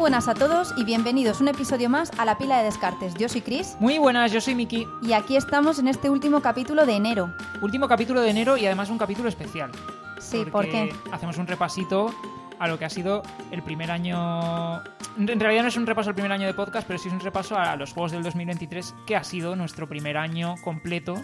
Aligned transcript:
buenas 0.00 0.28
a 0.28 0.34
todos 0.34 0.72
y 0.78 0.84
bienvenidos 0.84 1.42
un 1.42 1.48
episodio 1.48 1.90
más 1.90 2.10
a 2.16 2.24
La 2.24 2.38
Pila 2.38 2.56
de 2.56 2.64
Descartes. 2.64 3.12
Yo 3.16 3.28
soy 3.28 3.42
Chris 3.42 3.76
Muy 3.80 3.98
buenas, 3.98 4.32
yo 4.32 4.40
soy 4.40 4.54
Miki. 4.54 4.86
y 5.02 5.12
aquí 5.12 5.36
estamos 5.36 5.78
en 5.78 5.88
este 5.88 6.08
último 6.08 6.40
capítulo 6.40 6.86
de 6.86 6.96
enero. 6.96 7.34
Último 7.60 7.86
capítulo 7.86 8.22
de 8.22 8.30
enero 8.30 8.56
y 8.56 8.64
además 8.64 8.88
un 8.88 8.96
capítulo 8.96 9.28
especial. 9.28 9.70
Sí, 10.18 10.38
¿por 10.38 10.52
porque 10.52 10.70
qué? 10.70 11.10
Hacemos 11.12 11.36
un 11.36 11.46
repasito 11.46 12.14
a 12.58 12.66
lo 12.66 12.78
que 12.78 12.86
ha 12.86 12.88
sido 12.88 13.22
el 13.50 13.62
primer 13.62 13.90
año. 13.90 14.82
En 15.18 15.38
realidad 15.38 15.64
no 15.64 15.68
es 15.68 15.76
un 15.76 15.86
repaso 15.86 16.08
al 16.08 16.14
primer 16.14 16.32
año 16.32 16.46
de 16.46 16.54
podcast, 16.54 16.86
pero 16.86 16.98
sí 16.98 17.08
es 17.08 17.14
un 17.14 17.20
repaso 17.20 17.58
a 17.58 17.76
los 17.76 17.92
juegos 17.92 18.12
del 18.12 18.22
2023, 18.22 18.94
que 19.06 19.16
ha 19.16 19.24
sido 19.24 19.54
nuestro 19.54 19.86
primer 19.86 20.16
año 20.16 20.54
completo 20.64 21.14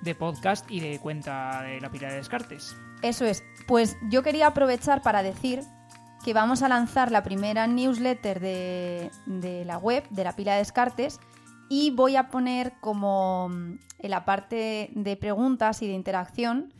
de 0.00 0.14
podcast 0.16 0.68
y 0.68 0.80
de 0.80 0.98
cuenta 0.98 1.62
de 1.62 1.80
la 1.80 1.88
pila 1.88 2.08
de 2.08 2.16
descartes. 2.16 2.76
Eso 3.02 3.24
es. 3.24 3.44
Pues 3.68 3.96
yo 4.10 4.24
quería 4.24 4.48
aprovechar 4.48 5.02
para 5.02 5.22
decir 5.22 5.62
que 6.24 6.34
vamos 6.34 6.62
a 6.62 6.68
lanzar 6.68 7.10
la 7.10 7.22
primera 7.22 7.66
newsletter 7.66 8.40
de, 8.40 9.10
de 9.26 9.64
la 9.64 9.78
web, 9.78 10.08
de 10.10 10.24
la 10.24 10.34
pila 10.36 10.52
de 10.52 10.58
Descartes, 10.58 11.20
y 11.68 11.90
voy 11.90 12.16
a 12.16 12.28
poner 12.28 12.74
como 12.80 13.48
mm, 13.48 13.78
en 14.00 14.10
la 14.10 14.24
parte 14.24 14.90
de 14.94 15.16
preguntas 15.16 15.82
y 15.82 15.86
de 15.88 15.94
interacción 15.94 16.72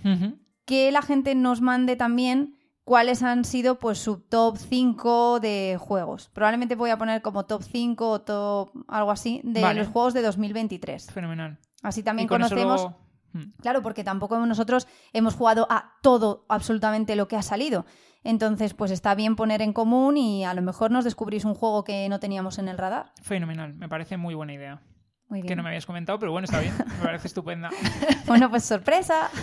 que 0.64 0.92
la 0.92 1.02
gente 1.02 1.34
nos 1.34 1.60
mande 1.60 1.96
también 1.96 2.56
cuáles 2.84 3.22
han 3.22 3.44
sido 3.44 3.78
pues 3.78 3.98
su 3.98 4.18
top 4.20 4.56
5 4.58 5.40
de 5.40 5.76
juegos. 5.80 6.30
Probablemente 6.32 6.74
voy 6.76 6.90
a 6.90 6.98
poner 6.98 7.22
como 7.22 7.46
top 7.46 7.62
5 7.62 8.08
o 8.10 8.20
top 8.22 8.70
algo 8.88 9.10
así 9.10 9.40
de 9.44 9.60
Vale. 9.62 9.80
los 9.80 9.88
juegos 9.88 10.14
de 10.14 10.22
2023. 10.22 11.10
Fenomenal. 11.10 11.58
Así 11.82 12.02
también 12.02 12.28
con 12.28 12.40
conocemos, 12.40 12.80
luego- 12.82 12.98
Mm. 13.34 13.54
claro, 13.62 13.80
porque 13.82 14.04
tampoco 14.04 14.36
nosotros 14.44 14.86
hemos 15.14 15.34
jugado 15.34 15.66
a 15.70 15.94
todo 16.02 16.44
absolutamente 16.50 17.16
lo 17.16 17.28
que 17.28 17.36
ha 17.36 17.42
salido. 17.42 17.86
Entonces, 18.24 18.74
pues 18.74 18.90
está 18.90 19.14
bien 19.14 19.34
poner 19.36 19.62
en 19.62 19.72
común 19.72 20.16
y 20.16 20.44
a 20.44 20.54
lo 20.54 20.62
mejor 20.62 20.90
nos 20.90 21.04
descubrís 21.04 21.44
un 21.44 21.54
juego 21.54 21.84
que 21.84 22.08
no 22.08 22.20
teníamos 22.20 22.58
en 22.58 22.68
el 22.68 22.78
radar. 22.78 23.12
Fenomenal, 23.22 23.74
me 23.74 23.88
parece 23.88 24.16
muy 24.16 24.34
buena 24.34 24.52
idea. 24.54 24.80
Muy 25.28 25.40
bien. 25.40 25.48
Que 25.48 25.56
no 25.56 25.62
me 25.62 25.70
habías 25.70 25.86
comentado, 25.86 26.18
pero 26.18 26.30
bueno, 26.30 26.44
está 26.44 26.60
bien, 26.60 26.74
me 26.98 27.04
parece 27.04 27.26
estupenda. 27.28 27.70
Bueno, 28.26 28.48
pues 28.50 28.64
sorpresa. 28.64 29.28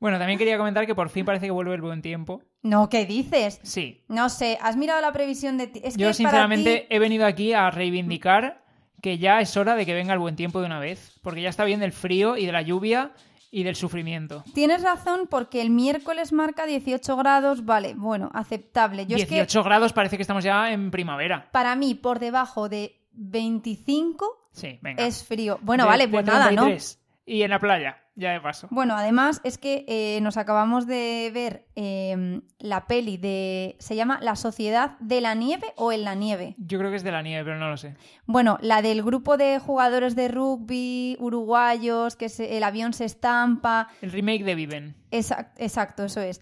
Bueno, 0.00 0.18
también 0.18 0.38
quería 0.38 0.58
comentar 0.58 0.84
que 0.84 0.94
por 0.94 1.08
fin 1.08 1.24
parece 1.24 1.46
que 1.46 1.50
vuelve 1.50 1.74
el 1.74 1.80
buen 1.80 2.02
tiempo. 2.02 2.42
No, 2.62 2.90
¿qué 2.90 3.06
dices? 3.06 3.58
Sí, 3.62 4.04
No 4.08 4.28
sé, 4.28 4.58
¿has 4.60 4.76
mirado 4.76 5.00
la 5.00 5.12
previsión 5.14 5.56
de? 5.56 5.70
Es 5.82 5.96
Yo 5.96 6.12
sinceramente 6.12 6.80
ti- 6.80 6.94
he 6.94 6.98
venido 6.98 7.24
aquí 7.24 7.54
a 7.54 7.70
reivindicar 7.70 8.62
que 9.00 9.16
ya 9.16 9.40
es 9.40 9.56
hora 9.56 9.76
de 9.76 9.86
que 9.86 9.94
venga 9.94 10.12
el 10.12 10.18
buen 10.18 10.36
tiempo 10.36 10.60
de 10.60 10.66
una 10.66 10.78
vez, 10.78 11.18
porque 11.22 11.40
ya 11.40 11.48
está 11.48 11.64
bien 11.64 11.80
del 11.80 11.92
frío 11.92 12.36
y 12.36 12.44
de 12.44 12.52
la 12.52 12.60
lluvia 12.60 13.12
y 13.56 13.62
del 13.62 13.76
sufrimiento. 13.76 14.42
Tienes 14.52 14.82
razón 14.82 15.28
porque 15.30 15.62
el 15.62 15.70
miércoles 15.70 16.32
marca 16.32 16.66
18 16.66 17.16
grados, 17.16 17.64
vale, 17.64 17.94
bueno, 17.94 18.30
aceptable. 18.34 19.06
Yo 19.06 19.16
es 19.16 19.28
18 19.28 19.62
grados 19.62 19.92
parece 19.92 20.16
que 20.16 20.22
estamos 20.22 20.42
ya 20.42 20.72
en 20.72 20.90
primavera. 20.90 21.48
para 21.52 21.76
mí 21.76 21.94
por 21.94 22.18
debajo 22.18 22.68
de 22.68 23.00
25 23.12 24.48
Sí, 24.52 24.78
venga. 24.82 25.06
es 25.06 25.24
frío. 25.24 25.58
Bueno, 25.62 25.84
De- 25.84 25.90
vale, 25.90 26.06
de 26.06 26.12
pues 26.12 26.26
nada, 26.26 26.50
¿no? 26.50 26.62
33. 26.64 27.00
Y 27.26 27.42
en 27.42 27.50
la 27.50 27.58
playa, 27.58 27.96
ya 28.16 28.32
de 28.32 28.40
paso. 28.40 28.68
Bueno, 28.70 28.94
además 28.96 29.40
es 29.44 29.58
que 29.58 29.84
eh, 29.88 30.20
nos 30.22 30.36
acabamos 30.36 30.86
de 30.86 31.30
ver 31.34 31.66
eh, 31.74 32.40
la 32.58 32.86
peli 32.86 33.16
de... 33.16 33.76
¿Se 33.80 33.96
llama 33.96 34.18
La 34.22 34.36
Sociedad 34.36 34.96
de 35.00 35.20
la 35.20 35.34
Nieve 35.34 35.66
o 35.76 35.90
En 35.92 36.04
la 36.04 36.14
Nieve? 36.14 36.54
Yo 36.58 36.78
creo 36.78 36.90
que 36.90 36.96
es 36.96 37.02
de 37.02 37.10
la 37.12 37.22
nieve, 37.22 37.44
pero 37.44 37.58
no 37.58 37.68
lo 37.68 37.76
sé. 37.76 37.96
Bueno, 38.26 38.58
la 38.60 38.82
del 38.82 39.02
grupo 39.02 39.36
de 39.36 39.58
jugadores 39.58 40.14
de 40.14 40.28
rugby 40.28 41.16
uruguayos, 41.18 42.16
que 42.16 42.28
se- 42.28 42.56
el 42.56 42.62
avión 42.64 42.92
se 42.92 43.04
estampa. 43.04 43.88
El 44.00 44.12
remake 44.12 44.44
de 44.44 44.54
Viven. 44.54 44.96
Exact- 45.10 45.52
exacto, 45.56 46.04
eso 46.04 46.20
es. 46.20 46.40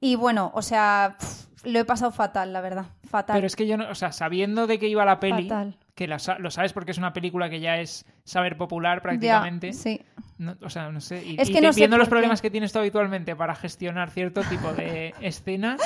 Y 0.00 0.16
bueno, 0.16 0.50
o 0.54 0.60
sea, 0.62 1.16
lo 1.64 1.78
he 1.78 1.84
pasado 1.84 2.12
fatal, 2.12 2.52
la 2.52 2.60
verdad. 2.60 2.86
Fatal. 3.08 3.36
Pero 3.36 3.46
es 3.46 3.56
que 3.56 3.66
yo 3.66 3.76
no, 3.76 3.88
o 3.88 3.94
sea, 3.94 4.12
sabiendo 4.12 4.66
de 4.66 4.78
qué 4.78 4.88
iba 4.88 5.04
la 5.04 5.20
peli, 5.20 5.44
Fatal. 5.48 5.78
que 5.94 6.06
la 6.08 6.18
lo 6.38 6.50
sabes 6.50 6.72
porque 6.72 6.90
es 6.90 6.98
una 6.98 7.12
película 7.12 7.48
que 7.48 7.60
ya 7.60 7.78
es 7.78 8.04
saber 8.24 8.56
popular 8.58 8.98
Ya, 8.98 9.02
prácticamente. 9.02 9.72
sí. 9.72 10.02
No, 10.36 10.56
o 10.62 10.68
sea, 10.70 10.90
no 10.90 11.00
sé. 11.00 11.24
Y, 11.24 11.40
Es 11.40 11.48
que 11.50 11.60
no 11.60 11.72
viendo 11.72 11.96
los 11.96 12.08
problemas 12.08 12.42
que 12.42 12.50
tienes 12.50 12.72
tú 12.72 12.80
habitualmente 12.80 13.36
para 13.36 13.54
gestionar 13.54 14.10
cierto 14.10 14.42
tipo 14.42 14.72
de 14.72 15.14
escenas, 15.20 15.80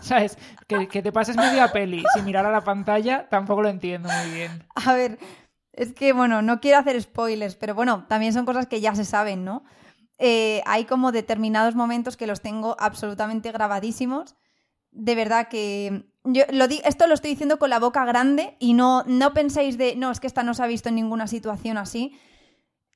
¿sabes? 0.00 0.36
Que, 0.66 0.86
que 0.88 1.02
te 1.02 1.12
pases 1.12 1.36
media 1.36 1.72
peli 1.72 2.04
sin 2.14 2.24
mirar 2.26 2.44
a 2.44 2.50
la 2.50 2.60
pantalla, 2.62 3.26
tampoco 3.30 3.62
lo 3.62 3.68
entiendo 3.70 4.08
muy 4.10 4.34
bien. 4.34 4.64
A 4.74 4.92
ver, 4.92 5.18
es 5.72 5.94
que, 5.94 6.12
bueno, 6.12 6.42
no 6.42 6.60
quiero 6.60 6.78
hacer 6.78 7.00
spoilers, 7.00 7.56
pero 7.56 7.74
bueno, 7.74 8.04
también 8.08 8.32
son 8.34 8.44
cosas 8.44 8.66
que 8.66 8.80
ya 8.82 8.94
se 8.94 9.04
saben, 9.06 9.44
¿no? 9.44 9.64
Eh, 10.18 10.62
hay 10.66 10.84
como 10.84 11.12
determinados 11.12 11.74
momentos 11.74 12.16
que 12.16 12.26
los 12.26 12.40
tengo 12.42 12.76
absolutamente 12.78 13.50
grabadísimos. 13.52 14.34
De 14.90 15.14
verdad 15.14 15.48
que 15.48 16.04
yo 16.24 16.44
lo 16.52 16.68
di- 16.68 16.80
esto 16.84 17.06
lo 17.06 17.14
estoy 17.14 17.30
diciendo 17.30 17.58
con 17.58 17.68
la 17.70 17.78
boca 17.78 18.04
grande 18.06 18.56
y 18.58 18.72
no, 18.74 19.04
no 19.06 19.32
penséis 19.34 19.76
de, 19.78 19.94
no, 19.96 20.10
es 20.10 20.20
que 20.20 20.26
esta 20.26 20.42
no 20.42 20.54
se 20.54 20.62
ha 20.62 20.66
visto 20.66 20.88
en 20.88 20.94
ninguna 20.96 21.26
situación 21.26 21.76
así. 21.78 22.18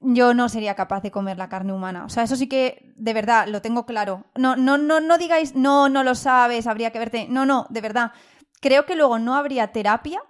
Yo 0.00 0.33
no 0.33 0.49
sería 0.49 0.75
capaz 0.75 1.03
de 1.03 1.11
comer 1.11 1.37
la 1.37 1.49
carne 1.49 1.72
humana. 1.72 2.05
O 2.05 2.09
sea, 2.09 2.22
eso 2.22 2.37
sí 2.37 2.47
que, 2.49 2.93
de 2.97 3.12
verdad, 3.12 3.47
lo 3.47 3.61
tengo 3.61 3.84
claro. 3.84 4.25
No, 4.34 4.56
no, 4.56 4.78
no, 4.78 5.00
no 5.00 5.19
digáis, 5.19 5.55
no, 5.55 5.88
no 5.88 6.03
lo 6.03 6.15
sabes, 6.15 6.66
habría 6.66 6.91
que 6.91 6.99
verte. 6.99 7.27
No, 7.28 7.44
no, 7.44 7.66
de 7.69 7.81
verdad. 7.81 8.12
Creo 8.60 8.87
que 8.87 8.97
luego 8.97 9.19
no 9.19 9.34
habría 9.37 9.72
terapia 9.72 10.22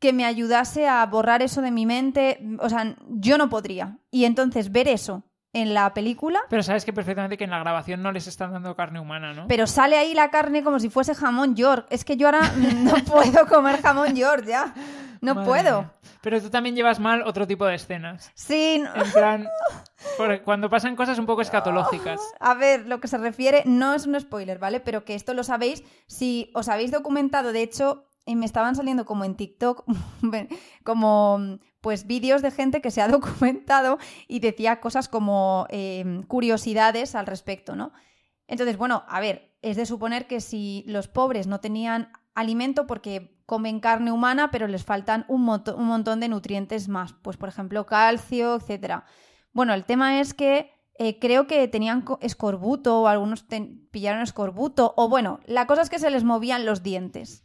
que 0.00 0.12
me 0.12 0.24
ayudase 0.24 0.88
a 0.88 1.06
borrar 1.06 1.42
eso 1.42 1.62
de 1.62 1.70
mi 1.70 1.86
mente. 1.86 2.40
O 2.58 2.68
sea, 2.68 2.96
yo 3.08 3.38
no 3.38 3.48
podría. 3.48 3.98
Y 4.10 4.24
entonces 4.24 4.72
ver 4.72 4.88
eso 4.88 5.22
en 5.54 5.72
la 5.72 5.94
película, 5.94 6.40
Pero 6.50 6.64
sabes 6.64 6.84
que 6.84 6.92
perfectamente 6.92 7.38
que 7.38 7.44
en 7.44 7.50
la 7.50 7.60
grabación 7.60 8.02
no 8.02 8.10
les 8.10 8.26
están 8.26 8.52
dando 8.52 8.74
carne 8.74 8.98
humana, 8.98 9.32
¿no? 9.32 9.46
pero 9.46 9.68
sale 9.68 9.96
ahí 9.96 10.12
la 10.12 10.30
carne 10.30 10.64
como 10.64 10.80
si 10.80 10.90
fuese 10.90 11.14
jamón 11.14 11.54
york. 11.54 11.86
Es 11.90 12.04
que 12.04 12.16
yo 12.16 12.26
ahora 12.26 12.40
no 12.74 12.94
puedo 13.04 13.46
comer 13.46 13.80
jamón 13.80 14.16
york 14.16 14.44
ya. 14.46 14.74
No 15.24 15.34
Madre 15.34 15.48
puedo. 15.48 15.78
mía. 15.82 15.92
Pero 16.22 16.40
tú 16.40 16.50
también 16.50 16.74
llevas 16.76 17.00
mal 17.00 17.22
otro 17.22 17.46
tipo 17.46 17.64
de 17.66 17.74
escenas. 17.74 18.30
Sí, 18.34 18.80
no- 18.82 18.94
En 19.04 19.12
plan, 19.12 19.48
cuando 20.44 20.68
pasan 20.70 20.96
cosas 20.96 21.18
un 21.18 21.26
poco 21.26 21.42
escatológicas. 21.42 22.20
A 22.40 22.54
ver, 22.54 22.86
lo 22.86 23.00
que 23.00 23.08
se 23.08 23.18
refiere 23.18 23.62
no 23.66 23.94
es 23.94 24.06
un 24.06 24.18
spoiler, 24.20 24.58
¿vale? 24.58 24.80
Pero 24.80 25.04
que 25.04 25.14
esto 25.14 25.34
lo 25.34 25.42
sabéis 25.44 25.82
si 26.06 26.50
os 26.54 26.68
habéis 26.68 26.90
documentado. 26.90 27.52
De 27.52 27.62
hecho, 27.62 28.08
eh, 28.26 28.36
me 28.36 28.46
estaban 28.46 28.74
saliendo 28.76 29.04
como 29.04 29.24
en 29.24 29.34
TikTok, 29.36 29.84
como 30.84 31.58
pues 31.80 32.06
vídeos 32.06 32.40
de 32.42 32.50
gente 32.50 32.80
que 32.80 32.90
se 32.90 33.02
ha 33.02 33.08
documentado 33.08 33.98
y 34.28 34.40
decía 34.40 34.80
cosas 34.80 35.08
como 35.08 35.66
eh, 35.70 36.22
curiosidades 36.28 37.14
al 37.14 37.26
respecto, 37.26 37.76
¿no? 37.76 37.92
Entonces, 38.46 38.76
bueno, 38.76 39.04
a 39.08 39.20
ver, 39.20 39.54
es 39.62 39.76
de 39.76 39.86
suponer 39.86 40.26
que 40.26 40.40
si 40.40 40.84
los 40.86 41.08
pobres 41.08 41.46
no 41.46 41.60
tenían 41.60 42.10
alimento 42.34 42.86
porque 42.86 43.33
comen 43.46 43.80
carne 43.80 44.10
humana, 44.12 44.50
pero 44.50 44.66
les 44.68 44.84
faltan 44.84 45.24
un, 45.28 45.48
un 45.48 45.86
montón 45.86 46.20
de 46.20 46.28
nutrientes 46.28 46.88
más, 46.88 47.12
pues 47.22 47.36
por 47.36 47.48
ejemplo 47.48 47.86
calcio, 47.86 48.56
etcétera. 48.56 49.04
Bueno, 49.52 49.74
el 49.74 49.84
tema 49.84 50.20
es 50.20 50.34
que 50.34 50.72
eh, 50.98 51.18
creo 51.18 51.46
que 51.46 51.66
tenían 51.68 52.02
co- 52.02 52.18
escorbuto 52.22 53.00
o 53.02 53.08
algunos 53.08 53.44
pillaron 53.90 54.22
escorbuto 54.22 54.94
o 54.96 55.08
bueno, 55.08 55.40
la 55.46 55.66
cosa 55.66 55.82
es 55.82 55.90
que 55.90 55.98
se 55.98 56.10
les 56.10 56.24
movían 56.24 56.64
los 56.64 56.82
dientes. 56.82 57.44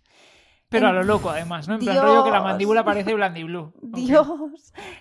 Pero 0.69 0.87
a 0.87 0.93
lo 0.93 1.03
loco, 1.03 1.31
además, 1.31 1.67
¿no? 1.67 1.73
En 1.73 1.79
plan 1.79 1.95
Dios. 1.95 2.05
rollo 2.05 2.23
que 2.23 2.29
la 2.29 2.41
mandíbula 2.41 2.83
parece 2.85 3.15
blandiblue. 3.15 3.61
Ok. 3.61 3.73
Dios. 3.95 4.27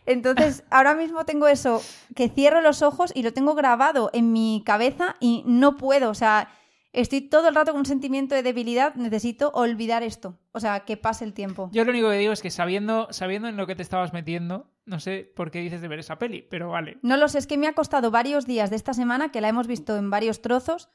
Entonces, 0.06 0.64
ahora 0.70 0.94
mismo 0.94 1.26
tengo 1.26 1.46
eso, 1.46 1.82
que 2.16 2.30
cierro 2.30 2.62
los 2.62 2.80
ojos 2.80 3.12
y 3.14 3.22
lo 3.22 3.34
tengo 3.34 3.54
grabado 3.54 4.08
en 4.14 4.32
mi 4.32 4.62
cabeza 4.64 5.16
y 5.20 5.42
no 5.46 5.76
puedo, 5.76 6.08
o 6.08 6.14
sea, 6.14 6.48
estoy 6.92 7.20
todo 7.22 7.48
el 7.48 7.54
rato 7.54 7.72
con 7.72 7.80
un 7.80 7.86
sentimiento 7.86 8.34
de 8.34 8.42
debilidad, 8.42 8.94
necesito 8.94 9.50
olvidar 9.54 10.02
esto, 10.02 10.38
o 10.52 10.60
sea, 10.60 10.80
que 10.80 10.96
pase 10.96 11.24
el 11.24 11.34
tiempo. 11.34 11.68
Yo 11.72 11.84
lo 11.84 11.90
único 11.90 12.08
que 12.10 12.16
digo 12.16 12.32
es 12.32 12.40
que 12.42 12.50
sabiendo, 12.50 13.08
sabiendo 13.10 13.48
en 13.48 13.56
lo 13.56 13.66
que 13.66 13.74
te 13.76 13.82
estabas 13.82 14.12
metiendo, 14.12 14.70
no 14.86 15.00
sé 15.00 15.30
por 15.36 15.50
qué 15.50 15.60
dices 15.60 15.80
de 15.82 15.88
ver 15.88 15.98
esa 15.98 16.18
peli, 16.18 16.42
pero 16.42 16.70
vale. 16.70 16.98
No 17.02 17.16
lo 17.16 17.28
sé, 17.28 17.38
es 17.38 17.46
que 17.46 17.58
me 17.58 17.66
ha 17.68 17.74
costado 17.74 18.10
varios 18.10 18.46
días 18.46 18.70
de 18.70 18.76
esta 18.76 18.94
semana, 18.94 19.30
que 19.30 19.40
la 19.40 19.48
hemos 19.48 19.66
visto 19.66 19.96
en 19.96 20.10
varios 20.10 20.40
trozos, 20.42 20.88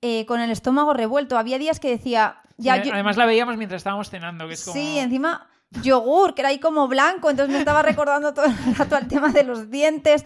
eh, 0.00 0.24
con 0.26 0.40
el 0.40 0.50
estómago 0.50 0.94
revuelto. 0.94 1.36
Había 1.36 1.58
días 1.58 1.80
que 1.80 1.90
decía, 1.90 2.40
ya, 2.56 2.80
Sí, 2.82 2.88
yo- 2.88 2.94
Además 2.94 3.16
la 3.16 3.26
veíamos 3.26 3.56
mientras 3.56 3.80
estábamos 3.80 4.08
cenando, 4.10 4.46
que 4.46 4.54
es 4.54 4.64
como... 4.64 4.74
Sí, 4.74 4.98
encima 4.98 5.48
yogur, 5.82 6.34
que 6.34 6.42
era 6.42 6.48
ahí 6.48 6.58
como 6.58 6.88
blanco, 6.88 7.30
entonces 7.30 7.52
me 7.52 7.58
estaba 7.58 7.82
recordando 7.82 8.32
todo 8.34 8.46
el 8.46 8.74
rato 8.76 8.96
al 8.96 9.08
tema 9.08 9.28
de 9.30 9.42
los 9.44 9.70
dientes. 9.70 10.24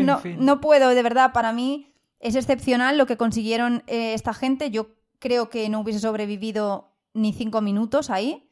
No, 0.00 0.18
fin. 0.18 0.36
no 0.40 0.60
puedo, 0.60 0.88
de 0.90 1.02
verdad, 1.02 1.32
para 1.32 1.52
mí 1.52 1.92
es 2.26 2.34
excepcional 2.34 2.98
lo 2.98 3.06
que 3.06 3.16
consiguieron 3.16 3.82
eh, 3.86 4.14
esta 4.14 4.34
gente. 4.34 4.70
Yo 4.70 4.88
creo 5.18 5.48
que 5.48 5.68
no 5.68 5.80
hubiese 5.80 6.00
sobrevivido 6.00 6.92
ni 7.14 7.32
cinco 7.32 7.60
minutos 7.60 8.10
ahí. 8.10 8.42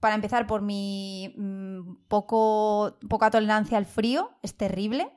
Para 0.00 0.14
empezar, 0.14 0.46
por 0.46 0.62
mi 0.62 1.34
mm, 1.36 2.06
poco, 2.08 2.98
poca 3.08 3.30
tolerancia 3.30 3.76
al 3.78 3.84
frío, 3.86 4.30
es 4.42 4.56
terrible. 4.56 5.10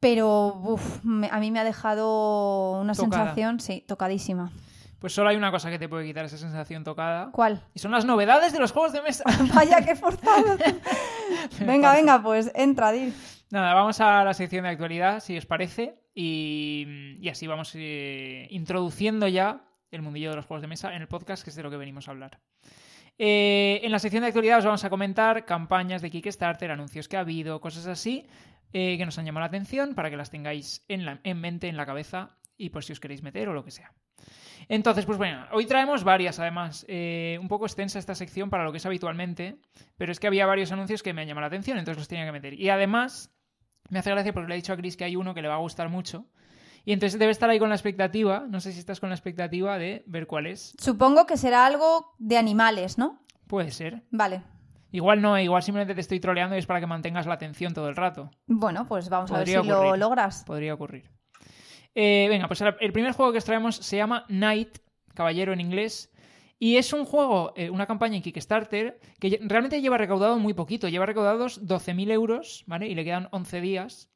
Pero 0.00 0.54
uf, 0.64 1.04
me- 1.04 1.28
a 1.30 1.38
mí 1.40 1.50
me 1.50 1.58
ha 1.58 1.64
dejado 1.64 2.80
una 2.80 2.94
Tocada. 2.94 3.24
sensación, 3.24 3.60
sí, 3.60 3.84
tocadísima. 3.86 4.52
Pues 5.00 5.12
solo 5.12 5.28
hay 5.30 5.36
una 5.36 5.50
cosa 5.50 5.70
que 5.70 5.78
te 5.78 5.88
puede 5.88 6.06
quitar 6.06 6.24
esa 6.24 6.38
sensación 6.38 6.82
tocada. 6.84 7.30
¿Cuál? 7.32 7.62
Y 7.74 7.78
son 7.78 7.90
las 7.92 8.04
novedades 8.04 8.52
de 8.52 8.58
los 8.58 8.72
juegos 8.72 8.92
de 8.92 9.02
mesa. 9.02 9.24
Vaya, 9.54 9.80
qué 9.84 9.94
forzado. 9.96 10.56
venga, 11.60 11.92
venga, 11.92 12.22
pues 12.22 12.50
entra, 12.54 12.90
Dir. 12.92 13.12
Nada, 13.50 13.74
vamos 13.74 14.00
a 14.00 14.24
la 14.24 14.34
sección 14.34 14.64
de 14.64 14.70
actualidad, 14.70 15.20
si 15.20 15.36
os 15.38 15.46
parece. 15.46 16.00
Y, 16.20 17.16
y 17.20 17.28
así 17.28 17.46
vamos 17.46 17.70
eh, 17.76 18.48
introduciendo 18.50 19.28
ya 19.28 19.64
el 19.92 20.02
mundillo 20.02 20.30
de 20.30 20.36
los 20.36 20.46
juegos 20.46 20.62
de 20.62 20.66
mesa 20.66 20.92
en 20.96 21.00
el 21.00 21.06
podcast, 21.06 21.44
que 21.44 21.50
es 21.50 21.54
de 21.56 21.62
lo 21.62 21.70
que 21.70 21.76
venimos 21.76 22.08
a 22.08 22.10
hablar. 22.10 22.40
Eh, 23.18 23.80
en 23.84 23.92
la 23.92 24.00
sección 24.00 24.22
de 24.22 24.26
actualidad 24.26 24.58
os 24.58 24.64
vamos 24.64 24.82
a 24.82 24.90
comentar 24.90 25.44
campañas 25.44 26.02
de 26.02 26.10
Kickstarter, 26.10 26.72
anuncios 26.72 27.06
que 27.06 27.16
ha 27.16 27.20
habido, 27.20 27.60
cosas 27.60 27.86
así 27.86 28.26
eh, 28.72 28.96
que 28.98 29.06
nos 29.06 29.16
han 29.16 29.26
llamado 29.26 29.42
la 29.42 29.46
atención 29.46 29.94
para 29.94 30.10
que 30.10 30.16
las 30.16 30.28
tengáis 30.30 30.84
en, 30.88 31.04
la- 31.04 31.20
en 31.22 31.40
mente, 31.40 31.68
en 31.68 31.76
la 31.76 31.86
cabeza 31.86 32.36
y 32.56 32.70
por 32.70 32.82
si 32.82 32.92
os 32.92 32.98
queréis 32.98 33.22
meter 33.22 33.48
o 33.48 33.52
lo 33.54 33.64
que 33.64 33.70
sea. 33.70 33.92
Entonces, 34.68 35.06
pues 35.06 35.18
bueno, 35.18 35.46
hoy 35.52 35.66
traemos 35.66 36.02
varias 36.02 36.40
además. 36.40 36.84
Un 36.88 37.46
poco 37.46 37.64
extensa 37.66 38.00
esta 38.00 38.16
sección 38.16 38.50
para 38.50 38.64
lo 38.64 38.72
que 38.72 38.78
es 38.78 38.86
habitualmente, 38.86 39.60
pero 39.96 40.10
es 40.10 40.18
que 40.18 40.26
había 40.26 40.46
varios 40.46 40.72
anuncios 40.72 41.04
que 41.04 41.12
me 41.14 41.22
han 41.22 41.28
llamado 41.28 41.42
la 41.42 41.46
atención, 41.46 41.78
entonces 41.78 41.98
los 42.00 42.08
tenía 42.08 42.26
que 42.26 42.32
meter. 42.32 42.54
Y 42.54 42.68
además, 42.68 43.32
me 43.90 43.98
hace 43.98 44.10
gracia 44.10 44.32
porque 44.32 44.48
le 44.48 44.54
he 44.54 44.56
dicho 44.56 44.72
a 44.72 44.76
Chris 44.76 44.96
que 44.96 45.04
hay 45.04 45.16
uno 45.16 45.34
que 45.34 45.42
le 45.42 45.48
va 45.48 45.54
a 45.54 45.58
gustar 45.58 45.88
mucho. 45.88 46.26
Y 46.84 46.92
entonces 46.92 47.18
debe 47.18 47.32
estar 47.32 47.50
ahí 47.50 47.58
con 47.58 47.68
la 47.68 47.74
expectativa, 47.74 48.46
no 48.48 48.60
sé 48.60 48.72
si 48.72 48.78
estás 48.78 49.00
con 49.00 49.10
la 49.10 49.14
expectativa 49.14 49.76
de 49.78 50.04
ver 50.06 50.26
cuál 50.26 50.46
es. 50.46 50.74
Supongo 50.78 51.26
que 51.26 51.36
será 51.36 51.66
algo 51.66 52.14
de 52.18 52.38
animales, 52.38 52.96
¿no? 52.96 53.20
Puede 53.46 53.70
ser. 53.72 54.02
Vale. 54.10 54.42
Igual 54.90 55.20
no, 55.20 55.38
igual 55.38 55.62
simplemente 55.62 55.94
te 55.94 56.00
estoy 56.00 56.18
troleando 56.18 56.56
y 56.56 56.60
es 56.60 56.66
para 56.66 56.80
que 56.80 56.86
mantengas 56.86 57.26
la 57.26 57.34
atención 57.34 57.74
todo 57.74 57.88
el 57.88 57.96
rato. 57.96 58.30
Bueno, 58.46 58.86
pues 58.86 59.10
vamos 59.10 59.30
a 59.32 59.38
ver 59.38 59.48
si 59.48 59.54
lo 59.54 59.96
logras. 59.96 60.44
Podría 60.44 60.72
ocurrir. 60.72 61.10
Eh, 61.94 62.26
venga, 62.30 62.46
pues 62.46 62.60
el 62.62 62.74
el 62.80 62.92
primer 62.92 63.12
juego 63.12 63.32
que 63.32 63.38
os 63.38 63.44
traemos 63.44 63.76
se 63.76 63.96
llama 63.96 64.24
Knight, 64.28 64.78
caballero 65.14 65.52
en 65.52 65.60
inglés. 65.60 66.10
Y 66.58 66.76
es 66.76 66.92
un 66.92 67.04
juego, 67.04 67.52
eh, 67.56 67.70
una 67.70 67.86
campaña 67.86 68.16
en 68.16 68.22
Kickstarter 68.22 68.98
que 69.20 69.38
realmente 69.42 69.80
lleva 69.80 69.96
recaudado 69.96 70.38
muy 70.38 70.54
poquito. 70.54 70.88
Lleva 70.88 71.06
recaudados 71.06 71.64
12.000 71.66 72.10
euros, 72.10 72.64
¿vale? 72.66 72.88
Y 72.88 72.94
le 72.94 73.04
quedan 73.04 73.28
11 73.30 73.60
días. 73.60 74.10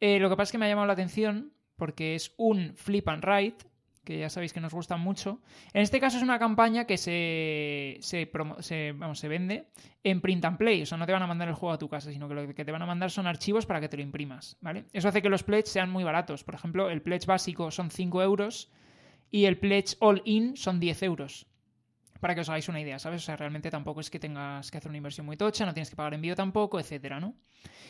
Eh, 0.00 0.18
lo 0.18 0.28
que 0.28 0.36
pasa 0.36 0.48
es 0.48 0.52
que 0.52 0.58
me 0.58 0.66
ha 0.66 0.68
llamado 0.68 0.88
la 0.88 0.94
atención 0.94 1.52
porque 1.76 2.14
es 2.14 2.34
un 2.36 2.74
flip 2.74 3.08
and 3.08 3.24
write, 3.24 3.64
que 4.02 4.18
ya 4.18 4.30
sabéis 4.30 4.52
que 4.52 4.60
nos 4.60 4.72
gustan 4.72 5.00
mucho. 5.00 5.40
En 5.72 5.82
este 5.82 6.00
caso 6.00 6.16
es 6.16 6.22
una 6.22 6.38
campaña 6.38 6.86
que 6.86 6.96
se, 6.96 7.98
se, 8.00 8.30
vamos, 8.32 9.18
se 9.18 9.28
vende 9.28 9.68
en 10.02 10.20
print 10.20 10.44
and 10.44 10.58
play. 10.58 10.82
O 10.82 10.86
sea, 10.86 10.98
no 10.98 11.06
te 11.06 11.12
van 11.12 11.22
a 11.22 11.26
mandar 11.26 11.48
el 11.48 11.54
juego 11.54 11.72
a 11.72 11.78
tu 11.78 11.88
casa, 11.88 12.10
sino 12.10 12.28
que 12.28 12.34
lo 12.34 12.54
que 12.54 12.64
te 12.64 12.72
van 12.72 12.82
a 12.82 12.86
mandar 12.86 13.10
son 13.10 13.26
archivos 13.26 13.66
para 13.66 13.80
que 13.80 13.88
te 13.88 13.96
lo 13.96 14.02
imprimas, 14.02 14.56
¿vale? 14.60 14.86
Eso 14.92 15.08
hace 15.08 15.22
que 15.22 15.28
los 15.28 15.42
pledge 15.42 15.66
sean 15.66 15.90
muy 15.90 16.02
baratos. 16.02 16.44
Por 16.44 16.54
ejemplo, 16.54 16.90
el 16.90 17.02
pledge 17.02 17.26
básico 17.26 17.70
son 17.70 17.90
5 17.90 18.22
euros 18.22 18.72
y 19.30 19.44
el 19.44 19.58
pledge 19.58 19.96
all-in 20.00 20.56
son 20.56 20.80
10 20.80 21.02
euros. 21.02 21.46
Para 22.20 22.34
que 22.34 22.40
os 22.40 22.48
hagáis 22.48 22.68
una 22.68 22.80
idea, 22.80 22.98
¿sabes? 22.98 23.22
O 23.22 23.24
sea, 23.24 23.36
realmente 23.36 23.70
tampoco 23.70 24.00
es 24.00 24.10
que 24.10 24.18
tengas 24.18 24.70
que 24.70 24.78
hacer 24.78 24.88
una 24.88 24.98
inversión 24.98 25.26
muy 25.26 25.36
tocha, 25.36 25.66
no 25.66 25.74
tienes 25.74 25.90
que 25.90 25.96
pagar 25.96 26.14
envío 26.14 26.34
tampoco, 26.34 26.78
etcétera, 26.80 27.20
¿no? 27.20 27.34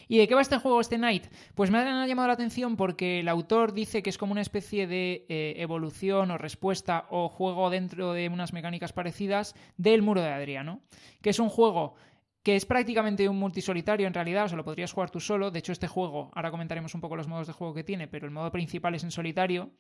¿Y 0.09 0.19
de 0.19 0.29
qué 0.29 0.35
va 0.35 0.41
este 0.41 0.59
juego, 0.59 0.81
este 0.81 0.99
Night? 0.99 1.27
Pues 1.55 1.71
me 1.71 1.79
ha 1.79 2.07
llamado 2.07 2.29
la 2.29 2.35
atención 2.35 2.77
porque 2.77 3.21
el 3.21 3.29
autor 3.29 3.73
dice 3.73 4.03
que 4.03 4.11
es 4.11 4.19
como 4.19 4.33
una 4.33 4.41
especie 4.41 4.87
de 4.87 5.27
eh, 5.29 5.55
evolución 5.59 6.31
o 6.31 6.39
respuesta 6.39 7.07
o 7.11 7.29
juego 7.29 7.71
dentro 7.71 8.13
de 8.13 8.29
unas 8.29 8.53
mecánicas 8.53 8.93
parecidas 8.93 9.55
del 9.77 10.03
Muro 10.03 10.21
de 10.21 10.29
Adriano, 10.29 10.81
que 11.23 11.31
es 11.31 11.39
un 11.39 11.49
juego 11.49 11.97
que 12.47 12.55
es 12.55 12.65
prácticamente 12.65 13.29
un 13.29 13.41
multisolitario 13.41 14.07
en 14.07 14.15
realidad, 14.15 14.45
o 14.45 14.49
sea, 14.49 14.57
lo 14.57 14.63
podrías 14.63 14.93
jugar 14.93 15.11
tú 15.11 15.19
solo. 15.19 15.51
De 15.51 15.59
hecho, 15.59 15.73
este 15.73 15.89
juego, 15.89 16.31
ahora 16.33 16.53
comentaremos 16.53 16.95
un 16.95 17.01
poco 17.01 17.17
los 17.17 17.27
modos 17.27 17.49
de 17.49 17.53
juego 17.53 17.75
que 17.75 17.83
tiene, 17.83 18.07
pero 18.07 18.25
el 18.25 18.31
modo 18.31 18.53
principal 18.53 18.95
es 18.95 19.03
en 19.03 19.11
solitario. 19.11 19.73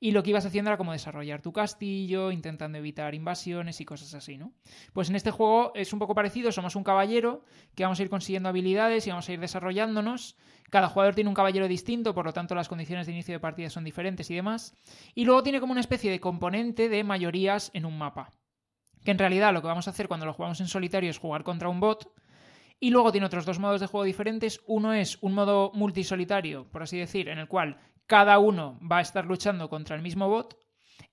Y 0.00 0.10
lo 0.10 0.24
que 0.24 0.30
ibas 0.30 0.44
haciendo 0.44 0.68
era 0.68 0.78
como 0.78 0.90
desarrollar 0.90 1.42
tu 1.42 1.52
castillo, 1.52 2.32
intentando 2.32 2.76
evitar 2.76 3.14
invasiones 3.14 3.80
y 3.80 3.84
cosas 3.84 4.14
así, 4.14 4.36
¿no? 4.36 4.52
Pues 4.92 5.10
en 5.10 5.14
este 5.14 5.30
juego 5.30 5.70
es 5.76 5.92
un 5.92 6.00
poco 6.00 6.16
parecido, 6.16 6.50
somos 6.50 6.74
un 6.74 6.82
caballero 6.82 7.44
que 7.76 7.84
vamos 7.84 8.00
a 8.00 8.02
ir 8.02 8.10
consiguiendo 8.10 8.48
habilidades 8.48 9.06
y 9.06 9.10
vamos 9.10 9.28
a 9.28 9.32
ir 9.34 9.38
desarrollándonos. 9.38 10.36
Cada 10.70 10.88
jugador 10.88 11.14
tiene 11.14 11.28
un 11.28 11.36
caballero 11.36 11.68
distinto, 11.68 12.14
por 12.14 12.26
lo 12.26 12.32
tanto 12.32 12.56
las 12.56 12.68
condiciones 12.68 13.06
de 13.06 13.12
inicio 13.12 13.34
de 13.34 13.38
partida 13.38 13.70
son 13.70 13.84
diferentes 13.84 14.28
y 14.28 14.34
demás. 14.34 14.74
Y 15.14 15.24
luego 15.24 15.44
tiene 15.44 15.60
como 15.60 15.70
una 15.70 15.82
especie 15.82 16.10
de 16.10 16.18
componente 16.18 16.88
de 16.88 17.04
mayorías 17.04 17.70
en 17.74 17.86
un 17.86 17.96
mapa. 17.96 18.32
En 19.10 19.18
realidad 19.18 19.54
lo 19.54 19.62
que 19.62 19.68
vamos 19.68 19.86
a 19.86 19.90
hacer 19.90 20.06
cuando 20.06 20.26
lo 20.26 20.34
jugamos 20.34 20.60
en 20.60 20.68
solitario 20.68 21.08
es 21.08 21.18
jugar 21.18 21.42
contra 21.42 21.70
un 21.70 21.80
bot. 21.80 22.12
Y 22.78 22.90
luego 22.90 23.10
tiene 23.10 23.26
otros 23.26 23.46
dos 23.46 23.58
modos 23.58 23.80
de 23.80 23.86
juego 23.86 24.04
diferentes. 24.04 24.60
Uno 24.66 24.92
es 24.92 25.18
un 25.22 25.32
modo 25.32 25.72
multisolitario, 25.74 26.68
por 26.70 26.82
así 26.82 26.98
decir, 26.98 27.30
en 27.30 27.38
el 27.38 27.48
cual 27.48 27.80
cada 28.06 28.38
uno 28.38 28.78
va 28.80 28.98
a 28.98 29.00
estar 29.00 29.24
luchando 29.24 29.70
contra 29.70 29.96
el 29.96 30.02
mismo 30.02 30.28
bot. 30.28 30.58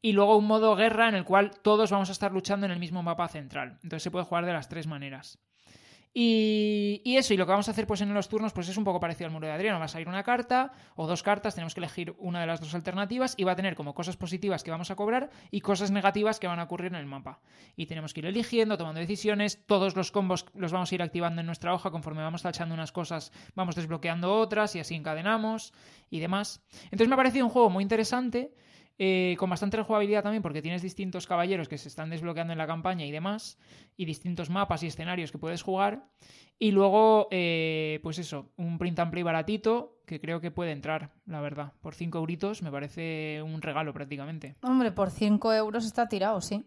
Y 0.01 0.11
luego 0.11 0.37
un 0.37 0.45
modo 0.45 0.75
guerra 0.75 1.07
en 1.07 1.15
el 1.15 1.23
cual 1.23 1.51
todos 1.61 1.89
vamos 1.89 2.09
a 2.09 2.11
estar 2.11 2.33
luchando 2.33 2.65
en 2.65 2.73
el 2.73 2.79
mismo 2.79 3.01
mapa 3.01 3.29
central. 3.29 3.79
Entonces 3.81 4.03
se 4.03 4.11
puede 4.11 4.25
jugar 4.25 4.45
de 4.45 4.53
las 4.53 4.67
tres 4.67 4.87
maneras. 4.87 5.39
Y, 6.17 7.01
y 7.03 7.17
eso, 7.17 7.33
y 7.33 7.37
lo 7.37 7.45
que 7.45 7.51
vamos 7.51 7.67
a 7.67 7.71
hacer 7.71 7.85
pues 7.85 7.99
en 7.99 8.13
los 8.13 8.29
turnos 8.29 8.53
pues 8.53 8.69
es 8.69 8.77
un 8.77 8.85
poco 8.85 9.01
parecido 9.01 9.25
al 9.25 9.33
muro 9.33 9.47
de 9.47 9.53
Adriano. 9.53 9.79
Va 9.79 9.85
a 9.85 9.89
salir 9.89 10.07
una 10.07 10.23
carta 10.23 10.71
o 10.95 11.07
dos 11.07 11.21
cartas, 11.23 11.55
tenemos 11.55 11.73
que 11.73 11.81
elegir 11.81 12.15
una 12.19 12.39
de 12.39 12.47
las 12.47 12.61
dos 12.61 12.73
alternativas 12.73 13.33
y 13.35 13.43
va 13.43 13.51
a 13.51 13.55
tener 13.57 13.75
como 13.75 13.93
cosas 13.93 14.15
positivas 14.15 14.63
que 14.63 14.71
vamos 14.71 14.89
a 14.91 14.95
cobrar 14.95 15.29
y 15.51 15.59
cosas 15.59 15.91
negativas 15.91 16.39
que 16.39 16.47
van 16.47 16.61
a 16.61 16.63
ocurrir 16.63 16.93
en 16.93 16.95
el 16.95 17.05
mapa. 17.05 17.41
Y 17.75 17.87
tenemos 17.87 18.13
que 18.13 18.21
ir 18.21 18.27
eligiendo, 18.27 18.77
tomando 18.77 19.01
decisiones, 19.01 19.65
todos 19.65 19.97
los 19.97 20.13
combos 20.13 20.45
los 20.53 20.71
vamos 20.71 20.89
a 20.89 20.95
ir 20.95 21.01
activando 21.01 21.41
en 21.41 21.47
nuestra 21.47 21.73
hoja 21.73 21.91
conforme 21.91 22.21
vamos 22.21 22.43
tachando 22.43 22.73
unas 22.73 22.93
cosas, 22.93 23.33
vamos 23.53 23.75
desbloqueando 23.75 24.33
otras 24.35 24.73
y 24.77 24.79
así 24.79 24.95
encadenamos 24.95 25.73
y 26.09 26.21
demás. 26.21 26.63
Entonces 26.85 27.09
me 27.09 27.15
ha 27.15 27.17
parecido 27.17 27.45
un 27.45 27.51
juego 27.51 27.69
muy 27.69 27.83
interesante. 27.83 28.53
Eh, 28.97 29.35
con 29.37 29.49
bastante 29.49 29.77
rejugabilidad 29.77 30.23
también 30.23 30.41
porque 30.41 30.61
tienes 30.61 30.81
distintos 30.81 31.27
caballeros 31.27 31.67
que 31.67 31.77
se 31.77 31.87
están 31.89 32.09
desbloqueando 32.09 32.53
en 32.53 32.57
la 32.57 32.67
campaña 32.67 33.05
y 33.05 33.11
demás, 33.11 33.57
y 33.97 34.05
distintos 34.05 34.49
mapas 34.49 34.83
y 34.83 34.87
escenarios 34.87 35.31
que 35.31 35.37
puedes 35.37 35.61
jugar. 35.61 36.07
Y 36.57 36.71
luego, 36.71 37.27
eh, 37.31 37.99
pues 38.03 38.17
eso, 38.19 38.53
un 38.55 38.77
print 38.77 38.99
and 38.99 39.11
play 39.11 39.23
baratito 39.23 39.99
que 40.05 40.21
creo 40.21 40.39
que 40.39 40.51
puede 40.51 40.71
entrar, 40.71 41.11
la 41.25 41.41
verdad. 41.41 41.73
Por 41.81 41.95
5 41.95 42.17
euritos 42.17 42.61
me 42.61 42.71
parece 42.71 43.41
un 43.43 43.61
regalo 43.61 43.91
prácticamente. 43.93 44.55
Hombre, 44.61 44.91
por 44.91 45.09
5 45.09 45.53
euros 45.53 45.85
está 45.85 46.07
tirado, 46.07 46.39
sí. 46.41 46.63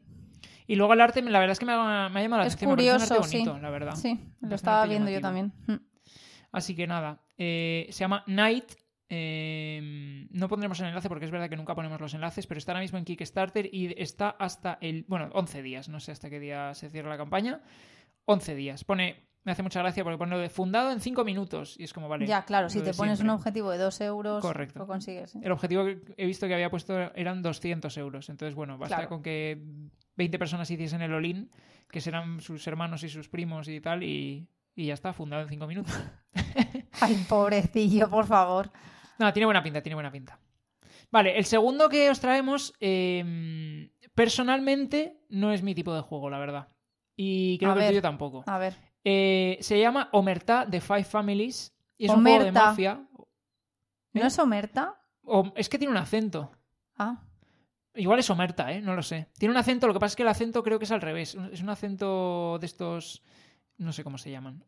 Y 0.66 0.76
luego 0.76 0.92
el 0.92 1.00
arte, 1.00 1.22
la 1.22 1.38
verdad 1.38 1.52
es 1.52 1.58
que 1.58 1.64
me 1.64 1.72
ha, 1.72 2.10
me 2.10 2.20
ha 2.20 2.22
llamado 2.22 2.42
la 2.42 2.46
Es 2.48 2.54
atención. 2.54 2.68
me 2.68 2.72
un 2.72 2.76
curioso, 2.76 3.14
arte 3.14 3.28
bonito, 3.36 3.54
sí. 3.54 3.60
la 3.62 3.70
verdad. 3.70 3.94
Sí, 3.94 4.20
Me 4.40 4.48
lo 4.50 4.54
estaba 4.54 4.84
viendo 4.86 5.10
yo 5.10 5.20
también. 5.22 5.52
Mm. 5.66 5.76
Así 6.52 6.74
que 6.74 6.86
nada, 6.86 7.22
eh, 7.38 7.86
se 7.90 8.00
llama 8.00 8.24
Night. 8.26 8.64
Eh, 9.10 10.26
no 10.30 10.48
pondremos 10.48 10.78
el 10.80 10.86
enlace 10.86 11.08
porque 11.08 11.24
es 11.24 11.30
verdad 11.30 11.48
que 11.48 11.56
nunca 11.56 11.74
ponemos 11.74 12.00
los 12.00 12.14
enlaces, 12.14 12.46
pero 12.46 12.58
está 12.58 12.72
ahora 12.72 12.82
mismo 12.82 12.98
en 12.98 13.04
Kickstarter 13.04 13.68
y 13.72 13.94
está 14.00 14.30
hasta 14.30 14.78
el. 14.80 15.04
Bueno, 15.08 15.30
11 15.32 15.62
días, 15.62 15.88
no 15.88 16.00
sé 16.00 16.12
hasta 16.12 16.28
qué 16.30 16.40
día 16.40 16.74
se 16.74 16.90
cierra 16.90 17.08
la 17.10 17.16
campaña. 17.16 17.60
11 18.26 18.54
días. 18.54 18.84
Pone. 18.84 19.26
Me 19.44 19.52
hace 19.52 19.62
mucha 19.62 19.80
gracia 19.80 20.04
porque 20.04 20.18
pone 20.18 20.32
lo 20.32 20.42
de 20.42 20.50
fundado 20.50 20.90
en 20.92 21.00
5 21.00 21.24
minutos 21.24 21.76
y 21.78 21.84
es 21.84 21.94
como, 21.94 22.06
vale. 22.08 22.26
Ya, 22.26 22.44
claro, 22.44 22.68
si 22.68 22.80
te 22.82 22.92
pones 22.92 23.16
siempre. 23.18 23.32
un 23.32 23.38
objetivo 23.38 23.70
de 23.70 23.78
2 23.78 24.00
euros, 24.02 24.42
Correcto. 24.42 24.80
lo 24.80 24.86
consigues. 24.86 25.36
¿eh? 25.36 25.40
El 25.42 25.52
objetivo 25.52 25.84
que 25.86 26.02
he 26.18 26.26
visto 26.26 26.46
que 26.46 26.54
había 26.54 26.68
puesto 26.68 26.98
eran 27.14 27.40
200 27.40 27.96
euros. 27.96 28.28
Entonces, 28.28 28.54
bueno, 28.54 28.76
basta 28.76 28.96
Claro. 28.96 29.08
con 29.08 29.22
que 29.22 29.62
20 30.16 30.38
personas 30.38 30.70
hiciesen 30.70 31.00
el 31.00 31.14
all 31.14 31.48
que 31.90 32.00
serán 32.02 32.40
sus 32.42 32.66
hermanos 32.66 33.04
y 33.04 33.08
sus 33.08 33.30
primos 33.30 33.68
y 33.68 33.80
tal, 33.80 34.02
y, 34.02 34.46
y 34.74 34.86
ya 34.86 34.94
está, 34.94 35.14
fundado 35.14 35.44
en 35.44 35.48
5 35.48 35.66
minutos. 35.66 35.98
Ay, 37.00 37.24
pobrecillo, 37.26 38.10
por 38.10 38.26
favor. 38.26 38.70
No, 39.18 39.32
tiene 39.32 39.46
buena 39.46 39.62
pinta, 39.62 39.82
tiene 39.82 39.94
buena 39.94 40.10
pinta. 40.12 40.38
Vale, 41.10 41.36
el 41.38 41.44
segundo 41.44 41.88
que 41.88 42.10
os 42.10 42.20
traemos, 42.20 42.74
eh, 42.80 43.90
personalmente, 44.14 45.20
no 45.30 45.52
es 45.52 45.62
mi 45.62 45.74
tipo 45.74 45.94
de 45.94 46.02
juego, 46.02 46.28
la 46.30 46.38
verdad. 46.38 46.68
Y 47.16 47.58
creo 47.58 47.72
A 47.72 47.74
que 47.74 47.80
el 47.80 47.84
ver. 47.84 47.90
tuyo 47.92 48.02
tampoco. 48.02 48.44
A 48.46 48.58
ver. 48.58 48.74
Eh, 49.04 49.58
se 49.60 49.80
llama 49.80 50.08
Omerta 50.12 50.66
de 50.66 50.80
Five 50.80 51.04
Families 51.04 51.74
y 51.96 52.04
es 52.06 52.10
un 52.10 52.22
juego 52.22 52.38
de 52.44 52.50
Omerta. 52.50 52.66
mafia. 52.66 52.94
¿No 54.12 54.22
¿Eh? 54.22 54.26
es 54.26 54.38
Omerta? 54.38 55.00
O- 55.22 55.52
es 55.56 55.68
que 55.68 55.78
tiene 55.78 55.90
un 55.92 55.98
acento. 55.98 56.50
Ah, 56.96 57.22
Igual 57.94 58.20
es 58.20 58.30
Omerta, 58.30 58.70
¿eh? 58.72 58.80
No 58.80 58.94
lo 58.94 59.02
sé. 59.02 59.28
Tiene 59.38 59.50
un 59.52 59.58
acento, 59.58 59.88
lo 59.88 59.92
que 59.94 59.98
pasa 59.98 60.12
es 60.12 60.16
que 60.16 60.22
el 60.22 60.28
acento 60.28 60.62
creo 60.62 60.78
que 60.78 60.84
es 60.84 60.92
al 60.92 61.00
revés. 61.00 61.36
Es 61.52 61.62
un 61.62 61.70
acento 61.70 62.58
de 62.60 62.66
estos... 62.66 63.24
No 63.76 63.92
sé 63.92 64.04
cómo 64.04 64.18
se 64.18 64.30
llaman. 64.30 64.62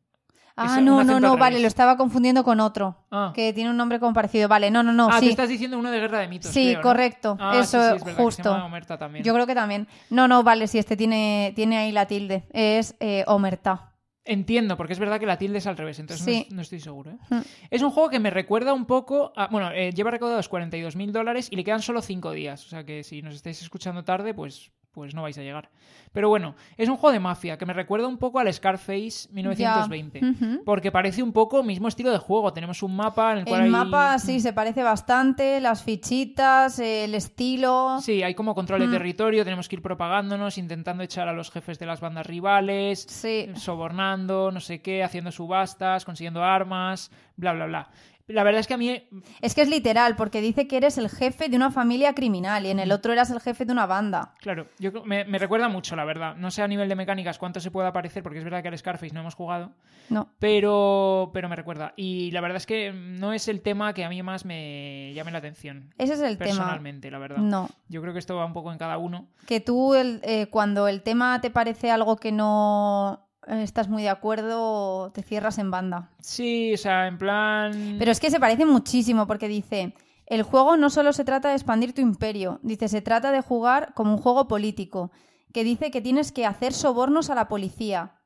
Ah 0.62 0.80
no, 0.80 1.02
no, 1.04 1.20
no, 1.20 1.32
al 1.32 1.38
vale, 1.38 1.60
lo 1.60 1.66
estaba 1.66 1.96
confundiendo 1.96 2.44
con 2.44 2.60
otro, 2.60 2.96
Ah, 3.10 3.32
que 3.34 3.52
tiene 3.52 3.70
un 3.70 3.76
nombre 3.76 3.98
como 4.00 4.12
parecido. 4.12 4.48
Vale, 4.48 4.70
no, 4.70 4.82
no, 4.82 4.92
no, 4.92 5.08
ah 5.10 5.18
sí. 5.20 5.26
tú 5.26 5.30
estás 5.30 5.48
diciendo 5.48 5.78
uno 5.78 5.90
de 5.90 6.00
Guerra 6.00 6.18
de 6.20 6.28
Mitos. 6.28 6.50
Sí, 6.50 6.68
creo, 6.70 6.76
¿no? 6.76 6.82
correcto. 6.82 7.36
Ah, 7.40 7.52
sí, 7.54 7.58
Eso, 7.60 7.90
sí, 7.90 7.96
es 7.96 8.04
verdad, 8.04 8.22
justo. 8.22 8.50
llama 8.52 8.64
Omerta 8.66 8.98
también. 8.98 9.24
Yo 9.24 9.32
creo 9.34 9.46
que 9.46 9.54
también. 9.54 9.88
No, 10.10 10.28
no, 10.28 10.42
vale, 10.42 10.66
sí, 10.66 10.78
este 10.78 10.96
tiene, 10.96 11.52
tiene 11.56 11.78
ahí 11.78 11.92
la 11.92 12.06
tilde. 12.06 12.44
Es 12.52 12.94
eh, 13.00 13.24
Omerta. 13.26 13.86
Entiendo, 14.22 14.76
porque 14.76 14.92
es 14.92 14.98
verdad 14.98 15.18
que 15.18 15.26
la 15.26 15.38
tilde 15.38 15.58
es 15.58 15.66
al 15.66 15.76
revés, 15.78 15.98
entonces 15.98 16.24
no 16.26 16.32
Sí. 16.32 16.44
es- 16.46 16.52
no, 16.54 16.62
estoy 16.62 16.78
seguro. 16.78 17.10
¿eh? 17.12 17.16
Mm. 17.30 17.40
Es 17.70 17.82
un 17.82 17.90
juego 17.90 18.10
que 18.10 18.20
me 18.20 18.30
recuerda 18.30 18.74
un 18.74 18.84
poco 18.84 19.32
a... 19.34 19.48
Bueno, 19.48 19.70
eh, 19.72 19.92
lleva 19.92 20.10
recaudados 20.10 20.48
42 20.48 20.94
mil 20.94 21.10
dólares 21.12 21.48
y 21.50 21.56
le 21.56 21.64
quedan 21.64 21.80
solo 21.80 22.02
5 22.02 22.30
días. 22.32 22.64
O 22.66 22.68
sea 22.68 22.84
que 22.84 23.02
si 23.02 23.22
nos 23.22 23.34
estáis 23.34 23.60
escuchando 23.62 24.04
tarde, 24.04 24.34
pues, 24.34 24.70
pues 24.92 25.14
no 25.14 25.23
vais 25.23 25.38
a 25.38 25.42
llegar. 25.42 25.70
Pero 26.12 26.28
bueno, 26.28 26.56
es 26.76 26.88
un 26.88 26.97
juego 26.97 27.12
de 27.12 27.20
mafia 27.20 27.56
que 27.56 27.64
me 27.66 27.73
recuerda 27.73 28.09
un 28.09 28.18
poco 28.18 28.40
al 28.40 28.52
Scarface 28.52 29.28
1920. 29.30 30.20
Ya. 30.20 30.28
Ujú. 30.30 30.64
Porque 30.64 30.90
parece 30.90 31.23
un 31.23 31.32
poco 31.32 31.62
mismo 31.62 31.87
estilo 31.87 32.11
de 32.11 32.18
juego. 32.18 32.52
Tenemos 32.52 32.82
un 32.82 32.97
mapa 32.97 33.32
en 33.32 33.38
el 33.38 33.44
cual 33.44 33.61
El 33.61 33.66
hay... 33.66 33.70
mapa 33.70 34.18
sí 34.18 34.40
se 34.40 34.52
parece 34.52 34.82
bastante, 34.82 35.61
las 35.61 35.85
fichitas, 35.85 36.80
el 36.80 37.14
estilo. 37.14 37.99
Sí, 38.00 38.23
hay 38.25 38.35
como 38.35 38.54
control 38.56 38.80
de 38.80 38.88
Mm. 38.88 38.92
territorio, 38.92 39.44
tenemos 39.44 39.68
que 39.68 39.76
ir 39.76 39.82
propagándonos, 39.82 40.59
intentando 40.59 41.04
echar 41.04 41.28
a 41.28 41.32
los 41.32 41.50
jefes 41.52 41.78
de 41.78 41.87
las 41.87 42.00
bandas 42.00 42.26
rivales, 42.26 43.02
Sí. 43.09 43.49
sobornando, 43.54 44.50
no 44.50 44.59
sé 44.61 44.82
qué, 44.82 45.04
haciendo 45.04 45.30
subastas, 45.30 46.04
consiguiendo 46.04 46.42
armas, 46.42 47.11
bla, 47.37 47.52
bla, 47.52 47.66
bla. 47.66 47.88
La 48.32 48.42
verdad 48.42 48.60
es 48.60 48.66
que 48.66 48.75
a 48.75 48.76
mí 48.78 49.02
Es 49.40 49.54
que 49.54 49.62
es 49.62 49.68
literal, 49.68 50.16
porque 50.16 50.40
dice 50.40 50.66
que 50.66 50.76
eres 50.76 50.99
el 50.99 51.08
jefe 51.08 51.49
de 51.49 51.56
una 51.56 51.70
familia 51.70 52.14
criminal 52.14 52.64
y 52.66 52.70
en 52.70 52.78
el 52.78 52.92
otro 52.92 53.12
eras 53.12 53.30
el 53.30 53.40
jefe 53.40 53.64
de 53.64 53.72
una 53.72 53.87
banda. 53.87 54.34
Claro, 54.40 54.66
yo 54.78 54.92
me, 55.04 55.25
me 55.25 55.38
recuerda 55.38 55.68
mucho, 55.68 55.96
la 55.96 56.04
verdad. 56.04 56.37
No 56.37 56.50
sé 56.50 56.62
a 56.62 56.68
nivel 56.68 56.88
de 56.88 56.94
mecánicas 56.96 57.38
cuánto 57.38 57.60
se 57.60 57.70
pueda 57.70 57.92
parecer, 57.92 58.22
porque 58.22 58.38
es 58.38 58.44
verdad 58.44 58.62
que 58.62 58.68
al 58.68 58.78
Scarface 58.78 59.12
no 59.14 59.20
hemos 59.20 59.34
jugado, 59.34 59.72
No. 60.08 60.28
pero, 60.38 61.30
pero 61.32 61.49
me 61.49 61.56
recuerda. 61.56 61.92
Y 61.96 62.30
la 62.32 62.40
verdad 62.40 62.56
es 62.58 62.66
que 62.66 62.92
no 62.92 63.32
es 63.32 63.49
el 63.49 63.60
tema 63.62 63.92
que 63.94 64.04
a 64.04 64.08
mí 64.08 64.22
más 64.22 64.44
me 64.44 65.12
llame 65.14 65.30
la 65.32 65.38
atención, 65.38 65.92
Ese 65.99 66.14
es 66.14 66.20
el 66.20 66.37
tema. 66.38 66.50
personalmente, 66.50 67.10
la 67.10 67.18
verdad. 67.18 67.38
No. 67.38 67.68
Yo 67.88 68.00
creo 68.02 68.12
que 68.12 68.18
esto 68.18 68.37
va 68.37 68.44
un 68.44 68.52
poco 68.52 68.72
en 68.72 68.78
cada 68.78 68.99
uno. 68.99 69.26
Que 69.46 69.60
tú, 69.60 69.94
el- 69.94 70.20
eh, 70.22 70.46
cuando 70.50 70.88
el 70.88 71.02
tema 71.02 71.40
te 71.40 71.50
parece 71.50 71.90
algo 71.90 72.16
que 72.16 72.32
no 72.32 73.26
estás 73.59 73.88
muy 73.88 74.02
de 74.02 74.09
acuerdo, 74.09 75.11
te 75.12 75.23
cierras 75.23 75.59
en 75.59 75.71
banda. 75.71 76.11
Sí, 76.21 76.75
o 76.75 76.76
sea, 76.76 77.07
en 77.07 77.19
plan... 77.19 77.97
Pero 77.99 78.11
es 78.11 78.21
que 78.21 78.30
se 78.30 78.40
parece 78.40 78.64
muchísimo 78.66 79.26
porque 79.26 79.49
dice, 79.49 79.95
el 80.26 80.42
juego 80.42 80.76
no 80.76 80.90
solo 80.90 81.12
se 81.12 81.25
trata 81.25 81.49
de 81.49 81.54
expandir 81.54 81.92
tu 81.95 82.00
imperio, 82.00 82.61
dice, 82.62 82.88
se 82.88 83.02
trata 83.02 83.33
de 83.33 83.40
jugar 83.40 83.92
como 83.95 84.12
un 84.12 84.19
juego 84.19 84.47
político, 84.49 85.11
que 85.52 85.64
dice 85.64 85.90
que 85.90 86.00
tienes 86.00 86.33
que 86.33 86.47
hacer 86.47 86.73
sobornos 86.73 87.30
a 87.30 87.35
la 87.35 87.49
policía 87.49 88.21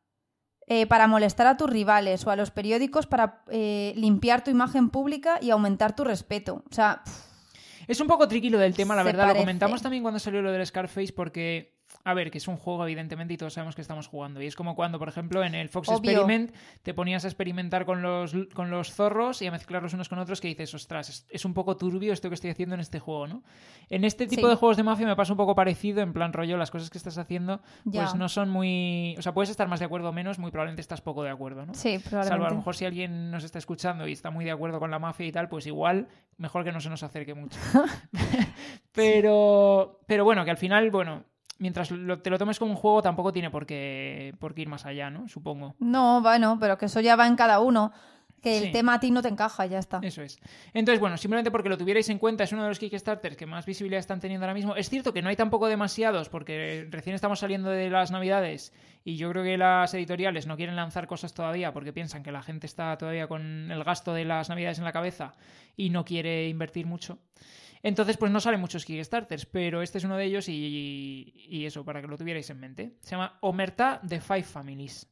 eh, 0.67 0.87
para 0.87 1.07
molestar 1.07 1.47
a 1.47 1.57
tus 1.57 1.69
rivales 1.69 2.27
o 2.27 2.31
a 2.31 2.37
los 2.37 2.51
periódicos 2.51 3.07
para 3.07 3.43
eh, 3.51 3.93
limpiar 3.97 4.45
tu 4.45 4.51
imagen 4.51 4.91
pública 4.91 5.39
y 5.41 5.51
aumentar 5.51 5.95
tu 5.95 6.05
respeto. 6.05 6.63
O 6.71 6.75
sea, 6.75 7.03
pff, 7.05 7.35
Es 7.87 8.01
un 8.01 8.07
poco 8.07 8.29
tricky 8.29 8.51
lo 8.51 8.59
del 8.59 8.75
tema, 8.75 8.95
la 8.97 9.03
verdad. 9.03 9.29
Lo 9.29 9.37
comentamos 9.37 9.83
también 9.83 10.03
cuando 10.03 10.19
salió 10.19 10.41
lo 10.43 10.53
del 10.53 10.65
Scarface 10.67 11.13
porque, 11.13 11.74
a 12.07 12.13
ver, 12.15 12.31
que 12.31 12.39
es 12.39 12.47
un 12.49 12.57
juego 12.59 12.85
evidentemente 12.85 13.33
y 13.35 13.37
todos 13.39 13.55
sabemos 13.55 13.75
que 13.75 13.81
estamos 13.81 14.09
jugando. 14.09 14.43
Y 14.43 14.47
es 14.47 14.55
como 14.57 14.75
cuando, 14.77 14.99
por 14.99 15.09
ejemplo, 15.09 15.43
en 15.43 15.55
el 15.55 15.69
Fox 15.71 15.89
Obvio. 15.89 16.11
Experiment 16.11 16.55
te 16.83 16.93
ponías 16.93 17.25
a 17.25 17.29
experimentar 17.29 17.87
con 17.87 18.03
los, 18.03 18.35
con 18.55 18.71
los 18.71 18.93
zorros 18.93 19.41
y 19.41 19.47
a 19.47 19.51
mezclarlos 19.51 19.95
unos 19.95 20.09
con 20.11 20.19
otros 20.19 20.41
que 20.43 20.49
dices, 20.49 20.75
ostras, 20.75 21.09
es, 21.09 21.27
es 21.31 21.45
un 21.47 21.55
poco 21.55 21.77
turbio 21.79 22.13
esto 22.13 22.29
que 22.29 22.35
estoy 22.35 22.51
haciendo 22.51 22.75
en 22.75 22.81
este 22.83 22.99
juego, 23.01 23.27
¿no? 23.27 23.43
En 23.89 24.05
este 24.05 24.27
tipo 24.27 24.43
Sí. 24.43 24.49
de 24.49 24.57
juegos 24.57 24.77
de 24.77 24.83
mafia 24.83 25.07
me 25.07 25.17
pasa 25.17 25.33
un 25.33 25.39
poco 25.39 25.55
parecido, 25.55 26.03
en 26.03 26.13
plan 26.13 26.33
rollo, 26.33 26.57
las 26.59 26.71
cosas 26.71 26.91
que 26.91 26.99
estás 26.99 27.17
haciendo 27.17 27.61
pues 27.91 28.15
no 28.15 28.29
son 28.29 28.51
muy... 28.51 29.15
O 29.19 29.23
sea, 29.23 29.33
puedes 29.33 29.49
estar 29.51 29.67
más 29.69 29.81
de 29.81 29.87
acuerdo 29.87 30.11
o 30.11 30.13
menos, 30.13 30.39
muy 30.39 30.51
probablemente 30.51 30.83
estás 30.83 31.01
poco 31.01 31.23
de 31.23 31.31
acuerdo, 31.31 31.65
¿no? 31.65 31.73
sí, 31.75 31.99
Salvo 31.99 32.07
a 32.07 32.11
probablemente. 32.11 32.51
lo 32.51 32.57
mejor 32.59 32.77
si 32.77 32.85
alguien 32.85 33.31
nos 33.31 33.45
está 33.45 33.59
escuchando 33.59 34.07
y 34.07 34.13
está 34.13 34.31
muy 34.31 34.45
de 34.45 34.51
acuerdo 34.51 34.79
con 34.79 34.91
la 34.91 34.99
mafia 34.99 35.27
y 35.27 35.33
tal, 35.33 35.49
pues 35.49 35.67
igual 35.67 36.09
mejor 36.37 36.65
que 36.65 36.73
no 36.73 36.81
se 36.81 36.91
nos 36.91 37.03
acerque 37.03 37.33
mucho. 37.35 37.59
pero, 38.93 40.01
pero 40.07 40.25
bueno, 40.25 40.45
que 40.45 40.51
al 40.51 40.57
final, 40.57 40.91
bueno, 40.91 41.25
mientras 41.59 41.91
lo- 41.91 42.21
te 42.21 42.31
lo 42.31 42.39
tomes 42.39 42.59
como 42.59 42.73
un 42.73 42.77
juego, 42.77 43.03
tampoco 43.03 43.33
tiene 43.33 43.51
por 43.51 43.67
qué, 43.67 44.35
por 44.39 44.55
qué 44.55 44.63
ir 44.63 44.69
más 44.69 44.85
allá, 44.87 45.11
¿no? 45.11 45.29
Supongo. 45.29 45.75
No, 45.79 46.21
bueno, 46.23 46.59
pero 46.61 46.77
que 46.79 46.87
eso 46.87 47.01
ya 47.01 47.17
va 47.17 47.27
en 47.27 47.37
cada 47.37 47.61
uno. 47.61 47.93
Que 48.43 48.59
el 48.59 48.65
Sí. 48.65 48.73
tema 48.73 48.93
a 48.93 49.01
ti 49.01 49.11
no 49.11 49.23
te 49.23 49.29
encaja, 49.29 49.65
ya 49.65 49.79
está. 49.79 50.01
Eso 50.03 50.21
es. 50.21 50.39
Entonces, 50.75 51.01
bueno, 51.01 51.17
simplemente 51.17 51.51
porque 51.51 51.71
lo 51.71 51.79
tuvierais 51.79 52.07
en 52.11 52.19
cuenta, 52.19 52.45
es 52.45 52.53
uno 52.53 52.63
de 52.65 52.69
los 52.69 52.79
Kickstarters 52.79 53.39
que 53.39 53.47
más 53.47 53.65
visibilidad 53.65 53.99
están 54.01 54.21
teniendo 54.21 54.45
ahora 54.45 54.53
mismo. 54.53 54.77
Es 54.77 54.91
cierto 54.91 55.15
que 55.15 55.23
no 55.23 55.31
hay 55.31 55.37
tampoco 55.37 55.67
demasiados, 55.67 56.29
porque 56.29 56.87
recién 56.91 57.15
estamos 57.15 57.39
saliendo 57.39 57.71
de 57.71 57.89
las 57.89 58.11
Navidades 58.11 58.75
y 59.03 59.17
yo 59.17 59.31
creo 59.31 59.45
que 59.45 59.57
las 59.57 59.95
editoriales 59.95 60.47
no 60.47 60.57
quieren 60.59 60.77
lanzar 60.77 61.07
cosas 61.07 61.33
todavía 61.33 61.73
porque 61.73 61.95
piensan 61.95 62.23
que 62.23 62.33
la 62.33 62.43
gente 62.43 62.67
está 62.67 62.99
todavía 62.99 63.29
con 63.29 63.71
el 63.71 63.83
gasto 63.83 64.13
de 64.13 64.27
las 64.27 64.51
Navidades 64.51 64.77
en 64.77 64.85
la 64.85 64.93
cabeza 64.93 65.33
y 65.75 65.89
no 65.89 66.05
quiere 66.05 66.47
invertir 66.47 66.85
mucho. 66.85 67.19
Entonces, 67.85 68.17
pues 68.17 68.33
no 68.33 68.41
salen 68.41 68.61
muchos 68.61 68.87
Kickstarters, 68.87 69.45
pero 69.45 69.83
este 69.83 69.99
es 69.99 70.05
uno 70.05 70.17
de 70.17 70.25
ellos 70.25 70.49
y, 70.49 71.35
y 71.37 71.67
eso, 71.67 71.85
para 71.85 72.01
que 72.01 72.09
lo 72.09 72.17
tuvierais 72.17 72.49
en 72.49 72.59
mente. 72.59 72.97
Se 73.01 73.11
llama 73.11 73.37
Omerta 73.43 74.01
de 74.03 74.23
Five 74.23 74.45
Families. 74.45 75.07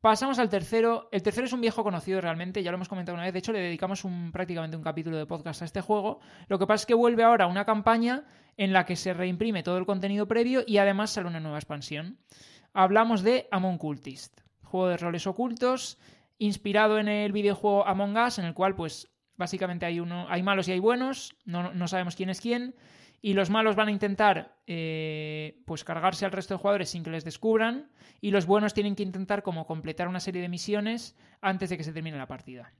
Pasamos 0.00 0.38
al 0.38 0.48
tercero. 0.48 1.10
El 1.12 1.22
tercero 1.22 1.46
es 1.46 1.52
un 1.52 1.60
viejo 1.60 1.84
conocido 1.84 2.22
realmente, 2.22 2.62
ya 2.62 2.70
lo 2.70 2.76
hemos 2.76 2.88
comentado 2.88 3.16
una 3.16 3.24
vez. 3.24 3.34
De 3.34 3.40
hecho, 3.40 3.52
le 3.52 3.60
dedicamos 3.60 4.04
un, 4.04 4.32
prácticamente 4.32 4.78
un 4.78 4.82
capítulo 4.82 5.18
de 5.18 5.26
podcast 5.26 5.60
a 5.60 5.66
este 5.66 5.82
juego. 5.82 6.20
Lo 6.48 6.58
que 6.58 6.66
pasa 6.66 6.82
es 6.82 6.86
que 6.86 6.94
vuelve 6.94 7.22
ahora 7.22 7.46
una 7.46 7.66
campaña 7.66 8.24
en 8.56 8.72
la 8.72 8.86
que 8.86 8.96
se 8.96 9.12
reimprime 9.12 9.62
todo 9.62 9.76
el 9.76 9.84
contenido 9.84 10.26
previo 10.26 10.62
y 10.66 10.78
además 10.78 11.10
sale 11.10 11.28
una 11.28 11.38
nueva 11.38 11.58
expansión. 11.58 12.18
Hablamos 12.72 13.22
de 13.22 13.46
Among 13.50 13.76
Cultist, 13.76 14.40
juego 14.62 14.88
de 14.88 14.96
roles 14.96 15.26
ocultos, 15.26 15.98
inspirado 16.38 16.98
en 16.98 17.08
el 17.08 17.32
videojuego 17.32 17.86
Among 17.86 18.16
Us, 18.16 18.38
en 18.38 18.46
el 18.46 18.54
cual, 18.54 18.74
pues, 18.74 19.10
básicamente 19.38 19.86
hay 19.86 20.00
uno, 20.00 20.26
hay 20.28 20.42
malos 20.42 20.68
y 20.68 20.72
hay 20.72 20.80
buenos, 20.80 21.34
no, 21.46 21.72
no 21.72 21.88
sabemos 21.88 22.16
quién 22.16 22.28
es 22.28 22.40
quién. 22.40 22.74
Y 23.20 23.32
los 23.32 23.50
malos 23.50 23.74
van 23.74 23.88
a 23.88 23.90
intentar 23.90 24.56
eh, 24.66 25.60
pues 25.64 25.82
cargarse 25.82 26.24
al 26.24 26.30
resto 26.30 26.54
de 26.54 26.58
jugadores 26.58 26.90
sin 26.90 27.02
que 27.02 27.10
les 27.10 27.24
descubran. 27.24 27.90
Y 28.20 28.30
los 28.30 28.46
buenos 28.46 28.74
tienen 28.74 28.94
que 28.94 29.02
intentar 29.02 29.42
como 29.42 29.66
completar 29.66 30.06
una 30.06 30.20
serie 30.20 30.40
de 30.40 30.48
misiones 30.48 31.16
antes 31.40 31.70
de 31.70 31.76
que 31.76 31.84
se 31.84 31.92
termine 31.92 32.16
la 32.16 32.28
partida. 32.28 32.72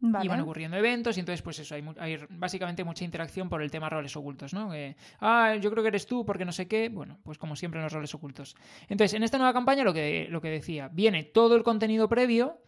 Vale. 0.00 0.24
Y 0.24 0.28
van 0.28 0.40
ocurriendo 0.40 0.76
eventos 0.76 1.16
y 1.16 1.20
entonces 1.20 1.40
pues 1.40 1.60
eso, 1.60 1.74
hay, 1.74 1.84
hay 1.98 2.18
básicamente 2.28 2.84
mucha 2.84 3.04
interacción 3.04 3.48
por 3.48 3.62
el 3.62 3.70
tema 3.70 3.88
roles 3.88 4.14
ocultos, 4.16 4.52
¿no? 4.52 4.70
Que, 4.70 4.96
ah, 5.20 5.54
yo 5.54 5.70
creo 5.70 5.82
que 5.82 5.88
eres 5.88 6.06
tú 6.06 6.26
porque 6.26 6.44
no 6.44 6.52
sé 6.52 6.66
qué. 6.66 6.88
Bueno, 6.88 7.20
pues 7.22 7.38
como 7.38 7.54
siempre 7.54 7.78
en 7.78 7.84
los 7.84 7.92
roles 7.92 8.12
ocultos. 8.14 8.56
Entonces, 8.88 9.14
en 9.14 9.22
esta 9.22 9.38
nueva 9.38 9.52
campaña 9.52 9.84
lo 9.84 9.94
que, 9.94 10.26
lo 10.28 10.40
que 10.40 10.50
decía, 10.50 10.88
viene 10.92 11.22
todo 11.22 11.54
el 11.54 11.62
contenido 11.62 12.08
previo 12.08 12.58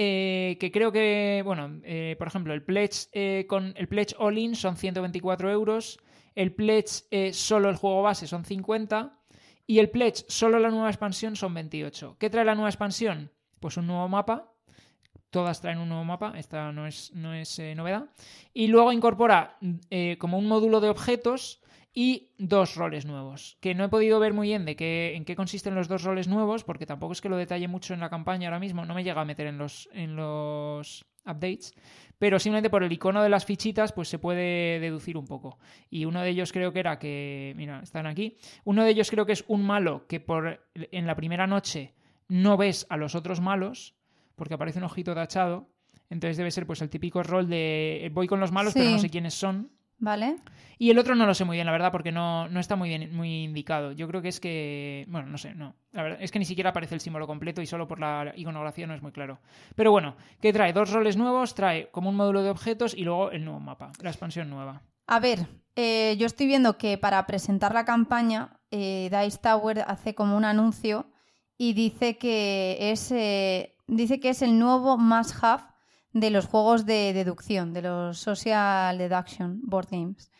eh, 0.00 0.56
que 0.60 0.70
creo 0.70 0.92
que, 0.92 1.42
bueno, 1.44 1.80
eh, 1.82 2.14
por 2.20 2.28
ejemplo, 2.28 2.54
el 2.54 2.62
pledge 2.62 3.08
eh, 3.12 3.46
con 3.48 3.74
el 3.76 3.88
pledge 3.88 4.14
all-in 4.16 4.54
son 4.54 4.76
124 4.76 5.50
euros, 5.50 5.98
el 6.36 6.54
pledge 6.54 7.32
solo 7.32 7.68
el 7.68 7.74
juego 7.74 8.02
base 8.02 8.28
son 8.28 8.44
50 8.44 9.18
y 9.66 9.80
el 9.80 9.90
pledge 9.90 10.24
solo 10.28 10.60
la 10.60 10.70
nueva 10.70 10.88
expansión 10.88 11.34
son 11.34 11.52
28. 11.52 12.14
¿Qué 12.16 12.30
trae 12.30 12.44
la 12.44 12.54
nueva 12.54 12.70
expansión? 12.70 13.32
Pues 13.58 13.76
un 13.76 13.88
nuevo 13.88 14.08
mapa. 14.08 14.54
Todas 15.30 15.60
traen 15.60 15.78
un 15.78 15.88
nuevo 15.88 16.04
mapa, 16.04 16.32
esta 16.36 16.70
no 16.70 16.86
es, 16.86 17.12
no 17.14 17.34
es 17.34 17.60
novedad. 17.74 18.08
Y 18.54 18.68
luego 18.68 18.92
incorpora 18.92 19.58
eh, 19.90 20.16
como 20.20 20.38
un 20.38 20.46
módulo 20.46 20.80
de 20.80 20.90
objetos 20.90 21.60
y 21.92 22.30
dos 22.38 22.76
roles 22.76 23.06
nuevos. 23.06 23.56
Que 23.60 23.74
no 23.74 23.84
he 23.84 23.88
podido 23.88 24.20
ver 24.20 24.32
muy 24.32 24.48
bien 24.48 24.64
de 24.64 24.76
qué, 24.76 25.14
en 25.16 25.24
qué 25.24 25.34
consisten 25.36 25.74
los 25.74 25.88
dos 25.88 26.04
roles 26.04 26.28
nuevos, 26.28 26.64
porque 26.64 26.86
tampoco 26.86 27.12
es 27.12 27.20
que 27.20 27.28
lo 27.28 27.36
detalle 27.36 27.68
mucho 27.68 27.94
en 27.94 28.00
la 28.00 28.10
campaña 28.10 28.48
ahora 28.48 28.60
mismo. 28.60 28.84
No 28.84 28.94
me 28.94 29.04
llega 29.04 29.20
a 29.20 29.24
meter 29.24 29.46
en 29.46 29.58
los, 29.58 29.88
en 29.92 30.16
los 30.16 31.06
updates. 31.24 31.74
Pero 32.18 32.38
simplemente 32.38 32.70
por 32.70 32.82
el 32.82 32.92
icono 32.92 33.22
de 33.22 33.28
las 33.28 33.44
fichitas, 33.44 33.92
pues 33.92 34.08
se 34.08 34.18
puede 34.18 34.80
deducir 34.80 35.16
un 35.16 35.26
poco. 35.26 35.58
Y 35.88 36.04
uno 36.04 36.22
de 36.22 36.30
ellos 36.30 36.52
creo 36.52 36.72
que 36.72 36.80
era 36.80 36.98
que. 36.98 37.52
Mira, 37.56 37.80
están 37.80 38.06
aquí. 38.06 38.36
Uno 38.64 38.84
de 38.84 38.90
ellos 38.90 39.10
creo 39.10 39.24
que 39.24 39.32
es 39.32 39.44
un 39.46 39.64
malo 39.64 40.06
que 40.08 40.18
por 40.20 40.68
en 40.74 41.06
la 41.06 41.14
primera 41.14 41.46
noche 41.46 41.94
no 42.28 42.56
ves 42.56 42.86
a 42.90 42.96
los 42.96 43.14
otros 43.14 43.40
malos, 43.40 43.94
porque 44.34 44.54
aparece 44.54 44.78
un 44.78 44.84
ojito 44.84 45.14
tachado. 45.14 45.68
Entonces 46.10 46.36
debe 46.36 46.50
ser 46.50 46.66
pues 46.66 46.82
el 46.82 46.90
típico 46.90 47.22
rol 47.22 47.48
de 47.48 48.10
voy 48.12 48.26
con 48.26 48.40
los 48.40 48.50
malos, 48.50 48.74
pero 48.74 48.90
no 48.90 48.98
sé 48.98 49.10
quiénes 49.10 49.34
son. 49.34 49.70
Vale. 49.98 50.36
Y 50.78 50.90
el 50.90 50.98
otro 50.98 51.16
no 51.16 51.26
lo 51.26 51.34
sé 51.34 51.44
muy 51.44 51.56
bien, 51.56 51.66
la 51.66 51.72
verdad, 51.72 51.90
porque 51.90 52.12
no, 52.12 52.48
no 52.48 52.60
está 52.60 52.76
muy 52.76 52.88
bien 52.88 53.14
muy 53.14 53.44
indicado. 53.44 53.92
Yo 53.92 54.06
creo 54.06 54.22
que 54.22 54.28
es 54.28 54.38
que. 54.38 55.04
Bueno, 55.08 55.28
no 55.28 55.38
sé, 55.38 55.54
no. 55.54 55.74
La 55.92 56.04
verdad 56.04 56.18
es 56.20 56.30
que 56.30 56.38
ni 56.38 56.44
siquiera 56.44 56.70
aparece 56.70 56.94
el 56.94 57.00
símbolo 57.00 57.26
completo 57.26 57.60
y 57.60 57.66
solo 57.66 57.88
por 57.88 57.98
la 57.98 58.32
iconografía 58.36 58.86
no 58.86 58.94
es 58.94 59.02
muy 59.02 59.10
claro. 59.10 59.40
Pero 59.74 59.90
bueno, 59.90 60.16
¿qué 60.40 60.52
trae? 60.52 60.72
Dos 60.72 60.92
roles 60.92 61.16
nuevos, 61.16 61.54
trae 61.54 61.90
como 61.90 62.10
un 62.10 62.16
módulo 62.16 62.42
de 62.42 62.50
objetos 62.50 62.94
y 62.94 63.02
luego 63.02 63.32
el 63.32 63.44
nuevo 63.44 63.58
mapa, 63.58 63.90
la 64.00 64.10
expansión 64.10 64.48
nueva. 64.50 64.82
A 65.08 65.20
ver, 65.20 65.48
eh, 65.74 66.16
yo 66.18 66.26
estoy 66.26 66.46
viendo 66.46 66.78
que 66.78 66.96
para 66.98 67.26
presentar 67.26 67.74
la 67.74 67.84
campaña, 67.84 68.60
eh, 68.70 69.10
Dice 69.10 69.38
Tower 69.38 69.84
hace 69.86 70.14
como 70.14 70.36
un 70.36 70.44
anuncio 70.44 71.10
y 71.56 71.72
dice 71.72 72.18
que 72.18 72.76
es, 72.92 73.10
eh, 73.10 73.74
dice 73.88 74.20
que 74.20 74.28
es 74.28 74.42
el 74.42 74.58
nuevo 74.58 74.96
must-have 74.96 75.64
de 76.20 76.30
los 76.30 76.46
juegos 76.46 76.86
de 76.86 77.12
deducción, 77.12 77.72
de 77.72 77.82
los 77.82 78.18
social 78.18 78.98
deduction 78.98 79.60
board 79.62 79.88
games. 79.90 80.30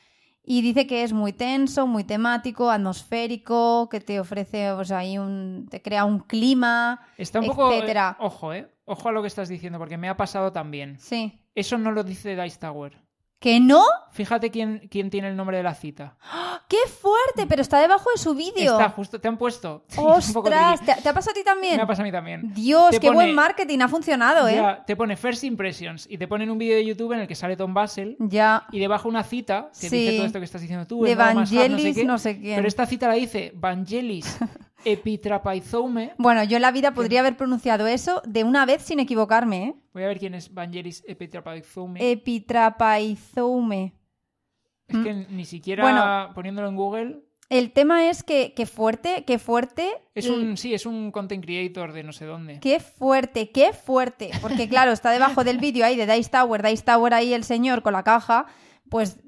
Y 0.51 0.63
dice 0.63 0.87
que 0.87 1.03
es 1.03 1.13
muy 1.13 1.35
tenso, 1.35 1.87
muy 1.87 2.05
temático, 2.05 2.71
atmosférico, 2.71 3.89
que 3.91 4.01
te 4.01 4.19
ofrece, 4.19 4.71
o 4.71 4.85
sea, 4.85 4.99
ahí 4.99 5.19
un, 5.19 5.67
te 5.71 5.83
crea 5.83 6.05
un 6.07 6.21
clima, 6.21 7.01
Está 7.19 7.41
un 7.41 7.47
poco. 7.47 7.71
eh, 7.71 7.77
etcétera. 7.77 8.17
ojo, 8.21 8.55
eh. 8.55 8.67
Ojo 8.87 9.11
a 9.11 9.13
lo 9.13 9.21
que 9.21 9.29
estás 9.29 9.51
diciendo, 9.51 9.79
porque 9.79 9.99
me 9.99 10.09
ha 10.09 10.17
pasado 10.17 10.51
también. 10.51 10.99
Sí. 10.99 11.39
Eso 11.55 11.77
no 11.77 11.93
lo 11.93 12.03
dice 12.03 12.35
Dice 12.41 12.59
Tower. 12.59 12.97
¿Que 13.41 13.61
no? 13.61 13.85
Fíjate 14.11 14.51
quién, 14.51 14.89
quién 14.91 15.11
tiene 15.11 15.29
el 15.29 15.37
nombre 15.37 15.57
de 15.59 15.63
la 15.63 15.75
cita. 15.75 16.17
¡Qué 16.69 16.77
fuerte! 16.89 17.47
Pero 17.49 17.63
está 17.63 17.79
debajo 17.81 18.11
de 18.15 18.21
su 18.21 18.35
vídeo. 18.35 18.73
Está 18.73 18.89
justo, 18.91 19.21
te 19.21 19.29
han 19.29 19.39
puesto. 19.39 19.85
¡Ostras! 19.97 20.81
¿Te, 20.85 20.95
te 21.01 21.09
ha 21.09 21.15
pasado 21.15 21.31
a 21.31 21.35
ti 21.35 21.45
también? 21.45 21.77
Me 21.77 21.83
ha 21.83 21.87
pasado 21.87 22.03
a 22.03 22.07
mí 22.07 22.13
también. 22.13 22.53
Dios, 22.53 22.91
Te 22.91 22.99
qué 23.01 23.07
pone- 23.07 23.15
buen 23.17 23.35
marketing, 23.37 23.79
ha 23.81 23.89
funcionado, 23.89 24.49
¿eh? 24.49 24.57
Ya, 24.57 24.85
te 24.85 24.97
pone 24.97 25.17
First 25.17 25.45
Impressions 25.45 26.07
y 26.11 26.19
te 26.19 26.27
ponen 26.27 26.51
un 26.51 26.59
vídeo 26.59 26.75
de 26.77 26.85
YouTube 26.85 27.13
en 27.13 27.21
el 27.21 27.29
que 27.29 27.37
sale 27.37 27.57
Tom 27.57 27.73
Basel 27.73 28.17
Ya. 28.19 28.67
y 28.73 28.81
debajo 28.81 29.09
una 29.09 29.23
cita 29.23 29.71
que 29.81 29.89
Sí. 29.89 29.97
dice 29.99 30.17
todo 30.17 30.27
esto 30.27 30.39
que 30.41 30.45
estás 30.45 30.61
diciendo 30.61 30.87
tú. 30.87 31.05
De 31.05 31.13
hard, 31.13 31.19
Vangelis, 31.37 31.97
qué. 31.97 32.05
no 32.05 32.19
sé 32.19 32.41
quién. 32.41 32.57
Pero 32.57 32.67
esta 32.69 32.87
cita 32.87 33.07
la 33.09 33.15
dice 33.15 33.53
Vangelis 33.55 34.37
Epitrapaizoume. 34.93 36.15
Bueno, 36.19 36.45
yo 36.45 36.57
en 36.57 36.63
la 36.63 36.71
vida 36.71 36.93
podría 36.95 37.21
haber 37.21 37.37
pronunciado 37.37 37.87
eso 37.87 38.23
de 38.27 38.45
una 38.45 38.67
vez 38.67 38.83
sin 38.83 39.01
equivocarme, 39.01 39.65
¿eh? 39.65 39.75
Voy 39.93 40.03
a 40.05 40.09
ver 40.09 40.19
quién 40.19 40.35
es 40.35 40.53
Vangelis 40.53 41.05
Epitrapaizoume. 41.07 42.01
Eh, 42.01 42.13
Epitrapaizoume. 42.13 43.93
es 44.89 44.97
que 44.99 45.15
ni 45.31 45.45
siquiera 45.45 45.83
Bueno. 45.83 46.35
poniéndolo 46.35 46.69
en 46.69 46.77
Google. 46.77 47.21
El 47.51 47.73
tema 47.73 48.11
es 48.11 48.23
que, 48.23 48.53
que 48.53 48.67
fuerte, 48.67 49.25
que 49.25 49.39
fuerte. 49.39 49.89
Es 50.15 50.29
un, 50.29 50.59
sí, 50.59 50.75
es 50.75 50.85
un 50.85 51.11
content 51.11 51.43
creator 51.43 51.93
de 51.93 52.03
no 52.03 52.13
sé 52.13 52.27
dónde. 52.27 52.61
Qué 52.61 52.79
fuerte, 52.79 53.51
qué 53.51 53.73
fuerte. 53.73 54.31
Porque 54.43 54.69
claro, 54.69 54.93
está 54.93 55.11
debajo 55.11 55.45
del 55.45 55.57
vídeo 55.59 55.87
ahí 55.87 55.97
de 55.97 56.07
Dice 56.07 56.29
Tower, 56.31 56.63
Dice 56.63 56.85
Tower 56.85 57.15
ahí 57.15 57.33
el 57.33 57.45
señor 57.45 57.81
con 57.83 57.95
la 57.95 58.03
caja. 58.03 58.45
Pues 58.91 59.19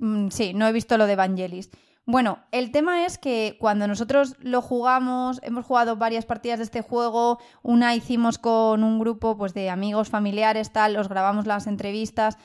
mm, 0.00 0.28
sí, 0.30 0.54
no 0.54 0.66
he 0.66 0.72
visto 0.72 0.98
lo 0.98 1.06
de 1.06 1.14
Vangelis. 1.14 1.70
Bueno, 2.10 2.38
el 2.52 2.72
tema 2.72 3.04
es 3.04 3.18
que 3.18 3.58
cuando 3.60 3.86
nosotros 3.86 4.34
lo 4.38 4.62
jugamos, 4.62 5.40
hemos 5.42 5.66
jugado 5.66 5.96
varias 5.96 6.24
partidas 6.24 6.58
de 6.58 6.64
este 6.64 6.80
juego, 6.80 7.38
una 7.62 7.94
hicimos 7.94 8.38
con 8.38 8.82
un 8.82 8.98
grupo 8.98 9.36
pues 9.36 9.52
de 9.52 9.68
amigos, 9.68 10.08
familiares, 10.08 10.72
tal, 10.72 10.96
os 10.96 11.10
grabamos 11.10 11.46
las 11.46 11.66
entrevistas 11.66 12.38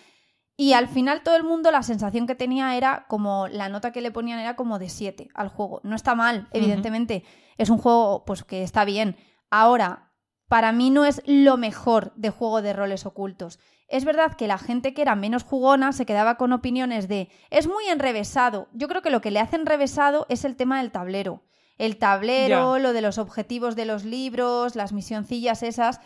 y 0.57 0.73
al 0.73 0.89
final 0.89 1.23
todo 1.23 1.37
el 1.37 1.45
mundo 1.45 1.71
la 1.71 1.81
sensación 1.81 2.27
que 2.27 2.35
tenía 2.35 2.75
era 2.75 3.05
como 3.07 3.47
la 3.47 3.69
nota 3.69 3.93
que 3.93 4.01
le 4.01 4.11
ponían 4.11 4.39
era 4.39 4.57
como 4.57 4.79
de 4.79 4.89
7 4.89 5.29
al 5.33 5.47
juego. 5.47 5.79
No 5.85 5.95
está 5.95 6.13
mal, 6.13 6.49
evidentemente. 6.51 7.23
Es 7.57 7.69
un 7.69 7.77
juego 7.77 8.25
pues 8.25 8.43
que 8.43 8.63
está 8.63 8.83
bien. 8.83 9.15
Ahora, 9.49 10.11
para 10.49 10.73
mí 10.73 10.89
no 10.89 11.05
es 11.05 11.21
lo 11.25 11.55
mejor 11.55 12.11
de 12.17 12.31
juego 12.31 12.61
de 12.61 12.73
roles 12.73 13.05
ocultos. 13.05 13.59
Es 13.93 14.05
verdad 14.05 14.33
que 14.33 14.47
la 14.47 14.57
gente 14.57 14.95
que 14.95 15.03
era 15.03 15.15
menos 15.15 15.43
jugona 15.43 15.93
se 15.93 16.07
quedaba 16.07 16.35
con 16.35 16.51
opiniones 16.51 17.07
de 17.07 17.29
es 17.51 17.67
muy 17.67 17.85
enrevesado. 17.89 18.67
Yo 18.73 18.87
creo 18.87 19.03
que 19.03 19.11
lo 19.11 19.21
que 19.21 19.29
le 19.29 19.39
hace 19.39 19.55
enrevesado 19.55 20.25
es 20.29 20.45
el 20.45 20.55
tema 20.55 20.79
del 20.79 20.91
tablero. 20.91 21.43
El 21.77 21.97
tablero, 21.97 22.79
lo 22.79 22.91
de 22.91 23.01
los 23.03 23.19
objetivos 23.19 23.75
de 23.75 23.85
los 23.85 24.03
libros, 24.03 24.75
las 24.75 24.93
misioncillas 24.93 25.61
esas, 25.61 25.99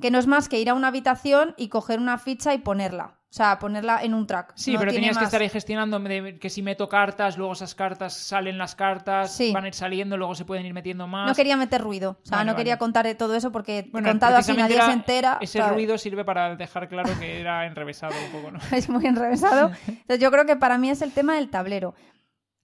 que 0.00 0.12
no 0.12 0.20
es 0.20 0.28
más 0.28 0.48
que 0.48 0.60
ir 0.60 0.70
a 0.70 0.74
una 0.74 0.86
habitación 0.86 1.56
y 1.56 1.66
coger 1.66 1.98
una 1.98 2.16
ficha 2.16 2.54
y 2.54 2.58
ponerla. 2.58 3.19
O 3.30 3.32
sea, 3.32 3.60
ponerla 3.60 4.02
en 4.02 4.12
un 4.12 4.26
track. 4.26 4.54
Sí, 4.56 4.74
pero 4.76 4.90
tenías 4.92 5.16
que 5.16 5.22
estar 5.22 5.40
ahí 5.40 5.48
gestionando 5.48 6.02
que 6.40 6.50
si 6.50 6.62
meto 6.62 6.88
cartas, 6.88 7.38
luego 7.38 7.52
esas 7.52 7.76
cartas 7.76 8.12
salen 8.12 8.58
las 8.58 8.74
cartas, 8.74 9.38
van 9.52 9.64
a 9.64 9.68
ir 9.68 9.74
saliendo, 9.74 10.16
luego 10.16 10.34
se 10.34 10.44
pueden 10.44 10.66
ir 10.66 10.74
metiendo 10.74 11.06
más. 11.06 11.28
No 11.28 11.34
quería 11.36 11.56
meter 11.56 11.80
ruido. 11.80 12.18
O 12.24 12.26
sea, 12.26 12.42
no 12.42 12.56
quería 12.56 12.76
contar 12.76 13.06
todo 13.14 13.36
eso 13.36 13.52
porque 13.52 13.88
contado 13.92 14.36
así 14.36 14.52
nadie 14.52 14.82
se 14.82 14.92
entera. 14.92 15.38
Ese 15.40 15.62
ruido 15.62 15.96
sirve 15.96 16.24
para 16.24 16.56
dejar 16.56 16.88
claro 16.88 17.10
que 17.20 17.40
era 17.40 17.66
enrevesado 17.66 18.14
un 18.26 18.32
poco, 18.32 18.50
¿no? 18.50 18.58
es 18.76 18.88
muy 18.88 19.06
enrevesado. 19.06 19.70
Entonces 19.86 20.18
yo 20.18 20.32
creo 20.32 20.44
que 20.44 20.56
para 20.56 20.76
mí 20.76 20.90
es 20.90 21.00
el 21.00 21.12
tema 21.12 21.36
del 21.36 21.50
tablero. 21.50 21.94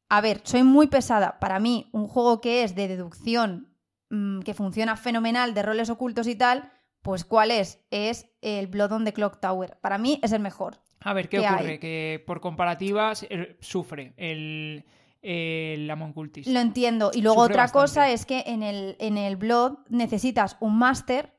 A 0.08 0.20
ver, 0.20 0.40
soy 0.42 0.64
muy 0.64 0.88
pesada. 0.88 1.38
Para 1.38 1.60
mí, 1.60 1.88
un 1.92 2.08
juego 2.08 2.40
que 2.40 2.64
es 2.64 2.74
de 2.74 2.88
deducción, 2.88 3.68
mm, 4.10 4.40
que 4.40 4.52
funciona 4.52 4.96
fenomenal, 4.96 5.54
de 5.54 5.62
roles 5.62 5.90
ocultos 5.90 6.26
y 6.26 6.34
tal, 6.34 6.72
pues 7.06 7.24
¿cuál 7.24 7.52
es? 7.52 7.78
Es 7.92 8.26
el 8.42 8.66
Blood 8.66 8.90
on 8.90 9.04
the 9.04 9.12
Clock 9.12 9.38
Tower. 9.38 9.78
Para 9.80 9.96
mí 9.96 10.18
es 10.24 10.32
el 10.32 10.40
mejor. 10.40 10.80
A 11.02 11.12
ver, 11.12 11.28
¿qué 11.28 11.38
ocurre? 11.38 11.78
Que 11.78 12.20
por 12.26 12.40
comparativa 12.40 13.12
eh, 13.30 13.56
sufre 13.60 14.12
el, 14.16 14.84
el 15.22 15.88
Amon 15.88 16.12
Cultist. 16.12 16.48
Lo 16.48 16.58
entiendo. 16.58 17.12
Y 17.14 17.22
luego 17.22 17.42
otra 17.42 17.68
cosa 17.68 18.10
es 18.10 18.26
que 18.26 18.42
en 18.48 18.64
el, 18.64 18.96
en 18.98 19.18
el 19.18 19.36
Blood 19.36 19.78
necesitas 19.88 20.56
un 20.58 20.78
máster 20.78 21.32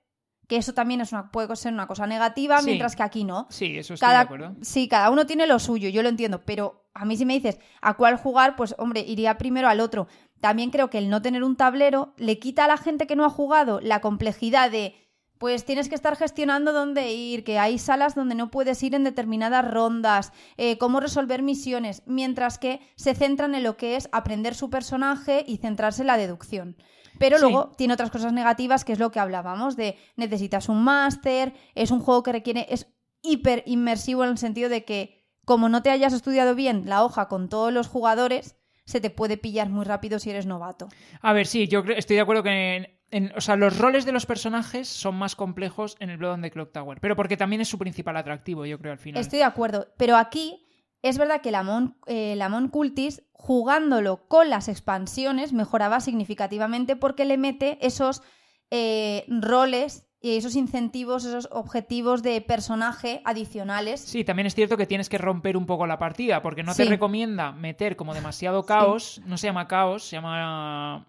que 0.48 0.56
eso 0.56 0.74
también 0.74 1.02
es 1.02 1.12
una, 1.12 1.30
puede 1.34 1.54
ser 1.58 1.74
una 1.74 1.88
cosa 1.88 2.08
negativa, 2.08 2.62
mientras 2.62 2.96
que 2.96 3.04
aquí 3.04 3.26
no. 3.26 3.48
Sí, 3.50 3.78
eso 3.78 3.96
estoy 3.96 4.08
de 4.08 4.16
acuerdo. 4.16 4.56
Sí, 4.62 4.88
cada 4.88 5.10
uno 5.10 5.26
tiene 5.26 5.46
lo 5.48 5.60
suyo, 5.60 5.90
yo 5.90 6.02
lo 6.02 6.08
entiendo, 6.08 6.46
pero 6.46 6.88
a 6.94 7.04
mí 7.04 7.18
si 7.18 7.26
me 7.26 7.34
dices 7.34 7.60
a 7.82 7.96
cuál 7.96 8.16
jugar, 8.16 8.56
pues 8.56 8.74
hombre, 8.78 9.02
iría 9.02 9.38
primero 9.38 9.68
al 9.68 9.82
otro. 9.82 10.08
También 10.40 10.70
creo 10.70 10.90
que 10.90 11.00
el 11.00 11.10
no 11.10 11.22
tener 11.22 11.44
un 11.44 11.58
tablero 11.58 12.14
le 12.16 12.40
quita 12.40 12.64
a 12.64 12.70
la 12.70 12.78
gente 12.78 13.06
que 13.06 13.18
no 13.18 13.26
ha 13.26 13.30
jugado 13.30 13.82
la 13.82 14.00
complejidad 14.00 14.72
de 14.72 14.96
pues 15.38 15.66
tienes 15.66 15.90
que 15.90 15.96
estar 15.96 16.16
gestionando 16.16 16.74
dónde 16.74 17.12
ir, 17.12 17.44
que 17.44 17.60
hay 17.60 17.78
salas 17.78 18.16
donde 18.16 18.36
no 18.36 18.50
puedes 18.52 18.82
ir 18.84 18.96
en 18.96 19.04
determinadas 19.04 19.70
rondas, 19.70 20.32
eh, 20.58 20.78
cómo 20.78 21.00
resolver 21.00 21.44
misiones, 21.44 22.04
mientras 22.06 22.58
que 22.58 22.82
se 22.96 23.16
centran 23.16 23.56
en 23.56 23.64
lo 23.64 23.78
que 23.78 23.96
es 23.96 24.10
aprender 24.12 24.56
su 24.56 24.70
personaje 24.70 25.44
y 25.48 25.58
centrarse 25.58 26.02
en 26.02 26.08
la 26.08 26.18
deducción. 26.18 26.78
Pero 27.20 27.40
luego 27.40 27.72
tiene 27.78 27.94
otras 27.94 28.12
cosas 28.12 28.34
negativas, 28.34 28.86
que 28.86 28.94
es 28.94 29.00
lo 29.00 29.12
que 29.12 29.20
hablábamos, 29.20 29.76
de 29.76 29.98
necesitas 30.16 30.70
un 30.70 30.84
máster, 30.84 31.54
es 31.74 31.92
un 31.92 32.00
juego 32.00 32.24
que 32.24 32.32
requiere, 32.32 32.68
es 32.70 32.88
hiper 33.22 33.64
inmersivo 33.66 34.24
en 34.24 34.32
el 34.32 34.38
sentido 34.38 34.70
de 34.70 34.86
que 34.86 35.26
como 35.46 35.70
no 35.70 35.82
te 35.82 35.90
hayas 35.90 36.14
estudiado 36.14 36.56
bien 36.56 36.84
la 36.86 37.04
hoja 37.04 37.28
con 37.28 37.50
todos 37.50 37.72
los 37.72 37.88
jugadores, 37.88 38.58
se 38.86 39.02
te 39.02 39.10
puede 39.10 39.38
pillar 39.38 39.70
muy 39.70 39.86
rápido 39.86 40.20
si 40.20 40.30
eres 40.30 40.46
novato. 40.46 40.90
A 41.22 41.34
ver, 41.34 41.48
sí, 41.48 41.68
yo 41.68 41.84
estoy 41.96 42.16
de 42.16 42.22
acuerdo 42.22 42.44
que 42.44 42.97
o 43.36 43.42
sea, 43.42 43.56
los 43.56 43.78
roles 43.78 44.06
de 44.06 44.12
los 44.12 44.26
personajes 44.26 44.88
son 44.88 45.16
más 45.16 45.36
complejos 45.36 45.96
en 46.00 46.10
el 46.10 46.18
Blood 46.18 46.34
on 46.34 46.42
the 46.42 46.52
Clock 46.52 46.72
Tower, 46.72 47.00
pero 47.00 47.16
porque 47.16 47.38
también 47.38 47.62
es 47.62 47.70
su 47.70 47.78
principal 47.78 48.18
atractivo, 48.18 48.66
yo 48.66 48.78
creo, 48.80 48.92
al 48.92 49.00
final. 49.00 49.22
Estoy 49.22 49.40
de 49.40 49.46
acuerdo, 49.46 49.88
pero 49.98 50.18
aquí 50.18 50.68
es 51.02 51.18
verdad 51.18 51.42
que 51.42 51.50
el 51.50 51.56
Amon, 51.56 51.96
eh, 52.08 52.38
Cultis, 52.72 53.24
jugándolo 53.32 54.28
con 54.28 54.50
las 54.50 54.68
expansiones, 54.68 55.54
mejoraba 55.54 56.02
significativamente 56.02 56.96
porque 56.96 57.26
le 57.26 57.38
mete 57.38 57.78
esos 57.86 58.24
eh, 58.72 59.26
roles 59.30 60.08
y 60.20 60.36
esos 60.36 60.56
incentivos, 60.56 61.24
esos 61.24 61.48
objetivos 61.52 62.24
de 62.24 62.42
personaje 62.42 63.22
adicionales. 63.24 64.02
Sí, 64.02 64.24
también 64.24 64.48
es 64.48 64.56
cierto 64.56 64.76
que 64.76 64.88
tienes 64.88 65.10
que 65.10 65.18
romper 65.18 65.56
un 65.56 65.66
poco 65.66 65.86
la 65.86 66.00
partida, 66.00 66.42
porque 66.42 66.64
no 66.64 66.74
te 66.74 66.86
recomienda 66.86 67.52
meter 67.52 67.96
como 67.96 68.14
demasiado 68.14 68.66
caos, 68.66 69.22
no 69.26 69.38
se 69.38 69.48
llama 69.48 69.68
caos, 69.68 70.04
se 70.04 70.16
llama 70.16 71.08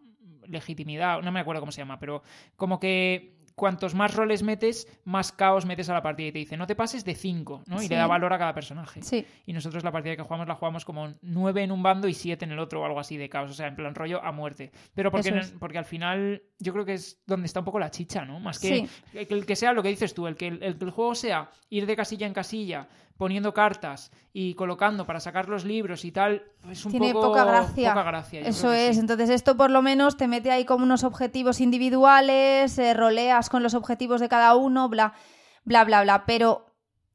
legitimidad, 0.49 1.23
no 1.23 1.33
me 1.33 1.41
acuerdo 1.41 1.61
cómo 1.61 1.73
se 1.73 1.81
llama, 1.81 1.99
pero 1.99 2.23
como 2.57 2.81
que 2.81 3.39
cuantos 3.59 3.95
más 3.95 4.15
roles 4.15 4.43
metes, 4.43 4.89
más 5.05 5.33
caos 5.33 5.67
metes 5.67 5.91
a 5.91 5.93
la 5.93 6.01
partida 6.01 6.29
y 6.29 6.33
te 6.33 6.39
dice, 6.39 6.57
no 6.57 6.67
te 6.67 6.75
pases 6.75 7.05
de 7.05 7.15
5, 7.15 7.65
¿no? 7.67 7.83
Y 7.83 7.89
le 7.89 7.97
da 7.97 8.07
valor 8.07 8.33
a 8.33 8.39
cada 8.39 8.55
personaje. 8.55 9.03
Sí. 9.03 9.27
Y 9.45 9.53
nosotros 9.53 9.85
la 9.85 9.93
partida 9.93 10.17
que 10.17 10.23
jugamos 10.23 10.49
la 10.49 10.55
jugamos 10.55 10.87
como 10.87 11.13
9 11.21 11.65
en 11.65 11.73
un 11.73 11.83
bando 11.83 12.09
y 12.09 12.15
7 12.15 12.47
en 12.47 12.53
el 12.53 12.59
otro 12.61 12.81
o 12.81 12.85
algo 12.87 13.01
así 13.01 13.19
de 13.19 13.29
caos, 13.29 13.51
o 13.51 13.55
sea, 13.55 13.67
en 13.67 13.77
plan 13.77 13.95
rollo 13.95 14.25
a 14.25 14.33
muerte. 14.33 14.71
Pero 14.95 15.11
porque, 15.11 15.43
porque 15.59 15.79
al 15.79 15.85
final 15.85 16.43
yo 16.59 16.73
creo 16.73 16.87
que 16.87 16.95
es 16.95 17.21
donde 17.27 17.47
está 17.47 17.61
un 17.61 17.67
poco 17.67 17.81
la 17.81 17.91
chicha, 17.91 18.25
¿no? 18.25 18.41
Más 18.41 18.59
que, 18.59 18.89
el 19.13 19.45
que 19.45 19.57
sea 19.57 19.73
lo 19.73 19.83
que 19.83 19.91
dices 19.91 20.15
tú, 20.15 20.27
el 20.27 20.37
que 20.37 20.47
el, 20.47 20.63
el, 20.63 20.77
el 20.81 20.91
juego 20.91 21.15
sea 21.15 21.51
ir 21.69 21.85
de 21.85 21.97
casilla 21.97 22.27
en 22.27 22.33
casilla, 22.33 22.89
poniendo 23.19 23.53
cartas 23.53 24.11
y 24.33 24.55
colocando 24.55 25.05
para 25.05 25.21
sacar 25.21 25.49
los 25.49 25.65
libros 25.65 26.05
y 26.05 26.13
tal, 26.13 26.45
es 26.71 26.85
un 26.87 26.93
Tiene 26.93 27.13
poco 27.13 27.29
poca 27.29 27.45
gracia. 27.45 27.91
Poca 27.93 28.05
gracia 28.05 28.41
Eso 28.43 28.73
es, 28.73 28.97
entonces 28.97 29.29
esto 29.29 29.57
por 29.57 29.71
lo 29.71 29.83
menos 29.83 30.17
te 30.17 30.29
mete 30.29 30.53
ahí 30.53 30.65
como 30.65 30.85
unos 30.85 31.05
objetivos 31.05 31.61
individuales, 31.61 32.79
eh, 32.79 32.95
roleas 32.95 33.51
con 33.51 33.63
los 33.63 33.75
objetivos 33.75 34.21
de 34.21 34.29
cada 34.29 34.55
uno, 34.55 34.89
bla, 34.89 35.15
bla, 35.65 35.85
bla, 35.85 36.03
bla. 36.03 36.25
Pero, 36.27 36.67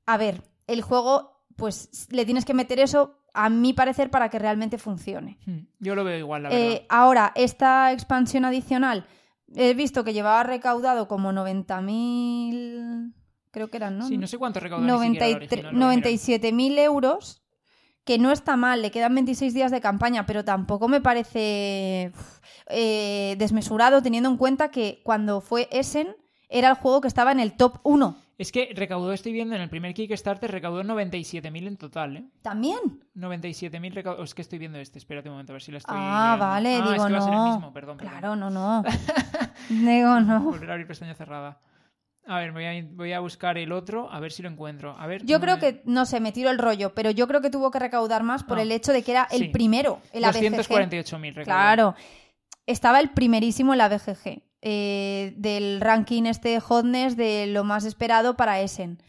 a 0.05 0.17
ver, 0.17 0.43
el 0.67 0.81
juego, 0.81 1.45
pues 1.55 2.09
le 2.11 2.25
tienes 2.25 2.43
que 2.43 2.53
meter 2.53 2.79
eso 2.79 3.21
a 3.33 3.49
mi 3.49 3.73
parecer, 3.73 4.11
para 4.11 4.29
que 4.29 4.37
realmente 4.37 4.77
funcione. 4.77 5.39
Hmm, 5.45 5.61
yo 5.79 5.95
lo 5.95 6.03
veo 6.03 6.19
igual, 6.19 6.43
la 6.43 6.49
eh, 6.51 6.69
verdad. 6.69 6.85
ahora, 6.89 7.31
esta 7.33 7.91
expansión 7.93 8.45
adicional, 8.45 9.07
he 9.55 9.73
visto 9.73 10.03
que 10.03 10.13
llevaba 10.13 10.43
recaudado 10.43 11.07
como 11.07 11.31
90.000 11.31 13.13
creo 13.53 13.69
que 13.69 13.77
eran, 13.77 13.97
¿no? 13.99 14.07
Sí, 14.07 14.17
no 14.17 14.27
sé 14.27 14.37
cuánto 14.37 14.59
recaudó 14.59 14.85
97.000 14.85 16.79
euros, 16.79 17.41
que 18.03 18.17
no 18.17 18.31
está 18.31 18.57
mal, 18.57 18.81
le 18.81 18.91
quedan 18.91 19.13
26 19.15 19.53
días 19.53 19.71
de 19.71 19.79
campaña, 19.79 20.25
pero 20.25 20.43
tampoco 20.43 20.87
me 20.89 20.99
parece 20.99 22.11
eh, 22.67 23.35
desmesurado 23.37 24.01
teniendo 24.01 24.29
en 24.29 24.37
cuenta 24.37 24.71
que 24.71 25.01
cuando 25.03 25.39
fue 25.39 25.69
Essen 25.71 26.15
era 26.49 26.69
el 26.69 26.75
juego 26.75 26.99
que 27.01 27.07
estaba 27.07 27.31
en 27.31 27.39
el 27.39 27.53
top 27.55 27.77
1. 27.83 28.17
Es 28.39 28.51
que 28.51 28.73
recaudó, 28.75 29.13
estoy 29.13 29.31
viendo, 29.31 29.55
en 29.55 29.61
el 29.61 29.69
primer 29.69 29.93
Kickstarter 29.93 30.51
recaudó 30.51 30.83
97.000 30.83 31.67
en 31.67 31.77
total, 31.77 32.17
¿eh? 32.17 32.25
¿También? 32.41 32.79
97.000 33.15 33.93
recaudó... 33.93 34.23
Es 34.23 34.33
que 34.33 34.41
estoy 34.41 34.57
viendo 34.57 34.79
este, 34.79 34.97
espérate 34.97 35.29
un 35.29 35.35
momento 35.35 35.53
a 35.53 35.55
ver 35.55 35.61
si 35.61 35.71
la 35.71 35.77
estoy 35.77 35.95
Ah, 35.95 36.35
vale, 36.39 36.77
ah, 36.77 36.81
digo 36.81 36.95
es 36.95 37.03
que 37.03 37.09
no. 37.09 37.15
Va 37.15 37.17
a 37.17 37.21
ser 37.21 37.33
el 37.33 37.53
mismo, 37.53 37.71
perdón, 37.71 37.97
Claro, 37.97 38.35
no, 38.35 38.49
no. 38.49 38.83
digo 39.69 40.19
no. 40.19 40.39
Volver 40.41 40.71
a 40.71 40.73
abrir 40.73 40.87
pestaña 40.87 41.13
cerrada. 41.13 41.61
A 42.25 42.39
ver, 42.39 42.51
voy 42.53 42.65
a, 42.65 42.85
voy 42.91 43.11
a, 43.11 43.19
buscar 43.19 43.57
el 43.57 43.71
otro, 43.71 44.09
a 44.11 44.19
ver 44.19 44.31
si 44.31 44.41
lo 44.41 44.49
encuentro. 44.49 44.95
A 44.97 45.07
ver, 45.07 45.25
yo 45.25 45.41
creo 45.41 45.59
que, 45.59 45.81
no 45.85 46.05
sé, 46.05 46.19
me 46.21 46.31
tiro 46.31 46.49
el 46.49 46.57
rollo, 46.57 46.93
pero 46.95 47.11
yo 47.11 47.27
creo 47.27 47.41
que 47.41 47.49
tuvo 47.49 47.69
que 47.69 47.79
recaudar 47.79 48.23
más 48.23 48.43
por 48.43 48.59
Ah, 48.59 48.61
el 48.61 48.71
hecho 48.71 48.93
de 48.93 49.03
que 49.03 49.11
era 49.11 49.27
el 49.31 49.39
sí. 49.39 49.47
primero, 49.49 49.99
el 50.13 50.23
ABGG. 50.23 50.53
248.000 50.53 51.33
recaudó. 51.33 51.43
Claro, 51.43 51.95
estaba 52.65 53.01
el 53.01 53.09
primerísimo 53.09 53.73
en 53.73 53.79
la 53.79 53.89
BGG, 53.89 54.41
eh, 54.61 55.33
del 55.35 55.81
ranking 55.81 56.23
este 56.23 56.61
hotness 56.61 57.17
de 57.17 57.47
lo 57.47 57.65
más 57.65 57.83
esperado 57.83 58.37
para 58.37 58.61
Essen. 58.61 59.03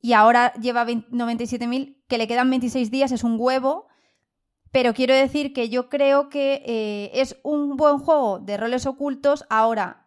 Y 0.00 0.14
ahora 0.14 0.54
lleva 0.54 0.84
20 0.84 1.10
97.000, 1.10 1.98
que 2.08 2.16
le 2.16 2.26
quedan 2.26 2.48
26 2.48 2.90
días, 2.90 3.12
es 3.12 3.24
un 3.24 3.36
huevo. 3.38 3.88
Pero 4.70 4.92
quiero 4.94 5.14
decir 5.14 5.52
que 5.52 5.68
yo 5.68 5.88
creo 5.88 6.30
que 6.30 6.62
eh, 6.66 7.10
es 7.14 7.38
un 7.44 7.76
buen 7.76 7.98
juego 7.98 8.40
de 8.40 8.56
roles 8.56 8.86
ocultos. 8.86 9.44
Ahora, 9.48 10.03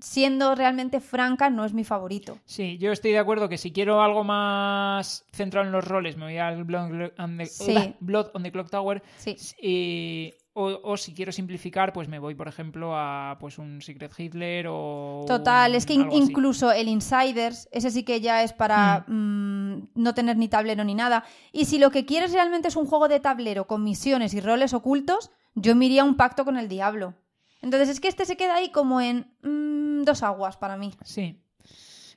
siendo 0.00 0.54
realmente 0.54 1.00
franca, 1.00 1.50
no 1.50 1.64
es 1.64 1.72
mi 1.74 1.84
favorito. 1.84 2.38
Sí, 2.44 2.78
yo 2.78 2.92
estoy 2.92 3.12
de 3.12 3.18
acuerdo 3.18 3.48
que 3.48 3.58
si 3.58 3.72
quiero 3.72 4.00
algo 4.02 4.24
más 4.24 5.24
centrado 5.32 5.66
en 5.66 5.72
los 5.72 5.86
roles, 5.86 6.16
me 6.16 6.24
voy 6.26 6.38
al 6.38 6.64
Blood 6.64 7.10
on 7.18 7.38
the, 7.38 7.46
Sí. 7.46 7.94
Blood 8.00 8.28
on 8.34 8.42
the 8.42 8.52
Clock 8.52 8.70
Tower. 8.70 9.02
Sí. 9.18 9.36
Y- 9.60 10.34
o, 10.60 10.80
o 10.82 10.96
si 10.96 11.14
quiero 11.14 11.30
simplificar, 11.30 11.92
pues 11.92 12.08
me 12.08 12.18
voy, 12.18 12.34
por 12.34 12.48
ejemplo, 12.48 12.90
a 12.96 13.36
pues 13.38 13.58
un 13.58 13.80
Secret 13.80 14.10
Hitler 14.18 14.66
o. 14.68 15.24
Total, 15.28 15.70
un- 15.70 15.76
es 15.76 15.86
que 15.86 15.94
in- 15.94 16.10
incluso 16.12 16.72
el 16.72 16.88
Insiders, 16.88 17.68
ese 17.70 17.92
sí 17.92 18.02
que 18.02 18.20
ya 18.20 18.42
es 18.42 18.52
para 18.52 19.04
mm, 19.06 19.90
no 19.94 20.14
tener 20.14 20.36
ni 20.36 20.48
tablero 20.48 20.82
ni 20.82 20.96
nada. 20.96 21.22
Y 21.52 21.66
si 21.66 21.78
lo 21.78 21.92
que 21.92 22.04
quieres 22.06 22.32
realmente 22.32 22.66
es 22.66 22.74
un 22.74 22.86
juego 22.86 23.06
de 23.06 23.20
tablero 23.20 23.68
con 23.68 23.84
misiones 23.84 24.34
y 24.34 24.40
roles 24.40 24.74
ocultos, 24.74 25.30
yo 25.54 25.76
me 25.76 25.86
iría 25.86 26.02
a 26.02 26.06
un 26.06 26.16
pacto 26.16 26.44
con 26.44 26.56
el 26.56 26.68
diablo. 26.68 27.14
Entonces 27.60 27.88
es 27.88 28.00
que 28.00 28.08
este 28.08 28.24
se 28.24 28.36
queda 28.36 28.56
ahí 28.56 28.70
como 28.70 29.00
en 29.00 29.32
mm, 29.42 30.04
dos 30.04 30.22
aguas 30.22 30.56
para 30.56 30.76
mí. 30.76 30.92
Sí. 31.04 31.40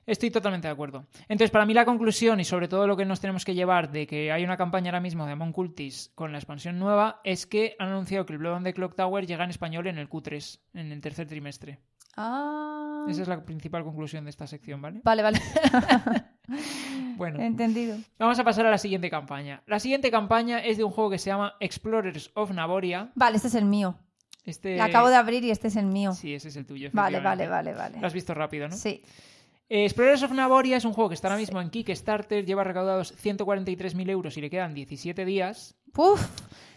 Estoy 0.05 0.31
totalmente 0.31 0.67
de 0.67 0.73
acuerdo. 0.73 1.05
Entonces, 1.29 1.51
para 1.51 1.65
mí 1.65 1.73
la 1.73 1.85
conclusión 1.85 2.39
y 2.39 2.43
sobre 2.43 2.67
todo 2.67 2.87
lo 2.87 2.97
que 2.97 3.05
nos 3.05 3.21
tenemos 3.21 3.45
que 3.45 3.53
llevar 3.53 3.91
de 3.91 4.07
que 4.07 4.31
hay 4.31 4.43
una 4.43 4.57
campaña 4.57 4.89
ahora 4.89 4.99
mismo 4.99 5.25
de 5.25 5.33
Amon 5.33 5.53
Cultis 5.53 6.11
con 6.15 6.31
la 6.31 6.39
expansión 6.39 6.79
nueva 6.79 7.21
es 7.23 7.45
que 7.45 7.75
han 7.77 7.89
anunciado 7.89 8.25
que 8.25 8.33
el 8.33 8.39
Blood 8.39 8.55
on 8.55 8.63
the 8.63 8.73
Clock 8.73 8.95
Tower 8.95 9.27
llega 9.27 9.43
en 9.43 9.51
español 9.51 9.87
en 9.87 9.99
el 9.99 10.09
Q3, 10.09 10.59
en 10.73 10.91
el 10.91 11.01
tercer 11.01 11.27
trimestre. 11.27 11.79
Ah. 12.17 13.05
Esa 13.07 13.21
es 13.21 13.27
la 13.27 13.45
principal 13.45 13.83
conclusión 13.83 14.23
de 14.23 14.31
esta 14.31 14.47
sección, 14.47 14.81
¿vale? 14.81 15.01
Vale, 15.03 15.21
vale. 15.23 15.39
Bueno, 17.17 17.39
Entendido. 17.39 17.97
vamos 18.17 18.39
a 18.39 18.43
pasar 18.43 18.65
a 18.65 18.71
la 18.71 18.79
siguiente 18.79 19.11
campaña. 19.11 19.61
La 19.67 19.79
siguiente 19.79 20.09
campaña 20.09 20.57
es 20.57 20.77
de 20.77 20.83
un 20.83 20.91
juego 20.91 21.11
que 21.11 21.19
se 21.19 21.29
llama 21.29 21.53
Explorers 21.59 22.31
of 22.33 22.51
Navoria. 22.51 23.11
Vale, 23.13 23.35
este 23.35 23.47
es 23.47 23.55
el 23.55 23.65
mío. 23.65 23.95
Este... 24.43 24.75
La 24.77 24.85
acabo 24.85 25.09
de 25.09 25.15
abrir 25.15 25.43
y 25.43 25.51
este 25.51 25.67
es 25.67 25.75
el 25.75 25.85
mío. 25.85 26.13
Sí, 26.13 26.33
ese 26.33 26.47
es 26.49 26.55
el 26.55 26.65
tuyo. 26.65 26.89
vale, 26.93 27.17
efectivamente. 27.17 27.47
vale, 27.49 27.73
vale, 27.73 27.91
Lo 27.91 27.97
has 27.97 28.01
vale. 28.01 28.13
visto 28.13 28.33
rápido, 28.33 28.67
¿no? 28.67 28.75
Sí. 28.75 29.01
Eh, 29.69 29.85
Explorers 29.85 30.23
of 30.23 30.31
Navoria 30.31 30.77
es 30.77 30.85
un 30.85 30.93
juego 30.93 31.09
que 31.09 31.15
está 31.15 31.27
ahora 31.29 31.39
mismo 31.39 31.61
en 31.61 31.69
Kickstarter, 31.69 32.45
lleva 32.45 32.63
recaudados 32.63 33.13
143.000 33.23 34.09
euros 34.09 34.35
y 34.37 34.41
le 34.41 34.49
quedan 34.49 34.73
17 34.73 35.23
días. 35.23 35.75
Uf, 35.95 36.21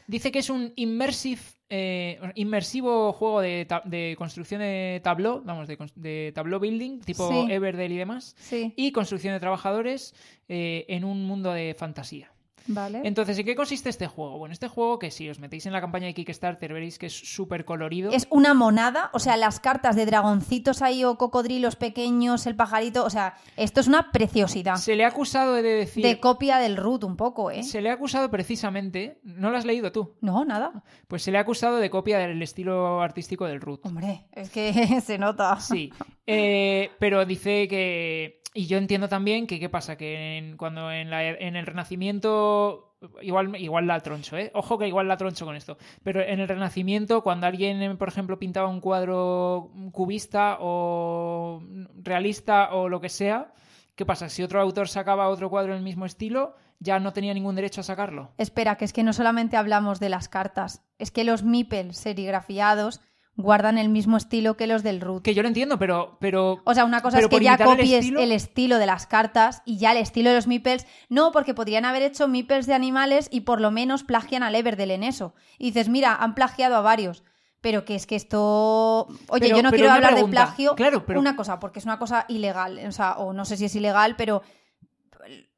Dice 0.07 0.31
que 0.31 0.41
es 0.41 0.51
un 0.51 0.73
immersive, 0.77 1.41
eh, 1.71 2.21
inmersivo 2.35 3.13
juego 3.15 3.41
de, 3.41 4.15
construcción 4.19 4.61
de 4.61 5.01
tableau, 5.03 5.41
vamos, 5.43 5.67
de, 5.67 5.79
de 5.95 6.33
tableau 6.35 6.61
building, 6.61 7.01
tipo 7.01 7.29
Sí. 7.31 7.51
Everdell 7.51 7.93
y 7.93 7.97
demás, 7.97 8.37
sí. 8.39 8.75
y 8.77 8.93
construcción 8.93 9.33
de 9.33 9.41
trabajadores 9.41 10.15
eh, 10.49 10.85
en 10.89 11.05
un 11.05 11.25
mundo 11.25 11.53
de 11.53 11.75
fantasía. 11.77 12.31
Vale. 12.67 13.03
Entonces, 13.05 13.39
¿en 13.39 13.45
qué 13.45 13.55
consiste 13.55 13.89
este 13.91 14.07
juego? 14.07 14.39
Bueno, 14.39 14.53
este 14.53 14.69
juego 14.69 14.99
que 14.99 15.11
si 15.11 15.29
os 15.29 15.39
metéis 15.39 15.67
en 15.67 15.73
la 15.73 15.81
campaña 15.81 16.07
de 16.07 16.15
Kickstarter 16.15 16.73
veréis 16.73 16.99
que 16.99 17.07
es 17.07 17.13
súper 17.13 17.65
colorido. 17.65 18.11
Es 18.13 18.27
una 18.31 18.55
monada, 18.55 19.11
o 19.13 19.19
sea, 19.19 19.37
las 19.37 19.61
cartas 19.61 19.97
de 19.97 20.07
dragoncitos 20.07 20.83
ahí 20.83 21.05
o 21.05 21.17
cocodrilos 21.19 21.77
pequeños, 21.77 22.47
el 22.47 22.57
pajarito, 22.57 23.05
o 23.05 23.11
sea, 23.11 23.35
esto 23.57 23.81
es 23.81 23.87
una 23.87 24.11
preciosidad. 24.13 24.77
Se 24.77 24.97
le 24.97 25.05
ha 25.05 25.09
acusado 25.09 25.55
de 25.55 25.63
decir... 25.63 26.05
De 26.05 26.21
copia 26.21 26.59
del 26.59 26.77
root 26.77 27.05
un 27.05 27.17
poco, 27.17 27.51
¿eh? 27.51 27.63
Se 27.63 27.81
le 27.81 27.91
ha 27.91 27.95
acusado 27.95 28.31
precisamente... 28.31 29.21
¿No 29.25 29.51
lo 29.51 29.57
has 29.59 29.65
leído 29.65 29.93
tú? 29.93 30.15
No, 30.21 30.45
nada. 30.45 30.85
Pues 31.09 31.23
se 31.23 31.31
le 31.31 31.39
ha 31.39 31.43
acusado 31.43 31.77
de 31.79 31.91
copia 31.91 32.19
del 32.19 32.41
estilo 32.43 33.01
artístico 33.01 33.47
del 33.47 33.61
Root. 33.61 33.85
Hombre, 33.87 34.27
es 34.33 34.51
que 34.51 35.01
se 35.05 35.19
nota. 35.19 35.59
Sí, 35.61 35.93
Eh, 36.27 36.91
pero 36.99 37.25
dice 37.27 37.69
que... 37.69 38.41
Y 38.57 38.67
yo 38.67 38.79
entiendo 38.79 39.09
también 39.09 39.47
que 39.49 39.59
qué 39.59 39.69
pasa, 39.69 39.97
que 39.97 40.39
en- 40.39 40.57
cuando 40.57 40.91
en, 40.93 41.11
la- 41.11 41.29
en 41.29 41.57
el 41.57 41.67
Renacimiento... 41.67 42.93
Igual, 43.21 43.55
igual 43.61 43.87
la 43.87 44.01
troncho, 44.01 44.39
¿eh? 44.39 44.51
Ojo 44.55 44.79
que 44.79 44.89
igual 44.89 45.09
la 45.09 45.19
troncho 45.19 45.45
con 45.45 45.57
esto. 45.57 45.77
Pero 46.03 46.23
en 46.23 46.41
el 46.41 46.49
Renacimiento, 46.49 47.23
cuando 47.23 47.47
alguien, 47.47 47.99
por 47.99 48.09
ejemplo, 48.09 48.39
pintaba 48.39 48.69
un 48.69 48.81
cuadro 48.81 49.71
cubista 49.93 50.57
o 50.61 51.63
realista 52.03 52.73
o 52.73 52.89
lo 52.89 53.03
que 53.03 53.11
sea, 53.11 53.53
¿qué 53.95 54.07
pasa? 54.07 54.31
Si 54.31 54.43
otro 54.43 54.59
autor 54.59 54.89
sacaba 54.89 55.29
otro 55.29 55.51
cuadro 55.51 55.73
en 55.73 55.79
el 55.79 55.85
mismo 55.85 56.07
estilo, 56.07 56.55
ya 56.79 56.99
no 56.99 57.13
tenía 57.13 57.35
ningún 57.35 57.57
derecho 57.57 57.83
a 57.83 57.85
sacarlo. 57.85 58.33
Espera, 58.39 58.77
que 58.77 58.87
es 58.87 58.95
que 58.95 59.03
no 59.03 59.13
solamente 59.13 59.59
hablamos 59.59 60.01
de 60.01 60.09
las 60.09 60.31
cartas, 60.31 60.83
es 60.99 61.11
que 61.11 61.25
los 61.25 61.43
meeples 61.43 61.99
serigrafiados 61.99 63.01
guardan 63.37 63.79
el 63.79 63.89
mismo 63.89 64.17
estilo 64.17 64.57
que 64.57 64.67
los 64.67 64.83
del 64.83 65.01
root. 65.01 65.23
Que 65.25 65.35
yo 65.35 65.43
lo 65.43 65.49
entiendo, 65.49 65.79
pero... 65.79 66.17
pero 66.21 66.61
O 66.65 66.75
sea, 66.75 66.85
una 66.85 67.03
cosa 67.03 67.19
es 67.19 67.27
que 67.29 67.41
ya 67.41 67.55
el 67.55 67.65
copies 67.65 67.91
estilo- 68.05 68.21
el 68.21 68.31
estilo 68.33 68.79
de 68.79 68.87
las 68.87 69.07
cartas 69.07 69.63
y 69.65 69.77
ya 69.79 69.91
el 69.93 69.99
estilo 69.99 70.31
de 70.31 70.37
los 70.37 70.47
meeples. 70.47 70.87
No, 71.09 71.33
porque 71.33 71.53
podrían 71.55 71.85
haber 71.85 72.03
hecho 72.03 72.29
meeples 72.29 72.67
de 72.67 72.75
animales 72.75 73.29
y 73.33 73.41
por 73.41 73.61
lo 73.61 73.71
menos 73.73 74.05
plagian 74.05 74.43
al 74.45 74.55
Everdell 74.55 74.93
en 74.93 75.03
eso. 75.03 75.35
Y 75.59 75.67
dices, 75.73 75.89
mira, 75.89 76.15
han 76.15 76.35
plagiado 76.35 76.77
a 76.77 76.81
varios. 76.81 77.25
Pero 77.61 77.85
que 77.85 77.95
es 77.95 78.07
que 78.07 78.15
esto. 78.15 79.07
Oye, 79.29 79.41
Pero- 79.47 79.57
yo 79.57 79.63
no 79.63 79.71
quiero 79.71 79.91
hablar 79.91 80.15
de 80.15 80.25
plagio. 80.27 80.75
Claro, 80.77 81.05
pero- 81.07 81.19
Una 81.19 81.35
cosa, 81.35 81.59
porque 81.61 81.79
es 81.81 81.87
una 81.87 81.99
cosa 81.99 82.27
ilegal. 82.29 82.79
O 82.87 82.93
sea, 82.93 83.13
o 83.17 83.33
no 83.33 83.45
sé 83.47 83.57
si 83.57 83.65
es 83.65 83.75
ilegal, 83.75 84.17
pero. 84.17 84.43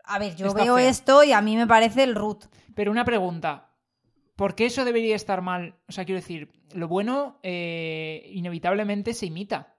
A 0.04 0.18
ver, 0.20 0.36
yo 0.36 0.46
Está 0.46 0.62
veo 0.62 0.76
fea. 0.76 0.88
esto 0.88 1.24
y 1.24 1.32
a 1.32 1.40
mí 1.40 1.56
me 1.56 1.66
parece 1.66 2.04
el 2.04 2.14
root. 2.14 2.44
Pero 2.74 2.92
una 2.92 3.04
pregunta. 3.04 3.70
¿Por 4.36 4.54
qué 4.54 4.66
eso 4.66 4.84
debería 4.84 5.16
estar 5.16 5.40
mal? 5.42 5.74
O 5.88 5.92
sea, 5.92 6.04
quiero 6.04 6.20
decir, 6.20 6.50
lo 6.74 6.88
bueno 6.88 7.38
eh, 7.42 8.30
inevitablemente 8.32 9.14
se 9.14 9.26
imita. 9.26 9.74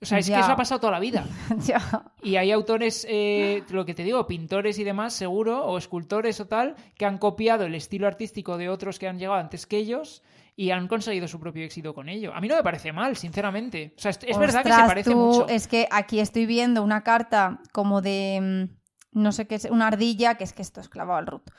O 0.00 0.06
sea, 0.06 0.18
es 0.18 0.26
Ya. 0.26 0.36
que 0.36 0.42
eso 0.42 0.52
ha 0.52 0.56
pasado 0.56 0.80
toda 0.80 0.92
la 0.92 1.00
vida. 1.00 1.24
Ya. 1.66 2.12
Y 2.22 2.36
hay 2.36 2.52
autores, 2.52 3.04
eh, 3.08 3.64
lo 3.70 3.84
que 3.84 3.94
te 3.94 4.04
digo, 4.04 4.26
pintores 4.26 4.78
y 4.78 4.84
demás, 4.84 5.12
seguro, 5.14 5.64
o 5.64 5.76
escultores 5.78 6.38
o 6.40 6.46
tal, 6.46 6.76
que 6.94 7.04
han 7.06 7.18
copiado 7.18 7.64
el 7.64 7.74
estilo 7.74 8.06
artístico 8.06 8.58
de 8.58 8.68
otros 8.68 8.98
que 8.98 9.08
han 9.08 9.18
llegado 9.18 9.38
antes 9.40 9.66
que 9.66 9.78
ellos 9.78 10.22
y 10.54 10.70
han 10.70 10.86
conseguido 10.86 11.26
su 11.26 11.40
propio 11.40 11.64
éxito 11.64 11.94
con 11.94 12.08
ello. 12.08 12.34
A 12.34 12.40
mí 12.40 12.48
no 12.48 12.56
me 12.56 12.62
parece 12.62 12.92
mal, 12.92 13.16
sinceramente. 13.16 13.94
O 13.96 14.00
sea, 14.00 14.10
es, 14.10 14.38
verdad 14.38 14.62
que 14.62 14.72
se 14.72 14.82
parece 14.82 15.10
tú, 15.10 15.16
mucho. 15.16 15.48
Es 15.48 15.66
que 15.66 15.88
aquí 15.90 16.20
estoy 16.20 16.46
viendo 16.46 16.82
una 16.82 17.02
carta 17.02 17.60
como 17.72 18.00
de. 18.02 18.68
mm, 19.12 19.20
No 19.20 19.32
sé 19.32 19.46
qué 19.46 19.54
es, 19.56 19.64
una 19.64 19.86
ardilla, 19.86 20.34
que 20.36 20.44
es 20.44 20.52
que 20.52 20.62
esto 20.62 20.80
es 20.80 20.88
clavado 20.88 21.18
al 21.18 21.26
root. 21.26 21.50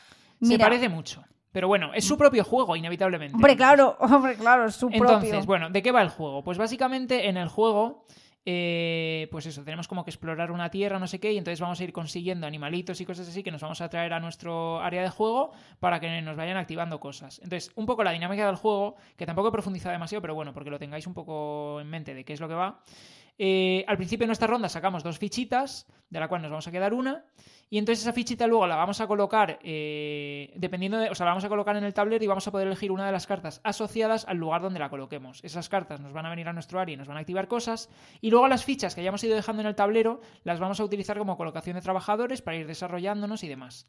Se 0.41 0.57
parece 0.59 0.87
mucho. 0.87 1.23
Pero 1.51 1.67
bueno, 1.67 1.91
es 1.93 2.05
su 2.05 2.17
propio 2.17 2.43
juego, 2.43 2.75
inevitablemente. 2.75 3.35
Hombre, 3.35 3.55
claro, 3.55 3.97
hombre, 4.01 4.35
claro, 4.35 4.65
es 4.65 4.75
su 4.75 4.89
Entonces, 4.91 5.29
propio. 5.31 5.45
bueno, 5.45 5.69
¿de 5.69 5.81
qué 5.81 5.91
va 5.91 6.01
el 6.01 6.09
juego? 6.09 6.43
Pues 6.43 6.57
básicamente 6.57 7.27
en 7.27 7.37
el 7.37 7.47
juego, 7.47 8.05
eh, 8.45 9.27
pues 9.31 9.45
eso, 9.47 9.63
tenemos 9.63 9.87
como 9.87 10.03
que 10.03 10.11
explorar 10.11 10.51
una 10.51 10.69
tierra, 10.69 10.99
no 10.99 11.07
sé 11.07 11.19
qué, 11.19 11.33
y 11.33 11.37
entonces 11.37 11.59
vamos 11.59 11.79
a 11.79 11.83
ir 11.83 11.91
consiguiendo 11.91 12.47
animalitos 12.47 13.01
y 13.01 13.05
cosas 13.05 13.27
así 13.27 13.43
que 13.43 13.51
nos 13.51 13.61
vamos 13.61 13.81
a 13.81 13.89
traer 13.89 14.13
a 14.13 14.19
nuestro 14.19 14.79
área 14.79 15.01
de 15.01 15.09
juego 15.09 15.51
para 15.79 15.99
que 15.99 16.21
nos 16.21 16.37
vayan 16.37 16.57
activando 16.57 16.99
cosas. 16.99 17.39
Entonces, 17.43 17.71
un 17.75 17.85
poco 17.85 18.03
la 18.03 18.11
dinámica 18.11 18.45
del 18.45 18.55
juego, 18.55 18.95
que 19.17 19.25
tampoco 19.25 19.49
he 19.49 19.51
profundizado 19.51 19.91
demasiado, 19.91 20.21
pero 20.21 20.35
bueno, 20.35 20.53
porque 20.53 20.69
lo 20.69 20.79
tengáis 20.79 21.05
un 21.07 21.13
poco 21.13 21.79
en 21.81 21.89
mente 21.89 22.13
de 22.13 22.23
qué 22.23 22.33
es 22.33 22.39
lo 22.39 22.47
que 22.47 22.53
va. 22.53 22.79
Eh, 23.41 23.85
al 23.87 23.95
principio 23.95 24.25
de 24.25 24.27
nuestra 24.27 24.47
ronda 24.47 24.67
sacamos 24.67 25.01
dos 25.01 25.17
fichitas, 25.17 25.87
de 26.09 26.19
la 26.19 26.27
cual 26.27 26.41
nos 26.41 26.51
vamos 26.51 26.67
a 26.67 26.71
quedar 26.71 26.93
una, 26.93 27.23
y 27.69 27.77
entonces 27.77 28.03
esa 28.03 28.11
fichita 28.11 28.47
luego 28.47 28.67
la 28.67 28.75
vamos 28.75 28.99
a 28.99 29.07
colocar, 29.07 29.59
eh, 29.63 30.51
dependiendo 30.57 30.97
de, 30.97 31.09
o 31.09 31.15
sea, 31.15 31.25
la 31.25 31.31
vamos 31.31 31.45
a 31.45 31.49
colocar 31.49 31.77
en 31.77 31.85
el 31.85 31.93
tablero 31.93 32.21
y 32.21 32.27
vamos 32.27 32.45
a 32.47 32.51
poder 32.51 32.67
elegir 32.67 32.91
una 32.91 33.05
de 33.05 33.13
las 33.13 33.27
cartas 33.27 33.61
asociadas 33.63 34.25
al 34.27 34.35
lugar 34.35 34.61
donde 34.61 34.79
la 34.79 34.89
coloquemos. 34.89 35.41
Esas 35.45 35.69
cartas 35.69 36.01
nos 36.01 36.11
van 36.11 36.25
a 36.25 36.29
venir 36.29 36.49
a 36.49 36.53
nuestro 36.53 36.81
área 36.81 36.95
y 36.95 36.97
nos 36.97 37.07
van 37.07 37.15
a 37.15 37.21
activar 37.21 37.47
cosas, 37.47 37.89
y 38.19 38.29
luego 38.29 38.49
las 38.49 38.65
fichas 38.65 38.93
que 38.93 38.99
hayamos 38.99 39.23
ido 39.23 39.35
dejando 39.35 39.61
en 39.61 39.69
el 39.69 39.75
tablero 39.75 40.19
las 40.43 40.59
vamos 40.59 40.81
a 40.81 40.83
utilizar 40.83 41.17
como 41.17 41.37
colocación 41.37 41.77
de 41.77 41.81
trabajadores 41.81 42.41
para 42.41 42.57
ir 42.57 42.67
desarrollándonos 42.67 43.45
y 43.45 43.47
demás. 43.47 43.87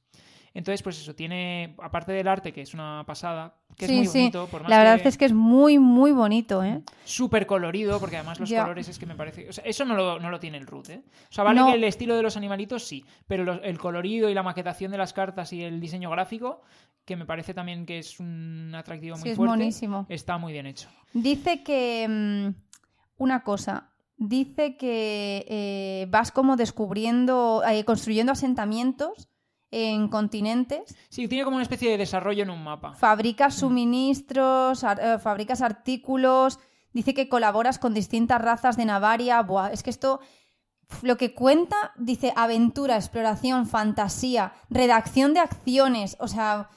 Entonces, 0.53 0.83
pues 0.83 0.99
eso, 1.01 1.15
tiene, 1.15 1.77
aparte 1.81 2.11
del 2.13 2.27
arte, 2.27 2.53
que 2.53 2.63
es 2.63 2.75
una 2.75 3.05
pasada, 3.07 3.55
que 3.77 3.87
sí, 3.87 3.93
es 3.93 3.99
muy 3.99 4.07
sí. 4.09 4.19
bonito, 4.19 4.47
por 4.51 4.63
más 4.63 4.71
La 4.71 4.79
verdad 4.79 5.01
que- 5.01 5.09
es 5.09 5.17
que 5.17 5.25
es 5.27 5.33
muy, 5.33 5.79
muy 5.79 6.11
bonito, 6.11 6.65
¿eh? 6.65 6.83
súper 7.05 7.47
colorido, 7.47 8.01
porque 8.01 8.17
además 8.17 8.41
los 8.41 8.51
colores 8.53 8.89
es 8.89 8.99
que 8.99 9.07
me 9.07 9.15
parece. 9.15 9.49
O 9.49 9.53
sea, 9.53 9.63
eso 9.65 9.85
no 9.85 9.95
lo, 9.95 10.19
no 10.19 10.29
lo 10.29 10.41
tiene 10.41 10.59
el 10.59 10.67
root, 10.67 10.89
¿eh? 10.91 11.03
O 11.31 11.33
sea, 11.33 11.45
vale 11.45 11.61
No. 11.61 11.67
que 11.69 11.75
el 11.75 11.85
estilo 11.85 12.17
de 12.17 12.23
los 12.23 12.37
animalitos 12.37 12.85
sí, 12.85 13.05
pero 13.29 13.63
el 13.63 13.79
colorido 13.79 14.29
y 14.29 14.35
la 14.35 14.43
maquetación 14.43 14.91
de 14.91 14.99
las 14.99 15.13
cartas 15.13 15.53
y 15.53 15.63
el 15.63 15.81
diseño 15.81 16.11
gráfico, 16.11 16.63
que 17.05 17.15
me 17.17 17.27
parece 17.27 17.55
también 17.55 17.87
que 17.87 17.99
es 18.01 18.19
un 18.19 18.73
atractivo 18.75 19.17
Sí, 19.17 19.23
muy 19.23 19.31
es 19.31 19.37
fuerte, 19.37 19.57
buenísimo. 19.57 20.07
está 20.09 20.37
muy 20.37 20.53
bien 20.53 20.67
hecho. 20.67 20.89
Dice 21.13 21.63
que. 21.63 22.07
mm, 22.09 22.55
una 23.19 23.45
cosa. 23.45 23.87
Dice 24.17 24.77
que 24.77 25.47
eh, 25.49 26.07
vas 26.11 26.31
como 26.33 26.57
descubriendo, 26.57 27.63
eh, 27.67 27.85
construyendo 27.85 28.33
asentamientos 28.33 29.29
en 29.71 30.09
continentes, 30.09 30.97
Sí, 31.09 31.29
tiene 31.29 31.45
como 31.45 31.57
una 31.57 31.63
especie 31.63 31.91
de 31.91 31.99
desarrollo 31.99 32.43
en 32.43 32.51
un 32.51 32.63
mapa. 32.65 32.93
fabricas 32.95 33.55
suministros, 33.55 34.85
ar- 34.85 35.01
eh, 35.01 35.19
fabricas 35.19 35.63
artículos, 35.63 36.59
dice 36.93 37.15
que 37.15 37.29
colaboras 37.29 37.79
con 37.79 37.95
distintas 37.95 38.41
razas 38.43 38.77
de 38.77 38.85
Navaria. 38.85 39.41
Buah, 39.43 39.71
es 39.73 39.83
que 39.83 39.91
esto, 39.91 40.21
lo 41.03 41.17
que 41.17 41.35
cuenta, 41.35 41.93
dice 41.97 42.33
aventura, 42.37 42.97
exploración, 42.97 43.67
fantasía, 43.67 44.53
redacción 44.71 45.35
de 45.35 45.41
acciones, 45.41 46.17
o 46.21 46.27
sea... 46.29 46.69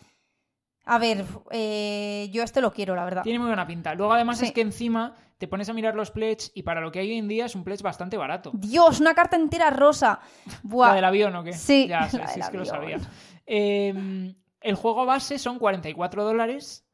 A 0.86 0.98
ver, 1.00 1.24
eh, 1.52 2.30
yo 2.34 2.44
esto 2.44 2.60
lo 2.62 2.74
quiero, 2.74 2.96
la 2.96 3.06
verdad. 3.06 3.24
Tiene 3.24 3.40
muy 3.40 3.48
buena 3.48 3.66
pinta. 3.66 3.94
Luego, 3.96 4.14
además, 4.14 4.40
Sí. 4.40 4.46
es 4.46 4.52
que 4.52 4.62
encima 4.62 5.16
te 5.38 5.48
pones 5.48 5.70
a 5.70 5.74
mirar 5.74 5.96
los 5.96 6.12
pledge 6.12 6.52
y 6.54 6.64
para 6.64 6.82
lo 6.82 6.92
que 6.92 7.00
hay 7.00 7.10
hoy 7.12 7.18
en 7.18 7.28
día 7.28 7.46
es 7.46 7.56
un 7.56 7.64
pledge 7.64 7.82
bastante 7.84 8.18
barato. 8.18 8.52
Dios, 8.54 9.00
una 9.00 9.14
carta 9.14 9.36
entera 9.36 9.70
rosa. 9.70 10.20
Buah. 10.62 10.90
¿La 10.90 10.96
del 10.96 11.06
avión 11.06 11.36
o 11.36 11.44
qué? 11.44 11.54
Sí, 11.54 11.88
ya, 11.88 12.10
sí, 12.10 12.18
es 12.38 12.50
que 12.50 12.58
lo 12.58 12.66
sabía. 12.66 12.98
Eh, 13.46 14.34
el 14.62 14.76
juego 14.76 15.06
base 15.06 15.40
son 15.40 15.60
44 15.60 16.24
dólares. 16.24 16.86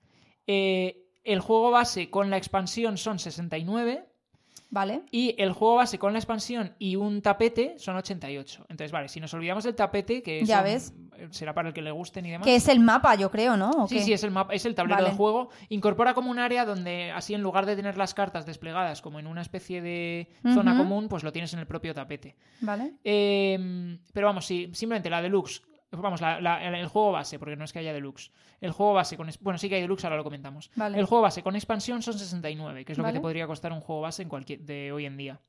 Eh, 0.47 1.05
el 1.23 1.39
juego 1.41 1.69
base 1.71 2.09
con 2.09 2.29
la 2.29 2.37
expansión 2.37 2.97
son 2.97 3.19
69. 3.19 4.08
Vale. 4.71 5.01
Y 5.11 5.35
el 5.39 5.51
juego 5.51 5.75
base 5.77 5.97
con 5.97 6.13
la 6.13 6.19
expansión 6.19 6.75
y 6.77 6.95
un 6.95 7.21
tapete 7.21 7.73
son 7.79 7.95
88. 7.95 8.65
Entonces, 8.69 8.91
vale, 8.91 9.07
si 9.09 9.19
nos 9.19 9.33
olvidamos 9.33 9.63
del 9.63 9.73
tapete, 9.75 10.21
que 10.21 10.45
Ya 10.45 10.61
ves. 10.61 10.93
será 11.31 11.53
para 11.53 11.69
el 11.69 11.73
que 11.73 11.81
le 11.81 11.89
gusten 11.91 12.25
y 12.27 12.31
demás. 12.31 12.45
Que 12.45 12.55
es 12.55 12.67
el 12.67 12.79
mapa, 12.79 13.15
yo 13.15 13.31
creo, 13.31 13.57
¿no? 13.57 13.71
¿O 13.71 13.87
Sí, 13.87 13.95
qué? 13.95 14.03
sí, 14.03 14.13
es 14.13 14.23
el 14.23 14.31
mapa, 14.31 14.53
es 14.53 14.65
el 14.65 14.75
tablero 14.75 14.97
Vale. 15.01 15.09
de 15.09 15.15
juego. 15.15 15.49
Incorpora 15.69 16.13
como 16.13 16.29
un 16.29 16.37
área 16.39 16.65
donde, 16.65 17.11
así 17.11 17.33
en 17.33 17.41
lugar 17.41 17.65
de 17.65 17.75
tener 17.75 17.97
las 17.97 18.13
cartas 18.13 18.45
desplegadas 18.45 19.01
como 19.01 19.19
en 19.19 19.25
una 19.27 19.41
especie 19.41 19.81
de 19.81 20.29
zona 20.53 20.77
común, 20.77 21.07
pues 21.09 21.23
lo 21.23 21.31
tienes 21.31 21.51
en 21.53 21.59
el 21.59 21.67
propio 21.67 21.93
tapete. 21.95 22.35
Vale. 22.61 22.93
Eh, 23.03 23.97
pero 24.13 24.27
vamos, 24.27 24.45
sí, 24.45 24.69
simplemente 24.73 25.09
la 25.09 25.21
deluxe 25.21 25.63
Vamos, 25.91 26.21
la- 26.21 26.39
la- 26.39 26.79
el, 26.79 26.87
juego 26.87 27.11
base, 27.11 27.39
porque 27.39 27.55
no 27.55 27.65
es 27.65 27.73
que 27.73 27.79
haya 27.79 27.93
deluxe. 27.93 28.31
El 28.61 28.71
juego 28.71 28.93
base 28.93 29.17
con. 29.17 29.29
Bueno, 29.41 29.57
sí 29.57 29.69
que 29.69 29.75
hay 29.75 29.81
deluxe, 29.81 30.03
ahora 30.05 30.17
lo 30.17 30.23
comentamos. 30.23 30.69
Vale. 30.75 30.99
El 30.99 31.05
juego 31.05 31.23
base 31.23 31.41
con 31.41 31.55
expansión 31.55 32.01
son 32.03 32.13
69, 32.17 32.85
que 32.85 32.91
es 32.91 32.97
lo 32.97 33.03
Vale. 33.03 33.13
que 33.13 33.19
te 33.19 33.21
podría 33.23 33.47
costar 33.47 33.71
un 33.73 33.81
juego 33.81 34.01
base 34.01 34.21
en 34.21 34.29
cualquier, 34.29 34.59
de 34.61 34.91
hoy 34.91 35.05
en 35.05 35.17
día. 35.17 35.39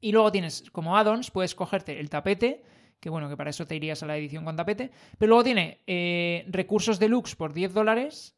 Y 0.00 0.12
luego 0.12 0.32
tienes 0.32 0.70
como 0.72 0.96
add-ons, 0.96 1.30
puedes 1.30 1.54
cogerte 1.54 2.00
el 2.00 2.10
tapete, 2.10 2.64
que 2.98 3.10
bueno, 3.10 3.28
que 3.28 3.36
para 3.36 3.50
eso 3.50 3.64
te 3.66 3.76
irías 3.76 4.02
a 4.02 4.06
la 4.06 4.16
edición 4.16 4.44
con 4.44 4.56
tapete. 4.56 4.90
Pero 5.18 5.28
luego 5.30 5.44
tiene 5.44 5.80
eh, 5.86 6.44
recursos 6.48 6.98
deluxe 6.98 7.36
por 7.36 7.52
10 7.52 7.72
dólares 7.72 8.34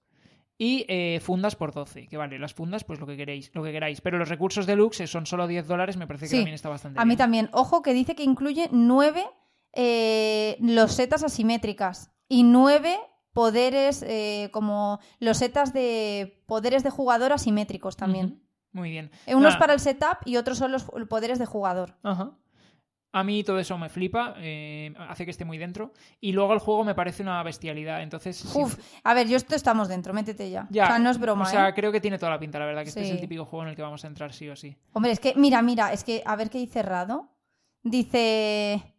y 0.58 0.84
eh, 0.88 1.18
fundas 1.22 1.56
por 1.56 1.72
12. 1.72 2.08
Que 2.08 2.16
vale, 2.16 2.38
las 2.38 2.52
fundas, 2.52 2.84
pues 2.84 3.00
lo 3.00 3.06
que 3.06 3.16
queréis, 3.16 3.50
lo 3.54 3.62
que 3.62 3.72
queráis. 3.72 4.00
Pero 4.00 4.18
los 4.18 4.28
recursos 4.28 4.66
deluxe 4.66 5.06
son 5.08 5.24
solo 5.24 5.46
10 5.46 5.66
dólares, 5.66 5.96
me 5.96 6.06
parece 6.06 6.26
que 6.26 6.30
Sí, 6.30 6.36
también 6.36 6.54
está 6.54 6.68
bastante 6.68 7.00
A 7.00 7.04
mí 7.04 7.10
bien. 7.10 7.18
también. 7.18 7.48
Ojo 7.52 7.80
que 7.82 7.94
dice 7.94 8.14
que 8.14 8.22
incluye 8.24 8.68
nueve 8.70 9.24
eh, 9.72 10.56
losetas 10.60 11.22
asimétricas 11.22 12.10
y 12.28 12.42
nueve 12.42 12.98
poderes 13.32 14.02
eh, 14.06 14.50
como 14.52 14.98
losetas 15.18 15.72
de 15.72 16.42
poderes 16.46 16.82
de 16.82 16.90
jugador 16.90 17.32
asimétricos 17.32 17.96
también. 17.96 18.42
Muy 18.72 18.90
bien. 18.90 19.10
Eh, 19.26 19.34
Unos 19.34 19.50
Nada, 19.54 19.58
para 19.58 19.72
el 19.74 19.80
setup 19.80 20.18
y 20.26 20.36
otros 20.36 20.58
son 20.58 20.72
los 20.72 20.84
poderes 21.08 21.38
de 21.38 21.46
jugador. 21.46 21.96
Ajá. 22.02 22.32
A 23.14 23.24
mí 23.24 23.44
todo 23.44 23.58
eso 23.58 23.76
me 23.76 23.90
flipa, 23.90 24.34
eh, 24.38 24.94
hace 25.10 25.26
que 25.26 25.30
esté 25.30 25.44
muy 25.44 25.58
dentro. 25.58 25.92
Y 26.18 26.32
luego 26.32 26.54
el 26.54 26.58
juego 26.60 26.82
me 26.82 26.94
parece 26.94 27.22
una 27.22 27.42
bestialidad. 27.42 28.02
Entonces, 28.02 28.36
sí- 28.38 28.58
a 29.04 29.12
ver, 29.12 29.28
yo 29.28 29.36
esto 29.36 29.54
estamos 29.54 29.88
dentro, 29.88 30.14
métete 30.14 30.48
ya. 30.50 30.66
Ya, 30.70 30.84
o 30.84 30.86
sea, 30.86 30.98
no 30.98 31.10
es 31.10 31.18
broma, 31.18 31.42
O 31.44 31.46
sea, 31.46 31.68
¿eh? 31.68 31.74
creo 31.74 31.92
que 31.92 32.00
tiene 32.00 32.18
toda 32.18 32.32
la 32.32 32.38
pinta, 32.38 32.58
la 32.58 32.64
verdad, 32.64 32.82
que 32.84 32.88
este 32.88 33.02
es 33.02 33.10
el 33.10 33.20
típico 33.20 33.44
juego 33.44 33.64
en 33.64 33.68
el 33.70 33.76
que 33.76 33.82
vamos 33.82 34.02
a 34.04 34.06
entrar 34.06 34.32
sí 34.32 34.48
o 34.48 34.56
sí. 34.56 34.74
Hombre, 34.94 35.12
es 35.12 35.20
que, 35.20 35.34
mira, 35.36 35.60
mira, 35.60 35.92
es 35.92 36.04
que, 36.04 36.22
a 36.24 36.36
ver 36.36 36.48
qué 36.48 36.56
dice 36.56 36.72
cerrado. 36.72 37.28
Dice. 37.82 38.91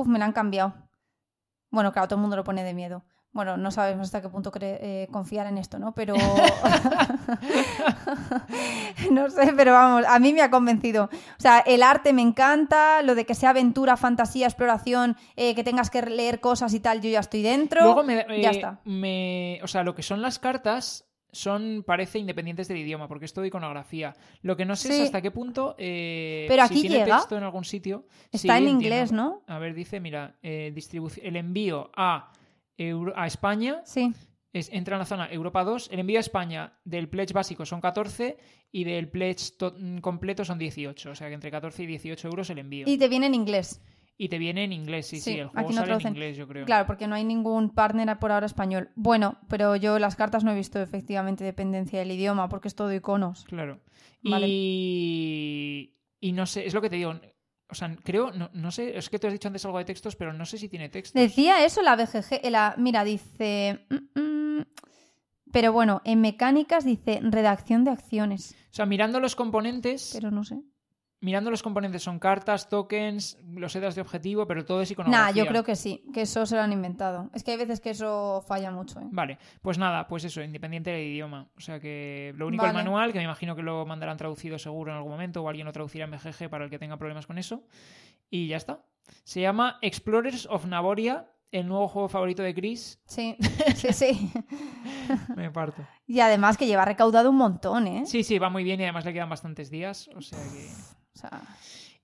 Uf, 0.00 0.06
me 0.06 0.18
la 0.18 0.24
han 0.26 0.32
cambiado. 0.32 0.74
Bueno, 1.70 1.92
claro, 1.92 2.08
todo 2.08 2.16
el 2.16 2.22
mundo 2.22 2.36
lo 2.36 2.44
pone 2.44 2.62
de 2.64 2.74
miedo. 2.74 3.04
Bueno, 3.32 3.56
no 3.58 3.70
sabemos 3.70 4.06
hasta 4.06 4.22
qué 4.22 4.28
punto 4.30 4.50
eh, 4.60 5.08
confiar 5.12 5.46
en 5.46 5.58
esto, 5.58 5.78
¿no? 5.78 5.92
Pero. 5.94 6.14
no 9.10 9.30
sé, 9.30 9.52
pero 9.56 9.72
vamos, 9.72 10.04
a 10.08 10.18
mí 10.18 10.32
me 10.32 10.42
ha 10.42 10.50
convencido. 10.50 11.04
O 11.04 11.40
sea, 11.40 11.60
el 11.60 11.82
arte 11.82 12.12
me 12.12 12.22
encanta, 12.22 13.02
lo 13.02 13.14
de 13.14 13.26
que 13.26 13.34
sea 13.34 13.50
aventura, 13.50 13.96
fantasía, 13.96 14.46
exploración, 14.46 15.16
eh, 15.36 15.54
que 15.54 15.64
tengas 15.64 15.90
que 15.90 16.02
leer 16.02 16.40
cosas 16.40 16.72
y 16.74 16.80
tal, 16.80 17.00
yo 17.00 17.10
ya 17.10 17.20
estoy 17.20 17.42
dentro. 17.42 17.82
Luego 17.82 18.02
me, 18.04 18.16
ya 18.40 18.50
eh, 18.50 18.54
está. 18.54 18.80
me- 18.84 19.60
O 19.62 19.68
sea, 19.68 19.82
lo 19.82 19.94
que 19.94 20.02
son 20.02 20.22
las 20.22 20.38
cartas 20.38 21.05
son, 21.36 21.84
parece, 21.86 22.18
independientes 22.18 22.66
del 22.68 22.78
idioma, 22.78 23.06
porque 23.08 23.24
es 23.26 23.32
todo 23.32 23.44
iconografía. 23.44 24.14
Lo 24.42 24.56
que 24.56 24.64
no 24.64 24.74
sé 24.76 24.88
Sí. 24.88 24.94
es 24.94 25.00
hasta 25.02 25.22
qué 25.22 25.30
punto. 25.30 25.74
eh, 25.78 26.46
Pero 26.48 26.66
si 26.66 26.72
aquí 26.74 26.80
tiene 26.82 26.96
llega. 27.04 27.16
texto 27.18 27.36
en 27.36 27.44
algún 27.44 27.64
sitio. 27.64 28.06
Está 28.32 28.38
Sí, 28.38 28.48
en 28.48 28.54
entiendo. 28.56 28.82
inglés, 28.82 29.12
¿no? 29.12 29.42
A 29.46 29.58
ver, 29.58 29.74
dice, 29.74 30.00
mira, 30.00 30.36
eh, 30.42 30.72
distribución, 30.74 31.26
el 31.26 31.36
envío 31.36 31.90
a, 31.96 32.32
Euro- 32.78 33.12
a 33.16 33.26
España 33.26 33.82
Sí. 33.84 34.12
es, 34.52 34.70
entra 34.72 34.96
en 34.96 35.00
la 35.00 35.06
zona 35.06 35.28
Europa 35.30 35.64
2. 35.64 35.88
El 35.92 36.00
envío 36.00 36.18
a 36.18 36.20
España 36.20 36.72
del 36.84 37.08
pledge 37.08 37.32
básico 37.32 37.64
son 37.64 37.80
14 37.80 38.36
y 38.72 38.84
del 38.84 39.08
pledge 39.08 39.52
mm, 39.78 39.98
completo 39.98 40.44
son 40.44 40.58
18. 40.58 41.10
O 41.10 41.14
sea 41.14 41.28
que 41.28 41.34
entre 41.34 41.50
14 41.50 41.82
y 41.84 41.86
18 41.86 42.28
euros 42.28 42.50
el 42.50 42.58
envío. 42.58 42.84
Y, 42.88 42.98
te 42.98 43.08
viene 43.08 43.26
en 43.26 43.34
inglés. 43.34 43.80
Te 44.18 44.38
viene 44.38 44.64
en 44.64 44.72
inglés, 44.72 45.06
sí, 45.08 45.16
sí. 45.16 45.32
Sí, 45.32 45.38
el 45.38 45.48
juego 45.48 45.68
aquí 45.68 45.74
no 45.76 45.80
sale 45.82 45.92
en 46.02 46.08
inglés, 46.08 46.36
yo 46.36 46.48
creo. 46.48 46.64
Claro, 46.64 46.86
porque 46.86 47.06
no 47.06 47.14
hay 47.14 47.24
ningún 47.24 47.70
partner 47.70 48.18
por 48.18 48.32
ahora 48.32 48.46
español. 48.46 48.90
Bueno, 48.96 49.38
pero 49.48 49.76
yo 49.76 49.98
las 49.98 50.16
cartas 50.16 50.42
no 50.42 50.52
he 50.52 50.54
visto 50.54 50.80
efectivamente 50.80 51.44
dependencia 51.44 51.98
del 51.98 52.10
idioma, 52.10 52.48
porque 52.48 52.68
es 52.68 52.74
todo 52.74 52.92
iconos. 52.94 53.44
Claro. 53.44 53.80
Vale. 54.22 54.46
Y, 54.48 55.94
y 56.20 56.32
no 56.32 56.46
sé, 56.46 56.66
es 56.66 56.74
lo 56.74 56.80
que 56.80 56.90
te 56.90 56.96
digo. 56.96 57.14
O 57.68 57.74
sea, 57.74 57.94
creo, 58.04 58.30
no, 58.32 58.48
no 58.54 58.70
sé, 58.70 58.96
es 58.96 59.10
que 59.10 59.18
tú 59.18 59.26
has 59.26 59.32
dicho 59.32 59.48
antes 59.48 59.64
algo 59.64 59.78
de 59.78 59.84
textos, 59.84 60.14
pero 60.16 60.32
no 60.32 60.46
sé 60.46 60.56
si 60.56 60.68
tiene 60.68 60.88
textos. 60.88 61.20
Decía 61.20 61.64
eso 61.64 61.82
la 61.82 61.96
BGG. 61.96 62.40
eh, 62.42 62.50
la- 62.50 62.74
mira, 62.78 63.04
dice. 63.04 63.86
mm, 63.90 64.20
mm, 64.20 64.64
pero 65.52 65.72
bueno, 65.72 66.00
en 66.04 66.20
mecánicas 66.20 66.84
dice 66.84 67.20
redacción 67.22 67.84
de 67.84 67.90
acciones. 67.90 68.54
O 68.70 68.74
sea, 68.76 68.86
mirando 68.86 69.20
los 69.20 69.34
componentes, 69.36 70.10
Pero 70.14 70.30
no 70.30 70.44
sé. 70.44 70.60
Mirando 71.20 71.50
los 71.50 71.62
componentes 71.62 72.02
son 72.02 72.18
cartas, 72.18 72.68
tokens, 72.68 73.38
losetas 73.54 73.94
de 73.94 74.00
objetivo, 74.02 74.46
pero 74.46 74.64
todo 74.64 74.82
es 74.82 74.90
iconografía. 74.90 75.26
Nah, 75.26 75.32
yo 75.32 75.46
creo 75.46 75.64
que 75.64 75.74
sí, 75.76 76.04
que 76.12 76.22
eso 76.22 76.44
se 76.46 76.56
lo 76.56 76.62
han 76.62 76.72
inventado. 76.72 77.30
Es 77.34 77.42
que 77.42 77.52
hay 77.52 77.56
veces 77.56 77.80
que 77.80 77.90
eso 77.90 78.44
falla 78.46 78.70
mucho, 78.70 79.00
¿eh? 79.00 79.06
Vale, 79.10 79.38
pues 79.62 79.78
nada, 79.78 80.06
pues 80.06 80.24
eso, 80.24 80.42
independiente 80.42 80.90
del 80.90 81.06
idioma. 81.06 81.48
O 81.56 81.60
sea 81.60 81.80
que 81.80 82.32
lo 82.36 82.46
único 82.46 82.64
el 82.64 82.72
Vale. 82.72 82.84
manual, 82.84 83.12
que 83.12 83.18
me 83.18 83.24
imagino 83.24 83.56
que 83.56 83.62
lo 83.62 83.86
mandarán 83.86 84.16
traducido 84.16 84.58
seguro 84.58 84.92
en 84.92 84.98
algún 84.98 85.12
momento, 85.12 85.42
o 85.42 85.48
alguien 85.48 85.66
lo 85.66 85.72
traducirá 85.72 86.04
en 86.04 86.10
BGG 86.10 86.48
para 86.50 86.64
el 86.64 86.70
que 86.70 86.78
tenga 86.78 86.96
problemas 86.96 87.26
con 87.26 87.38
eso. 87.38 87.64
Y 88.30 88.48
ya 88.48 88.56
está. 88.56 88.84
Se 89.24 89.40
llama 89.40 89.78
Explorers 89.82 90.46
of 90.50 90.66
Navoria, 90.66 91.30
el 91.52 91.66
nuevo 91.68 91.88
juego 91.88 92.08
favorito 92.08 92.42
de 92.42 92.54
Chris. 92.54 93.00
Sí, 93.06 93.36
sí, 93.76 93.92
sí. 93.92 94.32
Me 95.36 95.50
parto. 95.50 95.82
y 96.06 96.20
además 96.20 96.56
que 96.56 96.66
lleva 96.66 96.84
recaudado 96.84 97.30
un 97.30 97.36
montón, 97.36 97.86
¿eh? 97.86 98.02
Sí, 98.04 98.22
sí, 98.24 98.38
va 98.38 98.50
muy 98.50 98.64
bien 98.64 98.80
y 98.80 98.82
además 98.84 99.04
le 99.04 99.12
quedan 99.12 99.30
bastantes 99.30 99.70
días. 99.70 100.10
O 100.14 100.20
sea 100.20 100.38
que. 100.38 100.68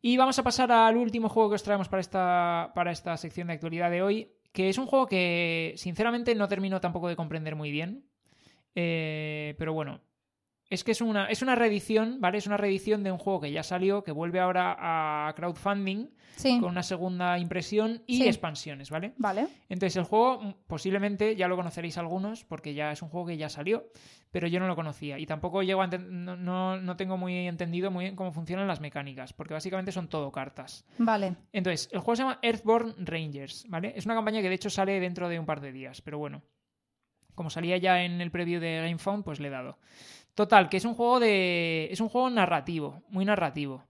Y 0.01 0.17
vamos 0.17 0.39
a 0.39 0.43
pasar 0.43 0.73
al 0.73 0.97
último 0.97 1.29
juego 1.29 1.51
que 1.51 1.55
os 1.57 1.63
traemos 1.63 1.89
para 1.89 2.01
esta, 2.01 2.73
para 2.75 2.91
esta 2.91 3.17
sección 3.17 3.47
de 3.47 3.55
actualidad 3.55 3.91
de 3.91 4.03
hoy, 4.03 4.33
que 4.53 4.69
es 4.69 4.79
un 4.79 4.87
juego 4.87 5.07
que 5.07 5.75
sinceramente 5.77 6.35
no 6.35 6.49
termino 6.49 6.81
tampoco 6.81 7.09
de 7.09 7.17
comprender 7.17 7.55
muy 7.55 7.71
bien. 7.71 8.05
Eh, 8.75 9.55
pero 9.59 9.73
bueno, 9.73 10.01
es 10.73 10.85
que 10.85 10.93
es 10.93 11.01
una, 11.01 11.27
es 11.27 11.43
una 11.43 11.55
reedición, 11.55 12.19
¿vale? 12.21 12.39
Es 12.39 12.47
una 12.47 12.57
reedición 12.57 13.03
de 13.03 13.13
un 13.13 13.19
juego 13.19 13.41
que 13.41 13.53
ya 13.53 13.63
salió, 13.63 14.03
que 14.03 14.13
vuelve 14.13 14.41
ahora 14.41 14.77
a 14.79 15.33
crowdfunding 15.35 16.09
sí. 16.37 16.59
con 16.61 16.71
una 16.71 16.83
segunda 16.83 17.39
impresión 17.39 18.03
y 18.07 18.19
Sí. 18.19 18.27
expansiones, 18.29 18.89
¿vale? 18.91 19.13
Vale. 19.19 19.49
Entonces 19.69 19.97
el 19.97 20.05
juego 20.05 20.41
mm, 20.41 20.55
posiblemente 20.67 21.37
ya 21.37 21.47
lo 21.49 21.57
conoceréis 21.57 21.99
algunos 21.99 22.45
porque 22.45 22.73
ya 22.75 22.91
es 22.93 23.03
un 23.03 23.11
juego 23.11 23.27
que 23.27 23.37
ya 23.37 23.49
salió, 23.49 23.91
pero 24.31 24.49
yo 24.49 24.61
no 24.61 24.67
lo 24.67 24.75
conocía 24.75 25.19
y 25.19 25.27
tampoco 25.27 25.63
llego 25.63 25.83
a 25.83 25.87
no, 25.89 26.79
no 26.79 26.97
tengo 26.97 27.19
muy 27.19 27.47
entendido 27.47 27.91
muy 27.91 28.05
bien 28.07 28.17
cómo 28.17 28.33
funcionan 28.33 28.67
las 28.67 28.81
mecánicas, 28.81 29.33
porque 29.35 29.53
básicamente 29.55 29.93
son 29.93 30.09
todo 30.09 30.33
cartas. 30.33 30.87
Vale. 30.97 31.37
Entonces, 31.53 31.91
el 31.93 32.01
juego 32.01 32.17
se 32.17 32.23
llama 32.23 32.39
Earthborn 32.41 32.95
Rangers, 33.07 33.67
¿vale? 33.69 33.93
Es 33.95 34.07
una 34.07 34.15
campaña 34.15 34.41
que 34.41 34.49
de 34.49 34.55
hecho 34.55 34.71
sale 34.71 34.99
dentro 35.01 35.29
de 35.29 35.39
un 35.39 35.45
par 35.45 35.61
de 35.61 35.71
días, 35.71 36.01
pero 36.01 36.17
bueno, 36.19 36.43
como 37.35 37.49
salía 37.51 37.77
ya 37.79 38.05
en 38.05 38.21
el 38.21 38.31
preview 38.31 38.61
de 38.61 38.81
GameFound, 38.83 39.25
pues 39.25 39.41
le 39.41 39.49
he 39.49 39.51
dado. 39.51 39.79
Total, 40.35 40.69
que 40.69 40.79
es 40.79 40.85
un 40.85 40.95
juego 40.95 41.21
de. 41.21 41.89
Es 41.91 42.01
un 42.01 42.09
juego 42.09 42.31
narrativo, 42.31 43.03
muy 43.09 43.25
narrativo. 43.25 43.85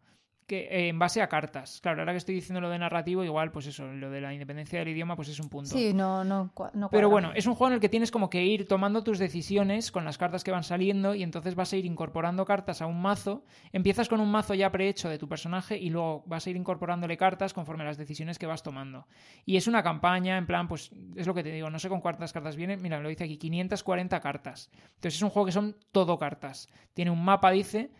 Que, 0.46 0.68
eh, 0.70 0.88
en 0.88 0.98
base 0.98 1.22
a 1.22 1.28
cartas. 1.28 1.80
Claro, 1.80 2.00
ahora 2.00 2.12
que 2.12 2.18
estoy 2.18 2.34
diciendo 2.34 2.60
lo 2.60 2.68
de 2.68 2.78
narrativo, 2.78 3.24
igual, 3.24 3.52
pues 3.52 3.66
eso, 3.66 3.86
lo 3.86 4.10
de 4.10 4.20
la 4.20 4.32
independencia 4.32 4.78
del 4.78 4.88
idioma, 4.88 5.16
pues 5.16 5.28
es 5.28 5.40
un 5.40 5.48
punto. 5.48 5.70
Sí, 5.70 5.94
no, 5.94 6.24
no, 6.24 6.50
no 6.74 6.90
Pero 6.90 7.08
bueno, 7.08 7.32
es 7.34 7.46
un 7.46 7.54
juego 7.54 7.68
en 7.68 7.74
el 7.74 7.80
que 7.80 7.88
tienes 7.88 8.10
como 8.10 8.28
que 8.28 8.44
ir 8.44 8.66
tomando 8.66 9.02
tus 9.02 9.18
decisiones 9.18 9.90
con 9.90 10.04
las 10.04 10.18
cartas 10.18 10.44
que 10.44 10.50
van 10.50 10.64
saliendo 10.64 11.14
y 11.14 11.22
entonces 11.22 11.54
vas 11.54 11.72
a 11.72 11.76
ir 11.76 11.86
incorporando 11.86 12.44
cartas 12.44 12.82
a 12.82 12.86
un 12.86 13.00
mazo. 13.00 13.44
Empiezas 13.72 14.08
con 14.08 14.20
un 14.20 14.30
mazo 14.30 14.54
ya 14.54 14.70
prehecho 14.70 15.08
de 15.08 15.18
tu 15.18 15.28
personaje 15.28 15.78
y 15.78 15.90
luego 15.90 16.24
vas 16.26 16.46
a 16.46 16.50
ir 16.50 16.56
incorporándole 16.56 17.16
cartas 17.16 17.52
conforme 17.52 17.84
a 17.84 17.86
las 17.86 17.96
decisiones 17.96 18.38
que 18.38 18.46
vas 18.46 18.62
tomando. 18.62 19.06
Y 19.44 19.56
es 19.56 19.66
una 19.66 19.82
campaña, 19.82 20.36
en 20.38 20.46
plan, 20.46 20.68
pues 20.68 20.90
es 21.16 21.26
lo 21.26 21.34
que 21.34 21.42
te 21.42 21.52
digo, 21.52 21.70
no 21.70 21.78
sé 21.78 21.88
con 21.88 22.00
cuántas 22.00 22.32
cartas 22.32 22.56
vienen. 22.56 22.82
Mira, 22.82 23.00
lo 23.00 23.08
dice 23.08 23.24
aquí, 23.24 23.36
540 23.36 24.20
cartas. 24.20 24.70
Entonces 24.94 25.16
es 25.16 25.22
un 25.22 25.30
juego 25.30 25.46
que 25.46 25.52
son 25.52 25.76
todo 25.92 26.18
cartas. 26.18 26.68
Tiene 26.94 27.10
un 27.10 27.24
mapa, 27.24 27.50
dice, 27.50 27.90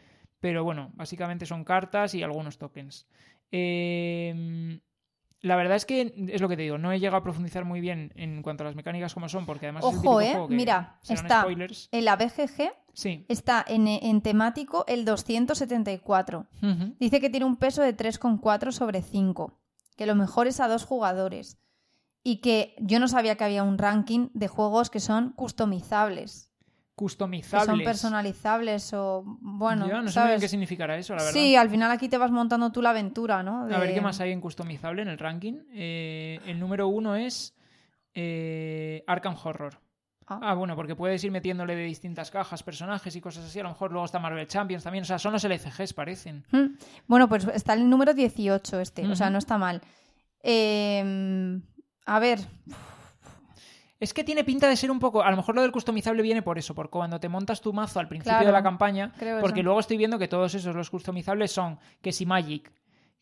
pero 0.43 0.63
bueno, 0.65 0.91
básicamente 0.97 1.47
son 1.47 1.63
cartas 1.65 2.15
y 2.15 2.23
algunos 2.23 2.59
tokens. 2.59 3.07
Eh, 3.53 4.81
la 5.41 5.57
verdad 5.57 5.77
es 5.77 5.87
que 5.87 6.15
es 6.29 6.41
lo 6.41 6.49
que 6.49 6.57
te 6.57 6.63
digo, 6.63 6.79
no 6.79 6.93
he 6.93 6.99
llegado 7.01 7.17
a 7.19 7.23
profundizar 7.23 7.65
muy 7.65 7.81
bien 7.81 8.13
en 8.17 8.43
cuanto 8.43 8.63
a 8.63 8.67
las 8.67 8.77
mecánicas 8.77 9.15
como 9.15 9.29
son, 9.29 9.47
porque 9.47 9.67
además 9.67 9.85
es 9.85 9.93
el 9.93 9.99
Ojo, 9.99 10.21
eh. 10.21 10.31
juego 10.33 10.49
que 10.49 10.55
Mira, 10.55 10.99
está 11.09 11.41
spoilers. 11.43 11.89
en 11.93 12.05
la 12.05 12.17
BGG 12.17 12.73
Sí. 12.95 13.25
está 13.29 13.65
en, 13.67 13.89
en 13.89 14.21
temático 14.21 14.85
el 14.87 15.05
274. 15.05 16.47
Ujú. 16.63 16.95
Dice 17.01 17.21
que 17.21 17.31
tiene 17.31 17.47
un 17.47 17.57
peso 17.57 17.83
de 17.83 17.97
3,4 17.97 18.71
sobre 18.73 19.01
5. 19.03 19.59
Que 19.97 20.07
lo 20.07 20.15
mejor 20.15 20.47
es 20.47 20.61
a 20.61 20.69
dos 20.69 20.85
jugadores. 20.85 21.59
Y 22.23 22.37
que 22.43 22.75
yo 22.79 23.01
no 23.01 23.09
sabía 23.09 23.37
que 23.37 23.45
había 23.45 23.63
un 23.63 23.79
ranking 23.79 24.29
de 24.35 24.47
juegos 24.49 24.91
que 24.91 25.01
son 25.01 25.33
customizables. 25.33 26.51
Que 26.93 26.97
Customizables. 26.97 27.67
son 27.67 27.83
personalizables 27.83 28.93
o. 28.93 29.25
Bueno, 29.41 29.89
Yo 29.89 30.03
no 30.03 30.11
sé 30.11 30.21
muy 30.21 30.29
bien 30.29 30.41
qué 30.41 30.49
significará 30.49 30.97
eso, 30.99 31.15
la 31.15 31.23
verdad. 31.23 31.33
Sí, 31.41 31.57
al 31.57 31.71
final 31.71 31.91
aquí 31.91 32.09
te 32.09 32.19
vas 32.19 32.31
montando 32.31 32.71
tú 32.71 32.83
la 32.83 32.91
aventura, 32.91 33.43
¿no? 33.43 33.65
A 33.65 33.79
ver 33.79 33.95
qué 33.95 34.01
más 34.01 34.21
hay 34.21 34.31
en 34.31 34.41
customizable 34.41 35.03
en 35.03 35.09
el 35.09 35.19
ranking. 35.19 35.55
Eh, 35.73 36.39
el 36.47 36.61
número 36.61 36.89
uno 36.89 37.17
es 37.17 37.57
eh, 38.15 39.03
Arkham 39.07 39.37
Horror. 39.43 39.81
Ah. 40.27 40.39
Ah, 40.43 40.55
bueno, 40.55 40.77
porque 40.77 40.95
puedes 40.95 41.25
ir 41.25 41.31
metiéndole 41.31 41.75
de 41.75 41.83
distintas 41.85 42.31
cajas, 42.31 42.63
personajes 42.63 43.17
y 43.17 43.21
cosas 43.21 43.47
así. 43.47 43.59
A 43.59 43.63
lo 43.65 43.71
mejor 43.71 43.91
luego 43.91 44.05
está 44.05 44.19
Marvel 44.19 44.47
Champions 44.47 44.85
también. 44.85 45.03
O 45.03 45.07
sea, 45.07 45.19
son 45.19 45.33
los 45.33 45.43
LCGs, 45.43 45.95
parecen. 45.95 46.45
Mm. 46.53 46.77
Bueno, 47.09 47.29
pues 47.29 47.49
está 47.49 47.73
el 47.73 47.89
número 47.89 48.13
18 48.13 48.81
este, 48.81 49.07
o 49.09 49.17
sea, 49.17 49.31
no 49.31 49.39
está 49.39 49.57
mal. 49.57 49.81
Eh, 50.43 51.59
a 52.05 52.19
ver, 52.19 52.41
Es 54.03 54.13
que 54.13 54.25
tiene 54.25 54.43
pinta 54.43 54.69
de 54.69 54.75
ser 54.77 54.91
un 54.91 54.99
poco. 54.99 55.23
A 55.23 55.31
lo 55.31 55.37
mejor 55.37 55.55
lo 55.55 55.63
del 55.63 55.71
customizable 55.71 56.23
viene 56.23 56.43
por 56.43 56.59
eso, 56.59 56.75
por 56.75 56.91
cuando 56.91 57.21
te 57.21 57.29
montas 57.29 57.61
tu 57.61 57.73
mazo 57.73 58.01
al 58.01 58.09
principio 58.09 58.33
Claro, 58.33 58.47
de 58.47 58.53
la 58.53 58.63
campaña. 58.63 59.13
creo 59.17 59.39
Porque 59.41 59.61
eso. 59.61 59.65
luego 59.67 59.79
estoy 59.81 59.97
viendo 59.97 60.19
que 60.19 60.27
todos 60.27 60.55
esos, 60.57 60.75
los 60.75 60.91
customizables, 60.91 61.53
son 61.53 61.79
que 62.01 62.11
si 62.11 62.27
Magic, 62.27 62.73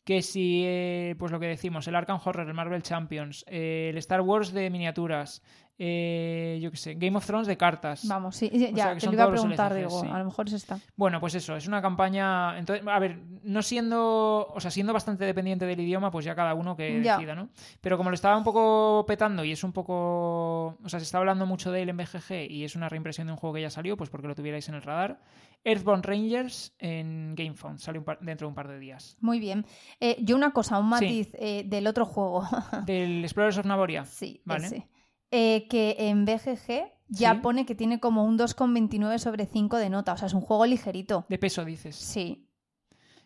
que 0.05 0.23
si, 0.23 0.63
eh, 0.65 1.17
pues 1.19 1.33
lo 1.33 1.39
que 1.39 1.47
decimos, 1.49 1.87
el 1.87 1.95
Arkham 1.97 2.19
Horror, 2.25 2.49
el 2.49 2.55
Marvel 2.55 2.83
Champions, 2.83 3.45
eh, 3.47 3.89
el 3.91 3.99
Star 3.99 4.23
Wars 4.23 4.53
de 4.53 4.71
miniaturas, 4.71 5.43
eh, 5.83 6.59
yo 6.61 6.71
qué 6.71 6.77
sé, 6.77 6.95
Game 6.95 7.17
of 7.17 7.25
Thrones 7.25 7.47
de 7.47 7.57
cartas. 7.57 8.07
Vamos, 8.07 8.37
sí, 8.37 8.51
ya, 8.53 8.69
O 8.71 8.77
sea, 8.77 8.95
que 8.95 9.01
te 9.01 9.07
lo 9.07 9.13
iba 9.15 9.25
a 9.25 9.31
preguntar, 9.31 9.73
LCGs, 9.73 9.89
digo, 9.89 10.01
sí. 10.03 10.09
a 10.13 10.19
lo 10.19 10.25
mejor 10.27 10.47
es 10.49 10.53
esta. 10.53 10.79
Bueno, 10.95 11.21
pues 11.21 11.35
eso, 11.35 11.57
es 11.57 11.67
una 11.67 11.81
campaña. 11.81 12.59
Entonces, 12.59 12.87
a 12.87 12.99
ver, 12.99 13.19
no 13.43 13.63
siendo. 13.63 14.47
O 14.55 14.61
sea, 14.61 14.71
siendo 14.71 14.93
bastante 14.93 15.25
dependiente 15.25 15.65
del 15.65 15.81
idioma, 15.81 16.11
pues 16.11 16.27
ya 16.27 16.35
cada 16.35 16.53
uno 16.55 16.77
que 16.77 17.03
Ya. 17.03 17.17
decida, 17.17 17.35
¿no? 17.35 17.49
Pero 17.81 17.97
como 17.97 18.11
lo 18.11 18.15
estaba 18.15 18.37
un 18.37 18.45
poco 18.45 19.05
petando 19.09 19.43
y 19.43 19.53
es 19.53 19.65
un 19.65 19.73
poco. 19.73 20.77
O 20.85 20.89
sea, 20.89 21.01
se 21.01 21.05
está 21.05 21.17
hablando 21.17 21.47
mucho 21.47 21.73
de 21.73 21.81
él 21.83 21.89
en 21.89 21.97
BGG 21.97 22.51
y 22.51 22.65
es 22.65 22.77
una 22.77 22.91
reimpresión 22.91 23.27
de 23.27 23.33
un 23.33 23.39
juego 23.39 23.55
que 23.55 23.63
ya 23.63 23.71
salió, 23.71 23.97
pues 23.97 24.11
porque 24.11 24.29
lo 24.29 24.35
tuvierais 24.35 24.69
en 24.69 24.75
el 24.75 24.83
radar. 24.83 25.21
Earthbound 25.65 26.05
Rangers 26.07 26.75
en 26.79 27.35
GameFound, 27.35 27.79
sale 27.81 27.99
un 27.99 28.05
par- 28.05 28.19
dentro 28.21 28.47
de 28.47 28.49
un 28.51 28.55
par 28.55 28.69
de 28.69 28.79
días. 28.79 29.17
Muy 29.21 29.39
bien. 29.41 29.67
Eh, 30.01 30.17
yo 30.21 30.35
una 30.37 30.53
cosa, 30.53 30.79
un 30.79 30.87
Sí. 30.87 30.91
matiz 30.91 31.31
eh, 31.39 31.65
del 31.67 31.87
otro 31.87 32.05
juego. 32.07 32.47
Del 32.87 33.23
Explorers 33.25 33.59
of 33.59 33.67
Navoria. 33.67 34.05
sí, 34.07 34.41
Vale. 34.45 34.67
ese. 34.67 34.89
Eh, 35.31 35.67
que 35.69 35.97
en 35.99 36.25
BGG 36.25 36.93
ya 37.09 37.35
Sí. 37.35 37.41
pone 37.41 37.67
que 37.67 37.75
tiene 37.75 38.01
como 38.01 38.25
un 38.25 38.37
2,29 38.37 39.19
sobre 39.19 39.47
5 39.47 39.77
de 39.77 39.91
nota. 39.91 40.13
O 40.13 40.17
sea, 40.17 40.27
es 40.27 40.35
un 40.35 40.41
juego 40.41 40.67
ligerito. 40.67 41.25
De 41.29 41.39
peso, 41.39 41.65
dices. 41.65 41.97
Sí. 41.97 42.47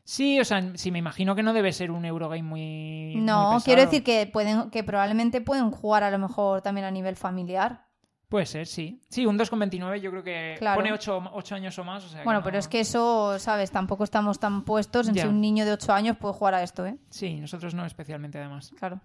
Sí, 0.07 0.39
o 0.39 0.45
sea, 0.45 0.73
sí, 0.77 0.91
me 0.91 0.99
imagino 0.99 1.35
que 1.35 1.43
no 1.43 1.55
debe 1.55 1.73
ser 1.73 1.91
un 1.91 2.05
Eurogame 2.05 2.43
muy. 2.43 3.15
No, 3.17 3.59
quiero 3.65 3.81
decir 3.81 4.05
que 4.05 4.27
pueden, 4.31 4.71
que 4.71 4.85
probablemente 4.85 5.41
pueden 5.41 5.71
jugar 5.71 6.03
a 6.03 6.11
lo 6.11 6.19
mejor 6.19 6.61
también 6.61 6.85
a 6.87 6.91
nivel 6.91 7.17
familiar. 7.17 7.87
Puede 8.29 8.47
ser, 8.47 8.67
sí. 8.67 9.01
Sí, 9.09 9.25
un 9.27 9.39
2,29 9.39 10.01
yo 10.01 10.11
creo 10.11 10.23
que 10.25 10.57
Claro. 10.59 10.81
pone 10.81 10.93
8, 10.93 11.55
años 11.55 11.79
o 11.79 11.85
más. 11.85 12.05
o 12.05 12.09
sea 12.09 12.21
que 12.21 12.25
Bueno, 12.25 12.41
no- 12.41 12.45
pero 12.45 12.59
es 12.59 12.69
que 12.69 12.81
eso, 12.81 13.39
¿sabes? 13.39 13.71
Tampoco 13.71 14.03
estamos 14.05 14.41
tan 14.41 14.65
puestos 14.65 15.09
en 15.09 15.15
Ya. 15.15 15.23
si 15.23 15.29
un 15.29 15.41
niño 15.41 15.65
de 15.65 15.73
8 15.73 15.93
años 15.93 16.17
puede 16.19 16.35
jugar 16.35 16.55
a 16.55 16.63
esto, 16.63 16.85
¿eh? 16.85 16.97
Sí, 17.11 17.37
nosotros 17.41 17.75
no 17.75 17.87
especialmente 17.87 18.39
además. 18.39 18.73
Claro. 18.79 19.01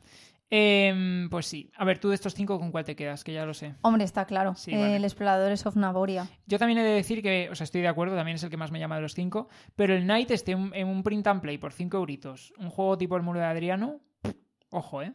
Em, 0.51 1.29
pues 1.29 1.45
sí. 1.45 1.71
A 1.77 1.85
ver, 1.85 1.99
tú 1.99 2.09
de 2.09 2.15
estos 2.15 2.33
cinco, 2.33 2.59
¿con 2.59 2.71
cuál 2.71 2.83
te 2.83 2.95
quedas? 2.95 3.23
Que 3.23 3.33
ya 3.33 3.45
lo 3.45 3.53
sé. 3.53 3.75
Hombre, 3.81 4.03
está 4.03 4.25
claro. 4.25 4.55
Sí, 4.55 4.71
Eh, 4.73 4.77
vale. 4.77 4.95
El 4.95 5.03
Exploradores 5.05 5.63
of 5.67 5.75
Navoria. 5.75 6.27
Yo 6.47 6.57
también 6.57 6.79
he 6.79 6.83
de 6.83 6.89
decir 6.95 7.21
que, 7.21 7.49
o 7.51 7.55
sea, 7.55 7.65
estoy 7.65 7.81
de 7.81 7.87
acuerdo, 7.87 8.15
también 8.15 8.35
es 8.35 8.43
el 8.43 8.49
que 8.49 8.57
más 8.57 8.71
me 8.71 8.79
llama 8.79 8.95
de 8.95 9.01
los 9.01 9.13
cinco, 9.13 9.47
pero 9.75 9.93
el 9.93 10.03
Knight 10.03 10.31
esté 10.31 10.53
en, 10.53 10.87
un 10.87 11.03
print 11.03 11.27
and 11.27 11.41
play 11.41 11.57
por 11.59 11.71
5 11.71 11.97
euritos, 11.97 12.51
un 12.57 12.69
juego 12.71 12.97
tipo 12.97 13.15
el 13.15 13.21
muro 13.21 13.39
de 13.39 13.45
Adriano, 13.45 13.99
ojo, 14.71 15.03
¿eh? 15.03 15.13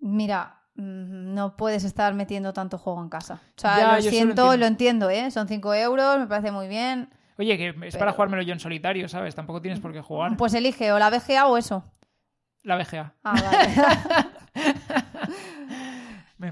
Mira, 0.00 0.62
mm, 0.76 1.34
no 1.34 1.54
puedes 1.56 1.84
estar 1.84 2.14
metiendo 2.14 2.54
tanto 2.54 2.78
juego 2.78 3.02
en 3.02 3.10
casa. 3.10 3.42
O 3.56 3.60
sea, 3.60 3.76
Ya, 3.78 3.96
lo 3.96 4.00
siento, 4.02 4.18
entiendo. 4.44 4.56
lo 4.56 4.66
entiendo, 4.66 5.10
¿eh? 5.10 5.30
Son 5.30 5.46
5 5.46 5.74
euros, 5.74 6.18
me 6.18 6.26
parece 6.26 6.52
muy 6.52 6.68
bien. 6.68 7.10
Oye, 7.36 7.58
que 7.58 7.68
es 7.68 7.74
Pero- 7.78 7.98
para 7.98 8.12
jugármelo 8.12 8.42
yo 8.42 8.54
en 8.54 8.60
solitario, 8.60 9.08
¿sabes? 9.10 9.34
Tampoco 9.34 9.60
tienes 9.60 9.78
por 9.80 9.92
qué 9.92 10.00
jugar. 10.00 10.36
Pues 10.38 10.54
elige 10.54 10.90
o 10.92 10.98
la 10.98 11.10
BGA 11.10 11.46
o 11.48 11.56
eso. 11.58 11.84
La 12.64 12.76
BGA, 12.76 13.14
Ah, 13.22 13.34
vale. 13.40 14.27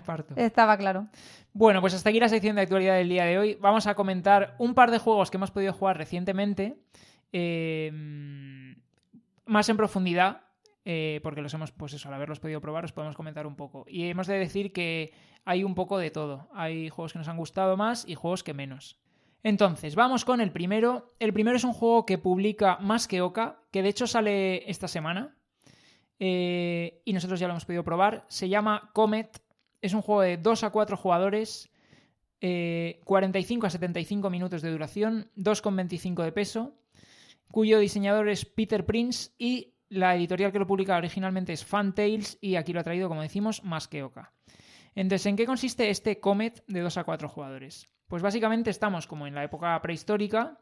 parto. 0.07 0.35
Estaba 0.37 0.79
claro. 0.79 1.09
Bueno, 1.53 1.83
pues 1.83 1.93
hasta 1.93 2.09
aquí 2.09 2.19
la 2.19 2.31
sección 2.31 2.57
de 2.57 2.63
actualidad 2.63 2.95
del 2.97 3.11
día 3.11 3.25
de 3.25 3.37
hoy. 3.39 3.59
Vamos 3.61 3.87
a 3.87 3.95
comentar 3.95 4.55
un 4.59 4.73
par 4.75 4.91
de 4.91 4.99
juegos 4.99 5.31
que 5.31 5.37
hemos 5.37 5.51
podido 5.51 5.75
jugar 5.75 5.99
recientemente, 5.99 6.79
eh, 7.33 7.93
más 9.45 9.69
en 9.69 9.77
profundidad, 9.77 10.43
eh, 10.85 11.21
porque 11.23 11.43
los 11.43 11.53
hemos, 11.53 11.73
pues 11.73 11.93
eso, 11.93 12.09
al 12.09 12.15
haberlos 12.15 12.41
podido 12.41 12.61
probar, 12.61 12.85
os 12.85 12.93
podemos 12.93 13.17
comentar 13.17 13.47
un 13.47 13.57
poco. 13.57 13.85
Y 13.89 14.09
hemos 14.09 14.27
de 14.27 14.39
decir 14.39 14.73
que 14.73 15.13
hay 15.45 15.65
un 15.65 15.75
poco 15.75 15.99
de 15.99 16.11
todo. 16.11 16.49
Hay 16.55 16.89
juegos 16.89 17.13
que 17.13 17.19
nos 17.19 17.29
han 17.29 17.37
gustado 17.37 17.77
más 17.77 18.09
y 18.09 18.15
juegos 18.15 18.43
que 18.43 18.55
menos. 18.55 18.99
Entonces, 19.43 19.95
vamos 19.95 20.25
con 20.25 20.41
el 20.41 20.51
primero. 20.51 21.15
El 21.21 21.33
primero 21.33 21.57
es 21.57 21.65
un 21.65 21.73
juego 21.73 22.05
que 22.07 22.19
publica 22.19 22.79
Más 22.81 23.07
que 23.07 23.21
Oca, 23.21 23.61
que 23.71 23.83
de 23.83 23.89
hecho 23.91 24.07
sale 24.07 24.69
esta 24.71 24.89
semana. 24.89 25.37
eh, 26.19 27.03
y 27.05 27.13
nosotros 27.13 27.39
ya 27.39 27.47
lo 27.47 27.53
hemos 27.53 27.65
podido 27.67 27.85
probar. 27.85 28.25
Se 28.29 28.49
llama 28.49 28.91
Comet. 28.95 29.41
Es 29.81 29.95
un 29.95 30.03
juego 30.03 30.23
de 30.23 30.37
2 30.37 30.65
a 30.65 30.71
4 30.71 30.97
jugadores. 30.97 31.71
eh, 32.41 33.01
45 33.05 33.67
a 33.67 33.71
75 33.71 34.31
minutos 34.31 34.63
de 34.63 34.71
duración. 34.71 35.31
2,25 35.37 36.23
de 36.23 36.33
peso. 36.33 36.75
Cuyo 37.51 37.79
diseñador 37.79 38.29
es 38.29 38.45
Peter 38.45 38.85
Prince. 38.85 39.33
Y 39.39 39.75
la 39.89 40.15
editorial 40.17 40.53
que 40.53 40.59
lo 40.59 40.67
publica 40.67 40.97
originalmente 40.97 41.53
es 41.53 41.65
Fantails. 41.65 42.39
Y 42.41 42.57
aquí 42.57 42.73
lo 42.73 42.81
ha 42.81 42.85
traído, 42.85 43.09
como 43.09 43.23
decimos, 43.23 43.65
Más 43.65 43.89
que 43.89 44.03
Oca. 44.03 44.33
Entonces, 44.95 45.27
¿en 45.27 45.37
qué 45.37 45.47
consiste 45.47 45.91
este 45.91 46.21
Comet 46.21 46.65
de 46.67 46.81
2 46.81 46.97
a 46.97 47.05
4 47.05 47.29
jugadores? 47.29 47.87
Pues 48.09 48.23
básicamente 48.23 48.71
estamos 48.71 49.07
como 49.07 49.27
en 49.27 49.35
la 49.35 49.45
época 49.45 49.81
prehistórica. 49.83 50.59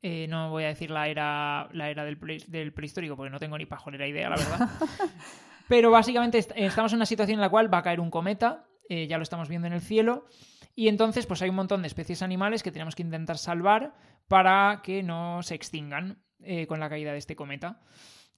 Eh, 0.00 0.26
no 0.28 0.50
voy 0.50 0.64
a 0.64 0.68
decir 0.68 0.90
la 0.90 1.06
era, 1.08 1.68
la 1.72 1.90
era 1.90 2.04
del, 2.04 2.18
del 2.48 2.72
prehistórico 2.72 3.16
porque 3.16 3.30
no 3.30 3.38
tengo 3.38 3.56
ni 3.58 3.66
pajolera 3.66 4.06
idea, 4.06 4.30
la 4.30 4.36
verdad. 4.36 4.68
Pero 5.68 5.90
básicamente 5.90 6.38
est- 6.38 6.52
estamos 6.56 6.92
en 6.92 6.96
una 6.96 7.06
situación 7.06 7.36
en 7.36 7.40
la 7.42 7.48
cual 7.50 7.72
va 7.72 7.78
a 7.78 7.82
caer 7.82 8.00
un 8.00 8.10
cometa, 8.10 8.66
eh, 8.88 9.06
ya 9.06 9.16
lo 9.16 9.22
estamos 9.22 9.48
viendo 9.48 9.66
en 9.66 9.72
el 9.72 9.80
cielo, 9.80 10.26
y 10.74 10.88
entonces 10.88 11.26
pues 11.26 11.42
hay 11.42 11.50
un 11.50 11.56
montón 11.56 11.82
de 11.82 11.88
especies 11.88 12.22
animales 12.22 12.62
que 12.62 12.72
tenemos 12.72 12.94
que 12.94 13.02
intentar 13.02 13.38
salvar 13.38 13.94
para 14.28 14.80
que 14.82 15.02
no 15.02 15.42
se 15.42 15.54
extingan 15.54 16.22
eh, 16.42 16.66
con 16.66 16.80
la 16.80 16.88
caída 16.88 17.12
de 17.12 17.18
este 17.18 17.36
cometa. 17.36 17.80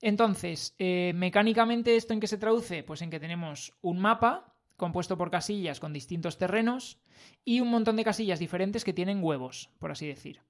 Entonces, 0.00 0.74
eh, 0.78 1.12
mecánicamente, 1.14 1.96
¿esto 1.96 2.12
en 2.12 2.20
qué 2.20 2.26
se 2.26 2.36
traduce? 2.36 2.82
Pues 2.82 3.00
en 3.02 3.10
que 3.10 3.20
tenemos 3.20 3.72
un 3.80 3.98
mapa 4.00 4.54
compuesto 4.76 5.16
por 5.16 5.30
casillas 5.30 5.80
con 5.80 5.92
distintos 5.92 6.36
terrenos 6.36 6.98
y 7.44 7.60
un 7.60 7.70
montón 7.70 7.96
de 7.96 8.04
casillas 8.04 8.38
diferentes 8.40 8.84
que 8.84 8.92
tienen 8.92 9.22
huevos, 9.22 9.70
por 9.78 9.92
así 9.92 10.06
decir. 10.06 10.42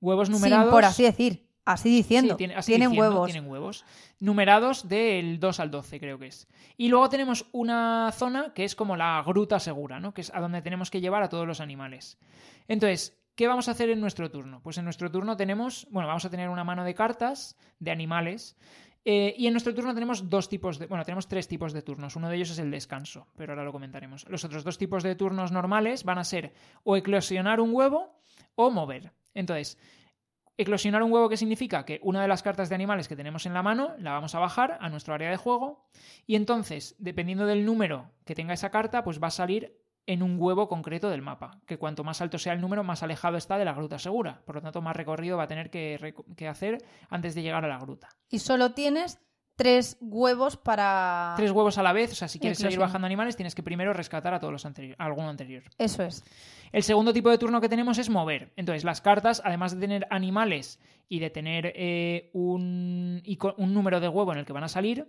Huevos 0.00 0.30
numerados. 0.30 0.64
Sin 0.66 0.70
por 0.72 0.84
así 0.84 1.02
decir. 1.04 1.46
Así 1.66 1.90
diciendo. 1.90 2.34
Sí, 2.34 2.38
tiene- 2.38 2.54
así 2.54 2.72
Tienen 2.72 2.90
diciendo, 2.92 3.10
huevos. 3.10 3.30
Tienen 3.32 3.50
huevos. 3.50 3.84
Numerados 4.20 4.88
del 4.88 5.38
2 5.38 5.60
al 5.60 5.70
12, 5.70 6.00
creo 6.00 6.18
que 6.18 6.28
es. 6.28 6.48
Y 6.78 6.88
luego 6.88 7.08
tenemos 7.10 7.46
una 7.52 8.10
zona 8.12 8.54
que 8.54 8.64
es 8.64 8.74
como 8.74 8.96
la 8.96 9.22
gruta 9.26 9.60
segura, 9.60 10.00
¿no? 10.00 10.14
Que 10.14 10.22
es 10.22 10.32
a 10.32 10.40
donde 10.40 10.62
tenemos 10.62 10.90
que 10.90 11.00
llevar 11.00 11.22
a 11.22 11.28
todos 11.28 11.46
los 11.46 11.60
animales. 11.60 12.18
Entonces, 12.68 13.18
¿qué 13.34 13.46
vamos 13.48 13.68
a 13.68 13.72
hacer 13.72 13.90
en 13.90 14.00
nuestro 14.00 14.30
turno? 14.30 14.60
Pues 14.62 14.78
en 14.78 14.84
nuestro 14.84 15.10
turno 15.10 15.36
tenemos, 15.36 15.86
bueno, 15.90 16.06
vamos 16.08 16.24
a 16.24 16.30
tener 16.30 16.48
una 16.48 16.64
mano 16.64 16.84
de 16.84 16.94
cartas 16.94 17.56
de 17.80 17.90
animales. 17.90 18.56
eh, 19.08 19.34
y 19.38 19.46
en 19.46 19.52
nuestro 19.52 19.72
turno 19.72 19.94
tenemos 19.94 20.28
dos 20.28 20.48
tipos 20.48 20.78
de. 20.80 20.86
Bueno, 20.86 21.04
tenemos 21.04 21.28
tres 21.28 21.46
tipos 21.46 21.72
de 21.72 21.82
turnos. 21.82 22.16
Uno 22.16 22.28
de 22.28 22.34
ellos 22.36 22.50
es 22.50 22.58
el 22.58 22.72
descanso, 22.72 23.28
pero 23.36 23.52
ahora 23.52 23.62
lo 23.64 23.70
comentaremos. 23.70 24.24
Los 24.28 24.44
otros 24.44 24.64
dos 24.64 24.78
tipos 24.78 25.04
de 25.04 25.14
turnos 25.14 25.52
normales 25.52 26.02
van 26.02 26.18
a 26.18 26.24
ser 26.24 26.52
o 26.82 26.96
eclosionar 26.96 27.60
un 27.60 27.72
huevo 27.72 28.18
o 28.56 28.70
mover. 28.72 29.12
Entonces, 29.32 29.78
Eclosionar 30.58 31.02
un 31.02 31.12
huevo, 31.12 31.28
¿qué 31.28 31.36
significa? 31.36 31.84
Que 31.84 32.00
una 32.02 32.22
de 32.22 32.28
las 32.28 32.42
cartas 32.42 32.68
de 32.68 32.74
animales 32.74 33.08
que 33.08 33.16
tenemos 33.16 33.44
en 33.44 33.52
la 33.52 33.62
mano 33.62 33.94
la 33.98 34.12
vamos 34.12 34.34
a 34.34 34.38
bajar 34.38 34.78
a 34.80 34.88
nuestro 34.88 35.12
área 35.12 35.30
de 35.30 35.36
juego 35.36 35.86
y 36.26 36.34
entonces, 36.34 36.96
dependiendo 36.98 37.44
del 37.46 37.64
número 37.64 38.10
que 38.24 38.34
tenga 38.34 38.54
esa 38.54 38.70
carta, 38.70 39.04
pues 39.04 39.22
va 39.22 39.28
a 39.28 39.30
salir 39.30 39.76
en 40.06 40.22
un 40.22 40.40
huevo 40.40 40.68
concreto 40.68 41.10
del 41.10 41.20
mapa, 41.20 41.60
que 41.66 41.78
cuanto 41.78 42.04
más 42.04 42.20
alto 42.20 42.38
sea 42.38 42.52
el 42.52 42.60
número, 42.60 42.84
más 42.84 43.02
alejado 43.02 43.36
está 43.36 43.58
de 43.58 43.64
la 43.64 43.74
gruta 43.74 43.98
segura. 43.98 44.42
Por 44.46 44.54
lo 44.54 44.62
tanto, 44.62 44.80
más 44.80 44.96
recorrido 44.96 45.36
va 45.36 45.44
a 45.44 45.48
tener 45.48 45.68
que, 45.68 46.14
que 46.36 46.48
hacer 46.48 46.78
antes 47.10 47.34
de 47.34 47.42
llegar 47.42 47.64
a 47.64 47.68
la 47.68 47.78
gruta. 47.78 48.08
Y 48.30 48.38
solo 48.38 48.72
tienes 48.72 49.20
tres 49.56 49.96
huevos 50.00 50.56
para. 50.56 51.34
Tres 51.36 51.50
huevos 51.50 51.78
a 51.78 51.82
la 51.82 51.92
vez, 51.92 52.12
o 52.12 52.14
sea, 52.14 52.28
si 52.28 52.38
quieres 52.38 52.58
seguir 52.58 52.74
Eclosión. 52.74 52.88
bajando 52.88 53.06
animales, 53.06 53.36
tienes 53.36 53.54
que 53.54 53.62
primero 53.62 53.92
rescatar 53.92 54.34
a 54.34 54.38
todos 54.38 54.52
los 54.52 54.64
anteriores, 54.64 55.00
alguno 55.00 55.28
anterior. 55.28 55.64
Eso 55.78 56.02
es. 56.04 56.22
El 56.72 56.82
segundo 56.82 57.12
tipo 57.12 57.30
de 57.30 57.38
turno 57.38 57.60
que 57.60 57.68
tenemos 57.68 57.98
es 57.98 58.10
mover. 58.10 58.52
Entonces, 58.56 58.84
las 58.84 59.00
cartas, 59.00 59.42
además 59.44 59.74
de 59.74 59.80
tener 59.80 60.06
animales 60.10 60.78
y 61.08 61.20
de 61.20 61.30
tener 61.30 61.72
eh, 61.74 62.30
un, 62.34 63.22
un 63.56 63.74
número 63.74 64.00
de 64.00 64.08
huevo 64.08 64.32
en 64.32 64.38
el 64.38 64.44
que 64.44 64.52
van 64.52 64.64
a 64.64 64.68
salir, 64.68 65.08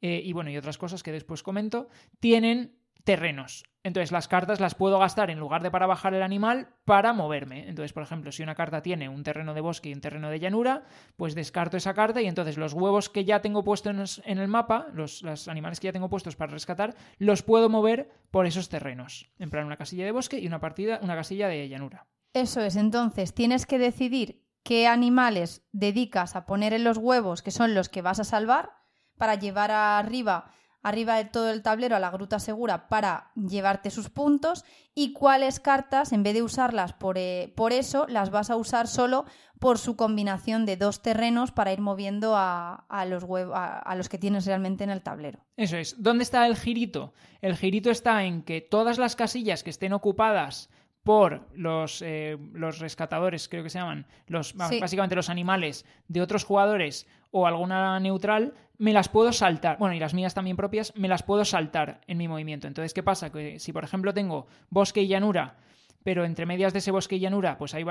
eh, 0.00 0.20
y 0.24 0.32
bueno, 0.32 0.50
y 0.50 0.56
otras 0.56 0.78
cosas 0.78 1.02
que 1.02 1.12
después 1.12 1.42
comento, 1.42 1.88
tienen 2.20 2.76
terrenos. 3.04 3.64
Entonces, 3.84 4.12
las 4.12 4.28
cartas 4.28 4.60
las 4.60 4.76
puedo 4.76 4.98
gastar 4.98 5.30
en 5.30 5.40
lugar 5.40 5.62
de 5.62 5.70
para 5.70 5.86
bajar 5.86 6.14
el 6.14 6.22
animal, 6.22 6.68
para 6.84 7.12
moverme. 7.12 7.68
Entonces, 7.68 7.92
por 7.92 8.04
ejemplo, 8.04 8.30
si 8.30 8.42
una 8.42 8.54
carta 8.54 8.80
tiene 8.80 9.08
un 9.08 9.24
terreno 9.24 9.54
de 9.54 9.60
bosque 9.60 9.88
y 9.88 9.92
un 9.92 10.00
terreno 10.00 10.30
de 10.30 10.38
llanura, 10.38 10.84
pues 11.16 11.34
descarto 11.34 11.76
esa 11.76 11.92
carta 11.92 12.22
y 12.22 12.26
entonces 12.26 12.58
los 12.58 12.74
huevos 12.74 13.08
que 13.08 13.24
ya 13.24 13.42
tengo 13.42 13.64
puestos 13.64 14.22
en, 14.24 14.38
el 14.38 14.48
mapa, 14.48 14.86
los, 14.92 15.22
los 15.22 15.48
animales 15.48 15.80
que 15.80 15.86
ya 15.86 15.92
tengo 15.92 16.08
puestos 16.08 16.36
para 16.36 16.52
rescatar, 16.52 16.94
los 17.18 17.42
puedo 17.42 17.68
mover 17.68 18.08
por 18.30 18.46
esos 18.46 18.68
terrenos. 18.68 19.28
En 19.38 19.50
plan, 19.50 19.66
una 19.66 19.76
casilla 19.76 20.04
de 20.04 20.12
bosque 20.12 20.38
y 20.38 20.46
una 20.46 20.60
partida, 20.60 21.00
una 21.02 21.16
casilla 21.16 21.48
de 21.48 21.68
llanura. 21.68 22.06
Eso 22.34 22.60
es. 22.60 22.76
Entonces, 22.76 23.34
tienes 23.34 23.66
que 23.66 23.78
decidir 23.78 24.42
qué 24.62 24.86
animales 24.86 25.66
dedicas 25.72 26.36
a 26.36 26.46
poner 26.46 26.72
en 26.72 26.84
los 26.84 26.98
huevos, 26.98 27.42
que 27.42 27.50
son 27.50 27.74
los 27.74 27.88
que 27.88 28.02
vas 28.02 28.20
a 28.20 28.24
salvar, 28.24 28.70
para 29.18 29.34
llevar 29.34 29.70
arriba, 29.70 30.50
arriba 30.82 31.16
de 31.16 31.24
todo 31.24 31.50
el 31.50 31.62
tablero 31.62 31.94
a 31.96 32.00
la 32.00 32.10
gruta 32.10 32.38
segura 32.38 32.88
para 32.88 33.30
llevarte 33.34 33.90
sus 33.90 34.10
puntos, 34.10 34.64
y 34.94 35.12
cuáles 35.12 35.60
cartas, 35.60 36.12
en 36.12 36.22
vez 36.22 36.34
de 36.34 36.42
usarlas 36.42 36.92
por, 36.92 37.16
eh, 37.18 37.52
por 37.56 37.72
eso, 37.72 38.06
las 38.08 38.30
vas 38.30 38.50
a 38.50 38.56
usar 38.56 38.86
solo 38.88 39.24
por 39.58 39.78
su 39.78 39.94
combinación 39.96 40.66
de 40.66 40.76
dos 40.76 41.02
terrenos 41.02 41.52
para 41.52 41.72
ir 41.72 41.80
moviendo 41.80 42.34
a, 42.36 42.84
a 42.88 43.04
los, 43.06 43.24
a, 43.54 43.78
a 43.78 43.94
los 43.94 44.08
que 44.08 44.18
tienes 44.18 44.44
realmente 44.44 44.82
en 44.84 44.90
el 44.90 45.02
tablero. 45.02 45.38
Eso 45.56 45.76
es. 45.76 46.02
¿Dónde 46.02 46.24
está 46.24 46.46
el 46.46 46.56
girito? 46.56 47.14
El 47.40 47.56
girito 47.56 47.90
está 47.90 48.24
en 48.24 48.42
que 48.42 48.60
todas 48.60 48.98
las 48.98 49.14
casillas 49.16 49.62
que 49.62 49.70
estén 49.70 49.92
ocupadas 49.92 50.68
por 51.04 51.48
los, 51.54 52.00
eh, 52.02 52.36
los 52.52 52.78
rescatadores, 52.78 53.48
creo 53.48 53.62
que 53.64 53.70
se 53.70 53.78
llaman, 53.78 54.06
los, 54.26 54.48
Sí. 54.68 54.78
básicamente 54.80 55.16
los 55.16 55.30
animales 55.30 55.84
de 56.08 56.20
otros 56.20 56.44
jugadores 56.44 57.06
o 57.30 57.46
alguna 57.46 57.98
neutral, 57.98 58.54
me 58.82 58.92
las 58.92 59.08
puedo 59.08 59.32
saltar. 59.32 59.78
Bueno, 59.78 59.94
y 59.94 60.00
las 60.00 60.12
mías 60.12 60.34
también 60.34 60.56
propias, 60.56 60.92
me 60.96 61.06
las 61.06 61.22
puedo 61.22 61.44
saltar 61.44 62.00
en 62.08 62.18
mi 62.18 62.26
movimiento. 62.26 62.66
Entonces, 62.66 62.92
¿qué 62.92 63.04
pasa? 63.04 63.30
Que 63.30 63.60
si, 63.60 63.72
por 63.72 63.84
ejemplo, 63.84 64.12
tengo 64.12 64.48
bosque 64.70 65.02
y 65.02 65.06
llanura, 65.06 65.54
pero 66.02 66.24
entre 66.24 66.46
medias 66.46 66.72
de 66.72 66.80
ese 66.80 66.90
bosque 66.90 67.14
y 67.14 67.20
llanura, 67.20 67.58
pues 67.58 67.74
hay 67.74 67.84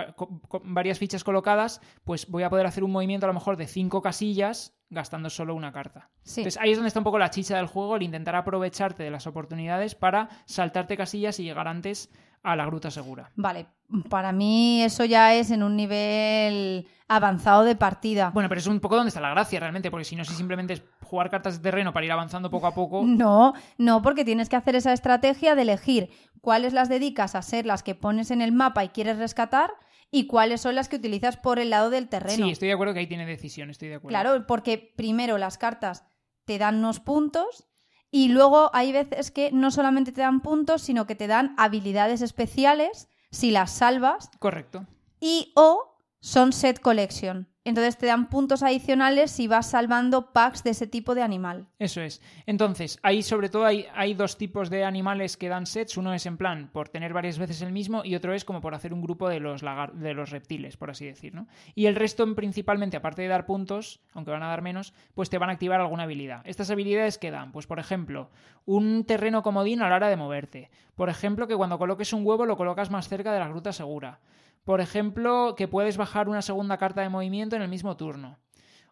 varias 0.65 0.99
fichas 0.99 1.23
colocadas, 1.23 1.79
pues 2.03 2.29
voy 2.29 2.43
a 2.43 2.49
poder 2.49 2.65
hacer 2.65 2.83
un 2.83 2.91
movimiento 2.91 3.25
a 3.25 3.27
lo 3.27 3.33
mejor 3.33 3.55
de 3.55 3.67
cinco 3.67 4.01
casillas 4.01 4.75
gastando 4.89 5.29
solo 5.29 5.55
una 5.55 5.71
carta. 5.71 6.09
Sí. 6.23 6.41
Entonces 6.41 6.61
ahí 6.61 6.71
es 6.71 6.77
donde 6.77 6.89
está 6.89 6.99
un 6.99 7.05
poco 7.05 7.19
la 7.19 7.29
chicha 7.29 7.55
del 7.55 7.67
juego, 7.67 7.95
el 7.95 8.03
intentar 8.03 8.35
aprovecharte 8.35 9.01
de 9.01 9.11
las 9.11 9.27
oportunidades 9.27 9.95
para 9.95 10.27
saltarte 10.43 10.97
casillas 10.97 11.39
y 11.39 11.43
llegar 11.43 11.69
antes 11.69 12.09
a 12.43 12.57
la 12.57 12.65
gruta 12.65 12.91
segura. 12.91 13.31
Vale, 13.35 13.67
para 14.09 14.33
mí 14.33 14.81
eso 14.83 15.05
ya 15.05 15.33
es 15.35 15.51
en 15.51 15.63
un 15.63 15.77
nivel 15.77 16.85
avanzado 17.15 17.63
de 17.63 17.75
partida. 17.75 18.31
Bueno, 18.33 18.49
pero 18.49 18.59
es 18.59 18.67
un 18.67 18.79
poco 18.79 18.95
donde 18.95 19.09
está 19.09 19.21
la 19.21 19.31
gracia 19.31 19.59
realmente, 19.59 19.91
porque 19.91 20.05
si 20.05 20.15
no, 20.15 20.23
si 20.25 20.33
simplemente 20.33 20.73
es 20.73 20.83
jugar 21.03 21.29
cartas 21.29 21.57
de 21.57 21.63
terreno 21.63 21.93
para 21.93 22.05
ir 22.05 22.11
avanzando 22.11 22.49
poco 22.49 22.67
a 22.67 22.73
poco, 22.73 23.03
No, 23.05 23.53
no, 23.77 24.01
porque 24.01 24.25
tienes 24.25 24.49
que 24.49 24.55
hacer 24.55 24.75
esa 24.75 24.93
estrategia 24.93 25.55
de 25.55 25.63
elegir 25.63 26.09
cuáles 26.41 26.73
las 26.73 26.89
dedicas 26.89 27.35
a 27.35 27.41
ser 27.41 27.65
las 27.65 27.83
que 27.83 27.95
pones 27.95 28.31
en 28.31 28.41
el 28.41 28.51
mapa 28.51 28.83
y 28.83 28.89
quieres 28.89 29.17
rescatar 29.17 29.71
y 30.09 30.27
cuáles 30.27 30.61
son 30.61 30.75
las 30.75 30.89
que 30.89 30.97
utilizas 30.97 31.37
por 31.37 31.59
el 31.59 31.69
lado 31.69 31.89
del 31.89 32.09
terreno. 32.09 32.45
sí, 32.45 32.51
estoy 32.51 32.67
de 32.67 32.73
acuerdo 32.73 32.93
que 32.93 32.99
ahí 32.99 33.07
tiene 33.07 33.25
decisión, 33.25 33.69
estoy 33.69 33.87
de 33.89 33.95
acuerdo. 33.95 34.09
Claro, 34.09 34.45
porque 34.47 34.93
primero 34.97 35.37
las 35.37 35.57
cartas 35.57 36.05
te 36.45 36.57
dan 36.57 36.77
unos 36.79 36.99
puntos 36.99 37.67
y 38.09 38.27
luego 38.27 38.69
hay 38.73 38.91
veces 38.91 39.31
que 39.31 39.51
no 39.53 39.71
solamente 39.71 40.11
te 40.11 40.21
dan 40.21 40.41
puntos, 40.41 40.81
sino 40.81 41.07
que 41.07 41.15
te 41.15 41.27
dan 41.27 41.55
habilidades 41.57 42.21
especiales 42.21 43.07
si 43.31 43.51
las 43.51 43.71
salvas 43.71 44.29
Correcto. 44.39 44.85
y 45.21 45.53
o 45.55 45.90
son 46.21 46.53
set 46.53 46.79
collection. 46.79 47.47
Entonces 47.63 47.95
te 47.97 48.07
dan 48.07 48.27
puntos 48.29 48.63
adicionales 48.63 49.29
si 49.29 49.47
vas 49.47 49.69
salvando 49.69 50.33
packs 50.33 50.63
de 50.63 50.71
ese 50.71 50.87
tipo 50.87 51.13
de 51.13 51.21
animal. 51.21 51.67
Eso 51.77 52.01
es. 52.01 52.19
Entonces, 52.47 52.97
ahí 53.03 53.21
sobre 53.21 53.49
todo 53.49 53.65
hay, 53.65 53.85
hay 53.93 54.15
dos 54.15 54.37
tipos 54.37 54.71
de 54.71 54.83
animales 54.83 55.37
que 55.37 55.47
dan 55.47 55.67
sets. 55.67 55.95
Uno 55.95 56.11
es 56.15 56.25
en 56.25 56.37
plan 56.37 56.71
por 56.73 56.89
tener 56.89 57.13
varias 57.13 57.37
veces 57.37 57.61
el 57.61 57.71
mismo 57.71 58.01
y 58.03 58.15
otro 58.15 58.33
es 58.33 58.45
como 58.45 58.61
por 58.61 58.73
hacer 58.73 58.93
un 58.93 59.03
grupo 59.03 59.29
de 59.29 59.39
los, 59.39 59.61
de 59.93 60.13
los 60.15 60.31
reptiles, 60.31 60.75
por 60.75 60.89
así 60.89 61.05
decir. 61.05 61.35
¿no? 61.35 61.47
Y 61.75 61.85
el 61.85 61.95
resto, 61.95 62.33
principalmente, 62.33 62.97
aparte 62.97 63.21
de 63.21 63.27
dar 63.27 63.45
puntos, 63.45 63.99
aunque 64.13 64.31
van 64.31 64.41
a 64.41 64.47
dar 64.47 64.63
menos, 64.63 64.95
pues 65.13 65.29
te 65.29 65.37
van 65.37 65.49
a 65.49 65.53
activar 65.53 65.81
alguna 65.81 66.03
habilidad. 66.03 66.41
Estas 66.45 66.71
habilidades 66.71 67.19
que 67.19 67.29
dan, 67.29 67.51
pues 67.51 67.67
por 67.67 67.77
ejemplo, 67.77 68.31
un 68.65 69.05
terreno 69.05 69.43
comodín 69.43 69.83
a 69.83 69.89
la 69.89 69.97
hora 69.97 70.09
de 70.09 70.17
moverte. 70.17 70.71
Por 70.95 71.09
ejemplo, 71.09 71.47
que 71.47 71.55
cuando 71.55 71.77
coloques 71.77 72.11
un 72.11 72.25
huevo 72.25 72.47
lo 72.47 72.57
colocas 72.57 72.89
más 72.89 73.07
cerca 73.07 73.33
de 73.33 73.39
la 73.39 73.49
gruta 73.49 73.71
segura. 73.71 74.19
Por 74.63 74.81
ejemplo, 74.81 75.55
que 75.57 75.67
puedes 75.67 75.97
bajar 75.97 76.29
una 76.29 76.41
segunda 76.41 76.77
carta 76.77 77.01
de 77.01 77.09
movimiento 77.09 77.55
en 77.55 77.61
el 77.61 77.69
mismo 77.69 77.97
turno. 77.97 78.39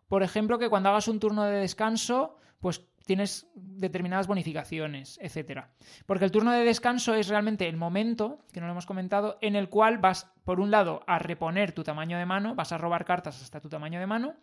Por 0.07 0.23
ejemplo, 0.23 0.57
que 0.57 0.69
cuando 0.69 0.89
hagas 0.89 1.07
un 1.07 1.19
turno 1.19 1.43
de 1.43 1.59
descanso, 1.59 2.37
pues 2.59 2.87
tienes 3.05 3.47
determinadas 3.55 4.27
bonificaciones, 4.27 5.17
etcétera. 5.21 5.71
Porque 6.05 6.25
el 6.25 6.31
turno 6.31 6.51
de 6.51 6.63
descanso 6.63 7.15
es 7.15 7.27
realmente 7.27 7.67
el 7.67 7.77
momento, 7.77 8.39
que 8.53 8.59
no 8.59 8.67
lo 8.67 8.73
hemos 8.73 8.85
comentado, 8.85 9.37
en 9.41 9.55
el 9.55 9.69
cual 9.69 9.97
vas, 9.97 10.31
por 10.43 10.59
un 10.59 10.69
lado, 10.69 11.03
a 11.07 11.17
reponer 11.17 11.71
tu 11.71 11.83
tamaño 11.83 12.19
de 12.19 12.25
mano, 12.25 12.53
vas 12.53 12.71
a 12.71 12.77
robar 12.77 13.05
cartas 13.05 13.41
hasta 13.41 13.61
tu 13.61 13.69
tamaño 13.69 13.99
de 13.99 14.05
mano, 14.05 14.35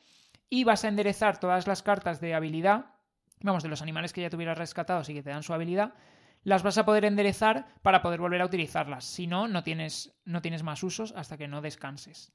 y 0.49 0.65
vas 0.65 0.85
a 0.85 0.89
enderezar 0.89 1.39
todas 1.39 1.67
las 1.67 1.83
cartas 1.83 2.21
de 2.21 2.35
habilidad, 2.35 2.87
vamos, 3.41 3.63
de 3.63 3.69
los 3.69 3.83
animales 3.83 4.13
que 4.13 4.23
ya 4.23 4.31
tuvieras 4.31 4.59
rescatados 4.59 5.09
y 5.09 5.15
que 5.15 5.23
te 5.23 5.31
dan 5.31 5.43
su 5.43 5.55
habilidad, 5.55 5.95
las 6.47 6.63
vas 6.63 6.79
a 6.79 6.85
poder 6.85 7.05
enderezar 7.05 7.67
para 7.83 8.03
poder 8.03 8.21
volver 8.21 8.41
a 8.41 8.47
utilizarlas. 8.47 9.05
Si 9.05 9.27
no, 9.27 9.49
no 9.49 9.65
tienes, 9.65 10.15
no 10.25 10.41
tienes 10.41 10.63
más 10.63 10.85
usos 10.85 11.13
hasta 11.17 11.37
que 11.37 11.49
no 11.49 11.61
descanses. 11.61 12.33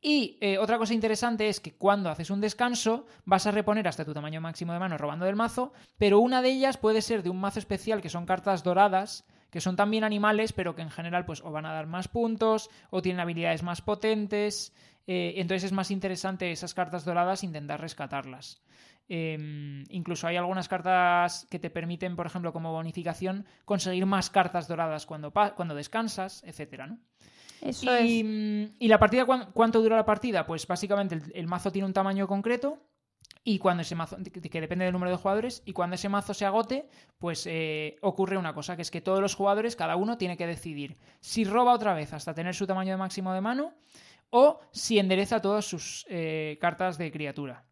Y 0.00 0.38
eh, 0.40 0.56
otra 0.56 0.78
cosa 0.78 0.94
interesante 0.94 1.50
es 1.50 1.60
que 1.60 1.74
cuando 1.74 2.08
haces 2.08 2.30
un 2.30 2.40
descanso 2.40 3.06
vas 3.26 3.46
a 3.46 3.50
reponer 3.50 3.86
hasta 3.86 4.06
tu 4.06 4.14
tamaño 4.14 4.40
máximo 4.40 4.72
de 4.72 4.78
mano 4.78 4.96
robando 4.96 5.26
del 5.26 5.36
mazo, 5.36 5.74
pero 5.98 6.20
una 6.20 6.40
de 6.40 6.52
ellas 6.52 6.78
puede 6.78 7.02
ser 7.02 7.22
de 7.22 7.28
un 7.28 7.38
mazo 7.38 7.58
especial 7.58 8.00
que 8.00 8.08
son 8.08 8.24
cartas 8.24 8.64
doradas, 8.64 9.26
que 9.50 9.60
son 9.60 9.76
también 9.76 10.04
animales, 10.04 10.54
pero 10.54 10.74
que 10.74 10.80
en 10.80 10.90
general 10.90 11.26
pues 11.26 11.42
o 11.44 11.50
van 11.50 11.66
a 11.66 11.74
dar 11.74 11.86
más 11.86 12.08
puntos 12.08 12.70
o 12.88 13.02
tienen 13.02 13.20
habilidades 13.20 13.62
más 13.62 13.82
potentes. 13.82 14.72
eh, 15.06 15.34
entonces 15.36 15.64
es 15.64 15.72
más 15.72 15.90
interesante 15.90 16.50
esas 16.50 16.72
cartas 16.72 17.04
doradas 17.04 17.44
intentar 17.44 17.78
rescatarlas. 17.78 18.62
Eh, 19.08 19.84
incluso 19.90 20.26
hay 20.26 20.36
algunas 20.36 20.68
cartas 20.68 21.46
que 21.50 21.58
te 21.58 21.70
permiten, 21.70 22.16
por 22.16 22.26
ejemplo, 22.26 22.52
como 22.52 22.72
bonificación, 22.72 23.44
conseguir 23.64 24.06
más 24.06 24.30
cartas 24.30 24.66
doradas 24.68 25.04
cuando, 25.06 25.32
cuando 25.32 25.74
descansas, 25.74 26.42
etcétera, 26.44 26.86
¿no? 26.86 26.98
Eso 27.60 27.86
y, 28.00 28.20
es. 28.20 28.24
mm, 28.24 28.76
¿y 28.78 28.88
la 28.88 28.98
partida 28.98 29.24
cuán- 29.24 29.50
cuánto 29.52 29.80
dura 29.82 29.96
la 29.96 30.04
partida? 30.04 30.46
Pues 30.46 30.66
básicamente 30.66 31.14
el, 31.16 31.22
el 31.34 31.46
mazo 31.46 31.70
tiene 31.70 31.86
un 31.86 31.92
tamaño 31.92 32.26
concreto 32.26 32.78
y 33.42 33.58
cuando 33.58 33.82
ese 33.82 33.94
mazo, 33.94 34.16
que 34.22 34.40
que 34.50 34.60
depende 34.60 34.84
del 34.86 34.92
número 34.92 35.10
de 35.10 35.16
jugadores, 35.18 35.62
y 35.66 35.72
cuando 35.72 35.94
ese 35.96 36.08
mazo 36.08 36.32
se 36.34 36.46
agote, 36.46 36.88
pues 37.18 37.46
eh, 37.46 37.96
ocurre 38.00 38.38
una 38.38 38.54
cosa, 38.54 38.74
que 38.76 38.82
es 38.82 38.90
que 38.90 39.00
todos 39.02 39.20
los 39.20 39.34
jugadores, 39.34 39.76
cada 39.76 39.96
uno 39.96 40.16
tiene 40.16 40.36
que 40.38 40.46
decidir 40.46 40.96
si 41.20 41.44
roba 41.44 41.72
otra 41.74 41.92
vez 41.94 42.12
hasta 42.14 42.34
tener 42.34 42.54
su 42.54 42.66
tamaño 42.66 42.92
de 42.92 42.96
máximo 42.96 43.32
de 43.34 43.40
mano 43.42 43.74
o 44.30 44.60
si 44.72 44.98
endereza 44.98 45.40
todas 45.42 45.64
sus 45.66 46.06
eh, 46.08 46.56
cartas 46.60 46.96
de 46.98 47.10
criatura. 47.12 47.64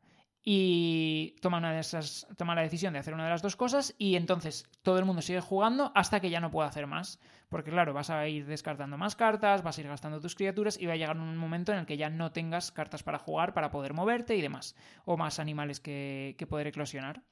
Y 0.44 1.36
toma, 1.40 1.58
una 1.58 1.72
de 1.72 1.78
esas, 1.78 2.26
toma 2.36 2.56
la 2.56 2.62
decisión 2.62 2.92
de 2.92 2.98
hacer 2.98 3.14
una 3.14 3.24
de 3.24 3.30
las 3.30 3.42
dos 3.42 3.54
cosas 3.54 3.94
y 3.96 4.16
entonces 4.16 4.66
todo 4.82 4.98
el 4.98 5.04
mundo 5.04 5.22
sigue 5.22 5.40
jugando 5.40 5.92
hasta 5.94 6.18
que 6.18 6.30
ya 6.30 6.40
no 6.40 6.50
pueda 6.50 6.68
hacer 6.68 6.88
más. 6.88 7.20
Porque 7.48 7.70
claro, 7.70 7.92
vas 7.92 8.10
a 8.10 8.26
ir 8.26 8.46
descartando 8.46 8.98
más 8.98 9.14
cartas, 9.14 9.62
vas 9.62 9.78
a 9.78 9.80
ir 9.80 9.88
gastando 9.88 10.20
tus 10.20 10.34
criaturas 10.34 10.80
y 10.80 10.86
va 10.86 10.94
a 10.94 10.96
llegar 10.96 11.16
un 11.16 11.36
momento 11.36 11.72
en 11.72 11.78
el 11.78 11.86
que 11.86 11.96
ya 11.96 12.10
no 12.10 12.32
tengas 12.32 12.72
cartas 12.72 13.04
para 13.04 13.18
jugar, 13.18 13.54
para 13.54 13.70
poder 13.70 13.94
moverte 13.94 14.36
y 14.36 14.42
demás. 14.42 14.74
O 15.04 15.16
más 15.16 15.38
animales 15.38 15.78
que, 15.78 16.34
que 16.38 16.46
poder 16.46 16.66
eclosionar. 16.66 17.22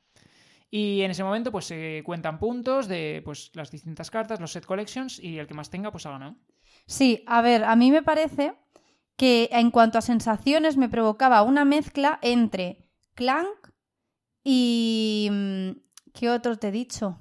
Y 0.71 1.03
en 1.03 1.11
ese 1.11 1.25
momento 1.25 1.51
pues 1.51 1.65
se 1.65 2.03
cuentan 2.05 2.39
puntos 2.39 2.87
de 2.87 3.23
pues, 3.25 3.51
las 3.55 3.73
distintas 3.73 4.11
cartas, 4.11 4.41
los 4.41 4.53
set 4.53 4.65
collections 4.65 5.19
y 5.19 5.39
el 5.39 5.49
que 5.49 5.55
más 5.55 5.69
tenga 5.69 5.91
pues 5.91 6.07
ha 6.07 6.13
ganado. 6.13 6.37
Sí, 6.87 7.25
a 7.27 7.43
ver, 7.43 7.65
a 7.65 7.75
mí 7.75 7.91
me 7.91 8.03
parece 8.03 8.55
que 9.17 9.49
en 9.53 9.71
cuanto 9.71 9.99
a 9.99 10.03
sensaciones 10.03 10.77
me 10.77 10.89
provocaba 10.89 11.43
una 11.43 11.65
mezcla 11.65 12.21
entre 12.23 12.90
Clank 13.21 13.69
y... 14.43 15.29
mm, 15.31 15.71
¿Qué 16.15 16.31
otro 16.31 16.57
te 16.59 16.69
he 16.69 16.73
dicho? 16.73 17.19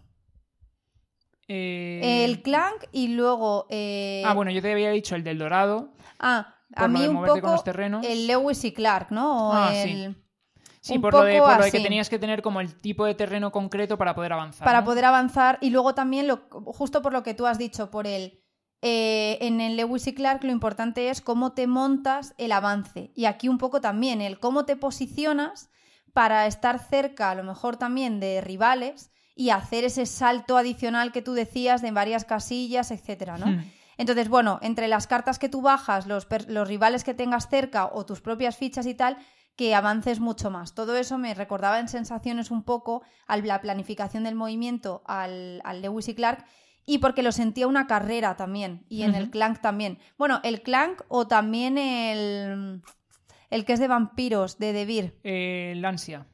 Eh, 1.49 2.23
El 2.23 2.41
Clank 2.41 2.85
y 2.93 3.09
luego... 3.09 3.67
eh, 3.69 4.23
Ah, 4.25 4.33
bueno, 4.33 4.49
yo 4.51 4.61
te 4.61 4.71
había 4.71 4.91
dicho 4.91 5.15
el 5.15 5.25
del 5.25 5.37
dorado. 5.39 5.91
Ah, 6.19 6.55
por 6.73 6.85
a 6.85 6.87
mí 6.87 7.05
un 7.05 7.15
moverte 7.15 7.41
con 7.41 7.49
poco 7.49 7.51
los 7.55 7.63
terrenos. 7.65 8.05
el 8.05 8.27
Lewis 8.27 8.63
y 8.63 8.71
Clark, 8.71 9.11
¿no? 9.11 9.49
O 9.49 9.53
Ah, 9.53 9.73
sí. 9.73 9.89
el- 9.89 10.15
Sí, 10.79 10.99
por 10.99 11.13
lo, 11.13 11.23
de, 11.23 11.37
por 11.39 11.57
lo 11.57 11.63
de 11.65 11.71
que 11.71 11.81
tenías 11.81 12.09
que 12.09 12.17
tener 12.17 12.41
como 12.41 12.61
el 12.61 12.73
tipo 12.79 13.03
de 13.05 13.13
terreno 13.13 13.51
concreto 13.51 13.97
para 13.97 14.15
poder 14.15 14.31
avanzar. 14.31 14.63
para 14.65 14.79
¿no? 14.79 14.85
poder 14.85 15.03
avanzar 15.03 15.57
y 15.59 15.69
luego 15.71 15.93
también 15.93 16.27
lo, 16.27 16.47
justo 16.49 17.01
por 17.01 17.11
lo 17.11 17.23
que 17.23 17.33
tú 17.33 17.45
has 17.45 17.57
dicho 17.57 17.91
por 17.91 18.07
el 18.07 18.41
eh, 18.81 19.37
en 19.41 19.59
el 19.59 19.75
Lewis 19.75 20.07
y 20.07 20.15
Clark 20.15 20.41
lo 20.45 20.53
importante 20.53 21.09
es 21.09 21.19
cómo 21.19 21.51
te 21.51 21.67
montas 21.67 22.33
el 22.37 22.53
avance 22.53 23.11
y 23.13 23.25
aquí 23.25 23.49
un 23.49 23.57
poco 23.57 23.81
también 23.81 24.21
el 24.21 24.39
cómo 24.39 24.63
te 24.63 24.77
posicionas 24.77 25.69
para 26.13 26.47
estar 26.47 26.79
cerca 26.79 27.31
a 27.31 27.35
lo 27.35 27.43
mejor 27.43 27.77
también 27.77 28.19
de 28.19 28.41
rivales 28.41 29.11
y 29.35 29.51
hacer 29.51 29.83
ese 29.85 30.05
salto 30.05 30.57
adicional 30.57 31.11
que 31.11 31.21
tú 31.21 31.33
decías 31.33 31.81
de 31.81 31.91
varias 31.91 32.25
casillas, 32.25 32.91
etcétera, 32.91 33.37
¿no? 33.37 33.47
Hmm. 33.47 33.71
Entonces, 33.97 34.29
bueno, 34.29 34.59
entre 34.61 34.87
las 34.87 35.07
cartas 35.07 35.39
que 35.39 35.49
tú 35.49 35.61
bajas, 35.61 36.07
los, 36.07 36.27
rivales 36.67 37.03
que 37.03 37.13
tengas 37.13 37.49
cerca 37.49 37.85
o 37.85 38.05
tus 38.05 38.21
propias 38.21 38.55
fichas 38.55 38.85
y 38.85 38.95
tal, 38.95 39.17
que 39.57 39.75
avances 39.75 40.21
mucho 40.21 40.49
más. 40.49 40.73
Todo 40.73 40.95
eso 40.95 41.17
me 41.17 41.33
recordaba 41.33 41.79
en 41.79 41.89
sensaciones 41.89 42.49
un 42.49 42.63
poco 42.63 43.01
a 43.27 43.35
la 43.35 43.59
planificación 43.59 44.23
del 44.23 44.35
movimiento 44.35 45.03
al, 45.05 45.61
al 45.65 45.81
Lewis 45.81 46.07
y 46.07 46.15
Clark 46.15 46.45
y 46.89 46.97
porque 46.97 47.21
lo 47.21 47.31
sentía 47.31 47.67
una 47.67 47.85
carrera 47.85 48.35
también 48.35 48.83
y 48.89 49.03
en 49.03 49.13
el. 49.13 49.29
Clank 49.29 49.59
también. 49.59 49.99
Bueno, 50.17 50.39
el 50.43 50.63
Clank 50.63 51.03
o 51.07 51.27
también 51.27 51.77
el, 51.77 52.81
el 53.49 53.65
que 53.65 53.73
es 53.73 53.79
de 53.79 53.87
vampiros, 53.87 54.57
de 54.59 54.73
Devir, 54.73 55.19
Eh, 55.23 55.73
el 55.75 55.83
ansia. 55.85 56.27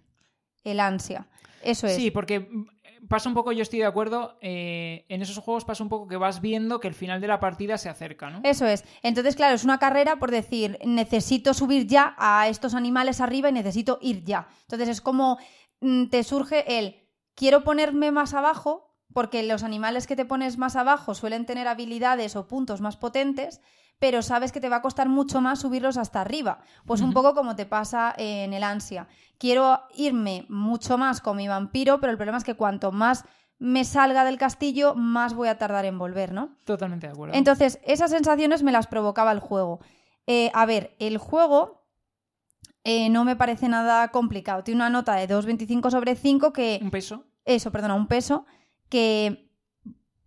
el 0.64 0.80
ansia. 0.80 1.28
Eso 1.64 1.88
es. 1.88 1.96
Sí, 1.96 2.12
porque 2.12 2.42
mm, 2.42 3.08
pasa 3.08 3.30
un 3.30 3.36
poco, 3.36 3.52
yo 3.52 3.62
estoy 3.62 3.80
de 3.80 3.86
acuerdo, 3.86 4.38
eh, 4.42 5.06
en 5.10 5.22
esos 5.22 5.38
juegos 5.40 5.66
pasa 5.66 5.84
un 5.84 5.90
poco 5.90 6.08
que 6.08 6.18
vas 6.18 6.42
viendo 6.42 6.80
que 6.80 6.88
el 6.88 6.94
final 6.94 7.22
de 7.22 7.28
la 7.28 7.40
partida 7.40 7.78
se 7.78 7.90
acerca, 7.90 8.30
¿no? 8.30 8.42
Eso 8.44 8.66
es. 8.68 8.84
Entonces, 9.04 9.36
claro, 9.36 9.56
es 9.56 9.64
una 9.64 9.80
carrera 9.80 10.18
por 10.18 10.32
decir, 10.32 10.78
necesito 10.86 11.54
subir 11.54 11.88
ya 11.88 12.16
a 12.18 12.48
estos 12.48 12.74
animales 12.76 13.22
arriba 13.22 13.50
y 13.50 13.54
necesito 13.54 13.98
ir 14.02 14.24
ya. 14.24 14.48
Entonces 14.62 14.90
es 14.90 15.02
como 15.02 15.38
mm, 15.82 16.06
te 16.08 16.24
surge 16.24 16.80
el, 16.80 16.96
quiero 17.36 17.64
ponerme 17.64 18.12
más 18.12 18.34
abajo, 18.34 18.92
porque 19.14 19.44
los 19.44 19.64
animales 19.64 20.08
que 20.08 20.16
te 20.16 20.26
pones 20.26 20.58
más 20.58 20.76
abajo 20.76 21.14
suelen 21.16 21.46
tener 21.46 21.68
habilidades 21.68 22.36
o 22.36 22.48
puntos 22.48 22.82
más 22.82 22.98
potentes, 22.98 23.62
pero 24.00 24.22
sabes 24.22 24.52
que 24.52 24.60
te 24.60 24.70
va 24.70 24.78
a 24.78 24.82
costar 24.82 25.10
mucho 25.10 25.42
más 25.42 25.60
subirlos 25.60 25.98
hasta 25.98 26.22
arriba. 26.22 26.60
Pues 26.86 27.02
un 27.02 27.14
poco 27.14 27.34
como 27.34 27.56
te 27.56 27.66
pasa 27.66 28.14
en 28.18 28.54
el 28.54 28.64
ansia. 28.64 29.08
Quiero 29.38 29.82
irme 29.96 30.46
mucho 30.50 30.98
más 30.98 31.22
con 31.22 31.38
mi 31.38 31.48
vampiro, 31.48 32.00
pero 32.00 32.12
el 32.12 32.18
problema 32.18 32.38
es 32.38 32.44
que 32.44 32.56
cuanto 32.56 32.92
más 32.92 33.26
me 33.58 33.86
salga 33.86 34.26
del 34.26 34.38
castillo, 34.38 34.96
más 34.96 35.34
voy 35.34 35.48
a 35.48 35.58
tardar 35.58 35.86
en 35.86 35.98
volver, 35.98 36.34
¿no? 36.34 36.56
Totalmente 36.66 37.08
de 37.08 37.14
acuerdo. 37.14 37.36
Entonces, 37.36 37.80
esas 37.86 38.12
sensaciones 38.12 38.64
me 38.64 38.72
las 38.72 38.88
provocaba 38.88 39.32
el 39.32 39.40
juego. 39.40 39.80
Eh, 40.28 40.52
a 40.54 40.66
ver, 40.66 40.96
el 41.00 41.18
juego 41.18 41.86
eh, 42.84 43.10
no 43.10 43.24
me 43.24 43.36
parece 43.36 43.70
nada 43.70 44.10
complicado. 44.10 44.64
Tiene 44.64 44.80
una 44.80 44.90
nota 44.90 45.16
de 45.16 45.28
2,25 45.28 45.90
sobre 45.90 46.16
5 46.16 46.52
que... 46.52 46.80
¿Un 46.82 46.92
peso? 46.92 47.26
Eso, 47.46 47.72
perdona, 47.72 47.96
un 47.96 48.08
peso 48.08 48.46
que... 48.90 49.50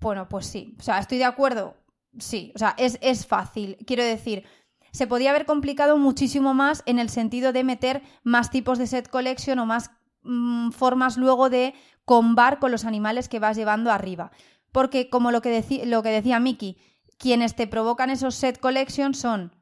Bueno, 0.01 0.29
pues 0.29 0.47
sí. 0.47 0.77
O 0.79 0.83
sea, 0.83 0.99
estoy 0.99 1.19
de 1.19 1.25
acuerdo. 1.25 1.77
Sí, 2.19 2.53
o 2.55 2.59
sea, 2.59 2.75
es, 2.79 2.99
es 3.01 3.27
fácil. 3.27 3.77
Quiero 3.87 4.03
decir, 4.05 4.45
se 4.93 5.07
podía 5.07 5.31
haber 5.31 5.47
complicado 5.47 5.97
muchísimo 5.99 6.55
más 6.55 6.83
en 6.87 6.99
el 6.99 7.09
sentido 7.11 7.53
de 7.53 7.65
meter 7.65 8.03
más 8.23 8.51
tipos 8.51 8.79
de 8.79 8.87
set 8.87 9.09
collection 9.09 9.59
o 9.59 9.67
más 9.67 9.91
mm, 10.23 10.71
formas 10.71 11.17
luego 11.17 11.51
de 11.51 11.75
combar 12.05 12.59
con 12.59 12.71
los 12.73 12.85
animales 12.85 13.29
que 13.29 13.39
vas 13.39 13.57
llevando 13.57 13.91
arriba. 13.91 14.31
Porque, 14.73 15.09
como 15.11 15.31
lo 15.31 15.41
que, 15.41 15.65
lo 15.87 16.03
que 16.03 16.09
decía 16.11 16.41
Miki, 16.41 16.79
quienes 17.19 17.55
te 17.55 17.67
provocan 17.67 18.11
esos 18.11 18.35
set 18.35 18.59
collection 18.59 19.15
son 19.15 19.53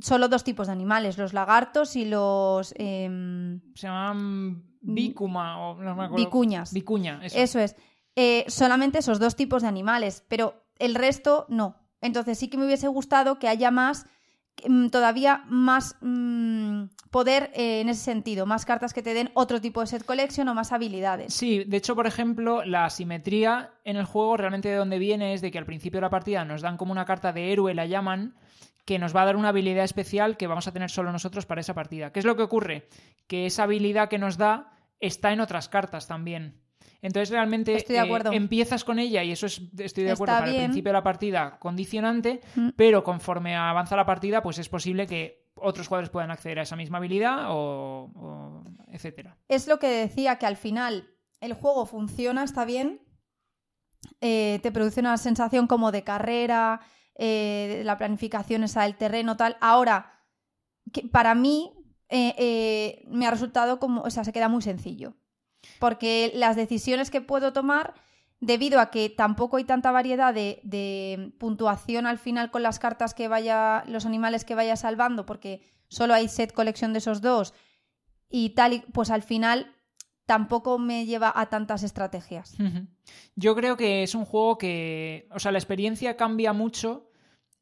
solo 0.00 0.28
dos 0.28 0.44
tipos 0.44 0.68
de 0.68 0.72
animales, 0.72 1.18
los 1.18 1.32
lagartos 1.32 1.96
y 1.96 2.04
los... 2.04 2.74
em, 2.76 3.60
Se 3.74 3.86
llaman 3.86 4.64
bícuma 4.80 5.58
o 5.60 5.74
no 5.74 5.94
me 5.94 6.04
acuerdo. 6.04 6.16
Vicuñas. 6.24 6.72
Vicuña, 6.72 7.20
eso. 7.22 7.38
Eso 7.38 7.58
es. 7.58 7.76
Eh, 8.16 8.44
solamente 8.48 8.98
esos 8.98 9.18
dos 9.18 9.36
tipos 9.36 9.62
de 9.62 9.68
animales, 9.68 10.24
pero 10.28 10.64
el 10.78 10.94
resto 10.94 11.46
no. 11.48 11.76
Entonces 12.02 12.38
sí 12.38 12.48
que 12.48 12.58
me 12.58 12.66
hubiese 12.66 12.88
gustado 12.88 13.38
que 13.38 13.48
haya 13.48 13.70
más, 13.70 14.06
mm, 14.68 14.88
todavía 14.88 15.44
más 15.46 15.96
mm, 16.02 16.84
poder 17.10 17.50
eh, 17.54 17.80
en 17.80 17.88
ese 17.88 18.02
sentido, 18.02 18.44
más 18.44 18.66
cartas 18.66 18.92
que 18.92 19.02
te 19.02 19.14
den 19.14 19.30
otro 19.34 19.60
tipo 19.60 19.80
de 19.80 19.86
set 19.86 20.04
collection 20.04 20.48
o 20.48 20.54
más 20.54 20.72
habilidades. 20.72 21.32
Sí, 21.32 21.64
de 21.64 21.76
hecho, 21.78 21.94
por 21.94 22.06
ejemplo, 22.06 22.64
la 22.64 22.90
simetría 22.90 23.70
en 23.84 23.96
el 23.96 24.04
juego 24.04 24.36
realmente 24.36 24.68
de 24.68 24.76
donde 24.76 24.98
viene 24.98 25.32
es 25.32 25.40
de 25.40 25.50
que 25.50 25.58
al 25.58 25.66
principio 25.66 25.98
de 25.98 26.02
la 26.02 26.10
partida 26.10 26.44
nos 26.44 26.60
dan 26.60 26.76
como 26.76 26.92
una 26.92 27.06
carta 27.06 27.32
de 27.32 27.52
héroe, 27.52 27.72
la 27.74 27.86
llaman, 27.86 28.34
que 28.84 28.98
nos 28.98 29.14
va 29.14 29.22
a 29.22 29.26
dar 29.26 29.36
una 29.36 29.50
habilidad 29.50 29.84
especial 29.84 30.36
que 30.36 30.48
vamos 30.48 30.66
a 30.66 30.72
tener 30.72 30.90
solo 30.90 31.12
nosotros 31.12 31.46
para 31.46 31.60
esa 31.60 31.74
partida. 31.74 32.12
¿Qué 32.12 32.18
es 32.18 32.26
lo 32.26 32.36
que 32.36 32.42
ocurre? 32.42 32.88
Que 33.28 33.46
esa 33.46 33.62
habilidad 33.62 34.08
que 34.08 34.18
nos 34.18 34.38
da 34.38 34.72
está 34.98 35.32
en 35.32 35.40
otras 35.40 35.68
cartas 35.68 36.08
también. 36.08 36.61
Entonces 37.02 37.30
realmente 37.30 37.74
Estoy 37.74 37.96
de 37.96 38.02
eh, 38.02 38.36
empiezas 38.36 38.84
con 38.84 39.00
ella 39.00 39.24
y 39.24 39.32
eso 39.32 39.46
es, 39.46 39.60
estoy 39.76 40.04
de 40.04 40.12
Está 40.12 40.22
acuerdo, 40.24 40.34
para 40.38 40.50
el 40.50 40.56
principio 40.56 40.90
de 40.90 40.98
la 40.98 41.02
partida 41.02 41.58
condicionante, 41.58 42.40
Mm. 42.54 42.70
pero 42.76 43.02
conforme 43.02 43.56
avanza 43.56 43.96
la 43.96 44.06
partida, 44.06 44.42
pues 44.42 44.58
es 44.58 44.68
posible 44.68 45.06
que 45.06 45.42
otros 45.54 45.88
jugadores 45.88 46.10
puedan 46.10 46.30
acceder 46.30 46.60
a 46.60 46.62
esa 46.62 46.76
misma 46.76 46.98
habilidad 46.98 47.46
o, 47.50 48.10
o 48.14 48.64
etcétera. 48.88 49.36
Es 49.48 49.66
lo 49.66 49.78
que 49.78 49.88
decía, 49.88 50.36
que 50.38 50.46
al 50.46 50.56
final 50.56 51.10
el 51.40 51.54
juego 51.54 51.86
funciona, 51.86 52.44
está 52.44 52.64
bien, 52.64 53.00
eh, 54.20 54.60
te 54.62 54.70
produce 54.72 55.00
una 55.00 55.16
sensación 55.18 55.66
como 55.66 55.90
de 55.92 56.04
carrera, 56.04 56.80
eh, 57.16 57.82
la 57.84 57.98
planificación 57.98 58.62
esa 58.64 58.82
del 58.84 58.96
terreno, 58.96 59.36
tal. 59.36 59.56
Ahora, 59.60 60.20
que 60.92 61.02
para 61.08 61.34
mí 61.34 61.72
eh, 62.08 63.02
me 63.08 63.26
ha 63.26 63.30
resultado 63.30 63.78
como, 63.78 64.02
o 64.02 64.10
sea, 64.10 64.24
se 64.24 64.32
queda 64.32 64.48
muy 64.48 64.62
sencillo. 64.62 65.14
Porque 65.78 66.32
las 66.34 66.56
decisiones 66.56 67.10
que 67.10 67.20
puedo 67.20 67.52
tomar, 67.52 67.94
debido 68.40 68.80
a 68.80 68.90
que 68.90 69.08
tampoco 69.08 69.56
hay 69.56 69.64
tanta 69.64 69.92
variedad 69.92 70.34
de, 70.34 71.32
puntuación 71.38 72.06
al 72.06 72.18
final 72.18 72.50
con 72.50 72.62
las 72.62 72.78
cartas 72.78 73.14
que 73.14 73.28
vaya, 73.28 73.84
los 73.86 74.06
animales 74.06 74.44
que 74.44 74.54
vaya 74.54 74.76
salvando, 74.76 75.26
porque 75.26 75.62
solo 75.88 76.14
hay 76.14 76.28
set 76.28 76.52
colección 76.52 76.92
de 76.92 76.98
esos 76.98 77.20
dos 77.20 77.54
y 78.28 78.50
tal, 78.50 78.72
y- 78.72 78.78
pues 78.92 79.10
al 79.10 79.22
final 79.22 79.74
tampoco 80.26 80.78
me 80.78 81.04
lleva 81.06 81.32
a 81.34 81.46
tantas 81.46 81.82
estrategias. 81.82 82.56
Yo 83.36 83.54
creo 83.54 83.76
que 83.76 84.02
es 84.02 84.14
un 84.14 84.24
juego 84.24 84.56
que, 84.58 85.28
o 85.30 85.38
sea, 85.38 85.52
la 85.52 85.58
experiencia 85.58 86.16
cambia 86.16 86.52
mucho 86.52 87.08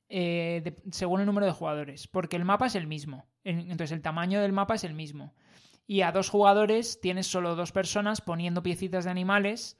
eh, 0.08 0.76
según 0.90 1.20
el 1.20 1.26
número 1.26 1.46
de 1.46 1.52
jugadores, 1.52 2.08
porque 2.08 2.36
el 2.36 2.44
mapa 2.44 2.66
es 2.66 2.74
el 2.74 2.86
mismo, 2.86 3.26
En- 3.44 3.60
entonces 3.70 3.92
el 3.92 4.02
tamaño 4.02 4.40
del 4.40 4.52
mapa 4.52 4.74
es 4.74 4.84
el 4.84 4.92
mismo. 4.94 5.34
Y 5.86 6.02
a 6.02 6.12
dos 6.12 6.28
jugadores 6.28 7.00
tienes 7.00 7.26
solo 7.26 7.56
dos 7.56 7.72
personas 7.72 8.20
poniendo 8.20 8.62
piecitas 8.62 9.04
de 9.04 9.10
animales 9.10 9.76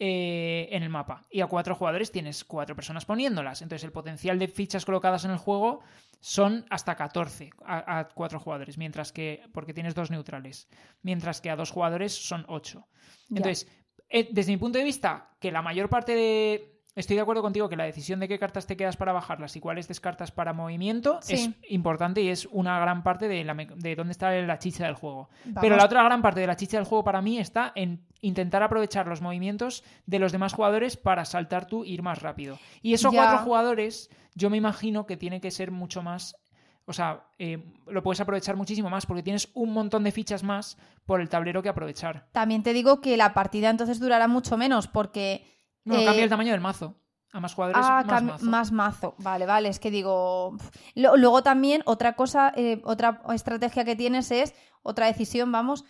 eh, 0.00 0.68
en 0.72 0.82
el 0.82 0.88
mapa. 0.88 1.22
Y 1.30 1.40
a 1.40 1.46
cuatro 1.46 1.76
jugadores 1.76 2.10
tienes 2.10 2.44
cuatro 2.44 2.74
personas 2.74 3.04
poniéndolas. 3.04 3.62
Entonces 3.62 3.84
el 3.84 3.92
potencial 3.92 4.38
de 4.38 4.48
fichas 4.48 4.84
colocadas 4.84 5.24
en 5.24 5.30
el 5.30 5.38
juego 5.38 5.80
son 6.20 6.66
hasta 6.70 6.96
14 6.96 7.50
a, 7.64 7.98
a 7.98 8.08
cuatro 8.08 8.40
jugadores, 8.40 8.76
mientras 8.76 9.12
que, 9.12 9.42
porque 9.52 9.74
tienes 9.74 9.94
dos 9.94 10.10
neutrales, 10.10 10.68
mientras 11.02 11.40
que 11.40 11.50
a 11.50 11.56
dos 11.56 11.70
jugadores 11.70 12.12
son 12.12 12.44
ocho. 12.48 12.88
Entonces, 13.30 13.68
eh, 14.08 14.28
desde 14.30 14.52
mi 14.52 14.58
punto 14.58 14.78
de 14.78 14.84
vista, 14.84 15.36
que 15.40 15.52
la 15.52 15.62
mayor 15.62 15.88
parte 15.88 16.14
de... 16.14 16.73
Estoy 16.96 17.16
de 17.16 17.22
acuerdo 17.22 17.42
contigo 17.42 17.68
que 17.68 17.76
la 17.76 17.84
decisión 17.84 18.20
de 18.20 18.28
qué 18.28 18.38
cartas 18.38 18.66
te 18.68 18.76
quedas 18.76 18.96
para 18.96 19.12
bajarlas 19.12 19.56
y 19.56 19.60
cuáles 19.60 19.88
descartas 19.88 20.30
para 20.30 20.52
movimiento 20.52 21.18
Sí. 21.22 21.34
es 21.34 21.50
importante 21.70 22.22
y 22.22 22.28
es 22.28 22.46
una 22.52 22.78
gran 22.78 23.02
parte 23.02 23.26
de, 23.26 23.42
la 23.42 23.52
me- 23.52 23.66
de 23.66 23.96
dónde 23.96 24.12
está 24.12 24.30
la 24.30 24.58
chicha 24.60 24.84
del 24.86 24.94
juego. 24.94 25.28
Vamos. 25.44 25.60
Pero 25.60 25.76
la 25.76 25.86
otra 25.86 26.04
gran 26.04 26.22
parte 26.22 26.38
de 26.40 26.46
la 26.46 26.54
chicha 26.54 26.76
del 26.76 26.86
juego 26.86 27.02
para 27.02 27.20
mí 27.20 27.38
está 27.38 27.72
en 27.74 28.06
intentar 28.20 28.62
aprovechar 28.62 29.08
los 29.08 29.20
movimientos 29.20 29.82
de 30.06 30.20
los 30.20 30.30
demás 30.30 30.52
jugadores 30.52 30.96
para 30.96 31.24
saltar 31.24 31.66
tú 31.66 31.82
e 31.82 31.88
ir 31.88 32.02
más 32.02 32.22
rápido. 32.22 32.58
Y 32.80 32.94
esos 32.94 33.12
Ya. 33.12 33.18
cuatro 33.22 33.38
jugadores, 33.44 34.08
yo 34.36 34.48
me 34.48 34.56
imagino 34.56 35.04
que 35.04 35.16
tiene 35.16 35.40
que 35.40 35.50
ser 35.50 35.72
mucho 35.72 36.00
más. 36.02 36.36
O 36.86 36.92
sea, 36.92 37.24
eh, 37.38 37.64
lo 37.86 38.02
puedes 38.02 38.20
aprovechar 38.20 38.56
muchísimo 38.56 38.88
más 38.90 39.04
porque 39.06 39.22
tienes 39.22 39.48
un 39.54 39.72
montón 39.72 40.04
de 40.04 40.12
fichas 40.12 40.42
más 40.44 40.76
por 41.06 41.20
el 41.20 41.28
tablero 41.28 41.62
que 41.62 41.70
aprovechar. 41.70 42.28
También 42.30 42.62
te 42.62 42.72
digo 42.72 43.00
que 43.00 43.16
la 43.16 43.32
partida 43.34 43.68
entonces 43.70 43.98
durará 43.98 44.28
mucho 44.28 44.56
menos 44.56 44.86
porque... 44.86 45.52
No, 45.84 45.96
eh, 45.98 46.04
cambia 46.04 46.24
el 46.24 46.30
tamaño 46.30 46.52
del 46.52 46.60
mazo. 46.60 46.96
A 47.32 47.40
más 47.40 47.52
jugadores, 47.54 47.82
Ah, 47.84 48.04
más 48.06 48.22
mazo. 48.22 48.44
más 48.46 48.72
mazo. 48.72 49.14
Vale, 49.18 49.44
vale, 49.44 49.68
es 49.68 49.80
que 49.80 49.90
digo. 49.90 50.56
Luego 50.94 51.42
también, 51.42 51.82
otra 51.84 52.14
cosa, 52.14 52.52
eh, 52.54 52.80
otra 52.84 53.22
estrategia 53.34 53.84
que 53.84 53.96
tienes 53.96 54.30
es, 54.30 54.54
otra 54.82 55.06
decisión, 55.06 55.50
vamos, 55.50 55.84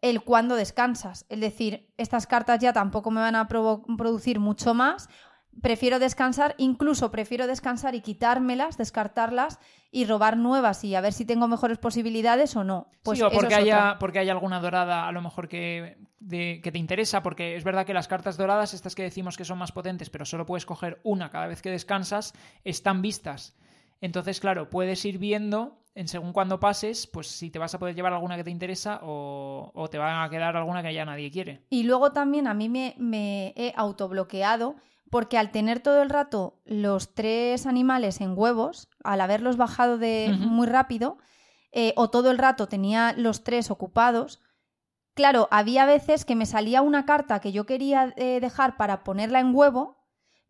el 0.00 0.22
cuándo 0.22 0.56
descansas. 0.56 1.24
Es 1.28 1.38
decir, 1.40 1.92
estas 1.96 2.26
cartas 2.26 2.58
ya 2.58 2.72
tampoco 2.72 3.12
me 3.12 3.20
van 3.20 3.36
a 3.36 3.46
producir 3.46 4.40
mucho 4.40 4.74
más. 4.74 5.08
Prefiero 5.60 5.98
descansar, 5.98 6.54
incluso 6.58 7.10
prefiero 7.10 7.46
descansar 7.48 7.94
y 7.96 8.00
quitármelas, 8.00 8.78
descartarlas 8.78 9.58
y 9.90 10.04
robar 10.04 10.36
nuevas 10.36 10.84
y 10.84 10.94
a 10.94 11.00
ver 11.00 11.12
si 11.12 11.24
tengo 11.24 11.48
mejores 11.48 11.78
posibilidades 11.78 12.54
o 12.54 12.62
no. 12.62 12.88
Pues 13.02 13.18
sí, 13.18 13.24
o 13.24 13.30
porque 13.30 13.54
es 13.54 13.60
haya, 13.60 13.96
porque 13.98 14.20
haya 14.20 14.32
alguna 14.32 14.60
dorada 14.60 15.08
a 15.08 15.12
lo 15.12 15.20
mejor 15.20 15.48
que, 15.48 15.96
de- 16.20 16.60
que 16.62 16.70
te 16.70 16.78
interesa, 16.78 17.22
porque 17.24 17.56
es 17.56 17.64
verdad 17.64 17.86
que 17.86 17.94
las 17.94 18.06
cartas 18.06 18.36
doradas, 18.36 18.72
estas 18.72 18.94
que 18.94 19.02
decimos 19.02 19.36
que 19.36 19.44
son 19.44 19.58
más 19.58 19.72
potentes, 19.72 20.10
pero 20.10 20.24
solo 20.24 20.46
puedes 20.46 20.64
coger 20.66 21.00
una 21.02 21.30
cada 21.30 21.48
vez 21.48 21.60
que 21.60 21.70
descansas, 21.70 22.34
están 22.62 23.02
vistas. 23.02 23.56
Entonces, 24.00 24.38
claro, 24.38 24.70
puedes 24.70 25.04
ir 25.04 25.18
viendo 25.18 25.82
en 25.96 26.06
según 26.06 26.32
cuando 26.32 26.60
pases, 26.60 27.08
pues 27.08 27.26
si 27.26 27.50
te 27.50 27.58
vas 27.58 27.74
a 27.74 27.80
poder 27.80 27.96
llevar 27.96 28.12
alguna 28.12 28.36
que 28.36 28.44
te 28.44 28.50
interesa 28.52 29.00
o, 29.02 29.72
o 29.74 29.88
te 29.90 29.98
va 29.98 30.22
a 30.22 30.30
quedar 30.30 30.56
alguna 30.56 30.84
que 30.84 30.94
ya 30.94 31.04
nadie 31.04 31.32
quiere. 31.32 31.62
Y 31.70 31.82
luego 31.82 32.12
también 32.12 32.46
a 32.46 32.54
mí 32.54 32.68
me, 32.68 32.94
me 32.98 33.52
he 33.56 33.72
autobloqueado 33.74 34.76
porque 35.10 35.38
al 35.38 35.50
tener 35.50 35.80
todo 35.80 36.02
el 36.02 36.10
rato 36.10 36.60
los 36.64 37.14
tres 37.14 37.66
animales 37.66 38.20
en 38.20 38.36
huevos, 38.36 38.88
al 39.02 39.20
haberlos 39.20 39.56
bajado 39.56 39.98
de 39.98 40.34
muy 40.38 40.66
rápido, 40.66 41.18
eh, 41.72 41.92
o 41.96 42.10
todo 42.10 42.30
el 42.30 42.38
rato 42.38 42.68
tenía 42.68 43.12
los 43.16 43.44
tres 43.44 43.70
ocupados, 43.70 44.40
claro, 45.14 45.48
había 45.50 45.84
veces 45.84 46.24
que 46.24 46.34
me 46.34 46.46
salía 46.46 46.82
una 46.82 47.04
carta 47.04 47.40
que 47.40 47.52
yo 47.52 47.66
quería 47.66 48.14
eh, 48.16 48.40
dejar 48.40 48.76
para 48.76 49.04
ponerla 49.04 49.40
en 49.40 49.54
huevo, 49.54 49.97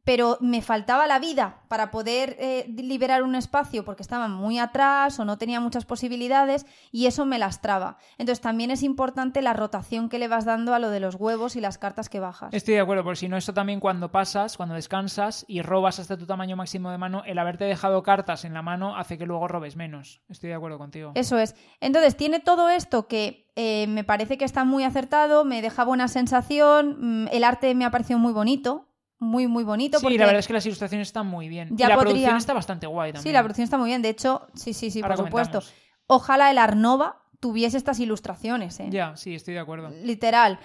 pero 0.09 0.39
me 0.41 0.63
faltaba 0.63 1.07
la 1.07 1.19
vida 1.19 1.61
para 1.69 1.91
poder 1.91 2.35
eh, 2.39 2.65
liberar 2.79 3.23
un 3.23 3.35
espacio 3.35 3.85
porque 3.85 4.01
estaban 4.01 4.33
muy 4.33 4.59
atrás 4.59 5.21
o 5.21 5.27
no 5.27 5.37
tenía 5.37 5.61
muchas 5.61 5.85
posibilidades 5.85 6.65
y 6.91 7.05
eso 7.05 7.27
me 7.27 7.39
lastraba. 7.39 7.99
Entonces 8.17 8.41
también 8.41 8.71
es 8.71 8.83
importante 8.83 9.43
la 9.43 9.53
rotación 9.53 10.09
que 10.09 10.19
le 10.19 10.27
vas 10.27 10.47
dando 10.47 10.73
a 10.73 10.79
lo 10.79 10.89
de 10.89 11.01
los 11.01 11.17
huevos 11.17 11.57
y 11.57 11.61
las 11.61 11.77
cartas 11.77 12.09
que 12.09 12.21
bajas. 12.21 12.55
Estoy 12.55 12.73
de 12.73 12.81
acuerdo, 12.81 13.05
porque 13.05 13.17
si 13.19 13.29
no, 13.29 13.37
esto 13.37 13.53
también 13.53 13.81
cuando 13.81 14.11
pasas, 14.11 14.57
cuando 14.57 14.77
descansas 14.77 15.45
y 15.47 15.61
robas 15.61 15.99
hasta 15.99 16.17
tu 16.17 16.25
tamaño 16.25 16.57
máximo 16.57 16.91
de 16.91 16.97
mano, 16.97 17.23
el 17.27 17.39
haberte 17.39 17.67
dejado 17.67 18.03
cartas 18.03 18.47
en 18.47 18.55
la 18.55 18.63
mano 18.63 18.97
hace 18.97 19.19
que 19.19 19.27
luego 19.27 19.47
robes 19.47 19.77
menos. 19.77 20.23
Estoy 20.31 20.49
de 20.49 20.55
acuerdo 20.55 20.79
contigo. 20.79 21.13
Eso 21.17 21.37
es. 21.39 21.55
Entonces 21.81 22.17
tiene 22.17 22.41
todo 22.41 22.71
esto 22.71 23.09
que 23.09 23.47
eh, 23.57 23.87
me 23.89 24.05
parece 24.05 24.39
que 24.39 24.47
está 24.47 24.65
muy 24.65 24.85
acertado, 24.85 25.45
me 25.45 25.61
deja 25.61 25.85
buena 25.85 26.09
sensación, 26.09 27.25
mm, 27.25 27.29
el 27.33 27.45
arte 27.45 27.75
me 27.75 27.85
ha 27.85 27.91
parecido 27.91 28.19
muy 28.19 28.33
bonito, 28.33 28.88
muy 29.19 29.47
muy 29.49 29.65
bonito. 29.65 29.99
Sí, 29.99 30.05
porque... 30.05 30.19
la 30.19 30.27
verdad 30.27 30.41
es 30.41 30.47
que 30.47 30.53
las 30.53 30.67
ilustraciones 30.67 31.09
están 31.09 31.27
muy 31.27 31.49
bien. 31.49 31.69
Ya 31.77 31.87
y 31.87 31.89
la 31.89 31.95
podría- 31.97 32.13
producción 32.13 32.37
está 32.37 32.53
bastante 32.55 32.87
guay 32.87 33.13
también. 33.13 33.23
Sí, 33.31 33.33
la 33.33 33.41
producción 33.43 33.65
está 33.65 33.79
muy 33.79 33.89
bien. 33.89 34.03
De 34.03 34.09
hecho, 34.11 34.47
sí, 34.55 34.73
sí, 34.73 34.91
sí, 34.91 35.01
Ahora 35.03 35.17
por 35.17 35.27
supuesto. 35.27 35.63
Ojalá 36.07 36.51
el 36.51 36.59
Arnova 36.59 37.23
tuviese 37.41 37.77
estas 37.77 38.01
ilustraciones, 38.01 38.79
¿eh? 38.81 38.89
Ya, 38.91 39.17
sí, 39.17 39.35
estoy 39.35 39.55
de 39.55 39.61
acuerdo. 39.61 39.91
Literal. 39.91 40.59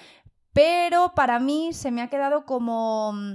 Pero 0.53 1.13
para 1.15 1.39
mí 1.39 1.73
se 1.73 1.91
me 1.91 2.01
ha 2.01 2.09
quedado 2.09 2.45
como 2.45 3.13
mm, 3.13 3.33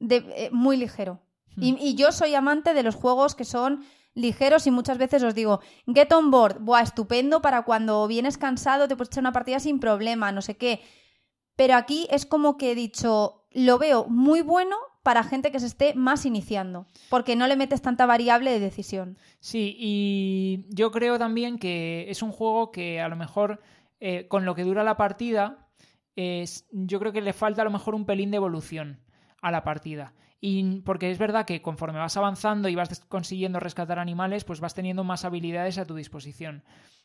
de- 0.00 0.24
eh, 0.36 0.50
muy 0.52 0.76
ligero. 0.76 1.20
Hmm. 1.56 1.62
Y, 1.62 1.76
y 1.80 1.94
yo 1.96 2.12
soy 2.12 2.34
amante 2.34 2.74
de 2.74 2.82
los 2.82 2.94
juegos 2.94 3.34
que 3.34 3.44
son 3.44 3.84
ligeros 4.14 4.66
y 4.66 4.70
muchas 4.70 4.98
veces 4.98 5.22
os 5.22 5.34
digo, 5.34 5.60
get 5.92 6.12
on 6.12 6.30
board, 6.30 6.58
buah, 6.60 6.82
estupendo 6.82 7.40
para 7.42 7.62
cuando 7.62 8.06
vienes 8.08 8.38
cansado, 8.38 8.88
te 8.88 8.96
puedes 8.96 9.08
echar 9.10 9.22
una 9.22 9.32
partida 9.32 9.60
sin 9.60 9.78
problema, 9.80 10.32
no 10.32 10.42
sé 10.42 10.56
qué. 10.56 10.80
Pero 11.56 11.74
aquí 11.74 12.06
es 12.10 12.26
como 12.26 12.56
que 12.56 12.72
he 12.72 12.74
dicho, 12.74 13.39
lo 13.52 13.78
veo 13.78 14.06
muy 14.06 14.42
bueno 14.42 14.76
para 15.02 15.22
gente 15.22 15.50
que 15.50 15.60
se 15.60 15.66
esté 15.66 15.94
más 15.94 16.26
iniciando, 16.26 16.86
porque 17.08 17.36
no 17.36 17.46
le 17.46 17.56
metes 17.56 17.82
tanta 17.82 18.06
variable 18.06 18.50
de 18.50 18.60
decisión. 18.60 19.16
Sí, 19.40 19.74
y 19.78 20.66
yo 20.68 20.90
creo 20.90 21.18
también 21.18 21.58
que 21.58 22.06
es 22.10 22.22
un 22.22 22.32
juego 22.32 22.70
que 22.70 23.00
a 23.00 23.08
lo 23.08 23.16
mejor 23.16 23.60
eh, 24.00 24.28
con 24.28 24.44
lo 24.44 24.54
que 24.54 24.64
dura 24.64 24.84
la 24.84 24.96
partida, 24.96 25.66
yo 26.72 26.98
creo 26.98 27.12
que 27.12 27.22
le 27.22 27.32
falta 27.32 27.62
a 27.62 27.64
lo 27.64 27.70
mejor 27.70 27.94
un 27.94 28.04
pelín 28.04 28.30
de 28.30 28.36
evolución 28.36 29.00
a 29.40 29.50
la 29.50 29.64
partida. 29.64 30.12
Y 30.40 30.80
porque 30.80 31.10
es 31.10 31.18
verdad 31.18 31.44
que 31.44 31.60
conforme 31.60 31.98
vas 31.98 32.16
avanzando 32.16 32.68
y 32.68 32.74
vas 32.74 33.00
consiguiendo 33.08 33.60
rescatar 33.60 33.98
animales, 33.98 34.44
pues 34.44 34.60
vas 34.60 34.74
teniendo 34.74 35.04
más 35.04 35.24
habilidades 35.24 35.78
a 35.78 35.84
tu 35.84 35.94
disposición. 35.94 36.64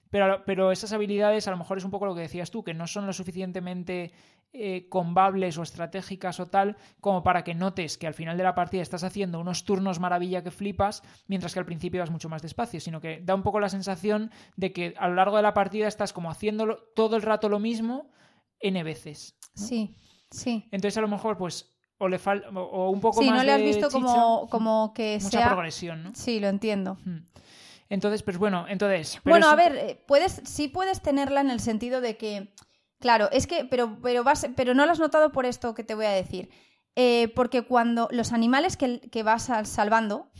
Pero, 0.09 0.43
pero 0.45 0.71
esas 0.71 0.93
habilidades 0.93 1.47
a 1.47 1.51
lo 1.51 1.57
mejor 1.57 1.77
es 1.77 1.83
un 1.83 1.91
poco 1.91 2.05
lo 2.05 2.15
que 2.15 2.21
decías 2.21 2.51
tú, 2.51 2.63
que 2.63 2.73
no 2.73 2.87
son 2.87 3.05
lo 3.07 3.13
suficientemente 3.13 4.13
eh, 4.53 4.87
combables 4.87 5.57
o 5.57 5.63
estratégicas 5.63 6.39
o 6.39 6.45
tal 6.45 6.77
como 7.01 7.23
para 7.23 7.43
que 7.43 7.53
notes 7.53 7.97
que 7.97 8.07
al 8.07 8.13
final 8.13 8.37
de 8.37 8.43
la 8.43 8.55
partida 8.55 8.81
estás 8.81 9.03
haciendo 9.03 9.39
unos 9.39 9.65
turnos 9.65 9.99
maravilla 9.99 10.43
que 10.43 10.51
flipas, 10.51 11.03
mientras 11.27 11.51
que 11.51 11.59
al 11.59 11.65
principio 11.65 11.99
vas 11.99 12.11
mucho 12.11 12.29
más 12.29 12.41
despacio, 12.41 12.79
sino 12.79 13.01
que 13.01 13.19
da 13.21 13.35
un 13.35 13.43
poco 13.43 13.59
la 13.59 13.67
sensación 13.67 14.31
de 14.55 14.71
que 14.71 14.93
a 14.97 15.09
lo 15.09 15.15
largo 15.15 15.35
de 15.35 15.43
la 15.43 15.53
partida 15.53 15.89
estás 15.89 16.13
como 16.13 16.31
haciendo 16.31 16.77
todo 16.95 17.17
el 17.17 17.21
rato 17.21 17.49
lo 17.49 17.59
mismo 17.59 18.11
n 18.61 18.81
veces. 18.83 19.37
Sí, 19.55 19.97
sí. 20.31 20.69
Entonces 20.71 20.97
a 20.97 21.01
lo 21.01 21.09
mejor 21.09 21.37
pues 21.37 21.74
o 21.97 22.07
le 22.07 22.19
falta 22.19 22.49
o 22.49 22.89
un 22.89 22.99
poco 22.99 23.21
sí, 23.21 23.29
más 23.29 23.37
no 23.37 23.43
le 23.43 23.51
has 23.53 23.59
de 23.59 23.65
visto 23.65 23.87
chicha, 23.87 23.93
como, 23.99 24.47
como 24.49 24.93
que 24.93 25.19
mucha 25.21 25.39
sea... 25.39 25.47
progresión, 25.49 26.03
¿no? 26.03 26.11
Sí, 26.15 26.39
lo 26.39 26.47
entiendo. 26.47 26.97
Hmm. 27.05 27.19
Entonces, 27.89 28.23
pues 28.23 28.37
bueno, 28.37 28.65
entonces. 28.67 29.19
Bueno, 29.23 29.47
a 29.47 29.55
ver, 29.55 29.75
eh, 29.75 30.03
puedes, 30.07 30.41
sí 30.45 30.67
puedes 30.67 31.01
tenerla 31.01 31.41
en 31.41 31.51
el 31.51 31.59
sentido 31.59 32.01
de 32.01 32.17
que, 32.17 32.53
claro, 32.99 33.29
es 33.31 33.45
que, 33.47 33.65
pero, 33.65 33.99
pero 34.01 34.23
vas, 34.23 34.47
pero 34.55 34.73
no 34.73 34.85
lo 34.85 34.91
has 34.91 34.99
notado 34.99 35.31
por 35.31 35.45
esto 35.45 35.75
que 35.75 35.83
te 35.83 35.93
voy 35.95 36.05
a 36.05 36.11
decir. 36.11 36.49
Eh, 36.95 37.31
porque 37.35 37.61
cuando 37.63 38.07
los 38.11 38.31
animales 38.33 38.77
que, 38.77 39.01
que 39.01 39.21
vas 39.21 39.49
al- 39.49 39.65
salvando 39.67 40.31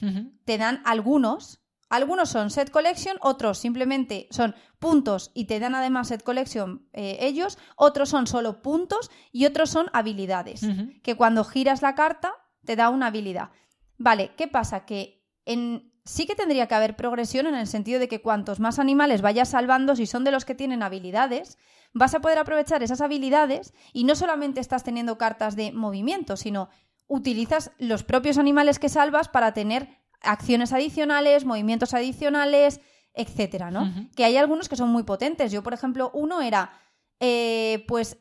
te 0.46 0.58
dan 0.58 0.82
algunos, 0.86 1.60
algunos 1.96 2.30
son 2.30 2.50
set 2.52 2.70
collection, 2.70 3.18
otros 3.22 3.58
simplemente 3.58 4.28
son 4.32 4.56
puntos 4.80 5.32
y 5.34 5.46
te 5.46 5.60
dan 5.60 5.76
además 5.76 6.10
set 6.10 6.24
collection 6.24 6.88
eh, 6.94 7.18
ellos, 7.22 7.58
otros 7.76 8.10
son 8.10 8.28
solo 8.28 8.62
puntos 8.62 9.10
y 9.32 9.46
otros 9.46 9.70
son 9.70 9.88
habilidades 9.94 10.62
que 11.04 11.16
cuando 11.16 11.44
giras 11.44 11.82
la 11.82 11.96
carta 11.96 12.34
te 12.66 12.76
da 12.76 12.90
una 12.90 13.08
habilidad. 13.08 13.50
Vale, 13.98 14.32
¿qué 14.36 14.48
pasa? 14.48 14.86
Que 14.86 15.26
en... 15.46 15.94
sí 16.04 16.26
que 16.26 16.36
tendría 16.36 16.68
que 16.68 16.76
haber 16.76 16.96
progresión 16.96 17.48
en 17.48 17.56
el 17.56 17.68
sentido 17.68 18.00
de 18.00 18.08
que 18.08 18.22
cuantos 18.22 18.60
más 18.60 18.80
animales 18.80 19.22
vayas 19.22 19.50
salvando, 19.50 19.96
si 19.96 20.06
son 20.06 20.24
de 20.24 20.32
los 20.32 20.46
que 20.46 20.56
tienen 20.56 20.84
habilidades, 20.84 21.58
vas 21.94 22.14
a 22.14 22.20
poder 22.20 22.38
aprovechar 22.38 22.84
esas 22.84 23.02
habilidades 23.02 23.74
y 23.94 24.04
no 24.04 24.16
solamente 24.16 24.60
estás 24.60 24.84
teniendo 24.84 25.18
cartas 25.18 25.56
de 25.56 25.72
movimiento, 25.72 26.36
sino 26.36 26.70
utilizas 27.08 27.72
los 27.78 28.04
propios 28.04 28.38
animales 28.38 28.80
que 28.80 28.90
salvas 28.90 29.30
para 29.30 29.54
tener 29.54 30.05
acciones 30.26 30.74
adicionales, 30.74 31.46
movimientos 31.46 31.94
adicionales, 31.94 32.82
etcétera, 33.14 33.72
¿no? 33.72 33.92
Que 34.16 34.26
hay 34.26 34.38
algunos 34.38 34.70
que 34.70 34.76
son 34.76 34.90
muy 34.90 35.04
potentes. 35.04 35.52
Yo, 35.52 35.64
por 35.64 35.74
ejemplo, 35.74 36.12
uno 36.14 36.42
era, 36.42 36.74
eh, 37.20 37.86
pues, 37.88 38.18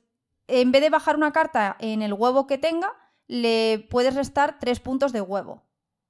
en 0.46 0.72
vez 0.72 0.82
de 0.82 0.90
bajar 0.90 1.16
una 1.16 1.32
carta 1.32 1.76
en 1.80 2.02
el 2.02 2.12
huevo 2.12 2.46
que 2.46 2.58
tenga, 2.58 2.92
le 3.26 3.86
puedes 3.90 4.14
restar 4.14 4.58
tres 4.60 4.80
puntos 4.80 5.12
de 5.12 5.20
huevo. 5.20 5.64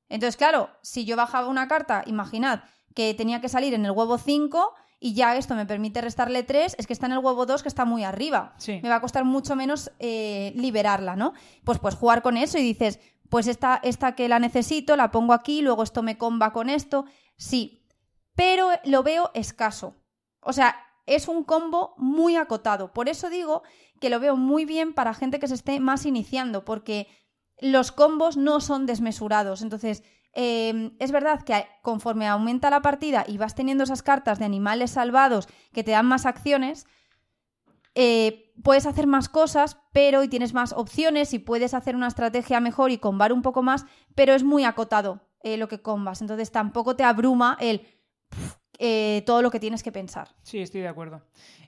Entonces, 0.09 0.37
claro, 0.37 0.71
si 0.83 1.05
yo 1.05 1.17
bajaba 1.17 1.49
una 1.49 1.69
carta, 1.69 2.03
imaginad 2.07 2.61
que 2.95 3.15
tenía 3.15 3.41
que 3.41 3.49
salir 3.49 3.75
en 3.75 3.85
el 3.85 3.91
huevo 3.91 4.19
5 4.19 4.75
y 5.01 5.15
ya 5.15 5.37
esto 5.37 5.55
me 5.55 5.67
permite 5.67 6.01
restarle 6.01 6.45
3, 6.45 6.77
es 6.79 6.87
que 6.87 6.93
está 6.93 7.07
en 7.07 7.13
el 7.13 7.19
huevo 7.19 7.47
2 7.47 7.63
que 7.63 7.69
está 7.69 7.85
muy 7.85 8.05
arriba. 8.05 8.55
Sí. 8.59 8.81
Me 8.83 8.89
va 8.89 8.97
a 8.97 9.01
costar 9.01 9.25
mucho 9.25 9.57
menos 9.57 9.91
eh, 9.99 10.53
liberarla, 10.57 11.17
¿no? 11.17 11.35
Pues 11.65 11.79
pues 11.79 11.95
jugar 11.95 12.23
con 12.23 12.37
eso 12.37 12.59
y 12.59 12.63
dices, 12.63 13.01
pues 13.35 13.49
esta, 13.49 13.81
esta 13.83 14.15
que 14.15 14.29
la 14.29 14.39
necesito, 14.39 14.95
la 14.95 15.11
pongo 15.11 15.33
aquí, 15.33 15.61
luego 15.61 15.83
esto 15.83 16.05
me 16.05 16.17
comba 16.17 16.53
con 16.53 16.71
esto. 16.71 17.05
Sí, 17.37 17.85
pero 18.37 18.69
lo 18.85 19.03
veo 19.03 19.33
escaso. 19.35 19.97
O 20.39 20.53
sea, 20.53 20.77
es 21.05 21.27
un 21.27 21.43
combo 21.43 21.97
muy 21.99 22.37
acotado. 22.37 22.93
Por 22.93 23.09
eso 23.09 23.31
digo 23.31 23.65
que 24.01 24.09
lo 24.09 24.21
veo 24.21 24.37
muy 24.37 24.65
bien 24.65 24.95
para 24.95 25.15
gente 25.15 25.41
que 25.41 25.49
se 25.49 25.55
esté 25.55 25.81
más 25.81 26.07
iniciando, 26.07 26.65
porque 26.65 27.09
los 27.59 27.91
combos 27.91 28.37
no 28.37 28.61
son 28.61 28.87
desmesurados. 28.87 29.63
Entonces, 29.63 30.05
eh, 30.35 30.93
es 31.01 31.11
verdad 31.11 31.43
que 31.43 31.67
conforme 31.83 32.29
aumenta 32.29 32.71
la 32.71 32.83
partida 32.83 33.25
y 33.27 33.37
vas 33.37 33.57
teniendo 33.57 33.83
esas 33.83 34.05
cartas 34.05 34.39
de 34.39 34.45
animales 34.45 34.93
salvados 34.93 35.49
que 35.73 35.83
te 35.83 35.91
dan 35.91 36.07
más 36.07 36.25
acciones, 36.25 36.87
eh, 37.95 38.53
puedes 38.63 38.87
hacer 38.87 39.07
más 39.07 39.29
cosas, 39.29 39.79
pero 39.93 40.23
y 40.23 40.29
tienes 40.29 40.55
más 40.55 40.73
opciones 40.73 41.33
y 41.35 41.39
puedes 41.39 41.75
hacer 41.75 41.97
una 41.97 42.09
estrategia 42.09 42.61
mejor 42.61 42.91
y 42.91 42.99
combar 42.99 43.33
un 43.33 43.43
poco 43.43 43.63
más, 43.63 43.87
pero 44.15 44.35
es 44.35 44.43
muy 44.43 44.65
acotado 44.65 45.21
eh, 45.43 45.57
lo 45.57 45.69
que 45.69 45.83
combas. 45.83 46.21
Entonces 46.21 46.51
tampoco 46.51 46.97
te 46.97 47.05
abruma 47.05 47.57
el 47.61 47.87
eh, 48.79 49.23
todo 49.27 49.43
lo 49.43 49.51
que 49.51 49.61
tienes 49.61 49.83
que 49.83 49.93
pensar. 49.93 50.35
Sí, 50.43 50.59
estoy 50.59 50.81
de 50.81 50.89
acuerdo. 50.89 51.23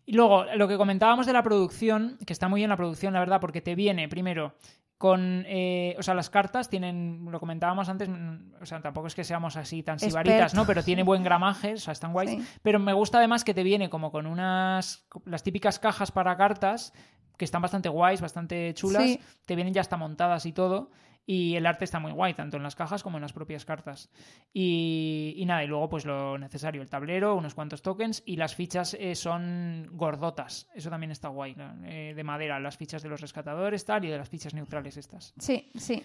Y 0.05 0.13
luego, 0.13 0.45
lo 0.57 0.69
que 0.69 0.77
comentábamos 0.77 1.27
de 1.27 1.33
la 1.33 1.43
producción, 1.43 2.19
que 2.27 2.33
está 2.33 2.49
muy 2.49 2.61
bien 2.61 2.71
la 2.71 2.77
producción, 2.77 3.13
la 3.13 3.21
verdad, 3.21 3.41
porque 3.41 3.61
te 3.61 3.75
viene 3.75 4.09
primero 4.09 4.55
con. 4.99 5.45
eh, 5.47 5.95
o 5.99 6.03
sea, 6.03 6.15
las 6.15 6.31
cartas 6.31 6.69
tienen. 6.69 7.27
Lo 7.31 7.39
comentábamos 7.39 7.89
antes, 7.89 8.09
mm, 8.09 8.55
o 8.61 8.67
sea, 8.67 8.81
tampoco 8.81 9.07
es 9.07 9.15
que 9.15 9.25
seamos 9.25 9.57
así 9.57 9.83
tan 9.83 9.99
sibaritas, 9.99 10.55
¿no? 10.55 10.67
Pero 10.67 10.83
tiene 10.83 11.03
buen 11.03 11.23
gramaje, 11.23 11.75
o 11.75 11.79
sea, 11.79 11.93
están 11.93 12.13
guays. 12.13 12.31
Sí. 12.31 12.47
Pero 12.63 12.79
me 12.79 12.93
gusta 12.93 13.19
además 13.19 13.45
que 13.45 13.55
te 13.55 13.63
viene 13.63 13.91
como 13.91 14.11
con 14.11 14.27
unas. 14.27 15.07
las 15.25 15.43
típicas 15.43 15.79
cajas 15.79 16.11
para 16.13 16.37
cartas, 16.37 16.93
que 17.37 17.45
están 17.45 17.63
bastante 17.63 17.89
guays, 17.89 18.21
bastante 18.21 18.73
chulas. 18.75 19.03
Sí. 19.03 19.21
Te 19.45 19.55
vienen 19.55 19.75
ya 19.75 19.81
hasta 19.81 19.97
montadas 19.97 20.47
y 20.47 20.53
todo. 20.53 20.91
Y 21.29 21.57
el 21.57 21.67
arte 21.67 21.85
está 21.85 21.99
muy 21.99 22.13
guay, 22.13 22.35
tanto 22.35 22.57
en 22.57 22.63
las 22.63 22.77
cajas 22.77 23.03
como 23.03 23.19
en 23.19 23.23
las 23.23 23.33
propias 23.33 23.65
cartas. 23.65 24.11
Y, 24.53 25.35
y 25.37 25.45
nada, 25.45 25.65
y 25.65 25.67
luego 25.67 25.89
pues 25.89 26.07
lo 26.07 26.39
necesario, 26.39 26.83
el 26.83 26.89
tablero, 26.89 27.35
unos 27.35 27.55
cuantos 27.55 27.83
tokens 27.83 28.23
y 28.25 28.37
las 28.37 28.55
fichas 28.55 28.95
eh, 28.95 29.17
son 29.17 29.89
gordotas. 29.91 30.69
Eso 30.73 30.89
también 30.89 31.11
está 31.11 31.29
guay, 31.29 31.57
¿no? 31.57 31.75
Eh, 31.85 32.15
de 32.15 32.25
madera, 32.25 32.61
las 32.61 32.77
fichas 32.77 33.03
de 33.03 33.09
los 33.09 33.21
rescatadores 33.21 33.85
tal 33.85 34.05
y 34.05 34.09
de 34.09 34.19
las 34.19 34.29
fichas 34.29 34.55
neutrales 34.55 34.97
estas. 34.97 35.35
Sí, 35.39 35.69
sí. 35.75 36.01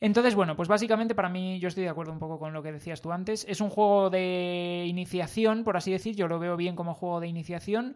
Entonces, 0.00 0.34
bueno, 0.34 0.56
pues 0.56 0.68
básicamente 0.68 1.14
para 1.14 1.28
mí 1.28 1.60
yo 1.60 1.68
estoy 1.68 1.84
de 1.84 1.90
acuerdo 1.90 2.12
un 2.12 2.18
poco 2.18 2.38
con 2.38 2.52
lo 2.52 2.60
que 2.60 2.72
decías 2.72 3.00
tú 3.00 3.12
antes. 3.12 3.44
Es 3.48 3.60
un 3.60 3.70
juego 3.70 4.10
de 4.10 4.84
iniciación, 4.88 5.62
por 5.62 5.76
así 5.76 5.92
decir. 5.92 6.16
Yo 6.16 6.26
lo 6.26 6.40
veo 6.40 6.56
bien 6.56 6.74
como 6.74 6.94
juego 6.94 7.20
de 7.20 7.28
iniciación, 7.28 7.94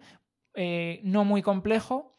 eh, 0.55 1.01
no 1.03 1.25
muy 1.25 1.43
complejo. 1.43 2.15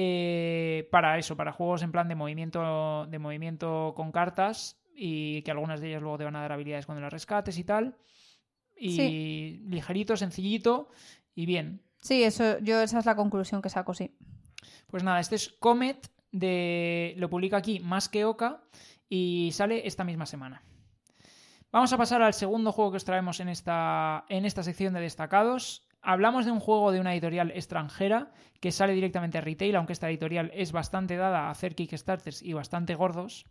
Eh, 0.00 0.86
para 0.92 1.18
eso, 1.18 1.36
para 1.36 1.50
juegos 1.50 1.82
en 1.82 1.90
plan 1.90 2.06
de 2.06 2.14
movimiento, 2.14 3.04
de 3.06 3.18
movimiento 3.18 3.94
con 3.96 4.12
cartas 4.12 4.80
y 4.94 5.42
que 5.42 5.50
algunas 5.50 5.80
de 5.80 5.88
ellas 5.88 6.02
luego 6.02 6.18
te 6.18 6.24
van 6.24 6.36
a 6.36 6.40
dar 6.42 6.52
habilidades 6.52 6.86
cuando 6.86 7.02
las 7.02 7.12
rescates 7.12 7.58
y 7.58 7.64
tal. 7.64 7.96
Y 8.76 8.90
Sí. 8.92 9.62
ligerito, 9.66 10.16
sencillito 10.16 10.88
y 11.34 11.46
bien. 11.46 11.82
Sí, 12.00 12.22
eso, 12.22 12.60
yo 12.60 12.80
esa 12.80 13.00
es 13.00 13.06
la 13.06 13.16
conclusión 13.16 13.60
que 13.60 13.70
saco, 13.70 13.92
sí. 13.92 14.16
Pues 14.86 15.02
nada, 15.02 15.18
este 15.18 15.34
es 15.34 15.48
Comet, 15.58 16.08
de, 16.30 17.14
lo 17.16 17.28
publica 17.28 17.56
aquí 17.56 17.80
Más 17.80 18.08
que 18.08 18.24
Oca 18.24 18.62
y 19.08 19.50
sale 19.52 19.84
esta 19.84 20.04
misma 20.04 20.26
semana. 20.26 20.62
Vamos 21.72 21.92
a 21.92 21.98
pasar 21.98 22.22
al 22.22 22.34
segundo 22.34 22.70
juego 22.70 22.92
que 22.92 22.98
os 22.98 23.04
traemos 23.04 23.40
en 23.40 23.48
esta, 23.48 24.24
en 24.28 24.44
esta 24.44 24.62
sección 24.62 24.94
de 24.94 25.00
destacados. 25.00 25.87
Hablamos 26.00 26.44
de 26.44 26.52
un 26.52 26.60
juego 26.60 26.92
de 26.92 27.00
una 27.00 27.12
editorial 27.12 27.50
extranjera 27.50 28.32
que 28.60 28.72
sale 28.72 28.94
directamente 28.94 29.38
a 29.38 29.40
retail, 29.40 29.76
aunque 29.76 29.92
esta 29.92 30.08
editorial 30.08 30.50
es 30.54 30.72
bastante 30.72 31.16
dada 31.16 31.46
a 31.46 31.50
hacer 31.50 31.74
Kickstarters 31.74 32.42
y 32.42 32.52
bastante 32.52 32.94
gordos. 32.94 33.44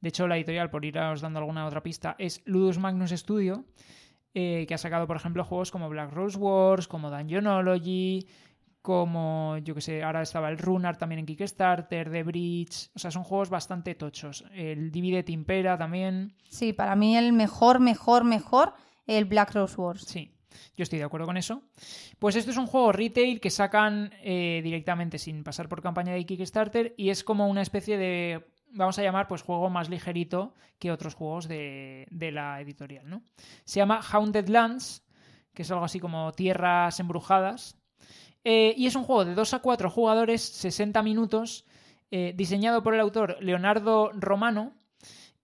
De 0.00 0.10
hecho, 0.10 0.28
la 0.28 0.36
editorial, 0.36 0.70
por 0.70 0.84
iros 0.84 1.20
dando 1.20 1.40
alguna 1.40 1.66
otra 1.66 1.82
pista, 1.82 2.14
es 2.18 2.42
Ludus 2.44 2.78
Magnus 2.78 3.10
Studio, 3.10 3.64
eh, 4.34 4.64
que 4.68 4.74
ha 4.74 4.78
sacado, 4.78 5.06
por 5.06 5.16
ejemplo, 5.16 5.44
juegos 5.44 5.70
como 5.70 5.88
Black 5.88 6.12
Rose 6.12 6.38
Wars, 6.38 6.86
como 6.86 7.10
Dungeonology, 7.10 8.26
como, 8.80 9.58
yo 9.58 9.74
que 9.74 9.80
sé, 9.80 10.02
ahora 10.02 10.22
estaba 10.22 10.48
el 10.48 10.58
Runar 10.58 10.96
también 10.96 11.18
en 11.18 11.26
Kickstarter, 11.26 12.10
The 12.10 12.22
Bridge, 12.22 12.90
o 12.94 12.98
sea, 12.98 13.10
son 13.10 13.24
juegos 13.24 13.50
bastante 13.50 13.94
tochos. 13.94 14.44
El 14.52 14.90
Divide 14.92 15.24
Timpera 15.24 15.76
también, 15.76 16.34
Sí, 16.48 16.72
para 16.72 16.94
mí 16.96 17.16
el 17.16 17.32
mejor, 17.32 17.80
mejor, 17.80 18.24
mejor, 18.24 18.74
el 19.06 19.24
Black 19.24 19.52
Rose 19.52 19.80
Wars. 19.80 20.04
sí, 20.04 20.32
yo 20.76 20.82
estoy 20.82 20.98
de 20.98 21.04
acuerdo 21.04 21.26
con 21.26 21.36
eso. 21.36 21.62
Pues 22.18 22.36
esto 22.36 22.50
es 22.50 22.56
un 22.56 22.66
juego 22.66 22.92
retail 22.92 23.40
que 23.40 23.50
sacan 23.50 24.12
eh, 24.22 24.60
directamente 24.62 25.18
sin 25.18 25.44
pasar 25.44 25.68
por 25.68 25.82
campaña 25.82 26.14
de 26.14 26.24
Kickstarter 26.24 26.94
y 26.96 27.10
es 27.10 27.24
como 27.24 27.48
una 27.48 27.62
especie 27.62 27.96
de, 27.96 28.46
vamos 28.72 28.98
a 28.98 29.02
llamar, 29.02 29.28
pues 29.28 29.42
juego 29.42 29.70
más 29.70 29.88
ligerito 29.88 30.54
que 30.78 30.92
otros 30.92 31.14
juegos 31.14 31.48
de, 31.48 32.06
de 32.10 32.32
la 32.32 32.60
editorial, 32.60 33.08
¿no? 33.08 33.22
Se 33.64 33.80
llama 33.80 34.00
Haunted 34.00 34.48
Lands, 34.48 35.04
que 35.54 35.62
es 35.62 35.70
algo 35.70 35.84
así 35.84 35.98
como 35.98 36.32
tierras 36.32 37.00
embrujadas. 37.00 37.76
Eh, 38.44 38.74
y 38.76 38.86
es 38.86 38.94
un 38.94 39.04
juego 39.04 39.24
de 39.24 39.34
2 39.34 39.54
a 39.54 39.58
4 39.58 39.90
jugadores, 39.90 40.42
60 40.42 41.02
minutos, 41.02 41.66
eh, 42.10 42.32
diseñado 42.36 42.82
por 42.82 42.94
el 42.94 43.00
autor 43.00 43.36
Leonardo 43.40 44.10
Romano 44.14 44.77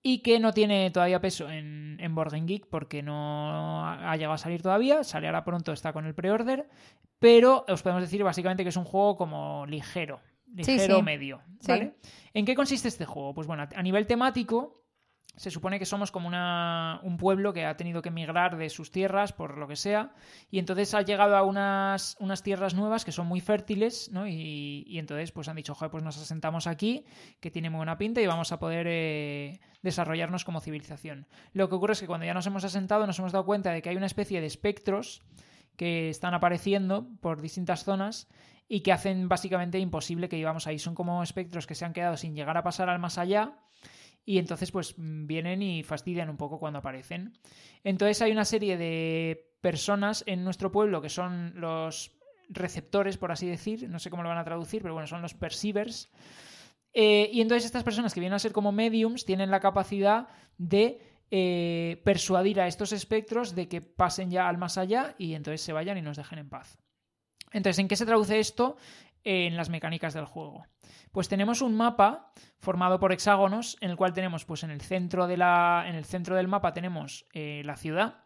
y 0.06 0.18
que 0.18 0.38
no 0.38 0.52
tiene 0.52 0.90
todavía 0.90 1.18
peso 1.18 1.48
en, 1.48 1.96
en 1.98 2.14
Board 2.14 2.32
Game 2.32 2.46
Geek 2.46 2.66
porque 2.66 3.02
no 3.02 3.88
ha 3.88 4.14
llegado 4.16 4.34
a 4.34 4.38
salir 4.38 4.60
todavía, 4.60 5.02
sale 5.02 5.26
ahora 5.26 5.44
pronto, 5.44 5.72
está 5.72 5.94
con 5.94 6.04
el 6.04 6.14
pre-order, 6.14 6.68
pero 7.18 7.64
os 7.66 7.82
podemos 7.82 8.02
decir 8.02 8.22
básicamente 8.22 8.62
que 8.64 8.68
es 8.68 8.76
un 8.76 8.84
juego 8.84 9.16
como 9.16 9.64
ligero, 9.64 10.20
ligero 10.54 10.96
sí. 10.98 11.02
medio. 11.02 11.40
Sí. 11.58 11.72
¿vale? 11.72 11.94
¿En 12.34 12.44
qué 12.44 12.54
consiste 12.54 12.86
este 12.86 13.06
juego? 13.06 13.32
Pues 13.32 13.46
bueno, 13.46 13.66
a 13.74 13.82
nivel 13.82 14.06
temático, 14.06 14.83
se 15.36 15.50
supone 15.50 15.78
que 15.78 15.86
somos 15.86 16.10
como 16.10 16.28
una, 16.28 17.00
un 17.02 17.16
pueblo 17.16 17.52
que 17.52 17.64
ha 17.64 17.76
tenido 17.76 18.02
que 18.02 18.10
emigrar 18.10 18.56
de 18.56 18.70
sus 18.70 18.90
tierras 18.90 19.32
por 19.32 19.58
lo 19.58 19.66
que 19.66 19.76
sea, 19.76 20.12
y 20.50 20.58
entonces 20.58 20.94
ha 20.94 21.02
llegado 21.02 21.36
a 21.36 21.42
unas, 21.42 22.16
unas 22.20 22.42
tierras 22.42 22.74
nuevas 22.74 23.04
que 23.04 23.12
son 23.12 23.26
muy 23.26 23.40
fértiles, 23.40 24.10
¿no? 24.12 24.26
Y, 24.26 24.84
y 24.86 24.98
entonces 24.98 25.32
pues 25.32 25.48
han 25.48 25.56
dicho, 25.56 25.74
joder, 25.74 25.90
pues 25.90 26.04
nos 26.04 26.18
asentamos 26.18 26.66
aquí, 26.66 27.04
que 27.40 27.50
tiene 27.50 27.70
muy 27.70 27.78
buena 27.78 27.98
pinta 27.98 28.20
y 28.20 28.26
vamos 28.26 28.52
a 28.52 28.58
poder 28.58 28.86
eh, 28.88 29.60
desarrollarnos 29.82 30.44
como 30.44 30.60
civilización. 30.60 31.26
Lo 31.52 31.68
que 31.68 31.74
ocurre 31.74 31.94
es 31.94 32.00
que 32.00 32.06
cuando 32.06 32.26
ya 32.26 32.34
nos 32.34 32.46
hemos 32.46 32.64
asentado 32.64 33.06
nos 33.06 33.18
hemos 33.18 33.32
dado 33.32 33.44
cuenta 33.44 33.72
de 33.72 33.82
que 33.82 33.90
hay 33.90 33.96
una 33.96 34.06
especie 34.06 34.40
de 34.40 34.46
espectros 34.46 35.22
que 35.76 36.08
están 36.08 36.34
apareciendo 36.34 37.08
por 37.20 37.40
distintas 37.40 37.84
zonas 37.84 38.28
y 38.68 38.80
que 38.80 38.92
hacen 38.92 39.28
básicamente 39.28 39.78
imposible 39.78 40.28
que 40.28 40.36
vivamos 40.36 40.66
ahí. 40.66 40.78
Son 40.78 40.94
como 40.94 41.22
espectros 41.22 41.66
que 41.66 41.74
se 41.74 41.84
han 41.84 41.92
quedado 41.92 42.16
sin 42.16 42.34
llegar 42.34 42.56
a 42.56 42.62
pasar 42.62 42.88
al 42.88 42.98
más 42.98 43.18
allá 43.18 43.58
y 44.24 44.38
entonces 44.38 44.70
pues 44.70 44.94
vienen 44.96 45.62
y 45.62 45.82
fastidian 45.82 46.30
un 46.30 46.36
poco 46.36 46.58
cuando 46.58 46.78
aparecen. 46.78 47.38
Entonces 47.82 48.22
hay 48.22 48.32
una 48.32 48.44
serie 48.44 48.76
de 48.76 49.52
personas 49.60 50.24
en 50.26 50.44
nuestro 50.44 50.72
pueblo 50.72 51.02
que 51.02 51.08
son 51.08 51.52
los 51.60 52.12
receptores, 52.48 53.16
por 53.16 53.32
así 53.32 53.46
decir, 53.46 53.88
no 53.88 53.98
sé 53.98 54.10
cómo 54.10 54.22
lo 54.22 54.28
van 54.28 54.38
a 54.38 54.44
traducir, 54.44 54.82
pero 54.82 54.94
bueno, 54.94 55.06
son 55.06 55.22
los 55.22 55.34
perceivers. 55.34 56.10
Eh, 56.92 57.28
y 57.32 57.40
entonces 57.40 57.64
estas 57.66 57.82
personas 57.84 58.14
que 58.14 58.20
vienen 58.20 58.36
a 58.36 58.38
ser 58.38 58.52
como 58.52 58.72
mediums 58.72 59.24
tienen 59.24 59.50
la 59.50 59.60
capacidad 59.60 60.28
de 60.58 61.00
eh, 61.30 62.00
persuadir 62.04 62.60
a 62.60 62.68
estos 62.68 62.92
espectros 62.92 63.54
de 63.54 63.68
que 63.68 63.80
pasen 63.80 64.30
ya 64.30 64.48
al 64.48 64.58
más 64.58 64.78
allá 64.78 65.16
y 65.18 65.34
entonces 65.34 65.60
se 65.60 65.72
vayan 65.72 65.98
y 65.98 66.02
nos 66.02 66.16
dejen 66.16 66.38
en 66.38 66.48
paz. 66.48 66.78
Entonces, 67.52 67.78
¿en 67.78 67.88
qué 67.88 67.96
se 67.96 68.06
traduce 68.06 68.38
esto? 68.38 68.76
En 69.24 69.56
las 69.56 69.70
mecánicas 69.70 70.14
del 70.14 70.26
juego. 70.26 70.66
Pues 71.10 71.28
tenemos 71.28 71.62
un 71.62 71.74
mapa 71.74 72.32
formado 72.58 72.98
por 72.98 73.12
hexágonos, 73.12 73.76
en 73.80 73.90
el 73.90 73.96
cual 73.96 74.12
tenemos, 74.12 74.44
pues 74.44 74.62
en 74.64 74.70
el 74.70 74.80
centro, 74.80 75.28
en 75.28 75.94
el 75.94 76.04
centro 76.04 76.36
del 76.36 76.48
mapa 76.48 76.72
tenemos 76.72 77.26
eh, 77.32 77.62
la 77.64 77.76
ciudad. 77.76 78.24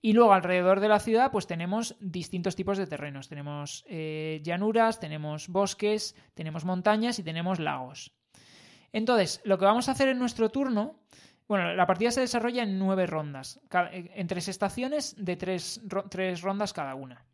Y 0.00 0.14
luego 0.14 0.32
alrededor 0.32 0.80
de 0.80 0.88
la 0.88 0.98
ciudad, 0.98 1.30
pues 1.30 1.46
tenemos 1.46 1.96
distintos 2.00 2.56
tipos 2.56 2.76
de 2.76 2.88
terrenos. 2.88 3.28
Tenemos 3.28 3.84
eh, 3.86 4.40
llanuras, 4.42 4.98
tenemos 4.98 5.48
bosques, 5.48 6.16
tenemos 6.34 6.64
montañas 6.64 7.20
y 7.20 7.22
tenemos 7.22 7.60
lagos. 7.60 8.12
Entonces, 8.92 9.40
lo 9.44 9.58
que 9.58 9.64
vamos 9.64 9.88
a 9.88 9.92
hacer 9.92 10.08
en 10.08 10.18
nuestro 10.18 10.50
turno 10.50 11.02
bueno, 11.52 11.74
la 11.74 11.86
partida 11.86 12.10
se 12.10 12.22
desarrolla 12.22 12.62
en 12.62 12.78
nueve 12.78 13.06
rondas, 13.06 13.60
en 13.70 14.26
tres 14.26 14.48
estaciones 14.48 15.14
de 15.18 15.36
tres, 15.36 15.82
tres, 16.08 16.40
rondas 16.40 16.72
cada 16.72 16.94
una. 16.94 17.26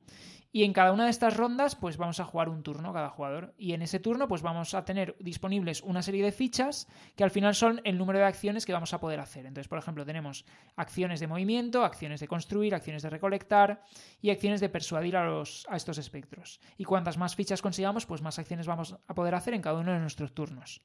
Y 0.50 0.64
en 0.64 0.72
cada 0.72 0.92
una 0.92 1.04
de 1.04 1.10
estas 1.10 1.36
rondas, 1.36 1.76
pues 1.76 1.98
vamos 1.98 2.20
a 2.20 2.24
jugar 2.24 2.48
un 2.48 2.62
turno 2.62 2.92
cada 2.92 3.10
jugador. 3.10 3.54
Y 3.58 3.74
en 3.74 3.82
ese 3.82 4.00
turno, 4.00 4.28
pues 4.28 4.40
vamos 4.40 4.72
a 4.72 4.84
tener 4.84 5.14
disponibles 5.20 5.82
una 5.82 6.00
serie 6.00 6.24
de 6.24 6.32
fichas 6.32 6.88
que 7.16 7.24
al 7.24 7.30
final 7.30 7.54
son 7.54 7.82
el 7.84 7.98
número 7.98 8.18
de 8.18 8.24
acciones 8.24 8.64
que 8.64 8.72
vamos 8.72 8.94
a 8.94 9.00
poder 9.00 9.20
hacer. 9.20 9.44
Entonces, 9.44 9.68
por 9.68 9.78
ejemplo, 9.78 10.06
tenemos 10.06 10.46
acciones 10.76 11.20
de 11.20 11.26
movimiento, 11.26 11.84
acciones 11.84 12.20
de 12.20 12.28
construir, 12.28 12.74
acciones 12.74 13.02
de 13.02 13.10
recolectar 13.10 13.82
y 14.22 14.30
acciones 14.30 14.60
de 14.60 14.70
persuadir 14.70 15.18
a, 15.18 15.26
los, 15.26 15.66
a 15.68 15.76
estos 15.76 15.98
espectros. 15.98 16.60
Y 16.78 16.84
cuantas 16.84 17.18
más 17.18 17.36
fichas 17.36 17.60
consigamos, 17.60 18.06
pues 18.06 18.22
más 18.22 18.38
acciones 18.38 18.66
vamos 18.66 18.96
a 19.06 19.14
poder 19.14 19.34
hacer 19.34 19.52
en 19.52 19.62
cada 19.62 19.78
uno 19.78 19.92
de 19.92 20.00
nuestros 20.00 20.32
turnos. 20.32 20.82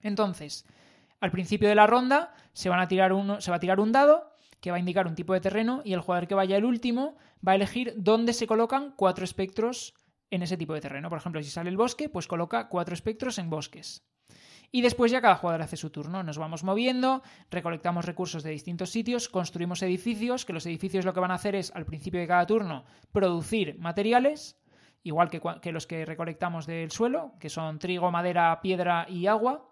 Entonces, 0.00 0.64
al 1.20 1.30
principio 1.30 1.68
de 1.68 1.74
la 1.74 1.86
ronda 1.86 2.34
se, 2.52 2.68
van 2.68 2.80
a 2.80 2.88
tirar 2.88 3.12
uno, 3.12 3.40
se 3.40 3.50
va 3.50 3.58
a 3.58 3.60
tirar 3.60 3.80
un 3.80 3.92
dado 3.92 4.30
que 4.66 4.72
va 4.72 4.78
a 4.78 4.80
indicar 4.80 5.06
un 5.06 5.14
tipo 5.14 5.32
de 5.32 5.40
terreno 5.40 5.80
y 5.84 5.92
el 5.92 6.00
jugador 6.00 6.26
que 6.26 6.34
vaya 6.34 6.56
el 6.56 6.64
último 6.64 7.14
va 7.46 7.52
a 7.52 7.54
elegir 7.54 7.94
dónde 7.98 8.32
se 8.32 8.48
colocan 8.48 8.94
cuatro 8.96 9.22
espectros 9.24 9.94
en 10.28 10.42
ese 10.42 10.56
tipo 10.56 10.74
de 10.74 10.80
terreno. 10.80 11.08
Por 11.08 11.18
ejemplo, 11.18 11.40
si 11.40 11.50
sale 11.50 11.70
el 11.70 11.76
bosque, 11.76 12.08
pues 12.08 12.26
coloca 12.26 12.68
cuatro 12.68 12.92
espectros 12.92 13.38
en 13.38 13.48
bosques. 13.48 14.02
Y 14.72 14.80
después 14.82 15.12
ya 15.12 15.20
cada 15.20 15.36
jugador 15.36 15.62
hace 15.62 15.76
su 15.76 15.90
turno. 15.90 16.24
Nos 16.24 16.36
vamos 16.36 16.64
moviendo, 16.64 17.22
recolectamos 17.48 18.06
recursos 18.06 18.42
de 18.42 18.50
distintos 18.50 18.90
sitios, 18.90 19.28
construimos 19.28 19.82
edificios, 19.82 20.44
que 20.44 20.52
los 20.52 20.66
edificios 20.66 21.04
lo 21.04 21.14
que 21.14 21.20
van 21.20 21.30
a 21.30 21.34
hacer 21.34 21.54
es, 21.54 21.70
al 21.76 21.86
principio 21.86 22.18
de 22.18 22.26
cada 22.26 22.44
turno, 22.44 22.86
producir 23.12 23.78
materiales, 23.78 24.60
igual 25.04 25.30
que, 25.30 25.40
que 25.62 25.70
los 25.70 25.86
que 25.86 26.04
recolectamos 26.04 26.66
del 26.66 26.90
suelo, 26.90 27.34
que 27.38 27.50
son 27.50 27.78
trigo, 27.78 28.10
madera, 28.10 28.60
piedra 28.60 29.06
y 29.08 29.28
agua. 29.28 29.70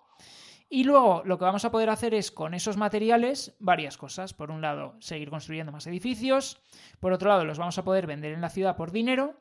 Y 0.69 0.85
luego 0.85 1.23
lo 1.25 1.39
que 1.39 1.45
vamos 1.45 1.65
a 1.65 1.71
poder 1.71 1.91
hacer 1.91 2.15
es 2.15 2.31
con 2.31 2.55
esos 2.55 2.77
materiales 2.77 3.55
varias 3.61 3.97
cosas. 3.97 4.35
Por 4.35 4.51
un 4.51 4.61
lado, 4.61 4.97
seguir 4.99 5.31
construyendo 5.31 5.73
más 5.73 5.87
edificios. 5.87 6.61
Por 7.01 7.12
otro 7.12 7.29
lado, 7.29 7.45
los 7.45 7.59
vamos 7.59 7.79
a 7.79 7.85
poder 7.85 8.07
vender 8.07 8.33
en 8.33 8.41
la 8.41 8.49
ciudad 8.49 8.77
por 8.77 8.91
dinero. 8.91 9.35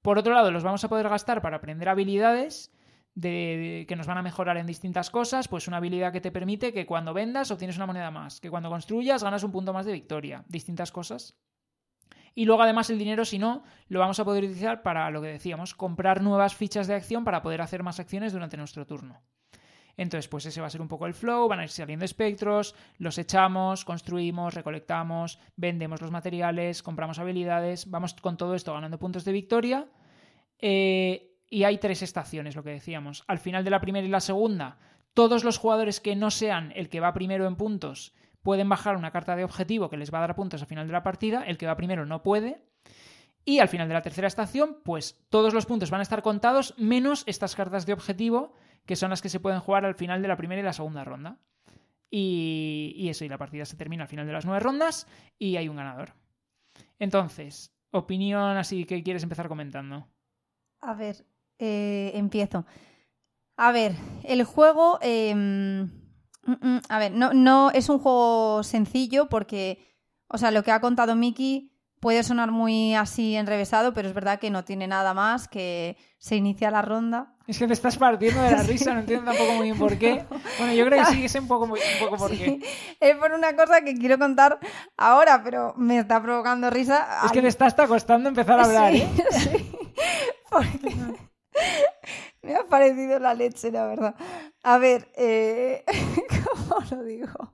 Por 0.00 0.18
otro 0.18 0.34
lado, 0.34 0.50
los 0.50 0.62
vamos 0.62 0.84
a 0.84 0.88
poder 0.88 1.08
gastar 1.08 1.42
para 1.42 1.58
aprender 1.58 1.88
habilidades 1.88 2.72
de, 3.14 3.28
de, 3.28 3.86
que 3.86 3.96
nos 3.96 4.06
van 4.06 4.18
a 4.18 4.22
mejorar 4.22 4.56
en 4.56 4.66
distintas 4.66 5.10
cosas. 5.10 5.48
Pues 5.48 5.68
una 5.68 5.76
habilidad 5.76 6.12
que 6.12 6.20
te 6.20 6.32
permite 6.32 6.72
que 6.72 6.86
cuando 6.86 7.12
vendas 7.12 7.50
obtienes 7.50 7.76
una 7.76 7.86
moneda 7.86 8.10
más. 8.10 8.40
Que 8.40 8.50
cuando 8.50 8.70
construyas 8.70 9.22
ganas 9.22 9.42
un 9.42 9.52
punto 9.52 9.72
más 9.72 9.84
de 9.84 9.92
victoria. 9.92 10.44
Distintas 10.48 10.90
cosas. 10.90 11.36
Y 12.34 12.46
luego 12.46 12.62
además 12.62 12.88
el 12.88 12.98
dinero, 12.98 13.24
si 13.24 13.38
no, 13.38 13.62
lo 13.88 14.00
vamos 14.00 14.18
a 14.18 14.24
poder 14.24 14.44
utilizar 14.44 14.82
para 14.82 15.10
lo 15.10 15.20
que 15.20 15.28
decíamos, 15.28 15.74
comprar 15.74 16.22
nuevas 16.22 16.54
fichas 16.54 16.86
de 16.86 16.94
acción 16.94 17.24
para 17.24 17.42
poder 17.42 17.60
hacer 17.60 17.82
más 17.82 18.00
acciones 18.00 18.32
durante 18.32 18.56
nuestro 18.56 18.86
turno. 18.86 19.20
Entonces, 19.96 20.28
pues 20.28 20.46
ese 20.46 20.60
va 20.60 20.68
a 20.68 20.70
ser 20.70 20.80
un 20.80 20.88
poco 20.88 21.06
el 21.06 21.14
flow, 21.14 21.48
van 21.48 21.60
a 21.60 21.64
ir 21.64 21.68
saliendo 21.68 22.04
espectros, 22.04 22.74
los 22.98 23.18
echamos, 23.18 23.84
construimos, 23.84 24.54
recolectamos, 24.54 25.38
vendemos 25.56 26.00
los 26.00 26.10
materiales, 26.10 26.82
compramos 26.82 27.18
habilidades, 27.18 27.90
vamos 27.90 28.14
con 28.14 28.36
todo 28.36 28.54
esto 28.54 28.72
ganando 28.72 28.98
puntos 28.98 29.24
de 29.24 29.32
victoria. 29.32 29.86
Eh, 30.58 31.36
y 31.50 31.64
hay 31.64 31.78
tres 31.78 32.00
estaciones, 32.02 32.56
lo 32.56 32.62
que 32.62 32.70
decíamos. 32.70 33.24
Al 33.26 33.38
final 33.38 33.64
de 33.64 33.70
la 33.70 33.80
primera 33.80 34.06
y 34.06 34.10
la 34.10 34.20
segunda, 34.20 34.78
todos 35.12 35.44
los 35.44 35.58
jugadores 35.58 36.00
que 36.00 36.16
no 36.16 36.30
sean 36.30 36.72
el 36.74 36.88
que 36.88 37.00
va 37.00 37.12
primero 37.12 37.46
en 37.46 37.56
puntos 37.56 38.14
pueden 38.40 38.68
bajar 38.68 38.96
una 38.96 39.10
carta 39.10 39.36
de 39.36 39.44
objetivo 39.44 39.90
que 39.90 39.96
les 39.96 40.12
va 40.12 40.18
a 40.18 40.22
dar 40.22 40.34
puntos 40.34 40.62
al 40.62 40.66
final 40.66 40.86
de 40.86 40.92
la 40.92 41.02
partida, 41.02 41.42
el 41.42 41.58
que 41.58 41.66
va 41.66 41.76
primero 41.76 42.06
no 42.06 42.22
puede. 42.22 42.64
Y 43.44 43.58
al 43.58 43.68
final 43.68 43.88
de 43.88 43.94
la 43.94 44.02
tercera 44.02 44.28
estación, 44.28 44.78
pues 44.84 45.20
todos 45.28 45.52
los 45.52 45.66
puntos 45.66 45.90
van 45.90 46.00
a 46.00 46.04
estar 46.04 46.22
contados, 46.22 46.74
menos 46.78 47.24
estas 47.26 47.56
cartas 47.56 47.86
de 47.86 47.92
objetivo, 47.92 48.54
que 48.86 48.96
son 48.96 49.10
las 49.10 49.22
que 49.22 49.28
se 49.28 49.40
pueden 49.40 49.60
jugar 49.60 49.84
al 49.84 49.94
final 49.94 50.22
de 50.22 50.28
la 50.28 50.36
primera 50.36 50.60
y 50.60 50.64
la 50.64 50.72
segunda 50.72 51.04
ronda. 51.04 51.38
Y, 52.10 52.92
y 52.96 53.08
eso, 53.08 53.24
y 53.24 53.28
la 53.28 53.38
partida 53.38 53.64
se 53.64 53.76
termina 53.76 54.04
al 54.04 54.08
final 54.08 54.26
de 54.26 54.32
las 54.32 54.44
nueve 54.44 54.60
rondas 54.60 55.06
y 55.38 55.56
hay 55.56 55.68
un 55.68 55.76
ganador. 55.76 56.14
Entonces, 56.98 57.74
opinión 57.90 58.56
así 58.56 58.84
que 58.84 59.02
quieres 59.02 59.22
empezar 59.22 59.48
comentando. 59.48 60.08
A 60.80 60.94
ver, 60.94 61.24
eh, 61.58 62.10
empiezo. 62.14 62.66
A 63.56 63.72
ver, 63.72 63.94
el 64.24 64.44
juego. 64.44 64.98
Eh, 65.00 65.34
mm, 65.34 65.82
mm, 66.46 66.80
a 66.88 66.98
ver, 66.98 67.12
no, 67.12 67.32
no 67.32 67.70
es 67.70 67.88
un 67.88 67.98
juego 67.98 68.62
sencillo 68.62 69.28
porque. 69.28 69.86
O 70.28 70.38
sea, 70.38 70.50
lo 70.50 70.62
que 70.62 70.70
ha 70.70 70.80
contado 70.80 71.14
Miki 71.14 71.71
puede 72.02 72.24
sonar 72.24 72.50
muy 72.50 72.96
así 72.96 73.36
enrevesado, 73.36 73.94
pero 73.94 74.08
es 74.08 74.14
verdad 74.14 74.40
que 74.40 74.50
no 74.50 74.64
tiene 74.64 74.88
nada 74.88 75.14
más, 75.14 75.46
que 75.46 75.96
se 76.18 76.34
inicia 76.34 76.68
la 76.72 76.82
ronda. 76.82 77.36
Es 77.46 77.60
que 77.60 77.68
te 77.68 77.74
estás 77.74 77.96
partiendo 77.96 78.42
de 78.42 78.50
la 78.50 78.62
risa, 78.64 78.92
no 78.92 79.00
entiendo 79.00 79.30
tampoco 79.30 79.52
muy 79.52 79.68
bien 79.68 79.78
por 79.78 79.96
qué. 79.96 80.24
Bueno, 80.58 80.74
yo 80.74 80.84
creo 80.84 81.04
que 81.04 81.12
sí, 81.12 81.28
sé 81.28 81.38
un 81.38 81.46
poco, 81.46 81.68
muy, 81.68 81.78
un 81.78 82.04
poco 82.04 82.16
por 82.16 82.30
Sí, 82.32 82.38
qué. 82.38 82.60
Es 82.98 83.16
por 83.16 83.30
una 83.32 83.54
cosa 83.54 83.82
que 83.82 83.94
quiero 83.94 84.18
contar 84.18 84.58
ahora, 84.96 85.44
pero 85.44 85.74
me 85.76 86.00
está 86.00 86.20
provocando 86.20 86.70
risa. 86.70 87.20
Es 87.24 87.30
que 87.30 87.40
te 87.40 87.46
está 87.46 87.66
hasta 87.66 87.86
costando 87.86 88.28
empezar 88.28 88.58
a 88.58 88.64
hablar, 88.64 88.92
sí, 88.94 89.02
¿eh? 89.02 89.10
sí, 89.30 89.72
porque 90.50 90.96
me 92.46 92.54
ha 92.54 92.64
parecido 92.64 93.18
la 93.18 93.34
leche, 93.34 93.70
la 93.70 93.86
verdad. 93.86 94.14
A 94.62 94.78
ver, 94.78 95.08
eh... 95.16 95.84
¿cómo 96.44 96.80
lo 96.90 97.02
digo? 97.04 97.52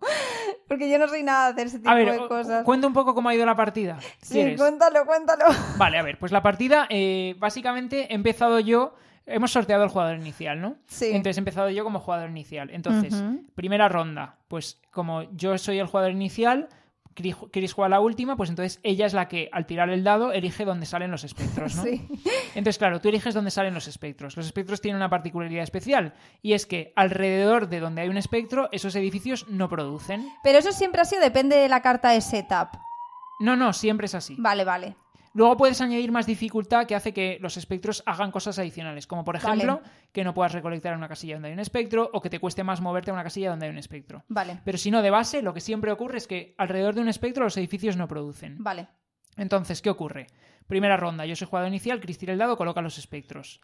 Porque 0.66 0.91
yo 0.91 0.99
no 0.99 1.09
soy 1.09 1.22
nada 1.22 1.47
de 1.47 1.53
hacer 1.53 1.66
ese 1.66 1.78
tipo 1.78 1.91
A 1.91 1.95
ver, 1.95 2.11
de 2.12 2.28
cosas. 2.28 2.64
cuenta 2.64 2.86
un 2.86 2.93
poco 2.93 3.14
cómo 3.14 3.28
ha 3.28 3.34
ido 3.34 3.45
la 3.45 3.57
partida. 3.57 3.99
Sí, 4.22 4.34
¿Quieres? 4.34 4.61
cuéntalo, 4.61 5.05
cuéntalo. 5.07 5.45
Vale, 5.76 5.99
a 5.99 6.03
ver, 6.03 6.18
pues 6.18 6.32
la 6.32 6.43
partida, 6.43 6.86
eh, 6.91 7.36
básicamente 7.39 8.11
he 8.11 8.14
empezado 8.14 8.61
yo. 8.61 8.95
Hemos 9.26 9.51
sorteado 9.51 9.84
el 9.84 9.91
jugador 9.91 10.16
inicial, 10.16 10.59
¿no? 10.59 10.76
Sí. 10.86 11.09
Entonces 11.09 11.36
he 11.36 11.41
empezado 11.41 11.68
yo 11.68 11.84
como 11.84 12.01
jugador 12.01 12.30
inicial. 12.30 12.70
Entonces, 12.70 13.14
primera 13.55 13.86
ronda, 13.86 14.36
pues 14.49 14.80
como 14.91 15.24
yo 15.36 15.59
soy 15.59 15.78
el 15.78 15.86
jugador 15.86 16.12
inicial, 16.12 16.70
Chris 17.15 17.73
juega 17.73 17.89
la 17.89 18.01
última, 18.01 18.37
pues 18.37 18.51
entonces 18.51 18.81
ella 18.83 19.07
es 19.07 19.15
la 19.15 19.29
que 19.29 19.49
al 19.53 19.67
tirar 19.67 19.91
el 19.91 20.05
dado 20.05 20.33
elige 20.33 20.65
dónde 20.65 20.87
salen 20.87 21.11
los 21.11 21.25
espectros, 21.25 21.75
¿no? 21.77 21.83
Sí. 21.89 22.07
Entonces, 22.55 22.79
claro, 22.79 23.01
tú 23.01 23.09
eliges 23.09 23.35
dónde 23.35 23.51
salen 23.51 23.75
los 23.75 23.89
espectros. 23.89 24.37
Los 24.37 24.47
espectros 24.47 24.81
tienen 24.81 24.97
una 24.97 25.11
particularidad 25.11 25.63
especial 25.63 26.15
y 26.43 26.53
es 26.53 26.67
que 26.67 26.93
alrededor 26.97 27.69
de 27.69 27.81
donde 27.81 28.03
hay 28.03 28.09
un 28.09 28.17
espectro, 28.17 28.69
esos 28.73 28.95
edificios 28.97 29.49
no 29.49 29.69
producen. 29.69 30.29
Pero 30.43 30.59
eso 30.59 30.73
siempre 30.73 31.01
ha 31.01 31.05
sido, 31.05 31.23
depende 31.23 31.57
de 31.57 31.69
la 31.69 31.83
carta 31.83 32.11
de 32.11 32.21
setup. 32.21 32.69
No, 33.41 33.57
no, 33.57 33.73
siempre 33.73 34.07
es 34.07 34.15
así. 34.15 34.37
Vale, 34.39 34.65
vale. 34.65 34.97
Luego 35.39 35.57
puedes 35.57 35.80
añadir 35.80 36.11
más 36.11 36.26
dificultad 36.26 36.84
que 36.84 36.97
hace 36.97 37.12
que 37.14 37.39
los 37.41 37.57
espectros 37.57 38.03
hagan 38.07 38.32
cosas 38.32 38.59
adicionales, 38.59 39.07
como 39.07 39.24
por 39.24 39.41
Vale. 39.41 39.62
ejemplo 39.62 39.80
que 40.11 40.24
no 40.24 40.34
puedas 40.34 40.51
recolectar 40.53 40.93
en 40.95 40.99
una 40.99 41.07
casilla 41.07 41.34
donde 41.36 41.47
hay 41.51 41.55
un 41.55 41.61
espectro 41.61 42.11
o 42.12 42.20
que 42.20 42.28
te 42.28 42.41
cueste 42.41 42.64
más 42.64 42.80
moverte 42.80 43.12
a 43.12 43.14
una 43.14 43.22
casilla 43.22 43.51
donde 43.51 43.66
hay 43.66 43.70
un 43.70 43.78
espectro. 43.78 44.24
Vale, 44.26 44.59
Pero 44.64 44.78
si 44.78 44.91
no, 44.91 45.01
de 45.01 45.11
base, 45.11 45.41
lo 45.41 45.55
que 45.55 45.61
siempre 45.61 45.93
ocurre 45.93 46.18
es 46.18 46.26
que 46.26 46.57
alrededor 46.59 46.97
de 46.97 47.03
un 47.03 47.09
espectro 47.09 47.45
los 47.45 47.57
edificios 47.57 47.97
no 47.97 48.09
producen. 48.09 48.57
vale. 48.59 48.89
Entonces, 49.36 49.80
¿qué 49.80 49.91
ocurre? 49.91 50.26
Primera 50.66 50.97
ronda, 50.97 51.24
yo 51.24 51.36
soy 51.36 51.47
jugador 51.47 51.68
inicial, 51.68 52.01
Chris 52.01 52.18
tira 52.18 52.32
el 52.32 52.39
dado, 52.41 52.57
coloca 52.57 52.82
los 52.82 52.99
espectros. 52.99 53.61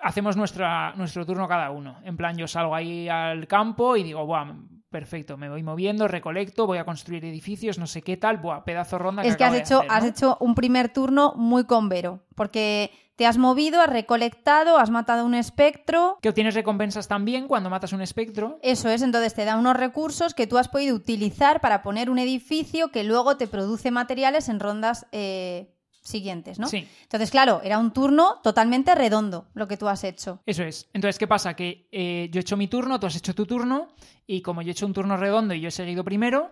hacemos 0.00 0.36
nuestra, 0.36 0.92
nuestro 0.96 1.24
turno 1.24 1.48
cada 1.48 1.70
uno. 1.70 2.00
En 2.04 2.18
plan, 2.18 2.36
yo 2.36 2.46
salgo 2.46 2.74
ahí 2.74 3.08
al 3.08 3.46
campo 3.48 3.96
y 3.96 4.02
digo, 4.02 4.26
Buah, 4.26 4.52
perfecto, 4.90 5.36
me 5.36 5.48
voy 5.48 5.62
moviendo, 5.62 6.08
recolecto, 6.08 6.66
voy 6.66 6.78
a 6.78 6.84
construir 6.84 7.24
edificios, 7.24 7.78
no 7.78 7.86
sé 7.86 8.02
qué 8.02 8.16
tal, 8.16 8.38
Buah, 8.38 8.64
pedazo 8.64 8.98
ronda. 8.98 9.22
Es 9.22 9.36
que, 9.36 9.44
has 9.44 9.48
acabo 9.48 9.54
de 9.54 9.60
hecho, 9.60 9.78
hacer, 9.78 9.90
has 9.90 10.02
¿no? 10.02 10.08
hecho 10.08 10.36
un 10.40 10.54
primer 10.54 10.88
turno 10.88 11.34
muy 11.36 11.64
convero, 11.64 12.20
porque 12.34 12.90
te 13.16 13.26
has 13.26 13.38
movido, 13.38 13.80
has 13.80 13.88
recolectado, 13.88 14.78
has 14.78 14.90
matado 14.90 15.24
un 15.24 15.34
espectro. 15.34 16.18
Que 16.20 16.28
obtienes 16.28 16.54
recompensas 16.54 17.08
también 17.08 17.48
cuando 17.48 17.70
matas 17.70 17.92
un 17.92 18.02
espectro. 18.02 18.58
Eso 18.62 18.90
es, 18.90 19.02
entonces 19.02 19.34
te 19.34 19.44
da 19.44 19.56
unos 19.56 19.76
recursos 19.76 20.34
que 20.34 20.46
tú 20.46 20.58
has 20.58 20.68
podido 20.68 20.94
utilizar 20.94 21.60
para 21.60 21.82
poner 21.82 22.10
un 22.10 22.18
edificio 22.18 22.88
que 22.88 23.04
luego 23.04 23.36
te 23.36 23.46
produce 23.46 23.90
materiales 23.90 24.48
en 24.50 24.60
rondas 24.60 25.06
eh, 25.12 25.75
siguientes, 26.06 26.58
¿no? 26.58 26.66
Sí. 26.68 26.88
Entonces, 27.02 27.30
claro, 27.30 27.60
era 27.64 27.78
un 27.78 27.92
turno 27.92 28.40
totalmente 28.42 28.94
redondo 28.94 29.46
lo 29.54 29.68
que 29.68 29.76
tú 29.76 29.88
has 29.88 30.04
hecho. 30.04 30.40
Eso 30.46 30.62
es. 30.62 30.88
Entonces, 30.92 31.18
¿qué 31.18 31.26
pasa? 31.26 31.54
Que 31.54 31.88
eh, 31.92 32.28
yo 32.32 32.38
he 32.38 32.42
hecho 32.42 32.56
mi 32.56 32.68
turno, 32.68 32.98
tú 33.00 33.06
has 33.06 33.16
hecho 33.16 33.34
tu 33.34 33.46
turno, 33.46 33.88
y 34.26 34.40
como 34.42 34.62
yo 34.62 34.68
he 34.68 34.72
hecho 34.72 34.86
un 34.86 34.92
turno 34.94 35.16
redondo 35.16 35.54
y 35.54 35.60
yo 35.60 35.68
he 35.68 35.72
seguido 35.72 36.04
primero, 36.04 36.50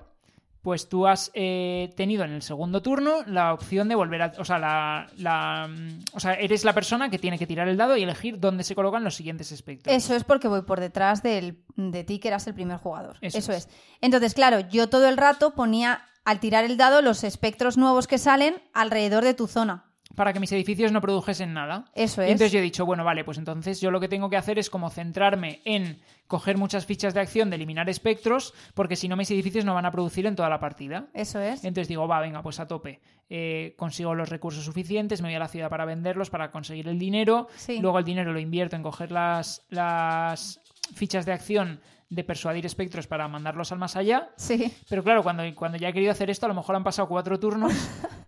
pues 0.62 0.88
tú 0.88 1.06
has 1.06 1.30
eh, 1.34 1.92
tenido 1.94 2.24
en 2.24 2.32
el 2.32 2.40
segundo 2.40 2.80
turno 2.80 3.16
la 3.26 3.52
opción 3.52 3.86
de 3.86 3.94
volver 3.94 4.22
a. 4.22 4.32
O 4.38 4.46
sea, 4.46 4.58
la, 4.58 5.08
la, 5.18 5.68
o 6.14 6.20
sea, 6.20 6.32
eres 6.34 6.64
la 6.64 6.72
persona 6.72 7.10
que 7.10 7.18
tiene 7.18 7.38
que 7.38 7.46
tirar 7.46 7.68
el 7.68 7.76
dado 7.76 7.98
y 7.98 8.02
elegir 8.02 8.40
dónde 8.40 8.64
se 8.64 8.74
colocan 8.74 9.04
los 9.04 9.14
siguientes 9.14 9.52
espectros. 9.52 9.94
Eso 9.94 10.14
es 10.14 10.24
porque 10.24 10.48
voy 10.48 10.62
por 10.62 10.80
detrás 10.80 11.22
del- 11.22 11.62
de 11.76 12.02
ti, 12.04 12.18
que 12.18 12.28
eras 12.28 12.46
el 12.46 12.54
primer 12.54 12.78
jugador. 12.78 13.18
Eso 13.20 13.36
Eso, 13.36 13.52
es. 13.52 13.66
es. 13.66 13.68
Entonces, 14.00 14.32
claro, 14.32 14.60
yo 14.60 14.88
todo 14.88 15.06
el 15.06 15.18
rato 15.18 15.54
ponía, 15.54 16.00
al 16.24 16.40
tirar 16.40 16.64
el 16.64 16.76
dado, 16.76 17.02
los 17.02 17.24
espectros 17.24 17.76
nuevos 17.76 18.06
que 18.06 18.18
salen 18.18 18.56
alrededor 18.72 19.24
de 19.24 19.34
tu 19.34 19.46
zona. 19.46 19.90
Para 20.14 20.32
que 20.32 20.38
mis 20.38 20.52
edificios 20.52 20.92
no 20.92 21.00
produjesen 21.00 21.52
nada. 21.54 21.86
Eso 21.92 22.22
Y 22.22 22.26
es. 22.26 22.30
entonces 22.32 22.52
yo 22.52 22.60
he 22.60 22.62
dicho, 22.62 22.86
bueno, 22.86 23.02
vale, 23.04 23.24
pues 23.24 23.36
entonces 23.36 23.80
yo 23.80 23.90
lo 23.90 23.98
que 23.98 24.06
tengo 24.06 24.30
que 24.30 24.36
hacer 24.36 24.60
es 24.60 24.70
como 24.70 24.88
centrarme 24.88 25.60
en 25.64 25.98
coger 26.28 26.56
muchas 26.56 26.86
fichas 26.86 27.14
de 27.14 27.20
acción, 27.20 27.50
de 27.50 27.56
eliminar 27.56 27.88
espectros, 27.90 28.54
porque 28.74 28.94
si 28.94 29.08
no 29.08 29.16
mis 29.16 29.28
edificios 29.32 29.64
no 29.64 29.74
van 29.74 29.86
a 29.86 29.90
producir 29.90 30.26
en 30.26 30.36
toda 30.36 30.48
la 30.48 30.60
partida. 30.60 31.08
Eso 31.14 31.40
es. 31.40 31.64
Entonces 31.64 31.88
digo, 31.88 32.06
va, 32.06 32.20
venga, 32.20 32.42
pues 32.42 32.60
a 32.60 32.68
tope. 32.68 33.00
Eh, 33.28 33.74
consigo 33.76 34.14
los 34.14 34.28
recursos 34.28 34.64
suficientes, 34.64 35.20
me 35.20 35.28
voy 35.28 35.34
a 35.34 35.40
la 35.40 35.48
ciudad 35.48 35.68
para 35.68 35.84
venderlos, 35.84 36.30
para 36.30 36.52
conseguir 36.52 36.86
el 36.86 36.98
dinero. 36.98 37.48
Sí. 37.56 37.80
Luego 37.80 37.98
el 37.98 38.04
dinero 38.04 38.32
lo 38.32 38.38
invierto 38.38 38.76
en 38.76 38.84
coger 38.84 39.10
las, 39.10 39.62
las 39.68 40.60
fichas 40.94 41.26
de 41.26 41.32
acción 41.32 41.80
de 42.10 42.24
persuadir 42.24 42.64
espectros 42.66 43.06
para 43.06 43.26
mandarlos 43.28 43.72
al 43.72 43.78
más 43.78 43.96
allá. 43.96 44.30
Sí. 44.36 44.72
Pero 44.88 45.02
claro, 45.02 45.22
cuando, 45.22 45.42
cuando 45.54 45.78
ya 45.78 45.88
he 45.88 45.92
querido 45.92 46.12
hacer 46.12 46.30
esto, 46.30 46.46
a 46.46 46.48
lo 46.48 46.54
mejor 46.54 46.76
han 46.76 46.84
pasado 46.84 47.08
cuatro 47.08 47.38
turnos 47.40 47.72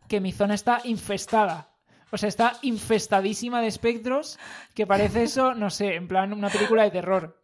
que 0.08 0.20
mi 0.20 0.32
zona 0.32 0.54
está 0.54 0.80
infestada. 0.84 1.70
O 2.12 2.16
sea, 2.16 2.28
está 2.28 2.52
infestadísima 2.62 3.60
de 3.60 3.66
espectros 3.66 4.38
que 4.74 4.86
parece 4.86 5.24
eso, 5.24 5.54
no 5.54 5.70
sé, 5.70 5.94
en 5.96 6.06
plan 6.08 6.32
una 6.32 6.48
película 6.48 6.84
de 6.84 6.90
terror. 6.92 7.42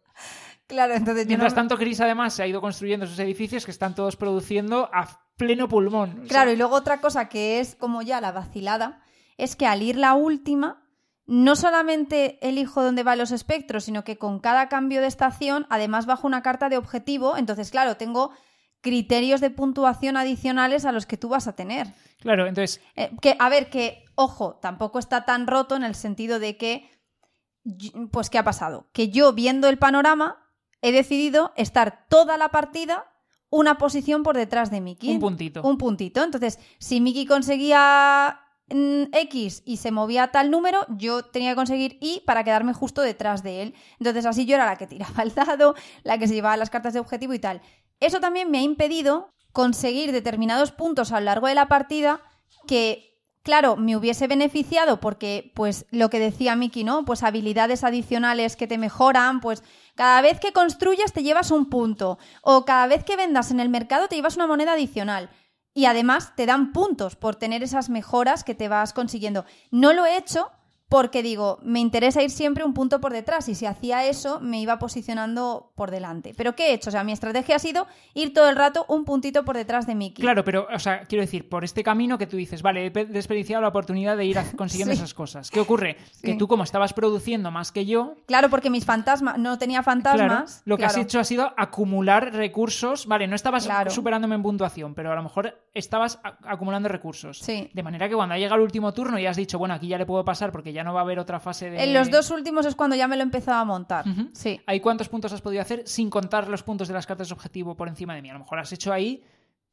Claro, 0.67 0.93
entonces 0.95 1.27
Mientras 1.27 1.51
no- 1.51 1.55
tanto, 1.57 1.77
Chris 1.77 1.99
además 1.99 2.33
se 2.33 2.43
ha 2.43 2.47
ido 2.47 2.61
construyendo 2.61 3.05
sus 3.05 3.19
edificios 3.19 3.65
que 3.65 3.71
están 3.71 3.93
todos 3.93 4.15
produciendo 4.15 4.89
a 4.93 5.21
pleno 5.35 5.67
pulmón. 5.67 6.13
Sea, 6.21 6.27
Claro, 6.27 6.51
y 6.51 6.55
luego 6.55 6.75
otra 6.75 7.01
cosa 7.01 7.27
que 7.27 7.59
es 7.59 7.75
como 7.75 8.01
ya 8.01 8.21
la 8.21 8.31
vacilada, 8.31 9.01
es 9.37 9.55
que 9.57 9.67
al 9.67 9.81
ir 9.81 9.97
la 9.97 10.13
última, 10.13 10.82
no 11.25 11.55
solamente 11.55 12.37
elijo 12.47 12.83
dónde 12.83 13.03
van 13.03 13.17
los 13.17 13.31
espectros, 13.31 13.85
sino 13.85 14.03
que 14.03 14.17
con 14.17 14.39
cada 14.39 14.67
cambio 14.67 15.01
de 15.01 15.07
estación, 15.07 15.65
además 15.69 16.05
bajo 16.05 16.27
una 16.27 16.41
carta 16.41 16.69
de 16.69 16.77
objetivo, 16.77 17.37
entonces, 17.37 17.71
claro, 17.71 17.95
tengo 17.97 18.31
criterios 18.81 19.39
de 19.39 19.49
puntuación 19.49 20.17
adicionales 20.17 20.83
a 20.83 20.91
los 20.91 21.05
que 21.05 21.15
tú 21.15 21.29
vas 21.29 21.47
a 21.47 21.55
tener. 21.55 21.87
Claro, 22.19 22.45
entonces, 22.45 22.81
Eh, 22.95 23.11
que, 23.21 23.37
a 23.39 23.47
ver, 23.47 23.69
que, 23.69 24.03
ojo, 24.15 24.59
tampoco 24.61 24.99
está 24.99 25.23
tan 25.23 25.47
roto 25.47 25.77
en 25.77 25.83
el 25.83 25.95
sentido 25.95 26.39
de 26.39 26.57
que, 26.57 26.89
pues, 28.11 28.29
¿qué 28.29 28.37
ha 28.37 28.43
pasado? 28.43 28.89
Que 28.91 29.09
yo, 29.09 29.31
viendo 29.31 29.69
el 29.69 29.77
panorama, 29.77 30.37
he 30.81 30.91
decidido 30.91 31.53
estar 31.55 32.05
toda 32.09 32.37
la 32.37 32.49
partida 32.49 33.05
una 33.49 33.77
posición 33.77 34.23
por 34.23 34.35
detrás 34.35 34.71
de 34.71 34.81
Mickey. 34.81 35.11
un 35.11 35.19
puntito. 35.19 35.61
Un 35.61 35.77
puntito. 35.77 36.23
Entonces, 36.23 36.57
si 36.79 36.99
Mickey 36.99 37.27
conseguía 37.27 38.41
X 38.69 39.61
y 39.65 39.77
se 39.77 39.91
movía 39.91 40.31
tal 40.31 40.49
número, 40.49 40.85
yo 40.89 41.23
tenía 41.23 41.51
que 41.51 41.55
conseguir 41.55 41.97
Y 42.01 42.21
para 42.25 42.43
quedarme 42.43 42.73
justo 42.73 43.01
detrás 43.01 43.43
de 43.43 43.61
él. 43.61 43.75
Entonces, 43.99 44.25
así 44.25 44.45
yo 44.45 44.55
era 44.55 44.65
la 44.65 44.77
que 44.77 44.87
tiraba 44.87 45.23
el 45.23 45.33
dado, 45.33 45.75
la 46.03 46.17
que 46.17 46.27
se 46.27 46.33
llevaba 46.33 46.57
las 46.57 46.69
cartas 46.69 46.93
de 46.93 46.99
objetivo 46.99 47.33
y 47.33 47.39
tal. 47.39 47.61
Eso 47.99 48.19
también 48.19 48.51
me 48.51 48.59
ha 48.59 48.61
impedido 48.61 49.33
conseguir 49.51 50.11
determinados 50.11 50.71
puntos 50.71 51.11
a 51.11 51.19
lo 51.19 51.25
largo 51.25 51.47
de 51.47 51.55
la 51.55 51.67
partida 51.67 52.21
que, 52.67 53.19
claro, 53.43 53.75
me 53.75 53.95
hubiese 53.95 54.27
beneficiado 54.27 54.99
porque, 54.99 55.51
pues, 55.55 55.85
lo 55.91 56.09
que 56.09 56.19
decía 56.19 56.55
Miki, 56.55 56.83
¿no? 56.83 57.05
Pues 57.05 57.23
habilidades 57.23 57.83
adicionales 57.83 58.55
que 58.55 58.67
te 58.67 58.77
mejoran, 58.77 59.39
pues, 59.39 59.63
cada 59.95 60.21
vez 60.21 60.39
que 60.39 60.53
construyas 60.53 61.13
te 61.13 61.23
llevas 61.23 61.51
un 61.51 61.69
punto 61.69 62.17
o 62.41 62.65
cada 62.65 62.87
vez 62.87 63.03
que 63.03 63.15
vendas 63.15 63.51
en 63.51 63.59
el 63.59 63.69
mercado 63.69 64.07
te 64.07 64.15
llevas 64.15 64.35
una 64.35 64.47
moneda 64.47 64.73
adicional. 64.73 65.29
Y 65.73 65.85
además 65.85 66.35
te 66.35 66.45
dan 66.45 66.71
puntos 66.71 67.15
por 67.15 67.35
tener 67.35 67.63
esas 67.63 67.89
mejoras 67.89 68.43
que 68.43 68.55
te 68.55 68.67
vas 68.67 68.93
consiguiendo. 68.93 69.45
No 69.71 69.93
lo 69.93 70.05
he 70.05 70.17
hecho 70.17 70.51
porque 70.93 71.23
digo, 71.23 71.57
me 71.63 71.79
interesa 71.79 72.21
ir 72.21 72.29
siempre 72.29 72.63
un 72.63 72.75
punto 72.75 73.01
por 73.01 73.11
detrás 73.13 73.49
y 73.49 73.55
si 73.55 73.65
hacía 73.65 74.05
eso 74.05 74.39
me 74.41 74.61
iba 74.61 74.77
posicionando 74.77 75.71
por 75.73 75.89
delante. 75.89 76.35
Pero 76.37 76.55
¿qué 76.55 76.67
he 76.69 76.73
hecho? 76.73 76.89
O 76.89 76.91
sea, 76.91 77.03
mi 77.03 77.11
estrategia 77.11 77.55
ha 77.55 77.59
sido 77.59 77.87
ir 78.13 78.31
todo 78.31 78.47
el 78.47 78.55
rato 78.55 78.85
un 78.87 79.03
puntito 79.03 79.43
por 79.43 79.57
detrás 79.57 79.87
de 79.87 79.95
Mickey. 79.95 80.21
Claro, 80.21 80.43
pero, 80.43 80.67
o 80.71 80.77
sea, 80.77 81.01
quiero 81.05 81.23
decir, 81.23 81.49
por 81.49 81.63
este 81.63 81.83
camino 81.83 82.19
que 82.19 82.27
tú 82.27 82.37
dices, 82.37 82.61
vale, 82.61 82.85
he 82.85 82.91
pe- 82.91 83.05
desperdiciado 83.05 83.59
la 83.63 83.69
oportunidad 83.69 84.15
de 84.15 84.25
ir 84.25 84.37
consiguiendo 84.55 84.93
Sí. 84.93 84.99
esas 84.99 85.15
cosas. 85.15 85.49
¿Qué 85.49 85.59
ocurre? 85.59 85.97
Que 86.21 86.35
tú, 86.35 86.47
como 86.47 86.63
estabas 86.63 86.93
produciendo 86.93 87.49
más 87.49 87.71
que 87.71 87.87
yo, 87.87 88.13
Claro, 88.27 88.51
porque 88.51 88.69
mis 88.69 88.85
fantasmas, 88.85 89.39
no 89.39 89.57
tenía 89.57 89.81
fantasmas. 89.81 90.27
claro, 90.27 90.45
lo 90.65 90.77
que 90.77 90.85
has 90.85 90.97
hecho 90.97 91.19
ha 91.19 91.23
sido 91.23 91.53
acumular 91.57 92.33
recursos. 92.33 93.07
Vale, 93.07 93.27
no 93.27 93.35
estabas 93.35 93.65
Claro. 93.65 93.89
superándome 93.89 94.35
en 94.35 94.43
puntuación, 94.43 94.93
pero 94.93 95.11
a 95.11 95.15
lo 95.15 95.23
mejor 95.23 95.59
estabas 95.73 96.19
acumulando 96.43 96.87
recursos. 96.87 97.39
Sí. 97.39 97.71
De 97.73 97.81
manera 97.81 98.07
que 98.07 98.13
cuando 98.15 98.35
ha 98.35 98.37
llegado 98.37 98.57
el 98.57 98.61
último 98.61 98.93
turno 98.93 99.17
y 99.17 99.25
has 99.25 99.37
dicho, 99.37 99.57
bueno, 99.57 99.73
aquí 99.73 99.87
ya 99.87 99.97
le 99.97 100.05
puedo 100.05 100.23
pasar 100.23 100.51
porque 100.51 100.71
ya 100.71 100.82
no 100.83 100.93
va 100.93 101.01
a 101.01 101.03
haber 101.03 101.19
otra 101.19 101.39
fase 101.39 101.69
de. 101.69 101.83
En 101.83 101.93
los 101.93 102.09
dos 102.11 102.29
últimos 102.31 102.65
es 102.65 102.75
cuando 102.75 102.95
ya 102.95 103.07
me 103.07 103.15
lo 103.17 103.23
empezaba 103.23 103.59
a 103.61 103.65
montar. 103.65 104.05
Sí. 104.33 104.59
¿Hay 104.65 104.79
cuántos 104.79 105.09
puntos 105.09 105.31
has 105.33 105.41
podido 105.41 105.61
hacer 105.61 105.83
sin 105.87 106.09
contar 106.09 106.47
los 106.49 106.63
puntos 106.63 106.87
de 106.87 106.93
las 106.93 107.05
cartas 107.07 107.27
de 107.29 107.33
objetivo 107.33 107.75
por 107.75 107.87
encima 107.87 108.15
de 108.15 108.21
mí? 108.21 108.29
A 108.29 108.33
lo 108.33 108.39
mejor 108.39 108.59
has 108.59 108.71
hecho 108.71 108.91
ahí 108.93 109.23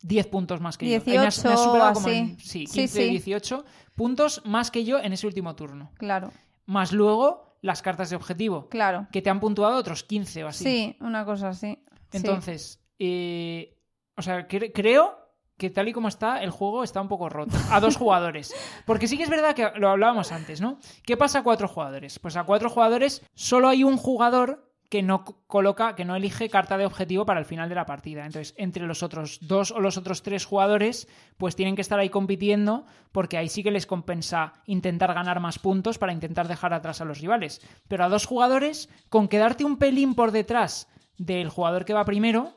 10 0.03 0.27
puntos 0.29 0.61
más 0.61 0.79
que 0.79 0.89
yo. 0.89 0.97
Ahí 0.97 1.03
me 1.07 1.19
has- 1.19 1.45
me 1.45 1.51
has 1.53 1.57
18 1.59 1.65
superado 1.65 1.93
como 1.95 2.07
así. 2.09 2.17
en- 2.17 2.39
sí, 2.39 2.67
Sí, 2.67 2.67
15, 2.67 3.03
sí. 3.05 3.11
18 3.11 3.65
puntos 3.95 4.43
más 4.47 4.71
que 4.71 4.85
yo 4.85 4.99
en 4.99 5.13
ese 5.13 5.27
último 5.27 5.55
turno. 5.57 5.91
Claro, 5.99 6.31
Más 6.67 6.93
luego 6.93 7.57
las 7.63 7.83
cartas 7.83 8.09
de 8.11 8.17
objetivo, 8.17 8.69
claro. 8.69 9.07
que 9.13 9.21
te 9.21 9.29
han 9.29 9.41
puntuado 9.41 9.77
otros 9.77 10.03
15 10.05 10.45
o 10.45 10.49
así. 10.49 10.65
Sí, 10.65 10.97
una 11.01 11.25
cosa 11.27 11.49
así. 11.51 11.79
Sí. 12.11 12.17
Entonces, 12.17 12.81
eh, 12.99 13.77
o 14.17 14.23
sea, 14.23 14.47
cre- 14.49 14.71
creo 14.75 15.19
que 15.61 15.69
tal 15.71 15.89
y 15.89 15.93
como 15.93 16.09
está, 16.09 16.43
el 16.43 16.51
juego 16.51 16.83
está 16.83 17.01
un 17.03 17.09
poco 17.09 17.29
roto. 17.29 17.55
A 17.71 17.79
dos 17.81 17.97
jugadores. 17.97 18.55
Porque 18.87 19.07
sí 19.07 19.17
que 19.19 19.25
es 19.25 19.31
verdad 19.31 19.55
que 19.55 19.71
lo 19.77 19.91
hablábamos 19.91 20.33
antes, 20.33 20.61
¿no? 20.63 20.79
¿Qué 21.05 21.17
pasa 21.19 21.41
a 21.41 21.43
cuatro 21.45 21.69
jugadores? 21.69 22.19
Pues 22.19 22.35
a 22.37 22.45
cuatro 22.45 22.71
jugadores 22.71 23.23
solo 23.35 23.69
hay 23.69 23.85
un 23.85 23.99
jugador 23.99 24.67
que 24.89 25.03
no 25.03 25.23
co- 25.25 25.37
coloca, 25.47 25.95
que 25.95 26.05
no 26.05 26.17
elige 26.17 26.49
carta 26.51 26.77
de 26.79 26.85
objetivo 26.87 27.25
para 27.27 27.39
el 27.39 27.47
final 27.47 27.69
de 27.69 27.75
la 27.77 27.85
partida. 27.87 28.27
Entonces, 28.27 28.55
entre 28.57 28.87
los 28.87 29.03
otros 29.05 29.39
dos 29.43 29.71
o 29.71 29.79
los 29.81 29.97
otros 29.97 30.23
tres 30.23 30.47
jugadores, 30.47 31.07
pues 31.37 31.55
tienen 31.55 31.77
que 31.77 31.83
estar 31.83 31.99
ahí 32.01 32.09
compitiendo, 32.09 32.87
porque 33.13 33.37
ahí 33.39 33.49
sí 33.49 33.63
que 33.63 33.71
les 33.71 33.87
compensa 33.87 34.55
intentar 34.67 35.15
ganar 35.15 35.39
más 35.39 35.59
puntos 35.61 35.99
para 35.99 36.13
intentar 36.13 36.49
dejar 36.49 36.73
atrás 36.75 37.01
a 37.01 37.05
los 37.05 37.21
rivales. 37.21 37.61
Pero 37.87 38.03
a 38.05 38.09
dos 38.09 38.27
jugadores, 38.27 38.89
con 39.11 39.29
quedarte 39.29 39.65
un 39.65 39.77
pelín 39.77 40.15
por 40.17 40.33
detrás 40.33 40.89
del 41.19 41.51
jugador 41.51 41.85
que 41.85 41.93
va 41.95 42.05
primero, 42.05 42.55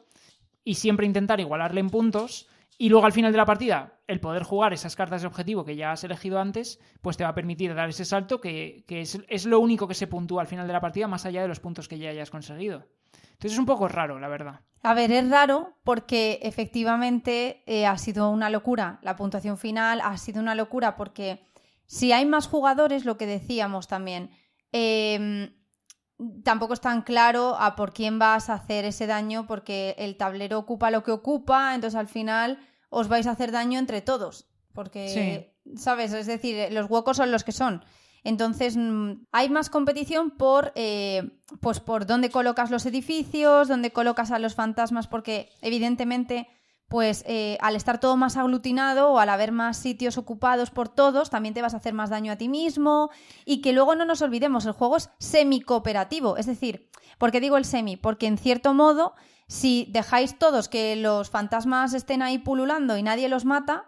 y 0.63 0.75
siempre 0.75 1.05
intentar 1.05 1.39
igualarle 1.41 1.81
en 1.81 1.89
puntos. 1.89 2.47
Y 2.83 2.89
luego 2.89 3.05
al 3.05 3.13
final 3.13 3.31
de 3.31 3.37
la 3.37 3.45
partida, 3.45 3.93
el 4.07 4.19
poder 4.19 4.43
jugar 4.43 4.73
esas 4.73 4.97
cartas 4.97 5.21
de 5.21 5.27
objetivo 5.27 5.63
que 5.63 5.77
ya 5.77 5.93
has 5.93 6.03
elegido 6.03 6.37
antes, 6.37 6.81
pues 7.01 7.15
te 7.15 7.23
va 7.23 7.29
a 7.29 7.33
permitir 7.33 7.73
dar 7.73 7.87
ese 7.87 8.03
salto 8.03 8.41
que, 8.41 8.83
que 8.89 8.99
es, 8.99 9.21
es 9.29 9.45
lo 9.45 9.61
único 9.61 9.87
que 9.87 9.93
se 9.93 10.05
puntúa 10.05 10.41
al 10.41 10.49
final 10.49 10.67
de 10.67 10.73
la 10.73 10.81
partida, 10.81 11.07
más 11.07 11.25
allá 11.25 11.43
de 11.43 11.47
los 11.47 11.61
puntos 11.61 11.87
que 11.87 11.97
ya 11.97 12.09
hayas 12.09 12.29
conseguido. 12.29 12.85
Entonces 13.13 13.53
es 13.53 13.57
un 13.57 13.65
poco 13.65 13.87
raro, 13.87 14.19
la 14.19 14.27
verdad. 14.27 14.59
A 14.81 14.93
ver, 14.93 15.13
es 15.13 15.29
raro 15.29 15.77
porque 15.85 16.39
efectivamente 16.43 17.63
eh, 17.67 17.85
ha 17.85 17.97
sido 17.97 18.29
una 18.29 18.49
locura. 18.49 18.99
La 19.01 19.15
puntuación 19.15 19.57
final 19.57 20.01
ha 20.03 20.17
sido 20.17 20.41
una 20.41 20.53
locura 20.53 20.97
porque 20.97 21.47
si 21.85 22.11
hay 22.11 22.25
más 22.25 22.47
jugadores, 22.47 23.05
lo 23.05 23.15
que 23.15 23.27
decíamos 23.27 23.87
también, 23.87 24.29
eh, 24.73 25.53
tampoco 26.43 26.73
es 26.73 26.81
tan 26.81 27.01
claro 27.01 27.55
a 27.57 27.77
por 27.77 27.93
quién 27.93 28.19
vas 28.19 28.49
a 28.49 28.55
hacer 28.55 28.83
ese 28.83 29.07
daño 29.07 29.47
porque 29.47 29.95
el 29.97 30.17
tablero 30.17 30.59
ocupa 30.59 30.91
lo 30.91 31.03
que 31.03 31.11
ocupa, 31.11 31.75
entonces 31.75 31.97
al 31.97 32.09
final 32.09 32.59
os 32.93 33.07
vais 33.07 33.27
a 33.27 33.31
hacer 33.31 33.51
daño 33.51 33.79
entre 33.79 34.01
todos. 34.01 34.47
Porque, 34.73 35.53
¿sabes? 35.75 36.13
Es 36.13 36.25
decir, 36.25 36.71
los 36.71 36.89
huecos 36.89 37.17
son 37.17 37.31
los 37.31 37.43
que 37.43 37.51
son. 37.51 37.83
Entonces, 38.23 38.77
mm, 38.77 39.25
hay 39.31 39.49
más 39.49 39.69
competición 39.69 40.31
por, 40.31 40.71
eh, 40.75 41.29
pues 41.59 41.79
por 41.79 42.05
dónde 42.05 42.29
colocas 42.29 42.71
los 42.71 42.85
edificios, 42.85 43.67
dónde 43.67 43.91
colocas 43.91 44.31
a 44.31 44.39
los 44.39 44.55
fantasmas, 44.55 45.07
porque 45.07 45.49
evidentemente, 45.61 46.47
pues 46.87 47.23
eh, 47.27 47.57
al 47.59 47.75
estar 47.75 47.99
todo 47.99 48.15
más 48.15 48.37
aglutinado 48.37 49.11
o 49.11 49.19
al 49.19 49.29
haber 49.29 49.51
más 49.51 49.77
sitios 49.77 50.17
ocupados 50.17 50.71
por 50.71 50.87
todos, 50.87 51.29
también 51.29 51.53
te 51.53 51.61
vas 51.61 51.73
a 51.73 51.77
hacer 51.77 51.93
más 51.93 52.09
daño 52.09 52.31
a 52.31 52.37
ti 52.37 52.47
mismo 52.47 53.09
y 53.45 53.61
que 53.61 53.73
luego 53.73 53.95
no 53.95 54.05
nos 54.05 54.21
olvidemos, 54.21 54.65
el 54.65 54.71
juego 54.71 54.97
es 54.97 55.09
semi-cooperativo, 55.19 56.37
es 56.37 56.45
decir, 56.45 56.89
¿por 57.17 57.31
qué 57.31 57.41
digo 57.41 57.57
el 57.57 57.65
semi? 57.65 57.97
Porque 57.97 58.27
en 58.27 58.37
cierto 58.37 58.73
modo, 58.73 59.15
si 59.53 59.85
dejáis 59.91 60.39
todos 60.39 60.67
que 60.67 60.95
los 60.95 61.29
fantasmas 61.29 61.93
estén 61.93 62.23
ahí 62.23 62.39
pululando 62.39 62.97
y 62.97 63.03
nadie 63.03 63.29
los 63.29 63.45
mata, 63.45 63.85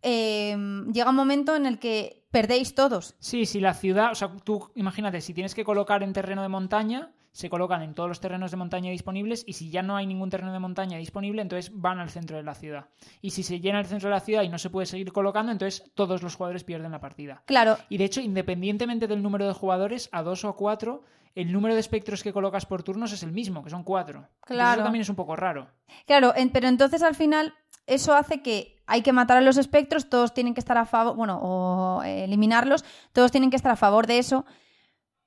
eh, 0.00 0.56
llega 0.92 1.10
un 1.10 1.16
momento 1.16 1.56
en 1.56 1.66
el 1.66 1.80
que 1.80 2.24
perdéis 2.30 2.76
todos. 2.76 3.16
Sí, 3.18 3.44
si 3.44 3.58
la 3.58 3.74
ciudad, 3.74 4.12
o 4.12 4.14
sea, 4.14 4.30
tú 4.44 4.70
imagínate, 4.76 5.20
si 5.20 5.34
tienes 5.34 5.56
que 5.56 5.64
colocar 5.64 6.04
en 6.04 6.12
terreno 6.12 6.42
de 6.42 6.48
montaña, 6.48 7.10
se 7.32 7.50
colocan 7.50 7.82
en 7.82 7.94
todos 7.94 8.08
los 8.08 8.20
terrenos 8.20 8.52
de 8.52 8.58
montaña 8.58 8.92
disponibles 8.92 9.42
y 9.44 9.54
si 9.54 9.70
ya 9.70 9.82
no 9.82 9.96
hay 9.96 10.06
ningún 10.06 10.30
terreno 10.30 10.52
de 10.52 10.60
montaña 10.60 10.98
disponible, 10.98 11.42
entonces 11.42 11.72
van 11.74 11.98
al 11.98 12.08
centro 12.08 12.36
de 12.36 12.44
la 12.44 12.54
ciudad. 12.54 12.86
Y 13.20 13.30
si 13.30 13.42
se 13.42 13.58
llena 13.58 13.80
el 13.80 13.86
centro 13.86 14.08
de 14.08 14.14
la 14.14 14.20
ciudad 14.20 14.44
y 14.44 14.50
no 14.50 14.58
se 14.58 14.70
puede 14.70 14.86
seguir 14.86 15.12
colocando, 15.12 15.50
entonces 15.50 15.90
todos 15.96 16.22
los 16.22 16.36
jugadores 16.36 16.62
pierden 16.62 16.92
la 16.92 17.00
partida. 17.00 17.42
Claro. 17.46 17.76
Y 17.88 17.98
de 17.98 18.04
hecho, 18.04 18.20
independientemente 18.20 19.08
del 19.08 19.20
número 19.20 19.48
de 19.48 19.52
jugadores, 19.52 20.08
a 20.12 20.22
dos 20.22 20.44
o 20.44 20.48
a 20.48 20.56
cuatro, 20.56 21.02
el 21.34 21.52
número 21.52 21.74
de 21.74 21.80
espectros 21.80 22.22
que 22.22 22.32
colocas 22.32 22.66
por 22.66 22.82
turnos 22.82 23.12
es 23.12 23.22
el 23.22 23.32
mismo, 23.32 23.62
que 23.62 23.70
son 23.70 23.84
cuatro. 23.84 24.28
Claro. 24.42 24.80
Eso 24.80 24.84
también 24.84 25.02
es 25.02 25.08
un 25.08 25.16
poco 25.16 25.36
raro. 25.36 25.68
Claro, 26.06 26.34
pero 26.52 26.68
entonces 26.68 27.02
al 27.02 27.14
final 27.14 27.54
eso 27.86 28.14
hace 28.14 28.42
que 28.42 28.82
hay 28.86 29.02
que 29.02 29.12
matar 29.12 29.38
a 29.38 29.40
los 29.40 29.56
espectros, 29.56 30.08
todos 30.08 30.34
tienen 30.34 30.54
que 30.54 30.60
estar 30.60 30.76
a 30.76 30.84
favor, 30.84 31.16
bueno, 31.16 31.38
o 31.42 32.02
eliminarlos, 32.02 32.84
todos 33.12 33.30
tienen 33.30 33.50
que 33.50 33.56
estar 33.56 33.72
a 33.72 33.76
favor 33.76 34.06
de 34.06 34.18
eso. 34.18 34.44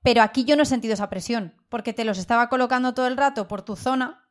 Pero 0.04 0.22
aquí 0.22 0.44
yo 0.44 0.56
no 0.56 0.64
he 0.64 0.68
sentido 0.68 0.94
esa 0.94 1.10
presión, 1.10 1.56
porque 1.70 1.94
te 1.94 2.06
los 2.06 2.20
estaba 2.20 2.48
colocando 2.48 2.94
todo 2.94 3.08
el 3.08 3.18
rato 3.18 3.48
por 3.48 3.64
tu 3.64 3.76
zona 3.76 4.26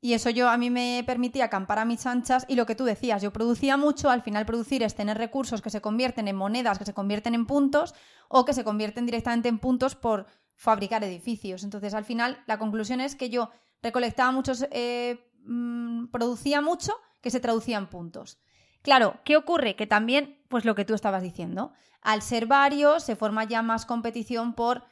y 0.00 0.12
eso 0.12 0.30
yo 0.30 0.48
a 0.48 0.56
mí 0.56 0.70
me 0.70 1.02
permitía 1.04 1.46
acampar 1.46 1.80
a 1.80 1.84
mis 1.84 2.06
anchas 2.06 2.44
y 2.48 2.54
lo 2.54 2.64
que 2.64 2.76
tú 2.76 2.84
decías, 2.84 3.22
yo 3.22 3.32
producía 3.32 3.76
mucho, 3.76 4.08
al 4.08 4.22
final 4.22 4.46
producir 4.46 4.84
es 4.84 4.94
tener 4.94 5.18
recursos 5.18 5.62
que 5.62 5.70
se 5.70 5.80
convierten 5.80 6.28
en 6.28 6.36
monedas, 6.36 6.78
que 6.78 6.84
se 6.84 6.94
convierten 6.94 7.34
en 7.34 7.46
puntos 7.46 7.92
o 8.28 8.44
que 8.44 8.52
se 8.52 8.62
convierten 8.62 9.06
directamente 9.06 9.48
en 9.48 9.58
puntos 9.58 9.96
por 9.96 10.26
fabricar 10.56 11.04
edificios. 11.04 11.62
Entonces 11.62 11.94
al 11.94 12.04
final 12.04 12.42
la 12.46 12.58
conclusión 12.58 13.00
es 13.00 13.14
que 13.14 13.30
yo 13.30 13.50
recolectaba 13.82 14.32
muchos, 14.32 14.66
eh, 14.72 15.30
mm, 15.44 16.06
producía 16.06 16.60
mucho 16.60 16.94
que 17.20 17.30
se 17.30 17.40
traducía 17.40 17.78
en 17.78 17.86
puntos. 17.86 18.38
Claro, 18.82 19.20
¿qué 19.24 19.36
ocurre? 19.36 19.76
Que 19.76 19.86
también, 19.86 20.42
pues 20.48 20.64
lo 20.64 20.74
que 20.74 20.84
tú 20.84 20.94
estabas 20.94 21.22
diciendo, 21.22 21.72
al 22.00 22.22
ser 22.22 22.46
varios 22.46 23.02
se 23.02 23.16
forma 23.16 23.44
ya 23.44 23.62
más 23.62 23.84
competición 23.86 24.54
por 24.54 24.84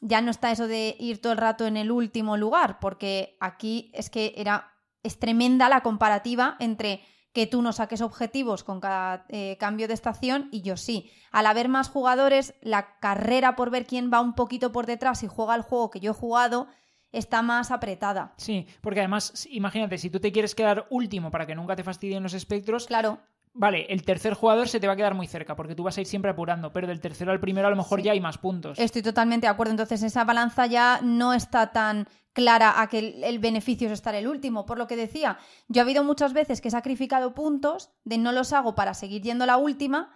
ya 0.00 0.20
no 0.20 0.30
está 0.30 0.50
eso 0.50 0.66
de 0.66 0.96
ir 0.98 1.20
todo 1.20 1.32
el 1.32 1.38
rato 1.38 1.66
en 1.66 1.76
el 1.76 1.90
último 1.90 2.36
lugar, 2.36 2.78
porque 2.80 3.36
aquí 3.40 3.90
es 3.94 4.10
que 4.10 4.34
era 4.36 4.72
es 5.02 5.18
tremenda 5.18 5.68
la 5.68 5.82
comparativa 5.82 6.56
entre 6.58 7.00
que 7.36 7.46
tú 7.46 7.60
no 7.60 7.74
saques 7.74 8.00
objetivos 8.00 8.64
con 8.64 8.80
cada 8.80 9.26
eh, 9.28 9.58
cambio 9.60 9.88
de 9.88 9.92
estación 9.92 10.48
y 10.52 10.62
yo 10.62 10.78
sí. 10.78 11.10
Al 11.32 11.44
haber 11.44 11.68
más 11.68 11.90
jugadores, 11.90 12.54
la 12.62 12.98
carrera 12.98 13.56
por 13.56 13.68
ver 13.68 13.84
quién 13.84 14.10
va 14.10 14.22
un 14.22 14.34
poquito 14.34 14.72
por 14.72 14.86
detrás 14.86 15.22
y 15.22 15.26
juega 15.26 15.54
el 15.54 15.60
juego 15.60 15.90
que 15.90 16.00
yo 16.00 16.12
he 16.12 16.14
jugado 16.14 16.66
está 17.12 17.42
más 17.42 17.70
apretada. 17.70 18.32
Sí, 18.38 18.66
porque 18.80 19.00
además, 19.00 19.46
imagínate, 19.50 19.98
si 19.98 20.08
tú 20.08 20.18
te 20.18 20.32
quieres 20.32 20.54
quedar 20.54 20.86
último 20.88 21.30
para 21.30 21.46
que 21.46 21.54
nunca 21.54 21.76
te 21.76 21.84
fastidien 21.84 22.22
los 22.22 22.32
espectros, 22.32 22.86
claro 22.86 23.20
vale, 23.56 23.86
el 23.88 24.04
tercer 24.04 24.34
jugador 24.34 24.68
se 24.68 24.78
te 24.78 24.86
va 24.86 24.92
a 24.92 24.96
quedar 24.96 25.14
muy 25.14 25.26
cerca 25.26 25.56
porque 25.56 25.74
tú 25.74 25.82
vas 25.82 25.96
a 25.96 26.00
ir 26.00 26.06
siempre 26.06 26.30
apurando, 26.30 26.72
pero 26.72 26.86
del 26.86 27.00
tercero 27.00 27.32
al 27.32 27.40
primero 27.40 27.66
a 27.66 27.70
lo 27.70 27.76
mejor 27.76 28.02
ya 28.02 28.12
hay 28.12 28.20
más 28.20 28.38
puntos. 28.38 28.78
Estoy 28.78 29.02
totalmente 29.02 29.46
de 29.46 29.50
acuerdo. 29.50 29.72
Entonces 29.72 30.02
esa 30.02 30.24
balanza 30.24 30.66
ya 30.66 31.00
no 31.02 31.32
está 31.32 31.72
tan 31.72 32.06
clara 32.32 32.80
a 32.80 32.88
que 32.88 33.20
el, 33.24 33.38
beneficio 33.38 33.86
es 33.86 33.94
estar 33.94 34.14
el 34.14 34.28
último. 34.28 34.66
Por 34.66 34.78
lo 34.78 34.86
que 34.86 34.96
decía, 34.96 35.38
yo 35.68 35.80
ha 35.80 35.84
habido 35.84 36.04
muchas 36.04 36.34
veces 36.34 36.60
que 36.60 36.68
he 36.68 36.70
sacrificado 36.70 37.34
puntos 37.34 37.90
de 38.04 38.18
no 38.18 38.30
los 38.32 38.52
hago 38.52 38.74
para 38.74 38.94
seguir 38.94 39.22
yendo 39.22 39.46
la 39.46 39.56
última, 39.56 40.10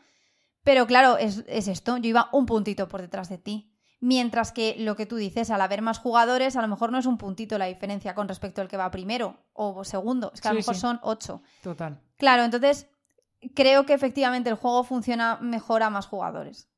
pero 0.63 0.87
claro, 0.87 1.17
es, 1.17 1.45
es 1.49 1.67
esto, 1.67 1.97
yo 1.97 2.11
iba 2.11 2.29
un 2.33 2.45
puntito 2.47 2.89
por 2.89 3.01
detrás 3.01 3.29
de 3.31 3.39
ti. 3.39 3.75
Mientras 4.03 4.53
que 4.53 4.77
lo 4.79 4.97
que 4.97 5.05
tú 5.05 5.17
dices, 5.17 5.51
al 5.51 5.61
haber 5.61 5.83
más 5.83 5.99
jugadores, 5.99 6.57
a 6.57 6.63
lo 6.63 6.69
mejor 6.69 6.91
no 6.91 6.99
es 6.99 7.05
un 7.07 7.19
puntito 7.19 7.59
la 7.59 7.67
diferencia 7.67 8.15
con 8.15 8.29
respecto 8.29 8.63
al 8.63 8.69
que 8.69 8.79
va 8.79 8.91
primero 8.91 9.45
o 9.53 9.85
segundo. 9.85 10.31
Es 10.35 10.41
que 10.41 10.49
a 10.49 10.53
lo 10.53 10.59
mejor 10.59 10.77
son 10.77 11.01
ocho. 11.03 11.43
Total. 11.63 12.01
Claro, 12.17 12.43
entonces 12.43 12.89
creo 13.55 13.87
que 13.87 13.95
efectivamente 13.95 14.51
el 14.51 14.57
juego 14.57 14.85
funciona 14.85 15.39
mejor 15.41 15.83
a 15.83 15.91
más 15.91 16.07
jugadores. 16.07 16.69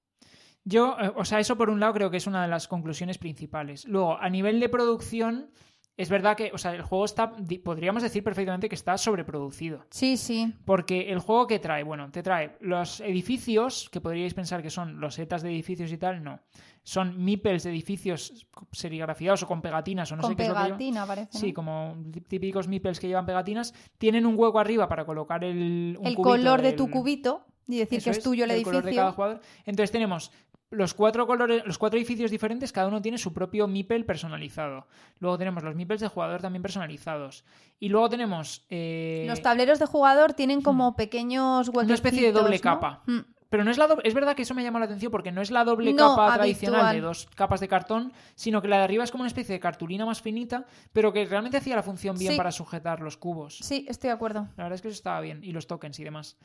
Yo, 0.65 0.97
eh, 1.01 1.13
o 1.17 1.25
sea, 1.25 1.41
eso 1.41 1.57
por 1.57 1.71
un 1.71 1.81
lado 1.81 1.95
creo 1.95 2.11
que 2.11 2.17
es 2.19 2.27
una 2.27 2.43
de 2.43 2.49
las 2.49 2.69
conclusiones 2.69 3.19
principales. 3.19 3.85
Luego, 3.87 4.19
a 4.19 4.29
nivel 4.31 4.61
de 4.61 4.69
producción, 4.69 5.51
es 5.97 6.09
verdad 6.09 6.37
que, 6.37 6.51
o 6.55 6.59
sea, 6.59 6.75
el 6.75 6.83
juego 6.83 7.05
está, 7.05 7.33
podríamos 7.63 8.03
decir 8.03 8.25
perfectamente 8.25 8.69
que 8.69 8.75
está 8.75 8.97
sobreproducido. 8.97 9.85
Sí, 9.91 10.17
sí. 10.17 10.55
Porque 10.65 11.13
el 11.13 11.19
juego 11.19 11.47
que 11.47 11.59
trae, 11.59 11.83
bueno, 11.83 12.11
te 12.11 12.23
trae 12.23 12.57
los 12.61 13.01
edificios, 13.01 13.91
que 13.91 14.01
podríais 14.01 14.33
pensar 14.33 14.63
que 14.63 14.71
son 14.71 15.01
los 15.01 15.15
setas 15.15 15.43
de 15.43 15.51
edificios 15.51 15.93
y 15.93 15.99
tal, 15.99 16.25
no. 16.25 16.41
Son 16.83 17.23
meeples 17.23 17.63
de 17.63 17.71
edificios 17.71 18.47
serigrafiados 18.73 19.43
o 19.43 19.47
con 19.47 19.61
pegatinas 19.61 20.11
o 20.11 20.17
no 20.17 20.23
sé 20.23 20.35
qué 20.35 20.47
pegatina, 20.47 21.07
parece. 21.07 21.39
Sí, 21.39 21.53
como 21.53 21.97
típicos 22.27 22.67
meeples 22.67 22.99
que 22.99 23.07
llevan 23.07 23.27
pegatinas. 23.27 23.73
Tienen 23.99 24.27
un 24.27 24.35
hueco 24.37 24.59
arriba 24.59 24.89
para 24.89 25.05
colocar 25.05 25.45
el. 25.45 25.99
el 26.03 26.15
color 26.17 26.63
de 26.63 26.73
tu 26.73 26.91
cubito 26.91 27.45
y 27.69 27.79
decir 27.79 28.03
que 28.03 28.11
es, 28.11 28.23
tuyo 28.23 28.45
el, 28.45 28.51
el 28.51 28.57
edificio. 28.57 28.81
Color 28.81 28.85
de 28.85 28.97
cada 28.97 29.13
jugador. 29.13 29.41
Entonces 29.65 29.93
tenemos 29.93 30.33
los 30.73 30.95
cuatro 30.95 31.27
colores, 31.27 31.63
los 31.67 31.79
cuatro 31.79 31.99
edificios 31.99 32.31
diferentes, 32.31 32.73
cada 32.73 32.89
uno 32.89 33.03
tiene 33.03 33.19
su 33.19 33.33
propio 33.33 33.69
Mipel 33.69 34.05
personalizado. 34.05 34.87
Luego 35.21 35.39
tenemos 35.39 35.63
los 35.63 35.75
Mipels 35.75 36.01
de 36.01 36.09
jugador 36.09 36.41
también 36.41 36.63
personalizados. 36.63 37.45
Y 37.79 37.89
luego 37.89 38.09
tenemos. 38.09 38.65
Eh, 38.71 39.25
los 39.29 39.43
tableros 39.43 39.79
de 39.79 39.87
jugador 39.87 40.33
tienen 40.33 40.63
como 40.63 40.93
hmm. 40.93 40.97
pequeños 40.97 41.69
huequitos. 41.69 41.85
Una 41.85 41.95
especie 41.95 42.23
de 42.23 42.33
doble 42.33 42.59
capa. 42.59 43.03
Hmm. 43.07 43.21
Pero 43.53 43.65
no 43.65 43.71
es 43.71 43.77
la 43.77 43.87
es 44.03 44.15
verdad 44.15 44.35
que 44.35 44.45
eso 44.45 44.55
me 44.55 44.63
llama 44.63 44.79
la 44.79 44.87
atención 44.87 45.13
porque 45.13 45.31
no 45.31 45.43
es 45.43 45.51
la 45.51 45.63
doble 45.63 45.95
capa 45.95 46.37
tradicional 46.37 46.97
de 46.97 47.03
dos 47.03 47.29
capas 47.35 47.61
de 47.61 47.69
cartón, 47.69 48.15
sino 48.35 48.63
que 48.63 48.69
la 48.69 48.79
de 48.79 48.85
arriba 48.85 49.05
es 49.05 49.11
como 49.11 49.25
una 49.25 49.29
especie 49.29 49.53
de 49.53 49.61
cartulina 49.61 50.07
más 50.07 50.23
finita, 50.23 50.65
pero 50.95 51.13
que 51.13 51.27
realmente 51.27 51.59
hacía 51.59 51.77
la 51.77 51.83
función 51.83 52.17
bien 52.17 52.35
para 52.39 52.51
sujetar 52.51 53.01
los 53.01 53.19
cubos. 53.19 53.59
Sí, 53.59 53.85
estoy 53.91 54.09
de 54.09 54.15
acuerdo. 54.15 54.49
La 54.57 54.65
verdad 54.65 54.77
es 54.77 54.81
que 54.81 54.89
eso 54.89 54.95
estaba 54.95 55.21
bien, 55.21 55.45
y 55.45 55.53
los 55.53 55.67
tokens 55.67 55.99
y 56.01 56.03
demás. 56.03 56.39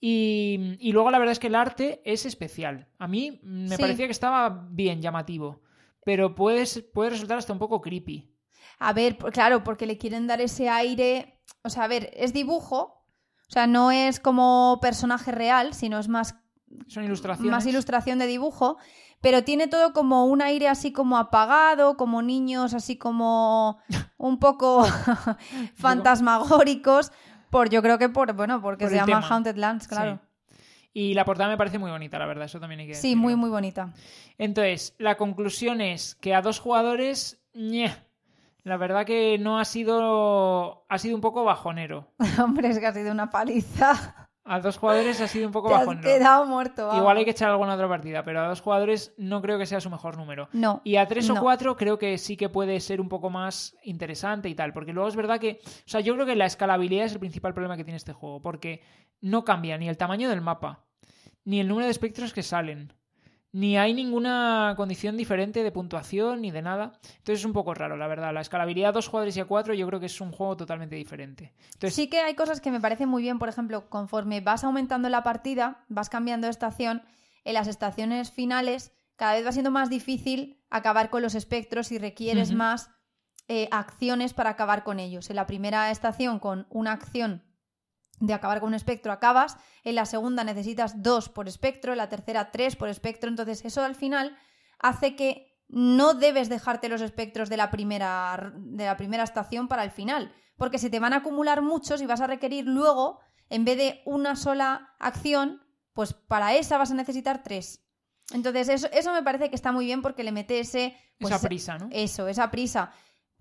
Y, 0.00 0.78
y 0.80 0.92
luego 0.92 1.10
la 1.10 1.18
verdad 1.18 1.32
es 1.32 1.38
que 1.38 1.48
el 1.48 1.54
arte 1.54 2.00
es 2.02 2.24
especial. 2.24 2.88
A 2.98 3.08
mí 3.08 3.40
me 3.42 3.76
parecía 3.76 4.06
que 4.06 4.12
estaba 4.12 4.66
bien 4.70 5.02
llamativo, 5.02 5.60
pero 6.02 6.34
puede, 6.34 6.64
puede 6.94 7.10
resultar 7.10 7.36
hasta 7.36 7.52
un 7.52 7.58
poco 7.58 7.82
creepy. 7.82 8.32
A 8.78 8.94
ver, 8.94 9.18
claro, 9.18 9.62
porque 9.64 9.84
le 9.84 9.98
quieren 9.98 10.26
dar 10.26 10.40
ese 10.40 10.70
aire. 10.70 11.42
O 11.62 11.68
sea, 11.68 11.84
a 11.84 11.88
ver, 11.88 12.10
es 12.14 12.32
dibujo, 12.32 13.04
o 13.46 13.52
sea, 13.52 13.66
no 13.66 13.90
es 13.90 14.18
como 14.18 14.78
personaje 14.80 15.30
real, 15.30 15.74
sino 15.74 15.98
es 15.98 16.08
más 16.08 16.36
son 16.86 17.04
ilustraciones. 17.04 17.50
Más 17.50 17.66
ilustración 17.66 18.18
de 18.18 18.26
dibujo, 18.26 18.78
pero 19.20 19.42
tiene 19.44 19.68
todo 19.68 19.92
como 19.92 20.26
un 20.26 20.42
aire 20.42 20.68
así 20.68 20.92
como 20.92 21.16
apagado, 21.16 21.96
como 21.96 22.22
niños 22.22 22.74
así 22.74 22.96
como 22.96 23.78
un 24.18 24.38
poco 24.38 24.84
fantasmagóricos, 25.76 27.12
por 27.50 27.70
yo 27.70 27.82
creo 27.82 27.98
que 27.98 28.08
por 28.08 28.32
bueno, 28.34 28.60
porque 28.60 28.88
se 28.88 28.96
llama 28.96 29.26
Haunted 29.26 29.56
Lands, 29.56 29.88
claro. 29.88 30.20
Y 30.96 31.14
la 31.14 31.24
portada 31.24 31.48
me 31.48 31.56
parece 31.56 31.78
muy 31.78 31.90
bonita, 31.90 32.20
la 32.20 32.26
verdad, 32.26 32.44
eso 32.44 32.60
también 32.60 32.80
hay 32.80 32.86
que 32.86 32.94
Sí, 32.94 33.16
muy 33.16 33.34
muy 33.34 33.50
bonita. 33.50 33.92
Entonces, 34.38 34.94
la 34.98 35.16
conclusión 35.16 35.80
es 35.80 36.14
que 36.14 36.34
a 36.34 36.40
dos 36.40 36.60
jugadores, 36.60 37.42
la 37.52 38.76
verdad 38.76 39.04
que 39.04 39.36
no 39.38 39.58
ha 39.58 39.64
sido 39.64 40.86
ha 40.88 40.98
sido 40.98 41.16
un 41.16 41.20
poco 41.20 41.44
bajonero. 41.44 42.12
Hombre, 42.38 42.68
es 42.68 42.78
que 42.78 42.86
ha 42.86 42.92
sido 42.92 43.10
una 43.10 43.30
paliza. 43.30 44.23
A 44.46 44.60
dos 44.60 44.76
jugadores 44.76 45.20
ha 45.22 45.28
sido 45.28 45.46
un 45.46 45.52
poco 45.52 45.74
has 45.74 45.88
quedado 46.00 46.44
muerto. 46.44 46.94
Igual 46.94 47.16
hay 47.16 47.24
que 47.24 47.30
echar 47.30 47.50
alguna 47.50 47.74
otra 47.74 47.88
partida, 47.88 48.22
pero 48.24 48.40
a 48.40 48.48
dos 48.48 48.60
jugadores 48.60 49.14
no 49.16 49.40
creo 49.40 49.58
que 49.58 49.64
sea 49.64 49.80
su 49.80 49.88
mejor 49.88 50.18
número. 50.18 50.50
No. 50.52 50.82
Y 50.84 50.96
a 50.96 51.08
tres 51.08 51.30
o 51.30 51.36
cuatro 51.36 51.76
creo 51.76 51.98
que 51.98 52.18
sí 52.18 52.36
que 52.36 52.50
puede 52.50 52.78
ser 52.80 53.00
un 53.00 53.08
poco 53.08 53.30
más 53.30 53.74
interesante 53.84 54.50
y 54.50 54.54
tal. 54.54 54.74
Porque 54.74 54.92
luego 54.92 55.08
es 55.08 55.16
verdad 55.16 55.40
que. 55.40 55.60
O 55.64 55.88
sea, 55.88 56.00
yo 56.00 56.12
creo 56.14 56.26
que 56.26 56.36
la 56.36 56.44
escalabilidad 56.44 57.06
es 57.06 57.12
el 57.14 57.20
principal 57.20 57.54
problema 57.54 57.76
que 57.76 57.84
tiene 57.84 57.96
este 57.96 58.12
juego. 58.12 58.42
Porque 58.42 58.82
no 59.22 59.44
cambia 59.44 59.78
ni 59.78 59.88
el 59.88 59.96
tamaño 59.96 60.28
del 60.28 60.42
mapa, 60.42 60.84
ni 61.44 61.60
el 61.60 61.68
número 61.68 61.86
de 61.86 61.92
espectros 61.92 62.34
que 62.34 62.42
salen 62.42 62.92
ni 63.54 63.78
hay 63.78 63.94
ninguna 63.94 64.74
condición 64.76 65.16
diferente 65.16 65.62
de 65.62 65.70
puntuación 65.70 66.40
ni 66.40 66.50
de 66.50 66.60
nada. 66.60 66.98
Entonces 67.18 67.38
es 67.38 67.44
un 67.44 67.52
poco 67.52 67.72
raro, 67.72 67.96
la 67.96 68.08
verdad. 68.08 68.34
La 68.34 68.40
escalabilidad 68.40 68.92
dos 68.92 69.06
jugadores 69.06 69.36
y 69.36 69.40
a 69.40 69.44
cuatro 69.44 69.74
yo 69.74 69.86
creo 69.86 70.00
que 70.00 70.06
es 70.06 70.20
un 70.20 70.32
juego 70.32 70.56
totalmente 70.56 70.96
diferente. 70.96 71.54
Entonces... 71.66 71.94
Sí 71.94 72.08
que 72.08 72.18
hay 72.18 72.34
cosas 72.34 72.60
que 72.60 72.72
me 72.72 72.80
parecen 72.80 73.08
muy 73.08 73.22
bien, 73.22 73.38
por 73.38 73.48
ejemplo, 73.48 73.88
conforme 73.88 74.40
vas 74.40 74.64
aumentando 74.64 75.08
la 75.08 75.22
partida, 75.22 75.84
vas 75.88 76.08
cambiando 76.10 76.48
de 76.48 76.50
estación, 76.50 77.02
en 77.44 77.54
las 77.54 77.68
estaciones 77.68 78.32
finales 78.32 78.92
cada 79.14 79.34
vez 79.34 79.46
va 79.46 79.52
siendo 79.52 79.70
más 79.70 79.88
difícil 79.88 80.60
acabar 80.68 81.08
con 81.08 81.22
los 81.22 81.36
espectros 81.36 81.92
y 81.92 81.98
requieres 81.98 82.52
más 82.52 82.90
eh, 83.46 83.68
acciones 83.70 84.34
para 84.34 84.50
acabar 84.50 84.82
con 84.82 84.98
ellos. 84.98 85.30
En 85.30 85.36
la 85.36 85.46
primera 85.46 85.92
estación, 85.92 86.40
con 86.40 86.66
una 86.70 86.90
acción 86.90 87.44
de 88.20 88.34
acabar 88.34 88.60
con 88.60 88.68
un 88.68 88.74
espectro 88.74 89.12
acabas, 89.12 89.56
en 89.82 89.94
la 89.94 90.06
segunda 90.06 90.44
necesitas 90.44 91.02
dos 91.02 91.28
por 91.28 91.48
espectro, 91.48 91.92
en 91.92 91.98
la 91.98 92.08
tercera 92.08 92.50
tres 92.50 92.76
por 92.76 92.88
espectro, 92.88 93.28
entonces 93.28 93.64
eso 93.64 93.82
al 93.82 93.94
final 93.94 94.36
hace 94.78 95.16
que 95.16 95.54
no 95.68 96.14
debes 96.14 96.48
dejarte 96.48 96.88
los 96.88 97.00
espectros 97.00 97.48
de 97.48 97.56
la 97.56 97.70
primera, 97.70 98.52
de 98.56 98.84
la 98.84 98.96
primera 98.96 99.24
estación 99.24 99.66
para 99.66 99.82
el 99.82 99.90
final, 99.90 100.32
porque 100.56 100.78
se 100.78 100.90
te 100.90 101.00
van 101.00 101.12
a 101.12 101.16
acumular 101.16 101.62
muchos 101.62 102.00
y 102.00 102.06
vas 102.06 102.20
a 102.20 102.26
requerir 102.26 102.66
luego, 102.66 103.18
en 103.50 103.64
vez 103.64 103.76
de 103.76 104.02
una 104.04 104.36
sola 104.36 104.94
acción, 104.98 105.62
pues 105.92 106.12
para 106.12 106.54
esa 106.54 106.78
vas 106.78 106.90
a 106.90 106.94
necesitar 106.94 107.42
tres. 107.42 107.80
Entonces, 108.32 108.68
eso, 108.68 108.88
eso 108.92 109.12
me 109.12 109.22
parece 109.22 109.50
que 109.50 109.56
está 109.56 109.72
muy 109.72 109.84
bien 109.84 110.02
porque 110.02 110.24
le 110.24 110.32
mete 110.32 110.58
ese... 110.60 110.96
pues, 111.18 111.34
Esa 111.34 111.46
prisa, 111.46 111.78
¿no? 111.78 111.88
Eso, 111.90 112.26
esa 112.28 112.50
prisa. 112.50 112.90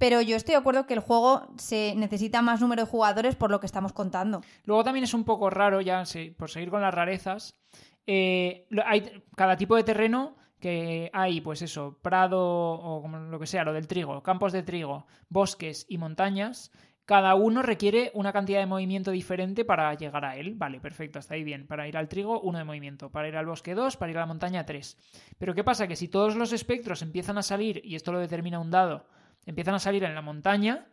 Pero 0.04 0.20
yo 0.20 0.36
estoy 0.36 0.52
de 0.52 0.60
acuerdo 0.60 0.86
que 0.86 0.96
el 0.96 1.00
juego 1.00 1.48
se 1.56 1.96
necesita 1.96 2.42
más 2.42 2.60
número 2.60 2.84
de 2.84 2.92
jugadores 2.92 3.38
por 3.38 3.50
lo 3.50 3.62
que 3.62 3.66
estamos 3.66 3.94
contando. 3.94 4.42
Luego 4.66 4.84
también 4.84 5.06
es 5.06 5.14
un 5.14 5.24
poco 5.24 5.50
raro, 5.50 5.80
ya 5.80 6.04
sí, 6.04 6.36
por 6.38 6.50
seguir 6.50 6.70
con 6.70 6.82
las 6.82 6.94
rarezas, 6.94 7.56
eh, 8.06 8.68
hay 8.86 9.24
cada 9.38 9.56
tipo 9.56 9.78
de 9.78 9.84
terreno 9.86 10.36
que 10.60 11.10
hay, 11.14 11.40
pues 11.40 11.62
eso, 11.62 12.00
prado 12.02 12.42
o 12.42 13.02
como 13.02 13.18
lo 13.18 13.40
que 13.40 13.48
sea, 13.48 13.64
lo 13.64 13.72
del 13.72 13.88
trigo, 13.88 14.22
campos 14.22 14.52
de 14.52 14.64
trigo, 14.64 15.06
bosques 15.30 15.86
y 15.88 15.98
montañas. 15.98 16.74
Cada 17.06 17.36
uno 17.36 17.62
requiere 17.62 18.12
una 18.14 18.34
cantidad 18.34 18.60
de 18.60 18.66
movimiento 18.66 19.12
diferente 19.12 19.64
para 19.64 19.94
llegar 19.94 20.26
a 20.26 20.36
él. 20.36 20.56
Vale, 20.56 20.82
perfecto, 20.82 21.20
hasta 21.20 21.36
ahí 21.36 21.46
bien. 21.46 21.66
Para 21.66 21.88
ir 21.88 21.96
al 21.96 22.10
trigo, 22.10 22.42
uno 22.42 22.58
de 22.58 22.66
movimiento. 22.66 23.10
Para 23.10 23.30
ir 23.30 23.38
al 23.38 23.46
bosque, 23.46 23.74
dos. 23.74 23.96
Para 23.96 24.12
ir 24.12 24.18
a 24.18 24.22
la 24.22 24.26
montaña, 24.26 24.66
tres. 24.66 24.98
Pero 25.38 25.54
¿qué 25.54 25.64
pasa? 25.64 25.88
Que 25.88 25.96
si 25.96 26.10
todos 26.10 26.36
los 26.36 26.52
espectros 26.52 27.02
empiezan 27.02 27.38
a 27.38 27.42
salir, 27.42 27.82
y 27.86 27.96
esto 27.96 28.12
lo 28.12 28.20
determina 28.20 28.60
un 28.60 28.72
dado, 28.72 29.06
empiezan 29.46 29.76
a 29.76 29.80
salir 29.80 30.04
en 30.04 30.16
la 30.16 30.22
montaña, 30.22 30.86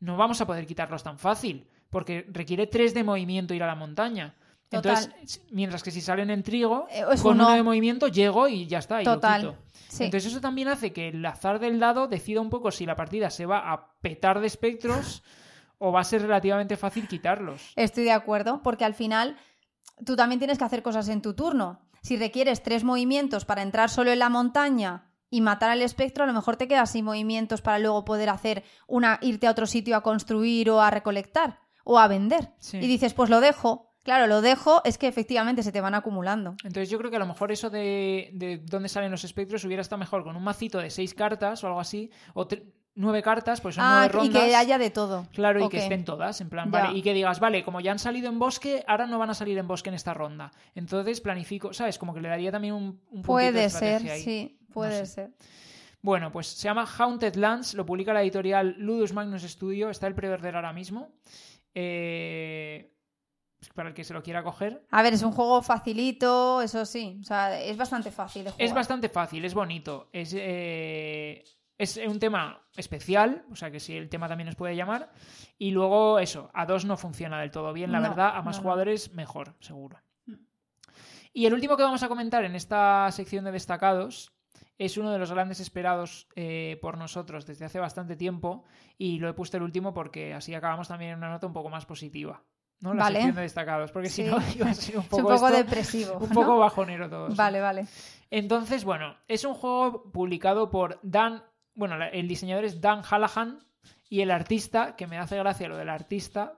no 0.00 0.16
vamos 0.16 0.40
a 0.40 0.46
poder 0.46 0.66
quitarlos 0.66 1.02
tan 1.02 1.18
fácil, 1.18 1.66
porque 1.90 2.26
requiere 2.30 2.66
tres 2.66 2.94
de 2.94 3.04
movimiento 3.04 3.54
ir 3.54 3.62
a 3.62 3.66
la 3.66 3.74
montaña. 3.74 4.34
Total. 4.68 4.98
Entonces, 5.04 5.42
mientras 5.50 5.82
que 5.82 5.90
si 5.90 6.00
salen 6.02 6.28
en 6.30 6.42
trigo, 6.42 6.86
Eh, 6.90 7.02
es 7.12 7.22
con 7.22 7.36
uno. 7.36 7.46
uno 7.46 7.56
de 7.56 7.62
movimiento 7.62 8.06
llego 8.08 8.48
y 8.48 8.66
ya 8.66 8.78
está, 8.80 9.00
y 9.00 9.04
lo 9.06 9.14
Total. 9.14 9.40
quito. 9.40 9.56
Sí. 9.88 10.04
Entonces 10.04 10.30
eso 10.30 10.40
también 10.42 10.68
hace 10.68 10.92
que 10.92 11.08
el 11.08 11.24
azar 11.24 11.58
del 11.58 11.80
dado 11.80 12.06
decida 12.06 12.42
un 12.42 12.50
poco 12.50 12.70
si 12.70 12.84
la 12.84 12.94
partida 12.94 13.30
se 13.30 13.46
va 13.46 13.72
a 13.72 13.92
petar 14.02 14.40
de 14.40 14.46
espectros 14.46 15.22
o 15.78 15.90
va 15.92 16.00
a 16.00 16.04
ser 16.04 16.20
relativamente 16.22 16.76
fácil 16.76 17.08
quitarlos. 17.08 17.72
Estoy 17.76 18.04
de 18.04 18.12
acuerdo, 18.12 18.60
porque 18.62 18.84
al 18.84 18.92
final 18.94 19.36
tú 20.04 20.14
también 20.14 20.38
tienes 20.38 20.58
que 20.58 20.64
hacer 20.64 20.82
cosas 20.82 21.08
en 21.08 21.22
tu 21.22 21.32
turno. 21.34 21.80
Si 22.02 22.16
requieres 22.18 22.62
tres 22.62 22.84
movimientos 22.84 23.46
para 23.46 23.62
entrar 23.62 23.88
solo 23.88 24.12
en 24.12 24.18
la 24.18 24.28
montaña 24.28 25.07
y 25.30 25.40
matar 25.40 25.70
al 25.70 25.82
espectro, 25.82 26.24
a 26.24 26.26
lo 26.26 26.32
mejor 26.32 26.56
te 26.56 26.68
quedas 26.68 26.90
sin 26.92 27.04
movimientos 27.04 27.60
para 27.62 27.78
luego 27.78 28.04
poder 28.04 28.28
hacer 28.30 28.64
una, 28.86 29.18
irte 29.22 29.46
a 29.46 29.50
otro 29.50 29.66
sitio 29.66 29.96
a 29.96 30.02
construir 30.02 30.70
o 30.70 30.80
a 30.80 30.90
recolectar 30.90 31.58
o 31.84 31.98
a 31.98 32.08
vender. 32.08 32.50
Sí. 32.58 32.78
Y 32.78 32.86
dices, 32.86 33.14
pues 33.14 33.30
lo 33.30 33.40
dejo. 33.40 33.86
Claro, 34.04 34.26
lo 34.26 34.40
dejo, 34.40 34.80
es 34.84 34.96
que 34.96 35.06
efectivamente 35.06 35.62
se 35.62 35.70
te 35.72 35.82
van 35.82 35.94
acumulando. 35.94 36.54
Entonces 36.64 36.88
yo 36.88 36.96
creo 36.96 37.10
que 37.10 37.16
a 37.16 37.20
lo 37.20 37.26
mejor 37.26 37.52
eso 37.52 37.68
de, 37.68 38.30
de 38.32 38.56
dónde 38.58 38.88
salen 38.88 39.10
los 39.10 39.24
espectros 39.24 39.64
hubiera 39.64 39.82
estado 39.82 39.98
mejor 39.98 40.24
con 40.24 40.34
un 40.34 40.42
macito 40.42 40.78
de 40.78 40.88
seis 40.88 41.12
cartas 41.12 41.62
o 41.62 41.66
algo 41.66 41.80
así, 41.80 42.10
o 42.32 42.48
nueve 42.94 43.22
cartas, 43.22 43.60
pues 43.60 43.74
son 43.74 43.84
Ah, 43.84 44.08
nueve 44.10 44.26
y 44.26 44.28
rondas. 44.32 44.42
que 44.44 44.56
haya 44.56 44.78
de 44.78 44.90
todo. 44.90 45.26
Claro, 45.32 45.64
y 45.64 45.68
que 45.68 45.78
estén 45.78 46.04
todas, 46.04 46.40
en 46.40 46.48
plan, 46.48 46.70
Ya. 46.72 46.84
vale, 46.84 46.98
y 46.98 47.02
que 47.02 47.12
digas, 47.12 47.38
vale, 47.38 47.62
como 47.62 47.80
ya 47.80 47.92
han 47.92 47.98
salido 47.98 48.28
en 48.28 48.38
bosque, 48.38 48.82
ahora 48.88 49.06
no 49.06 49.18
van 49.18 49.30
a 49.30 49.34
salir 49.34 49.58
en 49.58 49.68
bosque 49.68 49.90
en 49.90 49.94
esta 49.94 50.14
ronda. 50.14 50.52
Entonces 50.74 51.20
planifico, 51.20 51.72
¿sabes? 51.74 51.98
Como 51.98 52.14
que 52.14 52.20
le 52.20 52.28
daría 52.28 52.50
también 52.50 52.74
un, 52.74 52.84
un 53.10 53.22
puntito 53.22 53.22
de 53.22 53.22
Puede 53.52 53.70
ser, 53.70 54.10
ahí. 54.10 54.22
sí, 54.22 54.57
puede 54.72 55.06
sé. 55.06 55.06
ser. 55.06 55.30
Bueno, 56.00 56.30
pues 56.30 56.46
se 56.46 56.62
llama 56.68 56.86
Haunted 56.86 57.34
Lands, 57.34 57.74
lo 57.74 57.84
publica 57.84 58.12
la 58.12 58.22
editorial 58.22 58.76
Ludus 58.78 59.12
Magnus 59.12 59.42
Studio, 59.42 59.90
está 59.90 60.06
el 60.06 60.14
preorder 60.14 60.54
ahora 60.56 60.72
mismo. 60.72 61.10
Eh, 61.74 62.94
para 63.74 63.88
el 63.88 63.94
que 63.94 64.04
se 64.04 64.14
lo 64.14 64.22
quiera 64.22 64.42
coger. 64.44 64.84
A 64.90 65.02
ver, 65.02 65.12
es 65.14 65.22
un 65.22 65.32
juego 65.32 65.60
facilito, 65.62 66.62
eso 66.62 66.84
sí. 66.86 67.18
O 67.20 67.24
sea, 67.24 67.60
es 67.60 67.76
bastante 67.76 68.12
fácil 68.12 68.44
de 68.44 68.50
jugar. 68.52 68.64
Es 68.66 68.72
bastante 68.72 69.08
fácil, 69.08 69.44
es 69.44 69.54
bonito. 69.54 70.08
Es, 70.12 70.32
eh, 70.36 71.42
es 71.76 71.96
un 71.96 72.20
tema 72.20 72.62
especial, 72.76 73.44
o 73.50 73.56
sea 73.56 73.70
que 73.72 73.80
sí, 73.80 73.96
el 73.96 74.08
tema 74.08 74.28
también 74.28 74.46
nos 74.46 74.54
puede 74.54 74.76
llamar. 74.76 75.10
Y 75.58 75.72
luego 75.72 76.20
eso, 76.20 76.50
a 76.54 76.66
dos 76.66 76.84
no 76.84 76.96
funciona 76.96 77.40
del 77.40 77.50
todo 77.50 77.72
bien, 77.72 77.90
la 77.90 77.98
No, 78.00 78.08
verdad. 78.10 78.36
A 78.36 78.42
más 78.42 78.56
no. 78.58 78.62
jugadores, 78.62 79.12
mejor, 79.14 79.54
seguro. 79.60 79.98
Y 81.32 81.46
el 81.46 81.52
último 81.54 81.76
que 81.76 81.82
vamos 81.82 82.02
a 82.02 82.08
comentar 82.08 82.44
en 82.44 82.54
esta 82.54 83.08
sección 83.10 83.44
de 83.44 83.52
destacados 83.52 84.32
es 84.78 84.96
uno 84.96 85.10
de 85.12 85.18
los 85.18 85.30
grandes 85.32 85.60
esperados 85.60 86.28
eh, 86.36 86.78
por 86.80 86.96
nosotros 86.96 87.44
desde 87.46 87.64
hace 87.64 87.78
bastante 87.80 88.16
tiempo. 88.16 88.64
Y 88.96 89.18
lo 89.18 89.28
he 89.28 89.34
puesto 89.34 89.56
el 89.56 89.62
último 89.64 89.92
porque 89.92 90.32
así 90.34 90.54
acabamos 90.54 90.88
también 90.88 91.12
en 91.12 91.18
una 91.18 91.30
nota 91.30 91.46
un 91.46 91.52
poco 91.52 91.68
más 91.68 91.84
positiva. 91.84 92.42
¿no? 92.80 92.94
La 92.94 93.04
Vale. 93.04 93.16
sección 93.16 93.34
de 93.34 93.42
destacados, 93.42 93.90
porque 93.90 94.08
si 94.08 94.22
no 94.22 94.38
iba 94.54 94.70
a 94.70 94.74
ser 94.74 94.96
un 94.98 95.02
Es 95.02 95.08
poco, 95.08 95.22
un 95.28 95.34
poco 95.34 95.48
esto- 95.48 95.58
depresivo. 95.58 96.14
un 96.18 96.28
¿no? 96.28 96.34
poco 96.34 96.58
bajonero 96.58 97.10
todo. 97.10 97.28
Vale, 97.34 97.60
vale. 97.60 97.86
Entonces, 98.30 98.84
bueno, 98.84 99.16
es 99.26 99.44
un 99.44 99.54
juego 99.54 100.10
publicado 100.12 100.70
por 100.70 101.00
Dan. 101.02 101.42
Bueno, 101.74 101.96
el 102.12 102.28
diseñador 102.28 102.64
es 102.64 102.80
Dan 102.80 103.02
Hallahan 103.02 103.58
y 104.08 104.20
el 104.20 104.30
artista, 104.30 104.94
que 104.94 105.06
me 105.08 105.18
hace 105.18 105.36
gracia 105.36 105.68
lo 105.68 105.76
del 105.76 105.88
artista, 105.88 106.54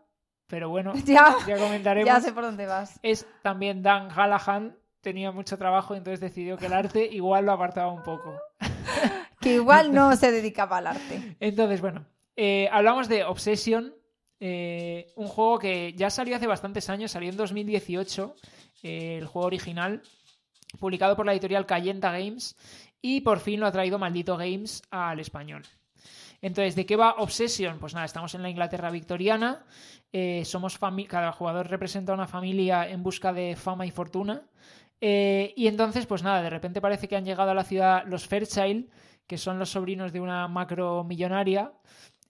pero 0.47 0.69
bueno, 0.69 0.93
Ya, 1.07 1.37
ya 1.47 1.57
comentaremos. 1.57 2.07
ya 2.07 2.21
sé 2.21 2.33
por 2.33 2.45
dónde 2.45 2.67
vas. 2.67 3.01
Es 3.03 3.27
también 3.43 3.83
Dan 3.83 4.11
Hallahan, 4.11 4.77
tenía 5.01 5.33
mucho 5.33 5.59
trabajo 5.59 5.95
y 5.95 5.99
entonces 5.99 6.21
decidió 6.21 6.57
que 6.57 6.67
el 6.67 6.73
arte 6.73 7.09
igual 7.13 7.47
lo 7.47 7.53
apartaba 7.53 7.93
un 7.93 8.03
poco. 8.03 8.39
Que 9.41 9.55
igual 9.55 9.95
no 9.95 10.15
se 10.17 10.31
dedicaba 10.31 10.79
al 10.79 10.89
arte. 10.89 11.37
Entonces, 11.41 11.81
bueno, 11.81 12.05
eh, 12.37 12.69
hablamos 12.73 13.09
de 13.09 13.25
Obsession, 13.25 13.95
eh, 14.39 15.13
un 15.17 15.29
juego 15.29 15.59
que 15.59 15.93
ya 15.95 16.11
salió 16.11 16.37
hace 16.37 16.47
bastantes 16.47 16.89
años, 16.91 17.11
salió 17.11 17.31
en 17.31 17.37
2018, 17.37 18.35
eh, 18.83 19.19
el 19.19 19.27
juego 19.27 19.47
original, 19.47 20.03
publicado 20.79 21.17
por 21.17 21.27
la 21.27 21.33
editorial 21.33 21.67
Cayenta 21.67 22.13
Games, 22.13 22.57
y 23.03 23.23
por 23.23 23.41
fin 23.41 23.61
lo 23.61 23.67
ha 23.67 23.73
traído 23.73 23.99
Maldito 23.99 24.37
Games 24.37 24.83
al 24.91 25.21
español. 25.21 25.63
Entonces, 26.43 26.77
¿de 26.77 26.87
qué 26.87 26.97
va 26.97 27.17
Obsession? 27.19 27.79
Pues 27.79 27.93
nada, 27.93 28.07
estamos 28.07 28.35
en 28.35 28.43
la 28.43 28.49
Inglaterra 28.49 28.91
victoriana, 28.91 29.67
somos 30.45 30.79
cada 31.09 31.33
jugador 31.33 31.69
representa 31.69 32.15
una 32.15 32.27
familia 32.27 32.89
en 32.89 33.03
busca 33.03 33.35
de 33.35 33.57
fama 33.57 33.85
y 33.85 33.91
fortuna, 33.91 34.43
eh, 35.01 35.53
y 35.57 35.67
entonces, 35.67 36.07
pues 36.07 36.23
nada, 36.23 36.43
de 36.43 36.51
repente 36.51 36.81
parece 36.81 37.09
que 37.09 37.17
han 37.17 37.25
llegado 37.25 37.51
a 37.51 37.55
la 37.55 37.65
ciudad 37.65 38.05
los 38.07 38.27
Fairchild, 38.27 38.91
que 39.27 39.39
son 39.39 39.59
los 39.59 39.71
sobrinos 39.71 40.13
de 40.13 40.21
una 40.21 40.47
macro 40.49 41.05
millonaria. 41.05 41.73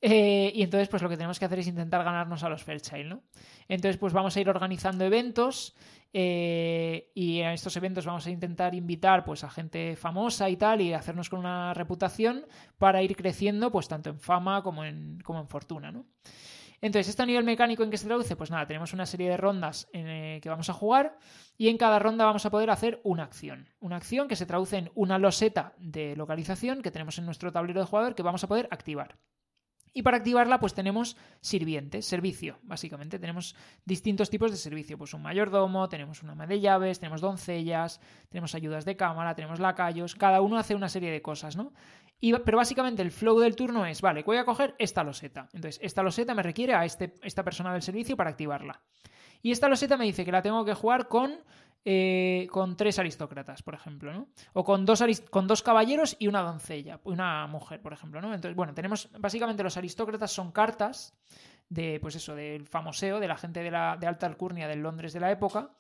eh, 0.03 0.51
y 0.55 0.63
entonces, 0.63 0.89
pues 0.89 1.03
lo 1.03 1.09
que 1.09 1.17
tenemos 1.17 1.39
que 1.39 1.45
hacer 1.45 1.59
es 1.59 1.67
intentar 1.67 2.03
ganarnos 2.05 2.43
a 2.43 2.49
los 2.49 2.63
Fairchild, 2.65 3.07
¿no? 3.09 3.23
Entonces, 3.69 3.99
pues 3.99 4.13
vamos 4.13 4.37
a 4.37 4.41
ir 4.41 4.49
organizando 4.49 5.05
eventos. 5.05 5.75
eh, 6.13 7.11
y 7.15 7.41
a 7.43 7.53
estos 7.53 7.77
eventos 7.77 8.05
vamos 8.05 8.27
a 8.27 8.31
intentar 8.31 8.75
invitar 8.75 9.23
pues 9.25 9.45
a 9.45 9.51
gente 9.51 9.95
famosa 9.97 10.49
y 10.51 10.57
tal 10.57 10.81
y 10.81 10.93
hacernos 10.93 11.29
con 11.31 11.39
una 11.39 11.73
reputación 11.75 12.47
para 12.79 13.01
ir 13.03 13.15
creciendo 13.15 13.71
pues 13.71 13.87
tanto 13.87 14.11
en 14.11 14.19
fama 14.19 14.63
como 14.65 14.85
en, 14.85 15.21
como 15.23 15.39
en 15.41 15.47
fortuna 15.47 15.93
¿no? 15.93 16.07
Entonces, 16.83 17.09
¿esto 17.09 17.23
a 17.23 17.27
nivel 17.27 17.45
mecánico 17.45 17.83
en 17.83 17.91
qué 17.91 17.99
se 17.99 18.07
traduce? 18.07 18.37
Pues 18.37 18.51
nada, 18.51 18.67
tenemos 18.67 18.93
una 18.95 19.05
serie 19.05 19.29
de 19.29 19.37
rondas 19.37 19.89
eh, 19.93 20.41
que 20.43 20.49
vamos 20.49 20.71
a 20.71 20.73
jugar 20.73 21.19
y 21.59 21.69
en 21.69 21.77
cada 21.77 21.99
ronda 21.99 22.25
vamos 22.25 22.47
a 22.47 22.51
poder 22.51 22.71
hacer 22.71 23.01
una 23.05 23.25
acción. 23.25 23.69
Una 23.81 23.97
acción 23.97 24.29
que 24.29 24.37
se 24.37 24.47
traduce 24.47 24.79
en 24.79 24.91
una 24.95 25.19
loseta 25.19 25.75
de 25.79 26.17
localización 26.17 26.81
que 26.83 26.91
tenemos 26.91 27.19
en 27.19 27.27
nuestro 27.27 27.53
tablero 27.53 27.81
de 27.81 27.87
jugador 27.87 28.15
que 28.15 28.23
vamos 28.23 28.45
a 28.45 28.49
poder 28.49 28.67
activar. 28.71 29.19
Y 29.93 30.03
para 30.03 30.19
activarla, 30.19 30.61
pues 30.61 30.73
tenemos 30.73 31.17
sirvientes, 31.41 32.07
servicio, 32.07 32.59
básicamente. 32.63 33.19
Tenemos 33.19 33.57
distintos 33.85 34.31
tipos 34.31 34.53
de 34.53 34.57
servicio. 34.57 34.97
Pues 34.97 35.15
un 35.15 35.23
mayordomo, 35.23 35.89
tenemos 35.89 36.23
una 36.23 36.33
ama 36.33 36.47
de 36.47 36.61
llaves, 36.61 37.01
tenemos 37.01 37.21
doncellas, 37.21 38.01
tenemos 38.29 38.55
ayudas 38.55 38.85
de 38.85 38.97
cámara, 38.97 39.35
tenemos 39.35 39.59
lacayos. 39.59 40.15
Cada 40.15 40.43
uno 40.43 40.59
hace 40.59 40.77
una 40.77 40.89
serie 40.89 41.11
de 41.11 41.23
cosas, 41.23 41.57
¿no? 41.57 41.73
Pero 42.21 42.59
básicamente 42.59 43.03
el 43.03 43.11
flow 43.11 43.39
del 43.39 43.57
turno 43.57 43.87
es, 43.87 44.01
vale, 44.01 44.23
voy 44.23 44.37
a 44.37 44.45
coger 44.45 44.75
esta 44.79 45.03
loseta. 45.03 45.49
Entonces, 45.53 45.81
esta 45.83 46.03
loseta 46.03 46.35
me 46.35 46.43
requiere 46.43 46.75
a 46.75 46.85
este, 46.85 47.15
esta 47.23 47.43
persona 47.43 47.73
del 47.73 47.83
servicio 47.83 48.17
para 48.17 48.31
activarla. 48.31 48.81
Y 49.43 49.53
esta 49.53 49.69
loseta 49.69 49.97
me 49.97 50.05
dice 50.05 50.25
que 50.25 50.33
la 50.33 50.43
tengo 50.43 50.65
que 50.65 50.75
jugar 50.75 51.09
con, 51.09 51.33
eh, 51.85 52.47
con 52.51 52.77
tres 52.77 52.99
aristócratas, 52.99 53.63
por 53.63 53.75
ejemplo, 53.75 54.13
¿no? 54.13 54.29
O 54.53 54.65
con 54.65 54.85
dos, 54.85 55.03
con 55.31 55.47
dos 55.47 55.63
caballeros 55.63 56.17
y 56.19 56.29
una 56.29 56.43
doncella, 56.43 57.01
una 57.05 57.47
mujer, 57.47 57.81
por 57.81 57.95
ejemplo, 57.95 58.21
¿no? 58.21 58.35
Entonces, 58.35 58.55
bueno, 58.55 58.75
tenemos, 58.75 59.09
básicamente 59.19 59.63
los 59.63 59.79
aristócratas 59.79 60.31
son 60.31 60.53
cartas 60.53 61.15
de, 61.71 61.99
pues 62.01 62.17
eso, 62.17 62.35
del 62.35 62.67
famoseo, 62.67 63.21
de 63.21 63.29
la 63.29 63.39
gente 63.39 63.63
de, 63.63 63.71
la, 63.71 63.97
de 63.97 64.07
alta 64.07 64.27
alcurnia 64.27 64.69
del 64.69 64.81
Londres 64.81 65.15
de 65.15 65.21
la 65.21 65.31
época. 65.31 65.71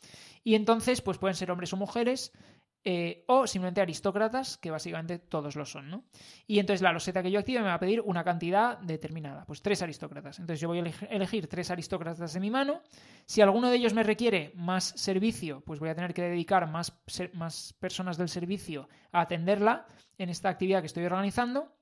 Y 0.43 0.55
entonces, 0.55 1.03
pues 1.03 1.19
pueden 1.19 1.35
ser 1.35 1.51
hombres 1.51 1.73
o 1.75 1.77
mujeres, 1.77 2.33
eh, 2.82 3.24
o 3.27 3.47
simplemente 3.47 3.81
aristócratas, 3.82 4.57
que 4.57 4.70
básicamente 4.70 5.19
todos 5.19 5.55
lo 5.55 5.66
son, 5.66 5.90
¿no? 5.90 6.05
Y 6.47 6.59
entonces 6.61 6.81
la 6.81 6.93
loseta 6.93 7.23
que 7.23 7.31
yo 7.31 7.39
active 7.39 7.61
me 7.61 7.66
va 7.66 7.74
a 7.74 7.78
pedir 7.78 8.01
una 8.01 8.24
cantidad 8.24 8.78
determinada, 8.78 9.44
pues 9.44 9.61
tres 9.61 9.82
aristócratas. 9.82 10.39
Entonces 10.39 10.61
yo 10.61 10.69
voy 10.69 10.78
a 10.78 10.82
eleg- 10.85 11.09
elegir 11.11 11.47
tres 11.47 11.70
aristócratas 11.70 12.32
de 12.32 12.40
mi 12.40 12.51
mano. 12.51 12.81
Si 13.27 13.43
alguno 13.43 13.69
de 13.69 13.77
ellos 13.77 13.93
me 13.93 14.02
requiere 14.02 14.52
más 14.55 14.85
servicio, 14.97 15.61
pues 15.61 15.78
voy 15.78 15.90
a 15.90 15.94
tener 15.94 16.15
que 16.15 16.23
dedicar 16.23 16.66
más, 16.69 16.98
más 17.35 17.74
personas 17.78 18.16
del 18.16 18.28
servicio 18.28 18.89
a 19.12 19.20
atenderla 19.23 19.86
en 20.16 20.31
esta 20.31 20.48
actividad 20.48 20.81
que 20.81 20.86
estoy 20.86 21.05
organizando. 21.05 21.77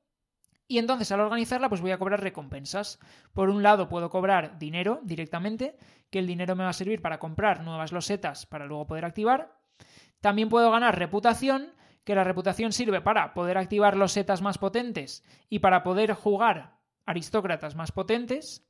Y 0.66 0.78
entonces 0.78 1.10
al 1.12 1.20
organizarla, 1.20 1.68
pues 1.68 1.80
voy 1.80 1.92
a 1.92 1.98
cobrar 1.98 2.20
recompensas. 2.20 2.98
Por 3.32 3.48
un 3.48 3.62
lado, 3.62 3.88
puedo 3.88 4.10
cobrar 4.10 4.58
dinero 4.58 5.00
directamente, 5.02 5.76
que 6.10 6.18
el 6.18 6.26
dinero 6.26 6.56
me 6.56 6.64
va 6.64 6.70
a 6.70 6.74
servir 6.74 7.00
para 7.00 7.18
comprar 7.18 7.62
nuevas 7.64 7.92
losetas 7.92 8.44
para 8.46 8.66
luego 8.66 8.86
poder 8.86 9.06
activar. 9.06 9.57
También 10.20 10.48
puedo 10.48 10.70
ganar 10.70 10.98
reputación, 10.98 11.72
que 12.04 12.14
la 12.14 12.24
reputación 12.24 12.72
sirve 12.72 13.00
para 13.00 13.34
poder 13.34 13.58
activar 13.58 13.96
los 13.96 14.12
setas 14.12 14.42
más 14.42 14.58
potentes 14.58 15.24
y 15.48 15.58
para 15.58 15.82
poder 15.82 16.14
jugar 16.14 16.78
aristócratas 17.06 17.74
más 17.74 17.92
potentes. 17.92 18.66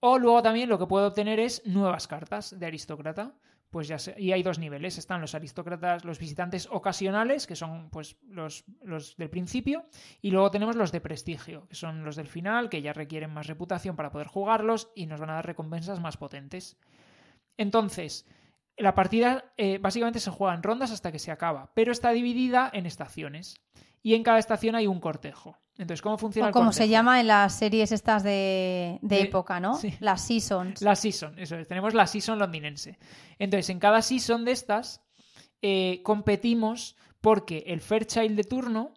O 0.00 0.18
luego 0.18 0.42
también 0.42 0.68
lo 0.68 0.78
que 0.78 0.86
puedo 0.86 1.08
obtener 1.08 1.40
es 1.40 1.64
nuevas 1.66 2.06
cartas 2.06 2.58
de 2.58 2.66
aristócrata. 2.66 3.34
Pues 3.70 3.86
ya 3.86 3.98
y 4.16 4.32
hay 4.32 4.42
dos 4.42 4.58
niveles. 4.58 4.96
Están 4.96 5.20
los 5.20 5.34
aristócratas, 5.34 6.04
los 6.04 6.18
visitantes 6.18 6.68
ocasionales, 6.70 7.46
que 7.46 7.54
son 7.54 7.90
pues 7.90 8.16
los, 8.22 8.64
los 8.82 9.16
del 9.16 9.28
principio, 9.28 9.84
y 10.22 10.30
luego 10.30 10.50
tenemos 10.50 10.74
los 10.74 10.90
de 10.90 11.02
prestigio, 11.02 11.68
que 11.68 11.74
son 11.74 12.02
los 12.02 12.16
del 12.16 12.28
final, 12.28 12.70
que 12.70 12.80
ya 12.80 12.94
requieren 12.94 13.34
más 13.34 13.46
reputación 13.46 13.94
para 13.94 14.10
poder 14.10 14.26
jugarlos 14.26 14.90
y 14.94 15.04
nos 15.04 15.20
van 15.20 15.30
a 15.30 15.34
dar 15.34 15.46
recompensas 15.46 16.00
más 16.00 16.16
potentes. 16.16 16.78
Entonces, 17.58 18.26
la 18.78 18.94
partida 18.94 19.52
eh, 19.56 19.78
básicamente 19.78 20.20
se 20.20 20.30
juega 20.30 20.54
en 20.54 20.62
rondas 20.62 20.90
hasta 20.90 21.12
que 21.12 21.18
se 21.18 21.30
acaba, 21.30 21.70
pero 21.74 21.92
está 21.92 22.10
dividida 22.10 22.70
en 22.72 22.86
estaciones. 22.86 23.56
Y 24.02 24.14
en 24.14 24.22
cada 24.22 24.38
estación 24.38 24.74
hay 24.76 24.86
un 24.86 25.00
cortejo. 25.00 25.56
Entonces, 25.76 26.02
¿cómo 26.02 26.18
funciona 26.18 26.46
O 26.46 26.48
el 26.48 26.52
como 26.52 26.72
se 26.72 26.88
llama 26.88 27.20
en 27.20 27.26
las 27.26 27.56
series 27.56 27.92
estas 27.92 28.22
de, 28.22 28.98
de 29.02 29.16
De- 29.16 29.22
época, 29.22 29.60
¿no? 29.60 29.74
sí. 29.76 29.94
Las 30.00 30.22
seasons. 30.26 30.82
La 30.82 30.94
season, 30.96 31.38
eso 31.38 31.56
es. 31.56 31.66
Tenemos 31.68 31.94
la 31.94 32.06
season 32.06 32.38
londinense. 32.38 32.98
Entonces, 33.38 33.70
en 33.70 33.78
cada 33.80 34.02
season 34.02 34.44
de 34.44 34.52
estas, 34.52 35.02
eh, 35.62 36.00
competimos 36.04 36.96
porque 37.20 37.64
el 37.66 37.80
Fairchild 37.80 38.36
de 38.36 38.44
turno 38.44 38.94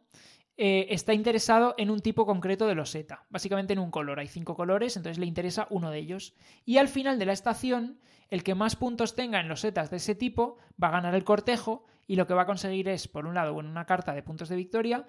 eh, 0.63 0.93
está 0.93 1.15
interesado 1.15 1.73
en 1.79 1.89
un 1.89 2.01
tipo 2.01 2.27
concreto 2.27 2.67
de 2.67 2.75
loseta. 2.75 3.25
Básicamente 3.31 3.73
en 3.73 3.79
un 3.79 3.89
color. 3.89 4.19
Hay 4.19 4.27
cinco 4.27 4.55
colores, 4.55 4.95
entonces 4.95 5.17
le 5.17 5.25
interesa 5.25 5.65
uno 5.71 5.89
de 5.89 5.97
ellos. 5.97 6.35
Y 6.65 6.77
al 6.77 6.87
final 6.87 7.17
de 7.17 7.25
la 7.25 7.33
estación, 7.33 7.97
el 8.29 8.43
que 8.43 8.53
más 8.53 8.75
puntos 8.75 9.15
tenga 9.15 9.39
en 9.39 9.47
losetas 9.47 9.89
de 9.89 9.97
ese 9.97 10.13
tipo 10.13 10.57
va 10.81 10.89
a 10.89 10.91
ganar 10.91 11.15
el 11.15 11.23
cortejo 11.23 11.85
y 12.05 12.15
lo 12.15 12.27
que 12.27 12.35
va 12.35 12.43
a 12.43 12.45
conseguir 12.45 12.89
es, 12.89 13.07
por 13.07 13.25
un 13.25 13.33
lado, 13.33 13.55
una 13.55 13.87
carta 13.87 14.13
de 14.13 14.21
puntos 14.21 14.49
de 14.49 14.55
victoria, 14.55 15.07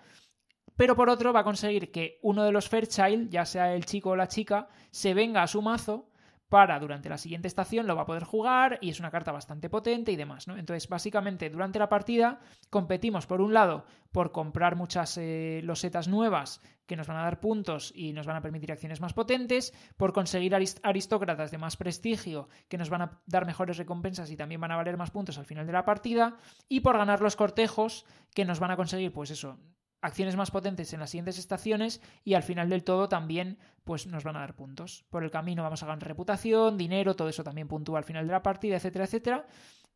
pero 0.75 0.97
por 0.97 1.11
otro 1.11 1.35
va 1.35 1.41
a 1.41 1.45
conseguir 1.45 1.93
que 1.93 2.19
uno 2.23 2.45
de 2.45 2.53
los 2.53 2.71
Fairchild, 2.71 3.29
ya 3.29 3.45
sea 3.45 3.75
el 3.75 3.85
chico 3.85 4.09
o 4.09 4.17
la 4.17 4.29
chica, 4.29 4.71
se 4.91 5.13
venga 5.13 5.43
a 5.43 5.49
su 5.49 5.61
mazo 5.61 6.09
para 6.53 6.79
durante 6.79 7.09
la 7.09 7.17
siguiente 7.17 7.49
estación 7.49 7.87
lo 7.87 7.97
va 7.97 8.03
a 8.03 8.05
poder 8.07 8.25
jugar 8.25 8.77
y 8.83 8.91
es 8.91 9.01
una 9.01 9.11
carta 9.11 9.33
bastante 9.33 9.71
potente 9.71 10.13
y 10.13 10.17
demás, 10.17 10.47
¿no? 10.49 10.59
Entonces, 10.59 10.87
básicamente, 10.87 11.49
durante 11.49 11.79
la 11.79 11.89
partida 11.89 12.41
competimos, 12.69 13.27
por 13.27 13.41
un 13.41 13.55
lado, 13.55 13.87
por 14.13 14.33
comprar 14.33 14.77
muchas 14.77 15.17
eh, 15.17 15.63
losetas 15.65 16.09
nuevas 16.09 16.61
que 16.85 16.95
nos 16.95 17.07
van 17.07 17.17
a 17.17 17.23
dar 17.23 17.41
puntos 17.41 17.91
y 17.97 18.13
nos 18.13 18.27
van 18.27 18.37
a 18.37 18.43
permitir 18.43 18.71
acciones 18.71 19.01
más 19.01 19.15
potentes, 19.15 19.73
por 19.97 20.13
conseguir 20.13 20.53
arist- 20.53 20.81
aristócratas 20.83 21.51
de 21.51 21.57
más 21.57 21.79
prestigio 21.79 22.51
que 22.69 22.77
nos 22.77 22.91
van 22.91 23.01
a 23.01 23.23
dar 23.25 23.47
mejores 23.47 23.79
recompensas 23.79 24.31
y 24.31 24.37
también 24.37 24.61
van 24.61 24.73
a 24.73 24.77
valer 24.77 24.99
más 24.99 25.11
puntos 25.11 25.39
al 25.39 25.47
final 25.47 25.67
de 25.67 25.73
la 25.73 25.87
partida, 25.87 26.37
y 26.69 26.81
por 26.81 26.99
ganar 26.99 27.23
los 27.23 27.35
cortejos 27.35 28.05
que 28.35 28.45
nos 28.45 28.61
van 28.61 28.73
a 28.73 28.77
conseguir, 28.77 29.11
pues 29.11 29.31
eso, 29.31 29.57
acciones 30.03 30.37
más 30.37 30.51
potentes 30.51 30.93
en 30.93 31.01
las 31.01 31.11
siguientes 31.11 31.39
estaciones 31.39 32.03
y 32.25 32.35
al 32.35 32.43
final 32.43 32.69
del 32.69 32.85
todo 32.85 33.09
también 33.09 33.59
pues 33.85 34.07
nos 34.07 34.25
van 34.25 34.37
a 34.37 34.41
dar 34.41 34.55
puntos. 34.55 35.05
Por 35.09 35.25
el 35.25 35.31
camino 35.31 35.63
vamos 35.63 35.83
a 35.83 35.87
ganar 35.87 36.07
reputación, 36.07 36.77
dinero, 36.77 37.17
todo 37.17 37.29
eso 37.29 37.43
también 37.43 37.69
puntúa 37.69 37.99
al 37.99 38.05
final 38.05 38.27
de 38.27 38.33
la 38.33 38.43
partida, 38.43 38.77
etcétera, 38.77 39.07
etcétera. 39.07 39.47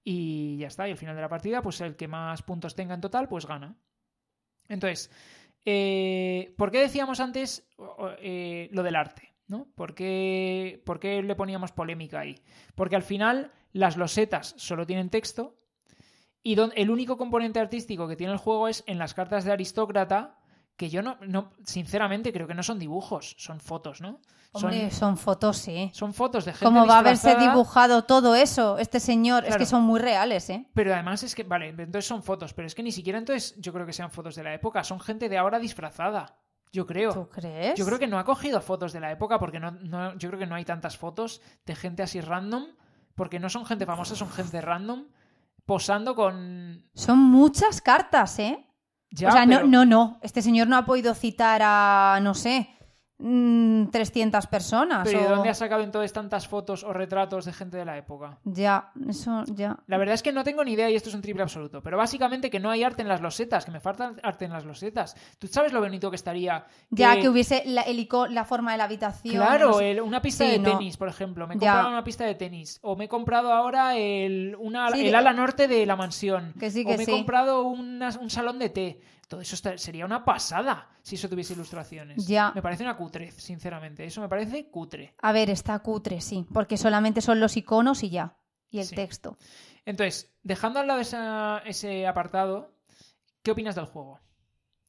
Y 0.03 0.57
ya 0.59 0.69
está, 0.69 0.89
y 0.89 0.93
al 0.93 0.97
final 0.97 1.17
de 1.17 1.23
la 1.23 1.29
partida 1.29 1.61
pues 1.61 1.81
el 1.81 1.97
que 1.97 2.09
más 2.09 2.43
puntos 2.43 2.75
tenga 2.75 2.95
en 2.95 3.01
total 3.01 3.29
pues 3.29 3.47
gana. 3.47 3.77
Entonces, 4.69 5.11
eh, 5.65 6.55
¿por 6.57 6.71
qué 6.71 6.81
decíamos 6.81 7.21
antes 7.21 7.69
eh, 8.21 8.69
lo 8.73 8.83
del 8.83 8.97
arte? 8.97 9.35
¿no? 9.49 9.69
¿Por 9.75 9.95
qué, 9.95 10.83
por 10.85 10.99
qué 10.99 11.23
le 11.23 11.35
poníamos 11.35 11.73
polémica 11.73 12.21
ahí? 12.21 12.41
Porque 12.75 12.97
al 12.97 13.03
final 13.03 13.53
las 13.73 13.97
losetas 13.97 14.55
solo 14.57 14.87
tienen 14.87 15.11
texto 15.11 15.57
y 16.47 16.55
don- 16.55 16.73
el 16.77 16.91
único 16.91 17.17
componente 17.17 17.59
artístico 17.61 18.07
que 18.07 18.17
tiene 18.17 18.33
el 18.33 18.39
juego 18.39 18.69
es 18.69 18.85
en 18.87 18.99
las 18.99 19.15
cartas 19.15 19.45
de 19.45 19.53
aristócrata, 19.53 20.37
que 20.77 20.89
yo 20.91 21.03
no, 21.03 21.17
no 21.27 21.51
sinceramente 21.65 22.33
creo 22.33 22.47
que 22.47 22.55
no 22.55 22.63
son 22.63 22.79
dibujos, 22.79 23.35
son 23.39 23.61
fotos, 23.61 24.01
¿no? 24.01 24.21
Hombre, 24.53 24.91
Son, 24.91 24.99
son 24.99 25.17
fotos, 25.19 25.57
sí. 25.59 25.91
son 25.93 26.15
fotos 26.15 26.45
de 26.45 26.53
gente 26.53 26.65
¿Cómo 26.67 26.87
va 26.87 26.97
a 26.97 26.99
haberse 27.01 27.35
dibujado 27.37 28.05
todo 28.05 28.35
eso? 28.35 28.79
Este 28.79 29.01
señor, 29.01 29.45
es 29.45 29.57
que 29.57 29.67
son 29.67 29.83
muy 29.83 29.99
reales, 30.01 30.49
¿eh? 30.51 30.67
Pero 30.73 30.95
además 30.95 31.23
es 31.25 31.35
que, 31.35 31.43
vale, 31.43 31.69
entonces 31.71 32.07
son 32.07 32.23
fotos, 32.23 32.55
pero 32.55 32.67
es 32.67 32.75
que 32.75 32.83
ni 32.83 32.93
siquiera 32.93 33.19
entonces 33.19 33.55
yo 33.59 33.73
creo 33.73 33.85
que 33.85 33.93
sean 33.93 34.11
fotos 34.11 34.35
de 34.37 34.45
la 34.45 34.55
época, 34.55 34.85
son 34.85 35.01
gente 35.01 35.29
de 35.29 35.37
ahora 35.39 35.59
disfrazada, 35.59 36.37
yo 36.73 36.87
creo. 36.87 37.13
¿Tú 37.13 37.29
crees? 37.29 37.75
Yo 37.79 37.85
creo 37.87 37.99
que 37.99 38.07
no 38.07 38.19
ha 38.19 38.25
cogido 38.25 38.61
fotos 38.61 38.93
de 38.93 39.01
la 39.01 39.11
época 39.11 39.39
porque 39.39 39.59
no, 39.61 39.73
no- 39.73 40.17
yo 40.17 40.29
creo 40.29 40.39
que 40.39 40.47
no 40.47 40.55
hay 40.55 40.65
tantas 40.65 40.97
fotos 40.97 41.41
de 41.67 41.75
gente 41.75 42.03
así 42.03 42.21
random, 42.21 42.67
porque 43.15 43.41
no 43.41 43.49
son 43.51 43.67
gente 43.67 43.85
famosa, 43.85 44.15
son 44.15 44.31
gente 44.31 44.61
random, 44.61 45.07
posando 45.67 46.15
con... 46.15 46.89
Son 46.95 47.19
muchas 47.19 47.81
cartas, 47.83 48.39
¿eh? 48.39 48.67
Ya, 49.11 49.29
o 49.29 49.33
sea, 49.33 49.45
pero- 49.47 49.63
no, 49.67 49.85
no, 49.85 49.85
no. 49.85 50.19
Este 50.23 50.41
señor 50.43 50.69
no 50.69 50.77
ha 50.77 50.87
podido 50.87 51.15
citar 51.15 51.61
a, 51.65 52.19
no 52.23 52.35
sé, 52.35 52.76
mm, 53.19 53.87
300 53.91 54.47
personas. 54.47 55.07
Pero 55.07 55.19
¿y 55.19 55.23
de 55.23 55.29
o- 55.29 55.31
dónde 55.37 55.49
ha 55.51 55.55
sacado 55.55 55.83
entonces 55.83 56.13
tantas 56.13 56.47
fotos 56.49 56.85
o 56.85 56.93
retratos 56.93 57.45
de 57.45 57.53
gente 57.53 57.77
de 57.77 57.85
la 57.85 57.97
época? 57.97 58.39
Ya, 58.45 58.91
eso, 59.09 59.45
ya. 59.55 59.79
La 59.87 59.99
verdad 59.99 60.15
es 60.15 60.23
que 60.23 60.33
no 60.33 60.45
tengo 60.45 60.65
ni 60.65 60.73
idea 60.73 60.91
y 60.91 60.95
esto 60.97 61.09
es 61.09 61.15
un 61.15 61.23
triple 61.23 61.43
absoluto. 61.43 61.83
Pero 61.83 61.97
básicamente 61.97 62.51
que 62.51 62.61
no 62.61 62.71
hay 62.71 62.83
arte 62.83 63.03
en 63.03 63.09
las 63.09 63.21
losetas, 63.21 63.65
que 63.65 63.71
me 63.71 63.81
falta 63.81 64.15
arte 64.23 64.45
en 64.45 64.53
las 64.53 64.65
losetas. 64.65 65.17
¿Tú 65.39 65.47
sabes 65.47 65.73
lo 65.73 65.81
bonito 65.81 66.11
que 66.11 66.17
estaría? 66.17 66.67
Ya 66.91 67.19
que 67.21 67.29
hubiese 67.29 67.63
la, 67.67 67.83
el 67.83 68.09
la 68.31 68.45
forma 68.45 68.73
de 68.73 68.79
la 68.79 68.85
habitación. 68.85 69.35
Claro, 69.37 69.81
el- 69.81 70.01
una 70.01 70.21
pista 70.23 70.45
Sí, 70.45 70.51
de 70.53 70.59
no. 70.59 70.71
tenis, 70.73 70.97
por 70.97 71.09
ejemplo. 71.09 71.47
Me 71.47 71.55
he 71.55 71.59
Ya. 71.59 71.73
comprado 71.73 71.89
una 71.95 72.05
pista 72.05 72.25
de 72.25 72.35
tenis. 72.35 72.79
O 72.83 72.97
me 72.97 73.07
he 73.07 73.09
comprado 73.09 73.53
ahora 73.53 73.97
el, 73.97 74.57
una- 74.59 74.91
Sí, 74.91 75.07
el 75.07 75.11
de- 75.13 75.17
ala 75.17 75.33
norte 75.33 75.67
de 75.69 75.85
la 75.87 75.97
mansión. 75.97 76.53
Que 76.59 76.71
sí, 76.71 76.83
o 76.87 76.89
que 76.91 76.97
me 76.99 77.03
he 77.05 77.07
comprado 77.07 77.63
una- 77.63 78.11
un 78.21 78.31
salón 78.31 78.59
de 78.59 78.69
té. 78.71 79.01
Todo 79.29 79.41
eso 79.41 79.55
está- 79.57 79.77
sería 79.77 80.05
una 80.07 80.25
pasada 80.25 80.89
si 81.03 81.17
eso 81.17 81.29
tuviese 81.29 81.55
ilustraciones. 81.55 82.27
Ya. 82.27 82.53
Me 82.55 82.63
parece 82.63 82.85
una 82.85 82.97
cutre, 82.97 83.33
sinceramente. 83.33 84.05
Eso 84.05 84.21
me 84.21 84.29
parece 84.29 84.71
cutre. 84.71 85.15
A 85.21 85.33
ver, 85.33 85.51
está 85.51 85.79
cutre, 85.81 86.21
sí. 86.21 86.47
Porque 86.55 86.77
solamente 86.77 87.21
son 87.21 87.41
los 87.41 87.57
iconos 87.57 88.03
y 88.05 88.11
ya. 88.11 88.37
Y 88.71 88.79
el 88.79 88.87
Sí. 88.87 88.95
texto. 88.95 89.37
Entonces, 89.85 90.33
dejando 90.43 90.81
al 90.81 90.87
lado 90.87 91.01
esa- 91.01 91.63
ese 91.65 92.07
apartado, 92.07 92.73
¿qué 93.43 93.51
opinas 93.51 93.75
del 93.75 93.87
juego? 93.87 94.21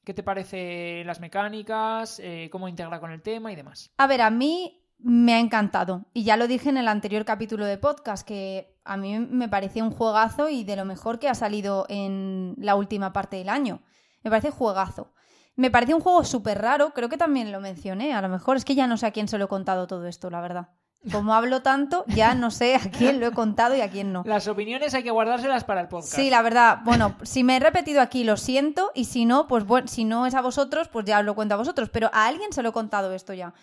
¿Qué 0.04 0.14
te 0.14 0.22
parece 0.22 1.02
las 1.04 1.20
mecánicas? 1.20 2.20
eh, 2.22 2.48
¿Cómo 2.50 2.68
integra 2.68 2.98
con 3.00 3.10
el 3.12 3.22
tema 3.22 3.52
y 3.52 3.56
demás? 3.56 3.90
A 3.98 4.06
ver, 4.06 4.20
a 4.22 4.30
mí 4.30 4.84
me 4.98 5.34
ha 5.34 5.38
encantado. 5.40 6.06
Y 6.12 6.24
ya 6.24 6.36
lo 6.36 6.48
dije 6.48 6.68
en 6.68 6.76
el 6.76 6.88
anterior 6.88 7.24
capítulo 7.24 7.66
de 7.66 7.78
podcast, 7.78 8.26
que 8.26 8.76
a 8.84 8.96
mí 8.96 9.18
me 9.18 9.48
parecía 9.48 9.84
un 9.84 9.90
juegazo 9.90 10.48
y 10.48 10.64
de 10.64 10.76
lo 10.76 10.84
mejor 10.84 11.18
que 11.18 11.28
ha 11.28 11.34
salido 11.34 11.86
en 11.88 12.54
la 12.58 12.74
última 12.74 13.12
parte 13.12 13.36
del 13.36 13.48
año. 13.48 13.82
Me 14.22 14.30
parece 14.30 14.50
juegazo. 14.50 15.12
Me 15.56 15.70
parece 15.70 15.94
un 15.94 16.00
juego 16.00 16.22
súper 16.24 16.60
raro, 16.60 16.92
creo 16.94 17.08
que 17.08 17.16
también 17.16 17.50
lo 17.50 17.60
mencioné. 17.60 18.12
A 18.14 18.22
lo 18.22 18.28
mejor 18.28 18.56
es 18.56 18.64
que 18.64 18.74
ya 18.74 18.86
no 18.86 18.96
sé 18.96 19.06
a 19.06 19.10
quién 19.10 19.26
se 19.28 19.38
lo 19.38 19.46
he 19.46 19.48
contado 19.48 19.86
todo 19.86 20.06
esto, 20.06 20.30
la 20.30 20.40
verdad. 20.40 20.68
Como 21.12 21.32
hablo 21.34 21.62
tanto, 21.62 22.04
ya 22.08 22.34
no 22.34 22.50
sé 22.50 22.74
a 22.74 22.80
quién 22.90 23.20
lo 23.20 23.26
he 23.26 23.32
contado 23.32 23.74
y 23.76 23.80
a 23.80 23.90
quién 23.90 24.12
no. 24.12 24.22
Las 24.26 24.46
opiniones 24.48 24.94
hay 24.94 25.02
que 25.04 25.10
guardárselas 25.12 25.64
para 25.64 25.80
el 25.80 25.88
podcast. 25.88 26.12
Sí, 26.14 26.28
la 26.30 26.42
verdad. 26.42 26.78
Bueno, 26.84 27.16
si 27.22 27.44
me 27.44 27.56
he 27.56 27.60
repetido 27.60 28.00
aquí, 28.00 28.24
lo 28.24 28.36
siento. 28.36 28.90
Y 28.94 29.04
si 29.04 29.24
no, 29.24 29.46
pues 29.48 29.64
bueno, 29.64 29.86
si 29.88 30.04
no 30.04 30.26
es 30.26 30.34
a 30.34 30.42
vosotros, 30.42 30.88
pues 30.88 31.04
ya 31.06 31.20
os 31.20 31.24
lo 31.24 31.34
cuento 31.36 31.54
a 31.54 31.58
vosotros. 31.58 31.88
Pero 31.90 32.10
a 32.12 32.26
alguien 32.26 32.52
se 32.52 32.62
lo 32.62 32.70
he 32.70 32.72
contado 32.72 33.12
esto 33.12 33.32
ya. 33.32 33.54